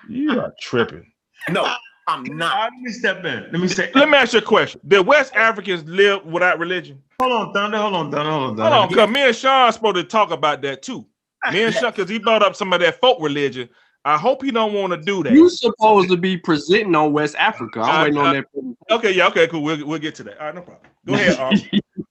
you 0.09 0.39
are 0.39 0.55
tripping. 0.61 1.05
No, 1.51 1.69
I'm 2.07 2.23
not. 2.37 2.71
Let 2.71 2.81
me 2.81 2.93
step 2.93 3.25
in. 3.25 3.49
Let 3.51 3.61
me 3.61 3.67
say. 3.67 3.91
Let 3.97 4.09
me 4.09 4.19
ask 4.19 4.35
you 4.35 4.39
a 4.39 4.43
question. 4.43 4.81
Did 4.87 5.05
West 5.05 5.35
Africans 5.35 5.83
live 5.89 6.25
without 6.27 6.61
religion? 6.61 7.03
Hold 7.21 7.33
on, 7.33 7.53
Thunder. 7.53 7.79
Hold 7.79 7.95
on, 7.95 8.13
Thunder. 8.13 8.31
Hold 8.31 8.43
on, 8.51 8.57
Hold 8.57 8.73
on, 8.73 8.89
because 8.89 9.11
me 9.11 9.23
and 9.23 9.35
Sean 9.35 9.73
supposed 9.73 9.97
to 9.97 10.05
talk 10.05 10.31
about 10.31 10.63
that 10.63 10.83
too. 10.83 11.05
Me 11.53 11.63
and 11.63 11.75
Sean, 11.75 11.91
because 11.91 12.09
he 12.11 12.19
brought 12.19 12.43
up 12.43 12.57
some 12.57 12.73
of 12.73 12.81
that 12.81 13.01
folk 13.01 13.19
religion. 13.21 13.69
I 14.07 14.19
hope 14.19 14.43
he 14.45 14.51
don't 14.51 14.75
want 14.75 14.93
to 14.93 14.99
do 15.01 15.23
that. 15.23 15.33
You 15.33 15.49
supposed 15.49 16.11
to 16.11 16.17
be 16.19 16.37
presenting 16.37 16.95
on 16.95 17.13
West 17.13 17.35
Africa. 17.39 17.81
I'm 17.81 17.89
Uh, 17.89 18.03
waiting 18.05 18.19
on 18.19 18.35
that. 18.35 18.95
Okay, 18.97 19.13
yeah, 19.13 19.29
okay, 19.29 19.47
cool. 19.49 19.63
We'll, 19.63 19.87
we'll 19.87 19.99
get 19.99 20.15
to 20.17 20.23
that. 20.25 20.39
All 20.39 20.47
right, 20.47 20.55
no 20.55 20.61
problem. 20.63 20.91
Go 21.07 21.15
ahead, 21.15 21.39
Arm. 21.39 21.55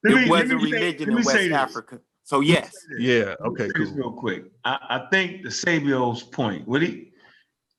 Let 0.03 0.14
me- 0.15 0.23
It 0.23 0.30
was 0.30 0.41
a 0.41 0.55
me 0.55 0.72
say- 0.72 0.77
religion 0.77 1.10
in 1.10 1.15
me 1.15 1.22
say 1.23 1.34
West 1.34 1.49
this. 1.49 1.53
Africa. 1.53 1.99
So 2.23 2.39
yes, 2.39 2.72
yeah, 2.99 3.35
okay, 3.45 3.68
cool. 3.76 3.91
real 3.93 4.11
quick. 4.14 4.45
I, 4.65 4.77
I 4.89 5.07
think 5.11 5.43
the 5.43 5.51
Sabio's 5.51 6.23
point. 6.23 6.65
Would 6.68 6.81
he? 6.84 7.11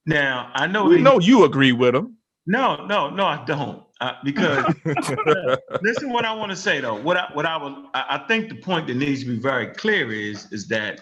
Now 0.06 0.50
I 0.54 0.66
know. 0.66 0.84
We 0.84 0.96
he- 0.98 1.02
know 1.02 1.18
you 1.18 1.44
agree 1.44 1.72
with 1.72 1.94
him. 1.94 2.16
No, 2.46 2.84
no, 2.86 3.08
no, 3.10 3.24
I 3.24 3.42
don't. 3.46 3.82
Uh, 4.02 4.12
because 4.22 4.64
listen, 5.82 6.10
what 6.12 6.24
I 6.24 6.32
want 6.34 6.50
to 6.50 6.56
say 6.56 6.80
though. 6.80 7.00
What 7.00 7.16
I 7.16 7.30
what 7.32 7.46
I 7.46 7.56
will. 7.56 7.86
I, 7.94 8.04
I 8.22 8.28
think 8.28 8.48
the 8.50 8.56
point 8.56 8.86
that 8.88 8.94
needs 8.96 9.20
to 9.24 9.26
be 9.30 9.38
very 9.38 9.68
clear 9.68 10.12
is 10.12 10.50
is 10.52 10.68
that 10.68 11.00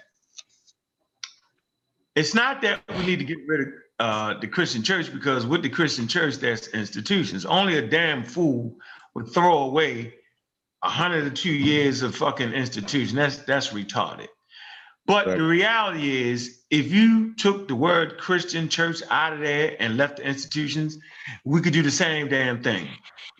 it's 2.14 2.34
not 2.34 2.62
that 2.62 2.80
we 2.96 3.06
need 3.06 3.18
to 3.18 3.24
get 3.24 3.38
rid 3.46 3.60
of 3.60 3.68
uh, 3.98 4.38
the 4.40 4.48
Christian 4.48 4.82
church 4.82 5.12
because 5.12 5.46
with 5.46 5.62
the 5.62 5.68
Christian 5.68 6.08
church, 6.08 6.36
there's 6.36 6.68
institutions. 6.68 7.46
Only 7.46 7.78
a 7.78 7.86
damn 7.86 8.24
fool 8.24 8.76
would 9.14 9.32
throw 9.32 9.58
away 9.64 10.14
a 10.82 10.88
hundred 10.88 11.26
or 11.26 11.30
two 11.30 11.52
years 11.52 12.02
of 12.02 12.14
fucking 12.14 12.52
institution. 12.52 13.16
That's 13.16 13.38
that's 13.38 13.68
retarded. 13.68 14.28
But 15.04 15.26
the 15.26 15.42
reality 15.42 16.30
is, 16.30 16.60
if 16.70 16.92
you 16.92 17.34
took 17.34 17.66
the 17.66 17.74
word 17.74 18.18
Christian 18.18 18.68
church 18.68 19.02
out 19.10 19.32
of 19.32 19.40
there 19.40 19.76
and 19.80 19.96
left 19.96 20.18
the 20.18 20.26
institutions, 20.26 20.96
we 21.44 21.60
could 21.60 21.72
do 21.72 21.82
the 21.82 21.90
same 21.90 22.28
damn 22.28 22.62
thing. 22.62 22.88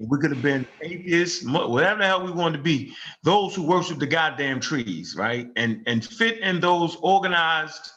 We 0.00 0.18
could 0.18 0.32
have 0.32 0.42
been 0.42 0.66
atheists, 0.80 1.44
whatever 1.44 1.98
the 2.00 2.06
hell 2.06 2.24
we 2.24 2.32
wanted 2.32 2.56
to 2.56 2.62
be. 2.64 2.94
Those 3.22 3.54
who 3.54 3.62
worship 3.62 4.00
the 4.00 4.08
goddamn 4.08 4.58
trees, 4.58 5.14
right? 5.16 5.48
And 5.54 5.82
and 5.86 6.04
fit 6.04 6.38
in 6.38 6.60
those 6.60 6.96
organized 6.96 7.90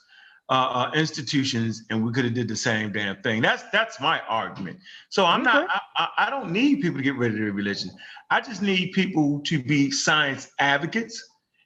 uh, 0.50 0.54
uh, 0.54 0.92
institutions, 0.94 1.84
and 1.90 2.06
we 2.06 2.12
could 2.12 2.24
have 2.24 2.36
did 2.36 2.48
the 2.48 2.56
same 2.56 2.92
damn 2.92 3.20
thing. 3.24 3.42
That's 3.42 3.64
that's 3.72 4.00
my 4.00 4.20
argument. 4.22 4.78
So 5.10 5.26
I'm 5.26 5.42
not. 5.42 5.68
I, 5.98 6.08
I, 6.20 6.30
don't 6.30 6.52
need 6.52 6.82
people 6.82 6.98
to 6.98 7.04
get 7.04 7.16
rid 7.16 7.32
of 7.32 7.40
their 7.40 7.52
religion. 7.52 7.90
I 8.30 8.42
just 8.42 8.62
need 8.62 8.92
people 8.92 9.42
to 9.46 9.62
be 9.62 9.90
science 9.90 10.52
advocates 10.60 11.24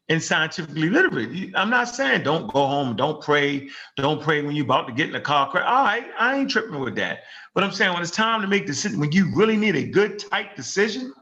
and 0.07 0.23
scientifically 0.23 0.89
literate. 0.89 1.51
I'm 1.55 1.69
not 1.69 1.89
saying 1.89 2.23
don't 2.23 2.51
go 2.51 2.65
home, 2.65 2.95
don't 2.95 3.21
pray, 3.21 3.69
don't 3.97 4.21
pray 4.21 4.41
when 4.41 4.55
you're 4.55 4.65
about 4.65 4.87
to 4.87 4.93
get 4.93 5.07
in 5.07 5.13
the 5.13 5.19
car. 5.19 5.49
crash. 5.49 5.65
All 5.67 5.83
right, 5.83 6.05
I 6.17 6.37
ain't 6.37 6.49
tripping 6.49 6.79
with 6.79 6.95
that. 6.95 7.23
But 7.53 7.65
I'm 7.65 7.73
saying 7.73 7.93
when 7.93 8.01
it's 8.01 8.11
time 8.11 8.41
to 8.41 8.47
make 8.47 8.65
decision, 8.65 8.99
when 8.99 9.11
you 9.11 9.29
really 9.35 9.57
need 9.57 9.75
a 9.75 9.83
good, 9.83 10.19
tight 10.19 10.55
decision 10.55 11.13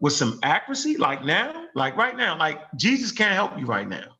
with 0.00 0.12
some 0.12 0.38
accuracy, 0.42 0.98
like 0.98 1.24
now, 1.24 1.64
like 1.74 1.96
right 1.96 2.16
now, 2.16 2.38
like 2.38 2.60
Jesus 2.76 3.12
can't 3.12 3.34
help 3.34 3.58
you 3.58 3.64
right 3.64 3.88
now. 3.88 4.17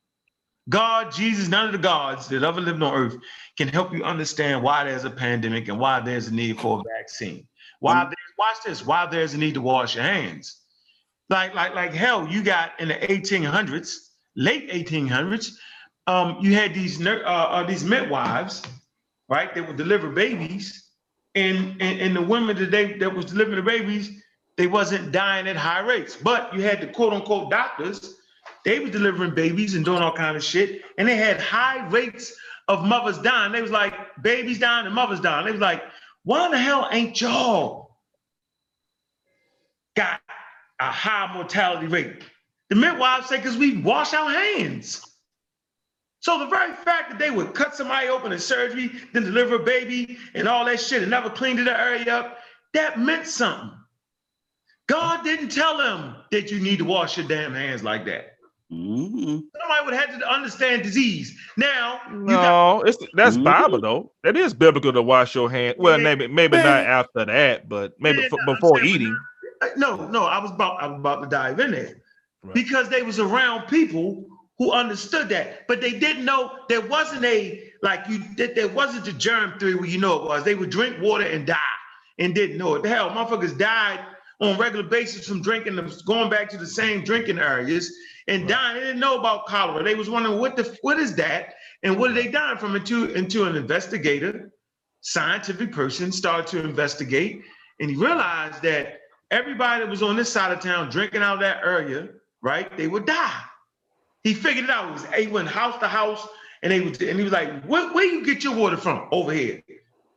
God, 0.69 1.13
Jesus, 1.13 1.49
none 1.49 1.67
of 1.67 1.73
the 1.73 1.79
gods 1.79 2.29
that 2.29 2.43
ever 2.43 2.61
lived 2.61 2.83
on 2.83 2.95
earth 2.95 3.17
can 3.57 3.69
help 3.69 3.93
you 3.93 4.05
understand 4.05 4.63
why 4.63 4.85
there's 4.85 5.05
a 5.05 5.11
pandemic 5.11 5.69
and 5.69 5.79
why 5.79 6.01
there's 6.01 6.29
a 6.29 6.35
need 6.35 6.61
for 6.61 6.81
a 6.81 6.83
vaccine. 6.99 7.47
Why 7.81 8.05
there's, 8.05 8.15
watch 8.39 8.57
this, 8.67 8.85
why 8.85 9.07
there's 9.07 9.35
a 9.35 9.39
need 9.39 9.55
to 9.55 9.61
wash 9.61 9.95
your 9.95 10.05
hands. 10.05 10.61
Like, 11.31 11.55
like, 11.55 11.75
like 11.75 11.93
hell, 11.93 12.27
you 12.29 12.43
got 12.43 12.79
in 12.81 12.89
the 12.89 12.95
1800s, 12.95 13.97
late 14.37 14.71
1800s, 14.71 15.53
um, 16.07 16.39
you 16.41 16.55
had 16.55 16.75
these 16.75 17.05
uh, 17.07 17.11
uh, 17.11 17.63
these 17.65 17.85
midwives, 17.85 18.63
right? 19.29 19.55
That 19.55 19.67
would 19.67 19.77
deliver 19.77 20.09
babies, 20.09 20.89
and, 21.35 21.77
and 21.83 22.01
and 22.01 22.17
the 22.17 22.23
women 22.23 22.57
that 22.57 22.71
they 22.71 22.95
that 22.95 23.15
was 23.15 23.27
delivering 23.27 23.57
the 23.57 23.63
babies, 23.63 24.23
they 24.57 24.67
wasn't 24.67 25.13
dying 25.13 25.47
at 25.47 25.57
high 25.57 25.81
rates. 25.81 26.17
But 26.17 26.55
you 26.55 26.63
had 26.63 26.81
the 26.81 26.87
quote 26.87 27.13
unquote 27.13 27.51
doctors, 27.51 28.15
they 28.65 28.79
was 28.79 28.91
delivering 28.91 29.35
babies 29.35 29.75
and 29.75 29.85
doing 29.85 30.03
all 30.03 30.13
kind 30.13 30.37
of 30.37 30.45
shit, 30.45 30.83
and 30.99 31.09
they 31.09 31.17
had 31.17 31.41
high 31.41 31.87
rates 31.89 32.35
of 32.69 32.85
mothers 32.85 33.19
dying. 33.19 33.53
They 33.53 33.63
was 33.63 33.71
like 33.71 33.95
babies 34.23 34.59
dying 34.59 34.87
and 34.87 34.95
mothers 34.95 35.21
dying. 35.21 35.47
They 35.47 35.53
was 35.53 35.61
like, 35.61 35.83
why 36.25 36.47
in 36.47 36.53
the 36.53 36.59
hell 36.59 36.89
ain't 36.93 37.21
y'all 37.21 37.97
got 39.97 40.21
a 40.81 40.91
high 40.91 41.33
mortality 41.33 41.87
rate? 41.87 42.23
The 42.69 42.77
midwives 42.77 43.29
say 43.29 43.39
because 43.39 43.57
we 43.57 43.79
wash 43.79 44.13
our 44.13 44.31
hands. 44.31 45.05
So 46.21 46.39
the 46.39 46.47
very 46.47 46.75
fact 46.75 47.11
that 47.11 47.19
they 47.19 47.31
would 47.31 47.55
cut 47.55 47.75
somebody 47.75 48.09
open 48.09 48.33
in 48.33 48.39
surgery, 48.39 48.91
then 49.13 49.23
deliver 49.23 49.55
a 49.55 49.61
baby 49.61 50.19
and 50.35 50.49
all 50.49 50.65
that 50.67 50.81
shit 50.81 51.03
and 51.03 51.11
never 51.11 51.31
cleaned 51.31 51.61
the 51.61 51.81
area 51.81 52.13
up, 52.13 52.39
that 52.75 52.99
meant 52.99 53.27
something. 53.27 53.71
God 54.89 55.23
didn't 55.23 55.51
tell 55.51 55.79
them 55.79 56.17
that 56.31 56.51
you 56.51 56.61
need 56.61 56.79
to 56.79 56.85
wash 56.85 57.17
your 57.17 57.29
damn 57.29 57.55
hands 57.55 57.83
like 57.83 58.05
that. 58.07 58.38
Mm-hmm. 58.73 59.39
Somebody 59.61 59.85
would 59.87 59.95
have 59.95 60.19
to 60.19 60.31
understand 60.31 60.83
disease. 60.83 61.35
Now, 61.57 62.01
you 62.11 62.27
got 62.27 62.43
No, 62.43 62.83
it's 62.83 62.99
that's 63.15 63.37
Mhm. 63.37 63.45
Bible 63.45 63.81
though. 63.81 64.13
That 64.25 64.37
is 64.37 64.53
biblical 64.53 64.93
to 64.93 65.03
wash 65.03 65.35
your 65.35 65.51
hands. 65.51 65.77
Well, 65.79 65.99
maybe 65.99 66.27
maybe 66.27 66.59
not 66.59 66.67
after 66.67 67.25
that, 67.25 67.69
but 67.69 67.95
maybe 67.99 68.19
Yeah, 68.19 68.29
f- 68.39 68.47
before 68.47 68.81
eating. 68.83 69.17
No, 69.77 70.07
no, 70.09 70.25
I 70.25 70.39
was 70.39 70.51
about 70.51 70.83
I 70.83 70.87
was 70.87 70.99
about 71.01 71.23
to 71.23 71.29
dive 71.29 71.61
in 71.61 71.71
there 71.71 71.95
because 72.53 72.89
they 72.91 73.03
was 73.03 73.19
around 73.19 73.67
people 73.69 74.27
who 74.59 74.73
understood 74.73 75.29
that, 75.31 75.67
but 75.67 75.81
they 75.81 75.99
didn't 75.99 76.25
know 76.25 76.53
there 76.69 76.81
wasn't 76.83 77.25
a 77.25 77.73
like 77.83 78.07
you 78.09 78.23
that 78.37 78.55
there 78.55 78.69
wasn't 78.69 79.05
the 79.07 79.13
germ 79.13 79.59
theory 79.59 79.77
where 79.77 79.87
you 79.89 79.99
know 79.99 80.17
it 80.17 80.25
was. 80.29 80.45
They 80.45 80.55
would 80.55 80.71
drink 80.71 81.01
water 81.01 81.25
and 81.25 81.47
die 81.47 81.57
and 82.19 82.35
didn't 82.35 82.59
know 82.59 82.75
it. 82.75 82.83
The 82.83 82.91
hell, 82.91 83.09
motherfuckers 83.11 83.57
died 83.57 84.01
on 84.41 84.59
regular 84.59 84.85
basis 84.85 85.27
from 85.27 85.43
drinking 85.43 85.77
them, 85.77 85.91
going 86.07 86.31
back 86.31 86.49
to 86.51 86.57
the 86.57 86.67
same 86.67 87.03
drinking 87.03 87.39
areas 87.39 87.93
and 88.29 88.47
dying. 88.49 88.77
They 88.77 88.87
didn't 88.87 89.01
know 89.01 89.19
about 89.19 89.47
cholera. 89.47 89.83
They 89.83 89.95
was 89.95 90.09
wondering 90.09 90.39
what 90.39 90.57
the 90.57 90.77
what 90.83 90.99
is 90.99 91.15
that 91.17 91.55
and 91.83 91.99
what 91.99 92.11
are 92.11 92.15
mm-hmm. 92.15 92.27
they 92.27 92.31
dying 92.31 92.59
from? 92.59 92.77
Into 92.77 93.13
into 93.15 93.45
an 93.45 93.57
investigator, 93.57 94.53
scientific 95.01 95.73
person 95.73 96.13
started 96.13 96.47
to 96.49 96.65
investigate 96.65 97.43
and 97.81 97.91
he 97.91 97.97
realized 97.97 98.63
that 98.63 99.01
everybody 99.31 99.83
that 99.83 99.91
was 99.91 100.03
on 100.03 100.17
this 100.17 100.33
side 100.33 100.53
of 100.53 100.61
town 100.61 100.91
drinking 100.91 101.23
out 101.23 101.35
of 101.35 101.41
that 101.41 101.63
area, 101.65 102.09
right, 102.43 102.75
they 102.77 102.89
would 102.89 103.07
die. 103.07 103.41
He 104.25 104.35
figured 104.35 104.65
it 104.65 104.71
out. 104.71 104.87
He, 104.87 104.93
was, 104.93 105.07
he 105.15 105.27
went 105.29 105.49
house 105.49 105.79
to 105.81 105.89
house, 105.89 106.27
and 106.63 106.73
they 106.73 106.81
was, 106.81 107.01
and 107.01 107.17
he 107.17 107.23
was 107.23 107.33
like, 107.33 107.65
where, 107.65 107.93
where 107.93 108.05
you 108.05 108.25
get 108.25 108.43
your 108.43 108.55
water 108.55 108.77
from? 108.77 109.09
Over 109.13 109.33
here. 109.33 109.63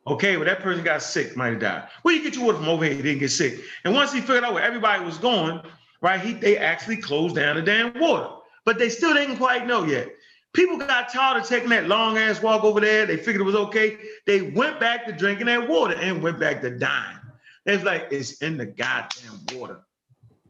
Okay, 0.08 0.36
well, 0.36 0.46
that 0.46 0.62
person 0.62 0.84
got 0.84 1.04
sick, 1.04 1.38
might 1.38 1.50
have 1.50 1.60
died. 1.60 1.88
Where 2.02 2.16
you 2.16 2.24
get 2.24 2.36
your 2.36 2.46
water 2.46 2.58
from 2.58 2.70
over 2.70 2.84
here? 2.86 2.96
He 2.96 3.02
didn't 3.02 3.20
get 3.20 3.30
sick. 3.30 3.60
And 3.86 3.94
once 3.94 4.12
he 4.12 4.20
figured 4.20 4.44
out 4.44 4.54
where 4.54 4.64
everybody 4.64 5.04
was 5.04 5.18
going, 5.18 5.62
right, 6.02 6.20
he 6.20 6.34
they 6.34 6.58
actually 6.58 6.98
closed 6.98 7.36
down 7.36 7.56
the 7.56 7.62
damn 7.62 8.00
water. 8.00 8.30
But 8.66 8.80
they 8.80 8.90
still 8.90 9.14
didn't 9.14 9.38
quite 9.38 9.68
know 9.68 9.84
yet. 9.84 10.10
People 10.54 10.78
got 10.78 11.14
tired 11.14 11.42
of 11.42 11.48
taking 11.48 11.70
that 11.70 11.88
long 11.88 12.18
ass 12.18 12.42
walk 12.42 12.64
over 12.64 12.82
there. 12.82 13.06
They 13.06 13.16
figured 13.16 13.42
it 13.42 13.46
was 13.46 13.56
okay. 13.56 13.98
They 14.26 14.42
went 14.42 14.80
back 14.80 15.06
to 15.06 15.14
drinking 15.14 15.46
that 15.46 15.68
water 15.68 15.96
and 15.96 16.22
went 16.22 16.40
back 16.40 16.62
to 16.62 16.78
dying. 16.78 17.18
It's 17.66 17.84
like 17.84 18.08
it's 18.12 18.42
in 18.42 18.58
the 18.58 18.66
goddamn 18.66 19.46
water. 19.54 19.82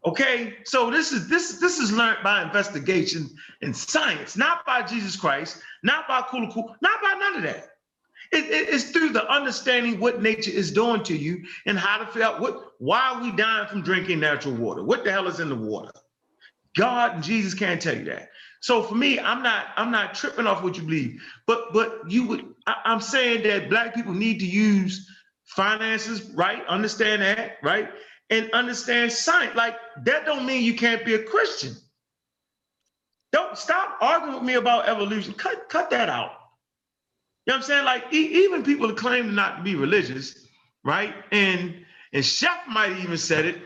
Okay, 0.04 0.56
so 0.64 0.90
this 0.90 1.12
is 1.12 1.28
this 1.28 1.60
this 1.60 1.78
is 1.78 1.92
learned 1.92 2.24
by 2.24 2.42
investigation 2.42 3.30
and 3.62 3.76
science, 3.76 4.36
not 4.36 4.66
by 4.66 4.82
Jesus 4.82 5.16
Christ, 5.16 5.62
not 5.84 6.08
by 6.08 6.22
Kula 6.22 6.52
Kula, 6.52 6.76
not 6.82 7.02
by 7.04 7.14
none 7.20 7.36
of 7.36 7.44
that. 7.44 7.68
It- 8.32 8.46
it- 8.46 8.70
it's 8.70 8.92
through 8.92 9.10
the 9.10 9.30
understanding 9.32 10.00
what 10.00 10.22
nature 10.22 10.52
is 10.52 10.72
doing 10.72 11.04
to 11.04 11.18
you 11.18 11.46
and 11.68 11.80
how 11.80 11.98
to 12.00 12.08
figure 12.08 12.24
out 12.28 12.40
what 12.42 12.74
why 12.80 13.02
are 13.12 13.22
we 13.22 13.32
dying 13.34 13.68
from 13.68 13.84
drinking 13.84 14.20
natural 14.22 14.56
water? 14.56 14.84
What 14.84 15.04
the 15.06 15.12
hell 15.12 15.28
is 15.28 15.40
in 15.42 15.50
the 15.50 15.56
water? 15.56 15.92
God 16.78 17.16
and 17.16 17.24
Jesus 17.24 17.54
can't 17.56 17.82
tell 17.82 17.98
you 17.98 18.06
that. 18.06 18.30
So 18.62 18.84
for 18.84 18.96
me, 18.96 19.20
I'm 19.20 19.44
not 19.44 19.68
I'm 19.78 19.92
not 19.92 20.16
tripping 20.16 20.48
off 20.48 20.64
what 20.64 20.78
you 20.78 20.84
believe, 20.84 21.22
but 21.48 21.74
but 21.74 22.02
you 22.10 22.26
would 22.28 22.46
I, 22.68 22.76
I'm 22.86 23.02
saying 23.02 23.44
that 23.44 23.70
black 23.70 23.96
people 23.96 24.14
need 24.14 24.40
to 24.42 24.48
use 24.48 25.10
finances, 25.46 26.24
right? 26.36 26.66
Understand 26.68 27.22
that, 27.24 27.58
right? 27.64 27.90
and 28.32 28.52
understand 28.54 29.12
science. 29.14 29.56
Like 29.56 29.78
that 30.06 30.26
don't 30.26 30.46
mean 30.48 30.64
you 30.64 30.76
can't 30.76 31.06
be 31.06 31.16
a 31.16 31.24
Christian. 31.24 31.76
Don't 33.34 33.58
stop 33.58 33.98
arguing 34.02 34.36
with 34.36 34.44
me 34.44 34.56
about 34.56 34.90
evolution. 34.90 35.34
Cut 35.36 35.70
cut 35.70 35.92
that 35.92 36.10
out. 36.10 36.32
You 37.46 37.54
know 37.54 37.58
what 37.58 37.64
I'm 37.64 37.64
saying? 37.64 37.86
Like 37.86 38.14
e- 38.14 38.46
even 38.46 38.64
people 38.64 38.88
that 38.88 38.98
claim 38.98 39.34
not 39.34 39.58
to 39.58 39.64
be 39.64 39.76
religious, 39.76 40.48
right? 40.84 41.14
And 41.32 41.86
and 42.14 42.26
Chef 42.26 42.58
might 42.68 42.98
even 42.98 43.18
said 43.18 43.46
it. 43.46 43.62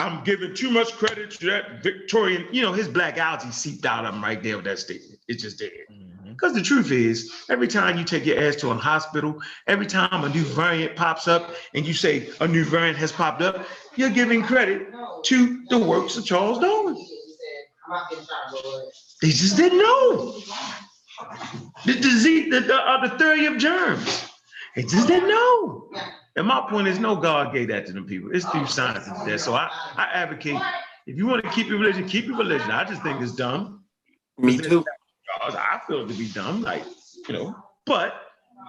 I'm 0.00 0.24
giving 0.24 0.54
too 0.54 0.70
much 0.70 0.92
credit 0.92 1.30
to 1.32 1.46
that 1.46 1.82
Victorian, 1.82 2.48
you 2.50 2.62
know, 2.62 2.72
his 2.72 2.88
black 2.88 3.16
algae 3.16 3.50
seeped 3.52 3.86
out 3.86 4.04
of 4.04 4.14
him 4.14 4.22
right 4.22 4.42
there 4.42 4.56
with 4.56 4.64
that 4.64 4.80
statement. 4.80 5.20
It's 5.28 5.42
just 5.42 5.58
there. 5.58 5.70
Mm-hmm. 5.90 6.32
Because 6.32 6.52
the 6.52 6.62
truth 6.62 6.90
is, 6.90 7.32
every 7.48 7.68
time 7.68 7.96
you 7.96 8.04
take 8.04 8.26
your 8.26 8.38
ass 8.42 8.56
to 8.56 8.70
a 8.70 8.74
hospital, 8.74 9.40
every 9.68 9.86
time 9.86 10.24
a 10.24 10.28
new 10.28 10.42
variant 10.42 10.96
pops 10.96 11.28
up 11.28 11.54
and 11.74 11.86
you 11.86 11.94
say 11.94 12.28
a 12.40 12.48
new 12.48 12.64
variant 12.64 12.98
has 12.98 13.12
popped 13.12 13.40
up, 13.40 13.66
you're 13.94 14.10
giving 14.10 14.42
credit 14.42 14.88
to 15.24 15.64
the 15.70 15.78
works 15.78 16.16
of 16.16 16.24
Charles 16.26 16.58
Darwin. 16.58 16.96
They 19.22 19.28
just 19.28 19.56
didn't 19.56 19.78
know. 19.78 20.40
The 21.86 21.94
disease, 21.94 22.50
the, 22.50 22.60
the, 22.60 22.74
uh, 22.74 23.06
the 23.06 23.18
theory 23.18 23.46
of 23.46 23.56
germs. 23.58 24.28
They 24.74 24.82
just 24.82 25.06
didn't 25.06 25.28
know. 25.28 25.90
And 26.36 26.46
my 26.46 26.66
point 26.68 26.88
is, 26.88 26.98
no 26.98 27.14
God 27.14 27.52
gave 27.52 27.68
that 27.68 27.86
to 27.86 27.92
them 27.92 28.06
people. 28.06 28.30
It's 28.32 28.44
through 28.46 28.66
science 28.66 29.06
it's 29.06 29.24
there. 29.24 29.38
So 29.38 29.54
I, 29.54 29.70
I 29.96 30.04
advocate, 30.12 30.60
if 31.06 31.16
you 31.16 31.26
want 31.26 31.44
to 31.44 31.50
keep 31.50 31.68
your 31.68 31.78
religion, 31.78 32.08
keep 32.08 32.26
your 32.26 32.36
religion. 32.36 32.70
I 32.70 32.84
just 32.84 33.02
think 33.02 33.20
it's 33.20 33.32
dumb. 33.32 33.84
Me 34.38 34.58
too. 34.58 34.84
I 35.40 35.80
feel 35.86 36.04
it 36.04 36.08
to 36.08 36.14
be 36.14 36.28
dumb, 36.28 36.62
like, 36.62 36.84
you 37.28 37.34
know, 37.34 37.54
but 37.86 38.14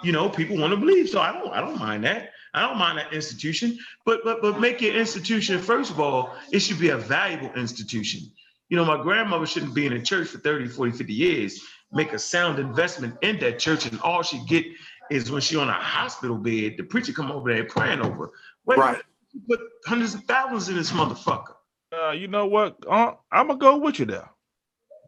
you 0.03 0.11
know, 0.11 0.29
people 0.29 0.57
want 0.57 0.71
to 0.71 0.77
believe. 0.77 1.09
So 1.09 1.21
I 1.21 1.31
don't 1.31 1.51
I 1.51 1.61
don't 1.61 1.79
mind 1.79 2.03
that. 2.03 2.31
I 2.53 2.61
don't 2.61 2.77
mind 2.77 2.97
that 2.97 3.13
institution, 3.13 3.77
but 4.05 4.21
but 4.23 4.41
but 4.41 4.59
make 4.59 4.81
your 4.81 4.95
institution, 4.95 5.59
first 5.59 5.91
of 5.91 5.99
all, 5.99 6.35
it 6.51 6.59
should 6.59 6.79
be 6.79 6.89
a 6.89 6.97
valuable 6.97 7.51
institution. 7.55 8.21
You 8.69 8.77
know, 8.77 8.85
my 8.85 9.01
grandmother 9.01 9.45
shouldn't 9.45 9.75
be 9.75 9.85
in 9.85 9.93
a 9.93 10.01
church 10.01 10.29
for 10.29 10.39
30, 10.39 10.69
40, 10.69 10.91
50 10.91 11.13
years, 11.13 11.61
make 11.91 12.13
a 12.13 12.19
sound 12.19 12.59
investment 12.59 13.15
in 13.21 13.39
that 13.39 13.59
church, 13.59 13.85
and 13.85 13.99
all 14.01 14.21
she 14.23 14.43
get 14.47 14.65
is 15.11 15.31
when 15.31 15.41
she 15.41 15.55
on 15.55 15.69
a 15.69 15.73
hospital 15.73 16.37
bed, 16.37 16.75
the 16.77 16.83
preacher 16.83 17.13
come 17.13 17.31
over 17.31 17.53
there 17.53 17.63
praying 17.65 18.01
over. 18.01 18.25
her. 18.25 18.31
Wait, 18.65 18.77
Right. 18.79 19.01
you 19.33 19.41
put 19.47 19.59
hundreds 19.85 20.13
of 20.15 20.23
thousands 20.23 20.69
in 20.69 20.75
this 20.75 20.91
motherfucker. 20.91 21.53
Uh, 21.93 22.11
you 22.11 22.27
know 22.27 22.47
what? 22.47 22.75
Uh, 22.89 23.13
I'm 23.31 23.47
gonna 23.47 23.59
go 23.59 23.77
with 23.77 23.99
you 23.99 24.05
there. 24.05 24.29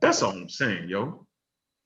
That's 0.02 0.22
all 0.22 0.32
I'm 0.32 0.48
saying, 0.50 0.88
yo. 0.90 1.26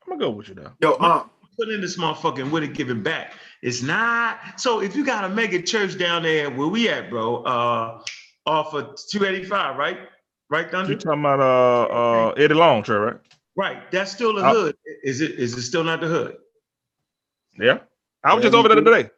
I'm 0.04 0.10
gonna 0.10 0.20
go 0.20 0.30
with 0.32 0.50
you 0.50 0.56
there. 0.56 0.74
Yo, 0.82 0.92
uh, 0.94 1.24
Put 1.60 1.70
in 1.70 1.82
this 1.82 1.98
motherfucking 1.98 2.50
with 2.50 2.64
it 2.64 2.74
giving 2.74 3.04
back. 3.04 3.34
It's 3.62 3.82
not 3.82 4.40
so 4.60 4.82
if 4.82 4.96
you 4.96 5.06
got 5.06 5.26
a 5.26 5.30
mega 5.30 5.62
church 5.62 5.98
down 5.98 6.24
there 6.24 6.50
where 6.50 6.68
we 6.68 6.88
at, 6.90 7.10
bro, 7.10 7.44
uh 7.44 8.02
off 8.46 8.74
of 8.74 8.98
285, 9.10 9.76
right? 9.78 9.98
Right, 10.50 10.72
Thunder? 10.72 10.92
You 10.94 10.98
talking 10.98 11.20
about 11.20 11.40
uh 11.40 11.94
uh 11.94 12.30
Eddie 12.32 12.54
Long, 12.56 12.84
Trey, 12.84 12.96
right? 12.98 13.18
Right. 13.56 13.92
That's 13.92 14.12
still 14.12 14.34
the 14.34 14.42
Uh, 14.46 14.54
hood. 14.54 14.78
Is 15.04 15.22
it 15.22 15.32
is 15.32 15.58
it 15.58 15.64
still 15.64 15.84
not 15.84 16.02
the 16.02 16.08
hood? 16.08 16.38
Yeah. 17.60 17.80
I 18.24 18.34
was 18.34 18.44
just 18.44 18.56
over 18.56 18.70
there 18.70 18.82
today. 18.82 19.10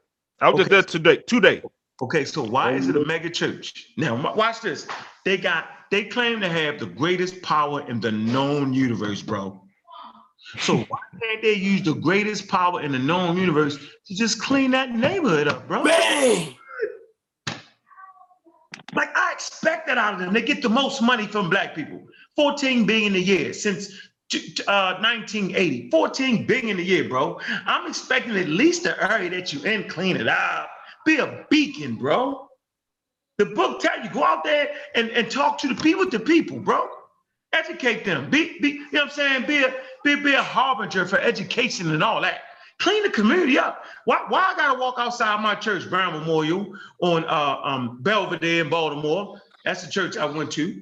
I 0.41 0.49
was 0.49 0.59
just 0.59 0.69
there 0.69 0.83
today. 0.83 1.17
Today. 1.17 1.61
Okay, 2.01 2.25
so 2.25 2.43
why 2.43 2.71
is 2.71 2.89
it 2.89 2.95
a 2.95 3.05
mega 3.05 3.29
church? 3.29 3.85
Now, 3.97 4.33
watch 4.35 4.61
this. 4.61 4.87
They 5.23 5.37
got 5.37 5.67
they 5.91 6.03
claim 6.05 6.39
to 6.41 6.49
have 6.49 6.79
the 6.79 6.87
greatest 6.87 7.41
power 7.43 7.87
in 7.87 7.99
the 7.99 8.11
known 8.11 8.73
universe, 8.73 9.21
bro. 9.21 9.61
So 10.59 10.77
why 10.77 10.99
can't 11.21 11.41
they 11.41 11.53
use 11.53 11.83
the 11.83 11.93
greatest 11.93 12.47
power 12.47 12.81
in 12.81 12.91
the 12.91 12.99
known 12.99 13.37
universe 13.37 13.77
to 14.07 14.15
just 14.15 14.41
clean 14.41 14.71
that 14.71 14.91
neighborhood 14.91 15.47
up, 15.47 15.67
bro? 15.67 15.83
Man. 15.83 16.55
Like 18.95 19.15
I 19.15 19.31
expect 19.31 19.87
that 19.87 19.97
out 19.97 20.15
of 20.15 20.19
them. 20.19 20.33
They 20.33 20.41
get 20.41 20.61
the 20.61 20.69
most 20.69 21.01
money 21.01 21.25
from 21.27 21.49
black 21.49 21.73
people. 21.75 22.03
14 22.35 22.85
billion 22.85 23.15
a 23.15 23.19
year 23.19 23.53
since 23.53 23.87
t- 23.87 23.93
t- 23.93 23.99
uh, 24.67 24.99
1980. 25.01 25.89
14 25.89 26.45
billion 26.45 26.79
a 26.79 26.81
year, 26.81 27.07
bro. 27.07 27.39
I'm 27.65 27.87
expecting 27.87 28.35
at 28.37 28.47
least 28.47 28.83
the 28.83 29.11
area 29.11 29.29
that 29.29 29.53
you 29.53 29.63
in, 29.63 29.87
clean 29.89 30.17
it 30.17 30.27
up. 30.27 30.69
Be 31.05 31.17
a 31.17 31.45
beacon, 31.49 31.95
bro. 31.95 32.47
The 33.37 33.45
book 33.45 33.81
tell 33.81 34.01
you 34.03 34.09
go 34.11 34.23
out 34.23 34.43
there 34.43 34.69
and, 34.95 35.09
and 35.09 35.29
talk 35.29 35.57
to 35.59 35.67
the 35.67 35.75
people, 35.75 36.09
the 36.09 36.19
people, 36.19 36.59
bro. 36.59 36.87
Educate 37.51 38.05
them. 38.05 38.29
Be, 38.29 38.59
be, 38.59 38.69
you 38.69 38.79
know 38.91 39.01
what 39.01 39.03
I'm 39.03 39.09
saying? 39.11 39.45
Be 39.45 39.63
a 39.63 39.73
be, 40.03 40.15
be 40.15 40.33
a 40.33 40.41
harbinger 40.41 41.05
for 41.05 41.19
education 41.19 41.91
and 41.93 42.03
all 42.03 42.21
that. 42.21 42.41
Clean 42.79 43.03
the 43.03 43.09
community 43.09 43.57
up. 43.57 43.85
Why, 44.05 44.25
why 44.27 44.53
I 44.53 44.57
gotta 44.57 44.79
walk 44.79 44.95
outside 44.97 45.41
my 45.41 45.55
church, 45.55 45.89
Brown 45.89 46.13
Memorial, 46.13 46.73
on 47.01 47.23
uh, 47.25 47.59
um, 47.63 47.99
Belvedere 48.01 48.63
in 48.63 48.69
Baltimore? 48.69 49.39
That's 49.63 49.85
the 49.85 49.91
church 49.91 50.17
I 50.17 50.25
went 50.25 50.51
to. 50.53 50.81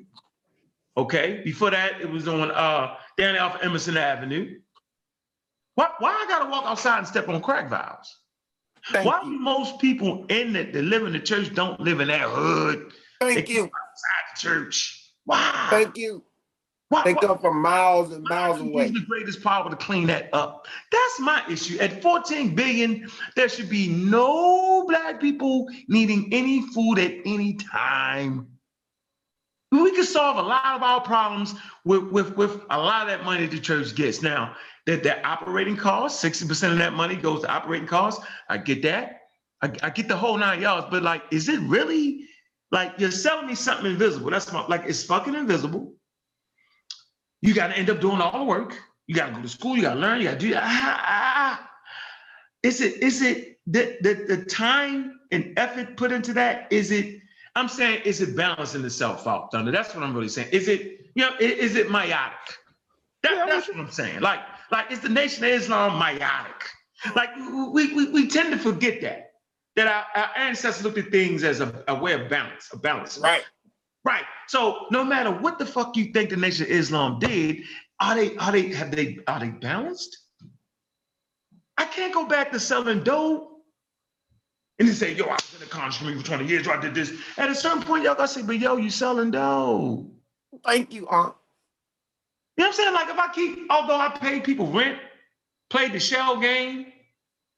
Okay. 0.98 1.42
Before 1.44 1.72
that, 1.72 2.02
it 2.02 2.10
was 2.10 2.28
on 2.28 2.52
uh, 2.52 2.96
down 3.18 3.34
there 3.34 3.44
off 3.44 3.58
Emerson 3.62 3.98
Avenue. 3.98 4.60
Why, 5.76 5.90
why 6.00 6.12
I 6.12 6.26
gotta 6.28 6.50
walk 6.50 6.66
outside 6.66 7.00
and 7.00 7.08
step 7.08 7.28
on 7.30 7.42
crack 7.42 7.70
valves? 7.70 8.18
why 9.04 9.22
do 9.24 9.30
most 9.30 9.80
people 9.80 10.26
in 10.30 10.54
the, 10.54 10.64
that 10.64 10.82
live 10.84 11.06
in 11.06 11.14
the 11.14 11.20
church 11.20 11.54
don't 11.54 11.80
live 11.80 12.00
in 12.02 12.08
that 12.08 12.22
hood? 12.22 12.92
Thank 13.20 13.48
They 13.48 13.54
you. 13.54 13.62
outside 13.64 14.26
the 14.36 14.40
church. 14.40 15.12
Why? 15.26 15.68
Thank 15.70 15.98
you. 15.98 16.24
Why- 16.90 17.04
They 17.04 17.14
why- 17.14 17.22
come 17.22 17.38
from 17.40 17.62
miles 17.62 18.12
and 18.12 18.24
miles 18.28 18.60
away. 18.60 18.90
the 18.90 19.06
greatest 19.08 19.42
power 19.44 19.70
to 19.70 19.76
clean 19.76 20.08
that 20.08 20.30
up. 20.34 20.68
That's 20.92 21.20
my 21.20 21.44
issue. 21.50 21.78
At 21.80 22.02
14 22.02 22.54
billion, 22.56 23.08
there 23.36 23.48
should 23.48 23.70
be 23.70 23.88
no 23.88 24.86
black 24.88 25.22
people 25.22 25.68
needing 25.88 26.28
any 26.34 26.62
food 26.74 26.98
at 27.00 27.14
any 27.26 27.54
time. 27.54 28.48
We 29.72 29.92
could 29.96 30.06
solve 30.06 30.38
a 30.38 30.42
lot 30.42 30.76
of 30.76 30.84
our 30.84 31.02
problems 31.02 31.56
with, 31.86 32.04
with, 32.12 32.36
with 32.36 32.62
a 32.70 32.78
lot 32.78 33.04
of 33.04 33.08
that 33.08 33.24
money 33.24 33.48
the 33.48 33.60
church 33.60 33.96
gets. 33.96 34.22
Now, 34.22 34.56
that 34.86 35.04
their 35.04 35.26
operating 35.26 35.78
costs, 35.78 36.24
60% 36.24 36.72
of 36.72 36.78
that 36.80 36.94
money 36.94 37.16
goes 37.16 37.42
to 37.42 37.50
operating 37.50 37.88
costs. 37.88 38.26
I 38.50 38.58
get 38.58 38.82
that. 38.84 39.22
I, 39.62 39.72
I 39.84 39.90
get 39.92 40.08
the 40.08 40.18
whole 40.18 40.38
nine 40.38 40.62
yards, 40.62 40.88
but 40.90 41.04
like, 41.04 41.24
is 41.32 41.48
it 41.48 41.60
really 41.62 42.26
like 42.72 42.94
you're 42.98 43.12
selling 43.12 43.48
me 43.48 43.56
something 43.56 43.86
invisible? 43.86 44.32
That's 44.32 44.52
my 44.52 44.66
like 44.68 44.84
it's 44.88 45.04
fucking 45.04 45.36
invisible. 45.36 45.94
You 47.42 47.54
got 47.54 47.68
to 47.68 47.78
end 47.78 47.90
up 47.90 48.02
doing 48.02 48.22
all 48.22 48.40
the 48.40 48.46
work. 48.46 48.78
You 49.08 49.16
got 49.16 49.28
to 49.28 49.34
go 49.34 49.42
to 49.42 49.50
school. 49.50 49.76
You 49.76 49.84
got 49.84 49.96
to 49.96 50.00
learn. 50.00 50.20
You 50.20 50.26
got 50.26 50.34
to 50.34 50.40
do 50.40 50.52
that. 50.52 50.64
Ah, 50.66 51.04
ah. 51.06 51.70
Is 52.64 52.82
it 52.82 53.02
is 53.04 53.22
it 53.22 53.60
the, 53.68 53.98
the 54.02 54.36
the 54.36 54.46
time 54.46 55.20
and 55.32 55.54
effort 55.58 55.96
put 55.98 56.12
into 56.12 56.34
that? 56.34 56.72
Is 56.72 56.92
it? 56.92 57.20
I'm 57.56 57.68
saying, 57.68 58.04
is 58.06 58.22
it 58.22 58.36
balancing 58.36 58.86
itself 58.86 59.28
out, 59.28 59.52
Thunder? 59.52 59.72
That's 59.72 59.94
what 59.94 60.04
I'm 60.04 60.16
really 60.16 60.30
saying. 60.30 60.50
Is 60.52 60.68
it? 60.68 61.00
You 61.16 61.26
know, 61.26 61.32
i- 61.40 61.44
is, 61.44 61.76
it 61.76 61.90
myopic? 61.92 62.38
That, 63.24 63.48
that's 63.50 63.68
what 63.68 63.78
I'm 63.78 63.92
saying. 63.92 64.22
Like 64.22 64.40
like 64.72 64.92
is 64.92 65.02
the 65.02 65.10
Nation 65.10 65.44
of 65.44 65.52
Islam 65.52 65.98
myopic? 66.00 66.70
Like 67.16 67.30
we 67.36 67.94
we, 67.94 68.12
we 68.12 68.28
tend 68.28 68.52
to 68.54 68.58
forget 68.60 69.02
that 69.02 69.32
that 69.76 69.88
our, 69.88 70.06
our 70.24 70.30
ancestors 70.38 70.84
looked 70.84 70.98
at 70.98 71.12
things 71.12 71.44
as 71.44 71.62
a, 71.62 71.84
a 71.88 71.96
way 71.96 72.14
of 72.14 72.30
balance, 72.30 72.70
a 72.74 72.78
balance. 72.78 73.18
Right. 73.18 73.44
Right. 74.04 74.24
So 74.48 74.86
no 74.92 75.04
matter 75.04 75.32
what 75.32 75.60
the 75.60 75.66
fuck 75.66 75.96
you 75.98 76.12
think 76.14 76.30
the 76.32 76.38
Nation 76.38 76.66
of 76.66 76.72
Islam 76.72 77.20
did, 77.20 77.62
are 78.00 78.16
they 78.16 78.36
are 78.38 78.52
they 78.52 78.70
have 78.74 78.92
they 78.92 79.20
are 79.28 79.40
they 79.40 79.50
balanced? 79.50 80.18
I 81.78 81.86
can't 81.86 82.14
go 82.14 82.26
back 82.28 82.52
to 82.54 82.60
selling 82.60 83.04
dope 83.04 83.51
and 84.82 84.90
then 84.90 84.96
say, 84.96 85.14
yo, 85.14 85.26
I 85.26 85.34
was 85.34 85.54
in 85.54 85.60
the 85.60 85.68
conscious 85.68 86.00
community 86.00 86.24
for 86.24 86.38
20 86.38 86.50
years, 86.50 86.68
I 86.68 86.82
did 86.82 86.96
this. 86.96 87.14
At 87.38 87.52
a 87.52 87.54
certain 87.54 87.84
point, 87.84 88.04
y'all 88.04 88.16
gotta 88.16 88.28
say, 88.28 88.42
but 88.42 88.58
yo, 88.58 88.78
you 88.78 88.90
selling 88.90 89.30
dough. 89.30 90.08
Thank 90.66 90.92
you, 90.92 91.08
Aunt. 91.08 91.36
You 92.58 92.64
know 92.64 92.70
what 92.70 92.74
I'm 92.74 92.74
saying? 92.74 92.94
Like 92.96 93.10
if 93.10 93.18
I 93.20 93.32
keep, 93.32 93.68
although 93.70 94.00
I 94.00 94.10
paid 94.10 94.44
people 94.44 94.66
rent, 94.66 94.98
played 95.70 95.94
the 95.94 96.00
shell 96.00 96.40
game, 96.40 96.88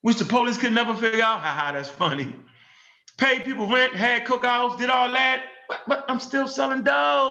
which 0.01 0.17
the 0.17 0.25
police 0.25 0.57
could 0.57 0.73
never 0.73 0.93
figure 0.93 1.23
out, 1.23 1.39
haha, 1.45 1.71
that's 1.71 1.87
funny. 1.87 2.35
Paid 3.17 3.45
people 3.45 3.69
rent, 3.69 3.95
had 3.95 4.25
cookouts, 4.25 4.77
did 4.77 4.89
all 4.89 5.09
that, 5.09 5.43
but, 5.69 5.79
but 5.87 6.05
I'm 6.09 6.19
still 6.19 6.49
selling 6.49 6.83
dough. 6.83 7.29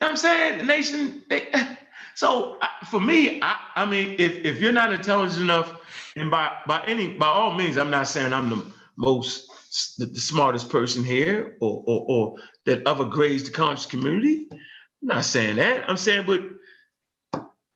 You 0.00 0.08
know 0.08 0.08
what 0.08 0.10
I'm 0.10 0.16
saying? 0.16 0.58
The 0.58 0.64
nation, 0.64 1.22
they, 1.30 1.46
so 2.16 2.58
for 2.90 2.98
me, 2.98 3.40
I, 3.42 3.56
I 3.76 3.86
mean, 3.86 4.16
if, 4.18 4.44
if 4.44 4.60
you're 4.60 4.72
not 4.72 4.92
intelligent 4.92 5.42
enough, 5.42 5.79
and 6.16 6.30
by 6.30 6.52
by 6.66 6.84
any 6.86 7.08
by 7.14 7.26
all 7.28 7.54
means, 7.54 7.78
I'm 7.78 7.90
not 7.90 8.08
saying 8.08 8.32
I'm 8.32 8.50
the 8.50 8.64
most 8.96 9.48
the, 9.98 10.06
the 10.06 10.20
smartest 10.20 10.68
person 10.70 11.04
here 11.04 11.56
or, 11.60 11.84
or 11.86 12.06
or 12.08 12.36
that 12.66 12.86
ever 12.86 13.04
grades 13.04 13.44
the 13.44 13.50
conscious 13.50 13.86
community. 13.86 14.48
I'm 14.52 14.58
not 15.08 15.24
saying 15.24 15.56
that. 15.56 15.88
I'm 15.88 15.96
saying, 15.96 16.26
but 16.26 16.42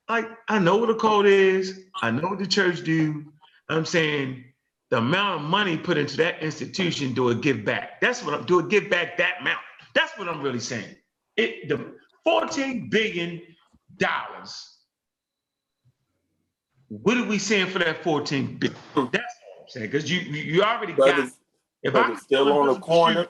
like 0.09 0.29
I 0.49 0.59
know 0.59 0.77
what 0.77 0.91
a 0.91 0.95
code 0.95 1.27
is. 1.27 1.81
I 2.03 2.11
know 2.11 2.29
what 2.29 2.39
the 2.39 2.47
church 2.47 2.85
do. 2.85 3.27
I'm 3.69 3.87
saying 3.87 4.45
the 4.91 4.99
amount 4.99 5.43
of 5.43 5.49
money 5.51 5.77
put 5.79 5.99
into 5.99 6.17
that 6.19 6.43
institution 6.43 7.15
do 7.15 7.31
it 7.31 7.41
give 7.43 7.65
back. 7.65 8.01
That's 8.01 8.23
what 8.25 8.35
I'm 8.35 8.45
do 8.45 8.61
it 8.61 8.69
give 8.69 8.91
back 8.91 9.17
that 9.19 9.41
amount. 9.41 9.61
That's 9.95 10.17
what 10.19 10.29
I'm 10.29 10.43
really 10.43 10.61
saying. 10.61 10.97
It 11.37 11.69
the 11.69 11.95
14 12.25 12.91
billion 12.91 13.43
dollars. 13.99 14.74
What 17.03 17.17
are 17.17 17.25
we 17.25 17.39
saying 17.39 17.67
for 17.69 17.79
that 17.81 18.03
14 18.03 18.57
billion? 18.59 18.79
That's 18.95 18.97
all 18.97 19.11
I'm 19.11 19.69
saying. 19.69 19.91
Because 19.91 20.11
you 20.11 20.21
you 20.21 20.43
you 20.43 20.63
already 20.63 20.93
got 20.93 21.15
Brothers, 21.17 21.33
if 21.83 21.93
brothers 21.93 22.19
I 22.19 22.21
still 22.21 22.53
on 22.53 22.69
the 22.69 22.81
corner. 22.81 23.27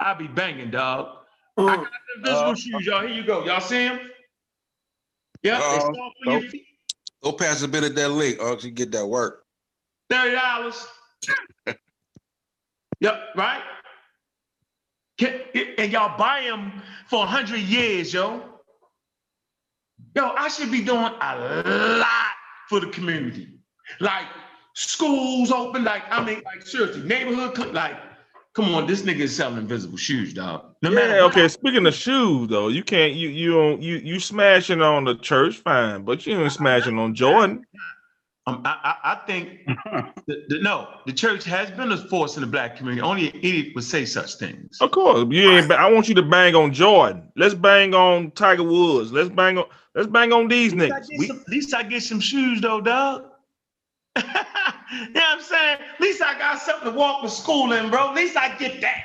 I'll 0.00 0.16
be 0.16 0.28
banging, 0.28 0.70
dog. 0.70 1.18
I 1.58 1.76
got 1.76 1.82
the 1.82 1.88
invisible 2.16 2.50
Uh, 2.50 2.54
shoes, 2.54 2.86
y'all. 2.86 3.06
Here 3.06 3.10
you 3.10 3.24
go. 3.24 3.44
Y'all 3.44 3.60
see 3.60 3.88
them? 3.88 4.00
Yeah, 5.42 5.58
they 5.58 5.76
Uh, 5.76 5.80
soft 5.80 5.96
on 5.96 6.32
your 6.32 6.40
feet. 6.50 6.66
Go 7.22 7.32
pass 7.32 7.62
a 7.62 7.68
bit 7.68 7.84
of 7.84 7.94
that 7.94 8.08
link, 8.08 8.40
or 8.40 8.56
you 8.58 8.70
get 8.70 8.90
that 8.92 9.06
work. 9.06 9.44
Thirty 10.08 10.34
dollars. 10.34 10.86
yep, 13.00 13.28
right. 13.36 13.62
And 15.78 15.92
y'all 15.92 16.18
buy 16.18 16.42
them 16.42 16.82
for 17.08 17.24
a 17.24 17.26
hundred 17.26 17.60
years, 17.60 18.12
yo. 18.12 18.42
Yo, 20.16 20.30
I 20.30 20.48
should 20.48 20.72
be 20.72 20.82
doing 20.82 21.12
a 21.20 21.36
lot 21.98 22.32
for 22.72 22.80
the 22.80 22.86
community. 22.86 23.48
Like 24.00 24.24
schools 24.74 25.52
open, 25.52 25.84
like 25.84 26.04
I 26.10 26.24
mean, 26.24 26.40
like 26.46 26.66
seriously, 26.66 27.02
neighborhood, 27.02 27.74
like, 27.74 27.96
come 28.54 28.74
on, 28.74 28.86
this 28.86 29.02
nigga 29.02 29.20
is 29.20 29.36
selling 29.36 29.58
invisible 29.58 29.98
shoes, 29.98 30.32
dog. 30.32 30.74
No 30.80 30.90
Yeah, 30.90 31.24
what 31.24 31.36
okay. 31.36 31.48
Speaking 31.48 31.86
of 31.86 31.92
shoes, 31.92 32.48
though, 32.48 32.68
you 32.68 32.82
can't 32.82 33.12
you 33.12 33.28
you 33.28 33.52
don't 33.52 33.82
you 33.82 33.96
you 33.96 34.18
smashing 34.18 34.80
on 34.80 35.04
the 35.04 35.16
church, 35.16 35.58
fine, 35.58 36.02
but 36.04 36.26
you 36.26 36.40
ain't 36.40 36.52
smashing 36.52 36.98
on 36.98 37.14
Jordan. 37.14 37.66
Um, 38.46 38.62
I, 38.64 38.96
I, 39.04 39.12
I 39.12 39.26
think 39.26 39.60
the, 40.26 40.44
the, 40.48 40.58
no, 40.60 40.88
the 41.06 41.12
church 41.12 41.44
has 41.44 41.70
been 41.70 41.92
a 41.92 41.96
force 42.08 42.36
in 42.36 42.40
the 42.40 42.46
black 42.46 42.76
community. 42.76 43.02
Only 43.02 43.28
an 43.28 43.36
idiot 43.36 43.68
would 43.74 43.84
say 43.84 44.06
such 44.06 44.36
things. 44.36 44.78
Of 44.80 44.92
course, 44.92 45.26
you 45.30 45.50
ain't. 45.50 45.70
I 45.70 45.92
want 45.92 46.08
you 46.08 46.14
to 46.14 46.22
bang 46.22 46.54
on 46.54 46.72
Jordan. 46.72 47.30
Let's 47.36 47.54
bang 47.54 47.94
on 47.94 48.30
Tiger 48.30 48.64
Woods. 48.64 49.12
Let's 49.12 49.28
bang 49.28 49.58
on. 49.58 49.66
Let's 49.94 50.08
bang 50.08 50.32
on 50.32 50.48
these 50.48 50.72
At 50.72 50.78
least 50.78 50.92
niggas. 50.92 51.08
get 51.08 51.18
We, 51.18 51.26
some- 51.26 51.40
at 51.40 51.48
least 51.48 51.74
I 51.74 51.82
get 51.82 52.02
some 52.02 52.20
shoes 52.20 52.60
though, 52.60 52.80
dog. 52.80 53.26
you 54.16 54.22
know 54.22 54.30
what 54.32 55.22
I'm 55.24 55.40
saying? 55.40 55.78
At 55.94 56.00
least 56.00 56.22
I 56.22 56.38
got 56.38 56.60
something 56.60 56.92
to 56.92 56.98
walk 56.98 57.22
to 57.22 57.30
school 57.30 57.72
in, 57.72 57.90
bro. 57.90 58.10
At 58.10 58.14
least 58.14 58.36
I 58.36 58.56
get 58.56 58.80
that. 58.82 59.04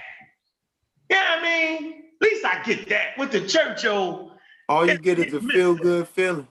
Yeah, 1.10 1.38
I 1.38 1.42
mean, 1.42 1.94
at 2.22 2.22
least 2.30 2.46
I 2.46 2.62
get 2.64 2.90
that 2.90 3.18
with 3.18 3.32
the 3.32 3.48
church, 3.48 3.84
yo. 3.86 4.32
All 4.70 4.86
you 4.86 4.98
get 4.98 5.20
is 5.20 5.34
a 5.34 5.40
feel 5.40 5.76
good 5.76 6.08
feeling 6.10 6.46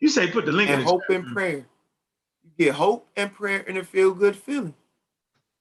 You 0.00 0.10
say 0.10 0.30
put 0.30 0.44
the 0.44 0.52
link 0.52 0.68
in 0.68 0.76
and 0.76 0.86
the 0.86 0.90
hope 0.90 1.02
and 1.08 1.26
prayer. 1.32 1.64
You 2.44 2.50
get 2.58 2.74
hope 2.74 3.08
and 3.16 3.32
prayer 3.32 3.64
and 3.66 3.78
a 3.78 3.84
feel 3.84 4.12
good 4.12 4.36
feeling. 4.36 4.74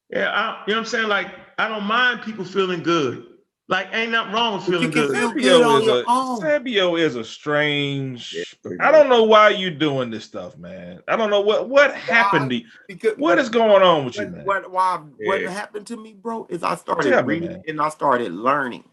Yeah, 0.10 0.30
I, 0.32 0.64
you 0.68 0.74
know 0.74 0.80
what 0.80 0.86
I'm 0.86 0.86
saying? 0.86 1.08
Like, 1.08 1.28
I 1.58 1.70
don't 1.70 1.86
mind 1.86 2.22
people 2.24 2.44
feeling 2.44 2.84
good. 2.84 3.26
Like, 3.68 3.88
ain't 3.94 4.12
nothing 4.12 4.32
wrong 4.34 4.54
with 4.54 4.66
But 4.66 4.72
you 4.74 4.78
feeling 4.78 4.92
can 4.92 5.08
good. 5.08 5.16
feel 5.16 5.32
good 5.60 5.64
on 5.66 5.82
is 5.82 5.88
your 5.88 6.02
a 6.02 6.06
own. 6.08 6.40
Sabio 6.40 6.96
is 6.98 7.16
a 7.16 7.24
strange. 7.24 8.56
I 8.80 8.92
don't 8.92 9.10
know 9.10 9.24
why 9.24 9.50
you 9.50 9.72
doing 9.72 10.12
this 10.12 10.24
stuff, 10.24 10.56
man. 10.58 11.02
I 11.08 11.16
don't 11.16 11.32
know 11.32 11.42
what 11.42 11.68
what 11.68 11.96
happened 11.96 12.52
to 12.52 12.58
you. 12.58 12.66
Because 12.88 13.18
What 13.18 13.40
is 13.40 13.50
going 13.50 13.82
on 13.82 14.06
with 14.06 14.16
you, 14.18 14.26
what, 14.26 14.32
man? 14.34 14.46
what, 14.46 14.72
why, 14.72 14.98
what 14.98 15.42
happened 15.42 15.88
to 15.88 15.98
me, 15.98 16.14
bro, 16.14 16.46
is 16.48 16.62
I 16.62 16.76
started 16.76 17.10
Tell 17.10 17.24
reading 17.24 17.50
man. 17.50 17.64
and 17.68 17.82
I 17.82 17.90
started 17.90 18.34
learning. 18.34 18.84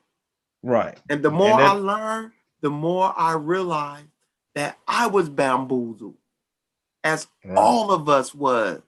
Right. 0.62 0.98
And 1.10 1.22
the 1.22 1.30
more 1.30 1.60
And 1.60 1.60
I 1.60 1.72
learned, 1.72 2.32
the 2.62 2.70
more 2.70 3.12
I 3.14 3.34
realized 3.34 4.06
that 4.54 4.78
I 4.88 5.06
was 5.06 5.28
bamboozled, 5.28 6.14
as 7.04 7.26
Right. 7.44 7.58
all 7.58 7.92
of 7.92 8.08
us 8.08 8.34
was. 8.34 8.80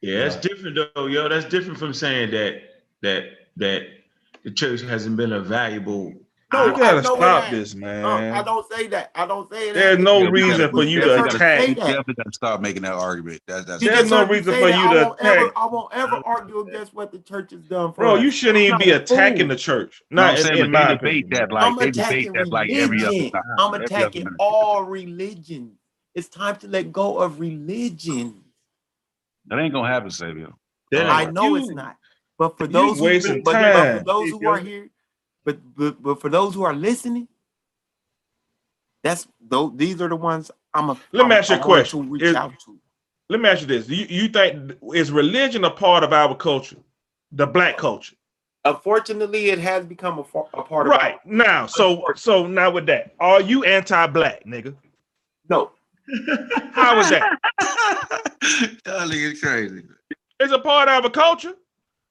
Yeah, 0.00 0.26
it's 0.26 0.36
different 0.36 0.76
though, 0.94 1.06
yo. 1.06 1.28
That's 1.28 1.46
different 1.46 1.78
from 1.78 1.94
saying 1.94 2.30
that 2.32 2.62
that 3.02 3.24
that 3.56 3.86
the 4.44 4.50
church 4.50 4.82
hasn't 4.82 5.16
been 5.16 5.32
a 5.32 5.40
valuable. 5.40 6.12
No, 6.52 6.66
You 6.66 6.76
gotta 6.76 6.98
I 6.98 7.00
stop 7.02 7.44
it 7.52 7.56
this, 7.56 7.74
man. 7.74 8.04
I 8.04 8.40
don't 8.42 8.70
say 8.70 8.86
that. 8.88 9.10
I 9.16 9.26
don't 9.26 9.50
say 9.50 9.68
that. 9.68 9.74
There's 9.74 9.98
no 9.98 10.22
Yeah, 10.22 10.28
reason 10.28 10.50
gotta- 10.58 10.68
for 10.70 10.82
you 10.84 11.00
gotta- 11.00 11.10
to 11.16 11.22
we 11.22 11.22
gotta- 11.30 11.36
attack. 11.36 11.60
We 11.60 11.66
Say 11.66 11.74
that. 11.74 11.80
definitely 11.86 12.14
got 12.14 12.22
to 12.26 12.32
stop 12.32 12.60
making 12.60 12.82
that 12.82 12.92
argument. 12.92 13.40
That's 13.48 13.64
that's 13.64 13.82
There's 13.82 14.08
no 14.10 14.24
reason 14.26 14.54
for 14.54 14.60
that. 14.60 14.66
you 14.78 14.98
to 15.00 15.04
won't 15.04 15.20
ever, 15.20 15.40
attack. 15.46 15.52
I 15.56 15.66
won't 15.66 15.94
ever 15.94 16.22
argue 16.24 16.60
against 16.60 16.94
what 16.94 17.10
the 17.10 17.18
church 17.18 17.50
has 17.50 17.62
done 17.62 17.92
for 17.92 18.02
Bro, 18.02 18.16
us. 18.16 18.22
you 18.22 18.30
shouldn't 18.30 18.58
even 18.58 18.78
be 18.78 18.90
attacking 18.90 19.48
the 19.48 19.56
church. 19.56 20.00
No, 20.12 20.22
Not 20.22 20.30
I'm 20.32 20.36
in, 20.36 20.42
saying, 20.44 20.58
in 20.66 20.70
but 20.72 20.78
my 20.80 20.86
they 20.88 20.94
debate 21.22 21.30
that 21.30 21.50
like 21.52 21.64
I'm 21.64 21.76
they 21.76 21.90
debate 21.90 21.98
attacking 22.06 22.32
that 22.34 22.48
like 22.48 22.70
every 22.70 22.98
other 23.02 23.08
religion. 23.10 23.30
time. 23.32 23.42
I'm 23.58 23.74
attacking 23.74 24.24
night. 24.24 24.32
all 24.38 24.84
religions. 24.84 25.72
It's 26.14 26.28
time 26.28 26.54
to 26.56 26.68
let 26.68 26.92
go 26.92 27.18
of 27.18 27.40
religion. 27.40 28.44
That 29.46 29.58
ain't 29.58 29.72
gonna 29.74 29.88
happen, 29.88 30.10
Sabio. 30.10 30.56
That 30.92 31.06
I 31.06 31.22
ain't- 31.22 31.32
know 31.32 31.56
it's 31.56 31.68
not. 31.70 31.96
But 32.38 32.58
for 32.58 32.64
you 32.64 32.72
those 32.72 32.98
who 32.98 33.42
but, 33.42 33.44
but 33.44 33.98
for 33.98 34.04
those 34.04 34.30
who 34.30 34.48
are 34.48 34.58
here, 34.58 34.88
but, 35.44 35.58
but 35.76 36.02
but 36.02 36.20
for 36.20 36.28
those 36.28 36.54
who 36.54 36.62
are 36.64 36.74
listening, 36.74 37.28
that's 39.02 39.28
those 39.40 39.72
these 39.76 40.00
are 40.00 40.08
the 40.08 40.16
ones 40.16 40.50
I'm 40.72 40.90
a 40.90 40.98
Let 41.12 41.26
me 41.26 41.32
I'm- 41.32 41.32
ask 41.32 41.50
you 41.50 41.56
a 41.56 41.60
question. 41.60 42.02
to 42.02 42.08
reach 42.12 42.22
Is- 42.22 42.34
out 42.34 42.52
to. 42.64 42.78
Let 43.30 43.40
me 43.40 43.48
ask 43.48 43.62
you 43.62 43.66
this: 43.66 43.88
you, 43.88 44.06
you 44.08 44.28
think 44.28 44.74
is 44.94 45.10
religion 45.10 45.64
a 45.64 45.70
part 45.70 46.04
of 46.04 46.12
our 46.12 46.34
culture, 46.34 46.76
the 47.32 47.46
black 47.46 47.78
culture? 47.78 48.16
Unfortunately, 48.66 49.46
it 49.50 49.58
has 49.58 49.84
become 49.86 50.18
a, 50.18 50.24
fa- 50.24 50.44
a 50.54 50.62
part 50.62 50.86
of 50.86 50.90
Right 50.90 51.24
now, 51.26 51.66
so 51.66 52.04
so 52.16 52.46
now 52.46 52.70
with 52.70 52.86
that, 52.86 53.14
are 53.20 53.40
you 53.40 53.64
anti-black, 53.64 54.44
nigga? 54.44 54.74
no. 55.48 55.70
How 56.72 56.98
is 57.00 57.08
that? 57.08 57.38
Y'all 58.86 59.34
crazy. 59.40 59.84
It's 60.38 60.52
a 60.52 60.58
part 60.58 60.88
of 60.90 61.04
our 61.04 61.10
culture. 61.10 61.54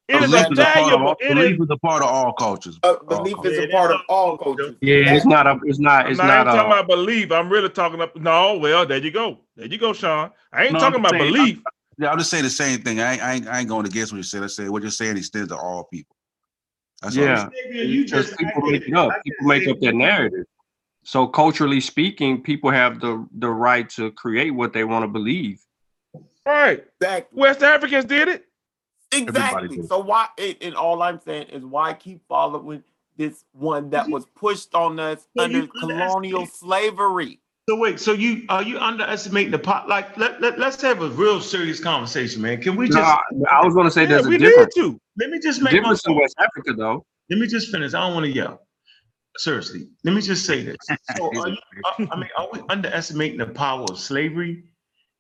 It 0.10 0.22
is 0.22 0.32
Belief 0.32 0.48
a 0.48 0.52
is 0.52 0.60
a 0.60 0.64
part 0.64 0.78
of 0.78 0.84
valuable. 0.84 1.08
all, 1.08 1.16
It 1.22 1.28
belief 1.34 1.54
is. 1.56 1.60
is 1.62 1.70
a 1.70 1.78
part 1.78 2.04
of 2.04 2.10
all 2.10 2.34
cultures. 2.34 2.78
Uh, 2.84 2.88
All 2.94 3.06
belief 3.24 3.36
cultures. 3.36 3.54
is 3.54 3.60
Yeah, 3.60 3.66
a 3.66 3.72
part 3.72 3.92
of 3.92 4.02
all 4.10 4.32
all- 4.32 4.38
cultures. 4.38 4.76
Yeah, 4.82 5.14
it's 5.16 5.26
not 5.26 5.48
a. 5.48 5.58
It's 5.64 5.80
not. 5.80 6.10
It's 6.10 6.18
No, 6.20 6.26
I 6.26 6.38
ain't 6.40 6.46
not 6.46 6.56
talking 6.56 6.72
a. 6.72 6.76
about 6.76 6.88
belief. 6.90 7.32
I'm 7.32 7.50
really 7.50 7.70
talking 7.70 7.96
about 7.96 8.16
no. 8.22 8.58
Well, 8.58 8.86
there 8.86 8.98
you 8.98 9.12
go. 9.12 9.40
There 9.56 9.66
you 9.66 9.78
go, 9.78 9.94
Sean. 9.94 10.32
I 10.52 10.66
ain't 10.66 10.74
No, 10.74 10.80
talking 10.80 10.96
I'm 10.96 11.06
about 11.06 11.12
saying- 11.20 11.34
belief. 11.34 11.60
Yeah, 12.00 12.10
I'll 12.10 12.18
just 12.18 12.32
say 12.32 12.42
the 12.42 12.50
same 12.50 12.82
thing. 12.82 13.00
I 13.00 13.14
ain't, 13.14 13.22
I 13.22 13.34
ain't, 13.34 13.48
I 13.48 13.60
ain't 13.60 13.70
going 13.70 13.86
against 13.86 14.12
what 14.12 14.18
you 14.18 14.24
said. 14.24 14.44
I 14.44 14.48
say 14.48 14.68
what 14.68 14.82
you're 14.82 14.92
saying 14.92 15.16
extends 15.16 15.50
to 15.50 15.56
all 15.58 15.84
people. 15.86 16.16
That's 17.02 17.16
Yeah, 17.16 17.48
Xavier, 17.66 17.84
you 17.84 18.06
just 18.06 18.36
people 18.38 18.62
make 18.64 18.88
it 18.88 18.94
up. 18.96 19.12
People 19.24 19.48
make 19.48 19.68
up 19.68 19.80
their 19.80 19.94
narrative. 19.94 20.46
So 21.04 21.28
culturally 21.28 21.80
speaking, 21.80 22.42
people 22.42 22.72
have 22.72 23.00
the 23.00 23.26
the 23.38 23.50
right 23.50 23.88
to 23.92 24.12
create 24.12 24.52
what 24.52 24.74
they 24.74 24.84
want 24.84 25.04
to 25.04 25.08
believe. 25.08 25.62
Right. 26.46 26.84
Exactly. 27.00 27.40
West 27.40 27.62
Africans 27.64 28.06
did 28.06 28.28
it. 28.28 28.46
Exactly. 29.14 29.84
So 29.84 30.00
why? 30.00 30.28
And, 30.38 30.56
and 30.62 30.76
all 30.76 31.02
I'm 31.04 31.20
saying 31.22 31.48
is 31.50 31.64
why 31.66 31.94
keep 31.94 32.22
following 32.28 32.84
this 33.18 33.46
one 33.54 33.92
that 33.92 34.10
was 34.10 34.26
pushed 34.28 34.76
on 34.76 35.00
us 35.00 35.28
So 35.38 35.44
under 35.44 35.68
colonial 35.68 36.46
slavery. 36.46 37.40
So 37.70 37.78
wait, 37.78 38.00
so 38.00 38.12
you 38.12 38.44
are 38.50 38.64
you 38.64 38.78
underestimating 38.78 39.52
the 39.52 39.60
pot? 39.60 39.88
Like 39.88 40.18
let, 40.18 40.42
let 40.42 40.60
let's 40.60 40.82
have 40.82 41.02
a 41.02 41.10
real 41.10 41.40
serious 41.42 41.80
conversation, 41.80 42.42
man. 42.42 42.62
Can 42.62 42.76
we 42.76 42.88
just 42.88 42.98
No, 43.00 43.18
I 43.50 43.66
was 43.66 43.74
going 43.74 43.86
to 43.86 43.92
say 43.92 44.02
Yeah, 44.04 44.08
there's 44.10 44.26
a 44.26 44.30
we 44.30 44.38
need 44.38 44.50
difference. 44.50 44.76
to. 44.76 45.00
let 45.18 45.30
me 45.30 45.40
just 45.40 45.62
make 45.62 45.74
my 45.74 45.80
Difference 45.80 46.06
in. 46.08 46.16
West 46.16 46.36
Africa, 46.40 46.74
though. 46.74 47.06
Let 47.30 47.40
me 47.40 47.48
just 47.48 47.72
finish. 47.72 47.94
I 47.94 48.02
don't 48.02 48.16
want 48.16 48.26
to 48.26 48.32
yell. 48.32 48.68
Seriously, 49.38 49.88
let 50.04 50.14
me 50.14 50.22
just 50.22 50.46
say 50.46 50.64
this. 50.64 50.78
So, 51.18 51.28
are 51.40 51.50
you, 51.50 51.58
uh, 51.86 52.08
I 52.12 52.16
mean, 52.18 52.30
are 52.38 52.50
we 52.52 52.62
underestimating 52.70 53.40
the 53.40 53.48
power 53.48 53.86
of 53.92 53.98
slavery? 54.00 54.64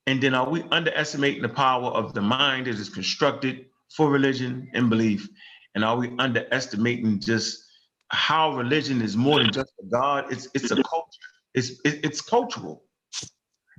And 0.07 0.21
then 0.21 0.35
are 0.35 0.49
we 0.49 0.63
underestimating 0.71 1.41
the 1.43 1.49
power 1.49 1.87
of 1.89 2.13
the 2.13 2.21
mind 2.21 2.67
that 2.67 2.75
is 2.75 2.89
constructed 2.89 3.67
for 3.95 4.09
religion 4.09 4.69
and 4.73 4.89
belief? 4.89 5.27
And 5.75 5.83
are 5.83 5.97
we 5.97 6.11
underestimating 6.19 7.19
just 7.19 7.63
how 8.09 8.55
religion 8.55 9.01
is 9.01 9.15
more 9.17 9.39
than 9.39 9.51
just 9.51 9.73
a 9.81 9.85
God? 9.85 10.31
It's 10.31 10.47
it's 10.53 10.71
a 10.71 10.75
culture. 10.83 11.19
It's 11.53 11.69
it- 11.85 11.99
it's 12.03 12.21
cultural. 12.21 12.83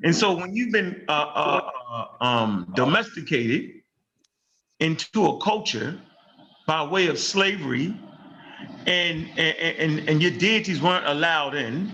And 0.03 0.15
so 0.15 0.35
when 0.37 0.55
you've 0.55 0.73
been 0.73 1.05
uh, 1.09 1.13
uh, 1.13 1.71
uh, 1.93 2.25
um, 2.25 2.73
domesticated 2.75 3.71
into 4.81 5.27
a 5.27 5.41
culture 5.41 6.01
by 6.67 6.83
way 6.85 7.07
of 7.07 7.19
slavery 7.19 7.97
and 8.87 9.29
and, 9.39 9.57
and 9.79 10.09
and 10.09 10.23
your 10.23 10.33
deities 10.33 10.83
weren't 10.83 11.07
allowed 11.07 11.55
in, 11.55 11.93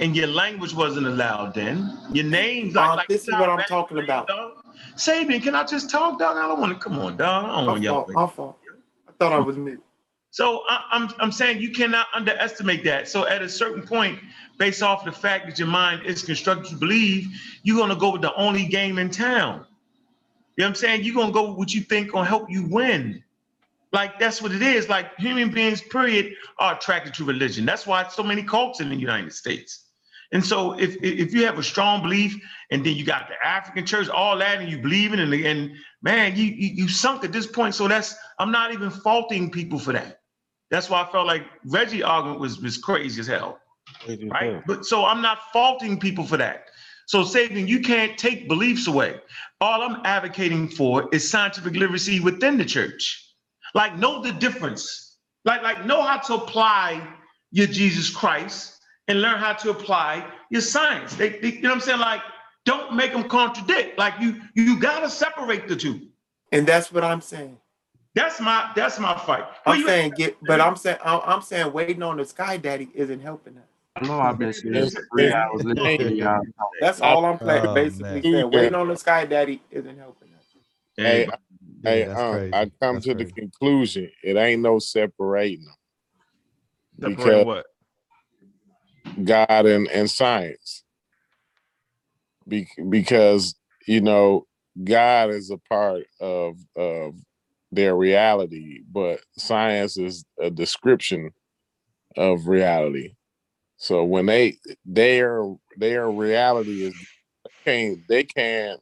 and 0.00 0.14
your 0.14 0.26
language 0.26 0.74
wasn't 0.74 1.06
allowed 1.06 1.56
in. 1.56 1.90
Your 2.12 2.24
names, 2.26 2.74
like, 2.74 2.90
Uh, 2.90 2.96
like 2.96 3.08
this 3.08 3.26
is 3.28 3.34
what 3.34 3.48
I'm 3.48 3.64
talking 3.64 3.98
about. 3.98 4.28
dog. 4.28 4.61
Sabian, 4.96 5.42
can 5.42 5.54
I 5.54 5.64
just 5.64 5.90
talk, 5.90 6.18
dog? 6.18 6.36
I 6.36 6.46
don't 6.46 6.60
want 6.60 6.72
to 6.72 6.78
come 6.78 6.98
on, 6.98 7.16
dog. 7.16 7.44
I 7.44 7.56
don't 7.56 7.66
want 7.66 7.82
y'all. 7.82 8.06
My 8.12 8.26
fault. 8.26 8.58
I 9.08 9.12
thought 9.18 9.32
I 9.32 9.38
was 9.38 9.56
mute. 9.56 9.82
So 10.32 10.62
I, 10.66 10.84
I'm 10.90 11.10
I'm 11.18 11.30
saying 11.30 11.60
you 11.60 11.70
cannot 11.70 12.06
underestimate 12.14 12.84
that. 12.84 13.06
So 13.06 13.26
at 13.26 13.42
a 13.42 13.48
certain 13.48 13.82
point, 13.82 14.18
based 14.58 14.82
off 14.82 15.04
the 15.04 15.12
fact 15.12 15.46
that 15.46 15.58
your 15.58 15.68
mind 15.68 16.06
is 16.06 16.22
constructed 16.22 16.70
to 16.70 16.76
believe, 16.76 17.28
you're 17.62 17.76
gonna 17.76 17.96
go 17.96 18.12
with 18.12 18.22
the 18.22 18.34
only 18.34 18.66
game 18.66 18.98
in 18.98 19.10
town. 19.10 19.66
You 20.56 20.62
know 20.62 20.64
what 20.64 20.68
I'm 20.68 20.74
saying? 20.74 21.04
You're 21.04 21.14
gonna 21.14 21.32
go 21.32 21.50
with 21.50 21.58
what 21.58 21.74
you 21.74 21.82
think 21.82 22.12
gonna 22.12 22.26
help 22.26 22.50
you 22.50 22.66
win. 22.66 23.22
Like 23.92 24.18
that's 24.18 24.40
what 24.40 24.52
it 24.52 24.62
is. 24.62 24.88
Like 24.88 25.14
human 25.16 25.50
beings, 25.50 25.82
period, 25.82 26.34
are 26.58 26.76
attracted 26.76 27.12
to 27.14 27.24
religion. 27.24 27.66
That's 27.66 27.86
why 27.86 28.08
so 28.08 28.22
many 28.22 28.42
cults 28.42 28.80
in 28.80 28.88
the 28.88 28.96
United 28.96 29.34
States. 29.34 29.81
And 30.32 30.44
so 30.44 30.78
if 30.78 30.96
if 31.02 31.34
you 31.34 31.46
have 31.46 31.58
a 31.58 31.62
strong 31.64 32.02
belief, 32.02 32.36
and 32.70 32.84
then 32.86 32.96
you 32.96 33.04
got 33.04 33.28
the 33.28 33.34
African 33.46 33.86
church, 33.86 34.08
all 34.08 34.38
that, 34.38 34.60
and 34.60 34.70
you 34.70 34.78
believe 34.78 35.12
in 35.14 35.20
it, 35.20 35.24
and, 35.32 35.34
and 35.46 35.72
man, 36.02 36.36
you, 36.36 36.44
you 36.46 36.70
you 36.84 36.88
sunk 36.88 37.24
at 37.24 37.32
this 37.32 37.46
point. 37.46 37.74
So 37.76 37.88
that's 37.88 38.16
I'm 38.38 38.52
not 38.52 38.72
even 38.74 38.90
faulting 38.90 39.50
people 39.50 39.78
for 39.78 39.92
that. 39.94 40.20
That's 40.70 40.90
why 40.90 41.02
I 41.02 41.12
felt 41.12 41.26
like 41.26 41.44
Reggie 41.66 42.02
argument 42.02 42.40
was 42.40 42.60
was 42.60 42.78
crazy 42.78 43.20
as 43.20 43.28
hell, 43.28 43.60
right? 44.30 44.54
But 44.66 44.86
so 44.86 45.04
I'm 45.06 45.22
not 45.22 45.40
faulting 45.52 46.00
people 46.00 46.26
for 46.26 46.38
that. 46.38 46.66
So 47.06 47.24
Satan, 47.24 47.68
you 47.68 47.80
can't 47.80 48.18
take 48.18 48.48
beliefs 48.48 48.86
away. 48.88 49.20
All 49.60 49.82
I'm 49.82 50.02
advocating 50.04 50.68
for 50.68 51.08
is 51.12 51.30
scientific 51.30 51.74
literacy 51.74 52.20
within 52.20 52.58
the 52.58 52.66
church. 52.66 53.24
Like 53.74 53.98
know 53.98 54.22
the 54.22 54.32
difference 54.32 55.10
Like, 55.44 55.62
like 55.62 55.86
know 55.86 56.02
how 56.02 56.18
to 56.18 56.34
apply 56.36 57.06
your 57.52 57.68
Jesus 57.68 58.10
Christ 58.10 58.71
and 59.12 59.20
learn 59.20 59.36
how 59.38 59.52
to 59.52 59.68
apply 59.70 60.26
your 60.50 60.62
science. 60.62 61.14
They, 61.14 61.28
they- 61.38 61.52
you 61.52 61.60
know 61.60 61.68
what 61.68 61.74
I'm 61.76 61.80
saying? 61.82 62.00
Like, 62.00 62.22
don't 62.64 62.94
make 62.94 63.12
them 63.12 63.28
contradict. 63.28 63.98
Like 63.98 64.14
you, 64.20 64.40
you 64.54 64.80
gotta 64.80 65.10
separate 65.10 65.68
the 65.68 65.76
two. 65.76 66.08
And 66.50 66.66
that's 66.66 66.90
what 66.90 67.04
I'm 67.04 67.20
saying. 67.20 67.58
That's 68.14 68.40
my 68.40 68.70
that's 68.74 68.98
my 68.98 69.16
fight. 69.18 69.44
Where 69.64 69.74
I'm 69.74 69.80
you 69.80 69.86
saying 69.86 70.12
get, 70.16 70.36
but 70.46 70.60
I'm 70.60 70.76
saying 70.76 70.98
I'm 71.04 71.20
I'm 71.24 71.42
saying 71.42 71.72
waiting 71.72 72.02
on 72.02 72.16
the 72.18 72.24
Sky 72.24 72.56
Daddy 72.56 72.88
isn't 72.94 73.20
helping 73.20 73.56
us. 73.58 73.64
I 73.96 74.06
know 74.06 74.18
I've 74.20 74.38
been 74.38 74.52
sitting 74.52 74.74
It's- 74.74 74.92
here 74.92 75.02
for 75.02 75.08
three 75.18 75.32
hours 75.32 75.64
listening 75.64 75.98
to 75.98 76.14
y'all. 76.14 76.40
That's 76.80 77.00
all 77.00 77.24
I'm 77.26 77.38
playing, 77.38 77.66
Oh, 77.66 77.74
basically 77.74 78.04
man. 78.12 78.22
saying. 78.22 78.50
Waiting 78.50 78.74
on 78.74 78.88
the 78.88 78.96
Sky 78.96 79.26
Daddy 79.26 79.60
isn't 79.70 79.98
helping 79.98 80.28
us. 80.34 80.44
Hey, 80.96 81.26
hey, 81.82 82.00
Yeah, 82.00 82.06
that's 82.08 82.20
um. 82.20 82.50
I 82.54 82.70
come 82.80 82.94
That's 82.96 83.06
to 83.06 83.14
the 83.14 83.24
conclusion 83.24 84.10
it 84.22 84.36
ain't 84.36 84.62
no 84.62 84.78
separating 84.78 85.64
them. 85.64 85.74
Separate 87.00 87.16
Because 87.16 87.46
what? 87.46 87.66
God 89.24 89.66
and, 89.66 89.88
and 89.90 90.10
science. 90.10 90.84
Be, 92.48 92.68
because 92.90 93.54
you 93.86 94.00
know 94.02 94.46
God 94.84 95.30
is 95.30 95.50
a 95.50 95.58
part 95.70 96.04
of 96.20 96.56
of 96.76 97.14
their 97.72 97.96
reality, 97.96 98.80
but 98.90 99.20
science 99.38 99.98
is 99.98 100.24
a 100.40 100.50
description 100.50 101.30
of 102.16 102.48
reality. 102.48 103.14
So 103.78 104.04
when 104.04 104.26
they 104.26 104.58
their 104.86 105.44
their 105.78 106.10
reality 106.10 106.84
is 106.84 106.94
can't 107.66 108.00
they 108.08 108.24
can't 108.24 108.80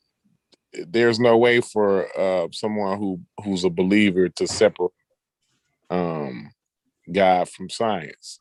there's 0.88 1.20
no 1.20 1.36
way 1.38 1.60
for 1.60 2.08
uh 2.18 2.48
someone 2.52 2.98
who 2.98 3.20
who's 3.44 3.64
a 3.64 3.70
believer 3.70 4.28
to 4.30 4.48
separate 4.48 4.92
um 5.90 6.50
God 7.12 7.48
from 7.48 7.70
science. 7.70 8.40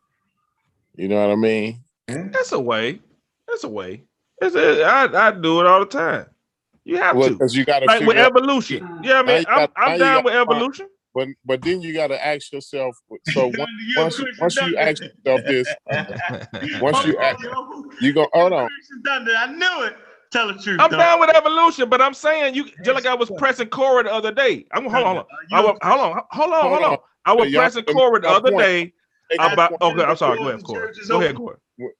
You 0.99 1.07
know 1.07 1.15
what 1.25 1.31
I 1.31 1.35
mean? 1.37 1.79
Mm-hmm. 2.09 2.31
That's 2.31 2.51
a 2.51 2.59
way. 2.59 2.99
That's 3.47 3.63
a 3.63 3.69
way. 3.69 4.03
It's 4.41 4.53
a, 4.53 4.83
I 4.83 5.27
I 5.27 5.31
do 5.31 5.61
it 5.61 5.65
all 5.65 5.79
the 5.79 5.85
time. 5.85 6.25
You 6.83 6.97
have 6.97 7.15
Well, 7.15 7.27
to. 7.29 7.33
because 7.35 7.55
you 7.55 7.63
got 7.63 7.79
to 7.79 7.85
Like 7.85 8.01
with 8.05 8.17
out- 8.17 8.31
evolution. 8.35 8.99
Yeah, 9.01 9.19
I 9.19 9.23
mean, 9.23 9.39
you 9.41 9.45
I'm, 9.47 9.57
got- 9.59 9.71
I'm 9.77 9.97
down 9.99 10.15
got 10.17 10.25
with 10.25 10.33
to 10.33 10.39
find- 10.39 10.51
evolution. 10.51 10.87
But 11.15 11.27
but 11.45 11.61
then 11.61 11.81
you 11.81 11.93
got 11.93 12.07
to 12.07 12.25
ask 12.25 12.51
yourself. 12.51 12.97
So 13.31 13.47
once 13.47 13.69
once 13.95 14.19
you, 14.19 14.27
once 14.41 14.55
you 14.57 14.75
ask 14.77 15.01
yourself 15.01 15.41
this, 15.47 15.67
once 16.81 17.05
you 17.05 17.17
ask, 17.17 17.39
you 18.01 18.13
go 18.13 18.27
hold 18.33 18.51
on. 18.53 18.67
I 19.07 19.51
knew 19.53 19.85
it. 19.85 19.95
Tell 20.31 20.47
the 20.47 20.53
truth. 20.55 20.79
I'm 20.81 20.91
dog. 20.91 20.99
down 20.99 21.19
with 21.21 21.33
evolution, 21.35 21.89
but 21.89 22.01
I'm 22.01 22.13
saying 22.13 22.55
you 22.55 22.65
just 22.83 22.93
like 22.93 23.05
I 23.05 23.15
was 23.15 23.31
pressing 23.37 23.67
Corey 23.69 24.03
the 24.03 24.13
other 24.13 24.31
day. 24.33 24.65
I'm 24.73 24.83
hold 24.83 24.95
on, 25.05 25.15
hold 25.15 25.17
on. 25.17 25.25
I 25.51 25.61
was, 25.61 25.77
hold 25.81 26.01
on, 26.01 26.21
hold 26.29 26.53
on, 26.53 26.61
hold 26.69 26.83
on. 26.83 26.97
I 27.25 27.33
was 27.33 27.53
pressing 27.53 27.83
Corey 27.85 28.19
the 28.21 28.29
other 28.29 28.51
day 28.51 28.83
Take 28.83 28.93
that 28.93 28.98
about. 29.37 29.81
Okay, 29.81 30.03
I'm 30.03 30.15
sorry. 30.17 30.37
Go 30.37 30.49
ahead, 30.49 30.63
Corey. 30.63 30.93
Go 31.07 31.21
ahead, 31.21 31.35
Corey. 31.35 31.57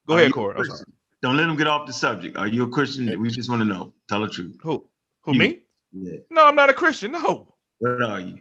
Go 0.08 0.18
ahead, 0.18 0.34
Corey. 0.34 0.56
I'm 0.58 0.66
sorry. 0.66 0.86
Don't 1.22 1.36
let 1.36 1.50
him 1.50 1.56
get 1.58 1.68
off 1.68 1.86
the 1.86 1.94
subject. 1.94 2.38
Are 2.38 2.48
you 2.48 2.64
a 2.64 2.70
Christian? 2.70 3.20
We 3.22 3.30
just 3.30 3.50
want 3.50 3.62
to 3.62 3.66
know. 3.66 3.94
Tell 4.08 4.22
the 4.22 4.30
truth. 4.30 4.56
Who? 4.62 4.86
Who 5.24 5.34
You. 5.34 5.40
me? 5.40 5.60
Yeah. 5.92 6.18
No, 6.30 6.46
I'm 6.46 6.56
not 6.56 6.70
a 6.70 6.74
Christian. 6.74 7.12
No, 7.12 7.54
What 7.80 8.02
are 8.04 8.20
you? 8.22 8.40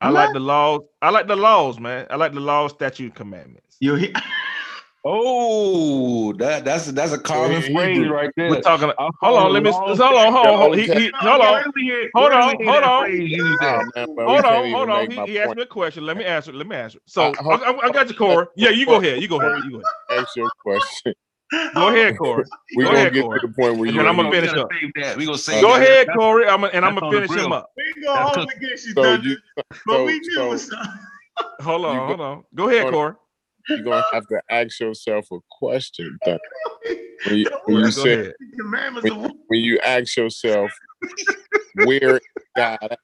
I 0.00 0.10
like 0.10 0.32
the 0.32 0.40
laws. 0.40 0.80
I 1.00 1.10
like 1.10 1.26
the 1.26 1.36
laws, 1.36 1.78
man. 1.78 2.06
I 2.10 2.16
like 2.16 2.32
the 2.32 2.40
laws, 2.40 2.72
statute, 2.72 3.14
commandments. 3.14 3.76
You 3.80 3.94
he- 3.94 4.14
Oh, 5.06 6.32
that 6.34 6.64
that's 6.64 6.86
that's 6.92 7.12
a 7.12 7.18
common 7.18 7.60
He- 7.60 7.74
phrase 7.74 7.98
Hebrew. 7.98 8.10
right 8.14 8.30
there. 8.36 8.48
We're 8.48 8.62
talking. 8.62 8.90
I'll 8.98 9.10
Hold 9.20 9.38
on. 9.38 9.52
Let 9.52 9.62
me. 9.62 9.70
Hold 9.70 10.00
on. 10.00 10.32
Hold 10.32 10.46
on. 10.46 10.58
Hold, 10.58 10.76
he, 10.78 10.86
he, 10.86 11.10
hold 11.14 11.42
on. 11.42 11.52
Where 11.52 11.64
do 11.64 11.72
we 11.76 11.82
hear- 11.82 12.10
Hold 12.14 12.32
where 12.32 12.52
do 12.52 12.58
we 12.58 12.66
on. 12.68 12.72
Hold 12.72 12.84
on. 12.84 13.04
phrase 13.04 13.30
used 13.30 13.62
at? 13.62 13.76
man, 13.76 13.92
but 13.94 14.06
we 14.16 14.24
Hold 14.32 14.44
on, 14.46 14.70
hold 14.70 14.90
on. 14.90 15.10
He, 15.10 15.32
he 15.32 15.38
asked 15.40 15.56
me 15.56 15.62
a 15.62 15.66
question. 15.66 16.06
Let 16.06 16.16
me 16.16 16.24
answer. 16.24 16.52
Let 16.54 16.66
me 16.66 16.74
answer. 16.76 17.00
So 17.06 17.22
Uh, 17.22 17.32
I, 17.42 17.54
I, 17.70 17.86
I 17.86 17.90
got 17.90 18.08
you, 18.08 18.14
Corey. 18.16 18.46
Yeah, 18.56 18.70
you 18.70 18.86
go 18.86 18.94
ahead. 18.96 19.20
You 19.20 19.28
go 19.28 19.40
ahead. 19.40 19.62
You 19.64 19.72
go 19.72 19.82
ahead. 20.10 20.22
Ask 20.22 20.36
your 20.36 20.50
question. 20.60 21.12
Go 21.74 21.88
ahead, 21.88 22.16
Corey. 22.16 22.44
We 22.76 22.84
Go 22.84 22.88
gonna 22.90 22.98
ahead, 23.00 23.12
get 23.12 23.24
Corey. 23.24 23.40
to 23.40 23.46
the 23.46 23.52
point 23.52 23.76
where 23.76 23.86
you 23.90 23.96
then 23.96 24.08
I'm 24.08 24.16
gonna 24.16 24.30
finish 24.30 24.52
up. 24.54 24.68
that. 24.96 25.16
We 25.18 25.26
gonna 25.26 25.36
save 25.38 25.60
Go 25.60 25.68
that. 25.74 25.82
ahead, 25.82 26.06
That's- 26.06 26.16
Corey. 26.16 26.46
I'm 26.48 26.64
and 26.64 26.84
I'm 26.84 26.94
gonna 26.94 27.10
finish 27.12 27.30
him 27.30 27.52
up. 27.52 27.70
We 27.76 28.02
go 28.02 28.14
That's 28.14 28.36
home 28.36 28.46
cook- 28.46 28.56
against 28.56 28.86
you, 28.86 28.92
So 28.94 29.12
you 29.14 29.36
but 29.86 30.04
we 30.06 30.12
knew 30.18 30.20
it 30.20 30.34
so 30.34 30.48
was 30.48 30.66
something. 30.68 30.92
Hold 31.60 31.84
on, 31.84 32.06
hold 32.08 32.20
on. 32.20 32.44
Go 32.54 32.68
ahead, 32.70 32.90
Corey. 32.90 33.14
You're 33.68 33.84
gonna 33.84 34.04
have 34.12 34.26
to 34.28 34.40
ask 34.50 34.80
yourself 34.80 35.26
a 35.32 35.38
question. 35.50 36.18
Thunder. 36.24 36.40
When 37.24 37.36
you, 37.38 37.46
when 37.66 37.76
you 37.78 37.90
say 37.90 38.32
when, 39.00 39.12
when 39.48 39.60
you 39.60 39.78
ask 39.80 40.16
yourself 40.16 40.72
where 41.74 42.16
is 42.16 42.22
God 42.56 42.78
at? 42.82 42.98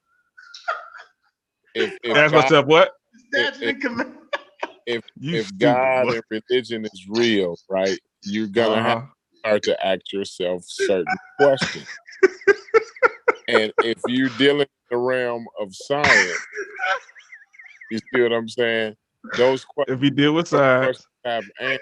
if 1.75 1.93
if 2.03 2.17
Ask 2.17 2.33
God 2.33 2.43
myself 2.43 2.67
what? 2.67 2.93
statute 3.31 3.63
if- 3.63 3.69
and 3.75 3.83
command. 3.83 4.15
if 4.87 5.03
if 5.23 5.59
God 5.59 6.07
boy. 6.09 6.15
and 6.17 6.25
religion 6.51 6.85
is 6.87 7.07
real, 7.09 7.57
right? 7.69 7.99
You're 8.25 8.49
gonna 8.49 8.83
have 8.83 8.99
Uh-huh. 8.99 9.07
to 9.07 9.39
start 9.39 9.63
to 9.65 9.87
ask 9.87 10.13
yourself 10.13 10.65
certain 10.67 11.19
questions. 11.39 11.87
and 13.49 13.73
if 13.81 14.03
you're 14.07 14.29
dealing 14.31 14.63
in 14.63 14.67
the 14.91 14.97
realm 14.99 15.47
of 15.61 15.75
science, 15.75 16.39
you 17.91 17.99
see 17.99 18.21
what 18.21 18.33
I'm 18.33 18.49
saying? 18.49 18.97
Those 19.37 19.65
questions 19.65 19.99
If 19.99 20.05
you 20.05 20.11
deal 20.11 20.33
with 20.35 20.49
science, 20.49 21.07
have 21.25 21.45
answers. 21.61 21.81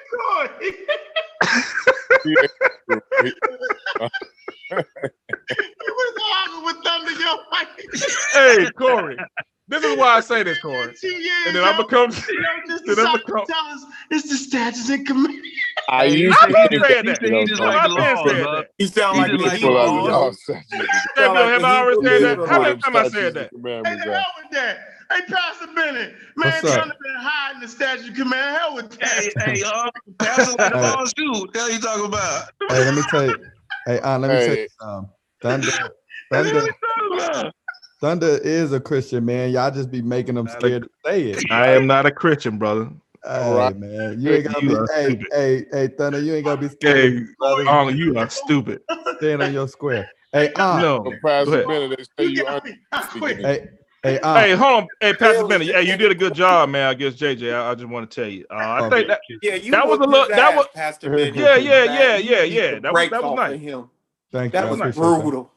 Was 5.80 6.14
arguing 6.34 6.64
with 6.64 6.76
Thunder, 6.84 7.12
yo. 7.12 7.36
hey, 8.32 8.70
Corey. 8.72 9.16
This 9.70 9.84
is 9.84 9.98
why 9.98 10.16
I 10.16 10.20
say 10.20 10.42
this, 10.42 10.58
Corey. 10.60 10.94
And 11.46 11.54
then 11.56 11.62
I 11.64 11.76
become. 11.76 12.10
Yo, 12.10 12.16
just 12.68 12.84
then 12.86 13.06
I 13.06 13.16
become. 13.16 13.46
tell 13.46 13.64
us 13.66 13.84
it's 14.10 14.28
the 14.28 14.36
statutes 14.36 14.88
and 14.88 15.06
commandments. 15.06 15.48
I 15.90 16.06
Hey, 16.08 16.16
he 16.16 16.22
used 16.22 16.38
to 16.40 16.46
he 16.48 16.52
think 16.54 16.70
just- 16.72 16.86
said 16.88 17.06
that. 17.06 17.16
said 17.20 17.32
he 17.32 17.44
just 17.46 17.60
like 17.60 17.72
the 17.72 17.78
I've 17.78 18.24
been 18.24 18.42
laws, 18.42 18.56
that. 18.56 18.66
He 18.78 18.86
sound 18.86 19.18
like 19.18 19.30
just 19.30 19.38
the 19.38 19.44
like 19.44 19.52
the 19.52 19.58
people 19.60 19.76
are 19.78 19.86
Hebrew, 19.86 20.00
laws. 20.00 20.08
yo. 20.08 20.20
lost. 20.26 20.46
Sound 20.46 20.64
Samuel, 21.16 21.34
like 21.34 21.52
have 21.52 21.64
I 21.64 21.80
already 21.80 22.02
said 22.20 22.38
that? 22.38 22.48
How 22.48 22.62
many 22.62 22.76
times 22.80 22.96
I 22.96 23.08
said 23.08 23.34
that? 23.34 23.50
Hey, 25.10 25.20
Commandments 25.20 25.30
the 25.30 25.36
are- 25.36 25.40
hell 25.40 25.56
with 25.60 25.68
that. 25.68 25.68
Hey, 25.68 25.68
Pastor 25.68 25.74
Bennett. 25.74 26.14
Man, 26.36 26.52
What's 26.52 26.64
up? 26.64 26.80
Thunder 26.80 26.94
been 27.02 27.14
hiding 27.18 27.60
the 27.60 27.68
statute 27.68 28.14
command. 28.14 28.56
Hell 28.56 28.74
with 28.74 28.90
that. 28.98 29.08
Hey, 29.08 29.30
hey, 29.38 29.62
uh, 29.64 29.90
Pastor 30.18 30.52
like 30.52 30.70
the 30.72 30.78
Hey. 30.78 31.30
What 31.30 31.52
the 31.52 31.58
hell 31.58 31.70
you 31.70 31.80
talking 31.80 32.04
about? 32.06 32.44
Hey, 32.70 32.84
let 32.84 32.94
me 32.94 33.02
tell 33.10 33.26
you. 33.26 33.46
Hey, 33.86 34.00
Aunt, 34.00 34.22
let 34.22 34.30
me 34.30 34.46
tell 34.46 34.56
you 34.56 34.68
something. 34.80 35.10
Thunder, 35.40 35.72
Thunder, 36.30 36.50
you 36.50 36.60
talking 36.62 37.18
about? 37.18 37.54
Thunder 38.00 38.38
is 38.42 38.72
a 38.72 38.80
Christian 38.80 39.24
man. 39.24 39.50
Y'all 39.50 39.70
just 39.70 39.90
be 39.90 40.02
making 40.02 40.34
them 40.34 40.46
Not 40.46 40.56
a- 40.56 40.66
scared 40.66 40.82
to 40.84 40.88
say 41.04 41.22
it. 41.30 41.50
I 41.50 41.70
am 41.70 41.86
not 41.86 42.06
a 42.06 42.10
Christian, 42.10 42.58
brother. 42.58 42.90
Hey 43.24 43.52
right. 43.52 43.76
man, 43.76 44.20
you 44.20 44.32
ain't 44.32 44.44
gotta 44.44 44.62
You 44.62 44.68
be. 44.68 44.74
are 44.76 44.86
Hey, 44.94 45.04
stupid. 45.06 45.26
hey, 45.32 45.64
hey, 45.72 45.88
Thunder, 45.88 46.20
you 46.20 46.34
ain't 46.34 46.44
gotta 46.44 46.60
be 46.60 46.68
scared. 46.68 47.12
Hey, 47.12 47.24
brother. 47.38 47.90
you 47.90 48.16
are 48.16 48.28
stupid. 48.30 48.80
Stand 49.18 49.42
on 49.42 49.52
your 49.52 49.66
square. 49.68 50.08
Hey, 50.32 50.52
Aunt. 50.54 50.82
No. 50.82 51.02
So 51.04 51.10
Go 51.10 51.16
Pastor 51.24 51.50
ahead. 51.54 51.66
Bennett, 51.66 51.98
they 51.98 52.04
say 52.24 52.30
You 52.30 52.36
you 52.36 52.44
got 52.44 52.64
me. 52.64 52.76
Hey, 53.44 53.68
hey, 54.02 54.18
Aunt. 54.20 54.38
Hey, 54.46 54.52
hold 54.54 54.72
on. 54.84 54.88
Hey, 55.00 55.14
Pastor 55.14 55.46
Bennett. 55.46 55.66
Yeah, 55.66 55.80
you 55.80 55.96
did 55.96 56.10
a 56.10 56.14
good 56.14 56.34
job, 56.34 56.68
man, 56.68 56.88
I 56.88 56.94
guess 56.94 57.14
JJ. 57.14 57.52
I, 57.54 57.70
I 57.70 57.74
just 57.74 57.88
want 57.88 58.10
to 58.10 58.20
tell 58.22 58.30
you. 58.30 58.44
Uh, 58.50 58.54
I 58.54 58.86
Oh. 58.86 58.90
think 58.90 59.08
that 59.08 59.20
Yeah, 59.42 59.54
you 59.56 59.70
That 59.72 59.86
was 59.86 59.96
a 59.96 60.00
whooped 60.00 60.10
little- 60.10 60.26
his 60.28 60.36
that 60.36 60.56
was- 60.56 60.66
Pastor 60.74 61.10
Bennett. 61.10 61.34
Yeah, 61.34 61.56
yeah, 61.56 61.84
yeah, 61.84 62.16
yeah, 62.16 62.42
yeah. 62.42 62.70
That 62.78 62.82
was 62.84 62.92
brakes 62.92 63.10
that 63.12 63.22
was 63.22 63.36
nice. 63.36 63.60
him. 63.60 63.90
Thank 64.32 64.52
you. 64.52 64.60
That 64.60 64.66
I 64.66 64.70
was 64.70 64.80
appreciate 64.80 65.02
that. 65.02 65.22
brutal. 65.22 65.52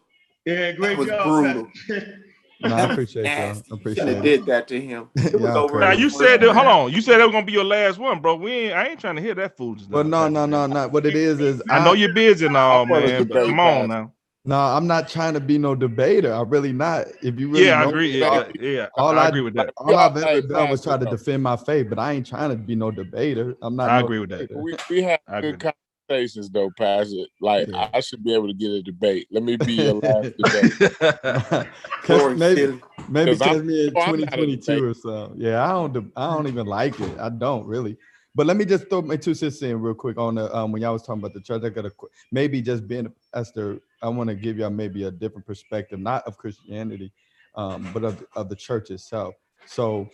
Yeah, 0.46 0.72
great 0.74 0.98
was 0.98 1.08
job. 1.08 1.28
brutal. 1.28 1.72
Pastor. 1.88 2.18
No, 2.64 2.76
I 2.76 2.82
appreciate 2.82 3.24
y'all. 3.26 3.34
I 3.34 3.56
appreciate 3.74 4.04
shouldn't 4.06 4.18
it. 4.24 4.38
did 4.38 4.46
that 4.46 4.68
to 4.68 4.80
him. 4.80 5.10
It 5.16 5.34
was 5.34 5.42
Y'all 5.42 5.58
over. 5.58 5.80
Now 5.80 5.94
you 5.94 6.12
said 6.12 6.42
that. 6.42 6.54
Hold 6.54 6.68
on. 6.68 6.92
You 6.94 7.02
said 7.02 7.18
that 7.18 7.24
was 7.26 7.32
gonna 7.34 7.44
be 7.44 7.54
your 7.54 7.64
last 7.64 7.98
one, 7.98 8.20
bro. 8.22 8.36
We 8.36 8.52
ain't. 8.52 8.74
I 8.76 8.88
ain't 8.90 9.00
trying 9.00 9.16
to 9.16 9.22
hear 9.24 9.34
that 9.34 9.58
foolishness. 9.58 9.90
Well, 9.90 10.04
no, 10.04 10.28
no, 10.28 10.46
no, 10.46 10.68
Bennett. 10.68 10.76
no. 10.76 10.88
What 10.90 11.08
it 11.08 11.16
is 11.16 11.40
is 11.40 11.60
I 11.72 11.84
know 11.84 11.94
you're 11.94 12.14
busy 12.14 12.46
and 12.46 12.56
all, 12.56 12.86
man. 12.86 13.28
But 13.28 13.48
come 13.48 13.60
on 13.60 13.90
now. 13.90 14.12
No, 14.44 14.60
I'm 14.60 14.88
not 14.88 15.08
trying 15.08 15.36
to 15.36 15.40
be 15.40 15.60
no 15.60 15.76
debater. 15.76 16.34
I 16.34 16.42
really 16.42 16.74
not. 16.74 17.06
If 17.22 17.40
you 17.40 17.50
really 17.50 17.68
Yeah, 17.68 17.84
I 17.86 17.90
agree. 17.90 18.14
me, 18.14 18.20
Yeah, 18.20 18.28
all, 18.28 18.46
yeah. 18.60 18.88
all 18.98 19.20
I 19.20 19.26
I, 19.26 19.30
agree 19.30 19.42
with 19.42 19.54
that. 19.54 19.72
all 19.78 19.96
I've 19.96 20.16
Hey, 20.16 20.38
ever 20.40 20.48
done 20.48 20.70
was 20.72 20.84
try 20.84 20.98
to 20.98 21.06
defend 21.06 21.44
my 21.44 21.56
faith, 21.58 21.88
but 21.90 22.00
I 22.00 22.14
ain't 22.14 22.26
trying 22.26 22.50
to 22.50 22.56
be 22.56 22.76
no 22.76 22.90
debater. 22.90 23.56
I'm 23.62 23.76
not. 23.76 23.92
I 23.92 24.00
no 24.00 24.06
agree 24.06 24.20
with 24.20 24.30
that. 24.32 24.52
We 24.56 24.76
we 24.90 25.04
have 25.04 25.20
I 25.28 25.38
agree. 25.38 25.52
good 25.52 25.74
conversations 26.10 26.50
though, 26.50 26.72
Pastor. 26.76 27.18
Like 27.40 27.68
Yeah. 27.68 27.90
I 27.94 28.00
should 28.00 28.24
be 28.24 28.34
able 28.34 28.48
to 28.48 28.54
get 28.56 28.72
a 28.72 28.82
debate. 28.82 29.28
Let 29.32 29.44
me 29.44 29.58
be 29.58 29.74
your 29.74 29.94
last 29.94 30.36
debate. 30.40 30.74
Cause 32.02 32.20
Corey 32.20 32.38
maybe, 32.40 32.62
silly. 32.62 32.82
maybe 33.10 33.38
'Cause 33.38 33.62
me 33.64 33.88
in 33.88 33.94
oh, 33.96 34.02
I'm 34.02 34.20
not 34.22 34.34
a 34.34 34.38
2022 34.38 34.84
or 34.84 34.94
so. 34.96 35.34
Yeah, 35.38 35.64
I 35.64 35.70
don't. 35.72 35.94
de- 35.94 36.12
I 36.20 36.34
don't 36.34 36.48
even 36.48 36.66
like 36.66 37.00
it. 37.00 37.20
I 37.20 37.30
don't 37.30 37.68
really. 37.68 37.96
But 38.34 38.48
let 38.48 38.58
me 38.58 38.66
just 38.66 38.90
throw 38.90 39.04
my 39.04 39.18
two 39.18 39.36
cents 39.36 39.62
in 39.62 39.80
real 39.82 39.94
quick 39.94 40.18
on 40.18 40.34
the 40.36 40.56
um 40.56 40.72
when 40.72 40.82
y'all 40.82 40.94
was 40.94 41.04
talking 41.04 41.22
about 41.22 41.36
the 41.36 41.42
church. 41.42 41.62
I 41.64 41.70
got 41.70 41.86
a 41.86 41.92
maybe 42.32 42.60
just 42.64 42.88
being 42.88 43.14
Esther. 43.36 43.82
I 44.02 44.10
want 44.10 44.30
to 44.30 44.36
give 44.36 44.58
y'all 44.58 44.70
maybe 44.70 45.04
a 45.04 45.12
different 45.12 45.46
perspective, 45.46 46.00
not 46.00 46.26
of 46.26 46.38
Christianity, 46.38 47.12
um, 47.56 47.90
but 47.94 48.04
of 48.04 48.26
of 48.36 48.50
the 48.50 48.56
church 48.56 48.90
itself. 48.90 49.36
So, 49.66 50.10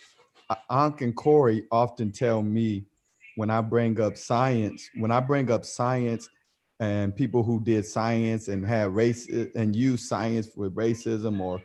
Ankh 0.69 1.01
and 1.01 1.15
Corey 1.15 1.63
often 1.71 2.11
tell 2.11 2.41
me 2.41 2.85
when 3.35 3.49
I 3.49 3.61
bring 3.61 4.01
up 4.01 4.17
science, 4.17 4.89
when 4.95 5.11
I 5.11 5.19
bring 5.19 5.51
up 5.51 5.63
science 5.63 6.29
and 6.79 7.15
people 7.15 7.43
who 7.43 7.59
did 7.63 7.85
science 7.85 8.47
and 8.47 8.65
had 8.65 8.93
race 8.93 9.29
and 9.55 9.75
used 9.75 10.07
science 10.07 10.49
with 10.55 10.75
racism 10.75 11.39
or 11.39 11.61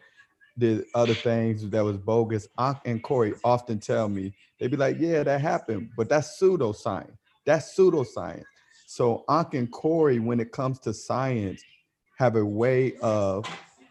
did 0.59 0.85
other 0.95 1.15
things 1.15 1.69
that 1.71 1.85
was 1.85 1.97
bogus. 1.97 2.49
Ankh 2.59 2.81
and 2.85 3.03
Corey 3.03 3.35
often 3.43 3.79
tell 3.79 4.09
me, 4.09 4.35
they'd 4.59 4.71
be 4.71 4.77
like, 4.77 4.97
yeah, 4.99 5.23
that 5.23 5.41
happened, 5.41 5.91
but 5.97 6.09
that's 6.09 6.39
pseudoscience. 6.41 7.17
That's 7.45 7.77
pseudoscience. 7.77 8.45
So 8.87 9.25
Ankh 9.29 9.55
and 9.55 9.71
Corey, 9.73 10.19
when 10.19 10.41
it 10.41 10.53
comes 10.53 10.79
to 10.81 10.93
science, 10.93 11.65
have 12.19 12.37
a 12.37 12.45
way 12.45 12.95
of 13.03 13.47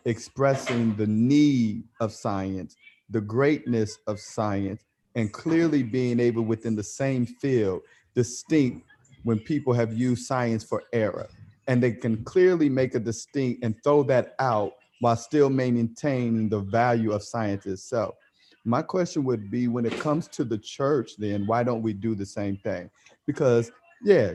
expressing 0.06 0.96
the 0.96 1.08
need 1.08 1.84
of 2.00 2.12
science, 2.12 2.76
the 3.10 3.22
greatness 3.22 3.98
of 4.08 4.20
science, 4.20 4.84
and 5.16 5.32
clearly 5.34 5.84
being 5.84 6.20
able 6.20 6.44
within 6.44 6.76
the 6.76 6.84
same 6.84 7.26
field 7.26 7.82
distinct 8.16 8.86
when 9.24 9.40
people 9.40 9.74
have 9.74 9.94
used 9.94 10.26
science 10.26 10.64
for 10.64 10.84
error. 10.94 11.28
And 11.68 11.82
they 11.82 11.92
can 11.92 12.24
clearly 12.24 12.70
make 12.70 12.96
a 12.96 13.00
distinct 13.00 13.64
and 13.64 13.76
throw 13.84 14.04
that 14.04 14.34
out 14.40 14.74
while 15.00 15.16
still 15.16 15.50
maintaining 15.50 16.50
the 16.50 16.60
value 16.60 17.12
of 17.12 17.24
science 17.24 17.66
itself. 17.66 18.16
My 18.64 18.82
question 18.82 19.24
would 19.24 19.50
be 19.50 19.68
when 19.68 19.86
it 19.86 20.00
comes 20.00 20.28
to 20.30 20.44
the 20.44 20.58
church, 20.58 21.14
then 21.18 21.48
why 21.48 21.64
don't 21.64 21.82
we 21.82 21.94
do 21.94 22.14
the 22.14 22.26
same 22.26 22.58
thing? 22.58 22.90
Because, 23.26 23.72
yeah, 24.04 24.34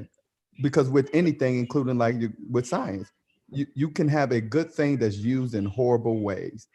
because 0.62 0.89
with 0.90 1.08
anything, 1.12 1.58
including 1.58 1.98
like 1.98 2.16
with 2.50 2.66
science, 2.66 3.12
you, 3.50 3.66
you 3.75 3.91
can 3.91 4.08
have 4.08 4.33
a 4.33 4.41
good 4.41 4.73
thing 4.73 4.97
that's 4.99 5.16
used 5.16 5.55
in 5.55 5.65
horrible 5.65 6.20
ways, 6.20 6.68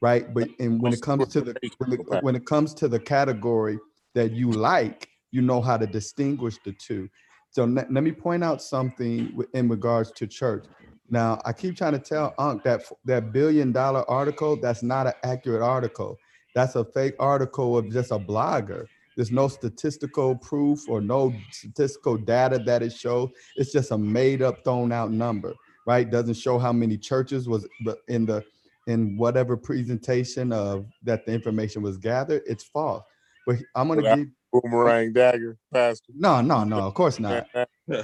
right? 0.00 0.32
But 0.32 0.48
and 0.58 0.80
when 0.80 0.92
it 0.92 1.02
comes 1.02 1.28
to 1.28 1.40
the 1.40 1.56
when 1.78 1.92
it, 1.92 2.00
when 2.22 2.34
it 2.34 2.46
comes 2.46 2.74
to 2.74 2.88
the 2.88 3.00
category 3.00 3.78
that 4.14 4.32
you 4.32 4.50
like, 4.50 5.08
you 5.32 5.42
know 5.42 5.60
how 5.60 5.76
to 5.76 5.86
distinguish 5.86 6.56
the 6.64 6.72
two. 6.72 7.08
So 7.50 7.64
let, 7.64 7.92
let 7.92 8.02
me 8.02 8.12
point 8.12 8.42
out 8.42 8.62
something 8.62 9.40
in 9.52 9.68
regards 9.68 10.10
to 10.12 10.26
church. 10.26 10.64
Now, 11.10 11.40
I 11.44 11.52
keep 11.52 11.76
trying 11.76 11.92
to 11.92 11.98
tell 11.98 12.34
Unc 12.38 12.64
that 12.64 12.82
that 13.04 13.32
billion 13.32 13.72
dollar 13.72 14.08
article, 14.10 14.56
that's 14.56 14.82
not 14.82 15.06
an 15.06 15.12
accurate 15.22 15.62
article. 15.62 16.18
That's 16.54 16.76
a 16.76 16.84
fake 16.84 17.14
article 17.18 17.76
of 17.76 17.92
just 17.92 18.10
a 18.10 18.18
blogger. 18.18 18.86
There's 19.16 19.30
no 19.30 19.48
statistical 19.48 20.36
proof 20.36 20.88
or 20.88 21.00
no 21.00 21.34
statistical 21.50 22.16
data 22.16 22.58
that 22.60 22.82
it 22.82 22.92
shows. 22.92 23.30
It's 23.56 23.72
just 23.72 23.90
a 23.90 23.98
made 23.98 24.42
up, 24.42 24.64
thrown 24.64 24.90
out 24.92 25.12
number, 25.12 25.54
right? 25.86 26.10
Doesn't 26.10 26.34
show 26.34 26.58
how 26.58 26.72
many 26.72 26.98
churches 26.98 27.48
was 27.48 27.68
in 28.08 28.26
the 28.26 28.44
in 28.86 29.16
whatever 29.16 29.56
presentation 29.56 30.52
of 30.52 30.86
that 31.04 31.26
the 31.26 31.32
information 31.32 31.82
was 31.82 31.96
gathered. 31.98 32.42
It's 32.46 32.64
false. 32.64 33.04
But 33.46 33.56
I'm 33.74 33.88
gonna 33.88 34.02
give 34.02 34.28
Boomerang 34.52 35.12
dagger, 35.12 35.58
Pastor. 35.72 36.12
no, 36.14 36.40
no, 36.40 36.64
no, 36.64 36.78
of 36.80 36.94
course 36.94 37.18
not. 37.20 37.48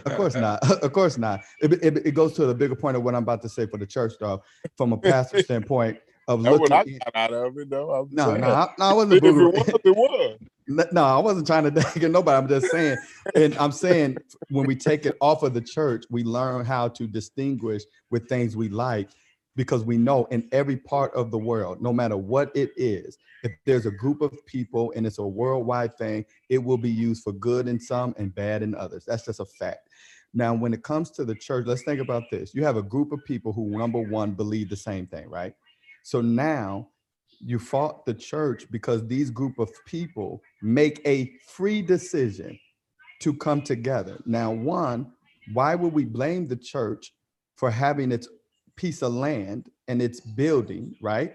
Of 0.06 0.16
course 0.16 0.34
not. 0.34 0.60
Of 0.84 0.92
course 0.92 1.18
not. 1.18 1.42
It, 1.62 1.72
it, 1.74 2.06
it 2.06 2.12
goes 2.12 2.34
to 2.34 2.46
the 2.46 2.54
bigger 2.54 2.74
point 2.76 2.96
of 2.96 3.02
what 3.02 3.14
I'm 3.14 3.22
about 3.22 3.42
to 3.42 3.48
say 3.48 3.66
for 3.66 3.78
the 3.78 3.86
church, 3.86 4.14
though, 4.20 4.42
from 4.76 4.92
a 4.92 4.98
pastor 4.98 5.38
standpoint 5.40 5.98
of 6.28 6.40
That's 6.42 6.58
what 6.58 6.72
I 6.72 6.84
looking. 6.84 6.98
got 7.04 7.16
out 7.16 7.32
of 7.32 7.58
it, 7.58 7.70
though. 7.70 7.92
I'm 7.92 8.10
No, 8.10 8.26
saying. 8.26 8.40
no, 8.42 8.48
I, 8.48 8.68
no, 8.78 8.84
I 8.86 8.92
wasn't. 8.94 9.22
If 9.24 9.24
it 9.24 9.32
was, 9.32 9.68
it 9.84 9.96
was. 9.96 10.38
No, 10.70 11.04
I 11.04 11.18
wasn't 11.18 11.46
trying 11.46 11.64
to 11.64 11.70
dig 11.94 12.04
at 12.04 12.10
nobody. 12.10 12.36
I'm 12.36 12.48
just 12.48 12.70
saying, 12.70 12.96
and 13.34 13.56
I'm 13.58 13.72
saying 13.72 14.18
when 14.50 14.66
we 14.66 14.76
take 14.76 15.04
it 15.04 15.16
off 15.20 15.42
of 15.42 15.52
the 15.52 15.60
church, 15.60 16.04
we 16.10 16.22
learn 16.22 16.64
how 16.64 16.88
to 16.88 17.06
distinguish 17.06 17.82
with 18.10 18.28
things 18.28 18.56
we 18.56 18.68
like 18.68 19.10
because 19.56 19.84
we 19.84 19.98
know 19.98 20.26
in 20.26 20.48
every 20.52 20.76
part 20.76 21.12
of 21.14 21.32
the 21.32 21.38
world, 21.38 21.82
no 21.82 21.92
matter 21.92 22.16
what 22.16 22.54
it 22.54 22.70
is, 22.76 23.18
if 23.42 23.52
there's 23.66 23.86
a 23.86 23.90
group 23.90 24.22
of 24.22 24.32
people 24.46 24.92
and 24.94 25.06
it's 25.06 25.18
a 25.18 25.26
worldwide 25.26 25.96
thing, 25.98 26.24
it 26.48 26.58
will 26.58 26.78
be 26.78 26.90
used 26.90 27.24
for 27.24 27.32
good 27.32 27.66
in 27.66 27.80
some 27.80 28.14
and 28.16 28.34
bad 28.34 28.62
in 28.62 28.74
others. 28.76 29.04
That's 29.04 29.24
just 29.24 29.40
a 29.40 29.44
fact. 29.44 29.88
Now, 30.32 30.54
when 30.54 30.72
it 30.72 30.84
comes 30.84 31.10
to 31.12 31.24
the 31.24 31.34
church, 31.34 31.66
let's 31.66 31.82
think 31.82 32.00
about 32.00 32.30
this. 32.30 32.54
You 32.54 32.64
have 32.64 32.76
a 32.76 32.82
group 32.82 33.10
of 33.10 33.24
people 33.24 33.52
who, 33.52 33.76
number 33.76 33.98
one, 33.98 34.32
believe 34.32 34.70
the 34.70 34.76
same 34.76 35.08
thing, 35.08 35.28
right? 35.28 35.54
So 36.04 36.20
now 36.20 36.88
you 37.40 37.58
fought 37.58 38.06
the 38.06 38.14
church 38.14 38.66
because 38.70 39.06
these 39.06 39.30
group 39.30 39.58
of 39.58 39.70
people 39.86 40.40
make 40.62 41.00
a 41.06 41.32
free 41.46 41.82
decision 41.82 42.58
to 43.20 43.34
come 43.34 43.62
together. 43.62 44.20
Now, 44.26 44.50
one, 44.50 45.12
why 45.52 45.74
would 45.74 45.92
we 45.92 46.04
blame 46.04 46.48
the 46.48 46.56
church 46.56 47.12
for 47.56 47.70
having 47.70 48.12
its 48.12 48.28
piece 48.76 49.02
of 49.02 49.12
land 49.12 49.70
and 49.88 50.00
its 50.00 50.20
building, 50.20 50.94
right? 51.02 51.34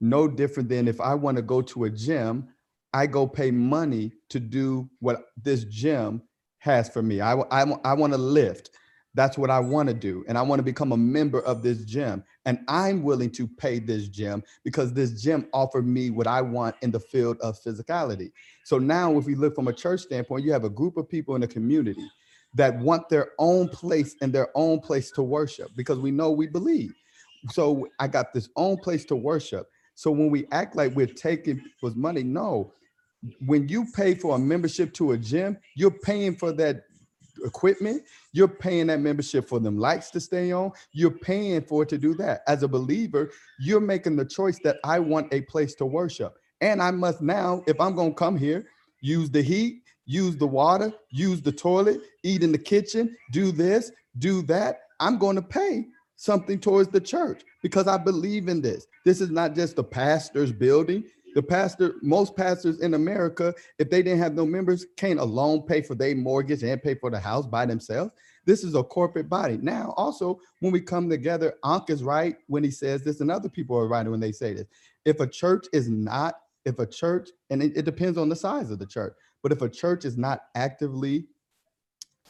No 0.00 0.28
different 0.28 0.68
than 0.68 0.88
if 0.88 1.00
I 1.00 1.14
want 1.14 1.36
to 1.36 1.42
go 1.42 1.60
to 1.62 1.84
a 1.84 1.90
gym, 1.90 2.48
I 2.94 3.06
go 3.06 3.26
pay 3.26 3.50
money 3.50 4.12
to 4.30 4.40
do 4.40 4.88
what 5.00 5.26
this 5.36 5.64
gym 5.64 6.22
has 6.58 6.88
for 6.88 7.02
me. 7.02 7.20
I, 7.20 7.34
I, 7.34 7.62
I 7.84 7.92
want 7.94 8.12
to 8.12 8.18
lift. 8.18 8.70
That's 9.18 9.36
what 9.36 9.50
I 9.50 9.58
want 9.58 9.88
to 9.88 9.94
do. 9.96 10.24
And 10.28 10.38
I 10.38 10.42
want 10.42 10.60
to 10.60 10.62
become 10.62 10.92
a 10.92 10.96
member 10.96 11.40
of 11.40 11.60
this 11.60 11.84
gym. 11.84 12.22
And 12.44 12.60
I'm 12.68 13.02
willing 13.02 13.32
to 13.32 13.48
pay 13.48 13.80
this 13.80 14.06
gym 14.06 14.44
because 14.62 14.92
this 14.92 15.20
gym 15.20 15.48
offered 15.52 15.88
me 15.88 16.10
what 16.10 16.28
I 16.28 16.40
want 16.40 16.76
in 16.82 16.92
the 16.92 17.00
field 17.00 17.36
of 17.40 17.60
physicality. 17.60 18.30
So 18.62 18.78
now, 18.78 19.18
if 19.18 19.24
we 19.24 19.34
look 19.34 19.56
from 19.56 19.66
a 19.66 19.72
church 19.72 20.02
standpoint, 20.02 20.44
you 20.44 20.52
have 20.52 20.62
a 20.62 20.70
group 20.70 20.96
of 20.96 21.08
people 21.08 21.34
in 21.34 21.42
a 21.42 21.48
community 21.48 22.08
that 22.54 22.78
want 22.78 23.08
their 23.08 23.30
own 23.40 23.68
place 23.70 24.14
and 24.22 24.32
their 24.32 24.50
own 24.54 24.78
place 24.78 25.10
to 25.10 25.24
worship 25.24 25.72
because 25.76 25.98
we 25.98 26.12
know 26.12 26.30
we 26.30 26.46
believe. 26.46 26.94
So 27.50 27.88
I 27.98 28.06
got 28.06 28.32
this 28.32 28.48
own 28.54 28.76
place 28.76 29.04
to 29.06 29.16
worship. 29.16 29.68
So 29.96 30.12
when 30.12 30.30
we 30.30 30.46
act 30.52 30.76
like 30.76 30.94
we're 30.94 31.06
taking 31.06 31.58
people's 31.58 31.96
money, 31.96 32.22
no. 32.22 32.72
When 33.44 33.68
you 33.68 33.84
pay 33.96 34.14
for 34.14 34.36
a 34.36 34.38
membership 34.38 34.94
to 34.94 35.10
a 35.10 35.18
gym, 35.18 35.58
you're 35.74 35.90
paying 35.90 36.36
for 36.36 36.52
that 36.52 36.84
equipment. 37.44 38.02
You're 38.32 38.48
paying 38.48 38.88
that 38.88 39.00
membership 39.00 39.48
for 39.48 39.60
them 39.60 39.78
lights 39.78 40.10
to 40.12 40.20
stay 40.20 40.52
on. 40.52 40.72
You're 40.92 41.10
paying 41.10 41.62
for 41.62 41.82
it 41.82 41.88
to 41.90 41.98
do 41.98 42.14
that. 42.14 42.42
As 42.46 42.62
a 42.62 42.68
believer, 42.68 43.30
you're 43.60 43.80
making 43.80 44.16
the 44.16 44.24
choice 44.24 44.58
that 44.64 44.78
I 44.84 44.98
want 44.98 45.32
a 45.32 45.42
place 45.42 45.74
to 45.76 45.86
worship. 45.86 46.38
And 46.60 46.82
I 46.82 46.90
must 46.90 47.22
now, 47.22 47.62
if 47.66 47.80
I'm 47.80 47.94
going 47.94 48.10
to 48.10 48.16
come 48.16 48.36
here, 48.36 48.66
use 49.00 49.30
the 49.30 49.42
heat, 49.42 49.82
use 50.06 50.36
the 50.36 50.46
water, 50.46 50.92
use 51.10 51.40
the 51.40 51.52
toilet, 51.52 52.00
eat 52.24 52.42
in 52.42 52.52
the 52.52 52.58
kitchen, 52.58 53.16
do 53.32 53.52
this, 53.52 53.92
do 54.18 54.42
that. 54.42 54.80
I'm 55.00 55.18
going 55.18 55.36
to 55.36 55.42
pay 55.42 55.86
something 56.16 56.58
towards 56.58 56.88
the 56.88 57.00
church 57.00 57.42
because 57.62 57.86
I 57.86 57.96
believe 57.96 58.48
in 58.48 58.60
this. 58.60 58.86
This 59.04 59.20
is 59.20 59.30
not 59.30 59.54
just 59.54 59.76
the 59.76 59.84
pastor's 59.84 60.52
building. 60.52 61.04
The 61.38 61.42
pastor, 61.44 61.94
most 62.02 62.34
pastors 62.34 62.80
in 62.80 62.94
America, 62.94 63.54
if 63.78 63.90
they 63.90 64.02
didn't 64.02 64.18
have 64.18 64.34
no 64.34 64.44
members, 64.44 64.86
can't 64.96 65.20
alone 65.20 65.62
pay 65.62 65.82
for 65.82 65.94
their 65.94 66.16
mortgage 66.16 66.64
and 66.64 66.82
pay 66.82 66.96
for 66.96 67.12
the 67.12 67.20
house 67.20 67.46
by 67.46 67.64
themselves. 67.64 68.10
This 68.44 68.64
is 68.64 68.74
a 68.74 68.82
corporate 68.82 69.28
body. 69.28 69.56
Now, 69.62 69.94
also, 69.96 70.40
when 70.58 70.72
we 70.72 70.80
come 70.80 71.08
together, 71.08 71.54
Ankh 71.64 71.90
is 71.90 72.02
right 72.02 72.34
when 72.48 72.64
he 72.64 72.72
says 72.72 73.04
this, 73.04 73.20
and 73.20 73.30
other 73.30 73.48
people 73.48 73.76
are 73.76 73.86
right 73.86 74.04
when 74.04 74.18
they 74.18 74.32
say 74.32 74.52
this. 74.52 74.66
If 75.04 75.20
a 75.20 75.28
church 75.28 75.66
is 75.72 75.88
not, 75.88 76.40
if 76.64 76.80
a 76.80 76.86
church, 76.86 77.28
and 77.50 77.62
it, 77.62 77.76
it 77.76 77.84
depends 77.84 78.18
on 78.18 78.28
the 78.28 78.34
size 78.34 78.72
of 78.72 78.80
the 78.80 78.86
church, 78.86 79.14
but 79.40 79.52
if 79.52 79.62
a 79.62 79.68
church 79.68 80.04
is 80.04 80.16
not 80.16 80.40
actively 80.56 81.28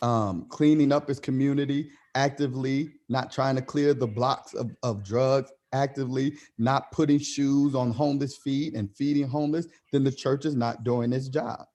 um, 0.02 0.44
cleaning 0.50 0.92
up 0.92 1.08
its 1.08 1.18
community, 1.18 1.88
actively 2.14 2.90
not 3.08 3.32
trying 3.32 3.56
to 3.56 3.62
clear 3.62 3.94
the 3.94 4.06
blocks 4.06 4.52
of, 4.52 4.76
of 4.82 5.02
drugs, 5.02 5.50
actively 5.72 6.34
not 6.58 6.90
putting 6.92 7.18
shoes 7.18 7.74
on 7.74 7.90
homeless 7.90 8.36
feet 8.36 8.74
and 8.74 8.94
feeding 8.94 9.28
homeless, 9.28 9.66
then 9.92 10.04
the 10.04 10.12
church 10.12 10.44
is 10.44 10.54
not 10.54 10.84
doing 10.84 11.12
its 11.12 11.28
job. 11.28 11.66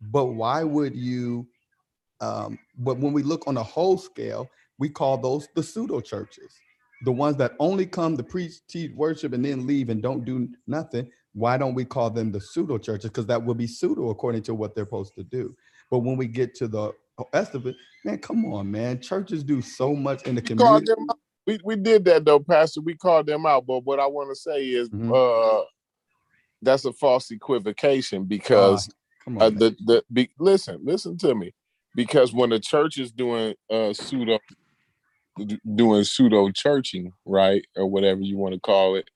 But 0.00 0.26
why 0.26 0.64
would 0.64 0.94
you? 0.94 1.46
Um, 2.20 2.58
but 2.78 2.98
when 2.98 3.12
we 3.12 3.22
look 3.22 3.46
on 3.46 3.56
a 3.56 3.62
whole 3.62 3.98
scale, 3.98 4.48
we 4.78 4.88
call 4.88 5.18
those 5.18 5.48
the 5.54 5.62
pseudo 5.62 6.00
churches, 6.00 6.52
the 7.04 7.12
ones 7.12 7.36
that 7.36 7.52
only 7.58 7.86
come 7.86 8.16
to 8.16 8.22
preach, 8.22 8.66
teach, 8.68 8.92
worship, 8.92 9.32
and 9.32 9.44
then 9.44 9.66
leave 9.66 9.88
and 9.88 10.02
don't 10.02 10.24
do 10.24 10.48
nothing. 10.66 11.10
Why 11.34 11.56
don't 11.56 11.74
we 11.74 11.84
call 11.84 12.10
them 12.10 12.30
the 12.30 12.40
pseudo 12.40 12.78
churches? 12.78 13.10
Because 13.10 13.26
that 13.26 13.42
would 13.42 13.56
be 13.58 13.66
pseudo 13.66 14.10
according 14.10 14.42
to 14.42 14.54
what 14.54 14.74
they're 14.74 14.84
supposed 14.84 15.14
to 15.16 15.24
do. 15.24 15.56
But 15.90 16.00
when 16.00 16.16
we 16.16 16.26
get 16.26 16.54
to 16.56 16.68
the 16.68 16.92
rest 17.32 17.54
of 17.54 17.66
it, 17.66 17.76
man, 18.04 18.18
come 18.18 18.44
on, 18.52 18.70
man. 18.70 19.00
Churches 19.00 19.42
do 19.42 19.62
so 19.62 19.94
much 19.94 20.22
in 20.24 20.34
the 20.34 20.42
community. 20.42 20.92
We, 21.46 21.58
we 21.64 21.76
did 21.76 22.04
that 22.06 22.24
though, 22.24 22.40
Pastor. 22.40 22.80
We 22.80 22.96
called 22.96 23.26
them 23.26 23.46
out. 23.46 23.66
But 23.66 23.84
what 23.84 24.00
I 24.00 24.06
want 24.06 24.30
to 24.30 24.36
say 24.36 24.66
is 24.66 24.90
Mm-hmm. 24.92 25.12
uh 25.12 25.64
that's 26.62 26.84
a 26.84 26.92
false 26.92 27.30
equivocation 27.30 28.24
because 28.24 28.88
come 29.24 29.38
on, 29.38 29.44
uh, 29.44 29.50
the 29.50 29.76
the 29.86 30.04
be, 30.12 30.30
listen, 30.38 30.80
listen 30.84 31.18
to 31.18 31.34
me. 31.34 31.52
Because 31.96 32.32
when 32.32 32.50
the 32.50 32.60
church 32.60 32.98
is 32.98 33.12
doing 33.12 33.54
uh 33.70 33.92
pseudo 33.92 34.38
doing 35.74 36.04
pseudo 36.04 36.50
churching, 36.50 37.12
right, 37.24 37.64
or 37.76 37.86
whatever 37.86 38.20
you 38.20 38.36
want 38.38 38.54
to 38.54 38.60
call 38.60 38.96
it, 38.96 39.08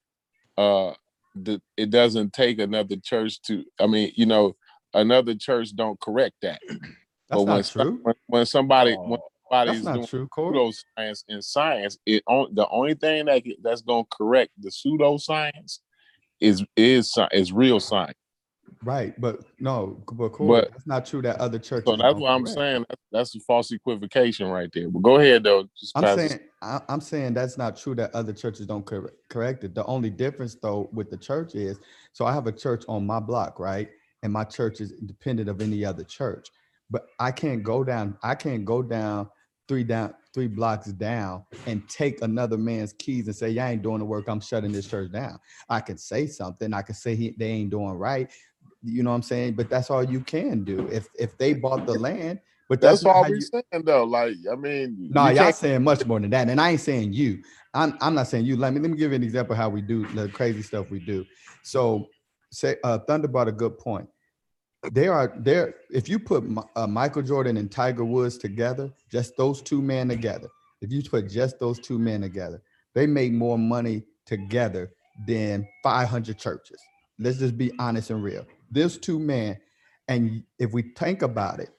uh 0.57 0.93
the, 1.35 1.61
it 1.77 1.91
doesn't 1.91 2.33
take 2.33 2.59
another 2.59 2.97
church 2.97 3.41
to 3.43 3.65
i 3.81 3.87
mean 3.87 4.13
you 4.17 4.27
know 4.27 4.55
another 4.95 5.35
church 5.35 5.71
don't 5.75 6.01
correct 6.01 6.35
that 6.43 6.61
That's 7.29 7.45
when, 7.45 7.47
not 7.47 7.65
true. 7.67 8.01
when, 8.03 8.15
when 8.27 8.47
somebody 8.47 8.95
when 8.95 9.21
somebody's 9.51 9.85
not 9.85 9.95
doing 9.95 10.07
true, 10.07 10.29
pseudoscience 10.37 11.25
in 11.29 11.43
science 11.43 11.99
it 12.07 12.23
on, 12.27 12.55
the 12.55 12.67
only 12.69 12.95
thing 12.95 13.27
that 13.27 13.43
that's 13.63 13.83
going 13.83 14.05
to 14.05 14.17
correct 14.17 14.51
the 14.59 14.71
pseudoscience 14.71 15.81
is 16.41 16.65
is 16.77 17.13
is 17.33 17.53
real 17.53 17.81
science 17.81 18.17
Right, 18.83 19.19
but 19.21 19.41
no, 19.59 20.03
but 20.13 20.31
Corey, 20.31 20.61
But- 20.61 20.73
that's 20.73 20.87
not 20.87 21.07
true. 21.07 21.23
That 21.23 21.37
other 21.37 21.59
churches. 21.59 21.87
So 21.87 21.97
that's 21.97 22.19
what 22.19 22.31
I'm 22.31 22.43
correct. 22.43 22.55
saying. 22.55 22.85
That's, 22.89 23.03
that's 23.13 23.37
a 23.37 23.41
false 23.41 23.71
equivocation 23.73 24.49
right 24.49 24.71
there. 24.73 24.89
But 24.89 25.03
go 25.03 25.17
ahead 25.17 25.45
though. 25.45 25.69
Just 25.79 25.97
I'm 25.97 26.17
saying 26.19 26.41
I, 26.63 26.81
I'm 26.89 27.01
saying 27.01 27.35
that's 27.35 27.59
not 27.59 27.77
true 27.77 27.95
that 27.97 28.15
other 28.15 28.33
churches 28.33 28.67
don't 28.67 28.85
cor- 28.85 29.13
correct 29.29 29.65
it. 29.65 29.75
The 29.75 29.85
only 29.87 30.11
difference 30.11 30.57
though 30.57 30.89
with 30.93 31.11
the 31.11 31.17
church 31.17 31.55
is 31.55 31.79
so 32.13 32.27
I 32.27 32.33
have 32.33 32.47
a 32.47 32.53
church 32.53 32.85
on 32.89 33.07
my 33.07 33.21
block, 33.21 33.59
right? 33.59 33.89
And 34.23 34.33
my 34.33 34.45
church 34.45 34.81
is 34.81 34.93
independent 34.93 35.49
of 35.49 35.61
any 35.61 35.85
other 35.85 36.05
church. 36.05 36.49
But 36.91 37.07
I 37.19 37.33
can't 37.33 37.63
go 37.63 37.83
down, 37.83 38.17
I 38.23 38.35
can't 38.35 38.65
go 38.65 38.83
down 38.83 39.29
three 39.69 39.85
down 39.85 40.15
three 40.35 40.49
blocks 40.49 40.89
down 40.93 41.45
and 41.67 41.89
take 41.89 42.23
another 42.23 42.59
man's 42.59 42.93
keys 42.95 43.27
and 43.27 43.37
say, 43.37 43.59
I 43.59 43.73
ain't 43.73 43.83
doing 43.83 44.01
the 44.01 44.05
work, 44.05 44.27
I'm 44.29 44.41
shutting 44.41 44.73
this 44.73 44.89
church 44.89 45.13
down. 45.13 45.39
I 45.69 45.81
can 45.81 45.99
say 45.99 46.27
something, 46.27 46.75
I 46.75 46.83
can 46.83 46.95
say 46.95 47.17
he, 47.17 47.35
they 47.39 47.49
ain't 47.51 47.71
doing 47.71 47.93
right. 47.93 48.31
You 48.83 49.03
know 49.03 49.11
what 49.11 49.17
I'm 49.17 49.23
saying? 49.23 49.55
But 49.57 49.71
that's 49.71 49.91
all 49.91 50.05
you 50.05 50.21
can 50.21 50.65
do. 50.65 50.89
If 50.93 51.09
if 51.19 51.39
they 51.39 51.55
bought 51.55 51.87
the 51.87 51.95
land, 51.95 52.41
but 52.69 52.81
That's 52.81 53.05
that's, 53.05 53.07
all 53.07 53.25
how 53.25 53.29
we 53.29 53.41
you- 53.41 53.43
saying 53.43 53.85
though. 53.85 54.05
Like 54.05 54.37
I 54.51 54.57
mean, 54.57 54.97
no, 55.11 55.29
you 55.29 55.31
y'all 55.31 55.53
saying 55.53 55.85
much 55.85 56.07
more 56.07 56.21
than 56.21 56.31
that. 56.31 56.51
And 56.51 56.61
I 56.61 56.73
ain't 56.73 56.81
saying 56.81 57.13
you. 57.15 57.43
I'm 57.75 57.97
I'm 58.01 58.15
not 58.15 58.29
saying 58.29 58.47
you. 58.47 58.57
Let 58.57 58.75
me 58.75 58.81
let 58.81 58.91
me 58.91 58.97
give 58.99 59.13
you 59.13 59.17
an 59.17 59.25
example 59.25 59.55
of 59.55 59.59
how 59.59 59.69
we 59.71 59.83
do 59.83 60.07
the 60.15 60.29
crazy 60.31 60.63
stuff 60.63 60.91
we 60.91 61.01
do. 61.01 61.27
So 61.63 62.09
say 62.53 62.77
uh 62.85 62.99
Thunder 63.01 63.29
brought 63.29 63.49
a 63.49 63.53
good 63.53 63.79
point. 63.79 64.09
There 64.93 65.13
are 65.15 65.35
there, 65.39 65.75
if 65.91 66.09
you 66.09 66.19
put 66.19 66.45
uh, 66.77 66.87
Michael 66.87 67.23
Jordan 67.23 67.57
and 67.57 67.71
Tiger 67.71 68.05
Woods 68.05 68.39
together, 68.39 68.93
just 69.11 69.37
those 69.37 69.63
two 69.63 69.83
men 69.83 70.09
together, 70.09 70.49
if 70.83 70.93
you 70.93 71.03
put 71.03 71.31
just 71.31 71.61
those 71.61 71.79
two 71.81 71.99
men 71.99 72.21
together, 72.23 72.63
they 72.95 73.07
make 73.07 73.33
more 73.33 73.59
money 73.59 74.05
together 74.27 74.93
than 75.27 75.67
500 75.83 76.39
churches. 76.39 76.81
Let's 77.19 77.39
just 77.39 77.59
be 77.59 77.73
honest 77.79 78.11
and 78.11 78.23
real. 78.23 78.47
There's 78.71 78.99
two 78.99 79.19
men, 79.19 79.59
and 80.09 80.45
if 80.59 80.73
we 80.73 80.83
think 80.97 81.23
about 81.23 81.61
it, 81.61 81.71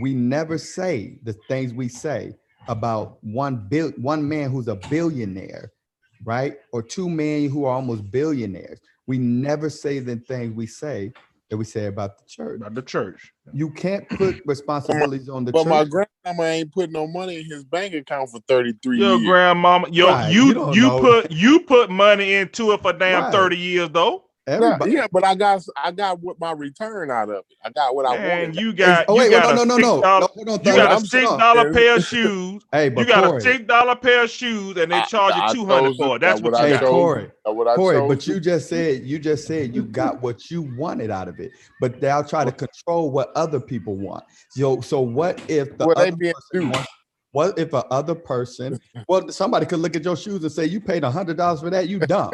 we 0.00 0.14
never 0.14 0.58
say 0.58 1.18
the 1.24 1.34
things 1.48 1.72
we 1.74 1.88
say 1.88 2.34
about 2.68 3.18
one 3.24 3.68
bill 3.68 3.92
one 3.98 4.28
man 4.28 4.50
who's 4.50 4.68
a 4.68 4.76
billionaire 4.90 5.72
right 6.24 6.54
or 6.72 6.82
two 6.82 7.08
men 7.08 7.48
who 7.50 7.64
are 7.66 7.74
almost 7.74 8.10
billionaires 8.10 8.80
we 9.06 9.18
never 9.18 9.70
say 9.70 10.00
the 10.00 10.16
things 10.16 10.54
we 10.56 10.66
say 10.66 11.12
that 11.54 11.58
we 11.58 11.64
say 11.66 11.86
about 11.86 12.18
the 12.18 12.24
church 12.26 12.56
about 12.60 12.74
the 12.74 12.82
church 12.82 13.32
you 13.52 13.70
can't 13.70 14.08
put 14.10 14.38
responsibilities 14.46 15.28
on 15.30 15.44
the 15.46 15.52
But 15.52 15.66
my 15.66 15.84
church 15.84 15.90
grandmama 15.90 16.44
ain't 16.48 16.72
put 16.72 16.90
no 16.92 17.06
money 17.06 17.40
in 17.40 17.46
his 17.46 17.64
bank 17.64 17.94
account 17.94 18.30
for 18.30 18.40
33 18.48 18.98
Your 18.98 19.02
years. 19.02 19.20
grandmama, 19.20 19.88
yo, 19.90 20.10
Right, 20.10 20.30
you 20.30 20.54
you 20.72 20.90
you, 20.90 20.90
put 20.92 21.30
you 21.32 21.60
put 21.60 21.90
money 21.90 22.34
into 22.34 22.72
it 22.72 22.82
for 22.82 22.92
damn 22.92 23.24
Right. 23.24 23.30
thirty 23.30 23.58
years 23.58 23.90
though. 23.90 24.23
Nah, 24.46 24.52
everybody 24.54 24.92
yeah, 24.92 25.06
but 25.10 25.24
I 25.24 25.34
got 25.34 25.62
I 25.76 25.90
got 25.90 26.20
what 26.20 26.38
my 26.38 26.52
return 26.52 27.10
out 27.10 27.30
of 27.30 27.36
it. 27.36 27.56
I 27.64 27.70
got 27.70 27.94
what 27.94 28.06
I 28.06 28.14
And 28.14 28.54
wanted. 28.54 28.60
you 28.60 28.72
got 28.74 29.06
oh 29.08 29.14
you 29.14 29.20
wait 29.20 29.30
got 29.30 29.56
no 29.56 29.62
a 29.62 29.66
no 29.66 29.76
no 29.76 29.76
six 29.76 29.88
no 29.88 30.00
dollar 30.02 30.20
no 30.36 30.42
hold 30.44 30.66
you 30.66 30.72
got 30.74 30.90
a 30.90 30.94
I'm 30.94 31.06
six 31.06 31.30
dollar 31.30 31.72
pair 31.72 31.96
of 31.96 32.04
shoes. 32.04 32.62
hey 32.72 32.88
but 32.90 33.00
You 33.00 33.06
got 33.06 33.24
Corey, 33.24 33.38
a 33.38 33.40
six 33.40 33.64
dollar 33.64 33.96
pair 33.96 34.24
of 34.24 34.30
shoes, 34.30 34.76
and 34.76 34.92
they 34.92 35.00
charge 35.02 35.34
I 35.34 35.48
you 35.48 35.54
two 35.54 35.66
hundred 35.66 35.96
for 35.96 36.14
it. 36.14 36.16
it. 36.16 36.20
That's 36.20 36.42
what 36.42 36.52
what 36.52 36.60
you 36.60 36.66
I 36.66 36.68
hey 36.68 36.74
got. 36.74 36.80
chose. 36.82 36.90
Corey 36.90 37.30
what 37.54 37.68
I 37.68 37.76
Corey, 37.76 38.00
but 38.08 38.26
you 38.26 38.40
just 38.40 38.68
said 38.68 39.04
you 39.04 39.18
just 39.18 39.46
said 39.46 39.74
you 39.74 39.84
got 39.84 40.20
what 40.22 40.50
you 40.50 40.62
wanted 40.62 41.10
out 41.10 41.28
of 41.28 41.40
it, 41.40 41.52
but 41.80 42.00
they'll 42.00 42.24
try 42.24 42.44
to 42.44 42.52
control 42.52 43.10
what 43.10 43.30
other 43.34 43.60
people 43.60 43.96
want. 43.96 44.24
So, 44.50 44.80
so 44.80 45.00
what 45.00 45.40
if 45.48 45.76
the 45.78 45.86
Well, 45.86 45.96
they 45.96 46.08
other 46.08 46.16
being 46.16 46.34
person 46.34 46.68
wants? 46.70 46.88
What 47.32 47.58
if 47.58 47.72
a 47.72 47.84
other 47.86 48.14
person? 48.14 48.78
Well, 49.08 49.28
somebody 49.28 49.66
could 49.66 49.80
look 49.80 49.96
at 49.96 50.04
your 50.04 50.16
shoes 50.16 50.42
and 50.42 50.50
say 50.52 50.64
you 50.64 50.80
paid 50.80 51.04
a 51.04 51.10
hundred 51.10 51.36
dollars 51.36 51.60
for 51.60 51.68
that. 51.68 51.88
You 51.88 51.98
dumb. 52.00 52.32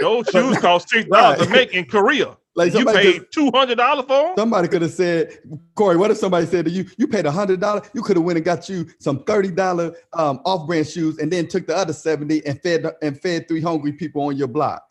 Those 0.00 0.28
shoes 0.30 0.58
cost 0.58 0.88
six 0.90 1.08
dollars 1.10 1.38
Right. 1.38 1.38
to 1.38 1.46
make 1.46 1.72
in 1.72 1.86
Korea. 1.86 2.36
Like 2.54 2.74
you 2.74 2.86
paid 2.86 3.22
two 3.32 3.50
hundred 3.54 3.76
dollars 3.76 4.06
for 4.06 4.28
them. 4.28 4.34
Somebody 4.38 4.68
could 4.68 4.82
have 4.82 4.92
said, 4.92 5.38
Corey, 5.74 5.96
what 5.96 6.10
if 6.10 6.16
somebody 6.18 6.46
said 6.46 6.64
to 6.66 6.70
you, 6.70 6.86
you 6.98 7.06
paid 7.06 7.26
a 7.26 7.30
hundred 7.30 7.60
dollars, 7.60 7.88
you 7.94 8.02
could 8.02 8.16
have 8.16 8.24
went 8.24 8.36
and 8.38 8.44
got 8.44 8.68
you 8.68 8.86
some 8.98 9.24
thirty 9.24 9.50
dollar 9.50 9.94
um, 10.14 10.40
off 10.44 10.66
brand 10.66 10.86
shoes, 10.86 11.18
and 11.18 11.32
then 11.32 11.48
took 11.48 11.66
the 11.66 11.76
other 11.76 11.92
seventy 11.92 12.44
and 12.46 12.60
fed 12.62 12.86
and 13.02 13.20
fed 13.20 13.48
three 13.48 13.60
hungry 13.60 13.92
people 13.92 14.22
on 14.22 14.36
your 14.36 14.48
block. 14.48 14.90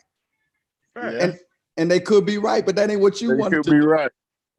Yeah, 0.96 1.10
And 1.20 1.38
and 1.76 1.90
they 1.90 2.00
could 2.00 2.24
be 2.26 2.38
right, 2.38 2.64
but 2.64 2.76
that 2.76 2.90
ain't 2.90 3.00
what 3.00 3.20
you 3.20 3.30
they 3.30 3.36
wanted 3.36 3.56
could 3.58 3.64
to 3.64 3.70
be 3.72 3.80
do. 3.80 3.86
right. 3.86 4.10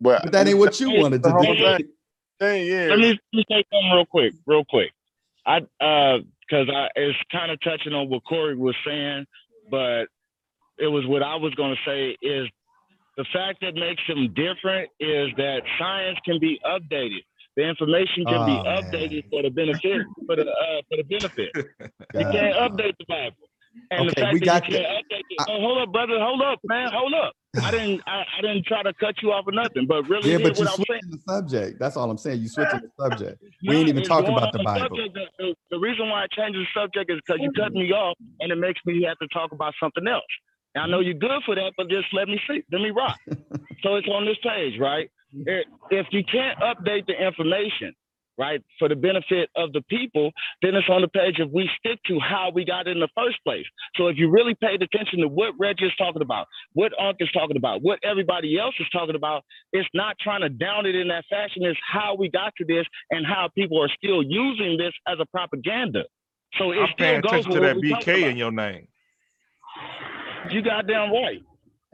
But, 0.01 0.23
But 0.23 0.31
that 0.33 0.47
ain't 0.47 0.59
what 0.59 0.79
you 0.79 0.91
wanted 0.91 1.23
to 1.23 1.33
do. 1.33 1.55
thing, 1.55 1.87
thing 2.39 2.67
is, 2.67 2.89
Let 2.89 2.99
me, 2.99 3.07
let 3.07 3.19
me 3.33 3.45
say 3.49 3.63
something 3.73 3.91
real 3.93 4.05
quick, 4.05 4.33
real 4.45 4.65
quick. 4.65 4.91
I 5.45 5.57
uh, 5.81 6.19
cause 6.49 6.67
I 6.73 6.87
it's 6.95 7.17
kind 7.31 7.51
of 7.51 7.59
touching 7.61 7.93
on 7.93 8.09
what 8.09 8.23
Corey 8.25 8.55
was 8.55 8.75
saying, 8.85 9.25
but 9.69 10.05
it 10.77 10.87
was 10.87 11.05
what 11.07 11.23
I 11.23 11.35
was 11.35 11.53
gonna 11.55 11.75
say 11.85 12.15
is 12.21 12.47
the 13.17 13.25
fact 13.33 13.59
that 13.61 13.73
makes 13.75 14.01
them 14.07 14.33
different 14.35 14.89
is 14.99 15.29
that 15.37 15.61
science 15.79 16.17
can 16.25 16.39
be 16.39 16.59
updated. 16.65 17.23
The 17.55 17.63
information 17.67 18.25
can 18.27 18.45
be 18.45 18.61
Oh, 18.61 18.63
man. 18.63 18.83
updated 18.83 19.23
for 19.31 19.41
the 19.41 19.49
benefit 19.49 20.05
for 20.27 20.35
the 20.35 20.43
uh, 20.45 20.81
for 20.89 20.97
the 20.97 21.03
benefit. 21.03 21.53
You 22.13 22.25
can't 22.31 22.55
update 22.57 22.93
the 22.99 23.05
Bible. 23.07 23.35
And 23.91 24.07
the 24.07 24.11
Okay, 24.11 24.21
fact 24.21 24.33
we 24.33 24.39
that 24.41 24.45
got 24.45 24.67
you 24.69 24.75
the- 24.77 24.83
can't 24.83 25.05
update 25.05 25.25
it. 25.29 25.39
Oh, 25.47 25.59
hold 25.61 25.77
up, 25.81 25.91
brother. 25.91 26.19
Hold 26.19 26.41
up, 26.41 26.59
man. 26.67 26.89
Hold 26.93 27.13
up. 27.13 27.33
I 27.63 27.71
didn't 27.71 28.01
I, 28.07 28.23
I 28.37 28.41
didn't 28.41 28.65
try 28.65 28.83
to 28.83 28.93
cut 28.93 29.15
you 29.21 29.31
off 29.31 29.45
or 29.47 29.51
nothing, 29.53 29.85
but 29.87 30.03
really 30.07 30.31
Yeah, 30.31 30.37
but 30.37 30.57
you 30.57 30.65
what 30.65 30.71
I'm 30.79 30.83
saying. 30.89 31.01
switching 31.01 31.11
the 31.11 31.33
subject. 31.33 31.79
That's 31.79 31.97
all 31.97 32.09
I'm 32.09 32.17
saying. 32.17 32.41
You 32.41 32.47
switching 32.49 32.81
the 32.81 32.91
subject. 33.03 33.41
We 33.67 33.75
ain't 33.77 33.89
even 33.89 34.03
talking 34.03 34.31
about 34.31 34.53
the 34.53 34.63
Bible. 34.63 34.87
subject. 34.87 35.13
The, 35.39 35.55
the- 35.71 35.79
reason 35.79 36.09
why 36.09 36.23
I 36.23 36.27
changed 36.35 36.57
the 36.57 36.65
subject 36.79 37.11
is 37.11 37.19
because 37.25 37.41
you 37.41 37.51
cut 37.53 37.71
me 37.73 37.91
off, 37.91 38.17
and 38.39 38.51
it 38.51 38.57
makes 38.57 38.79
me 38.85 39.03
have 39.07 39.17
to 39.19 39.27
talk 39.29 39.51
about 39.51 39.73
something 39.81 40.07
else. 40.07 40.23
And 40.75 40.83
I 40.83 40.87
know 40.87 40.99
you're 40.99 41.13
good 41.15 41.41
for 41.45 41.55
that, 41.55 41.73
but 41.77 41.89
just 41.89 42.07
let 42.13 42.27
me 42.27 42.39
see, 42.49 42.63
let 42.71 42.81
me 42.81 42.91
rock. 42.91 43.17
so 43.83 43.95
it's 43.95 44.07
on 44.07 44.25
this 44.25 44.37
page, 44.43 44.79
right? 44.79 45.09
If 45.91 46.07
you 46.11 46.23
can't 46.31 46.57
update 46.59 47.05
the 47.07 47.13
information, 47.25 47.93
right, 48.37 48.61
for 48.79 48.87
the 48.87 48.95
benefit 48.95 49.49
of 49.55 49.73
the 49.73 49.81
people, 49.89 50.31
then 50.61 50.75
it's 50.75 50.89
on 50.89 51.01
the 51.01 51.07
page 51.07 51.35
if 51.39 51.49
we 51.51 51.69
stick 51.79 51.99
to 52.07 52.19
how 52.19 52.51
we 52.53 52.63
got 52.63 52.87
in 52.87 52.99
the 52.99 53.09
first 53.15 53.37
place. 53.43 53.65
So 53.95 54.07
if 54.07 54.17
you 54.17 54.29
really 54.29 54.55
paid 54.55 54.81
attention 54.81 55.19
to 55.21 55.27
what 55.27 55.53
Reggie 55.59 55.85
is 55.85 55.91
talking 55.97 56.21
about, 56.21 56.47
what 56.73 56.91
Unc 56.99 57.17
is 57.19 57.31
talking 57.31 57.57
about, 57.57 57.81
what 57.81 57.99
everybody 58.03 58.59
else 58.59 58.75
is 58.79 58.87
talking 58.91 59.15
about, 59.15 59.43
it's 59.73 59.89
not 59.93 60.15
trying 60.21 60.41
to 60.41 60.49
down 60.49 60.85
it 60.85 60.95
in 60.95 61.07
that 61.09 61.25
fashion. 61.29 61.63
It's 61.63 61.79
how 61.91 62.15
we 62.15 62.29
got 62.29 62.53
to 62.57 62.65
this 62.65 62.85
and 63.11 63.25
how 63.25 63.49
people 63.55 63.81
are 63.81 63.89
still 63.97 64.21
using 64.23 64.77
this 64.77 64.93
as 65.07 65.17
a 65.19 65.25
propaganda. 65.25 66.03
So 66.57 66.71
it 66.71 66.77
I'm 66.77 66.87
still 66.93 66.97
paying 66.97 67.21
goes 67.21 67.31
attention 67.31 67.51
to 67.53 67.59
that 67.61 67.75
BK 67.77 68.29
in 68.29 68.37
your 68.37 68.51
name. 68.51 68.87
You 70.49 70.61
goddamn 70.61 71.11
right. 71.11 71.41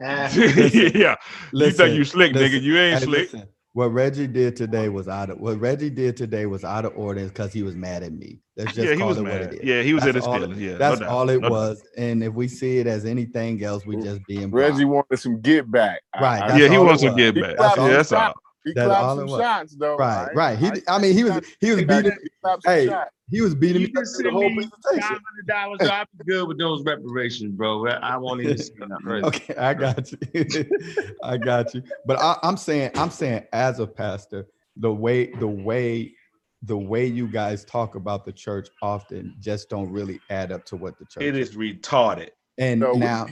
Listen, 0.00 1.00
yeah, 1.00 1.16
you 1.52 1.70
think 1.70 1.96
you 1.96 2.04
slick, 2.04 2.32
nigga? 2.32 2.60
You 2.60 2.76
ain't 2.76 2.98
hey, 2.98 3.04
slick. 3.04 3.30
Listen. 3.74 3.90
What 3.92 3.92
Reggie 3.92 4.26
did 4.26 4.56
today 4.56 4.88
was 4.88 5.08
out 5.08 5.30
of 5.30 5.38
what 5.38 5.58
Reggie 5.60 5.90
did 5.90 6.16
today 6.16 6.46
was 6.46 6.64
out 6.64 6.84
of 6.84 6.92
order 6.96 7.24
because 7.24 7.52
he 7.52 7.62
was 7.62 7.74
mad 7.76 8.02
at 8.02 8.12
me. 8.12 8.38
Let's 8.56 8.72
just 8.74 8.86
Yeah, 8.86 8.92
he 8.94 8.98
call 9.00 9.08
was 9.08 9.18
it 9.18 9.22
what 9.22 9.32
mad. 9.32 9.42
it 9.54 9.54
is. 9.54 9.64
Yeah, 9.64 9.82
he 9.82 9.94
was 9.94 10.06
in 10.06 10.12
That's 10.12 10.26
his 10.26 10.34
feelings. 10.34 10.58
it- 10.58 10.62
Yeah, 10.64 10.72
no 10.72 10.78
that's 10.78 11.00
doubt, 11.00 11.08
all 11.08 11.28
it 11.28 11.34
no 11.34 11.40
doubt. 11.40 11.50
was. 11.50 11.82
And 11.96 12.22
if 12.22 12.32
we 12.34 12.46
see 12.48 12.78
it 12.78 12.86
as 12.86 13.04
anything 13.04 13.62
else, 13.64 13.84
we 13.84 13.96
just 13.96 14.24
being 14.26 14.50
Reggie 14.50 14.72
blind. 14.84 14.90
wanted 14.90 15.16
some 15.18 15.40
get 15.40 15.70
back. 15.70 16.00
Right. 16.20 16.56
Yeah, 16.58 16.68
he 16.68 16.78
wants 16.78 17.02
to 17.02 17.08
was. 17.08 17.16
get 17.16 17.34
back. 17.34 17.56
That's 17.56 17.60
Yeah, 17.60 17.74
some 17.74 17.90
it 17.90 17.92
that's 17.94 18.12
all. 18.12 18.34
He 18.64 18.72
That's 18.72 18.86
clapped 18.86 19.04
all 19.04 19.16
some 19.16 19.26
was. 19.28 19.40
shots 19.40 19.76
though. 19.76 19.96
Right, 19.96 20.28
I, 20.30 20.32
right. 20.34 20.58
He, 20.58 20.68
I, 20.68 20.80
I 20.88 20.98
mean, 20.98 21.12
he 21.12 21.24
was 21.24 21.40
he 21.60 21.70
was 21.72 21.84
beating. 21.84 22.12
clapped 22.42 22.66
Hey, 22.66 22.86
shots. 22.86 23.10
he 23.30 23.40
was 23.42 23.54
beating 23.54 23.82
me 23.82 23.88
You 23.88 24.00
just 24.00 24.16
through 24.16 24.24
the 24.24 24.30
whole 24.30 24.48
me 24.48 24.62
five 24.62 24.70
presentation. 24.82 25.22
hundred 25.26 25.46
dollars. 25.46 25.80
I'll 25.90 26.04
be 26.18 26.24
good 26.32 26.48
with 26.48 26.58
those 26.58 26.82
reparations, 26.84 27.52
bro. 27.52 27.86
I 27.88 28.16
won't 28.16 28.40
even 28.40 28.56
see 28.58 28.72
nothing. 28.78 29.24
Okay, 29.24 29.54
I 29.56 29.74
got 29.74 30.10
you. 30.10 30.18
I 31.22 31.36
got 31.36 31.74
you. 31.74 31.82
But 32.06 32.18
I, 32.20 32.36
I'm 32.42 32.56
saying, 32.56 32.92
I'm 32.94 33.10
saying, 33.10 33.44
as 33.52 33.80
a 33.80 33.86
pastor, 33.86 34.46
the 34.76 34.92
way, 34.92 35.26
the 35.32 35.46
way, 35.48 36.14
the 36.62 36.76
way 36.78 37.04
you 37.06 37.28
guys 37.28 37.64
talk 37.66 37.94
about 37.96 38.24
the 38.24 38.32
church 38.32 38.68
often 38.80 39.36
just 39.40 39.68
don't 39.68 39.90
really 39.92 40.20
add 40.30 40.50
up 40.52 40.64
to 40.66 40.76
what 40.76 40.98
the 40.98 41.04
church 41.04 41.22
It 41.22 41.36
is 41.36 41.54
retarded. 41.54 42.30
And 42.56 42.80
No, 42.80 42.94
we- 42.94 42.98
now, 43.00 43.26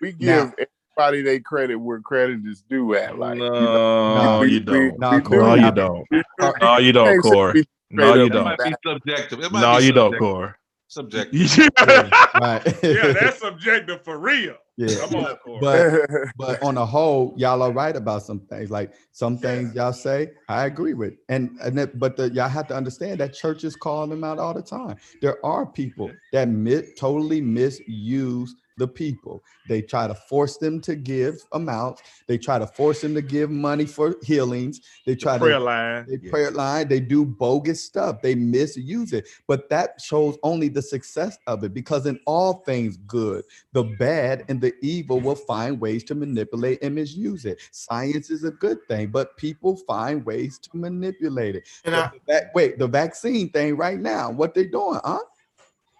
we 0.00 0.12
give 0.12 0.20
now- 0.28 0.52
everybody 0.96 1.22
their 1.22 1.40
credit 1.40 1.76
where 1.76 2.00
credit 2.00 2.40
is 2.46 2.62
due 2.62 2.94
at. 2.94 3.18
Like, 3.18 3.36
you 3.36 3.40
know, 3.40 4.14
No, 4.14 4.42
you 4.42 4.60
don't. 4.60 4.98
No, 4.98 5.10
we 5.10 5.20
Corey, 5.22 5.42
No, 5.42 5.54
you 5.54 5.72
don't. 5.72 6.06
We- 6.10 6.22
we- 6.38 6.52
No, 6.60 6.78
you 6.78 6.92
don't, 6.92 7.06
can't 7.06 7.22
Corey. 7.22 7.64
No, 7.90 8.14
you 8.14 8.28
don't. 8.28 8.40
It 8.40 8.44
might 8.44 8.58
be 8.64 8.74
subjective. 8.84 9.40
It 9.40 9.52
might 9.52 9.60
No, 9.60 9.78
be 9.78 9.84
you 9.84 9.92
don't, 9.92 10.12
subjective. 10.12 10.18
Corey. 10.18 10.50
Subjective. 10.88 11.40
yeah, 11.88 12.26
right. 12.40 12.64
yeah, 12.82 13.12
that's 13.12 13.38
subjective 13.40 14.02
for 14.04 14.18
real. 14.18 14.54
Yeah. 14.76 14.98
Come 14.98 15.24
on, 15.24 15.36
Corey. 15.36 15.60
But 15.60 16.30
but 16.36 16.62
on 16.62 16.74
the 16.76 16.84
whole, 16.86 17.34
y'all 17.36 17.62
are 17.62 17.72
right 17.72 17.96
about 17.96 18.22
some 18.22 18.40
things. 18.40 18.70
Like 18.70 18.92
some 19.10 19.38
things 19.38 19.74
y'all 19.74 19.92
say, 19.92 20.32
I 20.48 20.66
agree 20.66 20.94
with. 20.94 21.14
And 21.28 21.58
and 21.62 21.76
that, 21.78 21.98
but 21.98 22.16
the, 22.16 22.30
y'all 22.30 22.48
have 22.48 22.68
to 22.68 22.76
understand 22.76 23.18
that 23.20 23.32
churches 23.34 23.74
call 23.74 24.06
them 24.06 24.22
out 24.22 24.38
all 24.38 24.54
the 24.54 24.62
time. 24.62 24.96
There 25.22 25.44
are 25.44 25.66
people 25.66 26.10
that 26.32 26.48
mi- 26.48 26.92
totally 26.98 27.40
misuse 27.40 28.54
the 28.76 28.86
people. 28.86 29.42
They 29.68 29.82
try 29.82 30.06
to 30.06 30.14
force 30.14 30.58
them 30.58 30.80
to 30.82 30.94
give 30.94 31.36
amounts. 31.52 32.02
They 32.26 32.38
try 32.38 32.58
to 32.58 32.66
force 32.66 33.00
them 33.00 33.14
to 33.14 33.22
give 33.22 33.50
money 33.50 33.86
for 33.86 34.16
healings. 34.22 34.80
They 35.06 35.16
try 35.16 35.38
prayer 35.38 35.58
to 35.58 35.64
line. 35.64 36.06
they 36.08 36.18
prayer 36.28 36.50
line. 36.50 36.88
They 36.88 37.00
do 37.00 37.24
bogus 37.24 37.82
stuff. 37.82 38.20
They 38.22 38.34
misuse 38.34 39.12
it. 39.12 39.28
But 39.46 39.68
that 39.70 40.00
shows 40.00 40.36
only 40.42 40.68
the 40.68 40.82
success 40.82 41.38
of 41.46 41.64
it 41.64 41.72
because 41.72 42.06
in 42.06 42.20
all 42.26 42.54
things 42.66 42.98
good, 43.06 43.44
the 43.72 43.84
bad 43.98 44.44
and 44.48 44.60
the 44.60 44.74
evil 44.82 45.20
will 45.20 45.34
find 45.34 45.80
ways 45.80 46.04
to 46.04 46.14
manipulate 46.14 46.82
and 46.82 46.94
misuse 46.94 47.44
it. 47.44 47.60
Science 47.72 48.30
is 48.30 48.44
a 48.44 48.50
good 48.50 48.78
thing, 48.88 49.08
but 49.08 49.36
people 49.36 49.76
find 49.76 50.24
ways 50.24 50.58
to 50.58 50.70
manipulate 50.76 51.56
it. 51.56 51.68
And 51.84 51.94
The 51.94 51.98
I- 52.04 52.10
vac- 52.26 52.54
wait, 52.54 52.78
the 52.78 52.86
vaccine 52.88 53.50
thing 53.50 53.76
right 53.76 53.98
now, 53.98 54.30
what 54.30 54.54
they're 54.54 54.64
doing, 54.64 55.00
huh? 55.04 55.20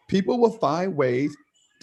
People 0.09 0.39
will 0.39 0.53
find 0.53 0.95
ways 0.97 1.37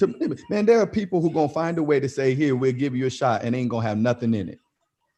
to. 0.08 0.38
Man, 0.50 0.66
there 0.66 0.80
are 0.80 0.88
people 0.88 1.22
who 1.22 1.32
gonna 1.32 1.50
find 1.50 1.78
a 1.78 1.84
way 1.84 2.00
to 2.00 2.10
say, 2.10 2.34
"Here, 2.34 2.56
we'll 2.56 2.72
give 2.74 2.96
you 2.96 3.06
a 3.06 3.10
shot," 3.10 3.44
and 3.44 3.56
ain't 3.56 3.70
gonna 3.70 3.88
have 3.88 3.98
nothing 3.98 4.34
in 4.34 4.50
it. 4.50 4.60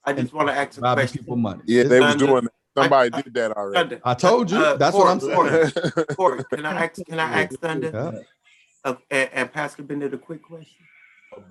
I 0.03 0.14
just 0.14 0.33
want 0.33 0.47
to 0.49 0.53
ask 0.53 0.77
a 0.77 0.81
Robbing 0.81 1.03
question. 1.03 1.19
people 1.23 1.35
money. 1.38 1.61
Yeah, 1.65 1.81
It's- 1.81 1.89
they 1.89 1.99
was 1.99 2.09
Thunder, 2.11 2.25
doing 2.27 2.43
that. 2.43 2.51
Somebody 2.77 3.09
I- 3.14 3.22
did 3.22 3.33
that 3.35 3.51
already. 3.57 3.80
Thunder, 3.80 4.01
I 4.03 4.14
told 4.14 4.51
you. 4.51 4.57
uh, 4.57 4.75
That's 4.77 4.95
what 4.95 5.07
I'm 5.07 5.19
saying. 5.19 5.33
Corey, 5.35 6.05
Corey, 6.15 6.43
can 6.53 6.65
I 6.65 6.83
ask? 6.85 7.05
Can 7.05 7.19
I 7.19 7.41
ask 7.43 7.59
Thunder? 7.59 7.91
Yeah. 8.85 8.91
Uh, 8.91 8.95
and, 9.09 9.30
and 9.33 9.51
Pastor 9.51 9.81
Bennett 9.81 10.14
a 10.14 10.17
quick 10.19 10.43
question? 10.43 10.85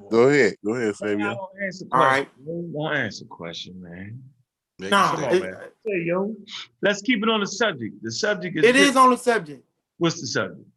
Go 0.09 0.29
ahead. 0.29 0.55
Go 0.65 0.75
ahead, 0.75 0.91
I 0.91 0.93
Fabian. 0.93 1.19
don't 1.35 1.41
answer 1.65 1.85
All 1.91 1.99
right. 2.05 2.29
question. 2.37 2.73
Don't 2.73 2.97
answer 2.97 3.25
question, 3.25 3.83
man. 3.83 4.23
Nah, 4.79 5.17
Come 5.17 5.25
on, 5.25 5.41
man. 5.41 5.55
Hey, 5.85 6.03
yo, 6.07 6.33
let's 6.81 7.03
keep 7.03 7.25
it 7.25 7.29
on 7.29 7.41
the 7.41 7.47
subject. 7.47 8.01
The 8.03 8.13
subject 8.13 8.57
is 8.59 8.65
it 8.65 8.77
is 8.77 8.93
good. 8.93 8.97
on 8.99 9.11
the 9.11 9.17
subject. 9.17 9.65
What's 9.99 10.21
the 10.21 10.29
subject? 10.29 10.69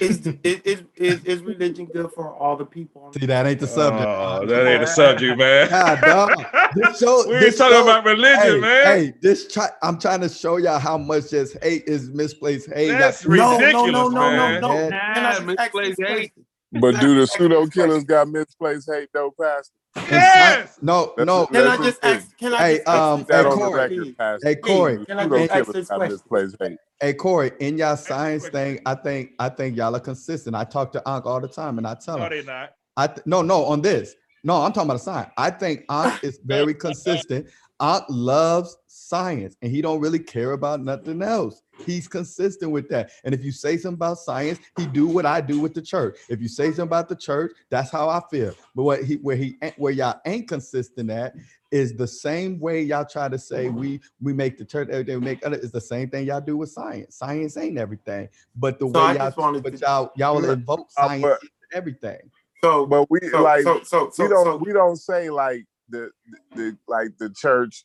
Is 0.00 0.26
is 0.42 0.60
is 0.64 0.82
is, 0.96 1.24
is 1.24 1.42
religion 1.42 1.86
good 1.86 2.10
for 2.10 2.34
all 2.34 2.56
the 2.56 2.64
people? 2.64 3.12
See, 3.18 3.24
that 3.26 3.46
ain't 3.46 3.60
the 3.60 3.68
subject. 3.68 4.04
Oh, 4.04 4.38
man. 4.40 4.48
that 4.48 4.66
ain't 4.66 4.80
the 4.80 4.86
subject, 4.86 5.38
man. 5.38 5.70
God, 5.70 6.00
dog. 6.00 6.46
This 6.74 6.98
show, 7.00 7.24
we 7.28 7.34
ain't 7.34 7.40
this 7.44 7.56
talking 7.58 7.76
show- 7.76 7.82
about 7.84 8.04
religion, 8.04 8.40
hey, 8.42 8.60
man. 8.60 8.86
Hey, 8.86 9.12
this 9.22 9.46
try, 9.46 9.68
I'm 9.82 9.98
trying 10.00 10.22
to 10.22 10.28
show 10.28 10.56
y'all 10.56 10.80
how 10.80 10.98
much 10.98 11.30
just 11.30 11.56
hate 11.62 11.84
is 11.86 12.10
misplaced 12.10 12.68
hate. 12.72 12.88
That's 12.90 13.24
Y'all- 13.24 13.36
No, 13.36 13.58
no, 13.58 13.58
ridiculous, 13.58 13.92
no, 13.92 14.08
no, 14.08 14.10
no, 14.10 14.36
man. 14.36 14.60
no. 14.60 14.68
Man. 14.68 14.90
Can 14.90 15.24
I 15.24 15.30
just 15.30 15.40
ask 15.40 15.46
misplaced 15.46 16.02
hate. 16.02 16.32
Question? 16.80 17.00
But 17.00 17.00
do 17.00 17.18
the 17.20 17.26
pseudo 17.26 17.66
killers 17.66 18.04
got 18.04 18.28
misplaced 18.28 18.88
hate 18.92 19.08
though, 19.12 19.32
Pastor? 19.40 19.72
And 19.94 20.04
si- 20.08 20.16
Yes. 20.18 20.78
No, 20.82 21.14
Let's- 21.16 21.26
no. 21.26 21.46
Can 21.46 21.66
I 21.66 21.76
just 21.78 22.04
ask? 22.04 22.36
Can 22.38 22.54
I 22.54 22.58
Hey, 22.58 22.76
just 22.76 22.88
ask 22.88 22.96
um, 22.98 23.24
That 23.28 23.44
hey, 23.44 23.50
on 23.50 23.58
the 23.58 23.64
Corey. 23.64 23.80
record. 23.98 24.16
Pastor. 24.18 24.46
Hey, 24.48 24.54
Corey. 24.56 25.06
Can 25.06 25.18
I 25.18 25.26
just 25.28 25.52
ask 25.52 25.72
this 25.72 26.22
question? 26.22 26.58
hate. 26.60 26.78
Hey 27.00 27.12
Corey, 27.12 27.52
in 27.60 27.76
y'all 27.76 27.94
science 27.96 28.48
thing, 28.48 28.80
I 28.86 28.94
think 28.94 29.32
I 29.38 29.50
think 29.50 29.76
y'all 29.76 29.94
are 29.94 30.00
consistent. 30.00 30.56
I 30.56 30.64
talk 30.64 30.92
to 30.92 31.06
Unc 31.08 31.26
all 31.26 31.40
the 31.42 31.48
time, 31.48 31.76
and 31.76 31.86
I 31.86 31.94
tell 31.94 32.16
No, 32.16 32.24
him, 32.24 32.30
they 32.30 32.42
not. 32.42 32.70
I 32.96 33.06
th- 33.08 33.26
no 33.26 33.42
no 33.42 33.66
on 33.66 33.82
this. 33.82 34.14
No, 34.44 34.62
I'm 34.62 34.72
talking 34.72 34.88
about 34.88 34.96
a 35.00 35.04
science. 35.04 35.30
I 35.36 35.50
think 35.50 35.84
Unc 35.90 36.18
is 36.24 36.40
very 36.44 36.72
consistent. 36.72 37.48
Unc 37.80 38.04
loves 38.08 38.78
science, 38.86 39.56
and 39.60 39.70
he 39.70 39.82
don't 39.82 40.00
really 40.00 40.18
care 40.18 40.52
about 40.52 40.80
nothing 40.82 41.20
else. 41.20 41.60
He's 41.84 42.08
consistent 42.08 42.70
with 42.72 42.88
that. 42.88 43.10
And 43.24 43.34
if 43.34 43.44
you 43.44 43.52
say 43.52 43.76
something 43.76 43.94
about 43.94 44.18
science, 44.18 44.58
he 44.78 44.86
do 44.86 45.06
what 45.06 45.26
I 45.26 45.40
do 45.40 45.60
with 45.60 45.74
the 45.74 45.82
church. 45.82 46.18
If 46.28 46.40
you 46.40 46.48
say 46.48 46.66
something 46.68 46.82
about 46.84 47.08
the 47.08 47.16
church, 47.16 47.52
that's 47.70 47.90
how 47.90 48.08
I 48.08 48.20
feel. 48.30 48.54
But 48.74 48.82
what 48.84 49.04
he 49.04 49.14
where 49.16 49.36
he 49.36 49.56
where 49.76 49.92
y'all 49.92 50.20
ain't 50.26 50.48
consistent 50.48 51.10
at 51.10 51.34
is 51.72 51.94
the 51.94 52.06
same 52.06 52.58
way 52.60 52.82
y'all 52.82 53.04
try 53.04 53.28
to 53.28 53.38
say 53.38 53.68
we 53.68 54.00
we 54.20 54.32
make 54.32 54.56
the 54.56 54.64
church 54.64 54.88
everything 54.90 55.18
we 55.20 55.24
make 55.24 55.44
other 55.44 55.56
is 55.56 55.72
the 55.72 55.80
same 55.80 56.08
thing 56.08 56.26
y'all 56.26 56.40
do 56.40 56.56
with 56.56 56.70
science. 56.70 57.16
Science 57.16 57.56
ain't 57.56 57.78
everything, 57.78 58.28
but 58.54 58.78
the 58.78 58.88
So 58.88 58.98
I 59.00 59.12
way 59.12 59.18
y'all 59.18 59.26
just 59.26 59.36
wanted 59.36 59.62
but 59.62 59.72
to- 59.74 59.78
y'all 59.78 60.12
y'all 60.16 60.36
will 60.36 60.50
invoke 60.50 60.88
Uh, 60.96 61.06
science 61.08 61.22
but- 61.22 61.40
everything. 61.72 62.30
So, 62.64 62.86
But 62.86 63.10
we 63.10 63.20
so, 63.30 63.42
like 63.42 63.62
so, 63.62 63.82
so, 63.82 64.10
so, 64.10 64.24
we 64.24 64.28
don't 64.30 64.44
so, 64.46 64.56
we 64.56 64.72
don't 64.72 64.96
say 64.96 65.28
like 65.30 65.66
the, 65.88 66.10
the 66.54 66.76
like 66.88 67.10
the 67.18 67.30
church, 67.30 67.84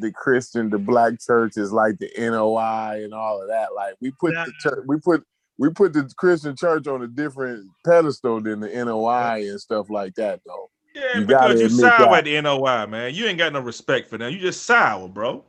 the 0.00 0.12
Christian, 0.12 0.70
the 0.70 0.78
black 0.78 1.20
church 1.20 1.56
is 1.56 1.72
like 1.72 1.98
the 1.98 2.10
NOI 2.18 3.02
and 3.04 3.14
all 3.14 3.40
of 3.40 3.48
that. 3.48 3.74
Like 3.74 3.94
we 4.00 4.12
put 4.12 4.34
the 4.34 4.52
church, 4.60 4.84
we 4.86 4.98
put 4.98 5.24
we 5.58 5.70
put 5.70 5.92
the 5.92 6.10
Christian 6.16 6.56
church 6.56 6.86
on 6.86 7.02
a 7.02 7.06
different 7.06 7.66
pedestal 7.84 8.40
than 8.40 8.60
the 8.60 8.68
NOI 8.68 9.48
and 9.48 9.60
stuff 9.60 9.90
like 9.90 10.14
that, 10.14 10.40
though. 10.46 10.70
Yeah, 10.94 11.18
You 11.18 11.26
gotta 11.26 11.54
because 11.54 11.60
you 11.60 11.66
admit 11.66 11.80
sour 11.80 12.10
that. 12.10 12.18
at 12.18 12.24
the 12.24 12.40
NOI, 12.40 12.86
man. 12.86 13.14
You 13.14 13.26
ain't 13.26 13.38
got 13.38 13.52
no 13.52 13.60
respect 13.60 14.08
for 14.08 14.18
them. 14.18 14.32
You 14.32 14.38
just 14.38 14.64
sour, 14.64 15.06
bro. 15.08 15.44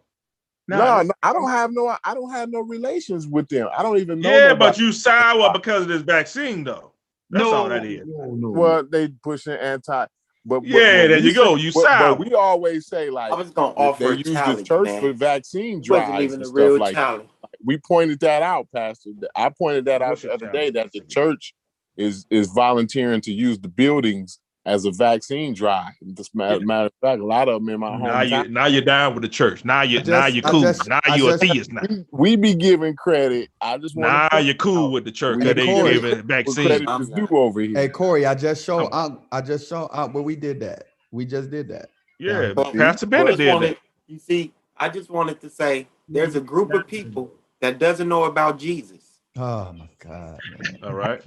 No, 0.68 1.02
no, 1.02 1.12
I 1.24 1.34
don't 1.34 1.50
have 1.50 1.72
no 1.72 1.96
I 2.04 2.14
don't 2.14 2.32
have 2.32 2.50
no 2.50 2.60
relations 2.60 3.28
with 3.28 3.48
them. 3.50 3.68
I 3.76 3.84
don't 3.84 3.98
even 3.98 4.20
know. 4.20 4.30
Yeah, 4.30 4.50
nobody. 4.50 4.60
but 4.60 4.78
you 4.78 4.92
sour 4.92 5.52
because 5.54 5.84
of 5.84 5.88
this 5.88 6.02
vaccine, 6.02 6.64
though. 6.64 6.94
That's 7.30 7.44
no, 7.44 7.54
all 7.54 7.70
that 7.70 7.86
is. 7.86 8.06
No, 8.06 8.26
no. 8.36 8.50
well, 8.52 8.84
they 8.84 9.08
pushing 9.24 9.54
anti. 9.54 10.06
But 10.44 10.62
but- 10.62 10.68
Yeah, 10.70 11.04
but 11.04 11.08
there 11.10 11.20
we 11.22 11.28
you 11.28 11.34
go. 11.34 11.56
You 11.56 11.72
but, 11.74 11.84
sour. 11.84 12.16
but 12.16 12.20
we 12.26 12.34
always 12.34 12.88
say 12.88 13.10
like 13.10 13.32
I 13.32 13.36
was 13.36 13.52
gonna 13.52 13.76
they- 13.76 13.82
offer 13.82 14.04
they 14.06 14.10
a 14.10 14.16
use 14.18 14.26
the 14.58 14.64
church 14.64 14.86
man. 14.86 15.02
for 15.02 15.14
vaccine 15.14 15.82
drives 15.82 16.34
and 16.34 16.46
stuff 16.46 16.56
real 16.56 16.80
like 16.80 16.96
that. 16.96 17.22
we 17.64 17.78
pointed 17.78 18.20
that 18.22 18.42
out, 18.42 18.68
Pastor. 18.74 19.12
I 19.36 19.50
pointed 19.50 19.86
that 19.86 20.02
out 20.02 20.10
What's 20.10 20.22
the 20.24 20.34
other 20.34 20.48
challenge? 20.48 20.54
day 20.54 20.70
that 20.82 20.92
the 20.92 21.02
church 21.02 21.54
is 21.98 22.26
is 22.30 22.48
volunteering 22.48 23.22
to 23.22 23.32
use 23.32 23.60
the 23.60 23.68
buildings 23.68 24.40
as 24.66 24.86
a 24.86 24.92
vaccine 24.92 25.54
drive. 25.54 25.94
Just 26.14 26.36
matter, 26.36 26.60
matter 26.64 26.86
of 26.88 26.94
fact, 27.02 27.20
a 27.22 27.26
lot 27.26 27.48
of 27.50 27.62
them 27.62 27.70
in 27.70 27.80
my 27.80 27.98
Now 27.98 28.22
you 28.22 28.48
now 28.50 28.66
you're 28.68 28.82
down 28.84 29.14
with 29.16 29.24
the 29.24 29.30
church. 29.30 29.66
Now 29.66 29.82
you 29.82 30.00
I 30.00 30.04
now 30.04 30.26
you're 30.28 30.44
cool. 30.44 30.62
just- 30.62 30.88
now 30.88 31.00
I 31.06 31.16
you 31.16 31.28
a 31.30 31.32
just- 31.32 31.44
theist 31.44 31.72
now. 31.74 31.82
We, 31.90 32.06
we 32.12 32.36
be 32.36 32.54
giving 32.56 32.96
credit. 32.96 33.50
I 33.60 33.78
just 33.78 33.96
want 33.96 34.12
Now 34.12 34.30
to 34.30 34.42
you're 34.44 34.54
cool 34.56 34.92
with 34.92 35.04
the 35.06 35.12
church 35.12 35.40
because 35.40 35.56
Hey, 35.56 35.66
they 35.66 35.66
Corey. 35.66 35.94
giving 35.94 36.22
vaccine. 36.28 36.68
credit 36.68 36.88
I'm 36.90 37.02
is 37.02 37.10
not. 37.10 37.28
due 37.30 37.38
over 37.38 37.60
here. 37.62 37.76
Hey 37.76 37.90
Corey, 37.90 38.26
I 38.26 38.36
just 38.36 38.64
showed 38.64 38.92
Come 38.92 38.94
on. 38.94 39.20
I 39.32 39.42
just 39.42 39.68
showed 39.68 39.90
Unc 39.92 40.14
where 40.14 40.24
we 40.24 40.36
did 40.36 40.60
that. 40.60 40.86
We 41.12 41.26
just 41.26 41.50
did 41.50 41.68
that. 41.70 41.90
Yeah, 42.20 42.54
But- 42.54 42.74
Pastor 42.76 43.08
I 43.08 43.10
Bennett 43.10 43.28
just 43.30 43.38
did 43.40 43.62
that. 43.64 43.78
you 44.08 44.20
see, 44.20 44.54
I 44.78 44.90
just 44.90 45.10
wanted 45.10 45.42
to 45.42 45.50
say 45.50 45.88
there's 46.08 46.36
a 46.36 46.42
group 46.42 46.72
of 46.74 46.86
people 46.88 47.32
that 47.62 47.80
doesn't 47.80 48.08
know 48.08 48.26
about 48.26 48.60
Jesus. 48.60 49.11
Oh 49.38 49.72
my 49.74 49.90
God, 50.00 50.42
man. 50.50 50.78
All 50.84 50.94
right. 50.94 51.22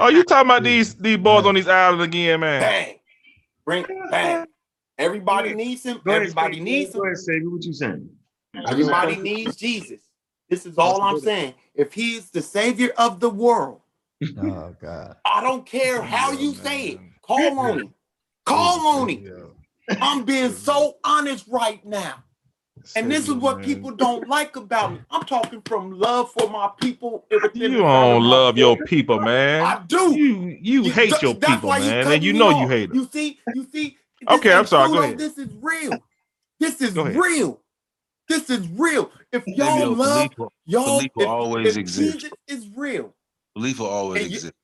Oh, 0.00 0.08
you 0.08 0.24
talking 0.24 0.48
about 0.48 0.62
these 0.62 0.94
these 0.98 1.18
boys 1.18 1.44
on 1.44 1.54
these 1.54 1.68
islands 1.68 2.04
again, 2.04 2.40
man? 2.40 2.60
Bang, 2.60 2.94
bring 3.66 3.84
bang. 4.10 4.46
Everybody 4.96 5.54
needs 5.54 5.84
him. 5.84 6.00
Go 6.04 6.12
Everybody 6.12 6.54
Steve. 6.54 6.64
needs 6.64 6.92
Go 6.94 7.00
him. 7.00 7.06
ahead, 7.06 7.18
Savior. 7.18 7.50
What 7.50 7.64
you 7.64 7.72
saying? 7.72 8.08
Everybody 8.66 9.16
needs 9.16 9.56
Jesus. 9.56 10.00
This 10.48 10.64
is 10.64 10.78
all 10.78 11.02
I'm 11.02 11.20
saying. 11.20 11.54
If 11.74 11.92
he 11.92 12.16
is 12.16 12.30
the 12.30 12.42
savior 12.42 12.90
of 12.96 13.20
the 13.20 13.30
world, 13.30 13.82
Oh 14.38 14.74
God. 14.80 15.16
I 15.24 15.42
don't 15.42 15.66
care 15.66 16.02
how 16.02 16.32
you 16.32 16.54
say 16.54 16.86
it. 16.88 17.00
Call 17.22 17.58
on 17.58 17.78
him. 17.78 17.94
Call 18.46 19.00
on 19.00 19.08
him. 19.10 19.50
I'm 20.00 20.24
being 20.24 20.52
so 20.52 20.96
honest 21.04 21.46
right 21.48 21.84
now. 21.84 22.24
And 22.96 23.10
this 23.10 23.28
is 23.28 23.34
what 23.34 23.62
people 23.62 23.90
don't 23.90 24.28
like 24.28 24.56
about 24.56 24.92
me. 24.92 25.00
I'm 25.10 25.22
talking 25.24 25.62
from 25.62 25.98
love 25.98 26.30
for 26.32 26.48
my 26.50 26.70
people. 26.80 27.24
You 27.30 27.38
the 27.40 27.48
sound 27.48 27.74
of 27.74 27.80
don't 27.80 28.22
love 28.24 28.58
your 28.58 28.76
people, 28.84 29.20
man. 29.20 29.62
I 29.62 29.82
do. 29.86 30.14
You 30.16 30.58
you 30.60 30.82
You- 30.84 30.92
hate 30.92 31.20
your 31.22 31.34
people, 31.34 31.68
man, 31.70 32.04
cutting 32.04 32.12
and 32.14 32.24
you 32.24 32.32
know 32.32 32.48
off. 32.48 32.62
you 32.62 32.68
hate 32.68 32.88
them. 32.90 32.98
You 32.98 33.08
see, 33.12 33.38
you 33.52 33.66
see. 33.72 33.96
Okay, 34.28 34.52
I'm 34.52 34.66
sorry, 34.66 34.90
go 34.90 35.02
ahead. 35.02 35.18
This 35.18 35.38
is 35.38 35.48
real. 35.60 36.02
This 36.60 36.80
is 36.80 36.94
real. 36.96 37.60
This 38.28 38.50
is 38.50 38.66
real. 38.68 39.10
If 39.32 39.46
y'all 39.46 39.78
Savior, 39.78 39.86
love, 39.86 40.16
belief 40.16 40.38
will- 40.38 40.52
y'all, 40.66 40.96
belief 40.98 41.10
will 41.16 41.22
if, 41.22 41.28
always 41.28 41.66
if 41.68 41.76
exist. 41.78 42.12
Jesus 42.18 42.38
is 42.46 42.68
real, 42.76 43.14
Belief 43.54 43.78
will 43.78 43.86
always 43.86 44.22
And 44.22 44.30
you- 44.30 44.36
exist. 44.36 44.54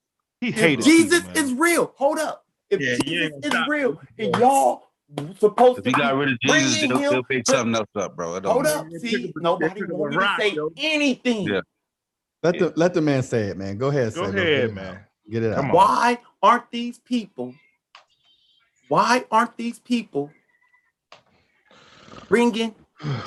He 0.40 0.48
if 0.48 0.54
hated 0.56 0.84
Jesus 0.84 1.22
people, 1.22 1.38
is 1.42 1.52
real, 1.54 1.94
hold 1.96 2.18
up. 2.18 2.44
If 2.68 2.80
Yeah, 2.80 2.96
Jesus 3.04 3.32
is 3.42 3.54
real, 3.68 4.00
and 4.18 4.36
y'all 4.36 4.88
supposed 5.38 5.78
If 5.78 5.84
to 5.84 5.90
he 5.90 5.94
got 5.94 6.14
rid 6.16 6.32
of 6.32 6.38
Jesus, 6.40 6.80
they'll, 6.80 6.98
him, 6.98 7.10
they'll 7.10 7.22
pick 7.24 7.44
but- 7.46 7.52
something 7.56 7.74
else 7.74 7.88
up, 7.96 8.16
bro. 8.16 8.36
It 8.36 8.40
don't 8.42 8.52
hold 8.52 8.64
matter. 8.64 8.78
up. 8.78 8.90
They 8.90 8.98
See, 8.98 9.26
took 9.26 9.36
a- 9.36 9.40
nobody 9.40 9.80
they 9.80 9.80
took 9.80 9.90
a 9.90 9.94
want 9.94 10.12
me 10.16 10.18
to 10.18 10.34
say 10.38 10.50
yo. 10.54 10.70
anything. 10.76 11.48
Yeah. 11.48 11.60
Let 12.42 12.58
the 12.58 12.72
let 12.76 12.92
the 12.94 13.00
man 13.00 13.22
say 13.22 13.44
it, 13.48 13.56
man. 13.56 13.78
Go 13.78 13.88
ahead, 13.88 14.12
Go 14.14 14.24
Savior. 14.26 14.42
Ahead, 14.42 14.70
it 14.70 14.74
man. 14.74 14.94
out. 14.96 15.00
Get 15.30 15.42
it 15.44 15.54
out. 15.54 15.72
Why 15.72 16.18
aren't 16.42 16.70
these 16.70 16.98
people? 16.98 17.54
Why 18.88 19.24
aren't 19.30 19.56
these 19.56 19.78
people 19.78 20.30
bringing 22.28 22.74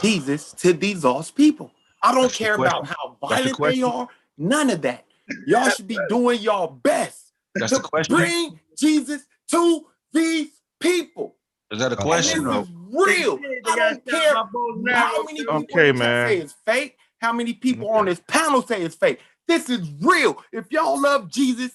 Jesus 0.02 0.54
to 0.54 0.74
these 0.74 1.04
lost 1.04 1.36
people? 1.36 1.72
I 2.04 2.14
don't 2.14 2.24
That's 2.24 2.38
care 2.38 2.56
about 2.56 2.86
how 2.86 3.18
That's 3.28 3.44
the 3.44 3.54
violent 3.56 3.76
they 3.76 3.82
are. 3.82 4.08
None 4.38 4.70
of 4.70 4.82
that. 4.84 5.06
Y'all 5.48 5.70
should 5.70 5.88
be 5.88 5.98
doing 6.10 6.40
y'all 6.40 6.68
best 6.68 7.34
That's 7.56 7.72
the 7.74 7.80
to 7.80 7.88
question. 7.90 8.16
bring 8.16 8.60
Jesus 8.78 9.26
to 9.50 9.88
these 10.14 10.62
people. 10.80 11.37
Is 11.72 11.80
that 11.80 11.94
a 11.94 11.98
uh, 11.98 12.06
And 12.12 12.26
question? 12.26 12.44
this 12.46 12.46
no. 12.46 12.52
is 12.52 12.70
real. 12.92 13.40
I 13.66 13.78
don't 13.78 14.06
care 14.08 14.38
how 14.92 15.24
many 15.24 15.46
people 15.46 15.80
Okay, 15.80 15.82
in 15.82 15.92
the 15.92 15.94
chat 15.96 16.18
man. 16.18 16.26
say 16.26 16.38
it's 16.40 16.56
fake, 16.66 16.98
how 17.22 17.34
many 17.34 17.54
people 17.54 17.90
on 17.90 18.06
this 18.06 18.22
panel 18.28 18.62
say 18.64 18.84
it's 18.84 18.96
fake. 18.96 19.20
This 19.48 19.70
is 19.70 19.90
real. 20.02 20.44
If 20.54 20.72
y'all 20.72 21.02
love 21.02 21.32
Jesus, 21.32 21.72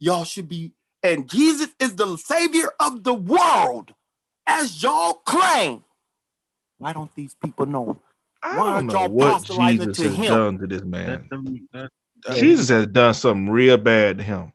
y'all 0.00 0.24
should 0.24 0.48
be. 0.48 0.72
And 1.02 1.28
Jesus 1.30 1.68
is 1.80 1.96
the 1.96 2.16
savior 2.18 2.70
of 2.80 3.04
the 3.04 3.14
world, 3.14 3.94
as 4.46 4.82
y'all 4.82 5.14
claim. 5.14 5.84
Why 6.78 6.92
don't 6.94 7.14
these 7.16 7.34
people 7.42 7.66
know? 7.66 7.98
I 8.42 8.56
Why 8.56 8.64
don't 8.64 8.86
aren't 8.86 8.86
know 8.86 8.94
y'all 8.94 9.08
what 9.08 9.44
Jesus 9.44 9.88
to 9.94 10.08
has 10.08 10.10
him? 10.10 10.42
done 10.42 10.58
to 10.60 10.66
this 10.68 10.82
man. 10.84 11.30
That- 11.30 11.60
that- 11.72 11.90
uh, 12.26 12.36
Jesus 12.36 12.68
has 12.70 12.86
done 12.88 13.14
something 13.14 13.50
real 13.50 13.78
bad 13.78 14.18
to 14.18 14.24
him. 14.24 14.52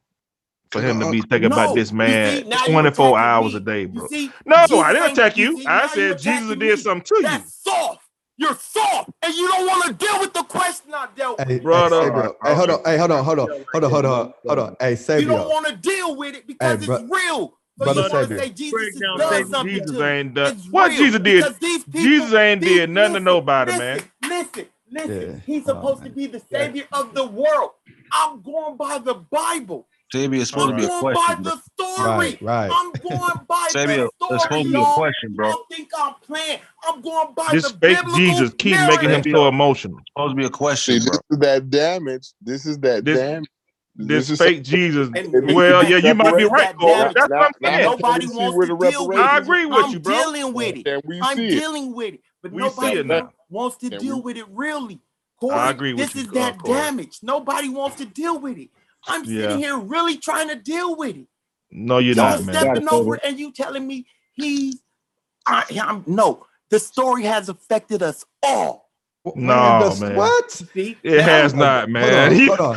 For 0.72 0.82
him 0.82 1.00
to 1.00 1.06
uh, 1.08 1.12
be 1.12 1.22
thinking 1.22 1.46
about 1.46 1.76
this 1.76 1.92
man 1.92 2.44
see, 2.44 2.50
24 2.68 3.20
hours 3.20 3.54
me. 3.54 3.58
a 3.58 3.60
day, 3.62 3.86
bro. 3.86 4.08
see, 4.08 4.32
No, 4.46 4.58
Jesus 4.58 4.72
I 4.84 4.94
didn't 4.94 5.12
attack 5.14 5.38
you 5.38 5.46
you. 5.46 5.58
see, 5.58 5.66
I 5.68 5.88
said 5.88 6.18
Jesus 6.20 6.56
did 6.58 6.60
me. 6.60 6.76
something 6.78 7.04
to 7.06 7.16
you. 7.18 7.24
That's 7.24 7.54
soft. 7.64 8.04
You're 8.38 8.56
soft, 8.56 9.12
and 9.22 9.36
you 9.36 9.48
don't 9.50 9.68
want 9.68 9.86
to 9.88 9.94
deal 10.06 10.20
with 10.20 10.34
the 10.34 10.44
question 10.44 10.94
I 10.96 11.08
dealt 11.16 11.38
with. 11.40 11.48
Hey, 11.48 11.60
Brother. 11.60 12.02
hey, 12.02 12.06
Sabio. 12.08 12.36
Hey, 12.44 12.56
hold 12.56 12.70
on. 12.72 12.84
Hey, 12.86 12.98
hold 12.98 13.12
on. 13.12 13.24
Hold 13.26 13.40
on. 13.40 13.48
Hold 13.72 13.84
on. 13.84 13.92
Hold 13.92 14.06
on. 14.06 14.34
Hold 14.48 14.60
on. 14.60 14.76
Hey, 14.80 14.96
You 15.22 15.28
don't 15.28 15.50
want 15.50 15.68
to 15.68 15.76
deal 15.76 16.16
with 16.16 16.36
it 16.36 16.48
because 16.48 16.82
Hey, 16.82 16.86
bro- 16.86 16.98
it's 16.98 17.12
real. 17.12 17.54
But 17.78 17.86
brother 17.86 18.02
you 18.04 18.14
want 18.16 18.30
to 18.30 18.36
say 18.36 18.50
Jesus 18.50 18.82
has 18.96 19.02
done 19.18 19.46
something 19.52 19.74
Jesus 19.76 19.92
to 19.98 20.04
ain't 20.04 20.30
you. 20.30 20.34
done. 20.34 20.54
It's 20.54 20.68
What 20.72 20.92
Jesus 20.92 21.20
did? 21.22 21.44
people, 21.46 22.02
Jesus 22.02 22.34
ain't 22.34 22.62
these- 22.62 22.78
did 22.78 22.90
nothing 22.90 23.14
to 23.14 23.20
nobody, 23.20 23.72
listen, 23.72 23.88
man. 23.88 24.04
Listen, 24.22 24.66
listen. 24.92 25.30
Yeah. 25.34 25.40
He's 25.46 25.64
Oh, 25.64 25.74
supposed 25.74 26.04
to 26.04 26.10
be 26.10 26.28
the 26.28 26.40
savior 26.40 26.88
of 26.94 27.14
the 27.14 27.26
world. 27.26 27.72
I'm 28.12 28.42
going 28.42 28.78
by 28.78 28.98
the 29.00 29.16
Bible. 29.16 29.88
Sabio, 30.14 30.42
it's 30.42 30.50
supposed 30.50 30.70
to 30.70 30.74
I'm 30.74 30.80
be 30.80 30.86
a 30.86 30.88
going 30.88 31.14
by 31.14 31.14
question, 31.14 31.44
the 31.44 31.62
story. 31.74 32.08
Right. 32.08 32.42
Right. 32.42 32.72
I'm 32.74 32.92
going 32.92 33.46
by 33.48 33.68
Sabio, 33.72 34.10
the 34.20 34.36
it's 34.36 34.44
supposed 34.44 34.66
to 34.66 34.72
be 34.72 34.80
a 34.82 34.86
question, 34.94 35.34
bro. 35.34 35.50
Y'all 35.50 35.66
think 35.72 35.90
I'm 35.98 36.14
playing? 36.26 36.60
I'm 36.88 37.02
going 37.02 37.34
by 37.34 37.48
This 37.52 37.72
the 37.72 37.78
fake 37.78 37.98
Jesus 38.16 38.54
keep 38.58 38.74
making 38.74 39.06
him 39.06 39.12
narrative. 39.12 39.32
so 39.34 39.48
emotional. 39.48 39.98
It's 40.00 40.06
supposed 40.12 40.32
to 40.32 40.36
be 40.36 40.44
a 40.44 40.48
See, 40.48 40.52
question, 40.52 40.96
this 40.96 41.06
bro. 41.10 41.20
is 41.32 41.38
that 41.40 41.70
damage. 41.70 42.28
This 42.42 42.66
is 42.66 42.78
that 42.80 43.06
This- 43.06 43.20
damage. 43.20 43.50
This 43.96 44.30
is 44.30 44.40
fake 44.40 44.64
Jesus. 44.64 45.10
And- 45.16 45.34
and 45.36 45.54
Well, 45.54 45.82
and- 45.82 45.90
yeah, 45.90 45.98
you 45.98 46.14
might 46.16 46.36
be 46.38 46.46
right, 46.46 46.68
that 46.70 46.78
Corey. 46.78 46.94
damage- 46.94 47.14
That's 47.16 47.30
what 47.30 47.42
I'm 47.42 47.52
saying. 47.64 47.84
Nobody 47.84 48.20
can 48.26 48.30
we 48.30 48.34
see 48.34 48.40
wants 48.42 48.68
to 48.68 48.78
deal 48.92 49.08
with 49.08 49.18
it. 49.18 49.22
I 49.22 49.38
agree 49.38 49.66
with 49.66 49.86
I'm 49.86 49.92
you, 49.92 50.00
bro. 50.00 50.14
dealing 50.16 50.54
with 50.54 50.76
it. 50.78 50.86
Can 50.86 51.02
we 51.06 51.22
I'm 51.22 51.36
see 51.38 51.48
it? 51.48 51.60
dealing 51.60 51.94
with 51.94 52.14
it. 52.16 52.22
But 52.42 52.52
We 52.54 52.62
nobody 52.62 52.98
it 53.00 53.26
wants 53.50 53.78
to 53.78 53.90
Can 53.90 54.00
deal 54.00 54.16
we- 54.16 54.22
with 54.22 54.38
it 54.38 54.46
really. 54.50 55.00
Corey, 55.40 55.56
I 55.56 55.70
agree 55.72 55.94
with 55.94 56.06
this 56.06 56.16
you, 56.16 56.22
is 56.22 56.28
uh, 56.30 56.32
that 56.36 56.60
Corey. 56.60 56.80
damage. 56.80 57.20
Nobody 57.22 57.68
wants 57.70 57.98
to 57.98 58.06
deal 58.06 58.40
with 58.40 58.58
it. 58.58 58.70
I'm 59.08 59.24
Yeah. 59.26 59.42
sitting 59.42 59.58
here 59.60 59.78
really 59.78 60.18
trying 60.18 60.50
to 60.50 60.56
deal 60.56 60.96
with 60.96 61.16
it. 61.18 61.28
No, 61.72 61.98
you're 62.00 62.16
Y'all 62.16 62.38
not, 62.38 62.44
man. 62.46 62.56
stepping 62.56 62.90
over 62.90 63.16
it 63.16 63.22
and 63.24 63.40
you 63.40 63.52
telling 63.52 63.88
me 63.88 64.06
he's 64.34 64.82
I, 65.48 65.66
I'm 65.82 66.04
no. 66.06 66.46
The 66.70 66.80
story 66.80 67.24
has 67.24 67.50
affected 67.50 68.04
us 68.04 68.24
all. 68.44 68.90
No, 69.36 69.90
the- 69.90 70.08
man. 70.08 70.16
What? 70.16 70.52
See, 70.52 70.98
It 71.04 71.18
Now- 71.18 71.24
has 71.24 71.54
not, 71.54 71.82
Hold 71.84 71.92
man. 71.92 72.32
on, 72.50 72.58
hold 72.58 72.60
on, 72.60 72.76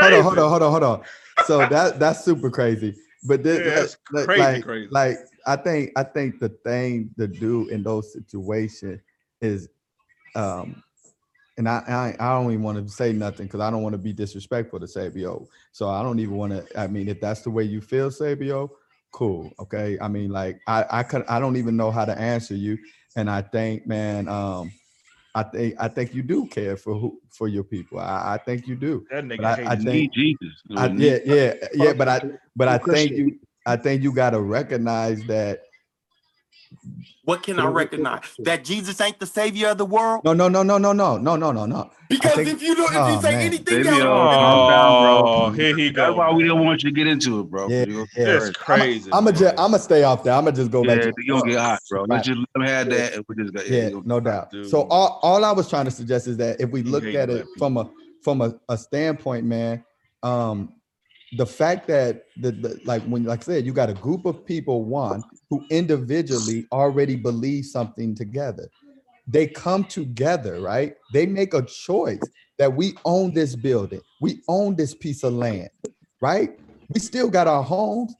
hold 0.00 0.12
on, 0.12 0.22
hold 0.22 0.38
on, 0.38 0.50
hold 0.50 0.62
on, 0.62 0.70
hold 0.72 0.82
on. 0.84 1.02
So 1.46 1.58
that 1.68 1.98
that's 1.98 2.24
super 2.24 2.50
crazy. 2.50 2.94
But 3.28 3.42
this, 3.42 3.58
Yeah, 3.58 3.74
that's 3.74 3.96
like, 4.12 4.24
crazy, 4.26 4.40
like, 4.42 4.64
crazy. 4.64 4.88
like 4.90 5.16
I 5.46 5.56
think 5.56 5.90
I 5.96 6.02
think 6.04 6.40
the 6.40 6.48
thing 6.64 7.10
to 7.18 7.26
do 7.26 7.68
in 7.68 7.82
those 7.82 8.12
situations 8.12 9.00
is, 9.42 9.68
um, 10.34 10.82
and 11.58 11.68
I 11.68 12.14
I, 12.20 12.26
I 12.28 12.38
don't 12.38 12.52
even 12.52 12.62
want 12.62 12.84
to 12.84 12.92
say 12.92 13.12
nothing 13.12 13.46
because 13.46 13.60
I 13.60 13.70
don't 13.70 13.82
want 13.82 13.94
to 13.94 13.98
be 13.98 14.12
disrespectful 14.12 14.80
to 14.80 14.88
Sabio. 14.88 15.46
So 15.72 15.88
I 15.88 16.02
don't 16.02 16.18
even 16.18 16.36
want 16.36 16.52
to. 16.52 16.78
I 16.78 16.86
mean, 16.86 17.08
if 17.08 17.20
that's 17.20 17.42
the 17.42 17.50
way 17.50 17.64
you 17.64 17.80
feel, 17.80 18.10
Sabio, 18.10 18.70
cool. 19.12 19.52
Okay. 19.58 19.98
I 20.00 20.08
mean, 20.08 20.30
like 20.30 20.60
I 20.66 20.84
I 20.90 21.02
could 21.02 21.24
I 21.28 21.40
don't 21.40 21.56
even 21.56 21.76
know 21.76 21.90
how 21.90 22.04
to 22.04 22.18
answer 22.18 22.54
you, 22.54 22.78
and 23.16 23.30
I 23.30 23.42
think, 23.42 23.86
man, 23.86 24.28
um, 24.28 24.72
I 25.34 25.42
think 25.42 25.74
I 25.78 25.88
think 25.88 26.14
you 26.14 26.22
do 26.22 26.46
care 26.46 26.76
for 26.76 26.94
who 26.94 27.20
for 27.30 27.48
your 27.48 27.64
people. 27.64 27.98
I, 27.98 28.34
I 28.34 28.38
think 28.38 28.66
you 28.66 28.76
do. 28.76 29.06
That 29.10 29.24
nigga 29.24 29.42
But 29.42 29.60
I, 29.60 29.72
I 29.72 29.76
think 29.76 30.14
Jesus. 30.14 30.62
I, 30.76 30.86
yeah, 30.88 31.18
yeah, 31.24 31.54
yeah, 31.74 31.92
but 31.92 32.08
I 32.08 32.20
but 32.54 32.68
I 32.68 32.78
think 32.78 33.12
you 33.12 33.38
I 33.66 33.76
think 33.76 34.02
you 34.02 34.12
gotta 34.12 34.40
recognize 34.40 35.22
that 35.24 35.60
What 37.24 37.42
can 37.42 37.58
I 37.58 37.66
recognize? 37.66 38.22
That 38.38 38.64
Jesus 38.64 39.00
ain't 39.00 39.18
the 39.18 39.26
savior 39.26 39.68
of 39.68 39.78
the 39.78 39.84
world? 39.84 40.22
no 40.24 40.32
no 40.32 40.48
no 40.48 40.62
no 40.62 40.78
no 40.78 40.92
no 40.92 41.18
no 41.18 41.36
no 41.36 41.52
no 41.52 41.66
no. 41.66 41.90
Because 42.08 42.34
think- 42.34 42.48
if 42.48 42.62
you 42.62 42.76
don't, 42.76 42.92
if 42.92 42.96
oh, 42.96 43.20
say 43.20 43.32
man. 43.32 43.40
anything 43.40 43.82
Sabio, 43.82 43.90
else, 43.90 44.34
calm 44.34 44.70
down, 44.70 45.02
bro. 45.02 45.22
Oh, 45.26 45.50
here 45.50 45.76
he 45.76 45.88
That's 45.90 46.14
why 46.14 46.32
we 46.32 46.44
don't 46.44 46.64
want 46.64 46.84
you 46.84 46.90
to 46.90 46.94
get 46.94 47.08
into 47.08 47.40
it, 47.40 47.50
bro. 47.50 47.68
Yeah, 47.68 47.84
yeah. 47.88 48.04
It's 48.16 48.56
crazy. 48.56 49.10
I'm 49.12 49.24
gonna 49.24 49.32
man. 49.32 49.40
just 49.40 49.54
I'm 49.58 49.70
gonna 49.72 49.78
stay 49.80 50.04
off 50.04 50.22
there. 50.22 50.34
I'm 50.34 50.44
gonna 50.44 50.54
just 50.56 50.70
go 50.70 50.84
back 50.84 50.98
yeah, 50.98 51.10
to 51.10 51.12
you 51.18 51.32
don't 51.32 51.48
get 51.48 51.58
hot, 51.58 51.80
bro. 51.90 52.02
Let's 52.02 52.10
Right. 52.10 52.24
just 52.24 52.38
let 52.38 52.48
them 52.54 52.62
have 52.62 52.90
that, 52.90 53.14
and 53.14 53.24
we 53.28 53.34
just 53.34 53.52
got 53.54 53.68
yeah, 53.68 53.84
you 53.86 53.90
gonna- 53.90 54.06
no 54.06 54.20
doubt. 54.20 54.50
Dude. 54.52 54.70
So 54.70 54.82
all, 54.88 55.18
all 55.22 55.44
I 55.44 55.50
was 55.50 55.68
trying 55.68 55.86
to 55.86 55.90
suggest 55.90 56.28
is 56.28 56.36
that 56.36 56.60
if 56.60 56.70
we 56.70 56.82
look 56.84 57.04
at 57.04 57.28
it 57.28 57.44
from 57.58 57.76
a 57.76 57.90
from 58.22 58.40
a, 58.40 58.54
a 58.68 58.78
standpoint, 58.78 59.44
man, 59.44 59.84
um, 60.22 60.72
the 61.36 61.46
fact 61.46 61.86
that 61.88 62.24
the, 62.36 62.52
the 62.52 62.80
like 62.84 63.02
when 63.04 63.24
like 63.24 63.40
I 63.40 63.44
said, 63.44 63.66
you 63.66 63.72
got 63.72 63.90
a 63.90 63.94
group 63.94 64.24
of 64.26 64.44
people, 64.44 64.84
one 64.84 65.22
who 65.50 65.64
individually 65.70 66.66
already 66.72 67.16
believe 67.16 67.66
something 67.66 68.14
together. 68.14 68.68
They 69.28 69.46
come 69.46 69.84
together, 69.84 70.60
right? 70.60 70.94
They 71.12 71.26
make 71.26 71.52
a 71.54 71.62
choice 71.62 72.28
that 72.58 72.74
we 72.74 72.94
own 73.04 73.34
this 73.34 73.56
building, 73.56 74.00
we 74.20 74.42
own 74.48 74.76
this 74.76 74.94
piece 74.94 75.22
of 75.24 75.34
land, 75.34 75.68
right? 76.20 76.58
We 76.88 77.00
still 77.00 77.28
got 77.28 77.46
our 77.46 77.62
homes, 77.62 78.14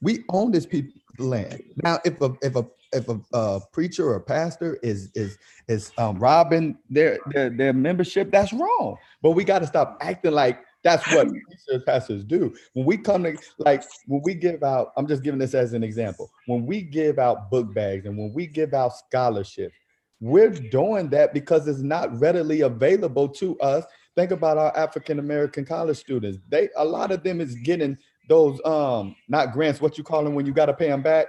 we 0.00 0.24
own 0.30 0.52
this 0.52 0.66
piece 0.66 0.84
of 1.18 1.24
land. 1.24 1.62
Now, 1.82 1.98
if 2.04 2.20
a 2.20 2.34
if 2.42 2.56
a 2.56 2.66
if 2.92 3.06
a 3.32 3.60
preacher 3.72 4.12
or 4.12 4.20
pastor 4.20 4.78
is 4.82 5.10
is 5.14 5.38
is 5.68 5.92
um, 5.98 6.18
robbing 6.18 6.78
their, 6.88 7.18
their 7.32 7.50
their 7.50 7.72
membership, 7.72 8.30
that's 8.30 8.52
wrong. 8.52 8.96
But 9.22 9.32
we 9.32 9.44
got 9.44 9.60
to 9.60 9.66
stop 9.66 9.98
acting 10.00 10.32
like 10.32 10.60
that's 10.82 11.06
what 11.12 11.28
and 11.68 11.86
pastors 11.86 12.24
do. 12.24 12.54
When 12.74 12.84
we 12.84 12.96
come 12.96 13.22
to 13.24 13.36
like 13.58 13.82
when 14.06 14.22
we 14.24 14.34
give 14.34 14.62
out, 14.62 14.92
I'm 14.96 15.06
just 15.06 15.22
giving 15.22 15.38
this 15.38 15.54
as 15.54 15.72
an 15.72 15.82
example. 15.82 16.30
When 16.46 16.66
we 16.66 16.82
give 16.82 17.18
out 17.18 17.50
book 17.50 17.72
bags 17.74 18.06
and 18.06 18.16
when 18.16 18.32
we 18.32 18.46
give 18.46 18.74
out 18.74 18.96
scholarships, 18.96 19.74
we're 20.20 20.50
doing 20.50 21.08
that 21.10 21.34
because 21.34 21.66
it's 21.68 21.80
not 21.80 22.18
readily 22.20 22.60
available 22.62 23.28
to 23.28 23.58
us. 23.60 23.84
Think 24.16 24.30
about 24.30 24.58
our 24.58 24.76
African 24.76 25.18
American 25.18 25.64
college 25.64 25.96
students. 25.96 26.38
They 26.48 26.68
a 26.76 26.84
lot 26.84 27.12
of 27.12 27.22
them 27.22 27.40
is 27.40 27.54
getting 27.56 27.96
those 28.28 28.60
um 28.64 29.16
not 29.28 29.52
grants, 29.52 29.80
what 29.80 29.98
you 29.98 30.04
call 30.04 30.24
them 30.24 30.34
when 30.34 30.46
you 30.46 30.52
got 30.52 30.66
to 30.66 30.74
pay 30.74 30.88
them 30.88 31.02
back 31.02 31.26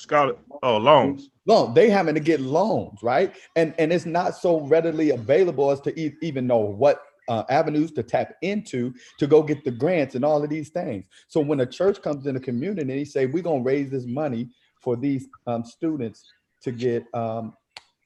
Scarlet. 0.00 0.38
Oh, 0.62 0.78
loans. 0.78 1.28
loan. 1.46 1.74
They 1.74 1.90
having 1.90 2.14
to 2.14 2.20
get 2.20 2.40
loans, 2.40 3.02
right? 3.02 3.34
And 3.56 3.74
and 3.78 3.92
it's 3.92 4.06
not 4.06 4.34
so 4.34 4.60
readily 4.60 5.10
available 5.10 5.70
as 5.70 5.80
to 5.82 6.00
e- 6.00 6.14
even 6.22 6.46
know 6.46 6.58
what 6.58 7.02
uh, 7.30 7.44
avenues 7.48 7.92
to 7.92 8.02
tap 8.02 8.34
into 8.42 8.92
to 9.18 9.26
go 9.26 9.42
get 9.42 9.64
the 9.64 9.70
grants 9.70 10.16
and 10.16 10.24
all 10.24 10.42
of 10.42 10.50
these 10.50 10.68
things. 10.68 11.06
So 11.28 11.40
when 11.40 11.60
a 11.60 11.66
church 11.66 12.02
comes 12.02 12.26
in 12.26 12.36
a 12.36 12.40
community 12.40 12.80
and 12.82 12.90
they 12.90 13.04
say 13.04 13.26
we're 13.26 13.42
gonna 13.42 13.62
raise 13.62 13.88
this 13.88 14.04
money 14.04 14.50
for 14.82 14.96
these 14.96 15.28
um, 15.46 15.64
students 15.64 16.24
to 16.62 16.72
get 16.72 17.04
um, 17.14 17.54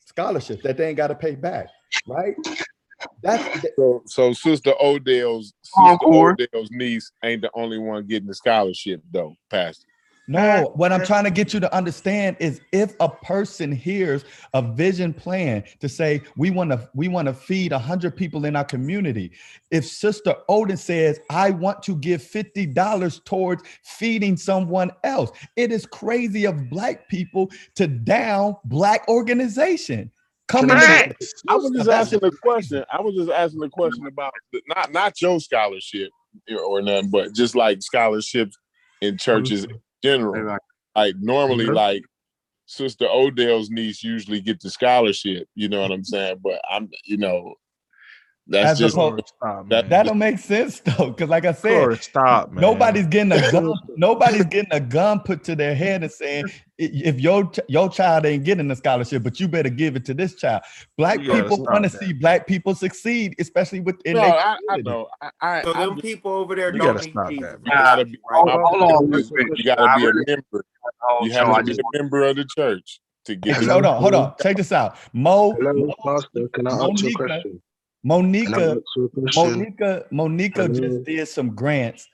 scholarships 0.05 0.62
that 0.62 0.77
they 0.77 0.89
ain't 0.89 0.99
got 0.99 1.09
to 1.09 1.15
pay 1.15 1.35
back, 1.35 1.69
right? 2.07 2.35
That's 3.23 3.67
So, 3.77 4.03
so 4.07 4.33
Sister 4.35 4.75
Odell's 4.81 5.55
Sister 5.62 6.07
Odell's 6.07 6.70
niece 6.70 7.11
ain't 7.25 7.43
the 7.43 7.51
only 7.55 7.78
one 7.78 8.07
getting 8.07 8.28
the 8.28 8.35
scholarship, 8.35 9.03
though, 9.11 9.35
Pastor. 9.51 9.86
No, 10.27 10.73
what 10.75 10.91
I'm 10.93 11.05
trying 11.05 11.25
to 11.25 11.31
get 11.31 11.53
you 11.53 11.61
to 11.61 11.75
understand 11.75 12.36
is 12.41 12.61
if 12.73 12.94
a 13.01 13.09
person 13.09 13.70
hears 13.70 14.25
a 14.55 14.62
vision 14.62 15.12
plan 15.12 15.65
to 15.81 15.89
say 15.89 16.23
we 16.36 16.51
want 16.51 16.70
to 16.70 16.89
we 16.94 17.09
want 17.09 17.28
to 17.28 17.35
feed 17.35 17.73
100 17.73 18.17
people 18.17 18.47
in 18.47 18.57
our 18.57 18.65
community. 18.65 19.33
If 19.70 19.85
Sister 19.86 20.35
Odin 20.49 20.78
says 20.78 21.20
I 21.28 21.51
want 21.51 21.83
to 21.85 21.97
give 21.97 22.23
$50 22.23 23.25
towards 23.25 23.65
feeding 23.83 24.36
someone 24.36 24.91
else. 25.05 25.31
It 25.57 25.73
is 25.73 25.85
crazy 25.85 26.47
of 26.47 26.70
black 26.70 27.09
people 27.09 27.51
to 27.75 27.86
down 27.86 28.57
black 28.65 29.07
organization. 29.09 30.11
Come 30.49 30.70
in 30.70 30.77
I 30.78 31.55
was 31.55 31.70
just 31.70 31.89
asking 31.91 32.20
a 32.23 32.31
question. 32.31 32.85
I 32.91 33.01
was 33.01 33.15
just 33.15 33.31
asking 33.31 33.62
a 33.62 33.70
question 33.70 34.07
about 34.07 34.33
the, 34.53 34.62
not 34.69 34.93
not 34.93 35.20
your 35.20 35.41
scholarship 35.41 36.11
or 36.67 36.81
nothing, 36.81 37.11
but 37.11 37.35
just 37.35 37.55
like 37.55 37.83
scholarships 37.83 38.57
in 39.01 39.19
churches 39.19 39.65
in 39.65 39.81
general. 40.05 40.58
Like 40.94 41.16
normally, 41.18 41.66
like 41.66 42.02
Sister 42.66 43.07
Odell's 43.08 43.70
niece 43.70 44.02
usually 44.02 44.41
get 44.41 44.60
the 44.60 44.70
scholarship. 44.70 45.49
You 45.55 45.68
know 45.68 45.81
what 45.81 45.91
I'm 45.91 46.05
saying? 46.05 46.39
But 46.42 46.60
I'm, 46.70 46.89
you 47.05 47.16
know, 47.16 47.55
that's 48.47 48.73
As 48.73 48.78
just 48.78 48.94
opposed- 48.97 49.26
Stop, 49.26 49.68
that, 49.68 49.84
man. 49.84 49.90
That 49.90 50.06
don't 50.06 50.18
make 50.18 50.39
sense 50.39 50.81
though, 50.84 51.10
because 51.10 51.28
like 51.31 51.44
I 51.44 51.52
said, 51.52 51.82
Corey, 51.82 51.97
stop, 51.97 52.52
man. 52.52 52.60
Nobody's 52.60 53.06
getting 53.06 53.32
a 53.32 53.50
gun. 53.50 53.73
nobody's 53.97 54.44
getting 54.47 54.73
a 54.73 54.81
gun 54.81 55.20
put 55.20 55.44
to 55.44 55.56
their 55.56 55.74
head 55.74 56.02
and 56.02 56.12
saying, 56.12 56.47
if 56.76 57.20
your 57.20 57.50
your 57.68 57.89
child 57.89 58.26
ain't 58.26 58.44
getting 58.44 58.70
a 58.70 58.76
scholarship, 58.76 59.23
but 59.23 59.40
you 59.40 59.48
better 59.48 59.70
give 59.70 59.97
it 59.97 60.05
to 60.06 60.14
this 60.14 60.34
child. 60.34 60.62
Black 60.98 61.20
You 61.20 61.32
people 61.32 61.64
want 61.64 61.84
to 61.84 61.90
see 61.90 62.12
black 62.12 62.47
people 62.47 62.74
succeed, 62.74 63.34
especially 63.39 63.81
within 63.81 64.14
no, 64.14 64.20
their 64.23 64.32
I, 64.32 64.52
I 64.52 64.56
community. 64.58 64.90
know. 64.90 65.08
I, 65.23 65.31
I, 65.40 65.62
so 65.62 65.73
I 65.74 65.86
them 65.86 65.97
people 66.00 66.32
over 66.32 66.55
there 66.55 66.73
You 66.73 66.78
don't 66.78 66.94
gotta 66.94 67.10
stop 67.10 67.31
Jesus. 67.31 67.52
that, 67.52 67.60
you 67.64 67.73
gotta 67.73 68.05
be, 68.05 68.18
Hold 68.31 68.48
on, 68.50 69.08
you 69.56 69.64
gotta 69.64 69.92
be 69.98 70.06
a 70.06 70.12
member. 70.26 70.64
You 71.23 71.32
have 71.32 71.56
to 71.56 71.64
be 71.64 71.73
a 71.73 71.98
member 71.98 72.24
of 72.24 72.36
the 72.36 72.44
church 72.44 73.00
to 73.24 73.36
get. 73.36 73.56
Hey, 73.56 73.66
hold 73.66 73.86
on, 73.86 74.00
hold 74.02 74.14
on. 74.14 74.34
Check 74.40 74.56
this 74.56 74.73
out. 74.73 74.97
Mo, 75.12 75.52
Hello, 75.55 75.73
Mo 75.73 75.94
Pastor. 76.05 76.48
Can 76.48 76.66
I 76.66 76.73
ask 76.73 77.02
you 77.02 77.08
a 77.08 77.12
question? 77.12 77.62
Can 78.44 78.55
I 78.55 78.58
Monica, 78.58 78.76
ask 78.76 78.83
you 78.97 79.05
a 79.07 79.08
question? 79.10 79.68
Monica, 79.76 80.07
Monica 80.12 80.68
just 80.68 81.05
did 81.05 81.28
some 81.28 81.55
grants, 81.55 82.08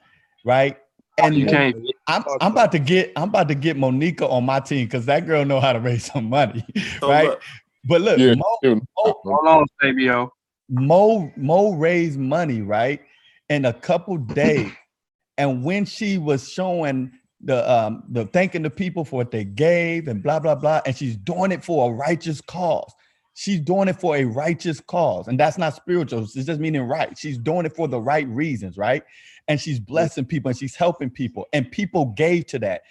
right? 0.45 0.79
And 1.19 1.37
you 1.39 1.47
can't. 1.47 1.77
I'm, 2.09 2.25
I'm 2.41 2.53
about 2.53 2.73
to 2.73 2.81
get 2.81 3.13
I'm 3.17 3.31
about 3.31 3.49
to 3.49 3.57
get 3.57 3.77
Monica 3.77 4.29
on 4.29 4.45
my 4.47 4.61
team 4.61 4.87
because 4.87 5.07
that 5.07 5.27
girl 5.27 5.45
know 5.45 5.61
how 5.61 5.73
to 5.75 5.81
raise 5.81 6.07
some 6.13 6.31
money, 6.31 6.65
So 7.01 7.11
right? 7.11 7.33
look, 7.33 7.43
But 7.85 8.03
look, 8.03 8.23
Yeah, 8.23 8.35
Mo, 8.35 8.59
you- 8.63 8.83
Mo, 8.99 9.15
Hold 9.25 9.47
on, 9.49 9.67
Sabio. 9.83 10.33
Mo 10.71 11.33
Mo 11.37 11.73
raised 11.75 12.19
money, 12.19 12.63
right? 12.63 13.01
In 13.51 13.65
a 13.67 13.73
couple 13.75 14.19
days, 14.19 14.73
And 15.39 15.65
when 15.65 15.85
she 15.85 16.19
was 16.19 16.51
showing 16.51 17.13
the 17.43 17.71
um 17.71 18.05
the 18.11 18.27
thanking 18.27 18.63
the 18.63 18.71
people 18.71 19.05
for 19.05 19.17
what 19.17 19.31
they 19.31 19.45
gave 19.45 20.09
and 20.09 20.23
blah 20.23 20.41
blah 20.41 20.55
blah, 20.55 20.81
and 20.87 20.97
she's 20.97 21.17
doing 21.17 21.53
it 21.53 21.65
for 21.65 21.91
a 21.91 21.95
righteous 21.95 22.41
cause. 22.41 22.93
She's 23.41 23.59
doing 23.59 23.89
it 23.89 23.99
for 23.99 24.17
a 24.17 24.25
righteous 24.27 24.81
cause, 24.81 25.27
and 25.27 25.41
that's 25.41 25.57
not 25.57 25.75
spiritual. 25.75 26.25
It's 26.25 26.35
just 26.35 26.61
meaning 26.61 26.83
right. 26.83 27.17
She's 27.17 27.39
doing 27.39 27.65
it 27.65 27.75
for 27.75 27.89
the 27.89 27.99
right 27.99 28.29
reasons, 28.29 28.77
right? 28.77 29.03
And 29.49 29.59
she's 29.59 29.81
blessing 29.81 30.27
people 30.27 30.51
and 30.51 30.59
she's 30.59 30.75
helping 30.75 31.09
people, 31.09 31.47
and 31.55 31.71
people 31.71 32.13
gave 32.19 32.45
to 32.49 32.59
that. 32.59 32.83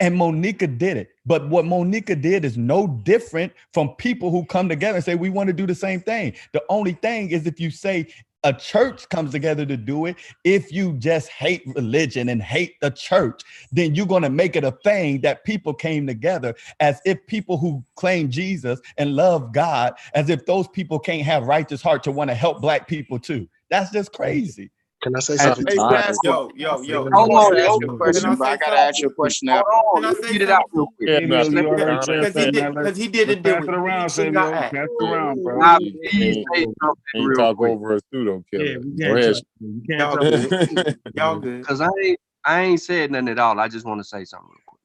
And 0.00 0.16
Monica 0.16 0.66
did 0.66 0.96
it. 0.96 1.10
But 1.26 1.50
what 1.50 1.66
Monica 1.66 2.16
did 2.16 2.46
is 2.46 2.56
no 2.56 2.86
different 2.86 3.52
from 3.74 3.90
people 3.96 4.30
who 4.30 4.46
come 4.46 4.70
together 4.70 4.96
and 4.96 5.04
say, 5.04 5.16
we 5.16 5.28
want 5.28 5.48
to 5.48 5.52
do 5.52 5.66
the 5.66 5.74
same 5.74 6.00
thing. 6.00 6.34
The 6.52 6.62
only 6.70 6.92
thing 6.92 7.28
is 7.28 7.46
if 7.46 7.60
you 7.60 7.70
say 7.70 8.08
a 8.44 8.52
church 8.52 9.08
comes 9.08 9.32
together 9.32 9.66
to 9.66 9.76
do 9.76 10.06
it, 10.06 10.16
if 10.44 10.70
you 10.72 10.92
just 10.94 11.28
hate 11.30 11.62
religion 11.74 12.28
and 12.28 12.42
hate 12.42 12.78
the 12.80 12.90
church, 12.90 13.42
then 13.72 13.94
you're 13.94 14.06
going 14.06 14.22
to 14.22 14.30
make 14.30 14.54
it 14.54 14.64
a 14.64 14.72
thing 14.84 15.20
that 15.22 15.44
people 15.44 15.74
came 15.74 16.06
together 16.06 16.54
as 16.78 17.00
if 17.04 17.26
people 17.26 17.56
who 17.56 17.82
claim 17.96 18.30
Jesus 18.30 18.80
and 18.98 19.16
love 19.16 19.52
God, 19.52 19.94
as 20.14 20.28
if 20.28 20.44
those 20.46 20.68
people 20.68 20.98
can't 20.98 21.22
have 21.22 21.44
righteous 21.44 21.82
heart 21.82 22.02
to 22.04 22.12
want 22.12 22.30
to 22.30 22.34
help 22.34 22.60
black 22.60 22.86
people 22.86 23.18
too. 23.18 23.48
That's 23.70 23.90
just 23.90 24.12
crazy. 24.12 24.70
Can 25.04 25.14
I 25.16 25.20
say 25.20 25.36
something? 25.36 25.66
a 25.68 25.76
to? 26.12 26.28
Yo, 26.28 26.50
yo, 26.56 26.82
yo. 26.82 27.10
Hold 27.12 27.30
I 27.30 27.44
on, 27.44 27.52
say 27.52 27.58
yo. 27.58 27.66
something? 27.66 27.98
But 27.98 28.14
Can 28.16 28.24
I 28.24 28.34
I 28.34 28.56
gotta 28.56 28.78
ask 28.80 29.02
you 29.02 29.08
a 29.08 29.14
question 29.14 29.46
now. 29.46 29.62
Hold 29.68 30.02
Can 30.02 30.04
on. 30.06 30.10
I 30.10 30.14
Can 30.14 30.32
get 30.32 30.40
say 30.40 30.44
it 30.44 30.50
out 30.50 30.64
real 30.72 30.86
quick? 30.98 31.10
Yeah, 31.10 31.20
no, 31.20 31.42
you 31.42 31.58
you 31.60 31.68
already 31.68 31.86
gotta 31.86 32.04
said 32.06 32.20
Because 32.20 32.36
he 32.36 32.50
did, 32.50 32.64
man. 32.64 32.74
because 32.74 32.96
he 32.96 33.08
did 33.08 33.30
it 33.30 33.42
do 33.42 33.50
pass 33.50 33.64
it. 33.64 33.68
it 33.68 33.74
around, 33.74 34.08
He 34.08 34.16
Samuel. 34.16 34.32
got 34.32 34.72
Pass 34.72 34.88
it 34.98 35.04
around, 35.04 35.42
bro. 35.44 35.58
Now, 35.60 35.78
He 35.78 35.92
please 36.18 36.36
say 36.54 36.66
something 36.82 37.26
real 37.26 37.36
talk 37.38 37.56
quick. 37.58 37.72
over 37.72 37.94
us 37.94 38.02
too, 38.12 38.24
though, 38.24 38.44
Yeah, 38.52 38.64
killer. 38.64 38.78
we 38.78 38.96
Go 39.04 39.04
can't 39.04 39.20
ahead. 39.20 39.34
talk. 39.34 39.42
We 39.58 39.82
Y'all 39.98 40.16
good. 40.24 40.54
Y'all 41.14 41.40
good. 41.40 41.66
Cause 41.66 41.80
I 41.80 41.88
ain't 42.02 42.20
I 42.46 42.62
ain't 42.62 42.80
said 42.80 43.10
nothing 43.10 43.28
at 43.28 43.38
all. 43.38 43.60
I 43.60 43.68
just 43.68 43.86
want 43.86 44.00
to 44.00 44.04
say 44.04 44.24
something 44.24 44.48
real 44.48 44.60
quick. 44.66 44.80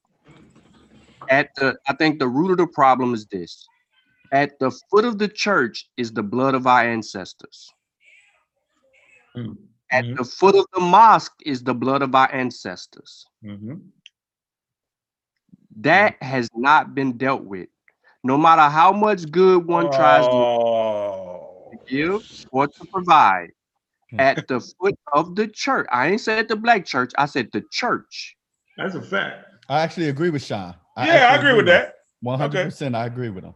At 1.29 1.49
the 1.55 1.77
I 1.87 1.93
think 1.95 2.19
the 2.19 2.27
root 2.27 2.51
of 2.51 2.57
the 2.57 2.67
problem 2.67 3.13
is 3.13 3.25
this. 3.27 3.67
At 4.31 4.59
the 4.59 4.71
foot 4.91 5.05
of 5.05 5.17
the 5.17 5.27
church 5.27 5.89
is 5.97 6.11
the 6.13 6.23
blood 6.23 6.55
of 6.55 6.67
our 6.67 6.83
ancestors. 6.83 7.69
Mm, 9.37 9.55
At 9.91 10.05
mhm, 10.05 10.17
the 10.17 10.23
foot 10.23 10.55
of 10.55 10.65
the 10.73 10.79
mosque 10.81 11.41
is 11.45 11.63
the 11.63 11.73
blood 11.73 12.01
of 12.01 12.15
our 12.15 12.31
ancestors. 12.33 13.27
mhm. 13.41 13.91
That 15.77 16.21
has 16.21 16.49
not 16.55 16.93
been 16.95 17.17
dealt 17.17 17.43
with. 17.43 17.69
No 18.23 18.37
matter 18.37 18.63
how 18.63 18.91
much 18.91 19.29
good 19.31 19.65
one 19.65 19.89
tries 19.89 20.27
to 20.29 20.45
Oh, 20.81 21.71
give 21.87 22.21
or 22.51 22.67
to 22.67 22.85
provide, 22.91 23.49
Hmm. 24.11 24.17
at 24.19 24.47
the 24.47 24.59
foot 24.59 24.95
of 25.13 25.35
the 25.35 25.47
church. 25.47 25.87
I 25.91 26.07
ain't 26.09 26.21
said 26.21 26.43
the 26.43 26.55
black 26.55 26.85
church, 26.85 27.11
I 27.17 27.25
said 27.25 27.49
the 27.51 27.61
church. 27.71 28.35
That's 28.77 28.95
a 28.95 29.01
fact. 29.01 29.45
I 29.69 29.81
actually 29.81 30.09
agree 30.09 30.29
with 30.29 30.43
Sean. 30.43 30.75
yeah, 30.97 31.03
I 31.03 31.07
actually 31.17 31.37
agree 31.37 31.53
with 31.57 31.65
that. 31.67 31.93
100%. 32.21 32.95
I 32.95 33.05
agree 33.05 33.29
with 33.29 33.43
him. 33.43 33.53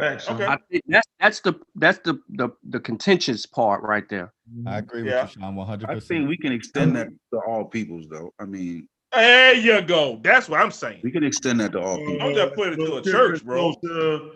Fact, 0.00 0.22
Sean. 0.22 0.34
Okay. 0.36 0.46
I 0.46 0.56
think 0.70 0.82
that's 0.88 1.06
that's 1.20 1.40
the 1.40 1.60
that's 1.74 1.98
the 2.00 2.18
the, 2.30 2.48
the 2.64 2.80
contentious 2.80 3.46
part 3.46 3.82
right 3.82 4.08
there. 4.08 4.32
I 4.66 4.78
agree 4.78 5.02
with 5.02 5.12
you, 5.12 5.28
Sean. 5.40 5.54
100%. 5.54 5.88
I 5.88 6.00
think 6.00 6.28
we 6.28 6.36
can 6.36 6.52
extend 6.52 6.96
that 6.96 7.08
to 7.32 7.40
all 7.46 7.64
peoples, 7.64 8.06
though. 8.10 8.32
I 8.38 8.44
mean, 8.44 8.88
There 9.12 9.54
you 9.54 9.82
go. 9.82 10.20
That's 10.22 10.48
what 10.48 10.60
I'm 10.60 10.70
saying. 10.70 11.00
we 11.02 11.10
can 11.10 11.24
extend 11.24 11.60
that 11.60 11.72
to 11.72 11.80
all 11.80 11.98
people. 11.98 12.18
Don't 12.18 12.34
just 12.34 12.54
put 12.54 12.72
it 12.72 12.76
to 12.76 12.96
a 12.96 13.02
church, 13.02 13.44
bro. 13.44 13.74
So, 13.84 14.30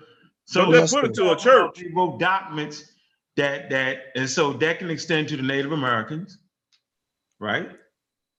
so 0.46 0.64
Don't 0.66 0.72
just 0.74 0.94
put 0.94 1.04
it 1.06 1.14
to 1.14 1.32
a 1.32 1.36
church. 1.36 1.78
They 1.80 1.88
wrote 1.94 2.18
documents 2.20 2.92
that 3.36 3.70
that, 3.70 4.12
and 4.14 4.28
so 4.28 4.52
that 4.52 4.78
can 4.78 4.90
extend 4.90 5.28
to 5.28 5.36
the 5.36 5.42
Native 5.42 5.72
Americans, 5.72 6.38
right? 7.40 7.70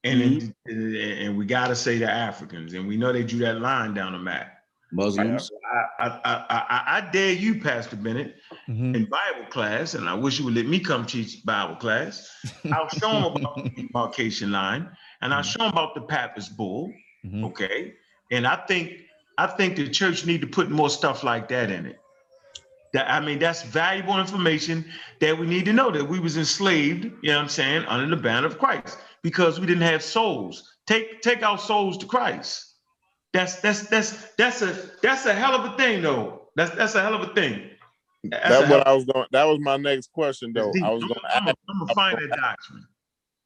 And 0.04 0.22
Mm-hmm. 0.22 0.48
then, 0.68 0.95
and 0.95 1.38
we 1.38 1.45
got 1.45 1.70
to 1.70 1.76
say 1.76 1.98
the 1.98 2.10
Africans, 2.10 2.74
and 2.74 2.88
we 2.88 2.95
know 2.95 3.12
they 3.12 3.24
drew 3.24 3.40
that 3.40 3.60
line 3.60 3.95
down 3.95 4.14
the 4.14 4.20
map. 4.20 4.55
Muslims. 4.95 5.51
I, 5.99 6.06
I, 6.06 6.07
I, 6.25 6.45
I, 6.49 6.83
I 6.98 7.11
dare 7.11 7.33
you, 7.33 7.61
Pastor 7.61 7.95
Bennett, 7.95 8.35
Mhm. 8.69 8.95
in 8.95 9.06
Bible 9.06 9.45
class, 9.49 9.93
and 9.93 10.09
I 10.09 10.14
wish 10.14 10.40
you 10.40 10.45
would 10.45 10.56
let 10.56 10.65
me 10.65 10.80
come 10.80 11.06
teach 11.06 11.43
Bible 11.45 11.75
class. 11.75 12.30
I'll 12.72 12.90
show 12.90 13.11
them 13.11 13.35
about 13.35 13.56
the 13.64 13.69
demarcation 13.69 14.51
line, 14.51 14.90
and 15.22 15.33
I'll 15.33 15.43
show 15.43 15.59
them 15.59 15.72
about 15.74 15.93
the 15.95 16.01
Papist 16.01 16.56
Bull. 16.57 16.91
Mhm. 17.25 17.43
Okay, 17.45 17.93
and 18.32 18.48
I 18.48 18.56
think 18.67 19.01
I 19.38 19.48
think 19.48 19.75
the 19.75 19.90
church 19.90 20.25
need 20.25 20.41
to 20.41 20.48
put 20.48 20.72
more 20.72 20.90
stuff 20.90 21.24
like 21.24 21.48
that 21.49 21.69
in 21.69 21.85
it. 21.85 21.99
That 22.93 23.09
I 23.11 23.19
mean, 23.19 23.40
that's 23.40 23.61
valuable 23.64 24.17
information 24.19 24.85
that 25.19 25.38
we 25.38 25.45
need 25.45 25.65
to 25.65 25.74
know 25.74 25.91
that 25.91 26.07
we 26.07 26.19
was 26.19 26.38
enslaved. 26.38 27.03
You 27.22 27.32
know 27.32 27.35
what 27.38 27.43
I'm 27.43 27.49
saying 27.49 27.85
under 27.88 28.15
the 28.15 28.22
banner 28.22 28.48
of 28.48 28.57
Christ 28.57 28.98
because 29.22 29.59
we 29.59 29.65
didn't 29.67 29.83
have 29.83 30.01
souls. 30.01 30.72
Take 30.88 31.22
take 31.22 31.43
our 31.43 31.57
souls 31.57 31.98
to 31.99 32.06
Christ. 32.06 32.65
That's 33.36 33.60
that's 33.60 33.88
that's 33.88 34.32
that's 34.38 34.62
a 34.62 34.92
that's 35.02 35.26
a 35.26 35.34
hell 35.34 35.56
of 35.56 35.74
a 35.74 35.76
thing 35.78 36.02
though. 36.02 36.48
That's 36.56 36.74
that's 36.74 36.96
a 36.96 37.02
hell 37.02 37.16
of 37.16 37.30
a 37.30 37.34
thing. 37.34 37.70
That's 38.24 38.46
a 38.46 38.50
That's 38.50 38.70
what 38.70 38.88
I 38.88 38.94
was 38.94 39.04
going. 39.04 39.26
That 39.32 39.44
was 39.44 39.60
my 39.60 39.76
next 39.76 40.12
question, 40.14 40.54
though. 40.54 40.72
I 40.82 40.90
was 40.90 41.04
going 41.04 41.16
to 41.16 41.38
I'm, 41.38 41.48
ask. 41.50 41.58
I'm 41.70 41.80
gonna 41.80 41.94
find 41.94 42.18
that 42.18 42.38
doctrine. 42.38 42.88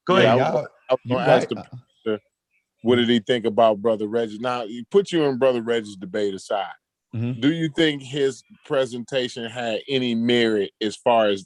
Go 0.05 0.17
Yeah, 0.17 0.35
I 0.35 0.37
ahead. 0.37 0.53
was, 0.53 0.67
I 0.89 0.93
was 0.93 0.99
going 1.07 1.25
to 1.25 1.31
ask 1.31 1.41
right. 1.41 1.49
the 1.49 1.55
pastor, 1.55 2.23
what 2.83 2.95
did 2.97 3.09
he 3.09 3.19
think 3.19 3.45
about 3.45 3.81
Brother 3.81 4.07
Reggie? 4.07 4.37
Now, 4.37 4.63
you 4.63 4.85
put 4.91 5.11
you 5.11 5.25
and 5.25 5.39
Brother 5.39 5.61
Reggie's 5.61 5.95
debate 5.95 6.35
aside. 6.35 6.67
Mhm. 7.15 7.41
Do 7.41 7.51
you 7.51 7.69
think 7.75 8.03
his 8.03 8.43
presentation 8.65 9.49
had 9.49 9.81
any 9.89 10.13
merit 10.13 10.71
as 10.81 10.95
far 10.95 11.29
as 11.29 11.45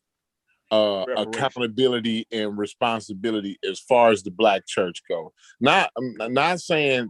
uh, 0.70 1.06
accountability 1.18 2.28
and 2.32 2.58
responsibility 2.58 3.58
as 3.70 3.80
far 3.80 4.12
as 4.12 4.22
the 4.22 4.32
black 4.32 4.68
church 4.68 5.02
go? 5.10 5.32
Not, 5.62 5.92
I'm 6.20 6.34
not 6.34 6.60
saying 6.60 7.10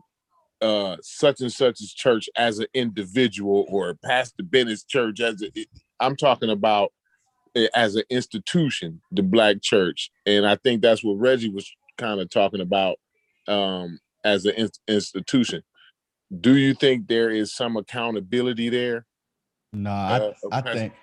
uh, 0.63 0.97
such 1.01 1.41
and 1.41 1.51
such's 1.51 1.93
church 1.93 2.29
as 2.37 2.59
an 2.59 2.67
individual 2.73 3.65
or 3.69 3.95
Pastor 4.03 4.43
Bennett's 4.43 4.83
church 4.83 5.19
as 5.19 5.43
a, 5.43 5.65
I'm 5.99 6.15
talking 6.15 6.49
about 6.49 6.91
as 7.75 7.95
an 7.95 8.03
institution, 8.09 9.01
the 9.11 9.21
black 9.21 9.61
church, 9.61 10.09
and 10.25 10.45
I 10.45 10.55
think 10.55 10.81
that's 10.81 11.03
what 11.03 11.19
Reggie 11.19 11.49
was 11.49 11.69
kind 11.97 12.19
of 12.19 12.29
talking 12.29 12.61
about 12.61 12.97
um, 13.47 13.99
as 14.23 14.45
an 14.45 14.53
in- 14.55 14.69
institution. 14.87 15.61
Do 16.39 16.55
you 16.57 16.73
think 16.73 17.07
there 17.07 17.29
is 17.29 17.53
some 17.53 17.77
accountability 17.77 18.69
there? 18.69 19.05
No, 19.73 19.91
Uh, 19.91 20.31
I, 20.51 20.57
I 20.57 20.61
Pastor- 20.61 20.79
think 20.79 20.93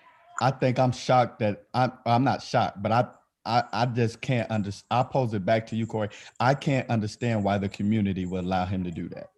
I 0.42 0.50
think 0.50 0.78
I'm 0.78 0.90
shocked 0.92 1.38
that 1.40 1.64
I'm 1.74 1.92
I'm 2.06 2.24
not 2.24 2.42
shocked, 2.42 2.82
but 2.82 2.90
I 2.92 3.06
I, 3.44 3.62
I 3.72 3.86
just 3.86 4.20
can't 4.20 4.50
understand. 4.50 4.86
I 4.90 5.02
pose 5.02 5.34
it 5.34 5.44
back 5.44 5.66
to 5.68 5.76
you, 5.76 5.86
Corey. 5.86 6.08
I 6.40 6.54
can't 6.54 6.88
understand 6.90 7.44
why 7.44 7.58
the 7.58 7.68
community 7.68 8.26
would 8.26 8.44
allow 8.44 8.64
him 8.64 8.82
to 8.84 8.90
do 8.90 9.08
that. 9.10 9.30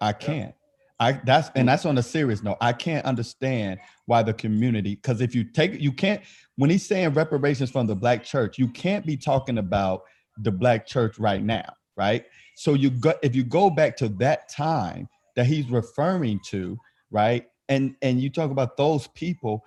I 0.00 0.12
can't. 0.12 0.54
I 1.00 1.12
that's 1.24 1.50
and 1.54 1.68
that's 1.68 1.86
on 1.86 1.96
a 1.98 2.02
serious 2.02 2.42
note. 2.42 2.56
I 2.60 2.72
can't 2.72 3.04
understand 3.06 3.78
why 4.06 4.22
the 4.22 4.34
community, 4.34 4.96
because 4.96 5.20
if 5.20 5.34
you 5.34 5.44
take 5.44 5.80
you 5.80 5.92
can't 5.92 6.22
when 6.56 6.70
he's 6.70 6.86
saying 6.86 7.14
reparations 7.14 7.70
from 7.70 7.86
the 7.86 7.94
black 7.94 8.24
church, 8.24 8.58
you 8.58 8.68
can't 8.68 9.06
be 9.06 9.16
talking 9.16 9.58
about 9.58 10.02
the 10.38 10.50
black 10.50 10.86
church 10.86 11.18
right 11.18 11.42
now, 11.42 11.72
right? 11.96 12.24
So 12.56 12.74
you 12.74 12.90
go 12.90 13.14
if 13.22 13.36
you 13.36 13.44
go 13.44 13.70
back 13.70 13.96
to 13.98 14.08
that 14.10 14.48
time 14.48 15.08
that 15.36 15.46
he's 15.46 15.70
referring 15.70 16.40
to, 16.46 16.76
right? 17.12 17.46
And 17.68 17.94
and 18.02 18.20
you 18.20 18.28
talk 18.28 18.50
about 18.50 18.76
those 18.76 19.06
people, 19.08 19.64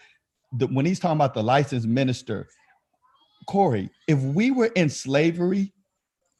the, 0.58 0.68
when 0.68 0.85
he's 0.85 1.00
talking 1.00 1.18
about 1.18 1.34
the 1.34 1.43
licensed 1.43 1.88
minister, 1.88 2.50
Corey, 3.48 3.90
if 4.08 4.19
we 4.19 4.51
were 4.51 4.72
in 4.76 4.90
slavery 4.90 5.72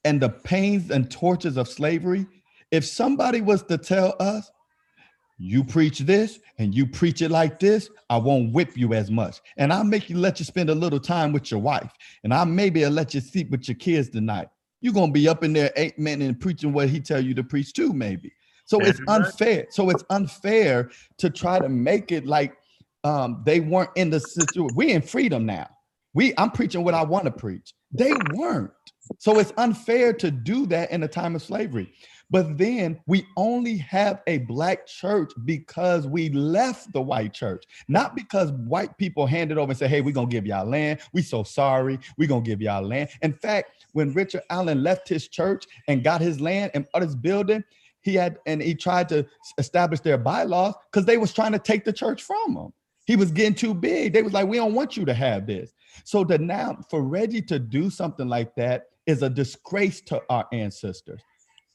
and 0.04 0.20
the 0.20 0.30
pains 0.30 0.92
and 0.92 1.10
tortures 1.10 1.56
of 1.56 1.70
slavery, 1.70 2.26
if 2.72 2.86
somebody 2.86 3.42
was 3.42 3.64
to 3.64 3.78
tell 3.78 4.16
us, 4.20 4.50
you 5.38 5.64
preach 5.64 6.00
this 6.00 6.40
and 6.60 6.74
you 6.76 6.86
preach 6.86 7.22
it 7.22 7.32
like 7.32 7.60
this, 7.60 7.90
I 8.10 8.18
won't 8.18 8.54
whip 8.54 8.78
you 8.78 8.94
as 8.94 9.10
much. 9.10 9.42
And 9.58 9.74
I'll 9.74 9.84
make 9.84 10.10
you 10.10 10.18
let 10.18 10.40
you 10.40 10.46
spend 10.46 10.70
a 10.70 10.76
little 10.76 11.00
time 11.00 11.34
with 11.34 11.50
your 11.50 11.60
wife. 11.60 11.92
And 12.24 12.34
I 12.34 12.44
maybe 12.44 12.86
I'll 12.86 12.92
let 12.92 13.16
you 13.16 13.22
sleep 13.22 13.50
with 13.50 13.68
your 13.68 13.76
kids 13.76 14.10
tonight. 14.10 14.50
You're 14.82 14.94
gonna 14.94 15.12
be 15.12 15.28
up 15.28 15.44
in 15.44 15.52
there 15.52 15.72
eight 15.76 15.98
men 15.98 16.22
and 16.22 16.40
preaching 16.40 16.74
what 16.74 16.90
he 16.90 17.00
tell 17.00 17.20
you 17.20 17.34
to 17.34 17.44
preach 17.44 17.74
too, 17.74 17.92
maybe. 17.92 18.32
So 18.66 18.80
it's 18.82 19.02
unfair. 19.08 19.66
So 19.72 19.90
it's 19.90 20.04
unfair 20.12 20.92
to 21.18 21.30
try 21.30 21.60
to 21.60 21.70
make 21.70 22.12
it 22.12 22.26
like 22.26 22.56
um, 23.04 23.42
they 23.44 23.60
weren't 23.60 23.90
in 23.96 24.12
the 24.12 24.20
situation. 24.20 24.76
We 24.76 24.92
in 24.92 25.02
freedom 25.02 25.46
now. 25.46 25.68
We 26.14 26.34
I'm 26.38 26.52
preaching 26.52 26.84
what 26.84 26.94
I 26.94 27.04
want 27.04 27.26
to 27.26 27.32
preach. 27.32 27.74
They 27.92 28.14
weren't. 28.34 28.72
So 29.18 29.40
it's 29.40 29.54
unfair 29.58 30.14
to 30.14 30.30
do 30.30 30.66
that 30.68 30.92
in 30.92 31.04
a 31.04 31.08
time 31.08 31.36
of 31.36 31.42
slavery. 31.42 31.92
But 32.32 32.58
then 32.58 33.00
we 33.08 33.28
only 33.38 33.78
have 33.78 34.22
a 34.26 34.40
black 34.40 34.88
church 34.88 35.32
because 35.46 36.08
we 36.08 36.30
left 36.30 36.94
the 36.94 37.02
white 37.02 37.34
church, 37.34 37.66
not 37.90 38.16
because 38.16 38.52
white 38.54 38.98
people 38.98 39.28
handed 39.28 39.58
over 39.58 39.72
and 39.72 39.78
said, 39.78 39.90
Hey, 39.90 40.02
we're 40.02 40.14
gonna 40.14 40.28
give 40.28 40.48
y'all 40.48 40.66
land. 40.66 41.02
We 41.14 41.22
so 41.22 41.44
sorry. 41.44 42.00
We're 42.18 42.30
gonna 42.30 42.42
give 42.42 42.62
y'all 42.62 42.88
land. 42.88 43.10
In 43.22 43.34
fact, 43.34 43.86
when 43.94 44.14
Richard 44.14 44.44
Allen 44.50 44.82
left 44.82 45.10
his 45.10 45.28
church 45.28 45.66
and 45.88 46.04
got 46.04 46.22
his 46.22 46.40
land 46.42 46.72
and 46.74 46.88
his 46.96 47.16
building, 47.16 47.64
he 48.02 48.16
had 48.16 48.40
and 48.46 48.62
he 48.62 48.76
tried 48.76 49.10
to 49.10 49.26
establish 49.58 50.00
their 50.00 50.18
bylaws 50.18 50.74
because 50.92 51.06
they 51.06 51.18
was 51.18 51.34
trying 51.34 51.52
to 51.52 51.60
take 51.60 51.86
the 51.86 51.94
church 51.94 52.24
from 52.24 52.56
him. 52.56 52.74
He 53.06 53.16
was 53.16 53.32
getting 53.32 53.56
too 53.56 53.74
big. 53.74 54.14
They 54.14 54.24
was 54.24 54.34
like, 54.34 54.48
we 54.48 54.58
don't 54.58 54.74
want 54.74 54.96
you 54.96 55.06
to 55.06 55.14
have 55.14 55.46
this. 55.46 55.74
So 56.06 56.24
to 56.26 56.38
now 56.38 56.78
for 56.90 57.02
Reggie 57.04 57.42
to 57.44 57.60
do 57.60 57.90
something 57.90 58.28
like 58.28 58.56
that 58.56 58.86
is 59.06 59.22
a 59.22 59.30
disgrace 59.30 60.02
to 60.02 60.22
our 60.30 60.48
ancestors. 60.54 61.22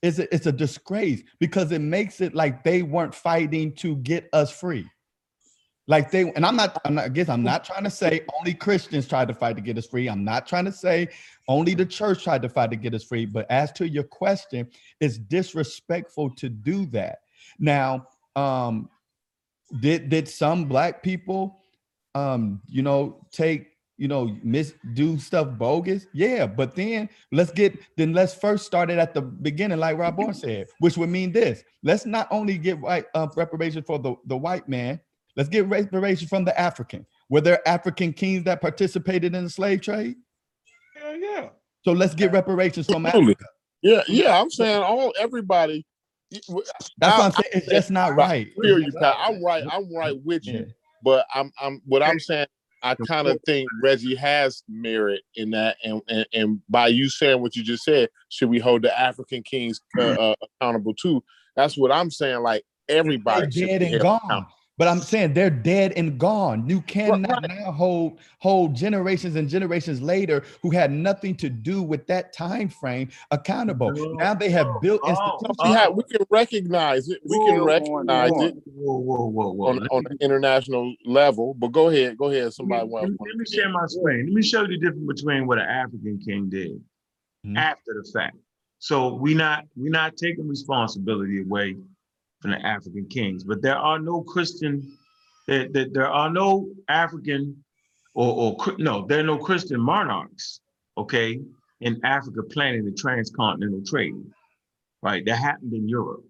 It's 0.02 0.18
a, 0.18 0.34
it's 0.34 0.47
a 0.47 0.52
disgrace 0.52 1.23
because 1.41 1.73
it 1.73 1.81
makes 1.81 2.20
it 2.20 2.34
like 2.34 2.62
they 2.62 2.83
weren't 2.83 3.15
fighting 3.15 3.75
to 3.76 3.97
get 3.97 4.28
us 4.33 4.50
free. 4.50 4.89
Like 5.89 6.10
they, 6.10 6.33
and 6.33 6.44
I'm 6.44 6.57
not, 6.57 6.81
I'm 6.84 6.97
not, 6.97 7.05
I 7.05 7.08
guess 7.08 7.28
I'm 7.28 7.44
not 7.44 7.65
trying 7.65 7.84
to 7.84 7.91
say 7.91 8.23
only 8.36 8.55
Christians 8.55 9.07
tried 9.07 9.28
to 9.28 9.34
fight 9.34 9.55
to 9.57 9.62
get 9.62 9.78
us 9.78 9.86
free. 9.86 10.08
I'm 10.08 10.25
not 10.25 10.47
trying 10.47 10.65
to 10.65 10.73
say 10.73 11.08
only 11.49 11.75
the 11.75 11.86
church 11.86 12.25
tried 12.25 12.42
to 12.42 12.49
fight 12.49 12.70
to 12.70 12.76
get 12.76 12.92
us 12.92 13.05
free. 13.05 13.25
But 13.25 13.49
as 13.50 13.70
to 13.73 13.89
your 13.89 14.02
question, 14.02 14.68
it's 15.00 15.18
disrespectful 15.18 16.31
to 16.36 16.49
do 16.49 16.86
that. 16.86 17.20
Now, 17.60 18.08
um, 18.34 18.91
did 19.81 20.08
did 20.08 20.28
some 20.28 20.65
black 20.65 21.02
people, 21.02 21.60
um, 22.15 22.60
you 22.66 22.83
know, 22.83 23.25
take 23.31 23.75
you 23.99 24.08
know, 24.08 24.36
miss 24.42 24.75
do 24.94 25.18
stuff 25.18 25.49
bogus? 25.58 26.07
Yeah, 26.12 26.47
but 26.47 26.75
then 26.75 27.08
let's 27.33 27.50
get 27.50 27.78
then 27.97 28.12
let's 28.12 28.34
first 28.34 28.66
start 28.66 28.91
it 28.91 28.99
at 28.99 29.15
the 29.15 29.23
beginning, 29.23 29.78
like 29.78 29.99
Rob 29.99 30.16
Bourne 30.16 30.34
said, 30.34 30.66
which 30.81 30.97
would 30.97 31.08
mean 31.08 31.33
this: 31.33 31.62
let's 31.83 32.07
not 32.07 32.28
only 32.31 32.58
get 32.58 32.78
white 32.78 33.07
uh, 33.15 33.28
reparation 33.36 33.83
for 33.83 33.99
the 33.99 34.15
the 34.26 34.36
white 34.36 34.68
man, 34.68 35.00
let's 35.36 35.49
get 35.49 35.66
reparation 35.66 36.28
from 36.28 36.44
the 36.44 36.58
African. 36.58 37.07
Were 37.28 37.41
there 37.41 37.66
African 37.66 38.12
kings 38.12 38.44
that 38.44 38.60
participated 38.60 39.34
in 39.34 39.44
the 39.44 39.50
slave 39.50 39.81
trade? 39.81 40.16
Yeah, 40.97 41.15
yeah. 41.15 41.49
So 41.84 41.92
let's 41.92 42.15
get 42.15 42.33
reparations 42.33 42.86
from 42.86 43.07
Absolutely. 43.07 43.34
Africa. 43.34 43.49
Yeah, 43.83 44.02
yeah. 44.08 44.41
I'm 44.41 44.50
saying 44.50 44.83
all 44.83 45.15
everybody. 45.18 45.86
That's 46.31 46.49
what 46.49 46.66
I'm 47.00 47.33
saying. 47.33 47.44
It's 47.52 47.68
just 47.68 47.91
not 47.91 48.16
right. 48.16 48.49
I 48.58 48.60
feel 48.60 48.81
you, 48.81 48.92
Pat. 48.92 49.16
I'm 49.18 49.44
right. 49.44 49.65
I'm 49.70 49.94
right 49.94 50.16
with 50.25 50.47
you. 50.47 50.66
But 51.02 51.26
I'm 51.34 51.52
I'm 51.60 51.81
what 51.86 52.02
I'm 52.02 52.18
saying. 52.18 52.49
I 52.82 52.94
kind 52.94 53.26
of 53.26 53.40
think 53.46 53.68
Reggie 53.82 54.14
has 54.14 54.62
merit 54.68 55.22
in 55.34 55.50
that, 55.50 55.76
and, 55.82 56.02
and 56.08 56.26
and 56.32 56.60
by 56.68 56.88
you 56.88 57.08
saying 57.08 57.40
what 57.40 57.56
you 57.56 57.62
just 57.62 57.84
said, 57.84 58.10
should 58.28 58.50
we 58.50 58.58
hold 58.58 58.82
the 58.82 58.98
African 58.98 59.42
kings 59.42 59.80
uh, 59.98 60.02
uh, 60.02 60.34
accountable 60.60 60.94
too? 60.94 61.22
That's 61.56 61.76
what 61.76 61.90
I'm 61.90 62.10
saying. 62.10 62.42
Like 62.42 62.64
everybody 62.88 63.46
dead 63.66 63.82
and 63.82 64.00
gone. 64.00 64.46
Accountable. 64.76 64.86
But 64.86 64.88
I'm 64.88 65.00
saying 65.00 65.34
they're 65.34 65.50
dead 65.50 65.92
and 65.96 66.18
gone. 66.18 66.68
You 66.68 66.80
cannot 66.82 67.48
now 67.48 67.72
hold 67.72 68.18
hold 68.38 68.74
generations 68.74 69.36
and 69.36 69.48
generations 69.48 70.00
later 70.00 70.42
who 70.62 70.70
had 70.70 70.90
nothing 70.90 71.34
to 71.36 71.48
do 71.48 71.82
with 71.82 72.06
that 72.06 72.32
time 72.32 72.68
frame 72.68 73.08
accountable. 73.30 73.92
Now 74.16 74.34
they 74.34 74.50
have 74.50 74.66
built 74.80 75.00
institutions. 75.06 75.56
We, 75.62 75.70
have, 75.70 75.94
we 75.94 76.02
can 76.05 76.26
recognize 76.30 77.08
it. 77.08 77.20
We 77.24 77.36
can 77.46 77.58
Whoa, 77.58 77.64
recognize 77.64 78.30
whoa, 78.30 78.44
it 78.44 78.55
whoa, 78.66 78.98
whoa, 78.98 79.26
whoa, 79.26 79.52
whoa. 79.52 79.68
on, 79.68 79.86
on 79.88 80.05
an 80.10 80.18
international 80.20 80.94
level. 81.05 81.55
But 81.55 81.72
go 81.72 81.88
ahead, 81.88 82.16
go 82.16 82.30
ahead. 82.30 82.52
Somebody 82.52 82.82
Let 82.82 82.90
want 82.90 83.10
me, 83.10 83.16
let 83.20 83.36
me 83.36 83.44
share 83.46 83.68
my 83.70 83.86
screen. 83.86 84.26
Let 84.26 84.34
me 84.34 84.42
show 84.42 84.62
you 84.62 84.68
the 84.68 84.78
difference 84.78 85.22
between 85.22 85.46
what 85.46 85.58
an 85.58 85.68
African 85.68 86.20
king 86.24 86.48
did 86.48 86.72
mm-hmm. 86.72 87.56
after 87.56 87.94
the 87.94 88.10
fact. 88.12 88.36
So 88.78 89.14
we 89.14 89.34
not 89.34 89.64
we're 89.74 89.90
not 89.90 90.16
taking 90.16 90.46
responsibility 90.46 91.42
away 91.42 91.76
from 92.47 92.62
the 92.62 92.66
African 92.66 93.07
kings, 93.08 93.42
but 93.44 93.60
there 93.60 93.76
are 93.76 93.99
no 93.99 94.23
Christian, 94.23 94.97
there, 95.49 95.68
there, 95.68 95.89
there 95.91 96.08
are 96.08 96.31
no 96.31 96.68
African 96.89 97.65
or, 98.15 98.57
or 98.57 98.76
no, 98.78 99.05
there 99.07 99.20
are 99.20 99.25
no 99.25 99.36
Christian 99.36 99.81
monarchs, 99.81 100.60
okay, 100.97 101.41
in 101.81 102.00
Africa 102.05 102.42
planning 102.50 102.84
the 102.84 102.92
transcontinental 102.92 103.83
trade, 103.84 104.15
right? 105.02 105.25
That 105.26 105.36
happened 105.36 105.75
in 105.75 105.89
Europe. 105.89 106.25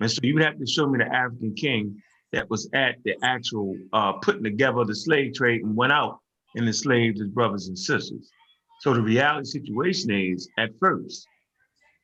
And 0.00 0.10
so 0.10 0.18
you 0.22 0.34
would 0.34 0.42
have 0.42 0.58
to 0.58 0.66
show 0.66 0.86
me 0.86 0.98
the 0.98 1.14
African 1.14 1.54
king 1.54 2.02
that 2.32 2.50
was 2.50 2.68
at 2.74 2.96
the 3.04 3.14
actual 3.22 3.76
uh, 3.92 4.12
putting 4.14 4.44
together 4.44 4.84
the 4.84 4.94
slave 4.94 5.34
trade 5.34 5.62
and 5.62 5.76
went 5.76 5.92
out 5.92 6.18
and 6.56 6.66
enslaved 6.66 7.18
his 7.18 7.28
brothers 7.28 7.68
and 7.68 7.78
sisters. 7.78 8.28
So 8.80 8.92
the 8.92 9.02
reality 9.02 9.44
situation 9.46 10.10
is 10.10 10.48
at 10.58 10.70
first, 10.80 11.26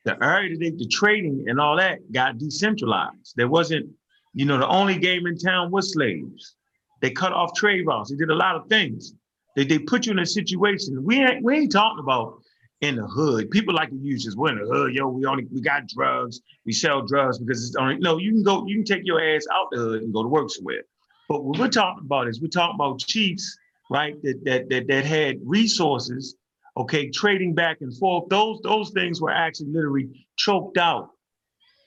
the 0.06 0.56
that 0.60 0.78
the 0.78 0.86
trading 0.86 1.44
and 1.48 1.60
all 1.60 1.76
that 1.76 1.98
got 2.12 2.38
decentralized. 2.38 3.34
There 3.36 3.48
wasn't, 3.48 3.90
you 4.34 4.46
know, 4.46 4.58
the 4.58 4.68
only 4.68 4.98
game 4.98 5.26
in 5.26 5.36
town 5.36 5.70
was 5.70 5.92
slaves. 5.92 6.54
They 7.02 7.10
cut 7.10 7.32
off 7.32 7.54
trade 7.54 7.86
routes. 7.86 8.10
They 8.10 8.16
did 8.16 8.30
a 8.30 8.34
lot 8.34 8.56
of 8.56 8.68
things. 8.68 9.12
They, 9.56 9.64
they 9.64 9.78
put 9.78 10.06
you 10.06 10.12
in 10.12 10.18
a 10.20 10.26
situation. 10.26 11.04
We 11.04 11.22
ain't 11.22 11.42
we 11.42 11.56
ain't 11.56 11.72
talking 11.72 11.98
about 11.98 12.38
in 12.82 12.96
the 12.96 13.06
hood. 13.06 13.50
People 13.50 13.74
like 13.74 13.90
to 13.90 13.96
use 13.96 14.24
this. 14.24 14.36
We're 14.36 14.50
in 14.50 14.58
the 14.58 14.72
hood, 14.72 14.94
yo. 14.94 15.08
We 15.08 15.26
only 15.26 15.46
we 15.52 15.60
got 15.60 15.88
drugs. 15.88 16.40
We 16.64 16.72
sell 16.72 17.02
drugs 17.02 17.38
because 17.38 17.66
it's 17.66 17.76
only 17.76 17.96
no. 17.96 18.18
You 18.18 18.32
can 18.32 18.42
go. 18.42 18.64
You 18.66 18.76
can 18.76 18.84
take 18.84 19.02
your 19.04 19.20
ass 19.20 19.44
out 19.52 19.68
the 19.72 19.78
hood 19.78 20.02
and 20.02 20.14
go 20.14 20.22
to 20.22 20.28
work 20.28 20.50
somewhere. 20.50 20.82
But 21.28 21.42
what 21.42 21.58
we're 21.58 21.68
talking 21.68 22.04
about 22.04 22.28
is 22.28 22.40
we're 22.40 22.48
talking 22.48 22.76
about 22.76 23.00
chiefs, 23.00 23.58
right? 23.90 24.14
That 24.22 24.44
that 24.44 24.68
that, 24.68 24.86
that 24.86 25.04
had 25.04 25.40
resources, 25.42 26.36
okay, 26.76 27.10
trading 27.10 27.54
back 27.54 27.78
and 27.80 27.96
forth. 27.96 28.28
Those 28.28 28.60
those 28.62 28.90
things 28.90 29.20
were 29.20 29.30
actually 29.30 29.70
literally 29.70 30.08
choked 30.36 30.78
out, 30.78 31.10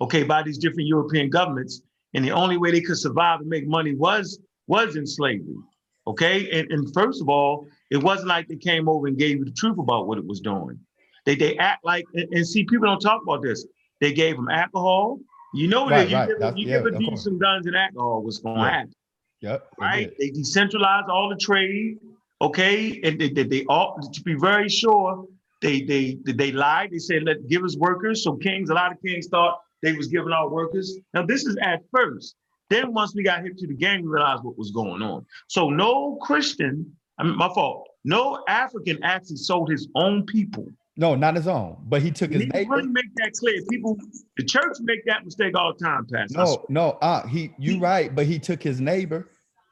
okay, 0.02 0.24
by 0.24 0.44
these 0.44 0.58
different 0.58 0.88
European 0.88 1.30
governments. 1.30 1.82
And 2.16 2.26
the 2.26 2.32
only 2.32 2.58
way 2.58 2.72
they 2.72 2.82
could 2.82 2.98
survive 2.98 3.40
and 3.42 3.50
make 3.50 3.68
money 3.68 3.94
was 3.96 4.40
was 4.68 4.96
in 4.96 5.06
slavery. 5.06 5.56
Okay. 6.08 6.50
And, 6.60 6.72
and 6.72 6.92
first 6.94 7.22
of 7.22 7.30
all, 7.30 7.68
it 7.92 7.98
wasn't 7.98 8.30
like 8.30 8.48
they 8.48 8.56
came 8.56 8.90
over 8.90 9.06
and 9.08 9.18
gave 9.18 9.38
you 9.38 9.46
the 9.46 9.52
truth 9.52 9.78
about 9.78 10.08
what 10.08 10.18
it 10.18 10.26
was 10.26 10.40
doing. 10.40 10.80
They 11.26 11.36
they 11.36 11.56
act 11.58 11.86
like 11.86 12.06
and, 12.16 12.28
and 12.34 12.48
see 12.48 12.64
people 12.64 12.88
don't 12.88 13.00
talk 13.00 13.22
about 13.22 13.44
this. 13.44 13.66
They 14.02 14.12
gave 14.14 14.38
them 14.38 14.50
alcohol. 14.50 15.20
You 15.54 15.68
know 15.68 15.88
Right, 15.88 15.98
that 16.08 16.10
you 16.10 16.16
right. 16.16 16.28
give, 16.30 16.40
That's- 16.40 16.58
you 16.60 16.68
yeah, 16.68 16.78
give 16.78 16.86
a 16.94 16.98
dude 17.00 17.20
some 17.20 17.38
guns 17.40 17.66
and 17.68 17.76
alcohol, 17.76 18.24
what's 18.24 18.38
going 18.40 18.56
to 18.56 18.62
Yeah. 18.62 18.72
happen? 18.72 18.94
Yep. 19.42 19.68
right? 19.80 20.12
They 20.20 20.30
decentralized 20.32 21.08
all 21.10 21.30
the 21.30 21.36
trade, 21.38 21.98
okay, 22.42 23.00
and 23.04 23.20
they, 23.20 23.30
they, 23.30 23.44
they 23.44 23.66
all 23.66 24.00
to 24.00 24.22
be 24.24 24.36
very 24.36 24.70
sure 24.70 25.26
they 25.62 25.82
they 25.82 26.18
they 26.26 26.52
lied. 26.52 26.92
They 26.92 27.00
said 27.00 27.24
let 27.24 27.48
give 27.48 27.64
us 27.64 27.76
workers. 27.78 28.24
So 28.24 28.36
kings, 28.36 28.70
a 28.70 28.74
lot 28.74 28.92
of 28.92 29.02
kings 29.02 29.28
thought 29.28 29.60
they 29.82 29.94
was 29.94 30.08
giving 30.08 30.34
out 30.34 30.52
workers. 30.52 30.98
Now 31.14 31.26
this 31.26 31.46
is 31.46 31.58
at 31.62 31.82
first. 31.94 32.36
Then 32.70 32.94
once 32.94 33.16
we 33.16 33.24
got 33.24 33.44
hip 33.44 33.58
to 33.58 33.68
the 33.68 33.74
game, 33.74 34.04
we 34.04 34.08
realized 34.10 34.44
what 34.44 34.58
was 34.58 34.72
going 34.72 35.02
on. 35.02 35.26
So 35.48 35.70
no 35.70 36.18
Christian, 36.22 36.96
I 37.18 37.24
mean 37.24 37.36
my 37.36 37.50
fault. 37.54 37.88
No 38.06 38.44
African 38.48 39.04
actually 39.04 39.38
sold 39.38 39.70
his 39.70 39.88
own 39.96 40.26
people. 40.26 40.68
No, 40.96 41.16
not 41.16 41.36
his 41.36 41.48
own, 41.48 41.78
but 41.88 42.02
he 42.02 42.12
took 42.12 42.32
his 42.32 42.46
neighbor. 42.48 42.76
really 42.76 42.90
make 42.90 43.06
that 43.16 43.32
clear. 43.40 43.62
People, 43.70 43.98
the 44.36 44.44
church 44.44 44.78
make 44.82 45.06
that 45.06 45.24
mistake 45.24 45.58
all 45.58 45.74
the 45.74 45.86
time, 45.86 46.06
Pastor. 46.06 46.38
No, 46.38 46.66
no, 46.68 46.90
uh, 47.02 47.26
he 47.26 47.54
you 47.58 47.80
right, 47.80 48.14
but 48.14 48.26
he 48.26 48.38
took 48.38 48.62
his 48.62 48.82
neighbor. 48.82 49.30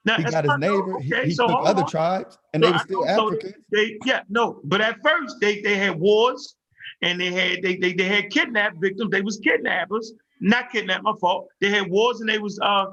Now, 0.08 0.16
he 0.16 0.24
got 0.24 0.46
his 0.46 0.58
neighbor. 0.58 1.00
He, 1.02 1.14
okay, 1.14 1.26
he 1.28 1.34
so 1.36 1.48
took 1.48 1.60
other 1.66 1.82
on. 1.84 1.90
tribes, 1.90 2.38
and 2.54 2.64
So 2.64 2.68
they 2.68 2.72
were 2.72 2.80
still 2.80 3.02
know- 3.06 3.16
so 3.16 3.28
African. 3.28 3.54
They, 3.74 3.98
yeah, 4.06 4.22
no, 4.30 4.62
but 4.64 4.80
at 4.80 4.96
first 5.04 5.36
they 5.42 5.62
they 5.62 5.76
had 5.78 6.00
wars 6.00 6.56
and 7.02 7.20
they 7.20 7.32
had 7.32 7.62
they 7.62 7.76
they, 7.76 7.92
they 7.94 8.06
had 8.06 8.30
kidnapped 8.30 8.78
victims. 8.80 9.12
They 9.12 9.22
was 9.22 9.38
kidnappers, 9.44 10.14
not 10.40 10.72
kidnapped. 10.72 11.04
My 11.04 11.14
fault. 11.20 11.50
They 11.60 11.70
had 11.70 11.90
wars 11.92 12.22
and 12.22 12.30
they 12.30 12.40
was 12.40 12.58
uh 12.62 12.86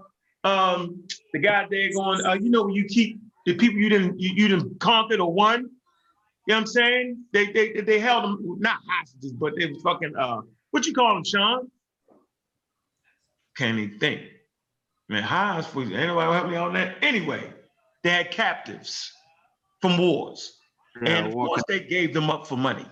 um 0.42 1.04
the 1.32 1.38
guy 1.38 1.66
there 1.70 1.92
going 1.92 2.20
uh 2.26 2.34
you 2.34 2.50
know 2.50 2.64
when 2.64 2.74
you 2.74 2.84
keep 2.84 3.20
the 3.46 3.54
people 3.54 3.78
you 3.78 3.88
didn't 3.88 4.18
you, 4.18 4.30
you 4.34 4.48
didn't 4.48 4.80
conquered 4.80 5.20
or 5.20 5.32
won. 5.32 5.60
You 5.60 5.66
know 6.48 6.56
what 6.56 6.60
I'm 6.62 6.66
saying? 6.66 7.24
They 7.32 7.46
they 7.52 7.80
they 7.80 8.00
held 8.00 8.24
them 8.24 8.38
not 8.58 8.78
hostages, 8.90 9.32
but 9.34 9.52
they 9.56 9.66
was 9.66 9.80
fucking 9.82 10.14
uh 10.18 10.40
what 10.72 10.84
you 10.84 10.92
call 10.92 11.14
them, 11.14 11.24
Sean? 11.24 11.70
Can't 13.56 13.78
even 13.78 13.98
think. 14.00 14.20
Man, 15.08 15.22
hostage. 15.22 15.92
Anybody 15.92 16.32
help 16.32 16.48
me 16.48 16.56
on 16.56 16.72
that? 16.74 16.96
Anyway, 17.02 17.52
they 18.02 18.10
had 18.10 18.30
captives 18.30 19.12
from 19.80 19.98
wars. 19.98 20.58
Yeah, 21.02 21.16
and 21.16 21.26
of 21.26 21.34
war 21.34 21.48
course 21.48 21.62
they 21.68 21.80
gave 21.80 22.14
them 22.14 22.30
up 22.30 22.46
for 22.46 22.56
money. 22.56 22.86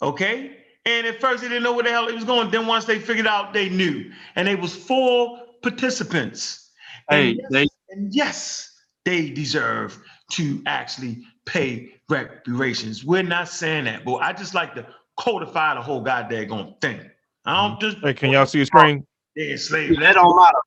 Okay? 0.00 0.56
And 0.84 1.06
at 1.06 1.20
first 1.20 1.42
they 1.42 1.48
didn't 1.48 1.62
know 1.62 1.72
where 1.74 1.84
the 1.84 1.90
hell 1.90 2.08
it 2.08 2.14
was 2.14 2.24
going. 2.24 2.50
Then 2.50 2.66
once 2.66 2.86
they 2.86 2.98
figured 2.98 3.26
out, 3.26 3.52
they 3.52 3.68
knew. 3.68 4.10
And 4.34 4.48
they 4.48 4.56
was 4.56 4.74
four 4.74 5.40
participants. 5.62 6.70
Hey, 7.08 7.30
and, 7.30 7.38
yes, 7.38 7.50
they- 7.50 7.68
and 7.90 8.14
yes, 8.14 8.72
they 9.04 9.30
deserve 9.30 9.98
to 10.32 10.62
actually 10.66 11.22
pay 11.44 11.92
reparations. 12.08 13.04
We're 13.04 13.22
not 13.22 13.48
saying 13.48 13.84
that, 13.84 14.04
but 14.04 14.16
I 14.16 14.32
just 14.32 14.54
like 14.54 14.74
to 14.74 14.86
codify 15.18 15.74
the 15.74 15.82
whole 15.82 16.00
goddamn 16.00 16.74
thing. 16.80 17.10
I 17.44 17.68
don't 17.68 17.72
mm-hmm. 17.72 17.80
just 17.80 17.98
Hey, 17.98 18.14
can 18.14 18.30
y'all 18.30 18.46
see 18.46 18.60
the 18.60 18.66
screen? 18.66 19.06
they 19.36 19.52
enslaved. 19.52 19.94
Yeah, 19.94 20.00
that 20.00 20.14
don't 20.14 20.36
matter. 20.36 20.58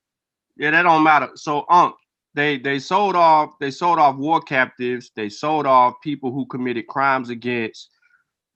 Yeah, 0.58 0.72
that 0.72 0.84
don't 0.84 1.04
matter. 1.04 1.30
So, 1.36 1.66
um, 1.70 1.94
they 2.36 2.58
they 2.58 2.80
sold 2.80 3.16
off 3.16 3.52
they 3.60 3.72
sold 3.72 3.98
off 3.98 4.18
war 4.18 4.42
captives. 4.42 5.12
They 5.16 5.30
sold 5.30 5.66
off 5.66 5.96
people 6.04 6.32
who 6.32 6.46
committed 6.46 6.88
crimes 6.88 7.30
against 7.30 7.90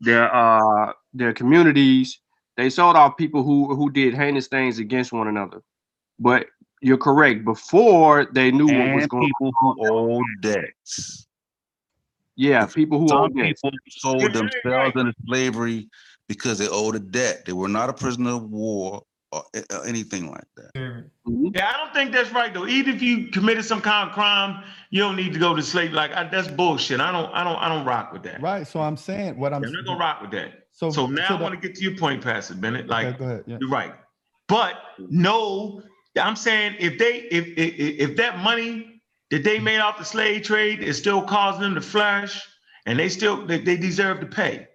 their 0.02 0.34
uh 0.34 0.94
their 1.14 1.34
communities. 1.34 2.20
They 2.58 2.70
sold 2.70 2.98
off 2.98 3.18
people 3.18 3.42
who 3.44 3.74
who 3.74 3.90
did 3.90 4.14
heinous 4.14 4.48
things 4.48 4.80
against 4.80 5.14
one 5.14 5.30
another. 5.30 5.62
But 6.20 6.48
you're 6.82 6.98
correct. 6.98 7.46
Before 7.46 8.26
they 8.26 8.52
knew 8.52 8.68
what 8.68 8.94
was 8.96 9.04
And 9.04 9.10
going 9.10 9.28
people 9.28 9.52
who 9.60 9.76
owed 9.80 10.26
debts. 10.42 11.28
Yeah, 12.36 12.66
people 12.66 13.00
who 13.00 13.10
Some 13.10 13.18
owed 13.18 13.36
debts. 13.36 13.62
people 13.62 13.80
sold 13.90 14.34
themselves 14.34 14.96
into 14.96 15.14
slavery 15.26 15.90
because 16.28 16.58
they 16.58 16.68
owed 16.68 16.96
a 16.96 17.00
debt. 17.00 17.46
They 17.46 17.54
were 17.54 17.68
not 17.70 17.90
a 17.90 17.94
prisoner 17.94 18.32
of 18.32 18.50
war. 18.50 19.04
Or 19.32 19.44
uh, 19.72 19.82
anything 19.82 20.30
like 20.30 20.46
that. 20.56 20.72
Yeah, 20.76 21.70
I 21.70 21.78
don't 21.78 21.94
think 21.94 22.12
that's 22.12 22.32
right 22.32 22.54
though. 22.54 22.66
Even 22.68 22.96
if 22.96 23.02
you 23.02 23.28
committed 23.28 23.64
some 23.66 23.82
kind 23.82 24.10
of 24.10 24.14
crime, 24.16 24.64
you 24.90 25.02
don't 25.02 25.16
need 25.16 25.34
to 25.34 25.40
go 25.40 25.56
to 25.56 25.62
slave. 25.62 25.92
Like 25.94 26.12
I, 26.14 26.28
that's 26.28 26.48
bullshit. 26.48 27.00
I 27.00 27.12
don't, 27.12 27.32
I 27.34 27.44
don't, 27.44 27.58
I 27.58 27.70
don't 27.70 27.86
rock 27.86 28.12
with 28.12 28.24
that. 28.24 28.42
Right. 28.42 28.66
So 28.66 28.80
I'm 28.82 28.98
saying 28.98 29.38
what 29.38 29.54
I'm. 29.54 29.64
I'm 29.64 29.72
not 29.72 29.86
gonna 29.86 30.00
rock 30.00 30.22
with 30.22 30.32
that. 30.32 30.54
So- 30.72 30.90
So, 30.92 31.08
now 31.08 31.28
so 31.28 31.36
I 31.36 31.42
want 31.42 31.60
to 31.60 31.68
get 31.68 31.76
to 31.78 31.84
your 31.84 31.96
point, 31.98 32.24
Pastor 32.24 32.56
Bennett. 32.56 32.88
Like 32.88 33.08
Okay, 33.08 33.18
go 33.18 33.26
ahead. 33.26 33.44
Yeah. 33.46 33.58
you're 33.60 33.70
right, 33.70 33.94
but 34.48 34.76
no, 34.98 35.84
I'm 36.20 36.36
saying 36.36 36.76
if 36.80 36.98
they, 36.98 37.28
if 37.32 37.46
if 37.58 38.10
if 38.10 38.18
that 38.18 38.40
money 38.40 39.02
that 39.30 39.44
they 39.44 39.60
made 39.60 39.80
off 39.80 39.98
the 40.00 40.06
slave 40.06 40.42
trade 40.44 40.82
is 40.82 40.98
still 40.98 41.22
causing 41.22 41.62
them 41.62 41.76
to 41.76 41.82
flourish, 41.82 42.42
and 42.88 42.98
they 42.98 43.10
still 43.10 43.46
they, 43.46 43.60
they 43.60 43.78
deserve 43.78 44.22
to 44.22 44.26
pay. 44.26 44.68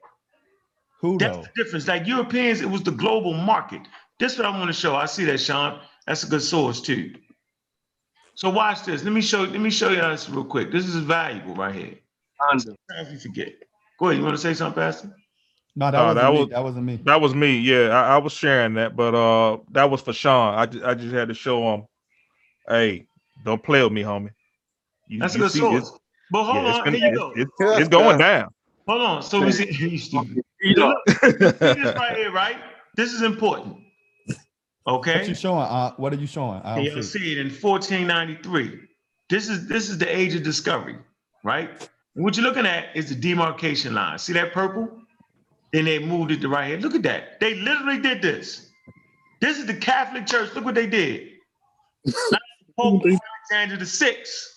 Who 1.01 1.19
That's 1.19 1.37
though? 1.37 1.43
the 1.43 1.65
difference. 1.65 1.89
Like 1.89 2.07
Europeans, 2.07 2.61
it 2.61 2.71
was 2.71 2.83
the 2.83 2.93
global 2.93 3.35
market. 3.35 3.83
This 4.21 4.33
is 4.33 4.39
what 4.39 4.47
I 4.47 4.51
want 4.59 4.69
to 4.69 4.73
show. 4.73 4.95
I 4.97 5.07
see 5.07 5.25
that, 5.25 5.39
Sean. 5.39 5.81
That's 6.07 6.23
a 6.23 6.27
good 6.27 6.43
source 6.43 6.81
too. 6.81 7.15
So 8.37 8.51
watch 8.51 8.85
this. 8.85 9.05
Let 9.05 9.13
me 9.13 9.21
show. 9.21 9.43
Let 9.43 9.61
me 9.61 9.71
show 9.71 9.91
you 9.91 9.97
this 10.01 10.29
real 10.29 10.45
quick. 10.45 10.71
This 10.73 10.87
is 10.87 10.97
valuable 10.97 11.55
right 11.55 11.75
here. 11.75 11.95
Sometimes 12.59 13.13
you 13.13 13.19
forget. 13.19 13.55
Go 13.99 14.07
ahead. 14.09 14.19
You 14.19 14.25
want 14.25 14.37
to 14.37 14.43
say 14.43 14.55
something, 14.55 14.81
Pastor? 14.83 15.15
No, 15.77 15.91
that 15.91 15.99
Uh, 15.99 16.05
wasn't 16.05 16.21
that 16.21 16.33
me. 16.33 16.39
was- 16.41 16.49
that 16.51 16.63
wasn't 16.65 16.85
me. 16.87 16.97
That 17.05 17.21
was 17.21 17.35
me. 17.35 17.59
Yeah, 17.59 17.89
I, 17.89 18.15
I 18.15 18.19
was 18.19 18.33
sharing 18.33 18.75
that, 18.75 18.95
but 18.97 19.15
uh, 19.15 19.59
that 19.73 19.91
was 19.91 20.01
for 20.03 20.13
Sean. 20.13 20.55
I 20.55 20.67
just, 20.67 20.85
I 20.85 20.95
just 20.95 21.15
had 21.15 21.29
to 21.29 21.35
show 21.35 21.75
him, 21.75 21.83
hey, 22.69 23.07
don't 23.45 23.63
play 23.63 23.83
with 23.83 23.93
me, 23.93 24.03
homie. 24.03 24.31
You- 25.09 25.21
That's 25.21 25.35
a 25.35 25.39
good 25.39 25.51
source. 25.51 25.75
it's- 25.89 25.99
But 26.31 26.45
hold 26.45 26.57
yeah, 26.65 26.73
on. 26.75 26.85
gonna- 26.85 26.97
Here 26.99 27.09
you 27.11 27.17
go. 27.17 27.31
it's- 27.33 27.47
it's- 27.61 27.79
it's 27.81 27.89
going 27.89 28.19
down. 28.19 28.51
Hold 28.87 29.03
on. 29.03 29.23
So 29.23 29.41
we 29.45 29.51
see. 29.53 29.67
You 29.91 29.99
stupid. 29.99 30.43
Look, 30.77 30.99
see 31.09 31.29
this 31.39 31.55
right 31.97 32.17
here, 32.17 32.33
right? 32.33 32.57
This 32.97 33.13
is 33.13 33.23
important. 33.23 33.79
Okay. 34.87 35.19
What 35.21 35.29
you 35.29 35.35
showing? 35.35 35.61
Uh, 35.63 35.93
what 35.97 36.13
are 36.13 36.17
you 36.17 36.27
showing? 36.27 36.61
I 36.63 36.77
And 36.77 36.85
don't 36.85 36.95
you'll 36.95 37.03
see. 37.03 37.19
see 37.19 37.33
it 37.33 37.39
in 37.39 37.47
1493. 37.49 38.81
This 39.31 39.49
is 39.49 39.67
this 39.67 39.89
is 39.89 39.99
the 39.99 40.15
age 40.15 40.35
of 40.35 40.43
discovery, 40.43 40.99
right? 41.43 41.71
And 42.15 42.25
what 42.25 42.37
you're 42.37 42.45
looking 42.45 42.67
at 42.67 42.95
is 42.95 43.09
the 43.09 43.15
demarcation 43.15 43.95
line. 43.95 44.19
See 44.19 44.35
that 44.35 44.53
purple? 44.53 44.89
Then 45.73 45.87
they 45.87 45.99
moved 45.99 46.31
it 46.31 46.41
to 46.43 46.49
right 46.49 46.69
here. 46.69 46.79
Look 46.79 46.95
at 46.95 47.03
that. 47.03 47.41
They 47.41 47.55
literally 47.55 47.99
did 47.99 48.21
this. 48.23 48.69
This 49.41 49.59
is 49.59 49.67
the 49.67 49.75
Catholic 49.75 50.27
Church. 50.27 50.55
Look 50.55 50.65
what 50.65 50.75
they 50.75 50.87
did. 50.87 51.31
Pope 52.79 53.03
Alexander 53.05 53.77
the 53.79 53.87
Sixth. 53.87 54.51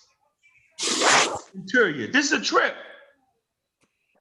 Inter 1.54 1.92
Caetera. 1.92 2.12
This 2.12 2.26
is 2.30 2.32
a 2.32 2.40
trip. 2.40 2.74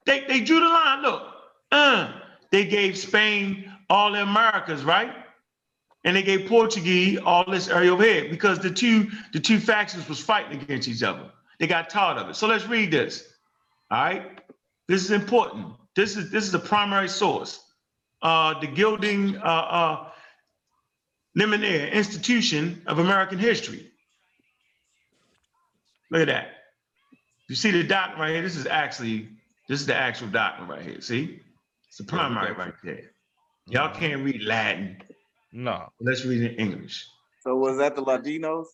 They 0.06 0.22
they 0.28 0.40
drew 0.40 0.60
the 0.62 0.66
line. 0.68 1.02
Look, 1.02 1.24
uh, 1.72 2.14
they 2.52 2.66
gave 2.66 2.98
Spain 2.98 3.72
all 3.90 4.12
the 4.14 4.22
Americas, 4.24 4.84
right? 4.86 5.12
And 6.08 6.16
they 6.16 6.24
gave 6.24 6.48
Portuguese 6.48 7.20
all 7.20 7.44
this 7.52 7.68
area 7.68 7.92
over 7.92 8.02
here 8.02 8.30
because 8.30 8.60
the 8.60 8.72
two 8.72 9.10
the 9.34 9.40
two 9.42 9.60
factions 9.60 10.08
was 10.08 10.22
fighting 10.22 10.62
against 10.62 10.88
each 10.88 11.04
other. 11.04 11.30
They 11.60 11.68
got 11.68 11.90
tired 11.90 12.18
of 12.18 12.30
it. 12.30 12.38
So 12.38 12.48
let's 12.48 12.66
read 12.66 12.92
this. 12.92 13.28
All 13.92 14.06
right, 14.06 14.40
this 14.88 15.04
is 15.04 15.12
important. 15.12 15.74
This 15.98 16.16
is 16.16 16.32
this 16.32 16.46
is 16.46 16.54
the 16.54 16.60
primary 16.60 17.10
source. 17.10 17.62
Uh, 18.22 18.58
the 18.62 18.68
Gilding 18.68 19.36
uh, 19.38 19.42
uh, 19.42 20.10
Institution 21.36 22.82
of 22.88 23.00
American 23.00 23.38
History. 23.38 23.92
Look 26.10 26.22
at 26.22 26.28
that. 26.28 26.52
You 27.50 27.56
see 27.56 27.72
the 27.72 27.84
document 27.84 28.22
right 28.22 28.32
here. 28.32 28.42
This 28.42 28.56
is 28.56 28.66
actually 28.66 29.28
this 29.68 29.82
is 29.82 29.86
the 29.86 29.96
actual 29.96 30.30
document 30.30 30.72
right 30.72 30.88
here. 30.88 31.02
See, 31.02 31.42
it's 31.90 31.98
the 31.98 32.06
primary 32.06 32.54
right 32.54 32.74
there. 32.82 33.12
Y'all 33.68 33.94
can't 33.94 34.24
read 34.24 34.42
Latin. 34.44 35.02
No. 35.58 35.90
Let's 36.00 36.24
read 36.24 36.44
it 36.44 36.60
in 36.60 36.72
English. 36.72 37.08
So 37.42 37.56
was 37.56 37.78
that 37.80 37.96
the 37.96 38.04
Latinos? 38.04 38.68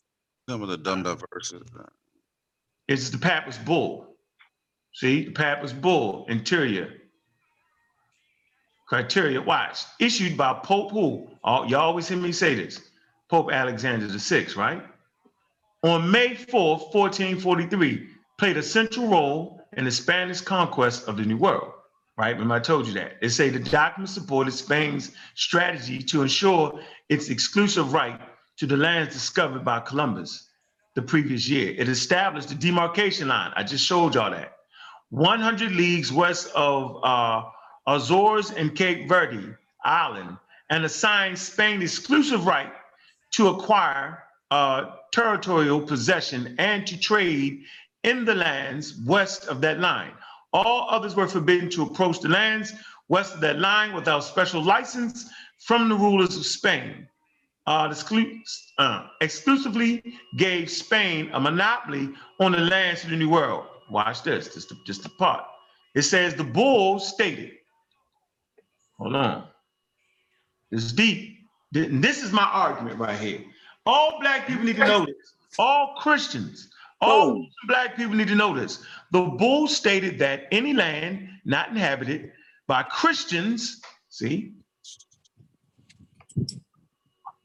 Some 0.49 0.61
of 0.61 0.67
the 0.67 0.75
dumb 0.75 1.05
up 1.05 1.23
verses. 1.33 1.63
It's 2.89 3.09
the 3.09 3.17
Papist 3.17 3.63
Bull. 3.63 4.17
See, 4.93 5.23
the 5.23 5.31
Papist 5.31 5.79
Bull, 5.79 6.25
Inter 6.27 6.67
Caetera. 6.67 6.89
Criteria, 8.89 9.41
watch. 9.41 9.85
Issued 10.01 10.35
by 10.35 10.59
Pope 10.61 10.91
who? 10.91 11.29
Oh, 11.45 11.63
you 11.63 11.77
always 11.77 12.09
hear 12.09 12.17
me 12.17 12.33
say 12.33 12.53
this. 12.53 12.81
Pope 13.29 13.49
Alexander 13.53 14.07
VI, 14.07 14.47
right? 14.57 14.83
On 15.83 16.11
May 16.11 16.35
4th, 16.35 16.93
1443, 16.93 18.09
played 18.37 18.57
a 18.57 18.63
central 18.63 19.07
role 19.07 19.61
in 19.77 19.85
the 19.85 19.91
Spanish 19.91 20.41
conquest 20.41 21.07
of 21.07 21.15
the 21.15 21.23
New 21.23 21.37
World. 21.37 21.72
Right? 22.15 22.31
Remember, 22.31 22.53
I 22.53 22.59
told 22.59 22.87
you 22.87 22.93
that. 22.93 23.13
It 23.21 23.29
say 23.29 23.49
the 23.49 23.59
document 23.59 24.09
supported 24.09 24.51
Spain's 24.51 25.11
strategy 25.35 25.99
to 26.03 26.21
ensure 26.21 26.79
its 27.09 27.29
exclusive 27.29 27.91
right 27.93 28.19
to 28.57 28.67
the 28.67 28.77
lands 28.77 29.13
discovered 29.13 29.65
by 29.65 29.79
Columbus 29.79 30.49
the 30.95 31.01
previous 31.01 31.49
year. 31.49 31.73
It 31.75 31.89
established 31.89 32.49
the 32.49 32.55
demarcation 32.55 33.29
line. 33.29 33.51
I 33.55 33.63
just 33.63 33.85
showed 33.85 34.13
y'all 34.13 34.29
that. 34.31 34.57
100 35.09 35.71
leagues 35.71 36.11
west 36.11 36.51
of 36.55 37.03
uh, 37.03 37.43
Azores 37.87 38.51
and 38.51 38.75
Cape 38.75 39.07
Verde 39.07 39.55
Island, 39.83 40.37
and 40.69 40.85
assigned 40.85 41.37
Spain 41.37 41.81
exclusive 41.81 42.45
right 42.45 42.71
to 43.31 43.49
acquire 43.49 44.23
uh, 44.51 44.95
territorial 45.11 45.81
possession 45.81 46.55
and 46.57 46.87
to 46.87 46.97
trade 46.97 47.63
in 48.03 48.25
the 48.25 48.35
lands 48.35 48.95
west 49.05 49.45
of 49.47 49.61
that 49.61 49.79
line. 49.79 50.13
All 50.53 50.87
others 50.89 51.15
were 51.15 51.27
forbidden 51.27 51.69
to 51.71 51.83
approach 51.83 52.19
the 52.19 52.29
lands 52.29 52.73
west 53.09 53.35
of 53.35 53.41
that 53.41 53.59
line 53.59 53.93
without 53.93 54.23
special 54.23 54.61
license 54.63 55.29
from 55.59 55.89
the 55.89 55.95
rulers 55.95 56.37
of 56.37 56.45
Spain. 56.45 57.07
Uh, 57.65 57.87
exclu- 57.89 58.39
uh, 58.77 59.07
exclusively 59.21 60.03
gave 60.37 60.69
Spain 60.69 61.29
a 61.33 61.39
monopoly 61.39 62.09
on 62.39 62.51
the 62.51 62.59
lands 62.59 63.03
of 63.03 63.09
the 63.09 63.15
New 63.15 63.29
World. 63.29 63.65
Watch 63.89 64.23
this, 64.23 64.53
just 64.53 64.69
the, 64.69 64.77
just 64.85 65.03
the 65.03 65.09
part. 65.09 65.45
It 65.95 66.03
says 66.03 66.35
the 66.35 66.43
bull 66.43 66.99
stated, 66.99 67.51
hold 68.97 69.15
on, 69.15 69.47
it's 70.71 70.91
deep. 70.91 71.39
This 71.71 72.21
is 72.23 72.31
my 72.31 72.43
argument 72.43 72.99
right 72.99 73.17
here. 73.17 73.41
All 73.85 74.19
black 74.19 74.47
people 74.47 74.63
need 74.63 74.77
to 74.77 74.85
know 74.85 75.05
this. 75.05 75.33
All 75.57 75.95
Christians, 75.97 76.69
all 77.03 77.29
oh. 77.29 77.45
black 77.67 77.95
people 77.95 78.15
need 78.15 78.27
to 78.29 78.35
know 78.35 78.55
this. 78.55 78.83
The 79.11 79.21
bull 79.21 79.67
stated 79.67 80.19
that 80.19 80.47
any 80.51 80.73
land 80.73 81.29
not 81.45 81.69
inhabited 81.69 82.31
by 82.67 82.83
Christians, 82.83 83.81
see, 84.09 84.53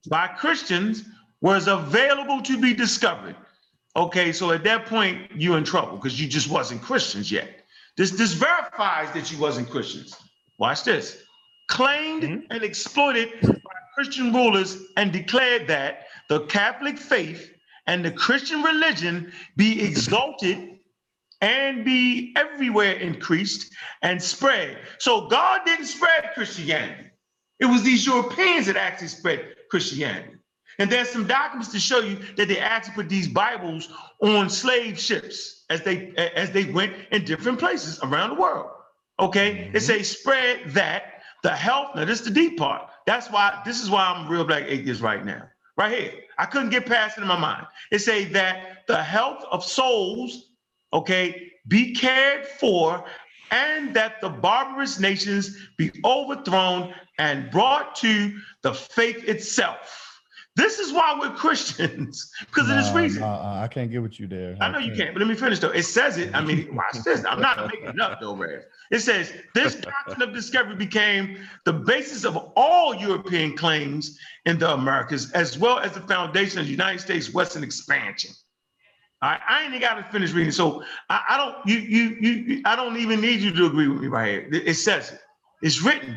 by 0.09 0.29
Christians 0.29 1.05
was 1.41 1.69
available 1.69 2.43
to 2.43 2.61
be 2.61 2.75
discovered. 2.75 3.37
Okay, 3.97 4.33
so 4.33 4.53
at 4.53 4.65
that 4.65 4.87
point, 4.87 5.31
you're 5.35 5.59
in 5.59 5.65
trouble 5.65 5.97
because 5.97 6.21
you 6.21 6.29
just 6.29 6.49
wasn't 6.51 6.83
Christians 6.83 7.33
yet. 7.33 7.65
This 7.97 8.13
this 8.13 8.33
verifies 8.33 9.13
that 9.13 9.33
you 9.33 9.39
wasn't 9.39 9.69
Christians. 9.69 10.17
Watch 10.59 10.85
this. 10.85 11.23
Claimed 11.69 12.23
mm-hmm. 12.23 12.41
and 12.51 12.63
exploited 12.63 13.33
by 13.43 13.79
Christian 13.95 14.33
rulers 14.33 14.79
and 14.97 15.13
declared 15.13 15.67
that 15.67 16.07
the 16.29 16.41
Catholic 16.47 16.99
faith 16.99 17.53
and 17.89 18.05
the 18.05 18.13
Christian 18.13 18.63
religion 18.63 19.33
be 19.57 19.83
exalted 19.83 20.79
and 21.41 21.85
be 21.85 22.35
everywhere 22.37 22.93
increased 22.93 23.75
and 24.03 24.23
spread. 24.23 24.79
So 24.99 25.27
God 25.29 25.63
didn't 25.65 25.87
spread 25.87 26.31
Christianity. 26.35 27.11
It 27.59 27.65
was 27.65 27.83
these 27.83 28.07
Europeans 28.07 28.67
that 28.67 28.77
actually 28.77 29.09
spread 29.09 29.55
Christianity. 29.71 30.35
And 30.79 30.91
there's 30.91 31.09
some 31.09 31.27
documents 31.27 31.73
to 31.73 31.81
show 31.81 32.01
you 32.01 32.19
that 32.37 32.47
they 32.47 32.59
actually 32.59 32.95
put 32.95 33.09
these 33.09 33.27
Bibles 33.27 33.89
on 34.23 34.49
slave 34.49 34.99
ships 35.01 35.65
as 35.71 35.83
they 35.83 36.13
as 36.37 36.53
they 36.53 36.67
went 36.67 36.95
in 37.11 37.25
different 37.25 37.59
places 37.59 37.99
around 38.05 38.31
the 38.31 38.41
world. 38.41 38.71
Okay, 39.19 39.55
mm-hmm. 39.55 39.77
it 39.77 39.81
say 39.81 40.03
spread 40.05 40.71
that 40.71 41.23
the 41.43 41.51
health. 41.51 41.97
Now 41.97 42.05
this 42.05 42.21
is 42.21 42.27
the 42.27 42.33
deep 42.33 42.59
part. 42.59 42.91
That's 43.07 43.29
why 43.29 43.61
this 43.65 43.83
is 43.83 43.91
why 43.91 44.05
I'm 44.05 44.27
a 44.27 44.31
real 44.31 44.45
black 44.45 44.65
atheist 44.69 45.01
right 45.01 45.25
now. 45.25 45.49
Right 45.79 45.97
here, 45.97 46.13
I 46.37 46.47
couldn't 46.47 46.71
get 46.71 46.87
past 46.87 47.19
it 47.19 47.21
in 47.21 47.29
my 47.29 47.39
mind. 47.39 47.65
It 47.93 48.01
say 48.01 48.25
that 48.25 48.79
the 48.89 49.01
health 49.01 49.45
of 49.49 49.65
souls, 49.65 50.51
okay, 50.93 51.53
be 51.69 51.95
cared 51.95 52.47
for, 52.47 53.05
and 53.53 53.95
that 53.95 54.21
the 54.21 54.29
barbarous 54.29 54.99
nations 54.99 55.57
be 55.77 55.93
overthrown 56.05 56.93
and 57.19 57.49
brought 57.53 57.95
to 57.97 58.37
the 58.63 58.75
faith 58.75 59.23
itself. 59.29 60.08
This 60.59 60.81
is 60.81 60.93
why 60.93 61.17
we're 61.21 61.31
Christians, 61.37 62.33
because 62.41 62.69
of 62.69 62.77
this 62.77 62.91
reason. 62.93 63.23
I 63.23 63.69
can't 63.69 63.93
get 63.93 64.03
with 64.03 64.19
you 64.19 64.27
there. 64.27 64.57
I 64.61 64.69
know 64.73 64.79
you 64.81 64.93
can't, 64.93 65.15
but 65.15 65.21
let 65.21 65.29
me 65.29 65.37
finish 65.37 65.61
though. 65.61 65.71
It 65.71 65.85
says 65.85 66.19
it. 66.19 66.35
I 66.35 66.45
mean, 66.45 66.75
watch 66.75 67.05
this. 67.05 67.25
I'm 67.25 67.41
not 67.41 67.69
making 67.69 67.91
it 67.91 68.01
up 68.01 68.21
though, 68.21 68.35
Rev. 68.35 68.65
It 68.91 68.99
says 68.99 69.33
this 69.55 69.77
doctrine 69.77 70.21
of 70.29 70.35
discovery 70.35 70.75
became 70.75 71.39
the 71.65 71.73
basis 71.73 72.25
of 72.25 72.37
all 72.57 72.93
European 72.93 73.57
claims 73.57 74.19
in 74.47 74.59
the 74.59 74.73
Americas, 74.75 75.31
as 75.31 75.57
well 75.57 75.79
as 75.79 75.93
the 75.93 76.01
foundation 76.01 76.59
of 76.59 76.65
the 76.65 76.73
United 76.73 76.99
States 77.01 77.33
Western 77.33 77.63
expansion. 77.63 78.33
All 79.23 79.31
right, 79.31 79.41
I 79.49 79.61
ain't 79.63 79.69
even 79.71 79.81
got 79.81 79.95
to 79.95 80.05
finish 80.11 80.33
reading, 80.33 80.51
so 80.53 80.83
I, 81.09 81.23
I 81.31 81.37
don't. 81.37 81.67
You, 81.69 81.77
you, 81.79 82.17
you, 82.21 82.31
you- 82.33 82.63
I 82.65 82.75
don't 82.75 82.97
even 82.97 83.21
need 83.21 83.41
you 83.41 83.53
to 83.53 83.67
agree 83.67 83.87
with 83.87 84.01
me 84.01 84.09
right 84.09 84.29
here. 84.29 84.49
It, 84.53 84.67
it 84.69 84.75
says 84.75 85.13
it. 85.13 85.21
It's 85.63 85.83
written. 85.83 86.17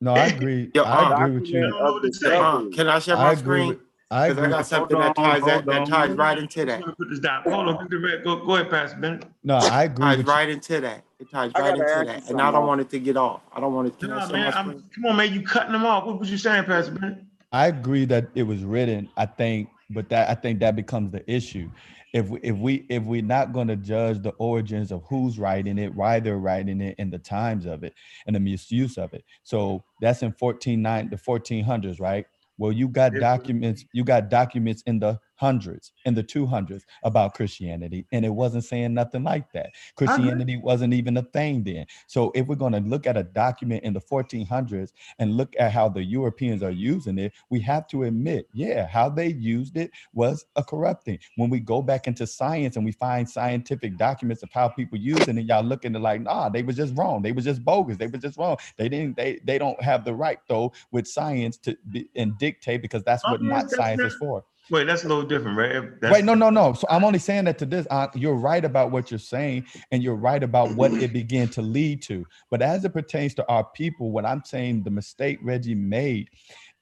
No, 0.00 0.14
I 0.14 0.26
agree. 0.26 0.70
Yo, 0.74 0.82
I 0.82 1.04
uh, 1.12 1.24
agree 1.24 1.40
with 1.40 1.48
you. 1.48 1.60
know 1.60 2.00
say. 2.12 2.36
uh, 2.36 2.62
can 2.72 2.88
I 2.88 2.98
share 2.98 3.16
my 3.16 3.32
agree 3.32 3.40
screen? 3.42 3.68
with- 3.68 3.78
I 4.10 4.30
Because 4.30 4.42
I 4.44 4.48
got 4.48 4.58
with- 4.58 4.66
something 4.68 4.98
that 4.98 5.16
ties 5.16 5.42
that, 5.44 5.66
that 5.66 5.86
ties 5.86 6.10
right 6.12 6.38
into 6.38 6.64
that. 6.64 6.82
Put 6.82 7.10
this 7.10 7.18
down. 7.18 7.42
Hold 7.42 7.68
on, 7.68 7.88
Go, 8.24 8.36
go 8.46 8.54
ahead, 8.54 8.70
Pastor 8.70 8.96
Bennett. 8.96 9.24
No, 9.44 9.56
I 9.56 9.84
agree 9.84 10.02
ties 10.02 10.16
with 10.16 10.26
you. 10.26 10.32
right 10.32 10.48
into 10.48 10.80
that. 10.80 11.04
It 11.20 11.30
ties 11.30 11.52
right 11.58 11.72
into 11.72 11.84
that, 11.84 12.06
and 12.08 12.24
something, 12.24 12.40
I 12.40 12.50
don't 12.50 12.66
want 12.66 12.80
it 12.80 12.88
to 12.90 12.98
get 13.00 13.18
off. 13.18 13.42
I 13.52 13.60
don't 13.60 13.74
want 13.74 13.88
it 13.88 13.98
to. 14.00 14.06
Nah, 14.06 14.20
share 14.26 14.32
man, 14.32 14.54
I'm, 14.54 14.84
come 14.94 15.06
on, 15.10 15.16
man. 15.16 15.34
You 15.34 15.42
cutting 15.42 15.72
them 15.72 15.84
off. 15.84 16.06
What 16.06 16.18
was 16.20 16.30
you 16.30 16.38
saying, 16.38 16.64
Pastor 16.64 16.92
Bennett? 16.92 17.18
I 17.52 17.66
agree 17.66 18.06
that 18.06 18.28
it 18.34 18.44
was 18.44 18.62
written. 18.64 19.10
I 19.18 19.26
think, 19.26 19.68
but 19.90 20.08
that 20.08 20.30
I 20.30 20.34
think 20.34 20.60
that 20.60 20.74
becomes 20.74 21.10
the 21.12 21.28
issue. 21.30 21.68
If 22.12 22.28
we, 22.28 22.40
if 22.42 22.56
we 22.56 22.86
if 22.88 23.02
we're 23.02 23.22
not 23.22 23.52
going 23.52 23.68
to 23.68 23.76
judge 23.76 24.22
the 24.22 24.30
origins 24.38 24.92
of 24.92 25.02
who's 25.08 25.38
writing 25.38 25.78
it, 25.78 25.94
why 25.94 26.20
they're 26.20 26.38
writing 26.38 26.80
it, 26.80 26.94
and 26.98 27.12
the 27.12 27.18
times 27.18 27.66
of 27.66 27.84
it, 27.84 27.94
and 28.26 28.34
the 28.34 28.40
misuse 28.40 28.96
of 28.96 29.12
it. 29.12 29.24
So 29.42 29.84
that's 30.00 30.22
in 30.22 30.34
1490 30.38 31.14
the 31.14 31.22
1400s, 31.22 32.00
right? 32.00 32.24
Well, 32.56 32.72
you 32.72 32.88
got 32.88 33.14
documents. 33.14 33.84
You 33.92 34.04
got 34.04 34.30
documents 34.30 34.82
in 34.86 34.98
the 34.98 35.20
hundreds, 35.38 35.92
and 36.04 36.16
the 36.16 36.22
200s 36.22 36.82
about 37.02 37.34
Christianity, 37.34 38.06
and 38.12 38.24
it 38.24 38.30
wasn't 38.30 38.64
saying 38.64 38.94
nothing 38.94 39.24
like 39.24 39.50
that. 39.52 39.66
Uh-huh. 39.66 39.92
Christianity 39.96 40.56
wasn't 40.56 40.94
even 40.94 41.16
a 41.16 41.22
thing 41.22 41.64
then. 41.64 41.86
So 42.06 42.30
if 42.34 42.46
we're 42.46 42.56
going 42.56 42.72
to 42.74 42.80
look 42.80 43.06
at 43.06 43.16
a 43.16 43.22
document 43.22 43.84
in 43.84 43.92
the 43.92 44.00
1400s 44.00 44.92
and 45.18 45.36
look 45.36 45.54
at 45.58 45.72
how 45.72 45.88
the 45.88 46.02
Europeans 46.02 46.62
are 46.62 46.70
using 46.70 47.18
it, 47.18 47.32
we 47.50 47.60
have 47.60 47.86
to 47.88 48.04
admit, 48.04 48.48
yeah, 48.52 48.86
how 48.86 49.08
they 49.08 49.28
used 49.28 49.76
it 49.76 49.90
was 50.12 50.44
a 50.56 50.62
corrupting. 50.64 51.18
When 51.36 51.50
we 51.50 51.60
go 51.60 51.82
back 51.82 52.06
into 52.06 52.26
science 52.26 52.76
and 52.76 52.84
we 52.84 52.92
find 52.92 53.28
scientific 53.28 53.96
documents 53.96 54.42
of 54.42 54.50
how 54.52 54.68
people 54.68 54.98
use 54.98 55.20
it, 55.20 55.28
and 55.28 55.48
y'all 55.48 55.64
looking 55.64 55.94
at 55.94 56.02
like, 56.02 56.20
nah, 56.20 56.48
they 56.48 56.62
was 56.62 56.76
just 56.76 56.94
wrong. 56.96 57.22
They 57.22 57.32
was 57.32 57.44
just 57.44 57.64
bogus. 57.64 57.96
They 57.96 58.06
was 58.08 58.20
just 58.20 58.38
wrong. 58.38 58.56
They 58.76 58.88
didn't. 58.88 59.16
They 59.16 59.40
they 59.44 59.58
don't 59.58 59.80
have 59.82 60.04
the 60.04 60.14
right 60.14 60.38
though 60.48 60.72
with 60.90 61.06
science 61.06 61.56
to 61.58 61.76
be, 61.90 62.08
and 62.16 62.36
dictate 62.38 62.82
because 62.82 63.02
that's 63.04 63.24
what 63.24 63.40
Oh, 63.40 63.44
yeah, 63.44 63.50
not 63.50 63.62
that's 63.62 63.76
science 63.76 64.00
is 64.02 64.14
for. 64.14 64.44
Wait, 64.70 64.86
that's 64.86 65.04
a 65.04 65.08
little 65.08 65.22
different, 65.22 65.56
right? 65.56 66.00
That's, 66.00 66.12
Wait, 66.12 66.24
no, 66.24 66.34
no, 66.34 66.50
no. 66.50 66.74
So 66.74 66.86
I'm 66.90 67.04
only 67.04 67.18
saying 67.18 67.44
that 67.46 67.58
to 67.58 67.66
this. 67.66 67.86
Uh, 67.90 68.08
you're 68.14 68.34
right 68.34 68.64
about 68.64 68.90
what 68.90 69.10
you're 69.10 69.18
saying, 69.18 69.66
and 69.90 70.02
you're 70.02 70.14
right 70.14 70.42
about 70.42 70.74
what 70.74 70.92
it 70.92 71.12
began 71.12 71.48
to 71.50 71.62
lead 71.62 72.02
to. 72.02 72.26
But 72.50 72.60
as 72.60 72.84
it 72.84 72.92
pertains 72.92 73.34
to 73.34 73.48
our 73.48 73.64
people, 73.64 74.10
what 74.10 74.26
I'm 74.26 74.42
saying, 74.44 74.82
the 74.82 74.90
mistake 74.90 75.38
Reggie 75.42 75.74
made 75.74 76.28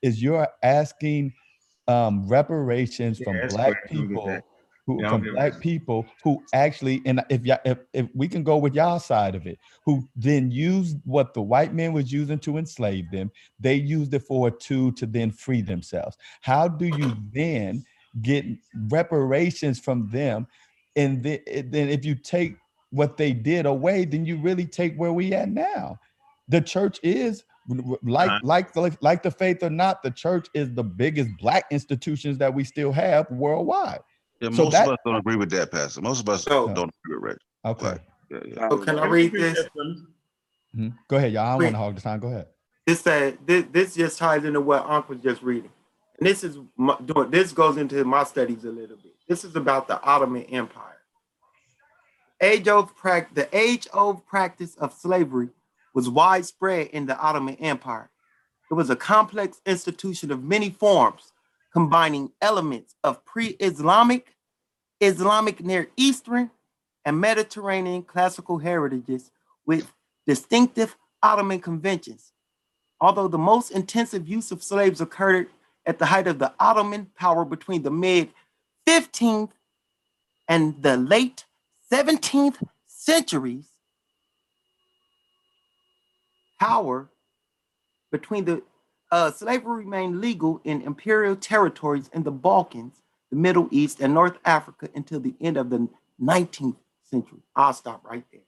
is 0.02 0.22
you're 0.22 0.48
asking 0.62 1.32
um, 1.88 2.26
reparations 2.28 3.18
from 3.18 3.38
black 3.48 3.50
correct. 3.50 3.88
I'll 3.92 3.98
get 3.98 4.08
people 4.08 4.26
that. 4.26 4.44
Who 4.86 5.02
Yeah, 5.02 5.08
from 5.08 5.26
black 5.34 5.60
people 5.60 6.08
who 6.22 6.42
actually 6.54 7.02
and 7.04 7.22
if 7.28 7.44
y'all 7.44 7.58
if, 7.64 7.78
if 7.92 8.06
we 8.14 8.28
can 8.28 8.44
go 8.44 8.56
with 8.56 8.74
y'all 8.74 9.00
side 9.00 9.34
of 9.34 9.46
it 9.46 9.58
who 9.84 10.08
then 10.14 10.50
used 10.50 10.96
what 11.04 11.34
the 11.34 11.42
white 11.42 11.74
man 11.74 11.92
was 11.92 12.12
using 12.12 12.38
to 12.38 12.56
enslave 12.56 13.10
them 13.10 13.30
they 13.58 13.74
used 13.74 14.14
it 14.14 14.22
for 14.22 14.48
a 14.48 14.50
tool 14.50 14.92
to 14.92 15.06
then 15.06 15.30
free 15.30 15.60
themselves. 15.60 16.16
How 16.40 16.68
do 16.68 16.86
you 16.86 17.16
then 17.32 17.84
get 18.22 18.44
reparations 18.88 19.78
from 19.78 20.08
them? 20.10 20.46
And 20.94 21.22
then, 21.22 21.40
then 21.46 21.88
if 21.88 22.04
you 22.04 22.14
take 22.14 22.56
what 22.90 23.16
they 23.16 23.32
did 23.32 23.66
away 23.66 24.04
then 24.04 24.24
you 24.24 24.36
really 24.38 24.66
take 24.66 24.94
where 24.96 25.12
we 25.12 25.32
at 25.34 25.48
now. 25.48 25.98
The 26.48 26.60
church 26.60 27.00
is 27.02 27.44
like 28.04 28.30
Uh-huh. 28.30 28.40
like 28.42 28.72
the, 28.72 28.96
like 29.00 29.24
the 29.24 29.30
faith 29.32 29.64
or 29.64 29.70
not 29.70 30.04
the 30.04 30.12
church 30.12 30.46
is 30.54 30.72
the 30.72 30.84
biggest 30.84 31.36
black 31.36 31.64
institutions 31.72 32.38
that 32.38 32.54
we 32.54 32.62
still 32.62 32.92
have 32.92 33.28
worldwide 33.32 33.98
Yeah, 34.40 34.50
So 34.50 34.64
most 34.64 34.72
that- 34.72 34.86
of 34.86 34.92
us 34.94 34.98
don't 35.04 35.16
agree 35.16 35.36
with 35.36 35.50
that, 35.50 35.70
Pastor. 35.72 36.00
Most 36.02 36.20
of 36.20 36.28
us 36.28 36.44
So- 36.44 36.68
don't 36.74 36.92
agree 37.04 37.16
with 37.16 37.22
Reggie. 37.24 37.38
okay 37.64 37.98
Yeah, 38.30 38.38
yeah. 38.46 38.68
So 38.68 38.78
can 38.78 38.98
I 38.98 39.06
read 39.06 39.32
this? 39.32 39.58
Mhm. 40.74 40.94
Go 41.08 41.16
ahead, 41.16 41.32
y'all. 41.32 41.46
I 41.46 41.50
don't 41.52 41.62
want 41.62 41.72
to 41.74 41.78
hog 41.78 41.94
the 41.94 42.00
time. 42.02 42.20
Go 42.20 42.26
ahead. 42.28 42.48
This 42.86 43.00
said 43.00 43.38
this, 43.46 43.64
this 43.72 43.94
just 43.94 44.18
ties 44.18 44.44
into 44.44 44.60
what 44.60 44.84
Unc 44.86 45.08
was 45.08 45.18
just 45.20 45.42
reading, 45.42 45.70
and 46.18 46.26
this 46.26 46.44
is 46.44 46.58
my, 46.76 46.96
doing 47.04 47.30
this 47.30 47.52
goes 47.52 47.76
into 47.78 48.04
my 48.04 48.24
studies 48.24 48.64
a 48.64 48.70
little 48.70 48.96
bit. 48.96 49.14
This 49.28 49.44
is 49.44 49.56
about 49.56 49.88
the 49.88 50.00
Ottoman 50.02 50.42
Empire. 50.44 51.00
Age 52.40 52.68
of 52.68 52.94
prac- 52.94 53.34
the 53.34 53.48
age 53.56 53.88
old 53.94 54.26
practice 54.26 54.74
of 54.76 54.92
slavery 54.92 55.48
was 55.94 56.08
widespread 56.08 56.88
in 56.88 57.06
the 57.06 57.18
Ottoman 57.18 57.56
Empire. 57.56 58.10
It 58.70 58.74
was 58.74 58.90
a 58.90 58.96
complex 58.96 59.60
institution 59.64 60.30
of 60.30 60.44
many 60.44 60.70
forms, 60.70 61.32
combining 61.76 62.32
elements 62.40 62.94
of 63.04 63.22
pre-Islamic, 63.26 64.34
Islamic 64.98 65.62
Near 65.62 65.90
Eastern, 65.98 66.50
and 67.04 67.20
Mediterranean 67.20 68.02
classical 68.02 68.56
heritages 68.56 69.30
with 69.66 69.92
distinctive 70.26 70.96
Ottoman 71.22 71.60
conventions. 71.60 72.32
Although 72.98 73.28
the 73.28 73.36
most 73.36 73.72
intensive 73.72 74.26
use 74.26 74.50
of 74.50 74.62
slaves 74.62 75.02
occurred 75.02 75.50
at 75.84 75.98
the 75.98 76.06
height 76.06 76.26
of 76.26 76.38
the 76.38 76.50
Ottoman 76.58 77.10
power 77.14 77.44
between 77.44 77.82
the 77.82 77.90
mid 77.90 78.30
15th 78.88 79.50
and 80.48 80.82
the 80.82 80.96
late 80.96 81.44
17th 81.92 82.56
centuries, 82.86 83.68
power 86.58 87.10
between 88.10 88.46
the 88.46 88.62
uh, 89.10 89.30
slavery 89.30 89.84
remained 89.84 90.20
legal 90.20 90.60
in 90.64 90.82
imperial 90.82 91.36
territories 91.36 92.10
in 92.12 92.22
the 92.22 92.30
Balkans, 92.30 93.02
the 93.30 93.36
Middle 93.36 93.68
East, 93.70 94.00
and 94.00 94.14
North 94.14 94.38
Africa 94.44 94.88
until 94.94 95.20
the 95.20 95.34
end 95.40 95.56
of 95.56 95.70
the 95.70 95.88
19th 96.20 96.76
century. 97.04 97.38
I'll 97.54 97.72
stop 97.72 98.04
right 98.04 98.24
there. 98.32 98.40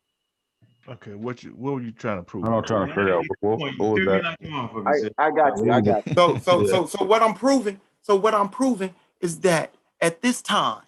Okay, 0.88 1.14
what 1.14 1.42
you 1.42 1.50
what 1.50 1.74
were 1.74 1.82
you 1.82 1.92
trying 1.92 2.16
to 2.16 2.22
prove? 2.22 2.44
I'm 2.44 2.50
not 2.50 2.66
trying 2.66 2.88
to 2.88 2.94
figure 2.94 3.14
out 3.14 3.24
what, 3.40 3.58
what 3.58 3.78
was 3.78 4.06
that. 4.06 5.12
I, 5.18 5.26
I 5.26 5.30
got 5.30 5.58
you. 5.62 5.70
I 5.70 5.80
got 5.82 6.06
you. 6.06 6.14
So, 6.14 6.38
so, 6.38 6.66
so, 6.66 6.86
so 6.86 7.04
what 7.04 7.22
I'm 7.22 7.34
proving, 7.34 7.78
so 8.00 8.16
what 8.16 8.34
I'm 8.34 8.48
proving 8.48 8.94
is 9.20 9.40
that 9.40 9.74
at 10.00 10.22
this 10.22 10.40
time, 10.40 10.82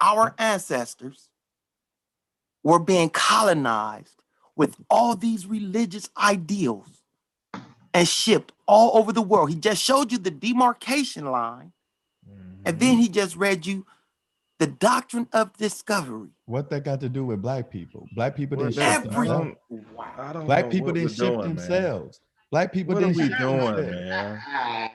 our 0.00 0.34
ancestors 0.38 1.28
were 2.64 2.80
being 2.80 3.10
colonized 3.10 4.22
with 4.56 4.74
all 4.90 5.14
these 5.14 5.46
religious 5.46 6.10
ideals 6.18 6.97
and 7.94 8.06
shipped 8.08 8.52
all 8.66 8.96
over 8.98 9.12
the 9.12 9.22
world. 9.22 9.50
He 9.50 9.56
just 9.56 9.82
showed 9.82 10.12
you 10.12 10.18
the 10.18 10.30
demarcation 10.30 11.30
line, 11.30 11.72
and 12.64 12.78
then 12.80 12.92
mm-hmm. 12.94 13.00
he 13.02 13.08
just 13.08 13.36
read 13.36 13.66
you 13.66 13.86
the 14.58 14.66
doctrine 14.66 15.28
of 15.32 15.56
discovery. 15.56 16.28
What 16.46 16.68
that 16.70 16.84
got 16.84 17.00
to 17.00 17.08
do 17.08 17.24
with 17.24 17.40
black 17.40 17.70
people? 17.70 18.06
Black 18.14 18.34
people 18.36 18.56
didn't 18.56 18.74
that- 18.76 19.02
ship 19.04 19.12
I 19.12 19.14
themselves. 19.14 19.56
don't, 19.70 19.84
I 20.18 20.32
don't 20.32 20.46
Black 20.46 20.64
know 20.66 20.70
people 20.70 20.92
didn't 20.92 21.10
ship 21.10 21.18
doing, 21.18 21.38
man. 21.38 21.48
themselves. 21.56 22.20
Black 22.50 22.72
people 22.72 22.94
What 22.94 23.04
are 23.04 23.06
didn't 23.06 23.22
we 23.22 23.28
ship 23.28 23.38
doing, 23.38 23.58
themselves. 23.76 24.08
man? 24.08 24.90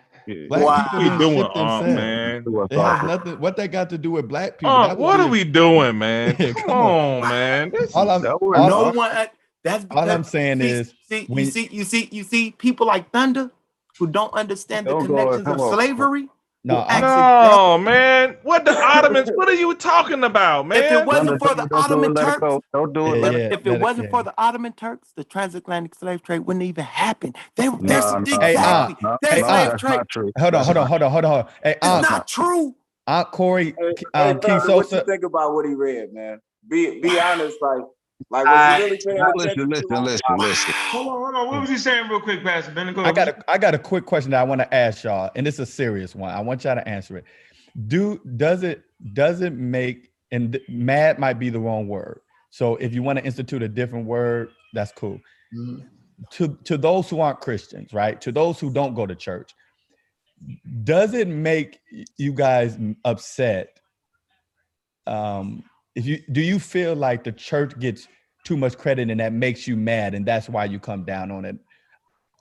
Black 0.47 0.61
what 0.63 0.83
people 0.85 0.99
we 0.99 1.03
didn't 1.05 1.19
doing, 1.19 1.37
ship 1.37 1.51
Unc, 1.55 1.85
themselves. 1.85 1.95
man? 1.95 2.67
It 2.71 2.77
has 2.79 3.03
nothing. 3.03 3.39
What 3.39 3.57
that 3.57 3.71
got 3.71 3.89
to 3.91 3.97
do 3.97 4.11
with 4.11 4.27
black 4.27 4.57
people? 4.57 4.69
Unc, 4.73 4.89
That 4.89 4.97
was 4.97 5.03
what 5.03 5.17
the- 5.17 5.23
are 5.23 5.29
we 5.29 5.43
doing, 5.43 5.97
man? 5.97 6.35
Come 6.37 6.53
come 6.53 6.69
on. 6.71 7.23
on, 7.23 7.29
man. 7.29 7.69
This 7.71 7.93
All 7.95 8.09
is- 8.09 8.25
I'm, 8.25 8.31
all, 8.31 8.39
was- 8.41 8.57
no 8.69 8.73
all- 8.85 8.93
one. 8.93 9.27
That's 9.63 9.85
all 9.91 10.09
I'm 10.09 10.23
saying 10.23 10.59
see, 10.59 10.67
is, 10.67 10.93
see, 11.09 11.25
when- 11.25 11.45
you 11.45 11.51
see, 11.51 11.69
you 11.71 11.83
see, 11.85 12.09
you 12.11 12.23
see, 12.23 12.51
people 12.51 12.85
like 12.87 13.11
Thunder 13.11 13.49
who 13.97 14.07
don't 14.07 14.33
understand 14.33 14.87
the 14.87 14.91
Don't 14.91 15.07
go- 15.07 15.15
connections 15.15 15.45
come 15.45 15.53
of 15.55 15.61
on. 15.61 15.73
slavery. 15.73 16.27
no, 16.65 16.75
who 16.81 16.81
I'm, 16.87 17.01
No, 17.01 17.77
man. 17.77 18.37
What 18.43 18.65
the 18.65 18.71
Ottomans? 18.83 19.29
What 19.35 19.47
are 19.47 19.53
you 19.53 19.73
talking 19.75 20.23
about, 20.23 20.67
man? 20.67 20.83
If 20.83 20.91
it 20.91 21.05
wasn't 21.05 21.39
for 21.41 21.55
the 21.55 21.67
Don't 21.67 21.73
Ottoman 21.73 22.13
let 22.13 22.25
Turks. 22.25 22.65
Don't 22.73 22.93
do 22.93 23.13
it. 23.13 23.21
Yeah, 23.21 23.29
yeah. 23.31 23.37
if 23.53 23.65
it 23.65 23.67
it- 23.67 23.81
wasn't 23.81 24.05
yeah. 24.05 24.11
for 24.11 24.23
the 24.23 24.33
Ottoman 24.37 24.73
Turks, 24.73 25.09
the 25.15 25.23
transatlantic 25.23 25.95
slave 25.95 26.23
trade 26.23 26.39
wouldn't 26.39 26.63
even 26.63 26.83
happen. 26.83 27.33
They, 27.55 27.67
Nah, 27.67 27.79
there's 27.79 28.05
nah, 28.05 28.19
exactly 28.47 28.97
nah, 29.01 29.09
nah, 29.11 29.17
their 29.21 29.31
hey, 29.31 29.41
nah, 29.41 29.47
slave 29.47 29.67
uh, 29.73 29.77
trade. 29.77 29.97
not 29.97 30.09
true. 30.09 30.31
hold 30.37 30.55
on, 30.55 30.65
hold 30.65 30.77
on, 30.77 30.87
hold 30.87 31.01
on, 31.03 31.11
hold 31.11 31.25
on, 31.25 31.31
hold 31.31 31.45
on. 31.45 31.51
Hey, 31.63 31.71
It's 31.71 31.85
Aunt, 31.85 32.01
not 32.09 32.27
true. 32.27 32.75
Aunt 33.07 33.31
Corey, 33.31 33.75
Hey, 33.77 33.93
um, 34.13 34.35
hey, 34.35 34.39
King 34.39 34.59
Thunder, 34.59 34.75
what 34.75 34.91
you 34.91 35.03
think 35.05 35.23
about 35.23 35.53
what 35.53 35.65
he 35.65 35.73
read, 35.73 36.13
man? 36.13 36.39
Be 36.67 37.01
be 37.01 37.19
honest, 37.19 37.57
like 37.61 37.83
like 38.29 38.45
was 38.45 38.53
I- 38.55 38.77
he 38.77 38.83
really 38.83 38.99
paying 39.05 39.23
listen, 39.35 39.69
listen, 39.69 40.03
listen, 40.03 40.37
listen. 40.37 40.73
Hold 40.91 41.07
on, 41.07 41.13
hold 41.13 41.35
on. 41.35 41.47
What 41.47 41.61
was 41.61 41.69
he 41.69 41.77
saying 41.77 42.09
real 42.09 42.21
quick, 42.21 42.43
Pastor 42.43 42.71
Bennett? 42.71 42.95
Go 42.95 43.03
I 43.03 43.11
got 43.11 43.27
a 43.27 43.51
I 43.51 43.57
got 43.57 43.73
a 43.73 43.79
quick 43.79 44.05
question 44.05 44.31
that 44.31 44.39
I 44.39 44.43
want 44.43 44.61
to 44.61 44.73
ask 44.73 45.03
y'all, 45.03 45.31
and 45.35 45.47
it's 45.47 45.59
a 45.59 45.65
serious 45.65 46.15
one. 46.15 46.29
I 46.29 46.41
want 46.41 46.63
y'all 46.63 46.75
to 46.75 46.87
answer 46.87 47.17
it. 47.17 47.25
Do 47.87 48.21
does 48.37 48.63
it 48.63 48.83
does 49.13 49.41
it 49.41 49.53
make 49.53 50.11
and 50.31 50.53
th- 50.53 50.63
mad 50.69 51.19
might 51.19 51.39
be 51.39 51.49
the 51.49 51.59
wrong 51.59 51.87
word. 51.87 52.21
So 52.49 52.75
if 52.77 52.93
you 52.93 53.01
want 53.03 53.19
to 53.19 53.25
institute 53.25 53.63
a 53.63 53.67
different 53.67 54.05
word, 54.05 54.49
that's 54.73 54.91
cool. 54.91 55.19
To 56.31 56.57
to 56.63 56.77
those 56.77 57.09
who 57.09 57.19
aren't 57.19 57.39
Christians, 57.41 57.93
right? 57.93 58.19
To 58.21 58.31
those 58.31 58.59
who 58.59 58.71
don't 58.71 58.93
go 58.93 59.05
to 59.05 59.15
church, 59.15 59.53
does 60.83 61.13
it 61.13 61.27
make 61.27 61.79
you 62.17 62.33
guys 62.33 62.77
upset? 63.05 63.79
Um, 65.05 65.63
if 65.95 66.05
you 66.05 66.21
do 66.31 66.41
you 66.41 66.59
feel 66.59 66.95
like 66.95 67.23
the 67.23 67.31
church 67.31 67.77
gets 67.79 68.07
too 68.43 68.57
much 68.57 68.77
credit 68.77 69.09
and 69.09 69.19
that 69.19 69.33
makes 69.33 69.67
you 69.67 69.75
mad, 69.75 70.13
and 70.15 70.25
that's 70.25 70.49
why 70.49 70.65
you 70.65 70.79
come 70.79 71.03
down 71.05 71.31
on 71.31 71.45
it? 71.45 71.57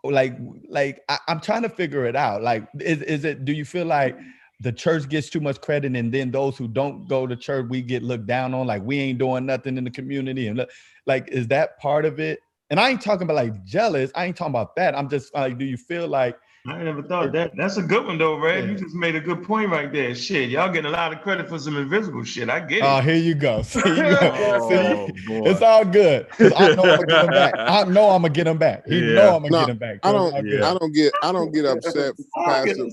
like 0.04 0.36
like 0.68 1.00
I, 1.08 1.18
i'm 1.28 1.40
trying 1.40 1.62
to 1.62 1.68
figure 1.68 2.06
it 2.06 2.16
out 2.16 2.42
like 2.42 2.66
is, 2.80 3.02
is 3.02 3.24
it 3.24 3.44
do 3.44 3.52
you 3.52 3.64
feel 3.64 3.84
like 3.86 4.18
the 4.58 4.72
church 4.72 5.08
gets 5.08 5.30
too 5.30 5.40
much 5.40 5.60
credit 5.60 5.94
and 5.94 6.12
then 6.12 6.32
those 6.32 6.56
who 6.58 6.66
don't 6.66 7.06
go 7.08 7.24
to 7.24 7.36
church 7.36 7.66
we 7.68 7.82
get 7.82 8.02
looked 8.02 8.26
down 8.26 8.52
on 8.52 8.66
like 8.66 8.82
we 8.82 8.98
ain't 8.98 9.20
doing 9.20 9.46
nothing 9.46 9.78
in 9.78 9.84
the 9.84 9.90
community 9.92 10.48
and 10.48 10.66
like 11.06 11.28
is 11.28 11.46
that 11.46 11.78
part 11.78 12.04
of 12.04 12.18
it 12.18 12.40
And 12.72 12.80
I 12.80 12.88
ain't 12.88 13.02
talking 13.02 13.24
about 13.24 13.36
like 13.36 13.64
jealous. 13.66 14.10
I 14.14 14.24
ain't 14.24 14.34
talking 14.34 14.52
about 14.52 14.74
that. 14.76 14.96
I'm 14.96 15.06
just 15.10 15.34
like, 15.34 15.58
do 15.58 15.66
you 15.66 15.76
feel 15.76 16.08
like 16.08 16.38
I 16.64 16.80
never 16.84 17.02
thought 17.02 17.32
that. 17.32 17.50
That's 17.56 17.76
a 17.76 17.82
good 17.82 18.06
one 18.06 18.18
though, 18.18 18.38
Red. 18.38 18.68
You 18.68 18.76
just 18.76 18.94
made 18.94 19.16
a 19.16 19.20
good 19.20 19.42
point 19.42 19.70
right 19.70 19.92
there. 19.92 20.14
Shit, 20.14 20.48
y'all 20.50 20.70
getting 20.72 20.86
a 20.86 20.94
lot 20.94 21.12
of 21.12 21.20
credit 21.20 21.48
for 21.48 21.58
some 21.58 21.76
invisible 21.76 22.22
shit. 22.22 22.48
I 22.48 22.60
get 22.60 22.78
it. 22.78 22.84
Oh, 22.84 23.00
here 23.00 23.16
you 23.16 23.34
go. 23.34 23.62
See, 23.62 23.80
you 23.80 23.94
go. 23.94 24.16
Oh, 24.72 25.06
See, 25.08 25.50
it's 25.50 25.60
all 25.60 25.84
good. 25.84 26.28
I 26.56 26.72
know 26.76 26.82
I'm 26.84 27.04
gonna 27.04 27.06
get 27.06 27.24
him 27.24 27.30
back. 27.30 27.54
I 27.58 27.84
know 27.84 28.10
I'm 28.10 28.22
gonna 28.22 28.30
get 28.34 28.46
him 28.46 28.58
back. 28.58 28.86
He 28.86 29.00
Yeah. 29.00 29.14
know 29.14 29.36
I'm 29.36 29.42
gonna 29.42 29.50
No, 29.50 29.60
get 29.60 29.68
him 29.70 29.78
back. 29.78 29.98
I 30.04 30.12
don't. 30.12 30.26
it's 30.28 30.34
all 30.36 30.42
good. 30.42 30.62
I 30.62 30.78
don't 30.78 30.92
get. 30.92 31.12
I 31.20 31.32
don't 31.32 31.52
get 31.52 31.64
upset, 31.66 32.14
Pastor. 32.46 32.86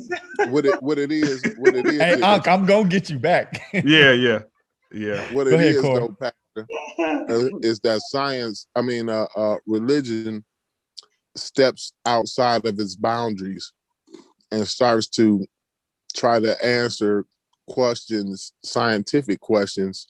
What 0.48 0.66
it 0.66 0.82
what 0.82 0.98
it 0.98 1.12
is. 1.12 1.46
What 1.56 1.76
it 1.76 1.86
is. 1.86 2.02
Hey, 2.02 2.16
is- 2.16 2.24
Unc, 2.24 2.48
I'm 2.48 2.66
gonna 2.66 2.90
get 2.90 3.08
you 3.12 3.20
back. 3.20 3.62
yeah, 3.74 4.14
yeah, 4.14 4.40
yeah. 4.92 5.22
what 5.32 5.44
Go 5.44 5.52
it 5.52 5.54
ahead, 5.54 5.76
is, 5.76 5.82
Corey. 5.82 6.08
though, 6.08 6.18
Pastor, 6.58 7.60
is 7.62 7.80
that 7.82 8.02
science. 8.08 8.66
I 8.76 8.82
mean, 8.82 9.10
uh, 9.10 9.28
uh, 9.36 9.58
religion 9.68 10.44
steps 11.36 11.94
outside 12.06 12.66
of 12.66 12.80
its 12.80 12.96
boundaries 12.96 13.72
and 14.52 14.68
starts 14.68 15.08
to 15.08 15.46
try 16.16 16.40
to 16.40 16.66
answer 16.66 17.26
questions, 17.68 18.54
scientific 18.64 19.40
questions, 19.40 20.08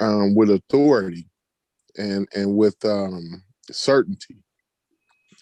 um, 0.00 0.34
with 0.34 0.50
authority 0.50 1.28
and 1.98 2.26
and 2.34 2.56
with 2.56 2.76
um, 2.84 3.42
certainty, 3.70 4.36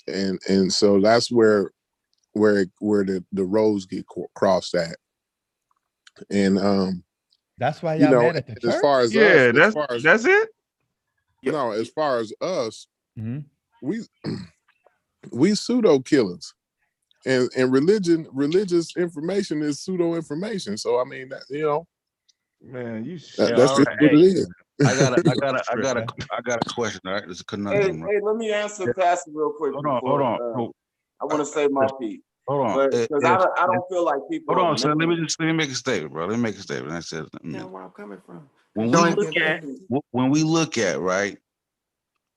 and 0.08 0.40
and 0.48 0.72
so 0.72 1.00
that's 1.00 1.30
where 1.30 1.70
where 2.32 2.66
where 2.78 3.04
the 3.04 3.24
the 3.32 3.44
roads 3.44 3.86
get 3.86 4.04
crossed 4.34 4.74
at, 4.74 4.96
and 6.30 6.58
um, 6.58 7.04
That's 7.58 7.82
why 7.82 7.96
you 7.96 8.02
y'all 8.04 8.10
know, 8.12 8.20
mad 8.22 8.36
at 8.36 8.60
the 8.60 8.68
as 8.68 8.80
far 8.80 9.00
as 9.00 9.14
Yeah, 9.14 9.22
us, 9.22 9.36
as 9.36 9.54
that's 9.54 9.74
far 9.74 9.86
as, 9.90 10.02
that's 10.02 10.24
it. 10.24 10.48
no, 11.44 11.70
as 11.72 11.88
far 11.90 12.18
as 12.18 12.32
us, 12.40 12.86
mm-hmm. 13.18 13.40
we 13.82 14.00
we 15.32 15.54
pseudo 15.54 16.00
killers, 16.00 16.54
and 17.26 17.50
and 17.56 17.72
religion, 17.72 18.26
religious 18.32 18.96
information 18.96 19.62
is 19.62 19.80
pseudo 19.80 20.14
information. 20.14 20.76
So 20.76 21.00
I 21.00 21.04
mean, 21.04 21.28
that, 21.30 21.42
you 21.48 21.62
know, 21.62 21.86
Man, 22.62 23.04
you 23.04 23.18
that, 23.38 23.56
that's 23.56 23.76
just 23.76 23.78
right. 23.78 23.96
what 23.98 24.12
it 24.12 24.20
Hey, 24.20 24.22
is. 24.22 24.50
I 24.86 24.94
got 24.94 25.12
a, 25.12 25.30
I 25.30 25.34
got 25.34 25.54
a, 25.54 25.62
I 25.72 25.76
got 25.82 25.96
a, 25.96 26.06
I 26.32 26.40
got 26.42 26.60
a 26.60 26.74
question. 26.74 27.00
All 27.06 27.12
right, 27.12 27.24
there's 27.24 27.40
a 27.40 27.56
Hey. 27.56 27.90
Right? 27.90 28.10
hey, 28.10 28.20
let 28.22 28.36
me 28.36 28.52
answer 28.52 28.92
Pastor 28.92 29.30
real 29.34 29.52
quick. 29.56 29.72
Hold 29.72 29.86
on, 29.86 30.00
hold 30.04 30.20
on, 30.20 30.40
uh, 30.40 30.54
hold, 30.54 30.74
I 31.20 31.24
want 31.24 31.38
to 31.40 31.46
say 31.46 31.68
my 31.68 31.88
piece. 32.00 32.20
hold 32.46 32.66
on. 32.66 32.80
Uh, 32.80 32.88
because 32.88 33.24
I, 33.24 33.62
I 33.62 33.66
don't 33.66 33.82
feel 33.90 34.04
like 34.04 34.18
people. 34.30 34.54
hold 34.54 34.66
on, 34.66 34.78
son. 34.78 34.98
Let 34.98 35.08
me 35.08 35.16
just 35.16 35.40
let 35.40 35.46
me 35.46 35.52
make 35.52 35.70
a 35.70 35.74
statement, 35.74 36.12
bro. 36.12 36.26
Let 36.26 36.36
me 36.36 36.42
make 36.42 36.56
a 36.56 36.60
statement. 36.62 36.92
I 36.92 37.00
said, 37.00 37.26
That's 37.44 37.64
where 37.64 37.82
I'm 37.82 37.90
coming 37.90 38.20
from. 38.24 38.48
when 38.74 38.90
we 38.90 39.14
look 39.14 39.36
at 39.36 39.64
when 40.10 40.30
we 40.30 40.42
look 40.42 40.78
at 40.78 41.00
right 41.00 41.38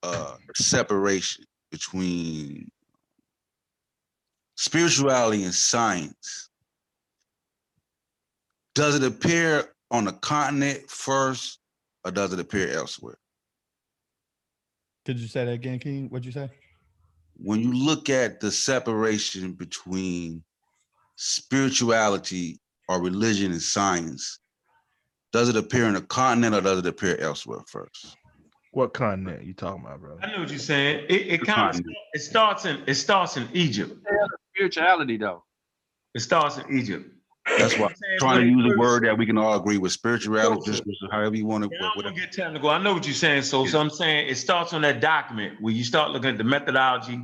uh 0.04 0.36
separation 0.56 1.46
between 1.74 2.70
spirituality 4.56 5.44
and 5.44 5.54
science 5.54 6.50
does 8.76 8.96
it 8.96 9.04
appear 9.04 9.74
on 9.90 10.06
the 10.06 10.12
continent 10.12 10.88
first 10.88 11.58
or 12.06 12.12
does 12.12 12.32
it 12.32 12.40
appear 12.40 12.70
elsewhere 12.70 13.18
Could 15.04 15.18
you 15.18 15.28
say 15.28 15.46
that 15.46 15.52
again, 15.52 15.80
King? 15.80 16.10
What'd 16.10 16.26
you 16.26 16.32
say? 16.32 16.50
when 17.36 17.60
you 17.62 17.74
look 17.74 18.12
at 18.12 18.40
the 18.40 18.52
separation 18.52 19.54
between 19.54 20.44
spirituality 21.16 22.60
or 22.88 23.02
religion 23.02 23.52
and 23.52 23.62
science 23.62 24.38
does 25.32 25.50
it 25.50 25.56
appear 25.56 25.86
in 25.88 25.96
the 25.96 26.02
continent 26.02 26.54
or 26.54 26.62
does 26.62 26.78
it 26.78 26.86
appear 26.86 27.18
elsewhere 27.18 27.62
first 27.68 28.16
What 28.74 28.94
continent 28.96 29.46
you 29.46 29.54
talking 29.54 29.86
about, 29.86 30.02
bro? 30.02 30.18
I 30.24 30.32
know 30.32 30.40
what 30.40 30.50
you're 30.50 30.58
saying. 30.58 31.06
It, 31.08 31.28
it 31.28 31.46
kind 31.46 31.76
of 31.76 31.86
it 32.14 32.20
starts 32.20 32.66
in 32.66 32.82
it 32.88 32.96
starts 32.96 33.38
in 33.38 33.48
Egypt. 33.54 33.96
Spirituality 34.56 35.18
though. 35.18 35.44
It 36.16 36.22
starts 36.22 36.58
in 36.58 36.76
Egypt. 36.76 37.08
That's 37.60 37.78
why 37.78 37.88
I'm 37.88 37.96
trying 38.18 38.42
to 38.42 38.48
use 38.48 38.74
a 38.74 38.80
word 38.80 39.04
that 39.06 39.16
we 39.16 39.28
can 39.28 39.38
all 39.38 39.54
agree 39.54 39.78
with 39.78 39.92
spirituality, 39.92 40.62
just 40.66 40.84
just 40.86 40.98
however 41.12 41.36
you 41.36 41.46
want 41.46 41.66
to. 41.66 41.70
Yeah, 41.72 41.88
I'm 41.96 42.02
gonna 42.02 42.16
get 42.16 42.32
technical. 42.32 42.72
I 42.72 42.82
know 42.82 42.96
what 42.96 43.06
you're 43.06 43.14
saying. 43.14 43.44
So, 43.44 43.68
so 43.68 43.80
I'm 43.80 43.92
saying 43.92 44.30
it 44.30 44.36
starts 44.36 44.74
on 44.74 44.82
that 44.82 45.02
document 45.02 45.62
where 45.62 45.74
you 45.74 45.84
start 45.84 46.10
looking 46.10 46.32
at 46.32 46.40
the 46.40 46.44
methodology 46.44 47.22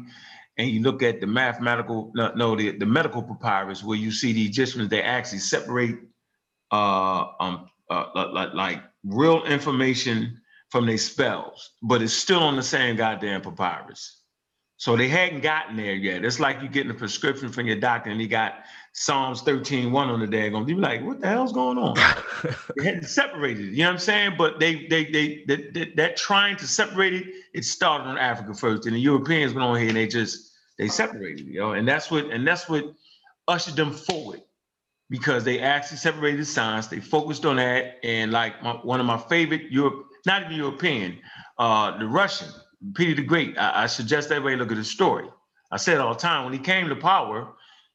and 0.60 0.70
you 0.70 0.84
look 0.84 1.02
at 1.02 1.20
the 1.20 1.26
mathematical, 1.26 2.12
no, 2.14 2.32
no 2.36 2.56
the, 2.56 2.78
the 2.78 2.86
medical 2.86 3.24
papyrus 3.24 3.84
where 3.84 3.98
you 3.98 4.12
see 4.12 4.34
the 4.34 4.46
Egyptians, 4.46 4.90
they 4.90 5.02
actually 5.02 5.40
separate 5.40 5.98
uh 6.72 7.26
um 7.40 7.70
uh, 7.90 8.06
like, 8.14 8.34
like 8.34 8.54
like 8.54 8.84
real 9.04 9.44
information 9.46 10.39
from 10.70 10.86
their 10.86 10.98
spells, 10.98 11.72
but 11.82 12.02
it's 12.02 12.14
still 12.14 12.42
on 12.42 12.56
the 12.56 12.64
same 12.64 12.96
goddamn 12.96 13.42
papyrus. 13.42 14.18
So 14.78 14.96
they 14.96 15.10
hadn't 15.10 15.42
gotten 15.42 15.76
there 15.76 15.94
yet. 15.94 16.24
It's 16.24 16.40
like 16.40 16.62
you 16.62 16.70
getting 16.70 16.92
a 16.92 16.96
prescription 16.96 17.50
from 17.52 17.68
your 17.68 17.76
doctor 17.76 18.12
and 18.12 18.22
he 18.22 18.28
got 18.28 18.64
Psalms 18.94 19.42
13, 19.42 19.92
1 19.92 20.10
on 20.10 20.20
the 20.22 20.26
daggone. 20.26 20.70
You 20.70 20.76
be 20.76 20.82
like, 20.82 21.04
what 21.04 21.20
the 21.20 21.28
hell's 21.28 21.52
going 21.52 21.78
on? 21.78 21.96
they 22.78 22.86
hadn't 22.86 23.04
separated 23.04 23.66
it, 23.66 23.72
you 23.72 23.80
know 23.80 23.88
what 23.88 23.94
I'm 23.94 24.00
saying? 24.00 24.36
But 24.38 24.60
they 24.60 24.88
they 24.88 25.06
they 25.06 25.44
that, 25.48 25.74
that, 25.74 25.96
that 25.98 26.18
trying 26.18 26.56
to 26.58 26.68
separate 26.68 27.14
it, 27.14 27.28
it 27.54 27.66
started 27.66 28.06
on 28.06 28.18
Africa 28.18 28.54
first. 28.54 28.86
And 28.86 28.96
the 28.96 29.02
Europeans 29.02 29.54
went 29.54 29.66
on 29.66 29.78
here 29.78 29.90
and 29.90 29.98
they 29.98 30.08
just 30.08 30.54
they 30.78 30.88
separated, 30.88 31.46
you 31.46 31.60
know, 31.60 31.74
and 31.74 31.86
that's 31.86 32.10
what 32.10 32.26
and 32.28 32.48
that's 32.48 32.70
what 32.70 32.86
ushered 33.50 33.76
them 33.76 33.92
forward 33.92 34.42
because 35.10 35.44
they 35.44 35.60
actually 35.60 35.98
separated 35.98 36.46
science. 36.46 36.88
They 36.88 37.00
focused 37.00 37.46
on 37.46 37.58
that. 37.58 37.98
And 38.04 38.32
like 38.32 38.62
my, 38.64 38.74
one 38.74 39.00
of 39.00 39.06
my 39.06 39.18
favorite 39.18 39.72
Europe, 39.72 40.06
not 40.26 40.44
even 40.44 40.56
European, 40.56 41.20
uh, 41.58 41.98
the 41.98 42.08
Russian, 42.08 42.48
Peter 42.96 43.16
the 43.16 43.22
Great. 43.22 43.58
I, 43.58 43.84
I 43.84 43.86
suggest 43.88 44.32
everybody 44.32 44.56
look 44.56 44.72
at 44.72 44.78
his 44.78 44.90
story. 44.90 45.28
I 45.72 45.78
said 45.78 46.00
all 46.00 46.14
the 46.14 46.20
time. 46.20 46.46
When 46.46 46.54
he 46.54 46.60
came 46.60 46.90
to 46.90 46.96
power, 46.96 47.54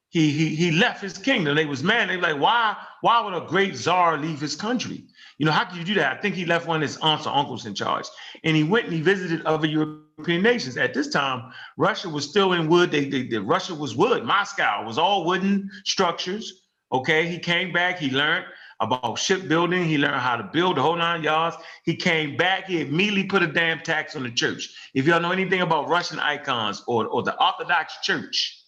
he 0.09 0.31
he 0.31 0.55
he 0.55 0.71
left 0.71 1.03
his 1.03 1.19
kingdom. 1.19 1.57
They 1.57 1.67
was 1.67 1.83
mad. 1.83 2.09
They 2.09 2.17
were 2.17 2.23
like, 2.23 2.41
why 2.41 2.77
why 3.01 3.21
would 3.21 3.35
a 3.35 3.47
great 3.47 3.75
czar 3.77 4.17
leave 4.17 4.41
his 4.41 4.55
country? 4.55 5.05
You 5.39 5.47
know, 5.47 5.53
how 5.53 5.65
could 5.65 5.77
you 5.77 5.85
do 5.85 5.95
that? 5.95 6.17
I 6.17 6.21
think 6.21 6.37
he 6.37 6.45
left 6.45 6.69
one 6.69 6.77
of 6.77 6.83
his 6.83 6.97
aunts 6.99 7.27
or 7.27 7.35
uncles 7.35 7.67
in 7.67 7.75
charge, 7.75 8.07
and 8.45 8.57
he 8.57 8.63
went 8.63 8.85
and 8.85 8.95
he 8.95 9.01
visited 9.01 9.45
other 9.45 9.67
European 9.67 10.43
nations. 10.43 10.77
At 10.77 10.95
this 10.95 11.09
time, 11.09 11.53
Russia 11.77 12.09
was 12.09 12.29
still 12.29 12.53
in 12.53 12.69
wood. 12.69 12.93
They, 12.93 13.07
they, 13.09 13.25
they 13.25 13.39
Russia 13.39 13.75
was 13.75 13.97
wood. 13.97 14.25
Moscow 14.25 14.85
was 14.87 14.99
all 14.99 15.25
wooden 15.25 15.69
structures. 15.85 16.63
Okay, 16.93 17.27
he 17.27 17.39
came 17.41 17.73
back. 17.73 17.99
He 17.99 18.11
learned 18.11 18.45
about 18.81 19.19
shipbuilding. 19.19 19.85
He 19.85 19.99
learned 19.99 20.21
how 20.21 20.37
to 20.37 20.43
build 20.53 20.77
the 20.77 20.83
whole 20.83 20.97
nine 20.97 21.23
yards. 21.23 21.57
He 21.85 21.95
came 21.95 22.37
back. 22.37 22.67
He 22.67 22.81
immediately 22.81 23.25
put 23.25 23.43
a 23.43 23.47
damn 23.47 23.81
tax 23.81 24.17
on 24.17 24.23
the 24.23 24.31
church. 24.31 24.69
If 24.95 25.07
y'all 25.07 25.21
know 25.21 25.33
anything 25.33 25.63
about 25.63 25.89
Russian 25.89 26.19
icons 26.19 26.83
or, 26.87 27.07
or 27.07 27.23
the 27.23 27.41
Orthodox 27.43 27.95
Church, 28.03 28.63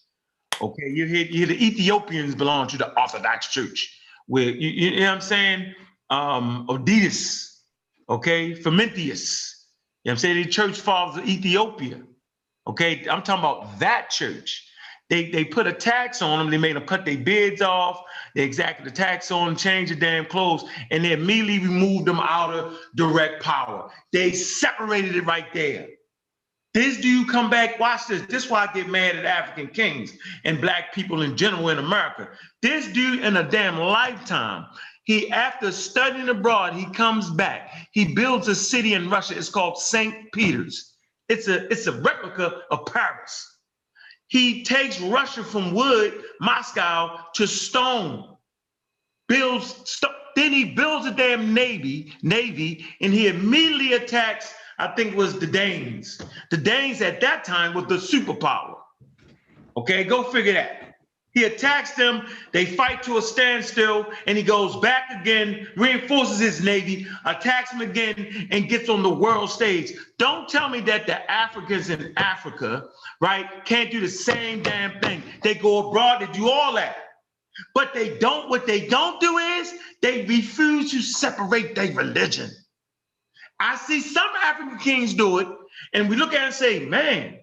okay, 0.61 0.89
you 0.89 1.05
hear, 1.05 1.25
you 1.25 1.45
hear 1.45 1.47
the 1.47 1.65
Ethiopians 1.65 2.35
belong 2.35 2.67
to 2.69 2.77
the 2.77 2.99
Orthodox 2.99 3.47
Church. 3.47 3.93
Where 4.27 4.43
you, 4.49 4.69
you 4.69 4.99
know 4.99 5.05
what 5.07 5.15
I'm 5.15 5.21
saying? 5.21 5.75
Um, 6.09 6.67
Oditus, 6.67 7.59
okay, 8.09 8.53
Frumentius. 8.53 9.53
You 10.03 10.09
know 10.09 10.11
what 10.11 10.11
I'm 10.13 10.17
saying? 10.17 10.43
The 10.43 10.49
church 10.49 10.79
fathers 10.79 11.21
of 11.21 11.29
Ethiopia. 11.29 12.01
Okay, 12.65 13.05
I'm 13.09 13.21
talking 13.21 13.39
about 13.39 13.79
that 13.79 14.09
church. 14.09 14.66
They 15.09 15.29
they 15.29 15.45
put 15.45 15.67
a 15.67 15.73
tax 15.73 16.21
on 16.21 16.39
them. 16.39 16.49
They 16.49 16.57
made 16.57 16.75
them 16.75 16.85
cut 16.85 17.05
their 17.05 17.17
beards 17.17 17.61
off. 17.61 18.03
They 18.35 18.43
exacted 18.43 18.85
the 18.85 18.91
tax 18.91 19.31
on 19.31 19.47
them, 19.47 19.55
changed 19.55 19.91
the 19.91 19.95
damn 19.95 20.25
clothes, 20.25 20.65
and 20.91 21.03
they 21.03 21.13
immediately 21.13 21.59
removed 21.59 22.05
them 22.05 22.19
out 22.19 22.53
of 22.53 22.77
direct 22.95 23.41
power. 23.41 23.89
They 24.11 24.31
separated 24.33 25.15
it 25.15 25.25
right 25.25 25.51
there. 25.53 25.87
This 26.73 26.99
dude 26.99 27.29
come 27.29 27.49
back, 27.49 27.79
watch 27.79 28.07
this. 28.07 28.21
This 28.23 28.45
is 28.45 28.51
why 28.51 28.67
I 28.69 28.73
get 28.73 28.87
mad 28.87 29.15
at 29.15 29.25
African 29.25 29.67
kings 29.67 30.13
and 30.43 30.61
black 30.61 30.93
people 30.93 31.21
in 31.23 31.35
general 31.35 31.69
in 31.69 31.79
America. 31.79 32.29
This 32.61 32.87
dude 32.87 33.23
in 33.23 33.37
a 33.37 33.49
damn 33.49 33.79
lifetime, 33.79 34.67
he 35.05 35.31
after 35.31 35.71
studying 35.71 36.29
abroad, 36.29 36.73
he 36.73 36.85
comes 36.91 37.31
back. 37.31 37.71
He 37.93 38.13
builds 38.13 38.47
a 38.49 38.55
city 38.55 38.93
in 38.93 39.09
Russia. 39.09 39.37
It's 39.37 39.49
called 39.49 39.79
St. 39.79 40.31
Peter's. 40.33 40.93
It's 41.29 41.47
a 41.47 41.65
it's 41.71 41.87
a 41.87 41.93
replica 41.93 42.61
of 42.69 42.85
Paris. 42.85 43.56
He 44.27 44.63
takes 44.63 44.99
Russia 44.99 45.43
from 45.43 45.73
wood, 45.73 46.21
Moscow, 46.41 47.19
to 47.35 47.47
stone. 47.47 48.35
Builds, 49.27 49.75
st- 49.89 50.11
then 50.35 50.51
he 50.51 50.65
builds 50.65 51.05
a 51.05 51.11
damn 51.11 51.53
navy, 51.53 52.13
navy, 52.21 52.85
and 53.01 53.13
he 53.13 53.27
immediately 53.27 53.93
attacks. 53.93 54.53
I 54.79 54.89
think 54.89 55.13
it 55.13 55.17
was 55.17 55.39
the 55.39 55.47
Danes. 55.47 56.21
The 56.51 56.57
Danes 56.57 57.01
at 57.01 57.19
that 57.21 57.43
time 57.43 57.73
was 57.73 57.85
the 57.85 57.95
superpower. 57.95 58.75
Okay, 59.75 60.03
go 60.03 60.23
figure 60.23 60.53
that. 60.53 60.86
He 61.37 61.43
attacks 61.43 61.91
them, 61.91 62.25
they 62.51 62.65
fight 62.65 63.03
to 63.03 63.19
a 63.19 63.21
standstill, 63.21 64.07
and 64.25 64.35
he 64.35 64.43
goes 64.43 64.75
back 64.77 65.21
again, 65.21 65.67
reinforces 65.75 66.39
his 66.39 66.63
navy, 66.63 67.05
attacks 67.25 67.69
them 67.69 67.81
again, 67.81 68.47
and 68.49 68.67
gets 68.67 68.89
on 68.89 69.03
the 69.03 69.13
world 69.13 69.51
stage. 69.51 69.93
Don't 70.17 70.49
tell 70.49 70.67
me 70.67 70.79
that 70.81 71.05
the 71.05 71.31
Africans 71.31 71.91
in 71.91 72.11
Africa, 72.17 72.85
right, 73.21 73.45
can't 73.65 73.91
do 73.91 73.99
the 73.99 74.09
same 74.09 74.63
damn 74.63 74.99
thing. 74.99 75.21
They 75.43 75.53
go 75.53 75.89
abroad, 75.89 76.21
they 76.21 76.33
do 76.33 76.49
all 76.49 76.73
that. 76.73 76.95
But 77.75 77.93
they 77.93 78.17
don't, 78.17 78.49
what 78.49 78.65
they 78.65 78.87
don't 78.87 79.21
do 79.21 79.37
is 79.37 79.71
they 80.01 80.25
refuse 80.25 80.89
to 80.89 81.03
separate 81.03 81.75
their 81.75 81.93
religion. 81.93 82.49
I 83.59 83.75
see 83.77 84.01
some 84.01 84.29
African 84.41 84.79
kings 84.79 85.13
do 85.13 85.37
it, 85.37 85.47
And 85.93 86.09
we 86.09 86.15
look 86.15 86.33
at 86.33 86.41
it 86.41 86.45
and 86.45 86.53
say, 86.55 86.79
man, 86.79 87.37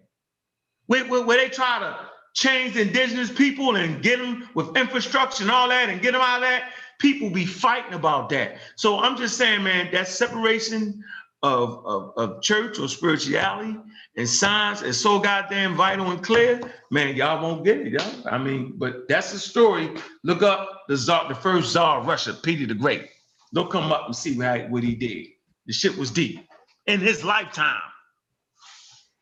where, 0.86 1.04
where, 1.04 1.24
where 1.24 1.38
they 1.38 1.48
try 1.48 1.78
to 1.78 2.03
change 2.34 2.76
indigenous 2.76 3.30
people 3.32 3.76
and 3.76 4.02
get 4.02 4.18
them 4.18 4.48
with 4.54 4.76
infrastructure 4.76 5.42
and 5.44 5.50
all 5.50 5.68
that 5.68 5.88
and 5.88 6.02
get 6.02 6.12
them 6.12 6.20
out 6.20 6.36
of 6.36 6.42
that, 6.42 6.70
people 6.98 7.30
be 7.30 7.46
fighting 7.46 7.94
about 7.94 8.28
that. 8.30 8.56
So 8.76 8.98
I'm 8.98 9.16
just 9.16 9.36
saying, 9.38 9.62
man, 9.62 9.90
that 9.92 10.08
separation 10.08 11.02
of, 11.42 11.84
of, 11.86 12.12
of 12.16 12.42
church 12.42 12.78
or 12.78 12.88
spirituality 12.88 13.76
and 14.16 14.28
science 14.28 14.82
is 14.82 15.00
so 15.00 15.18
goddamn 15.18 15.76
vital 15.76 16.10
and 16.10 16.22
clear. 16.22 16.60
Man, 16.90 17.16
y'all 17.16 17.42
won't 17.42 17.64
get 17.64 17.78
it, 17.78 17.92
y'all. 17.92 18.28
I 18.28 18.38
mean, 18.38 18.74
but 18.76 19.08
that's 19.08 19.32
the 19.32 19.38
story. 19.38 19.90
Look 20.24 20.42
up 20.42 20.82
the 20.88 20.96
czar, 20.96 21.28
the 21.28 21.34
first 21.34 21.72
czar 21.72 22.00
of 22.00 22.06
Russia, 22.06 22.34
Peter 22.34 22.66
the 22.66 22.74
Great. 22.74 23.08
They'll 23.52 23.66
come 23.66 23.92
up 23.92 24.06
and 24.06 24.16
see 24.16 24.38
how, 24.38 24.58
what 24.68 24.82
he 24.82 24.94
did. 24.94 25.26
The 25.66 25.72
shit 25.72 25.96
was 25.96 26.10
deep 26.10 26.48
in 26.86 27.00
his 27.00 27.24
lifetime. 27.24 27.80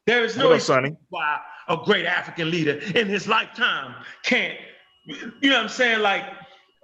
There 0.07 0.24
is 0.24 0.36
no 0.36 0.49
What 0.49 0.57
up, 0.57 0.62
Sonny? 0.62 0.97
why 1.10 1.41
a 1.73 1.84
great 1.84 2.07
African 2.07 2.51
leader 2.51 2.78
in 2.94 3.09
his 3.09 3.26
lifetime 3.26 3.94
can't, 4.23 4.59
you 5.07 5.51
know 5.51 5.57
what 5.57 5.62
I'm 5.65 5.68
saying? 5.68 6.01
Like, 6.01 6.25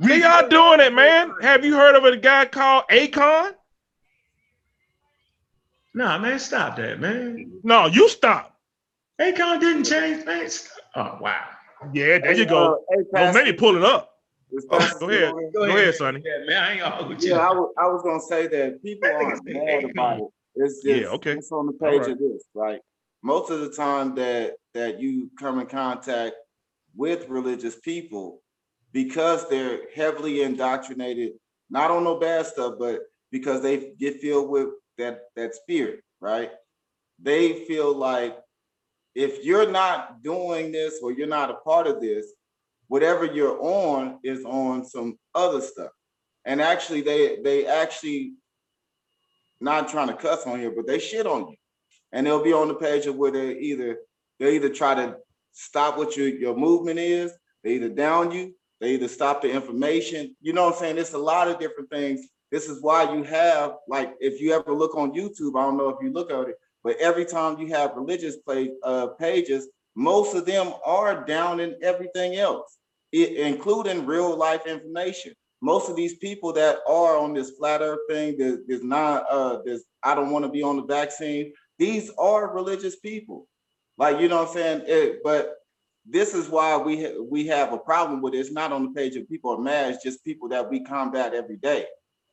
we 0.00 0.22
y'all 0.22 0.48
doing 0.48 0.80
it, 0.80 0.92
man. 0.92 1.34
Have 1.42 1.64
you 1.64 1.74
heard 1.74 1.96
of 1.96 2.04
a 2.04 2.16
guy 2.16 2.46
called 2.46 2.84
Akon? 2.90 3.52
Nah, 5.94 6.18
man, 6.18 6.38
stop 6.38 6.76
that, 6.76 7.00
man. 7.00 7.50
No, 7.64 7.86
you 7.86 8.08
stop. 8.08 8.56
Akon 9.20 9.60
didn't 9.60 9.84
change, 9.84 10.24
man. 10.24 10.48
Stop. 10.48 10.72
Oh, 10.94 11.18
wow. 11.20 11.44
Yeah, 11.92 12.18
there 12.18 12.32
you 12.32 12.46
go. 12.46 12.74
uh, 12.74 12.96
hey, 12.96 13.04
Don't 13.14 13.34
maybe 13.34 13.52
pull 13.52 13.76
it 13.76 13.84
up. 13.84 14.14
Oh, 14.70 14.90
go 15.00 15.08
ahead. 15.10 15.34
Go 15.52 15.64
ahead, 15.64 15.94
Sonny. 15.94 16.22
Yeah, 16.24 16.44
man, 16.46 16.62
I 16.62 16.72
ain't 16.72 16.82
all 16.82 17.08
with 17.08 17.22
you. 17.22 17.32
Yeah, 17.32 17.38
I 17.38 17.52
was, 17.52 18.02
gonna 18.02 18.20
say 18.20 18.46
that 18.46 18.82
people 18.82 19.10
aren't 19.10 19.44
mad 19.44 19.84
about 19.84 20.18
it. 20.18 20.24
It's 20.54 20.82
just 20.82 20.86
Yeah, 20.86 21.08
okay. 21.08 21.32
it's 21.32 21.52
on 21.52 21.66
the 21.66 21.72
page 21.72 22.00
right. 22.00 22.10
of 22.10 22.18
this, 22.18 22.44
right? 22.54 22.80
Most 23.22 23.50
of 23.50 23.60
the 23.60 23.70
time 23.70 24.14
that 24.16 24.54
that 24.74 25.00
you 25.00 25.30
come 25.38 25.58
in 25.58 25.66
contact 25.66 26.36
with 26.94 27.28
religious 27.28 27.76
people, 27.80 28.42
because 28.92 29.48
they're 29.48 29.80
heavily 29.94 30.42
indoctrinated, 30.42 31.32
not 31.70 31.90
on 31.90 32.04
no 32.04 32.18
bad 32.18 32.46
stuff, 32.46 32.74
but 32.78 33.00
because 33.30 33.62
they 33.62 33.92
get 33.98 34.20
filled 34.20 34.50
with 34.50 34.68
that 34.98 35.22
that 35.36 35.54
spirit, 35.54 36.02
right? 36.20 36.50
They 37.20 37.64
feel 37.64 37.94
like 37.94 38.38
if 39.14 39.44
you're 39.44 39.70
not 39.70 40.22
doing 40.22 40.70
this 40.70 41.00
or 41.02 41.12
you're 41.12 41.26
not 41.26 41.50
a 41.50 41.54
part 41.54 41.86
of 41.86 42.00
this, 42.00 42.26
whatever 42.86 43.24
you're 43.24 43.60
on 43.60 44.18
is 44.22 44.44
on 44.44 44.84
some 44.84 45.18
other 45.34 45.60
stuff. 45.60 45.90
And 46.44 46.62
actually, 46.62 47.02
they 47.02 47.38
they 47.42 47.66
actually 47.66 48.34
not 49.60 49.88
trying 49.88 50.08
to 50.08 50.14
cuss 50.14 50.46
on 50.46 50.60
here, 50.60 50.70
but 50.70 50.86
they 50.86 50.98
shit 50.98 51.26
on 51.26 51.48
you. 51.48 51.56
And 52.12 52.26
they'll 52.26 52.42
be 52.42 52.52
on 52.52 52.68
the 52.68 52.74
page 52.74 53.06
of 53.06 53.16
where 53.16 53.30
they 53.30 53.58
either 53.58 53.98
they 54.40 54.54
either 54.56 54.68
try 54.68 54.94
to 54.94 55.16
stop 55.52 55.96
what 55.98 56.16
your 56.16 56.28
your 56.28 56.56
movement 56.56 56.98
is, 56.98 57.32
they 57.64 57.74
either 57.74 57.88
down 57.88 58.30
you, 58.32 58.54
they 58.80 58.94
either 58.94 59.08
stop 59.08 59.42
the 59.42 59.50
information. 59.50 60.34
You 60.40 60.52
know 60.52 60.64
what 60.66 60.74
I'm 60.74 60.78
saying? 60.80 60.98
It's 60.98 61.12
a 61.14 61.18
lot 61.18 61.48
of 61.48 61.58
different 61.58 61.90
things. 61.90 62.26
This 62.50 62.68
is 62.68 62.82
why 62.82 63.12
you 63.14 63.22
have 63.24 63.74
like 63.88 64.14
if 64.20 64.40
you 64.40 64.52
ever 64.52 64.72
look 64.72 64.94
on 64.96 65.12
YouTube, 65.12 65.58
I 65.58 65.62
don't 65.64 65.76
know 65.76 65.90
if 65.90 65.96
you 66.02 66.12
look 66.12 66.30
at 66.30 66.48
it, 66.48 66.56
but 66.82 66.96
every 66.98 67.24
time 67.26 67.58
you 67.58 67.68
have 67.68 67.96
religious 67.96 68.36
play 68.36 68.70
uh, 68.82 69.08
pages, 69.18 69.68
most 69.94 70.34
of 70.34 70.46
them 70.46 70.72
are 70.86 71.24
down 71.24 71.60
in 71.60 71.74
everything 71.82 72.36
else, 72.36 72.78
i- 73.14 73.34
including 73.36 74.06
real 74.06 74.34
life 74.36 74.66
information. 74.66 75.32
Most 75.60 75.90
of 75.90 75.96
these 75.96 76.16
people 76.18 76.52
that 76.52 76.78
are 76.86 77.16
on 77.18 77.34
this 77.34 77.50
flat 77.58 77.80
earth 77.82 77.98
thing, 78.08 78.38
there's, 78.38 78.84
not, 78.84 79.26
uh, 79.28 79.58
there's, 79.64 79.82
I 80.04 80.14
don't 80.14 80.30
want 80.30 80.44
to 80.44 80.50
be 80.50 80.62
on 80.62 80.76
the 80.76 80.84
vaccine. 80.84 81.52
These 81.78 82.10
are 82.18 82.54
religious 82.54 82.96
people. 82.96 83.46
Like, 83.96 84.20
you 84.20 84.28
know 84.28 84.38
what 84.38 84.48
I'm 84.48 84.54
saying? 84.54 84.82
It- 84.86 85.22
but 85.24 85.54
this 86.06 86.34
is 86.34 86.48
why 86.48 86.76
we, 86.76 87.02
ha- 87.04 87.20
we 87.30 87.46
have 87.48 87.72
a 87.72 87.78
problem 87.78 88.22
with 88.22 88.34
it. 88.34 88.38
It's 88.38 88.52
not 88.52 88.72
on 88.72 88.84
the 88.84 88.90
page 88.90 89.16
of 89.16 89.28
people 89.28 89.52
are 89.52 89.60
mad, 89.60 89.92
it's 89.92 90.02
just 90.02 90.24
people 90.24 90.48
that 90.50 90.68
we 90.70 90.80
combat 90.80 91.34
every 91.34 91.56
day. 91.58 91.86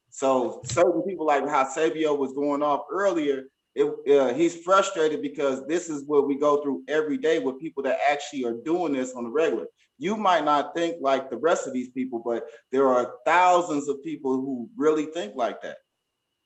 So 0.10 0.62
certain 0.66 1.02
people 1.02 1.26
like 1.26 1.48
how 1.48 1.68
Sabio 1.68 2.14
was 2.16 2.32
going 2.34 2.64
off 2.64 2.84
earlier, 2.90 3.44
it, 3.76 3.86
uh, 4.18 4.34
he's 4.34 4.56
frustrated 4.64 5.22
because 5.22 5.68
this 5.68 5.90
is 5.90 6.06
what 6.06 6.26
we 6.28 6.38
go 6.38 6.62
through 6.64 6.84
every 6.88 7.18
day 7.18 7.40
with 7.40 7.60
people 7.60 7.84
that 7.84 8.00
actually 8.10 8.46
are 8.46 8.54
doing 8.64 8.94
this 8.94 9.14
on 9.14 9.26
the 9.26 9.30
regular. 9.30 9.66
You 9.98 10.16
might 10.16 10.46
not 10.46 10.74
think 10.74 10.98
like 11.02 11.30
the 11.30 11.36
rest 11.38 11.68
of 11.68 11.74
these 11.74 11.90
people, 11.90 12.22
but 12.24 12.46
there 12.72 12.88
are 12.88 13.16
thousands 13.26 13.90
of 13.90 14.02
people 14.04 14.36
who 14.36 14.70
really 14.78 15.08
think 15.08 15.36
like 15.36 15.62
that. 15.64 15.78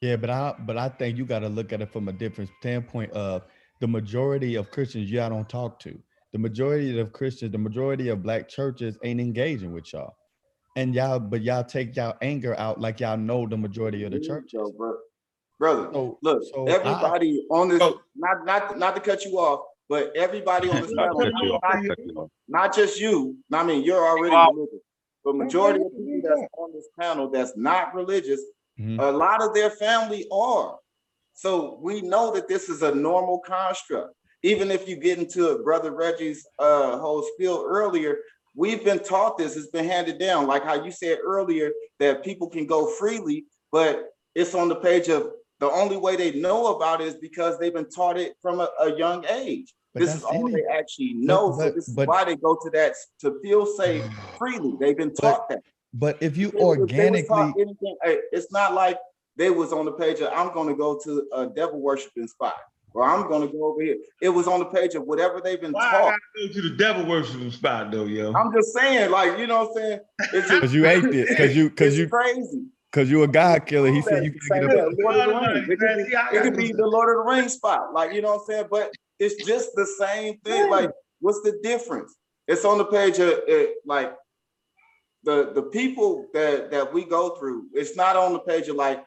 Yeah, 0.02 0.16
but 0.16 0.30
I 0.30 0.56
but 0.60 0.78
I 0.78 0.90
think 0.90 1.18
you 1.18 1.26
got 1.26 1.40
to 1.40 1.50
look 1.50 1.74
at 1.74 1.82
it 1.82 1.92
from 1.92 2.08
a 2.08 2.14
different 2.14 2.50
standpoint 2.60 3.12
of 3.12 3.44
the 3.82 3.88
majority 3.88 4.56
of 4.56 4.72
Christians 4.72 5.12
y'all 5.12 5.30
don't 5.30 5.50
talk 5.50 5.80
to. 5.82 5.98
The 6.32 6.40
majority 6.40 6.98
of 7.00 7.12
Christians, 7.12 7.52
the 7.52 7.58
majority 7.58 8.08
of 8.10 8.24
black 8.24 8.48
churches 8.48 8.98
ain't 9.04 9.20
engaging 9.20 9.74
with 9.74 9.92
y'all. 9.92 10.16
And 10.78 10.94
y'all, 10.96 11.20
but 11.20 11.42
y'all 11.42 11.64
take 11.64 11.96
y'all 11.98 12.16
anger 12.22 12.56
out 12.58 12.80
like 12.80 13.00
y'all 13.02 13.18
know 13.18 13.46
the 13.48 13.58
majority 13.58 14.04
of 14.06 14.12
the 14.12 14.20
church. 14.22 14.52
So, 14.52 14.72
bro, 14.78 14.96
brother, 15.58 15.90
So- 15.92 16.18
look, 16.22 16.44
so 16.54 16.68
I- 16.68 16.72
everybody 16.72 17.46
on 17.52 17.68
this, 17.70 17.80
not 18.16 18.46
not 18.46 18.78
not 18.78 18.96
to 18.96 19.02
cut 19.02 19.26
you 19.26 19.38
off, 19.38 19.66
but 19.90 20.16
everybody 20.16 20.70
on 20.70 20.82
this 20.82 20.92
Not 20.94 21.08
panel, 21.18 21.20
cut 21.20 21.44
you 21.44 21.54
off, 21.56 21.62
not, 21.64 21.84
not 21.84 21.88
cut 21.98 22.06
you 22.06 22.14
off. 22.22 22.30
not 22.48 22.74
just 22.76 23.02
you. 23.02 23.36
I 23.52 23.64
mean, 23.66 23.84
you're 23.84 24.06
already 24.06 24.34
Wow. 24.36 24.52
religious, 24.52 24.80
but 25.26 25.36
majority 25.36 25.82
of 25.84 25.92
people 25.92 26.22
that's 26.24 26.42
on 26.58 26.72
this 26.72 26.88
panel 26.98 27.30
that's 27.30 27.58
not 27.58 27.94
religious, 27.94 28.42
Mhm. 28.80 29.00
a 29.02 29.12
lot 29.12 29.42
of 29.42 29.54
their 29.54 29.70
family 29.72 30.26
are. 30.32 30.78
So 31.34 31.78
we 31.82 32.02
know 32.02 32.32
that 32.32 32.48
this 32.48 32.70
is 32.70 32.82
a 32.82 32.94
normal 32.94 33.40
construct. 33.40 34.14
Even 34.44 34.72
if 34.72 34.88
you 34.88 34.96
get 34.96 35.18
into 35.20 35.60
Brother 35.64 35.92
Reggie's 35.92 36.46
uh, 36.60 36.98
whole 36.98 37.24
spiel 37.34 37.66
earlier, 37.68 38.18
we've 38.56 38.84
been 38.84 39.00
taught 39.00 39.38
this, 39.38 39.56
it's 39.58 39.68
been 39.68 39.86
handed 39.86 40.18
down. 40.18 40.48
Like 40.48 40.64
how 40.64 40.82
you 40.84 40.92
said 40.92 41.18
earlier, 41.24 41.72
that 42.00 42.24
people 42.24 42.50
can 42.50 42.66
go 42.66 42.88
freely, 42.88 43.46
but 43.72 44.10
it's 44.36 44.56
on 44.56 44.70
the 44.70 44.76
page 44.76 45.10
of 45.10 45.32
the 45.60 45.70
only 45.70 45.98
way 45.98 46.16
they 46.16 46.32
know 46.40 46.68
about 46.76 47.02
it 47.02 47.08
is 47.08 47.16
because 47.16 47.58
they've 47.60 47.74
been 47.74 47.90
taught 47.90 48.18
it 48.18 48.34
from 48.42 48.62
a, 48.62 48.70
a 48.80 48.96
young 48.98 49.26
age. 49.28 49.74
But 49.94 50.02
this 50.02 50.16
is 50.16 50.24
all 50.24 50.48
any- 50.48 50.62
they 50.62 50.66
actually 50.72 51.14
know. 51.16 51.52
so 51.52 51.58
but- 51.66 51.76
this 51.76 51.90
is 51.90 51.96
why 51.96 52.24
they 52.24 52.36
go 52.38 52.56
to 52.56 52.70
that 52.72 52.96
to 53.22 53.40
feel 53.42 53.66
safe 53.66 54.06
freely. 54.38 54.74
They've 54.80 54.96
been 54.98 55.14
taught 55.14 55.50
that. 55.50 55.62
But 55.94 56.18
if 56.22 56.38
you 56.38 56.48
If 56.48 56.54
they 56.54 56.60
was- 56.60 56.66
was 56.78 56.80
organically, 56.80 57.54
anything, 57.62 57.98
hey, 58.04 58.20
it's 58.32 58.52
not 58.52 58.74
like 58.74 58.98
they 59.38 59.50
was 59.50 59.74
on 59.74 59.86
the 59.86 59.94
page 59.94 60.20
of 60.20 60.32
I'm 60.34 60.54
going 60.54 60.68
to 60.68 60.76
go 60.76 61.00
to 61.04 61.28
a 61.34 61.48
devil 61.48 61.80
worshiping 61.82 62.28
spot 62.28 62.56
or 62.94 63.04
I'm 63.04 63.28
going 63.28 63.48
to 63.48 63.52
go 63.54 63.66
over 63.66 63.82
here. 63.82 63.96
It 64.22 64.30
was 64.30 64.48
on 64.48 64.60
the 64.60 64.66
page 64.66 64.96
of 64.96 65.04
whatever 65.04 65.42
they've 65.42 65.60
been 65.62 65.72
Why 65.72 65.90
taught. 65.92 66.02
gotta 66.12 66.48
go 66.48 66.54
to 66.54 66.62
the 66.70 66.76
devil 66.76 67.06
worshiping 67.06 67.52
spot 67.52 67.92
though, 67.92 68.06
yo? 68.06 68.34
I'm 68.34 68.54
just 68.54 68.74
saying, 68.74 69.12
like 69.12 69.38
you 69.40 69.48
know 69.48 69.66
what 69.66 69.70
I'm 69.70 69.76
saying? 69.76 70.00
Because 70.34 70.74
you 70.74 70.86
ate 70.86 71.04
it, 71.06 71.12
because 71.30 71.56
you 71.56 71.70
because 71.70 71.98
you 71.98 72.08
crazy. 72.10 72.66
because 72.92 73.10
you 73.10 73.24
a 73.24 73.28
God 73.28 73.66
killer. 73.66 73.92
He 73.92 74.02
said 74.02 74.24
you 74.26 74.32
can 74.32 74.40
get 74.70 74.78
up. 74.78 74.92
Lord 75.00 75.16
of 75.16 75.26
the 75.26 75.32
No, 75.34 75.40
no, 75.40 75.42
no, 75.42 75.54
Rings. 75.54 75.70
It 75.70 75.80
could 75.80 75.98
be, 75.98 76.38
it 76.38 76.44
could 76.44 76.58
be 76.58 76.72
the 76.74 76.86
Lord 76.88 77.10
of 77.18 77.26
the 77.26 77.32
Rings 77.32 77.54
spot, 77.54 77.94
like 77.94 78.14
you 78.14 78.22
know 78.22 78.34
what 78.36 78.42
I'm 78.42 78.46
saying. 78.48 78.66
But 78.70 78.92
it's 79.20 79.46
just 79.48 79.70
the 79.76 79.86
same 79.86 80.38
thing. 80.46 80.70
Like, 80.70 80.92
what's 81.20 81.42
the 81.42 81.60
difference? 81.64 82.16
It's 82.48 82.66
on 82.66 82.78
the 82.78 82.86
page 82.86 83.20
of 83.20 83.30
it, 83.48 83.76
like 83.86 84.14
the 85.24 85.52
the 85.54 85.64
people 85.64 86.28
that 86.34 86.72
that 86.72 86.94
we 86.94 87.04
go 87.04 87.32
through. 87.38 87.68
It's 87.74 87.96
not 87.96 88.16
on 88.16 88.34
the 88.34 88.40
page 88.40 88.68
of 88.68 88.76
like 88.76 89.04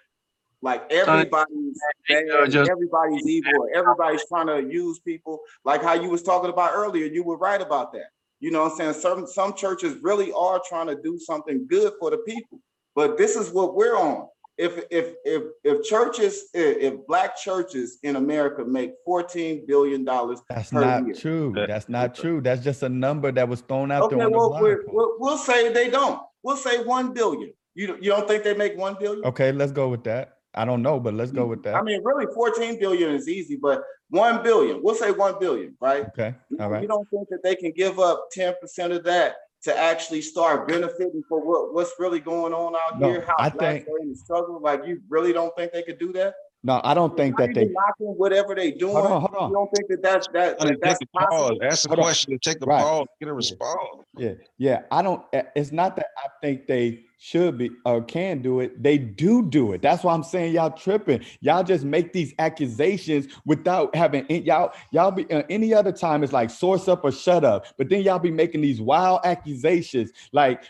like 0.60 0.84
everybody's 0.92 1.78
bad, 2.08 2.24
just- 2.46 2.70
everybody's 2.70 3.26
evil, 3.26 3.66
everybody's 3.74 4.24
trying 4.28 4.46
to 4.46 4.72
use 4.72 5.00
people. 5.00 5.40
Like 5.64 5.82
how 5.82 5.94
you 5.94 6.08
was 6.08 6.22
talking 6.22 6.50
about 6.50 6.72
earlier, 6.74 7.06
you 7.06 7.24
were 7.24 7.36
right 7.36 7.60
about 7.60 7.92
that. 7.94 8.06
You 8.40 8.50
know 8.50 8.62
what 8.64 8.72
I'm 8.72 8.76
saying? 8.78 8.94
Some 8.94 9.26
some 9.26 9.54
churches 9.54 9.96
really 10.02 10.32
are 10.32 10.60
trying 10.68 10.86
to 10.88 11.00
do 11.00 11.18
something 11.18 11.66
good 11.66 11.94
for 11.98 12.10
the 12.10 12.18
people. 12.18 12.60
But 12.94 13.16
this 13.16 13.36
is 13.36 13.50
what 13.50 13.74
we're 13.74 13.96
on. 13.96 14.28
If 14.62 14.84
if 14.92 15.14
if 15.24 15.42
if 15.64 15.82
churches, 15.84 16.44
if, 16.54 16.76
if 16.78 17.06
black 17.08 17.36
churches 17.36 17.98
in 18.04 18.14
America 18.14 18.64
make 18.64 18.92
14 19.04 19.64
billion 19.66 20.04
dollars 20.04 20.40
That's 20.48 20.70
per 20.70 20.80
not 20.80 21.04
year. 21.06 21.14
true. 21.16 21.52
That's 21.66 21.88
not 21.88 22.14
true. 22.14 22.40
That's 22.40 22.62
just 22.62 22.84
a 22.84 22.88
number 22.88 23.32
that 23.32 23.48
was 23.48 23.60
thrown 23.62 23.90
out 23.90 24.04
Okay, 24.04 24.16
there 24.16 24.26
on 24.26 24.30
the 24.32 24.38
well, 24.38 24.50
blog 24.50 24.62
we're, 24.62 24.76
post. 24.84 24.88
we'll, 24.92 25.12
we'll 25.18 25.38
say 25.38 25.72
they 25.72 25.90
don't. 25.90 26.20
We'll 26.44 26.56
say 26.56 26.84
one 26.84 27.12
billion. 27.12 27.52
You 27.74 27.88
don't- 27.88 28.02
you 28.04 28.10
don't 28.10 28.28
think 28.28 28.44
they 28.44 28.54
make 28.54 28.76
one 28.78 28.96
billion? 29.00 29.24
Okay, 29.24 29.50
let's 29.50 29.72
go 29.72 29.88
with 29.88 30.04
that. 30.04 30.36
I 30.54 30.64
don't 30.64 30.82
know, 30.82 31.00
but 31.00 31.14
let's 31.14 31.32
go 31.32 31.46
with 31.46 31.62
that. 31.64 31.74
I 31.74 31.82
mean, 31.82 32.00
really, 32.04 32.26
14 32.32 32.78
billion 32.78 33.10
is 33.14 33.26
easy, 33.26 33.56
but 33.56 33.82
one 34.10 34.42
billion. 34.44 34.80
We'll 34.82 34.94
say 34.94 35.10
one 35.10 35.36
billion, 35.40 35.74
right? 35.80 36.04
Okay, 36.08 36.34
all 36.60 36.68
right. 36.70 36.82
You 36.82 36.88
don't 36.88 37.08
think 37.10 37.28
that 37.30 37.42
they 37.42 37.56
can 37.56 37.72
give 37.72 37.98
up 37.98 38.26
10% 38.36 38.54
of 38.94 39.02
that 39.04 39.36
to 39.62 39.76
actually 39.78 40.20
start 40.20 40.66
benefiting 40.68 41.22
for 41.28 41.38
what, 41.44 41.72
what's 41.72 41.92
really 41.98 42.20
going 42.20 42.52
on 42.52 42.74
out 42.74 42.98
No, 43.00 43.08
here? 43.08 43.24
How 43.26 43.34
I 43.38 43.48
blacks 43.50 43.84
think- 43.84 43.88
are 43.88 44.02
in 44.02 44.14
struggle? 44.14 44.60
Like, 44.60 44.84
you 44.86 45.00
really 45.08 45.32
don't 45.32 45.54
think 45.56 45.72
they 45.72 45.82
could 45.82 45.98
do 45.98 46.12
that? 46.14 46.34
No, 46.64 46.80
I 46.84 46.94
don't 46.94 47.16
think 47.16 47.36
Not 47.38 47.46
that 47.48 47.54
they. 47.56 47.62
even 47.62 47.72
knocking 47.74 48.06
whatever 48.16 48.54
they 48.54 48.70
doing. 48.70 48.94
Hold 48.94 49.06
on, 49.06 49.20
hold 49.20 49.34
on. 49.34 49.50
You 49.50 49.54
don't 49.56 49.70
think 49.74 49.88
that 49.88 50.02
that's 50.02 50.28
that, 50.32 50.58
Honey, 50.60 50.72
that 50.72 50.80
that's 50.80 50.98
take 51.00 51.08
a 51.12 51.18
pause. 51.18 51.28
possible? 51.30 51.58
Ask 51.64 51.82
the 51.82 51.88
Hold 51.88 51.98
question 52.00 52.32
and 52.32 52.42
take 52.42 52.60
the 52.60 52.66
Right. 52.66 52.82
pause. 52.82 53.06
Get 53.18 53.28
a 53.28 53.32
response. 53.32 53.78
Yeah, 54.16 54.32
yeah. 54.58 54.82
I 54.92 55.02
don't. 55.02 55.24
eh, 55.32 55.42
It's 55.56 55.72
not 55.72 55.96
that 55.96 56.06
I 56.18 56.28
think 56.40 56.68
they 56.68 57.04
should 57.24 57.56
be 57.56 57.70
or 57.84 58.02
can 58.02 58.42
do 58.42 58.58
it, 58.58 58.82
they 58.82 58.98
do 58.98 59.48
do 59.48 59.72
it. 59.72 59.80
That's 59.80 60.02
why 60.02 60.12
I'm 60.12 60.24
saying 60.24 60.54
y'all 60.54 60.72
tripping. 60.72 61.24
Y'all 61.40 61.62
just 61.62 61.84
make 61.84 62.12
these 62.12 62.34
accusations 62.40 63.28
without 63.46 63.94
having 63.94 64.28
y'all 64.28 64.72
y'all 64.90 65.12
be 65.12 65.30
uh, 65.30 65.44
any 65.48 65.72
other 65.72 65.92
time 65.92 66.24
it's 66.24 66.32
like 66.32 66.50
source 66.50 66.88
up 66.88 67.04
or 67.04 67.12
shut 67.12 67.44
up. 67.44 67.66
But 67.78 67.90
then 67.90 68.02
y'all 68.02 68.18
be 68.18 68.32
making 68.32 68.62
these 68.62 68.80
wild 68.80 69.20
accusations 69.22 70.10
like 70.32 70.64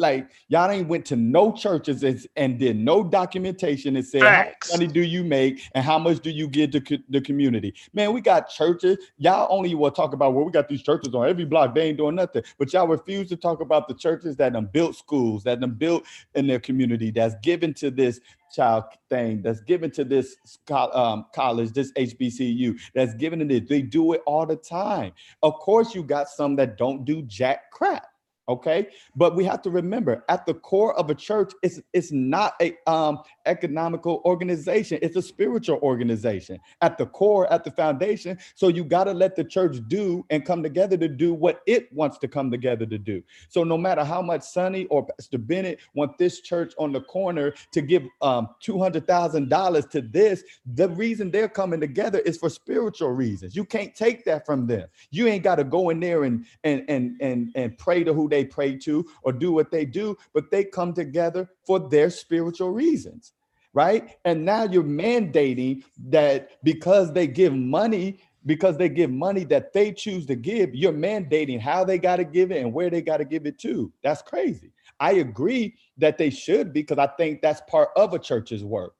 like 0.00 0.30
y'all 0.48 0.70
ain't 0.70 0.88
went 0.88 1.04
to 1.06 1.16
no 1.16 1.52
churches 1.52 2.02
and, 2.02 2.26
and 2.36 2.58
did 2.58 2.76
no 2.76 3.04
documentation 3.04 3.96
and 3.96 4.04
said 4.04 4.22
how 4.22 4.44
much 4.44 4.54
money 4.70 4.86
do 4.88 5.02
you 5.02 5.22
make 5.22 5.62
and 5.74 5.84
how 5.84 5.98
much 5.98 6.20
do 6.20 6.30
you 6.30 6.48
give 6.48 6.70
to 6.72 6.80
co- 6.80 6.96
the 7.08 7.20
community? 7.20 7.74
Man 7.92 8.12
we 8.12 8.20
got 8.20 8.48
churches. 8.48 8.96
Y'all 9.18 9.46
only 9.50 9.74
will 9.74 9.90
talk 9.90 10.12
about 10.14 10.34
well 10.34 10.44
we 10.44 10.50
got 10.50 10.68
these 10.68 10.82
churches 10.82 11.14
on 11.14 11.28
every 11.28 11.44
block. 11.44 11.74
They 11.74 11.82
ain't 11.82 11.98
doing 11.98 12.16
nothing. 12.16 12.42
But 12.58 12.72
y'all 12.72 12.88
refuse 12.88 13.28
to 13.28 13.36
talk 13.36 13.60
about 13.60 13.86
the 13.86 13.94
churches 13.94 14.36
that 14.36 14.54
done 14.54 14.68
built 14.72 14.96
schools 14.96 15.44
that 15.44 15.60
done 15.60 15.72
built 15.72 16.04
in 16.34 16.46
their 16.46 16.60
community 16.60 17.10
that's 17.10 17.34
given 17.42 17.74
to 17.74 17.90
this 17.90 18.20
child 18.52 18.84
thing 19.08 19.42
that's 19.42 19.60
given 19.60 19.92
to 19.92 20.02
this 20.02 20.36
um, 20.70 21.24
college 21.32 21.70
this 21.70 21.92
hbcu 21.92 22.76
that's 22.94 23.14
given 23.14 23.38
to 23.38 23.44
this. 23.44 23.68
They 23.68 23.82
do 23.82 24.14
it 24.14 24.22
all 24.26 24.46
the 24.46 24.56
time. 24.56 25.12
Of 25.42 25.54
course 25.54 25.94
you 25.94 26.02
got 26.02 26.28
some 26.28 26.56
that 26.56 26.76
don't 26.76 27.04
do 27.04 27.22
jack 27.22 27.70
crap 27.70 28.09
okay? 28.50 28.88
But 29.16 29.36
we 29.36 29.44
have 29.44 29.62
to 29.62 29.70
remember 29.70 30.24
at 30.28 30.46
the 30.46 30.54
core 30.54 30.94
of 30.98 31.10
a 31.10 31.14
church 31.14 31.52
it's 31.62 31.80
it's 31.92 32.12
not 32.12 32.54
a 32.60 32.76
um 32.86 33.20
economical 33.46 34.22
organization 34.24 34.98
it's 35.02 35.16
a 35.16 35.22
spiritual 35.22 35.78
organization. 35.82 36.58
At 36.80 36.98
the 36.98 37.06
core 37.06 37.50
at 37.52 37.64
the 37.64 37.70
foundation 37.70 38.38
so 38.54 38.68
you 38.68 38.84
got 38.84 39.04
to 39.04 39.12
let 39.12 39.36
the 39.36 39.44
church 39.44 39.76
do 39.88 40.24
and 40.30 40.44
come 40.44 40.62
together 40.62 40.96
to 40.96 41.08
do 41.08 41.32
what 41.34 41.60
it 41.66 41.92
wants 41.92 42.18
to 42.18 42.28
come 42.28 42.50
together 42.50 42.86
to 42.86 42.98
do. 42.98 43.22
So 43.48 43.64
no 43.64 43.78
matter 43.78 44.04
how 44.04 44.22
much 44.22 44.42
sonny 44.42 44.86
or 44.86 45.06
pastor 45.06 45.38
bennett 45.38 45.80
want 45.94 46.18
this 46.18 46.40
church 46.40 46.72
on 46.78 46.92
the 46.92 47.00
corner 47.00 47.54
to 47.72 47.80
give 47.80 48.04
um 48.20 48.48
$200000 48.62 49.90
to 49.90 50.00
this 50.02 50.44
the 50.66 50.88
reason 50.88 51.30
they're 51.30 51.48
coming 51.48 51.80
together 51.80 52.18
is 52.20 52.38
for 52.38 52.50
spiritual 52.50 53.12
reasons. 53.12 53.56
You 53.56 53.64
can't 53.64 53.94
take 53.94 54.24
that 54.24 54.46
from 54.46 54.66
them. 54.66 54.88
You 55.10 55.26
ain't 55.26 55.44
got 55.44 55.56
to 55.56 55.64
go 55.64 55.90
in 55.90 56.00
there 56.00 56.24
and 56.24 56.44
and 56.64 56.84
and 56.88 57.16
and, 57.20 57.52
and 57.54 57.78
pray 57.78 58.04
to 58.04 58.12
who 58.12 58.28
they 58.40 58.44
pray 58.44 58.76
to 58.76 59.06
or 59.22 59.32
do 59.32 59.52
what 59.52 59.70
they 59.70 59.84
do 59.84 60.16
but 60.32 60.50
they 60.50 60.64
come 60.64 60.92
together 60.92 61.48
for 61.66 61.78
their 61.88 62.10
spiritual 62.10 62.70
reasons 62.70 63.32
right? 63.72 64.16
And 64.24 64.44
now 64.44 64.64
you're 64.64 64.82
mandating 64.82 65.84
that 66.08 66.62
because 66.64 67.12
they 67.12 67.26
give 67.26 67.54
money 67.54 68.20
because 68.46 68.78
they 68.78 68.88
give 68.88 69.10
money 69.10 69.44
that 69.44 69.72
they 69.72 69.92
choose 69.92 70.24
to 70.26 70.34
give 70.34 70.74
you're 70.74 70.92
mandating 70.92 71.60
how 71.60 71.84
they 71.84 71.98
got 71.98 72.16
to 72.16 72.24
give 72.24 72.50
it 72.50 72.62
and 72.62 72.72
where 72.72 72.88
they 72.90 73.02
got 73.02 73.18
to 73.18 73.24
give 73.24 73.46
it 73.46 73.58
to. 73.58 73.92
That's 74.02 74.22
crazy. 74.22 74.72
I 74.98 75.12
agree 75.12 75.76
that 75.98 76.18
they 76.18 76.30
should 76.30 76.72
because 76.72 76.98
i 76.98 77.06
think 77.06 77.40
that's 77.40 77.62
part 77.68 77.90
of 77.96 78.14
a 78.14 78.18
church's 78.18 78.64
work 78.64 78.94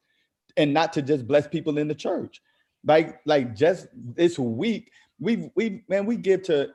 and 0.56 0.72
not 0.72 0.92
to 0.94 1.02
just 1.02 1.26
bless 1.26 1.46
people 1.46 1.78
in 1.78 1.88
the 1.88 1.94
church. 1.94 2.42
Like 2.84 3.20
like 3.26 3.54
just 3.54 3.88
this 3.94 4.38
week 4.38 4.92
we 5.18 5.50
we 5.54 5.82
man 5.88 6.06
we 6.06 6.16
give 6.16 6.42
to 6.44 6.70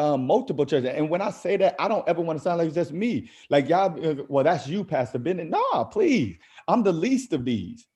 um, 0.00 0.26
multiple 0.26 0.64
churches. 0.64 0.90
And 0.94 1.10
when 1.10 1.20
I 1.20 1.30
say 1.30 1.58
that, 1.58 1.76
I 1.78 1.86
don't 1.86 2.08
ever 2.08 2.22
want 2.22 2.38
to 2.38 2.42
sound 2.42 2.58
like 2.58 2.68
it's 2.68 2.74
just 2.74 2.92
me. 2.92 3.30
Like 3.50 3.68
y'all, 3.68 3.94
uh, 4.04 4.22
well, 4.28 4.44
that's 4.44 4.66
you, 4.66 4.82
Pastor 4.82 5.18
Bennett. 5.18 5.50
No, 5.50 5.84
please. 5.84 6.38
I'm 6.66 6.82
the 6.82 6.92
least 6.92 7.34
of 7.34 7.44
these. 7.44 7.86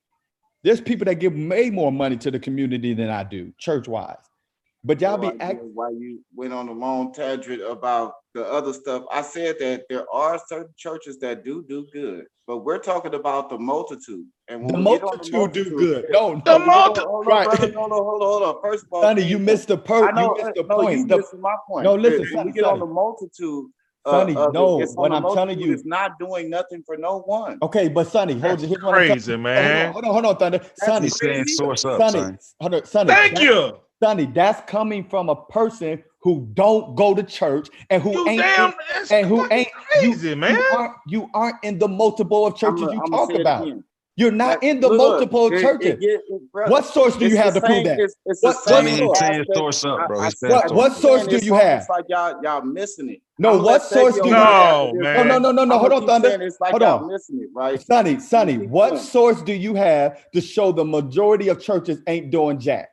There's 0.62 0.80
people 0.80 1.06
that 1.06 1.14
give 1.16 1.34
way 1.34 1.70
more 1.70 1.90
money 1.90 2.16
to 2.18 2.30
the 2.30 2.38
community 2.38 2.92
than 2.92 3.08
I 3.08 3.24
do, 3.24 3.52
church-wise. 3.58 4.16
But 4.86 5.00
y'all 5.00 5.16
be 5.16 5.28
Why 5.28 5.36
act. 5.40 5.62
you- 5.62 5.70
why 5.74 5.88
you 5.90 6.20
went 6.34 6.52
on 6.52 6.68
a 6.68 6.72
long 6.72 7.12
tangent 7.14 7.62
about 7.62 8.12
the 8.34 8.44
other 8.44 8.72
stuff. 8.74 9.04
I 9.10 9.22
said 9.22 9.56
that 9.60 9.84
there 9.88 10.04
are 10.12 10.38
certain 10.46 10.74
churches 10.76 11.18
that 11.20 11.42
do 11.44 11.64
do 11.66 11.86
good, 11.92 12.26
but 12.46 12.58
we're 12.58 12.78
talking 12.78 13.14
about 13.14 13.48
the 13.48 13.58
multitude. 13.58 14.26
And 14.48 14.62
when 14.62 14.72
The 14.84 14.90
we 14.90 14.98
get 14.98 15.02
on 15.04 15.30
multitude 15.32 15.70
do 15.70 15.78
good. 15.78 16.06
No, 16.10 16.34
No, 16.46 16.58
no, 16.58 16.70
hold 16.70 16.96
no, 16.96 17.02
on, 17.02 17.08
hold 17.08 17.26
on, 17.26 17.32
right. 17.32 17.44
brother, 17.44 17.72
hold 17.72 17.92
on, 17.92 17.98
hold 17.98 18.22
on, 18.22 18.28
hold 18.28 18.42
on. 18.42 18.62
First 18.62 18.84
of 18.84 18.92
all, 18.92 19.02
Sonny, 19.02 19.22
you 19.22 19.38
missed 19.38 19.68
the 19.68 19.78
per. 19.78 20.04
I 20.08 20.12
know, 20.12 20.34
You 20.36 20.44
missed 20.44 20.54
the 20.56 20.62
no, 20.64 20.76
you 20.80 20.82
point. 20.82 21.08
The- 21.08 21.16
missing 21.16 21.40
my 21.40 21.56
point. 21.66 21.84
No, 21.84 21.94
listen, 21.94 22.26
Sonny, 22.26 22.44
we 22.50 22.52
get 22.52 22.64
on 22.64 22.78
the 22.78 22.86
multitude. 22.86 23.66
uh, 24.06 24.10
Sonny, 24.10 24.36
of 24.36 24.48
it, 24.48 24.52
no, 24.52 24.82
it's 24.82 24.90
on 24.96 24.96
what 24.96 25.12
I'm 25.12 25.22
telling 25.32 25.58
you- 25.58 25.72
It's 25.72 25.86
not 25.86 26.18
doing 26.18 26.50
nothing 26.50 26.82
for 26.84 26.98
no 26.98 27.20
one. 27.20 27.58
Okay, 27.62 27.88
but 27.88 28.06
Sonny, 28.06 28.34
hold 28.34 28.42
That's 28.44 28.62
on. 28.64 28.68
Here's 28.68 28.82
what 28.82 28.94
I'm 28.96 29.06
crazy, 29.06 29.36
man. 29.38 29.92
Hold 29.94 30.04
on, 30.04 30.12
hold 30.12 30.24
on, 30.24 30.24
hold 30.24 30.26
on, 30.26 30.36
Thunder. 30.36 30.60
Sonny, 30.76 31.08
saying 31.08 31.46
source 31.46 31.86
up, 31.86 32.02
Sonny, 32.02 32.12
son. 32.18 32.38
hold 32.60 32.86
Sonny. 32.86 33.08
Thank 33.14 33.34
that- 33.36 33.42
you. 33.42 33.78
Sonny, 34.02 34.26
that's 34.26 34.60
coming 34.70 35.04
from 35.04 35.28
a 35.28 35.36
person 35.46 36.02
who 36.20 36.48
don't 36.54 36.94
go 36.94 37.14
to 37.14 37.22
church 37.22 37.68
and 37.90 38.02
who 38.02 38.12
You 38.12 38.28
ain't 38.28 38.40
damn, 38.42 38.72
and 39.10 39.26
who 39.26 39.46
ain't 39.50 39.68
crazy, 39.72 40.30
you, 40.30 40.36
man. 40.36 40.54
You 40.54 40.64
aren't, 40.76 40.92
you 41.06 41.30
aren't 41.34 41.56
in 41.62 41.78
the 41.78 41.88
multiple 41.88 42.46
of 42.46 42.56
churches 42.56 42.82
I'ma- 42.82 42.92
you 42.92 43.02
I'ma 43.04 43.16
talk 43.16 43.34
about. 43.34 43.68
You're 44.16 44.30
not 44.30 44.60
That- 44.60 44.66
in 44.68 44.78
the 44.80 44.88
look, 44.88 44.98
multiple 44.98 45.46
of 45.46 45.52
it- 45.52 45.56
it 45.58 45.62
churches. 45.62 45.98
get- 46.00 46.20
it- 46.28 46.52
brother, 46.52 46.70
what 46.70 46.84
source 46.86 47.16
do 47.16 47.26
you 47.26 47.36
have 47.36 47.52
to 47.54 47.60
prove 47.60 47.82
that? 47.84 47.98
It's, 47.98 48.14
it's 48.24 48.42
What- 48.42 48.54
what 48.54 48.64
Sonny 48.64 48.90
ain't 48.92 49.16
saying 49.16 49.32
aspect. 49.40 49.56
source 49.56 49.84
up, 49.84 50.06
bro. 50.06 50.18
I- 50.18 50.22
I- 50.22 50.24
What- 50.24 50.32
source 50.38 50.72
what 50.72 50.92
source 50.92 51.26
do 51.26 51.36
you 51.44 51.52
almost 51.52 51.66
have? 51.68 51.80
It's 51.80 51.88
like 51.90 52.04
y'all, 52.08 52.40
y'all 52.42 52.62
missing 52.62 53.10
it. 53.10 53.20
No, 53.40 53.54
I'ma 53.54 53.62
what 53.64 53.82
source 53.82 54.14
do 54.14 54.28
you 54.28 54.34
go 54.34 54.36
have? 54.40 54.86
after 54.86 54.98
man. 55.00 55.16
No, 55.28 55.38
no, 55.38 55.38
no, 55.38 55.50
no, 55.52 55.64
no. 55.64 55.78
Hold 55.78 55.92
on, 55.94 56.00
keep 56.02 56.08
Thunder. 56.08 56.42
It's 56.42 56.60
like 56.60 56.70
Hold 56.70 56.82
y'all 56.82 57.02
on. 57.02 57.08
missing 57.12 57.40
it, 57.42 57.48
right? 57.52 57.82
Sonny, 57.82 58.20
Sonny, 58.20 58.58
what 58.68 58.98
source 59.00 59.42
do 59.42 59.52
you 59.52 59.74
have 59.74 60.30
to 60.30 60.40
show 60.40 60.70
the 60.70 60.84
majority 60.84 61.48
of 61.48 61.60
churches 61.60 62.00
ain't 62.06 62.30
doing 62.30 62.58
jack? 62.60 62.90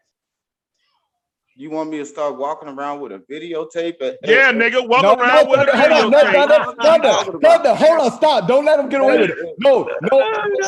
You 1.55 1.69
want 1.71 1.89
me 1.89 1.97
to 1.99 2.05
start 2.05 2.37
walking 2.37 2.69
around 2.69 3.01
with 3.01 3.11
a 3.11 3.19
videotape? 3.19 4.01
Yeah, 4.25 4.51
at- 4.51 4.55
nigga, 4.55 4.87
walk 4.87 5.03
No, 5.03 5.15
around 5.15 5.45
no, 5.45 5.49
with 5.49 5.61
a 5.61 5.65
Thunder, 5.67 5.77
hold 5.77 5.91
on, 5.91 6.11
no, 6.11 6.19
videotape. 6.19 6.33
Thunder, 6.33 6.65
What 6.65 6.79
are 6.79 6.87
you 6.87 6.99
Thunder, 7.01 7.07
talking 7.07 7.35
about? 7.35 7.61
Thunder, 7.63 7.75
hold 7.75 7.99
on, 8.01 8.11
stop. 8.17 8.47
Don't 8.47 8.65
let 8.65 8.79
him 8.79 8.89
get 8.89 9.01
away 9.01 9.17
with 9.19 9.31
it. 9.31 9.37
No, 9.59 9.89
no, 10.01 10.25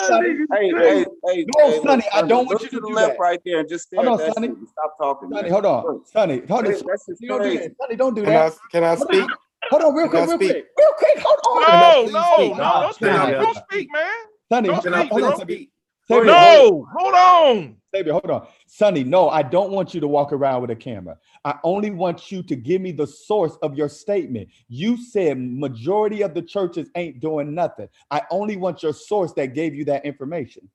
Sonny, 0.07 0.29
Hey, 0.53 0.71
hey, 0.77 1.05
hey, 1.25 1.45
no, 1.47 1.71
hey, 1.71 1.79
Sonny, 1.81 2.03
look, 2.03 2.05
I 2.13 2.21
don't 2.27 2.47
want 2.47 2.61
you 2.63 2.69
to 2.69 2.75
to 2.75 2.81
the 2.81 2.87
do 2.87 2.93
left 2.95 3.13
that. 3.13 3.19
right 3.19 3.39
there 3.45 3.59
and 3.59 3.69
just 3.69 3.85
stare 3.87 3.99
Hold 4.01 4.07
on, 4.21 4.27
that 4.27 4.33
Sonny. 4.33 4.47
shit 4.47 4.57
stop 4.69 4.97
talking, 4.99 5.29
Sonny, 5.31 5.43
man. 5.43 5.51
hold 5.51 5.65
on. 5.65 5.83
Look, 5.85 6.07
Sonny, 6.07 6.41
hold 6.47 6.65
on. 6.67 6.73
hey, 6.73 6.77
Sonny, 6.77 7.17
don't 7.27 7.43
do 7.43 7.53
that. 7.59 7.71
Sonny, 7.81 7.95
don't 7.97 8.15
do 8.15 8.23
Can 8.25 8.35
I 8.35 8.49
can 8.71 8.83
I 8.83 8.95
speak? 8.95 9.27
hold 9.69 9.83
on, 9.83 9.95
real 9.95 10.09
quick, 10.09 10.27
real 10.27 10.37
quick, 10.37 10.65
real 10.77 10.93
quick, 10.97 11.19
hold 11.25 11.39
on. 11.63 11.79
No, 11.79 12.05
no, 12.05 12.11
no, 12.11 12.79
don't 12.81 12.93
speak. 12.95 12.99
Can 12.99 13.15
I 13.15 13.31
nah, 13.31 13.41
Don't 13.43 13.57
speak, 13.69 13.89
man. 13.93 14.11
Sonny, 14.51 14.69
hold 14.69 14.83
Can 14.83 14.93
I 14.93 15.03
hold 15.09 15.23
on, 15.23 15.31
please 15.31 15.37
Sonny. 15.37 15.53
speak? 15.53 15.69
Go 16.09 16.15
Savior, 16.15 16.23
ahead, 16.23 16.37
hold 16.37 16.55
go 16.55 16.59
on. 16.59 16.71
No, 16.71 16.87
hold 16.97 17.15
on. 17.15 17.77
Savior, 17.93 18.13
hold 18.13 18.31
on. 18.31 18.47
Sonny, 18.65 19.03
no, 19.03 19.29
I 19.29 19.43
don't 19.43 19.71
want 19.71 19.93
you 19.93 20.01
to 20.01 20.07
walk 20.07 20.33
around 20.33 20.61
with 20.61 20.71
a 20.71 20.75
camera. 20.75 21.17
I 21.45 21.55
only 21.63 21.91
want 21.91 22.31
you 22.31 22.41
to 22.41 22.55
give 22.55 22.81
me 22.81 22.91
the 22.91 23.05
source 23.05 23.55
of 23.61 23.75
your 23.75 23.87
statement. 23.87 24.49
You 24.67 24.97
said 24.97 25.37
majority 25.39 26.21
of 26.23 26.33
the 26.33 26.41
churches 26.41 26.89
ain't 26.95 27.19
doing 27.19 27.53
nothing. 27.53 27.87
I 28.09 28.23
only 28.31 28.57
want 28.57 28.81
your 28.81 28.93
source 28.93 29.33
that 29.33 29.53
gave 29.53 29.75
you 29.75 29.85
that 29.85 30.05
information. 30.05 30.69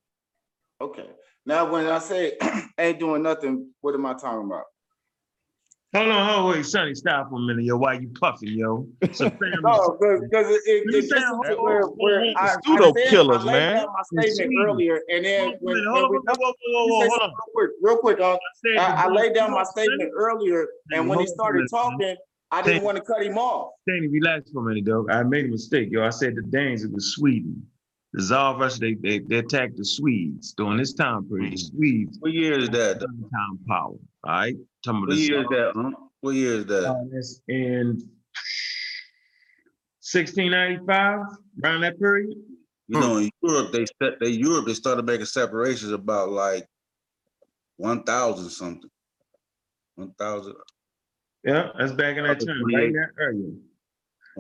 Okay. 0.81 1.09
Now, 1.45 1.71
when 1.73 1.87
I 1.87 1.99
say 1.99 2.37
ain't 2.79 3.01
doing 3.01 3.23
nothing, 3.23 3.71
what 3.81 3.95
am 3.95 4.07
I 4.07 4.13
talking 4.13 4.47
about? 4.47 4.65
Hold 5.95 6.09
on, 6.09 6.29
hold 6.29 6.45
on, 6.45 6.53
wait, 6.53 6.67
Sonny, 6.67 6.95
stop 6.95 7.31
for 7.31 7.37
a 7.37 7.41
minute, 7.41 7.65
yo. 7.65 7.79
Why 7.79 7.95
you 7.95 8.11
puffing, 8.21 8.51
yo? 8.51 8.87
It's 9.01 9.21
a 9.21 9.31
family. 9.41 9.49
No, 9.63 9.97
because 9.99 10.47
it, 10.51 10.61
it, 10.67 10.85
Let 10.93 10.99
it 10.99 11.03
say, 11.09 11.15
gets 11.17 11.25
hold 11.27 11.47
into 11.47 11.57
on, 11.59 11.65
where, 11.65 11.83
where 11.83 12.21
on. 12.21 12.35
I, 12.37 12.41
I 12.41 12.57
Pseudo 12.67 12.93
said, 12.95 13.09
killers, 13.09 13.41
I 13.41 13.45
laid 13.45 13.53
man. 13.53 13.75
down 13.77 13.87
my 13.87 14.03
statement 14.23 14.51
sweet. 14.53 14.65
earlier, 14.67 15.01
and 15.09 15.25
then 15.25 15.41
Hold 15.41 15.55
on, 15.55 15.59
when, 15.63 15.85
hold 15.87 16.11
when 16.11 16.19
on, 16.29 16.37
whoa, 16.39 16.53
whoa, 16.69 16.87
whoa, 16.87 17.09
hold 17.09 17.21
on. 17.23 17.31
real 17.31 17.37
quick, 17.55 17.71
real 17.81 17.97
quick, 17.97 18.21
uh, 18.21 18.37
said 18.67 18.77
I, 18.77 19.05
I 19.05 19.09
laid 19.09 19.35
down 19.35 19.51
my 19.51 19.63
statement 19.65 20.11
earlier, 20.15 20.67
and 20.93 21.09
when 21.09 21.21
he 21.21 21.27
started 21.27 21.67
talking, 21.71 22.17
I 22.51 22.61
didn't 22.61 22.83
want 22.85 22.99
to 22.99 23.03
cut 23.03 23.23
him 23.23 23.39
off. 23.39 23.73
Danny, 23.87 24.09
relax 24.09 24.51
for 24.53 24.61
a 24.67 24.69
minute, 24.69 24.85
dog. 24.85 25.11
I 25.11 25.23
made 25.23 25.47
a 25.47 25.49
mistake, 25.49 25.89
yo. 25.91 26.05
I 26.05 26.11
said 26.11 26.35
the 26.37 26.43
Danes, 26.43 26.85
it 26.85 26.93
was 26.93 27.15
Sweden. 27.15 27.67
The 28.15 28.23
Tsar 28.23 28.55
of 28.55 28.61
Russia, 28.61 28.81
they, 28.81 28.95
they, 28.95 29.19
they 29.19 29.37
attacked 29.37 29.77
the 29.77 29.85
Swedes 29.85 30.55
during 30.57 30.79
this 30.79 30.95
time 30.95 31.25
period. 31.29 31.53
The 31.53 31.59
Swedes, 31.59 32.17
What 32.21 32.33
year 32.33 32.59
is 32.59 32.71
that? 32.71 33.01
time 33.01 33.59
power, 33.69 33.93
all 34.29 34.35
right? 34.35 34.57
Talking 34.85 34.99
about 34.99 35.09
What 35.09 35.15
the 35.17 35.21
year 35.23 35.41
is 35.41 35.47
that? 35.49 35.73
Huh? 35.75 35.91
What 36.21 36.35
year 36.35 36.55
is 36.55 36.67
that? 36.67 36.91
Uh, 36.91 37.05
that's 37.11 37.41
in 37.49 37.87
1695, 40.03 41.21
around 41.65 41.81
that 41.81 41.99
period. 41.99 42.37
You 42.89 43.01
know, 43.01 43.17
in 43.19 43.31
Europe, 43.43 43.73
they 43.73 43.85
set 44.03 44.19
they 44.21 44.29
Europe 44.29 44.67
they 44.67 44.75
started 44.75 45.05
making 45.05 45.27
separations 45.27 45.93
about 45.93 46.31
like 46.31 46.67
one 47.77 48.03
thousand 48.03 48.51
something. 48.51 48.91
One 49.97 50.13
thousand. 50.19 50.55
Yeah, 51.45 51.69
that's 51.79 51.93
back 51.93 52.17
in 52.17 52.25
that 52.25 52.41
time, 52.41 52.65
right 52.75 52.85
in 52.85 52.93
that 52.95 53.11
area. 53.21 53.53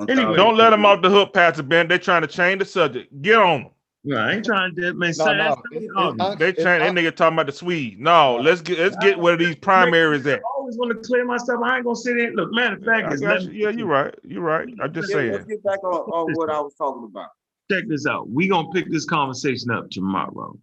Anyway. 0.08 0.36
Don't 0.36 0.56
let 0.56 0.70
them 0.70 0.86
off 0.86 1.02
the 1.02 1.10
hook, 1.10 1.34
Pastor 1.34 1.62
Ben. 1.62 1.88
They're 1.88 1.98
trying 1.98 2.22
to 2.22 2.28
change 2.28 2.60
the 2.60 2.64
subject. 2.64 3.20
Get 3.20 3.38
on 3.38 3.64
them. 3.64 3.72
No, 4.04 4.16
I 4.16 4.32
ain't 4.34 4.44
trying 4.44 4.74
to, 4.76 4.94
man. 4.94 5.08
No, 5.08 5.12
Son, 5.12 5.36
no, 5.36 5.44
that's 5.44 5.60
it's- 5.72 5.90
the 5.94 6.36
it's 6.40 6.56
They 6.56 6.62
trying. 6.62 6.80
That 6.80 6.92
nigga 6.94 7.14
talking 7.14 7.34
about 7.36 7.46
the 7.46 7.52
Swedes. 7.52 7.96
No, 7.98 8.36
let's 8.36 8.60
get 8.62 8.78
let's 8.78 8.96
get 8.96 9.18
where 9.18 9.36
these 9.36 9.56
primaries 9.56 10.26
at. 10.26 10.38
I 10.38 10.42
always 10.56 10.78
want 10.78 10.92
to 10.92 11.06
clear 11.06 11.24
myself. 11.24 11.60
I 11.64 11.76
ain't 11.76 11.84
gonna 11.84 11.96
sit 11.96 12.16
there. 12.16 12.32
Look, 12.32 12.52
matter 12.52 12.76
of 12.76 12.84
fact, 12.84 13.08
I 13.08 13.14
is 13.14 13.20
got 13.20 13.42
you. 13.42 13.50
Yeah, 13.50 13.70
you're 13.70 13.86
right. 13.86 14.14
You're 14.22 14.42
right. 14.42 14.68
I'm 14.80 14.92
just 14.94 15.10
Yeah, 15.10 15.16
saying. 15.16 15.32
let's 15.32 15.44
get 15.46 15.62
back 15.64 15.82
on, 15.82 15.92
on 15.92 16.32
what 16.34 16.48
I 16.48 16.60
was 16.60 16.74
talking 16.74 17.04
about. 17.04 17.30
check 17.70 17.84
this 17.88 18.06
out. 18.06 18.30
We 18.30 18.48
gonna 18.48 18.70
pick 18.70 18.90
this 18.90 19.04
conversation 19.04 19.70
up 19.70 19.90
tomorrow. 19.90 20.56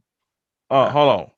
Uh, 0.70 0.90
hold 0.90 1.10
on. 1.22 1.32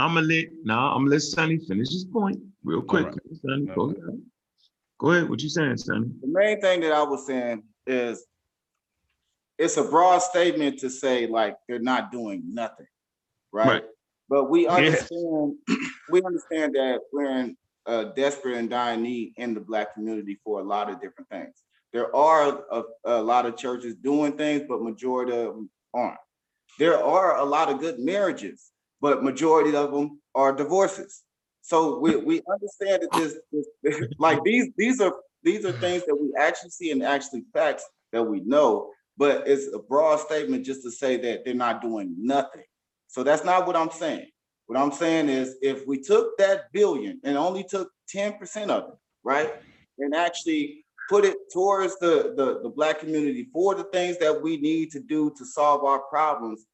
I'm 0.00 0.14
gonna 0.14 0.26
let 0.26 0.44
now. 0.64 0.92
I'm 0.92 1.02
gonna 1.04 1.10
let 1.10 1.22
Sonny 1.22 1.58
finish 1.58 1.88
his 1.88 2.04
point 2.04 2.40
real 2.64 2.82
quick. 2.82 3.06
right. 3.06 3.14
Sonny, 3.42 3.66
go 3.66 3.82
ahead. 3.90 4.22
Go 4.98 5.12
ahead. 5.12 5.30
What 5.30 5.40
you 5.42 5.48
saying, 5.48 5.76
Sonny? 5.78 6.08
The 6.20 6.26
main 6.28 6.60
thing 6.60 6.80
that 6.80 6.92
I 6.92 7.02
was 7.04 7.26
saying 7.26 7.62
is 7.86 8.26
it's 9.58 9.76
a 9.76 9.84
broad 9.84 10.18
statement 10.20 10.78
to 10.80 10.90
say 10.90 11.26
like 11.26 11.56
they're 11.68 11.78
not 11.80 12.12
doing 12.12 12.42
nothing, 12.54 12.86
right? 13.52 13.68
Right. 13.68 13.84
But 14.28 14.50
we 14.50 14.66
Yeah. 14.66 14.74
understand 14.76 15.56
we 16.10 16.22
understand 16.22 16.74
that 16.74 17.00
we're 17.12 17.30
in 17.30 17.56
a 17.86 18.12
desperate 18.14 18.56
and 18.56 18.70
dying 18.70 19.02
need 19.02 19.32
in 19.36 19.54
the 19.54 19.60
black 19.60 19.94
community 19.94 20.38
for 20.44 20.60
a 20.60 20.64
lot 20.64 20.90
of 20.90 21.00
different 21.00 21.28
things. 21.30 21.62
There 21.92 22.14
are 22.14 22.62
a, 22.70 22.82
a 23.04 23.22
lot 23.22 23.46
of 23.46 23.56
churches 23.56 23.94
doing 23.96 24.36
things, 24.36 24.64
but 24.68 24.82
majority 24.82 25.32
of 25.32 25.54
them 25.54 25.70
aren't. 25.94 26.18
There 26.78 27.02
are 27.02 27.38
a 27.38 27.44
lot 27.44 27.70
of 27.70 27.80
good 27.80 27.98
marriages, 27.98 28.70
but 29.00 29.24
majority 29.24 29.74
of 29.74 29.90
them 29.90 30.20
are 30.34 30.52
divorces. 30.52 31.22
So 31.62 31.98
we, 31.98 32.16
we 32.16 32.42
understand 32.50 33.02
that 33.02 33.10
this, 33.12 33.38
this 33.82 34.08
like 34.18 34.42
these 34.44 34.68
these 34.76 35.00
are 35.00 35.14
these 35.42 35.64
are 35.64 35.72
things 35.72 36.04
that 36.06 36.14
we 36.14 36.32
actually 36.38 36.70
see 36.70 36.90
and 36.90 37.02
actually 37.02 37.44
facts 37.52 37.84
that 38.12 38.22
we 38.22 38.40
know, 38.40 38.90
but 39.18 39.48
it's 39.48 39.66
a 39.74 39.80
broad 39.80 40.20
statement 40.20 40.64
just 40.64 40.82
to 40.84 40.90
say 40.90 41.16
that 41.16 41.44
they're 41.44 41.52
not 41.52 41.82
doing 41.82 42.14
nothing. 42.16 42.62
So 43.08 43.22
that's 43.24 43.44
not 43.44 43.66
what 43.66 43.76
I'm 43.76 43.90
saying. 43.90 44.28
What 44.66 44.78
I'm 44.78 44.92
saying 44.92 45.28
is 45.28 45.56
if 45.60 45.86
we 45.86 46.00
took 46.00 46.38
that 46.38 46.72
billion 46.72 47.20
and 47.24 47.36
only 47.36 47.64
took 47.64 47.90
10% 48.14 48.70
of 48.70 48.90
it, 48.90 48.98
right? 49.24 49.52
And 49.98 50.14
actually 50.14 50.84
put 51.08 51.24
it 51.24 51.36
towards 51.52 51.98
the, 51.98 52.34
the, 52.36 52.60
the 52.62 52.68
black 52.68 53.00
community 53.00 53.48
for 53.52 53.74
the 53.74 53.84
things 53.84 54.18
that 54.18 54.40
we 54.40 54.58
need 54.58 54.92
to 54.92 55.00
do 55.00 55.32
to 55.36 55.44
solve 55.44 55.84
our 55.84 56.00
problems, 56.00 56.66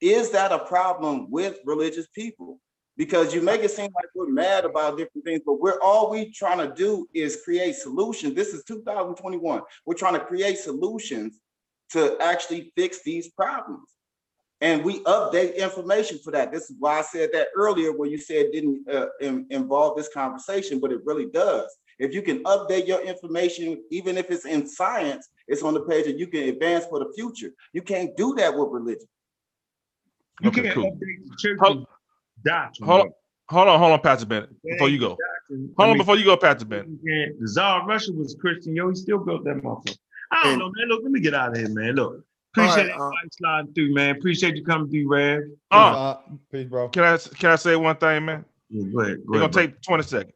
is 0.00 0.30
that 0.30 0.50
a 0.50 0.58
problem 0.58 1.30
with 1.30 1.58
religious 1.64 2.08
people? 2.08 2.58
Because 2.96 3.34
you 3.34 3.42
make 3.42 3.62
it 3.62 3.70
seem 3.70 3.90
like 3.94 4.06
we're 4.14 4.28
mad 4.28 4.64
about 4.64 4.98
different 4.98 5.24
things, 5.24 5.42
but 5.46 5.60
we're 5.60 5.80
all 5.80 6.10
we 6.10 6.32
trying 6.32 6.58
to 6.58 6.74
do 6.74 7.06
is 7.14 7.42
create 7.44 7.76
solutions. 7.76 8.34
This 8.34 8.48
is 8.48 8.64
2021. 8.64 9.60
We're 9.86 9.94
trying 9.94 10.14
to 10.14 10.24
create 10.24 10.58
solutions 10.58 11.38
to 11.92 12.16
actually 12.20 12.72
fix 12.76 13.02
these 13.02 13.28
problems. 13.30 13.88
And 14.60 14.84
we 14.84 15.00
update 15.04 15.56
information 15.56 16.18
for 16.22 16.30
that. 16.30 16.52
This 16.52 16.70
is 16.70 16.76
why 16.78 16.98
I 17.00 17.02
said 17.02 17.30
that 17.32 17.48
earlier 17.56 17.92
when 17.96 18.10
you 18.10 18.18
said 18.18 18.46
it 18.46 18.52
didn't 18.52 18.88
uh, 18.88 19.06
in- 19.20 19.46
involve 19.50 19.96
this 19.96 20.08
conversation, 20.12 20.78
but 20.78 20.92
it 20.92 21.00
really 21.04 21.26
does. 21.26 21.66
If 21.98 22.14
you 22.14 22.22
can 22.22 22.42
update 22.44 22.86
your 22.86 23.00
information, 23.02 23.82
even 23.90 24.16
if 24.16 24.30
it's 24.30 24.46
in 24.46 24.66
science, 24.68 25.28
it's 25.48 25.62
on 25.62 25.74
the 25.74 25.80
page 25.82 26.06
and 26.06 26.18
you 26.18 26.28
can 26.28 26.44
advance 26.48 26.84
for 26.86 27.00
the 27.00 27.12
future. 27.16 27.52
You 27.72 27.82
can't 27.82 28.16
do 28.16 28.34
that 28.36 28.56
with 28.56 28.68
religion. 28.70 29.08
You 30.40 30.48
Okay, 30.50 30.62
can't 30.62 30.74
cool. 30.74 30.92
update 30.92 30.98
the 31.42 31.56
Hold, 31.60 31.86
doctrine. 32.44 32.88
hold, 32.88 33.02
bro. 33.02 33.12
hold 33.50 33.68
on, 33.68 33.78
hold 33.80 33.92
on, 33.92 34.00
Pastor 34.00 34.26
Bennett, 34.26 34.50
That 34.50 34.70
before 34.72 34.88
you 34.90 34.98
go. 35.00 35.10
doctrine. 35.10 35.74
Hold 35.76 35.88
I 35.88 35.90
on, 35.90 35.98
before 35.98 36.16
you 36.16 36.24
go, 36.24 36.36
Pastor 36.36 36.64
Bennett. 36.64 36.86
you 36.88 36.98
can't- 37.04 37.40
The 37.40 37.48
Tsar 37.48 37.82
of 37.82 37.88
Russia 37.88 38.12
was 38.12 38.36
Christian, 38.40 38.76
yo. 38.76 38.88
He 38.90 38.94
still 38.94 39.18
built 39.18 39.44
that 39.44 39.56
motherfucker. 39.56 39.98
I 40.32 40.42
don't 40.44 40.52
And- 40.52 40.58
know, 40.60 40.72
man. 40.76 40.88
Look, 40.88 41.02
let 41.02 41.12
me 41.12 41.20
get 41.20 41.34
out 41.34 41.52
of 41.52 41.58
here, 41.58 41.68
man. 41.68 41.94
Look, 41.94 42.24
appreciate 42.54 42.88
right, 42.88 42.90
uh, 42.90 42.94
everybody 42.94 43.28
sliding 43.32 43.74
through, 43.74 43.94
man. 43.94 44.16
Appreciate 44.16 44.56
you 44.56 44.64
coming 44.64 44.90
through, 44.90 45.08
Rev. 45.08 45.42
Uh, 45.70 46.16
Peace, 46.50 46.66
bro. 46.68 46.88
can 46.88 47.04
I 47.04 47.16
can 47.18 47.50
I 47.50 47.56
say 47.56 47.76
one 47.76 47.96
thing, 47.96 48.24
man? 48.24 48.44
Yeah, 48.70 48.86
go 48.92 49.00
ahead. 49.00 49.18
Go 49.26 49.34
It's 49.34 49.40
gonna 49.40 49.52
bro. 49.52 49.62
take 49.62 49.82
20 49.82 50.02
seconds. 50.02 50.34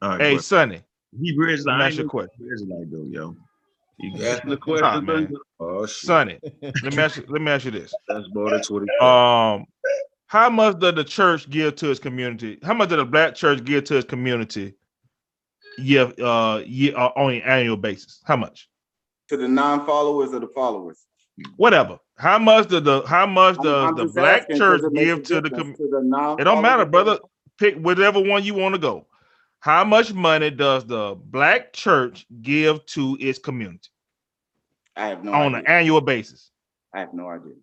All 0.00 0.10
right, 0.10 0.18
Hey, 0.20 0.24
go 0.30 0.30
ahead. 0.34 0.44
Sonny, 0.44 0.82
Hebrew 1.20 1.46
let 1.46 1.54
Israelite. 1.54 1.78
me 1.78 1.84
I 1.84 1.86
ask 1.86 1.92
ain't 1.92 1.98
you 2.00 2.06
a 2.06 2.08
question. 2.08 2.30
Hebrew 2.38 2.54
Israelite 2.54 2.90
though, 2.92 3.06
yo. 3.10 3.36
You 3.98 4.10
You 4.10 4.18
got 4.18 4.46
the 4.46 4.56
question, 4.56 5.04
man. 5.06 5.24
man. 5.24 5.32
Oh 5.60 5.86
shit. 5.86 6.06
Sonny, 6.06 6.38
let 6.62 6.92
me 6.92 6.98
ask 6.98 7.16
you, 7.16 7.24
let 7.28 7.40
me 7.40 7.50
ask 7.50 7.64
you 7.64 7.70
this. 7.70 7.94
That's 8.08 8.26
more 8.32 8.50
than 8.50 8.62
20. 8.62 8.86
Um, 9.00 9.66
how 10.26 10.50
much 10.50 10.78
does 10.80 10.94
the 10.94 11.04
church 11.04 11.48
give 11.50 11.76
to 11.76 11.90
its 11.90 12.00
community? 12.00 12.58
How 12.62 12.74
much 12.74 12.88
does 12.88 12.98
the 12.98 13.04
black 13.04 13.34
church 13.34 13.64
give 13.64 13.84
to 13.84 13.96
its 13.98 14.06
community? 14.08 14.74
Yeah, 15.78 16.02
uh, 16.22 16.62
year, 16.66 16.96
uh, 16.96 17.10
on 17.16 17.34
an 17.34 17.42
annual 17.42 17.76
basis. 17.76 18.20
How 18.24 18.36
much? 18.36 18.68
To 19.28 19.36
the 19.36 19.48
non-followers 19.48 20.34
or 20.34 20.40
the 20.40 20.48
followers. 20.48 21.06
Whatever. 21.56 21.98
How 22.16 22.38
much 22.38 22.68
does 22.68 22.82
the 22.82 23.02
how 23.06 23.26
much 23.26 23.56
does 23.56 23.96
the 23.96 24.06
black 24.14 24.48
church 24.50 24.82
does 24.82 24.84
it 24.84 24.92
make 24.92 25.04
give 25.06 25.22
to 25.24 25.40
the 25.40 25.48
difference 25.48 25.78
com- 25.78 25.90
to 25.90 26.36
the 26.36 26.36
It 26.38 26.44
don't 26.44 26.62
matter, 26.62 26.84
brother. 26.84 27.18
Pick 27.58 27.76
whatever 27.76 28.20
one 28.20 28.44
you 28.44 28.54
want 28.54 28.74
to 28.74 28.80
go. 28.80 29.06
How 29.60 29.82
much 29.84 30.12
money 30.12 30.50
does 30.50 30.84
the 30.84 31.16
black 31.16 31.72
church 31.72 32.26
give 32.42 32.84
to 32.86 33.16
its 33.18 33.38
community 33.38 33.88
I 34.96 35.08
have 35.08 35.24
no 35.24 35.32
on 35.32 35.54
idea. 35.54 35.58
an 35.60 35.66
annual 35.66 36.00
basis? 36.00 36.50
I 36.94 37.00
have 37.00 37.14
no 37.14 37.28
idea. 37.30 37.54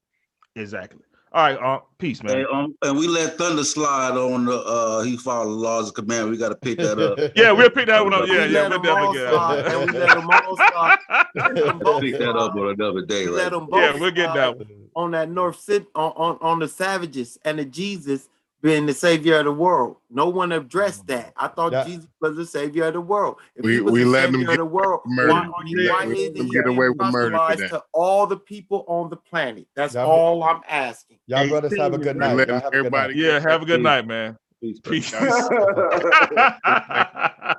Exactly. 0.55 1.01
All 1.33 1.43
right, 1.43 1.57
uh, 1.57 1.79
peace, 1.97 2.21
man. 2.23 2.35
Hey, 2.35 2.45
um, 2.51 2.75
and 2.81 2.97
we 2.97 3.07
let 3.07 3.37
Thunder 3.37 3.63
slide 3.63 4.17
on 4.17 4.43
the 4.43 4.57
uh 4.57 5.01
he 5.01 5.15
followed 5.15 5.45
the 5.45 5.51
laws 5.55 5.87
of 5.87 5.93
command. 5.93 6.29
We 6.29 6.35
gotta 6.35 6.55
pick 6.55 6.77
that 6.79 6.99
up. 6.99 7.17
Yeah, 7.35 7.53
we'll 7.53 7.69
pick 7.69 7.87
that 7.87 8.03
one 8.03 8.13
up. 8.13 8.23
We 8.23 8.35
Yeah, 8.35 8.45
yeah, 8.45 8.67
we'll 8.67 8.81
them 8.81 8.89
all 8.89 9.13
definitely 9.13 9.17
get 9.17 9.29
slide, 9.29 9.85
we 9.93 9.99
let 9.99 10.13
them 10.13 10.29
all 10.29 10.57
slide. 10.57 10.97
We 11.33 11.41
let 11.41 11.55
them 11.55 11.79
both 11.79 12.01
pick 12.01 12.19
that 12.19 12.35
up 12.35 12.53
on 12.55 12.67
another 12.69 13.01
day, 13.05 13.25
We 13.27 13.31
right? 13.31 13.43
let 13.43 13.51
them 13.51 13.67
both 13.67 13.79
Yeah, 13.79 13.97
we'll 13.97 14.11
get 14.11 14.33
that 14.33 14.57
one. 14.57 14.67
on 14.93 15.11
that 15.11 15.29
North 15.29 15.57
City 15.61 15.85
on, 15.95 16.11
on 16.17 16.37
on 16.41 16.59
the 16.59 16.67
savages 16.67 17.39
and 17.45 17.59
the 17.59 17.65
Jesus 17.65 18.27
being 18.61 18.85
the 18.85 18.93
savior 18.93 19.39
of 19.39 19.45
the 19.45 19.51
world. 19.51 19.97
No 20.09 20.29
one 20.29 20.51
addressed 20.51 21.07
that. 21.07 21.33
I 21.35 21.47
thought 21.47 21.71
Yeah. 21.71 21.83
Jesus 21.83 22.07
was 22.19 22.35
the 22.35 22.45
savior 22.45 22.85
of 22.85 22.93
the 22.93 23.01
world. 23.01 23.37
If 23.55 23.65
We 23.65 23.81
we 23.81 24.03
the 24.03 24.09
let 24.09 24.21
them 24.31 24.33
savior 24.33 24.45
get 24.47 24.51
of 24.53 24.57
the 24.59 24.65
world, 24.65 25.01
murder. 25.05 25.31
why, 25.31 25.39
are 25.47 25.63
he, 25.65 25.89
why 25.89 26.05
we 26.05 26.13
isn't 26.13 26.25
let 26.25 26.35
them 26.37 26.45
he 26.45 26.51
get 26.51 26.67
away 26.67 26.89
with 26.89 26.97
murder 27.11 27.35
proselytized 27.37 27.57
today. 27.59 27.69
to 27.69 27.83
all 27.93 28.27
the 28.27 28.37
people 28.37 28.85
on 28.87 29.09
the 29.09 29.17
planet? 29.17 29.65
That's 29.75 29.93
Y'all, 29.95 30.09
all 30.09 30.43
I'm 30.43 30.61
asking. 30.69 31.17
y'all 31.27 31.39
Hey, 31.43 31.49
brothers 31.49 31.75
have 31.77 31.93
a 31.93 31.97
good 31.97 32.17
night. 32.17 32.35
let 32.35 32.47
Y'all 32.49 32.59
have 32.59 32.67
a 32.67 32.71
good 32.71 32.77
everybody 32.77 33.13
night. 33.15 33.23
Yeah, 33.23 33.39
have 33.39 33.61
a 33.61 33.65
good 33.65 33.79
Peace. 33.79 33.83
night, 33.83 34.07
man. 34.07 34.37
Peace, 34.61 34.79
Peace. 34.83 35.11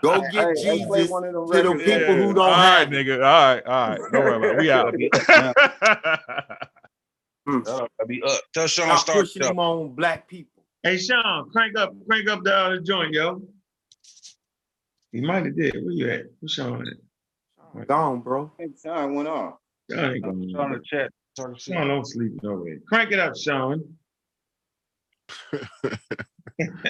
Go 0.03 0.21
get 0.31 0.57
hey, 0.57 0.79
Jesus 0.79 1.11
one 1.11 1.25
of 1.25 1.33
them 1.33 1.51
to 1.51 1.63
the 1.63 1.69
records. 1.71 1.89
yeah. 1.89 1.99
people 1.99 2.15
who 2.17 2.33
don't 2.35 2.51
right, 2.51 2.79
have 2.79 2.93
it. 2.93 3.07
nigga. 3.07 3.17
All 3.17 3.23
right, 3.55 3.65
all 3.67 3.89
right. 3.91 4.01
Don't 4.13 4.25
worry 4.25 4.37
about 4.37 4.55
it. 4.55 4.61
We 4.61 4.71
out. 4.71 4.87
Mm. 7.49 7.67
Uh, 7.67 7.87
I 8.01 8.05
be 8.05 8.23
up. 8.23 8.41
Tell 8.55 8.69
Sean 8.69 8.97
start 8.99 9.19
pushing 9.19 9.41
the 9.41 9.47
show. 9.47 9.51
him 9.53 9.59
on 9.59 9.95
black 9.95 10.29
people. 10.29 10.62
Hey, 10.83 10.99
Sean, 10.99 11.49
crank 11.51 11.79
up, 11.79 11.93
crank 12.09 12.29
up 12.29 12.43
the 12.43 12.53
uh, 12.57 12.61
other 12.67 12.81
joint, 12.81 13.13
yo. 13.13 13.41
He 15.13 15.21
might 15.21 15.45
have 15.45 15.57
did. 15.57 15.75
Where 15.75 15.93
you 15.93 16.11
at? 16.11 16.23
What's 16.41 16.55
Sean 16.55 16.85
at? 16.87 17.87
Gone, 17.87 18.21
bro. 18.21 18.51
Hey, 18.59 18.69
Sean 18.83 19.15
went 19.15 19.29
off. 19.29 19.55
Sean 19.91 20.13
ain't 20.15 20.25
going 20.25 20.57
on. 20.57 20.73
the 20.73 20.81
chat. 20.85 21.11
Sean 21.59 21.89
don't 21.89 22.07
sleep 22.07 22.33
no 22.43 22.55
way. 22.57 22.79
Crank 22.89 23.13
it 23.13 23.19
up, 23.21 23.37
Sean. 23.37 23.83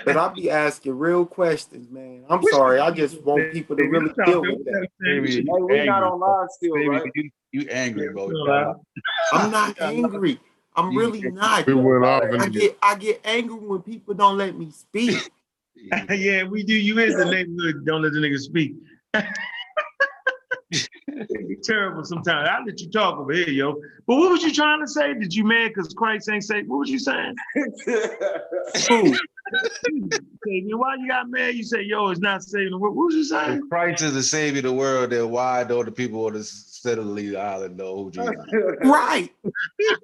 But 0.05 0.17
I 0.19 0.29
be 0.35 0.51
asking 0.51 0.99
real 0.99 1.25
questions, 1.25 1.89
man. 1.91 2.25
I'm 2.29 2.43
sorry. 2.51 2.79
I 2.81 2.91
just 2.91 3.23
want 3.23 3.53
people 3.53 3.77
to 3.77 3.85
really 3.85 4.11
I'm 4.11 4.25
deal 4.27 4.43
talking- 4.43 4.57
with 4.59 4.65
that. 4.67 4.89
Baby, 5.01 5.31
Hey, 5.31 5.43
you 5.45 5.67
we 5.67 5.77
not 5.77 5.79
angry, 5.79 5.89
on 5.89 6.19
bro. 6.19 6.29
live 6.41 6.49
still, 6.51 6.75
Baby, 6.75 6.89
right? 6.89 7.11
you, 7.15 7.31
you 7.53 7.69
angry, 7.71 8.09
bro. 8.13 8.27
Still 8.27 8.39
You 8.39 8.45
alive. 8.45 8.75
I'm 9.33 9.51
not 9.51 9.81
angry. 9.81 10.41
I'm 10.77 10.93
You- 10.93 10.99
really 10.99 11.23
not. 11.23 11.67
We 11.67 11.75
went 11.75 12.05
off 12.05 12.23
I 12.25 12.45
and 12.45 12.53
get 12.53 12.79
I 12.83 12.95
get 12.97 13.21
angry 13.25 13.57
when 13.57 13.83
people 13.83 14.15
don't 14.15 14.39
let 14.39 14.57
me 14.57 14.71
speak. 14.71 15.31
yeah, 16.11 16.45
we 16.45 16.63
do. 16.63 16.75
You 16.75 16.99
is 16.99 17.17
the 17.17 17.27
neighborhood. 17.27 17.85
Don't 17.85 18.03
let 18.03 18.13
the 18.13 18.21
nigga 18.21 18.39
speak. 18.39 18.75
It 20.73 20.89
be 21.49 21.57
terrible 21.63 22.05
sometimes. 22.05 22.49
I 22.49 22.63
let 22.65 22.81
you 22.81 22.91
talk 22.91 23.19
over 23.19 23.33
here, 23.33 23.51
yo. 23.51 23.75
But 24.07 24.17
what 24.17 24.31
was 24.31 24.43
you 24.43 24.53
trying 24.53 24.81
to 24.81 24.89
say? 24.89 25.15
Did 25.15 25.35
you 25.35 25.45
mad 25.45 25.69
because 25.75 25.93
Christ 25.95 26.31
ain't 26.31 26.45
say? 26.45 26.63
What 26.63 26.79
was 26.79 26.91
you 26.91 26.99
saying? 26.99 27.35
Who? 28.89 29.13
Why 30.79 30.97
you 30.97 31.09
got 31.09 31.29
mad? 31.29 31.55
You 31.55 31.65
say, 31.65 31.83
yo, 31.83 32.09
it's 32.11 32.21
not 32.21 32.43
saving 32.43 32.71
the 32.71 32.79
world. 32.79 32.97
What 32.97 33.07
was 33.07 33.15
you 33.15 33.23
If 33.23 33.29
saying? 33.29 33.63
Christ 33.71 34.03
is 34.03 34.15
the 34.15 34.23
savior 34.23 34.61
of 34.61 34.65
the 34.65 34.73
world, 34.73 35.11
then 35.11 35.31
why 35.31 35.65
don't 35.65 35.85
the 35.87 35.93
people 35.93 36.25
on 36.27 36.35
the 36.35 36.45
center 36.83 37.03
of 37.03 37.15
the 37.15 37.37
island 37.37 37.77
know 37.77 37.97
who 37.97 38.11
Jesus? 38.11 38.31
Right. 38.85 39.31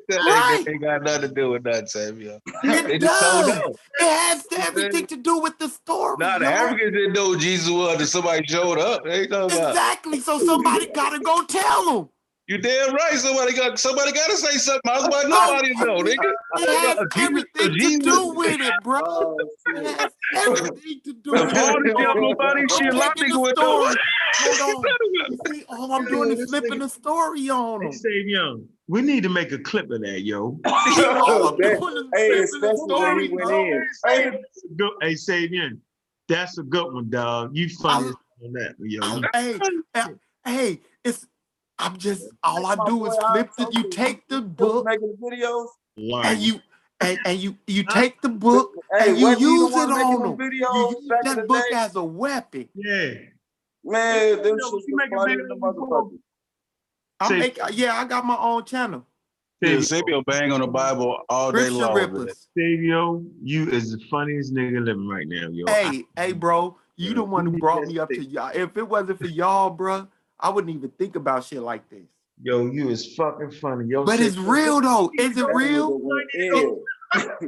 That 0.08 0.18
Right. 0.20 0.58
ain't, 0.60 0.68
ain't 0.68 0.80
got 0.82 1.02
nothing 1.02 1.22
to 1.22 1.28
do 1.28 1.50
with 1.50 1.62
that, 1.64 1.90
Samuel. 1.90 2.40
It 2.64 2.86
They 2.88 2.98
does. 2.98 3.48
know. 3.48 3.74
It 4.00 4.04
has 4.04 4.46
everything 4.56 5.06
to 5.08 5.16
do 5.16 5.38
with 5.38 5.58
the 5.58 5.68
story. 5.68 6.16
Nah, 6.18 6.38
the 6.38 6.46
yo. 6.46 6.50
Africans 6.50 6.92
didn't 6.94 7.12
know 7.12 7.36
Jesus 7.36 7.68
was 7.68 7.92
until 7.92 8.06
somebody 8.06 8.46
showed 8.46 8.78
up. 8.78 9.04
They 9.04 9.26
about. 9.26 9.52
Exactly. 9.52 10.20
So 10.20 10.38
somebody 10.38 10.86
gotta 10.94 11.18
go 11.20 11.42
tell 11.44 11.84
them. 11.84 12.08
You 12.46 12.56
damn 12.56 12.94
right. 12.94 13.12
Somebody 13.16 13.52
got 13.52 13.78
somebody 13.78 14.10
got 14.12 14.30
to 14.30 14.36
say 14.38 14.56
something. 14.56 14.90
I 14.90 14.96
was 14.96 15.06
about 15.06 15.28
nobody 15.28 15.74
know, 15.74 15.98
nigga. 16.02 16.32
It 16.56 16.68
has 16.78 16.96
Jesus- 17.12 17.28
everything 17.28 17.68
to 17.72 17.78
Jesus- 17.78 17.98
do 18.04 18.28
with 18.28 18.60
it, 18.60 18.72
bro. 18.82 19.00
Oh, 19.04 19.36
It 19.76 19.84
has 20.00 20.12
everything 20.34 21.00
to 21.04 21.12
do 21.12 21.32
with 21.32 21.42
it. 21.42 21.48
didn't 21.54 21.96
tell 21.98 22.14
bro. 22.14 22.30
nobody, 22.30 22.62
shit, 22.70 22.94
a 22.94 22.96
lot 22.96 23.08
of 23.08 23.14
taking 23.16 23.28
niggas 23.28 23.32
the 23.34 23.38
would 23.40 23.56
know. 23.58 23.82
story. 23.84 23.96
Hold 24.34 24.76
on. 24.86 25.30
You 25.30 25.38
see, 25.46 25.64
all 25.68 25.92
I'm 25.92 26.04
doing 26.06 26.30
is 26.32 26.48
flipping 26.48 26.78
the 26.78 26.88
story 26.88 27.48
on 27.50 27.80
Hey, 27.82 27.88
them. 27.88 27.92
Save 27.92 28.28
Young. 28.28 28.66
We 28.88 29.02
need 29.02 29.22
to 29.24 29.28
make 29.28 29.52
a 29.52 29.58
clip 29.58 29.90
of 29.90 30.00
that, 30.02 30.22
yo. 30.22 30.58
all 30.66 31.48
I'm 31.48 31.56
doing 31.56 31.96
is 31.96 32.04
hey, 32.14 32.46
flipping 32.46 32.60
the 32.60 32.86
story, 32.88 33.28
he 33.28 33.34
went 33.34 33.50
Hey, 33.50 33.80
Hey, 34.06 34.30
that's 34.30 34.64
a 34.64 34.74
good- 34.74 34.92
hey, 35.02 35.14
Save 35.14 35.52
Young. 35.52 35.78
That's 36.28 36.58
a 36.58 36.62
good 36.62 36.92
one, 36.92 37.10
dog. 37.10 37.56
You 37.56 37.68
funny 37.70 38.06
I'm- 38.06 38.14
on 38.44 38.52
that, 38.52 38.74
yo. 38.78 39.22
Hey, 39.34 39.58
uh, 39.94 40.08
hey, 40.44 40.80
it's 41.04 41.26
I'm 41.80 41.96
just 41.96 42.28
all 42.42 42.66
I 42.66 42.76
do 42.86 43.06
is 43.06 43.16
flip 43.30 43.50
it. 43.58 43.74
You 43.74 43.90
take 43.90 44.26
the 44.28 44.40
book 44.42 44.84
making 44.86 45.16
the 45.20 45.26
videos. 45.30 45.66
And 46.24 46.38
you 46.40 46.60
and, 47.00 47.18
and 47.24 47.38
you 47.38 47.56
you 47.66 47.82
take 47.84 48.20
the 48.20 48.28
book 48.28 48.74
Hey, 48.98 49.10
and 49.10 49.18
you 49.18 49.24
wasn't 49.26 49.40
he 49.40 49.44
the 49.46 49.52
use 49.52 49.72
one 49.72 49.90
it 49.90 49.94
on 49.94 50.22
them 50.22 50.36
them. 50.36 50.50
videos 50.50 50.90
You 50.90 50.96
use 51.00 51.08
back 51.08 51.22
the 51.24 51.34
that 51.36 51.46
book 51.48 51.64
day? 51.70 51.76
as 51.76 51.96
a 51.96 52.04
weapon. 52.04 52.68
yeah. 52.74 53.14
Man, 53.88 54.36
them 54.36 54.44
You 54.44 54.56
know, 54.56 54.70
shits 54.70 54.82
you 54.86 54.96
was 54.96 55.08
make 55.10 55.12
a 55.12 55.24
video 55.24 55.48
the 55.48 55.54
motherfucker. 55.54 56.18
I 57.20 57.38
make 57.38 57.58
yeah, 57.72 57.96
I 57.96 58.04
got 58.04 58.24
my 58.24 58.36
own 58.36 58.64
channel. 58.64 59.04
Yeah, 59.60 59.80
Sabio 59.80 60.22
bang 60.22 60.52
on 60.52 60.60
the 60.60 60.68
Bible 60.68 61.18
all 61.28 61.50
day 61.50 61.64
Scripture 61.64 61.78
long. 61.78 61.94
man. 61.94 62.10
rippers. 62.10 62.48
Sabio, 62.56 63.24
you 63.42 63.68
is 63.70 63.90
the 63.90 63.98
funniest 64.08 64.54
nigga 64.54 64.84
living 64.84 65.08
right 65.08 65.26
now, 65.26 65.48
yo. 65.48 65.66
Hey, 65.66 66.04
hey, 66.16 66.32
bro, 66.32 66.76
you 66.96 67.12
the 67.14 67.24
one 67.24 67.46
who 67.46 67.58
brought 67.58 67.86
me 67.86 67.98
up 67.98 68.08
to 68.10 68.22
y'all. 68.22 68.52
If 68.54 68.76
it 68.76 68.88
wasn't 68.88 69.18
for 69.18 69.26
y'all, 69.26 69.70
bro, 69.70 70.06
I 70.38 70.50
wouldn't 70.50 70.72
even 70.72 70.90
think 70.90 71.16
about 71.16 71.44
shit 71.44 71.62
like 71.62 71.88
this. 71.90 72.04
Yo, 72.40 72.66
you 72.66 72.88
is 72.88 73.16
fucking 73.16 73.50
funny, 73.52 73.86
yo. 73.88 74.04
But 74.04 74.20
it's 74.20 74.36
Sabio. 74.36 74.50
real 74.50 74.80
though. 74.80 75.10
Is 75.18 75.36
it 75.36 75.46
real? 75.46 76.00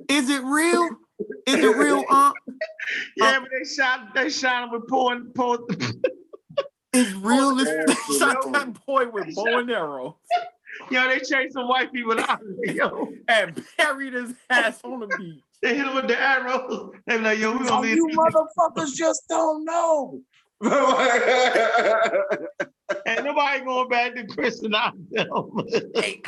Is 0.08 0.30
it 0.30 0.42
real? 0.42 0.88
Is 1.46 1.62
it 1.62 1.76
real? 1.76 2.04
Uh, 2.08 2.32
Yeah, 3.16 3.38
but 3.38 3.48
they 3.56 3.68
shot 3.68 4.14
they 4.14 4.30
shot 4.30 4.64
him 4.64 4.70
with 4.72 4.88
pouring 4.88 5.26
pour. 5.34 5.58
it's 6.92 7.12
oh, 7.14 7.20
real. 7.20 7.54
This 7.54 7.68
shot 8.18 8.36
that 8.52 8.86
boy 8.86 9.08
with 9.08 9.34
bow 9.34 9.58
and 9.58 9.70
arrow 9.70 10.16
Yo, 10.90 11.08
they 11.08 11.18
chased 11.18 11.52
some 11.54 11.68
white 11.68 11.92
people 11.92 12.18
out 12.18 12.40
of 12.40 12.46
there, 12.64 12.74
yo. 12.74 13.08
and 13.28 13.62
buried 13.76 14.14
his 14.14 14.34
ass 14.48 14.80
on 14.84 15.00
the 15.00 15.06
beach. 15.18 15.42
They 15.62 15.76
hit 15.76 15.86
him 15.86 15.94
with 15.94 16.08
the 16.08 16.18
arrow. 16.20 16.92
They 17.06 17.18
be 17.18 17.22
like, 17.24 17.38
yo, 17.38 17.52
we 17.52 17.58
So 17.58 17.64
gonna 17.64 17.76
oh, 17.76 17.80
leave. 17.82 17.96
you 17.96 18.08
motherfuckers 18.08 18.94
just 18.94 19.22
don't 19.28 19.64
know. 19.64 20.20
Ain't 23.06 23.24
nobody 23.24 23.64
going 23.64 23.88
back 23.88 24.14
to 24.14 24.26
Kristen 24.26 24.72
Ozdell. 24.72 26.00
Hey, 26.02 26.22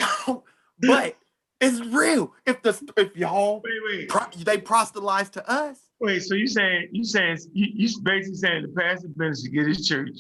but 0.81 1.17
it's 1.61 1.81
real. 1.87 2.33
If 2.47 2.63
the 2.63 2.93
if 2.97 3.17
y'all 3.17 3.63
Wait, 3.65 3.73
wait. 4.01 4.09
pro- 4.09 4.27
they 4.45 4.59
proselytize 4.59 5.31
to 5.31 5.49
us, 5.51 5.81
Wait, 6.01 6.21
so 6.23 6.35
you 6.35 6.47
saying 6.47 6.89
you 6.93 7.05
saying 7.05 7.39
you, 7.53 7.69
you 7.75 8.01
basically 8.03 8.35
saying 8.37 8.63
the 8.63 8.69
pastor 8.81 9.09
Ben 9.17 9.35
should 9.35 9.53
get 9.53 9.67
his 9.67 9.87
church 9.87 10.17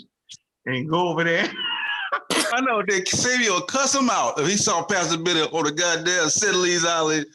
and 0.66 0.88
go 0.88 1.08
over 1.08 1.24
there? 1.24 1.48
I 2.54 2.60
know 2.60 2.82
that 2.86 3.08
Sabio 3.08 3.54
would 3.54 3.66
cuss 3.68 3.94
him 3.94 4.10
out 4.10 4.38
if 4.38 4.46
he 4.46 4.56
saw 4.56 4.84
Pastor 4.84 5.18
Bennett 5.18 5.52
on 5.52 5.64
the 5.64 5.72
goddamn 5.72 6.28
Settlees 6.28 6.84
Island 6.84 7.26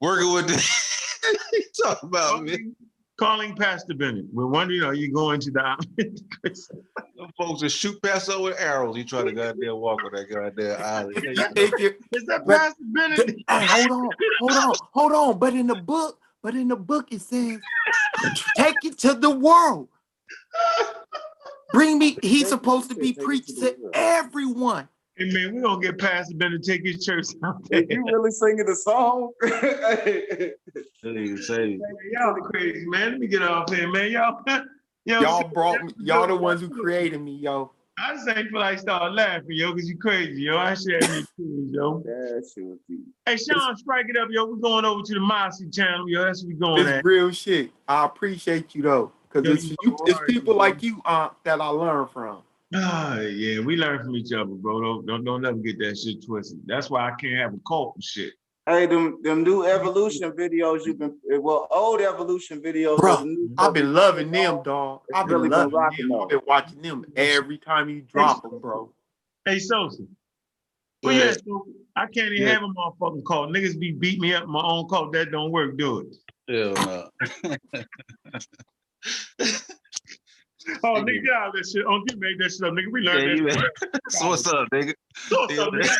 working 0.00 0.32
with 0.32 0.48
the. 0.48 0.56
he 1.52 1.64
talk 1.82 2.02
about 2.02 2.42
me. 2.42 2.72
Calling 3.16 3.54
Pastor 3.54 3.94
Bennett. 3.94 4.24
We're 4.32 4.48
wondering, 4.48 4.82
are 4.82 4.92
you 4.92 5.12
going 5.12 5.38
to 5.42 5.50
the 5.52 5.62
island? 5.62 6.20
Them 7.16 7.30
folks 7.38 7.60
that 7.60 7.70
shoot 7.70 8.02
Pastor 8.02 8.40
with 8.40 8.60
arrows. 8.60 8.96
He 8.96 9.04
trying 9.04 9.26
to 9.26 9.32
goddamn 9.32 9.76
walk 9.76 10.02
on 10.04 10.10
that 10.14 10.28
goddamn 10.28 10.82
island. 10.82 11.18
if 11.56 11.72
you 11.78 11.94
Is 12.12 12.24
that 12.24 12.44
But- 12.44 12.58
Pastor 12.58 12.82
Bennett? 12.92 13.36
Hey, 13.48 13.66
hold 13.66 13.90
on, 13.92 14.10
hold 14.40 14.52
on, 14.52 14.74
hold 14.92 15.12
on. 15.12 15.38
But 15.38 15.54
in 15.54 15.68
the 15.68 15.76
book, 15.76 16.18
but 16.42 16.56
in 16.56 16.66
the 16.66 16.76
book 16.76 17.12
it 17.12 17.20
says, 17.20 17.60
take 18.56 18.74
it 18.82 18.98
to 18.98 19.14
the 19.14 19.30
world. 19.30 19.88
Bring 21.74 21.98
me, 21.98 22.16
he's 22.22 22.48
supposed 22.48 22.88
to 22.90 22.94
be 22.94 23.12
preached 23.12 23.58
to 23.58 23.76
everyone. 23.94 24.88
Hey 25.16 25.24
man, 25.30 25.54
we're 25.56 25.62
gonna 25.62 25.80
get 25.82 25.98
past 25.98 26.36
Bennett 26.38 26.62
to 26.62 26.72
take 26.72 26.86
his 26.86 27.04
church 27.04 27.26
out 27.44 27.56
there. 27.68 27.82
You 27.88 28.04
really 28.04 28.30
singing 28.30 28.64
the 28.64 28.76
song? 28.76 29.32
Nigga 31.04 31.38
say, 31.42 31.78
Y'all 32.12 32.34
crazy, 32.42 32.86
man. 32.86 33.10
Let 33.12 33.18
me 33.20 33.26
get 33.26 33.42
off 33.42 33.72
here, 33.72 33.90
man. 33.90 34.12
Y'all, 34.12 34.40
yo, 35.04 35.20
Y'all 35.20 35.48
brought 35.48 35.82
me, 35.82 35.92
y'all 35.98 36.28
the 36.28 36.36
ones 36.36 36.60
who 36.60 36.68
created 36.68 37.20
me, 37.20 37.32
yo. 37.36 37.72
I 37.98 38.14
just 38.14 38.28
ain't 38.28 38.50
feel 38.50 38.60
like 38.60 38.78
start 38.78 39.12
laughing, 39.12 39.46
yo, 39.50 39.72
because 39.72 39.88
you 39.88 39.96
crazy, 39.98 40.42
yo. 40.42 40.56
I 40.58 40.74
should 40.74 41.02
have 41.02 41.12
me 41.12 41.24
too, 41.36 41.68
yo. 41.72 42.02
That 42.04 42.48
shit 42.54 42.64
was 42.64 42.78
deep. 42.88 43.04
Hey, 43.26 43.36
Sean, 43.36 43.76
strike 43.76 44.06
it 44.08 44.16
up, 44.16 44.28
yo. 44.30 44.46
We're 44.46 44.56
going 44.56 44.84
over 44.84 45.02
to 45.02 45.14
the 45.14 45.20
Mossy 45.20 45.68
channel, 45.70 46.08
yo. 46.08 46.24
That's 46.24 46.42
what 46.42 46.48
we 46.48 46.54
going 46.54 46.80
It's 46.82 46.90
at. 46.90 47.04
real 47.04 47.30
shit. 47.30 47.70
I 47.88 48.04
appreciate 48.04 48.74
you 48.74 48.82
though, 48.82 49.12
because 49.34 49.64
it's 49.64 49.70
you 49.70 49.76
you, 49.82 49.96
it's 50.06 50.20
people 50.26 50.54
like 50.54 50.82
you, 50.82 51.00
uh, 51.04 51.30
that 51.44 51.60
I 51.60 51.68
learn 51.68 52.06
from. 52.08 52.42
Ah, 52.74 53.18
yeah, 53.20 53.60
we 53.60 53.76
learn 53.76 54.02
from 54.04 54.16
each 54.16 54.32
other, 54.32 54.46
bro. 54.46 54.80
Don't, 54.80 55.06
don't, 55.06 55.24
don't 55.24 55.42
never 55.42 55.56
get 55.58 55.78
that 55.78 55.98
shit 55.98 56.24
twisted. 56.24 56.60
That's 56.66 56.90
why 56.90 57.08
I 57.08 57.14
can't 57.20 57.36
have 57.36 57.54
a 57.54 57.60
cult 57.66 57.94
and 57.94 58.04
shit. 58.04 58.34
Hey, 58.66 58.86
them 58.86 59.18
them 59.22 59.42
new 59.42 59.64
evolution 59.66 60.32
videos 60.32 60.86
you've 60.86 60.98
been 60.98 61.18
well, 61.28 61.68
old 61.70 62.00
evolution 62.00 62.62
videos. 62.62 62.96
Bro, 62.96 63.36
I've 63.58 63.74
been 63.74 63.92
loving 63.92 64.30
them, 64.30 64.62
dog. 64.62 65.02
I've 65.14 65.26
been 65.26 65.36
really 65.36 65.48
loving 65.50 65.74
rocking 65.74 66.08
them. 66.08 66.20
I've 66.22 66.28
been 66.30 66.40
watching 66.46 66.80
them 66.80 67.04
every 67.14 67.58
time 67.58 67.90
you 67.90 68.00
drop 68.00 68.42
them, 68.42 68.58
bro. 68.60 68.90
Hey, 69.44 69.58
Sosa. 69.58 70.04
Well, 71.02 71.14
Yeah. 71.14 71.24
yeah, 71.26 71.32
so 71.46 71.66
I 71.94 72.06
can't 72.06 72.32
even 72.32 72.46
Yeah. 72.46 72.54
have 72.54 72.62
a 72.62 72.68
motherfucking 72.68 73.26
cult. 73.26 73.50
Niggas 73.50 73.78
be 73.78 73.92
beat 73.92 74.18
me 74.18 74.32
up 74.32 74.44
in 74.44 74.50
my 74.50 74.62
own 74.62 74.88
cult. 74.88 75.12
That 75.12 75.30
don't 75.30 75.50
work, 75.52 75.76
do 75.76 75.98
it. 76.00 76.16
hell 76.48 76.74
no. 76.74 77.10
Oh, 80.82 81.02
nigga, 81.02 81.24
get 81.24 81.32
out 81.34 81.48
of 81.48 81.54
that 81.54 81.68
shit. 81.70 81.84
Oh, 81.86 82.02
you 82.08 82.16
make 82.16 82.38
that 82.38 82.50
shit 82.50 82.62
up, 82.62 82.72
nigga. 82.72 82.90
We 82.90 83.02
Yeah, 83.02 83.12
learned 83.12 83.38
you 83.38 83.44
that. 83.48 84.00
so 84.10 84.28
what's 84.28 84.46
up, 84.46 84.68
nigga? 84.72 84.94
So 85.28 85.40
what's 85.40 85.58
up, 85.58 85.72
nigga? 85.72 85.94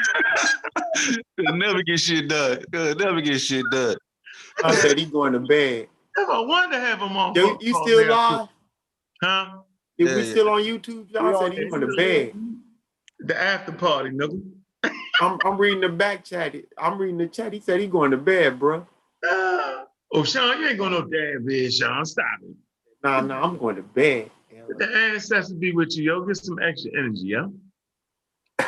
You'll 1.38 1.56
never 1.58 1.82
get 1.82 2.00
shit 2.00 2.28
done. 2.28 2.64
You'll 2.72 2.94
never 2.94 3.20
get 3.20 3.38
shit 3.38 3.64
done. 3.70 3.96
I 4.62 4.74
said 4.74 4.98
he 4.98 5.04
going 5.06 5.32
to 5.34 5.40
bed. 5.40 5.88
If 6.16 6.28
I 6.28 6.40
wanted 6.40 6.76
to 6.76 6.80
have 6.80 7.00
him 7.00 7.16
on. 7.16 7.34
Yo, 7.34 7.58
you 7.60 7.72
cult, 7.72 7.88
still 7.88 7.98
man, 7.98 8.08
live? 8.10 8.48
Huh? 9.22 9.46
If 9.98 10.08
Yeah, 10.08 10.16
we 10.16 10.22
yeah. 10.22 10.30
still 10.30 10.48
on 10.48 10.62
YouTube, 10.62 11.10
y'all 11.10 11.40
said 11.40 11.52
he 11.52 11.68
going 11.68 11.80
to 11.82 11.88
bed. 11.88 12.32
The 13.20 13.40
after 13.40 13.72
party, 13.72 14.10
nigga. 14.10 14.40
I'm 15.20 15.38
I'm 15.44 15.56
reading 15.56 15.80
the 15.80 15.88
back 15.88 16.24
chat. 16.24 16.54
I'm 16.78 16.98
reading 16.98 17.18
the 17.18 17.26
chat. 17.28 17.52
He 17.52 17.60
said 17.60 17.80
he 17.80 17.86
going 17.86 18.10
to 18.10 18.16
bed, 18.16 18.58
bro. 18.58 18.86
Ah. 19.24 19.84
Oh, 20.12 20.24
Sean, 20.24 20.60
you 20.60 20.68
ain't 20.68 20.78
going 20.78 20.92
no 20.92 21.02
damn 21.02 21.44
bed, 21.44 21.72
Sean. 21.72 22.04
Stop 22.04 22.26
it. 22.42 22.54
Nah, 23.04 23.20
nah, 23.20 23.42
I'm 23.42 23.58
going 23.58 23.76
to 23.76 23.82
bed. 23.82 24.30
Let 24.66 24.78
the 24.78 24.96
ancestors 24.96 25.52
be 25.52 25.72
with 25.72 25.94
you, 25.94 26.04
yo. 26.04 26.22
Get 26.22 26.38
some 26.38 26.58
extra 26.58 26.90
energy, 26.98 27.26
yo. 27.26 27.52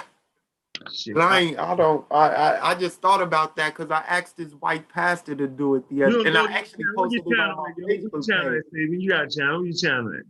Shit. 0.93 1.17
I 1.17 1.39
ain't, 1.41 1.59
I 1.59 1.75
don't, 1.75 2.05
I, 2.11 2.29
I, 2.29 2.71
I 2.71 2.75
just 2.75 3.01
thought 3.01 3.23
about 3.23 3.57
that 3.57 3.75
because 3.75 3.91
I 3.91 4.05
asked 4.07 4.37
this 4.37 4.53
white 4.53 4.89
pastor 4.91 5.35
to 5.35 5.49
do 5.49 5.75
it 5.77 5.89
the 5.89 6.05
other, 6.05 6.27
and 6.27 6.37
I 6.37 6.53
actually 6.53 6.85
channel. 6.85 7.05
Posted 7.05 7.21
it 7.21 7.27
on 7.27 7.35
channel 7.35 7.57
my 7.57 7.71
at, 7.71 7.79
yo? 7.79 7.87
Facebook 7.87 8.29
channel 8.29 8.51
page. 8.51 8.59
at, 8.59 8.67
Steven? 8.69 9.01
You 9.01 9.09
got 9.09 9.25
a 9.25 9.29
channel. 9.29 9.65
Your 9.65 9.75
channel 9.75 10.13
at? 10.13 10.25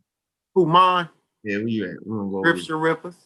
Who 0.54 0.66
mine? 0.66 1.08
Yeah, 1.42 1.56
where 1.58 1.66
you 1.66 1.84
at? 1.90 2.06
We're 2.06 2.18
gonna 2.18 2.30
go 2.30 2.42
Scripture 2.42 2.78
rippers. 2.78 3.16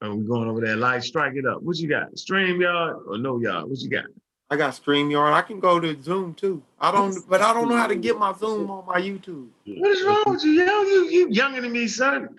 Oh, 0.00 0.06
there. 0.06 0.10
I'm 0.10 0.26
going 0.26 0.48
over 0.48 0.60
there. 0.62 0.76
Like, 0.76 1.02
strike 1.02 1.34
it 1.36 1.46
up. 1.46 1.62
What 1.62 1.76
you 1.76 1.88
got? 1.88 2.12
StreamYard 2.14 3.06
or 3.06 3.18
no 3.18 3.38
yard? 3.40 3.68
What 3.68 3.78
you 3.80 3.90
got? 3.90 4.06
I 4.50 4.56
got 4.56 4.72
StreamYard. 4.72 5.32
I 5.32 5.42
can 5.42 5.60
go 5.60 5.78
to 5.78 6.00
Zoom 6.02 6.34
too. 6.34 6.62
I 6.80 6.90
don't, 6.90 7.28
but 7.28 7.42
I 7.42 7.52
don't 7.52 7.68
know 7.68 7.76
how 7.76 7.86
to 7.86 7.94
get 7.94 8.18
my 8.18 8.32
Zoom 8.32 8.70
on 8.70 8.86
my 8.86 8.98
YouTube. 8.98 9.48
What 9.66 9.90
is 9.90 10.02
wrong 10.06 10.22
with 10.26 10.42
you, 10.42 10.52
yo? 10.52 10.82
You 10.82 11.08
you 11.10 11.28
younger 11.30 11.60
than 11.60 11.72
me, 11.72 11.86
son. 11.88 12.30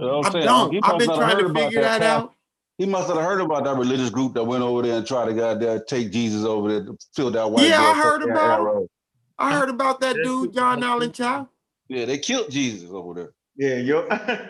You 0.00 0.20
I 0.24 0.30
don't. 0.30 0.84
I've 0.84 0.98
been 0.98 1.08
trying 1.08 1.38
to 1.38 1.52
figure 1.52 1.80
that 1.80 2.02
out. 2.02 2.34
He 2.76 2.86
must 2.86 3.08
have 3.08 3.16
heard 3.16 3.40
about 3.40 3.64
that 3.64 3.76
religious 3.76 4.10
group 4.10 4.34
that 4.34 4.44
went 4.44 4.62
over 4.62 4.82
there 4.82 4.96
and 4.96 5.06
tried 5.06 5.26
to 5.26 5.34
goddamn 5.34 5.80
take 5.88 6.12
Jesus 6.12 6.44
over 6.44 6.68
there 6.68 6.84
to 6.84 6.96
fill 7.14 7.30
that 7.32 7.50
white 7.50 7.68
Yeah, 7.68 7.82
I 7.82 7.94
heard 7.94 8.22
about 8.22 8.60
arrow. 8.60 8.82
it. 8.84 8.90
I 9.38 9.52
heard 9.56 9.68
about 9.68 10.00
that 10.00 10.16
dude, 10.22 10.54
John 10.54 10.82
Allen 10.82 11.12
Chau. 11.12 11.48
Yeah, 11.88 12.04
they 12.04 12.18
killed 12.18 12.50
Jesus 12.50 12.90
over 12.90 13.14
there. 13.14 13.30
Yeah, 13.56 13.76
yo. 13.82 14.08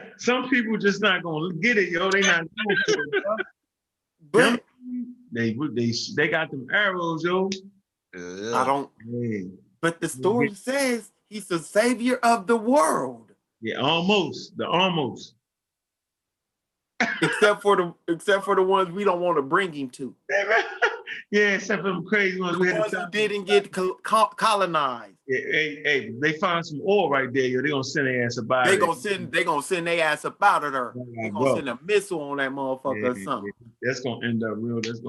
Some 0.18 0.49
people 0.50 0.76
just 0.76 1.00
not 1.00 1.23
gonna 1.23 1.55
get 1.55 1.78
it, 1.78 1.91
yo. 1.91 2.10
They 2.10 2.23
not 2.23 2.41
going 2.41 2.76
for 2.86 2.92
it, 2.92 3.25
yo. 3.25 3.36
But 4.33 4.62
They 5.33 5.57
they 5.75 5.93
they 6.17 6.29
got 6.29 6.51
them 6.51 6.67
arrows, 6.73 7.25
yo. 7.25 7.51
I 8.15 8.65
don't. 8.65 8.91
Yeah, 9.07 9.49
But 9.81 10.01
the 10.01 10.09
story 10.09 10.55
says 10.55 11.11
he's 11.29 11.47
the 11.49 11.59
savior 11.59 12.17
of 12.23 12.47
the 12.47 12.57
world, 12.57 13.33
yeah, 13.61 13.77
almost. 13.77 14.57
The 14.57 14.67
almost. 14.69 15.35
except 17.23 17.63
for 17.63 17.77
the 17.77 17.95
except 18.13 18.45
for 18.45 18.57
the 18.57 18.63
ones 18.63 18.91
we 18.91 19.05
don't 19.05 19.21
want 19.21 19.37
to 19.37 19.43
bring 19.43 19.73
him 19.73 19.91
to. 19.91 20.15
Yeah, 21.31 21.55
except 21.55 21.83
for 21.83 21.89
them 21.89 22.05
crazy 22.05 22.39
ones. 22.41 22.57
The 22.59 22.61
We 22.61 22.73
ones 22.73 22.93
who 22.93 23.11
didn't 23.11 23.45
get 23.45 23.73
col- 23.73 23.95
col- 24.03 24.29
colonized. 24.29 25.15
Yeah, 25.27 25.41
hey, 25.53 25.83
hey, 25.83 26.13
they 26.21 26.33
find 26.35 26.65
some 26.65 26.81
oil 26.87 27.09
right 27.11 27.33
there, 27.33 27.45
yo. 27.47 27.63
They 27.63 27.69
gonna 27.71 27.83
send 27.85 28.07
their 28.07 28.25
ass 28.27 28.37
about 28.39 28.67
They 28.67 28.75
it. 28.75 28.81
gonna 28.81 28.95
send 28.95 29.33
they 29.33 29.43
gonna 29.45 29.63
send 29.63 29.87
their 29.87 30.05
ass 30.05 30.25
about 30.27 30.65
it, 30.65 30.75
or 30.75 30.93
there. 30.95 31.05
They 31.17 31.23
Yeah, 31.25 31.29
gonna 31.31 31.45
bro. 31.45 31.55
send 31.57 31.69
a 31.71 31.79
missile 31.83 32.21
on 32.21 32.37
that 32.39 32.51
motherfucker 32.51 33.05
or 33.17 33.19
something. 33.25 33.53
yeah. 33.61 33.69
That's 33.83 34.01
gonna 34.01 34.27
end 34.27 34.43
up 34.45 34.53
real. 34.57 34.81
That's 34.83 34.97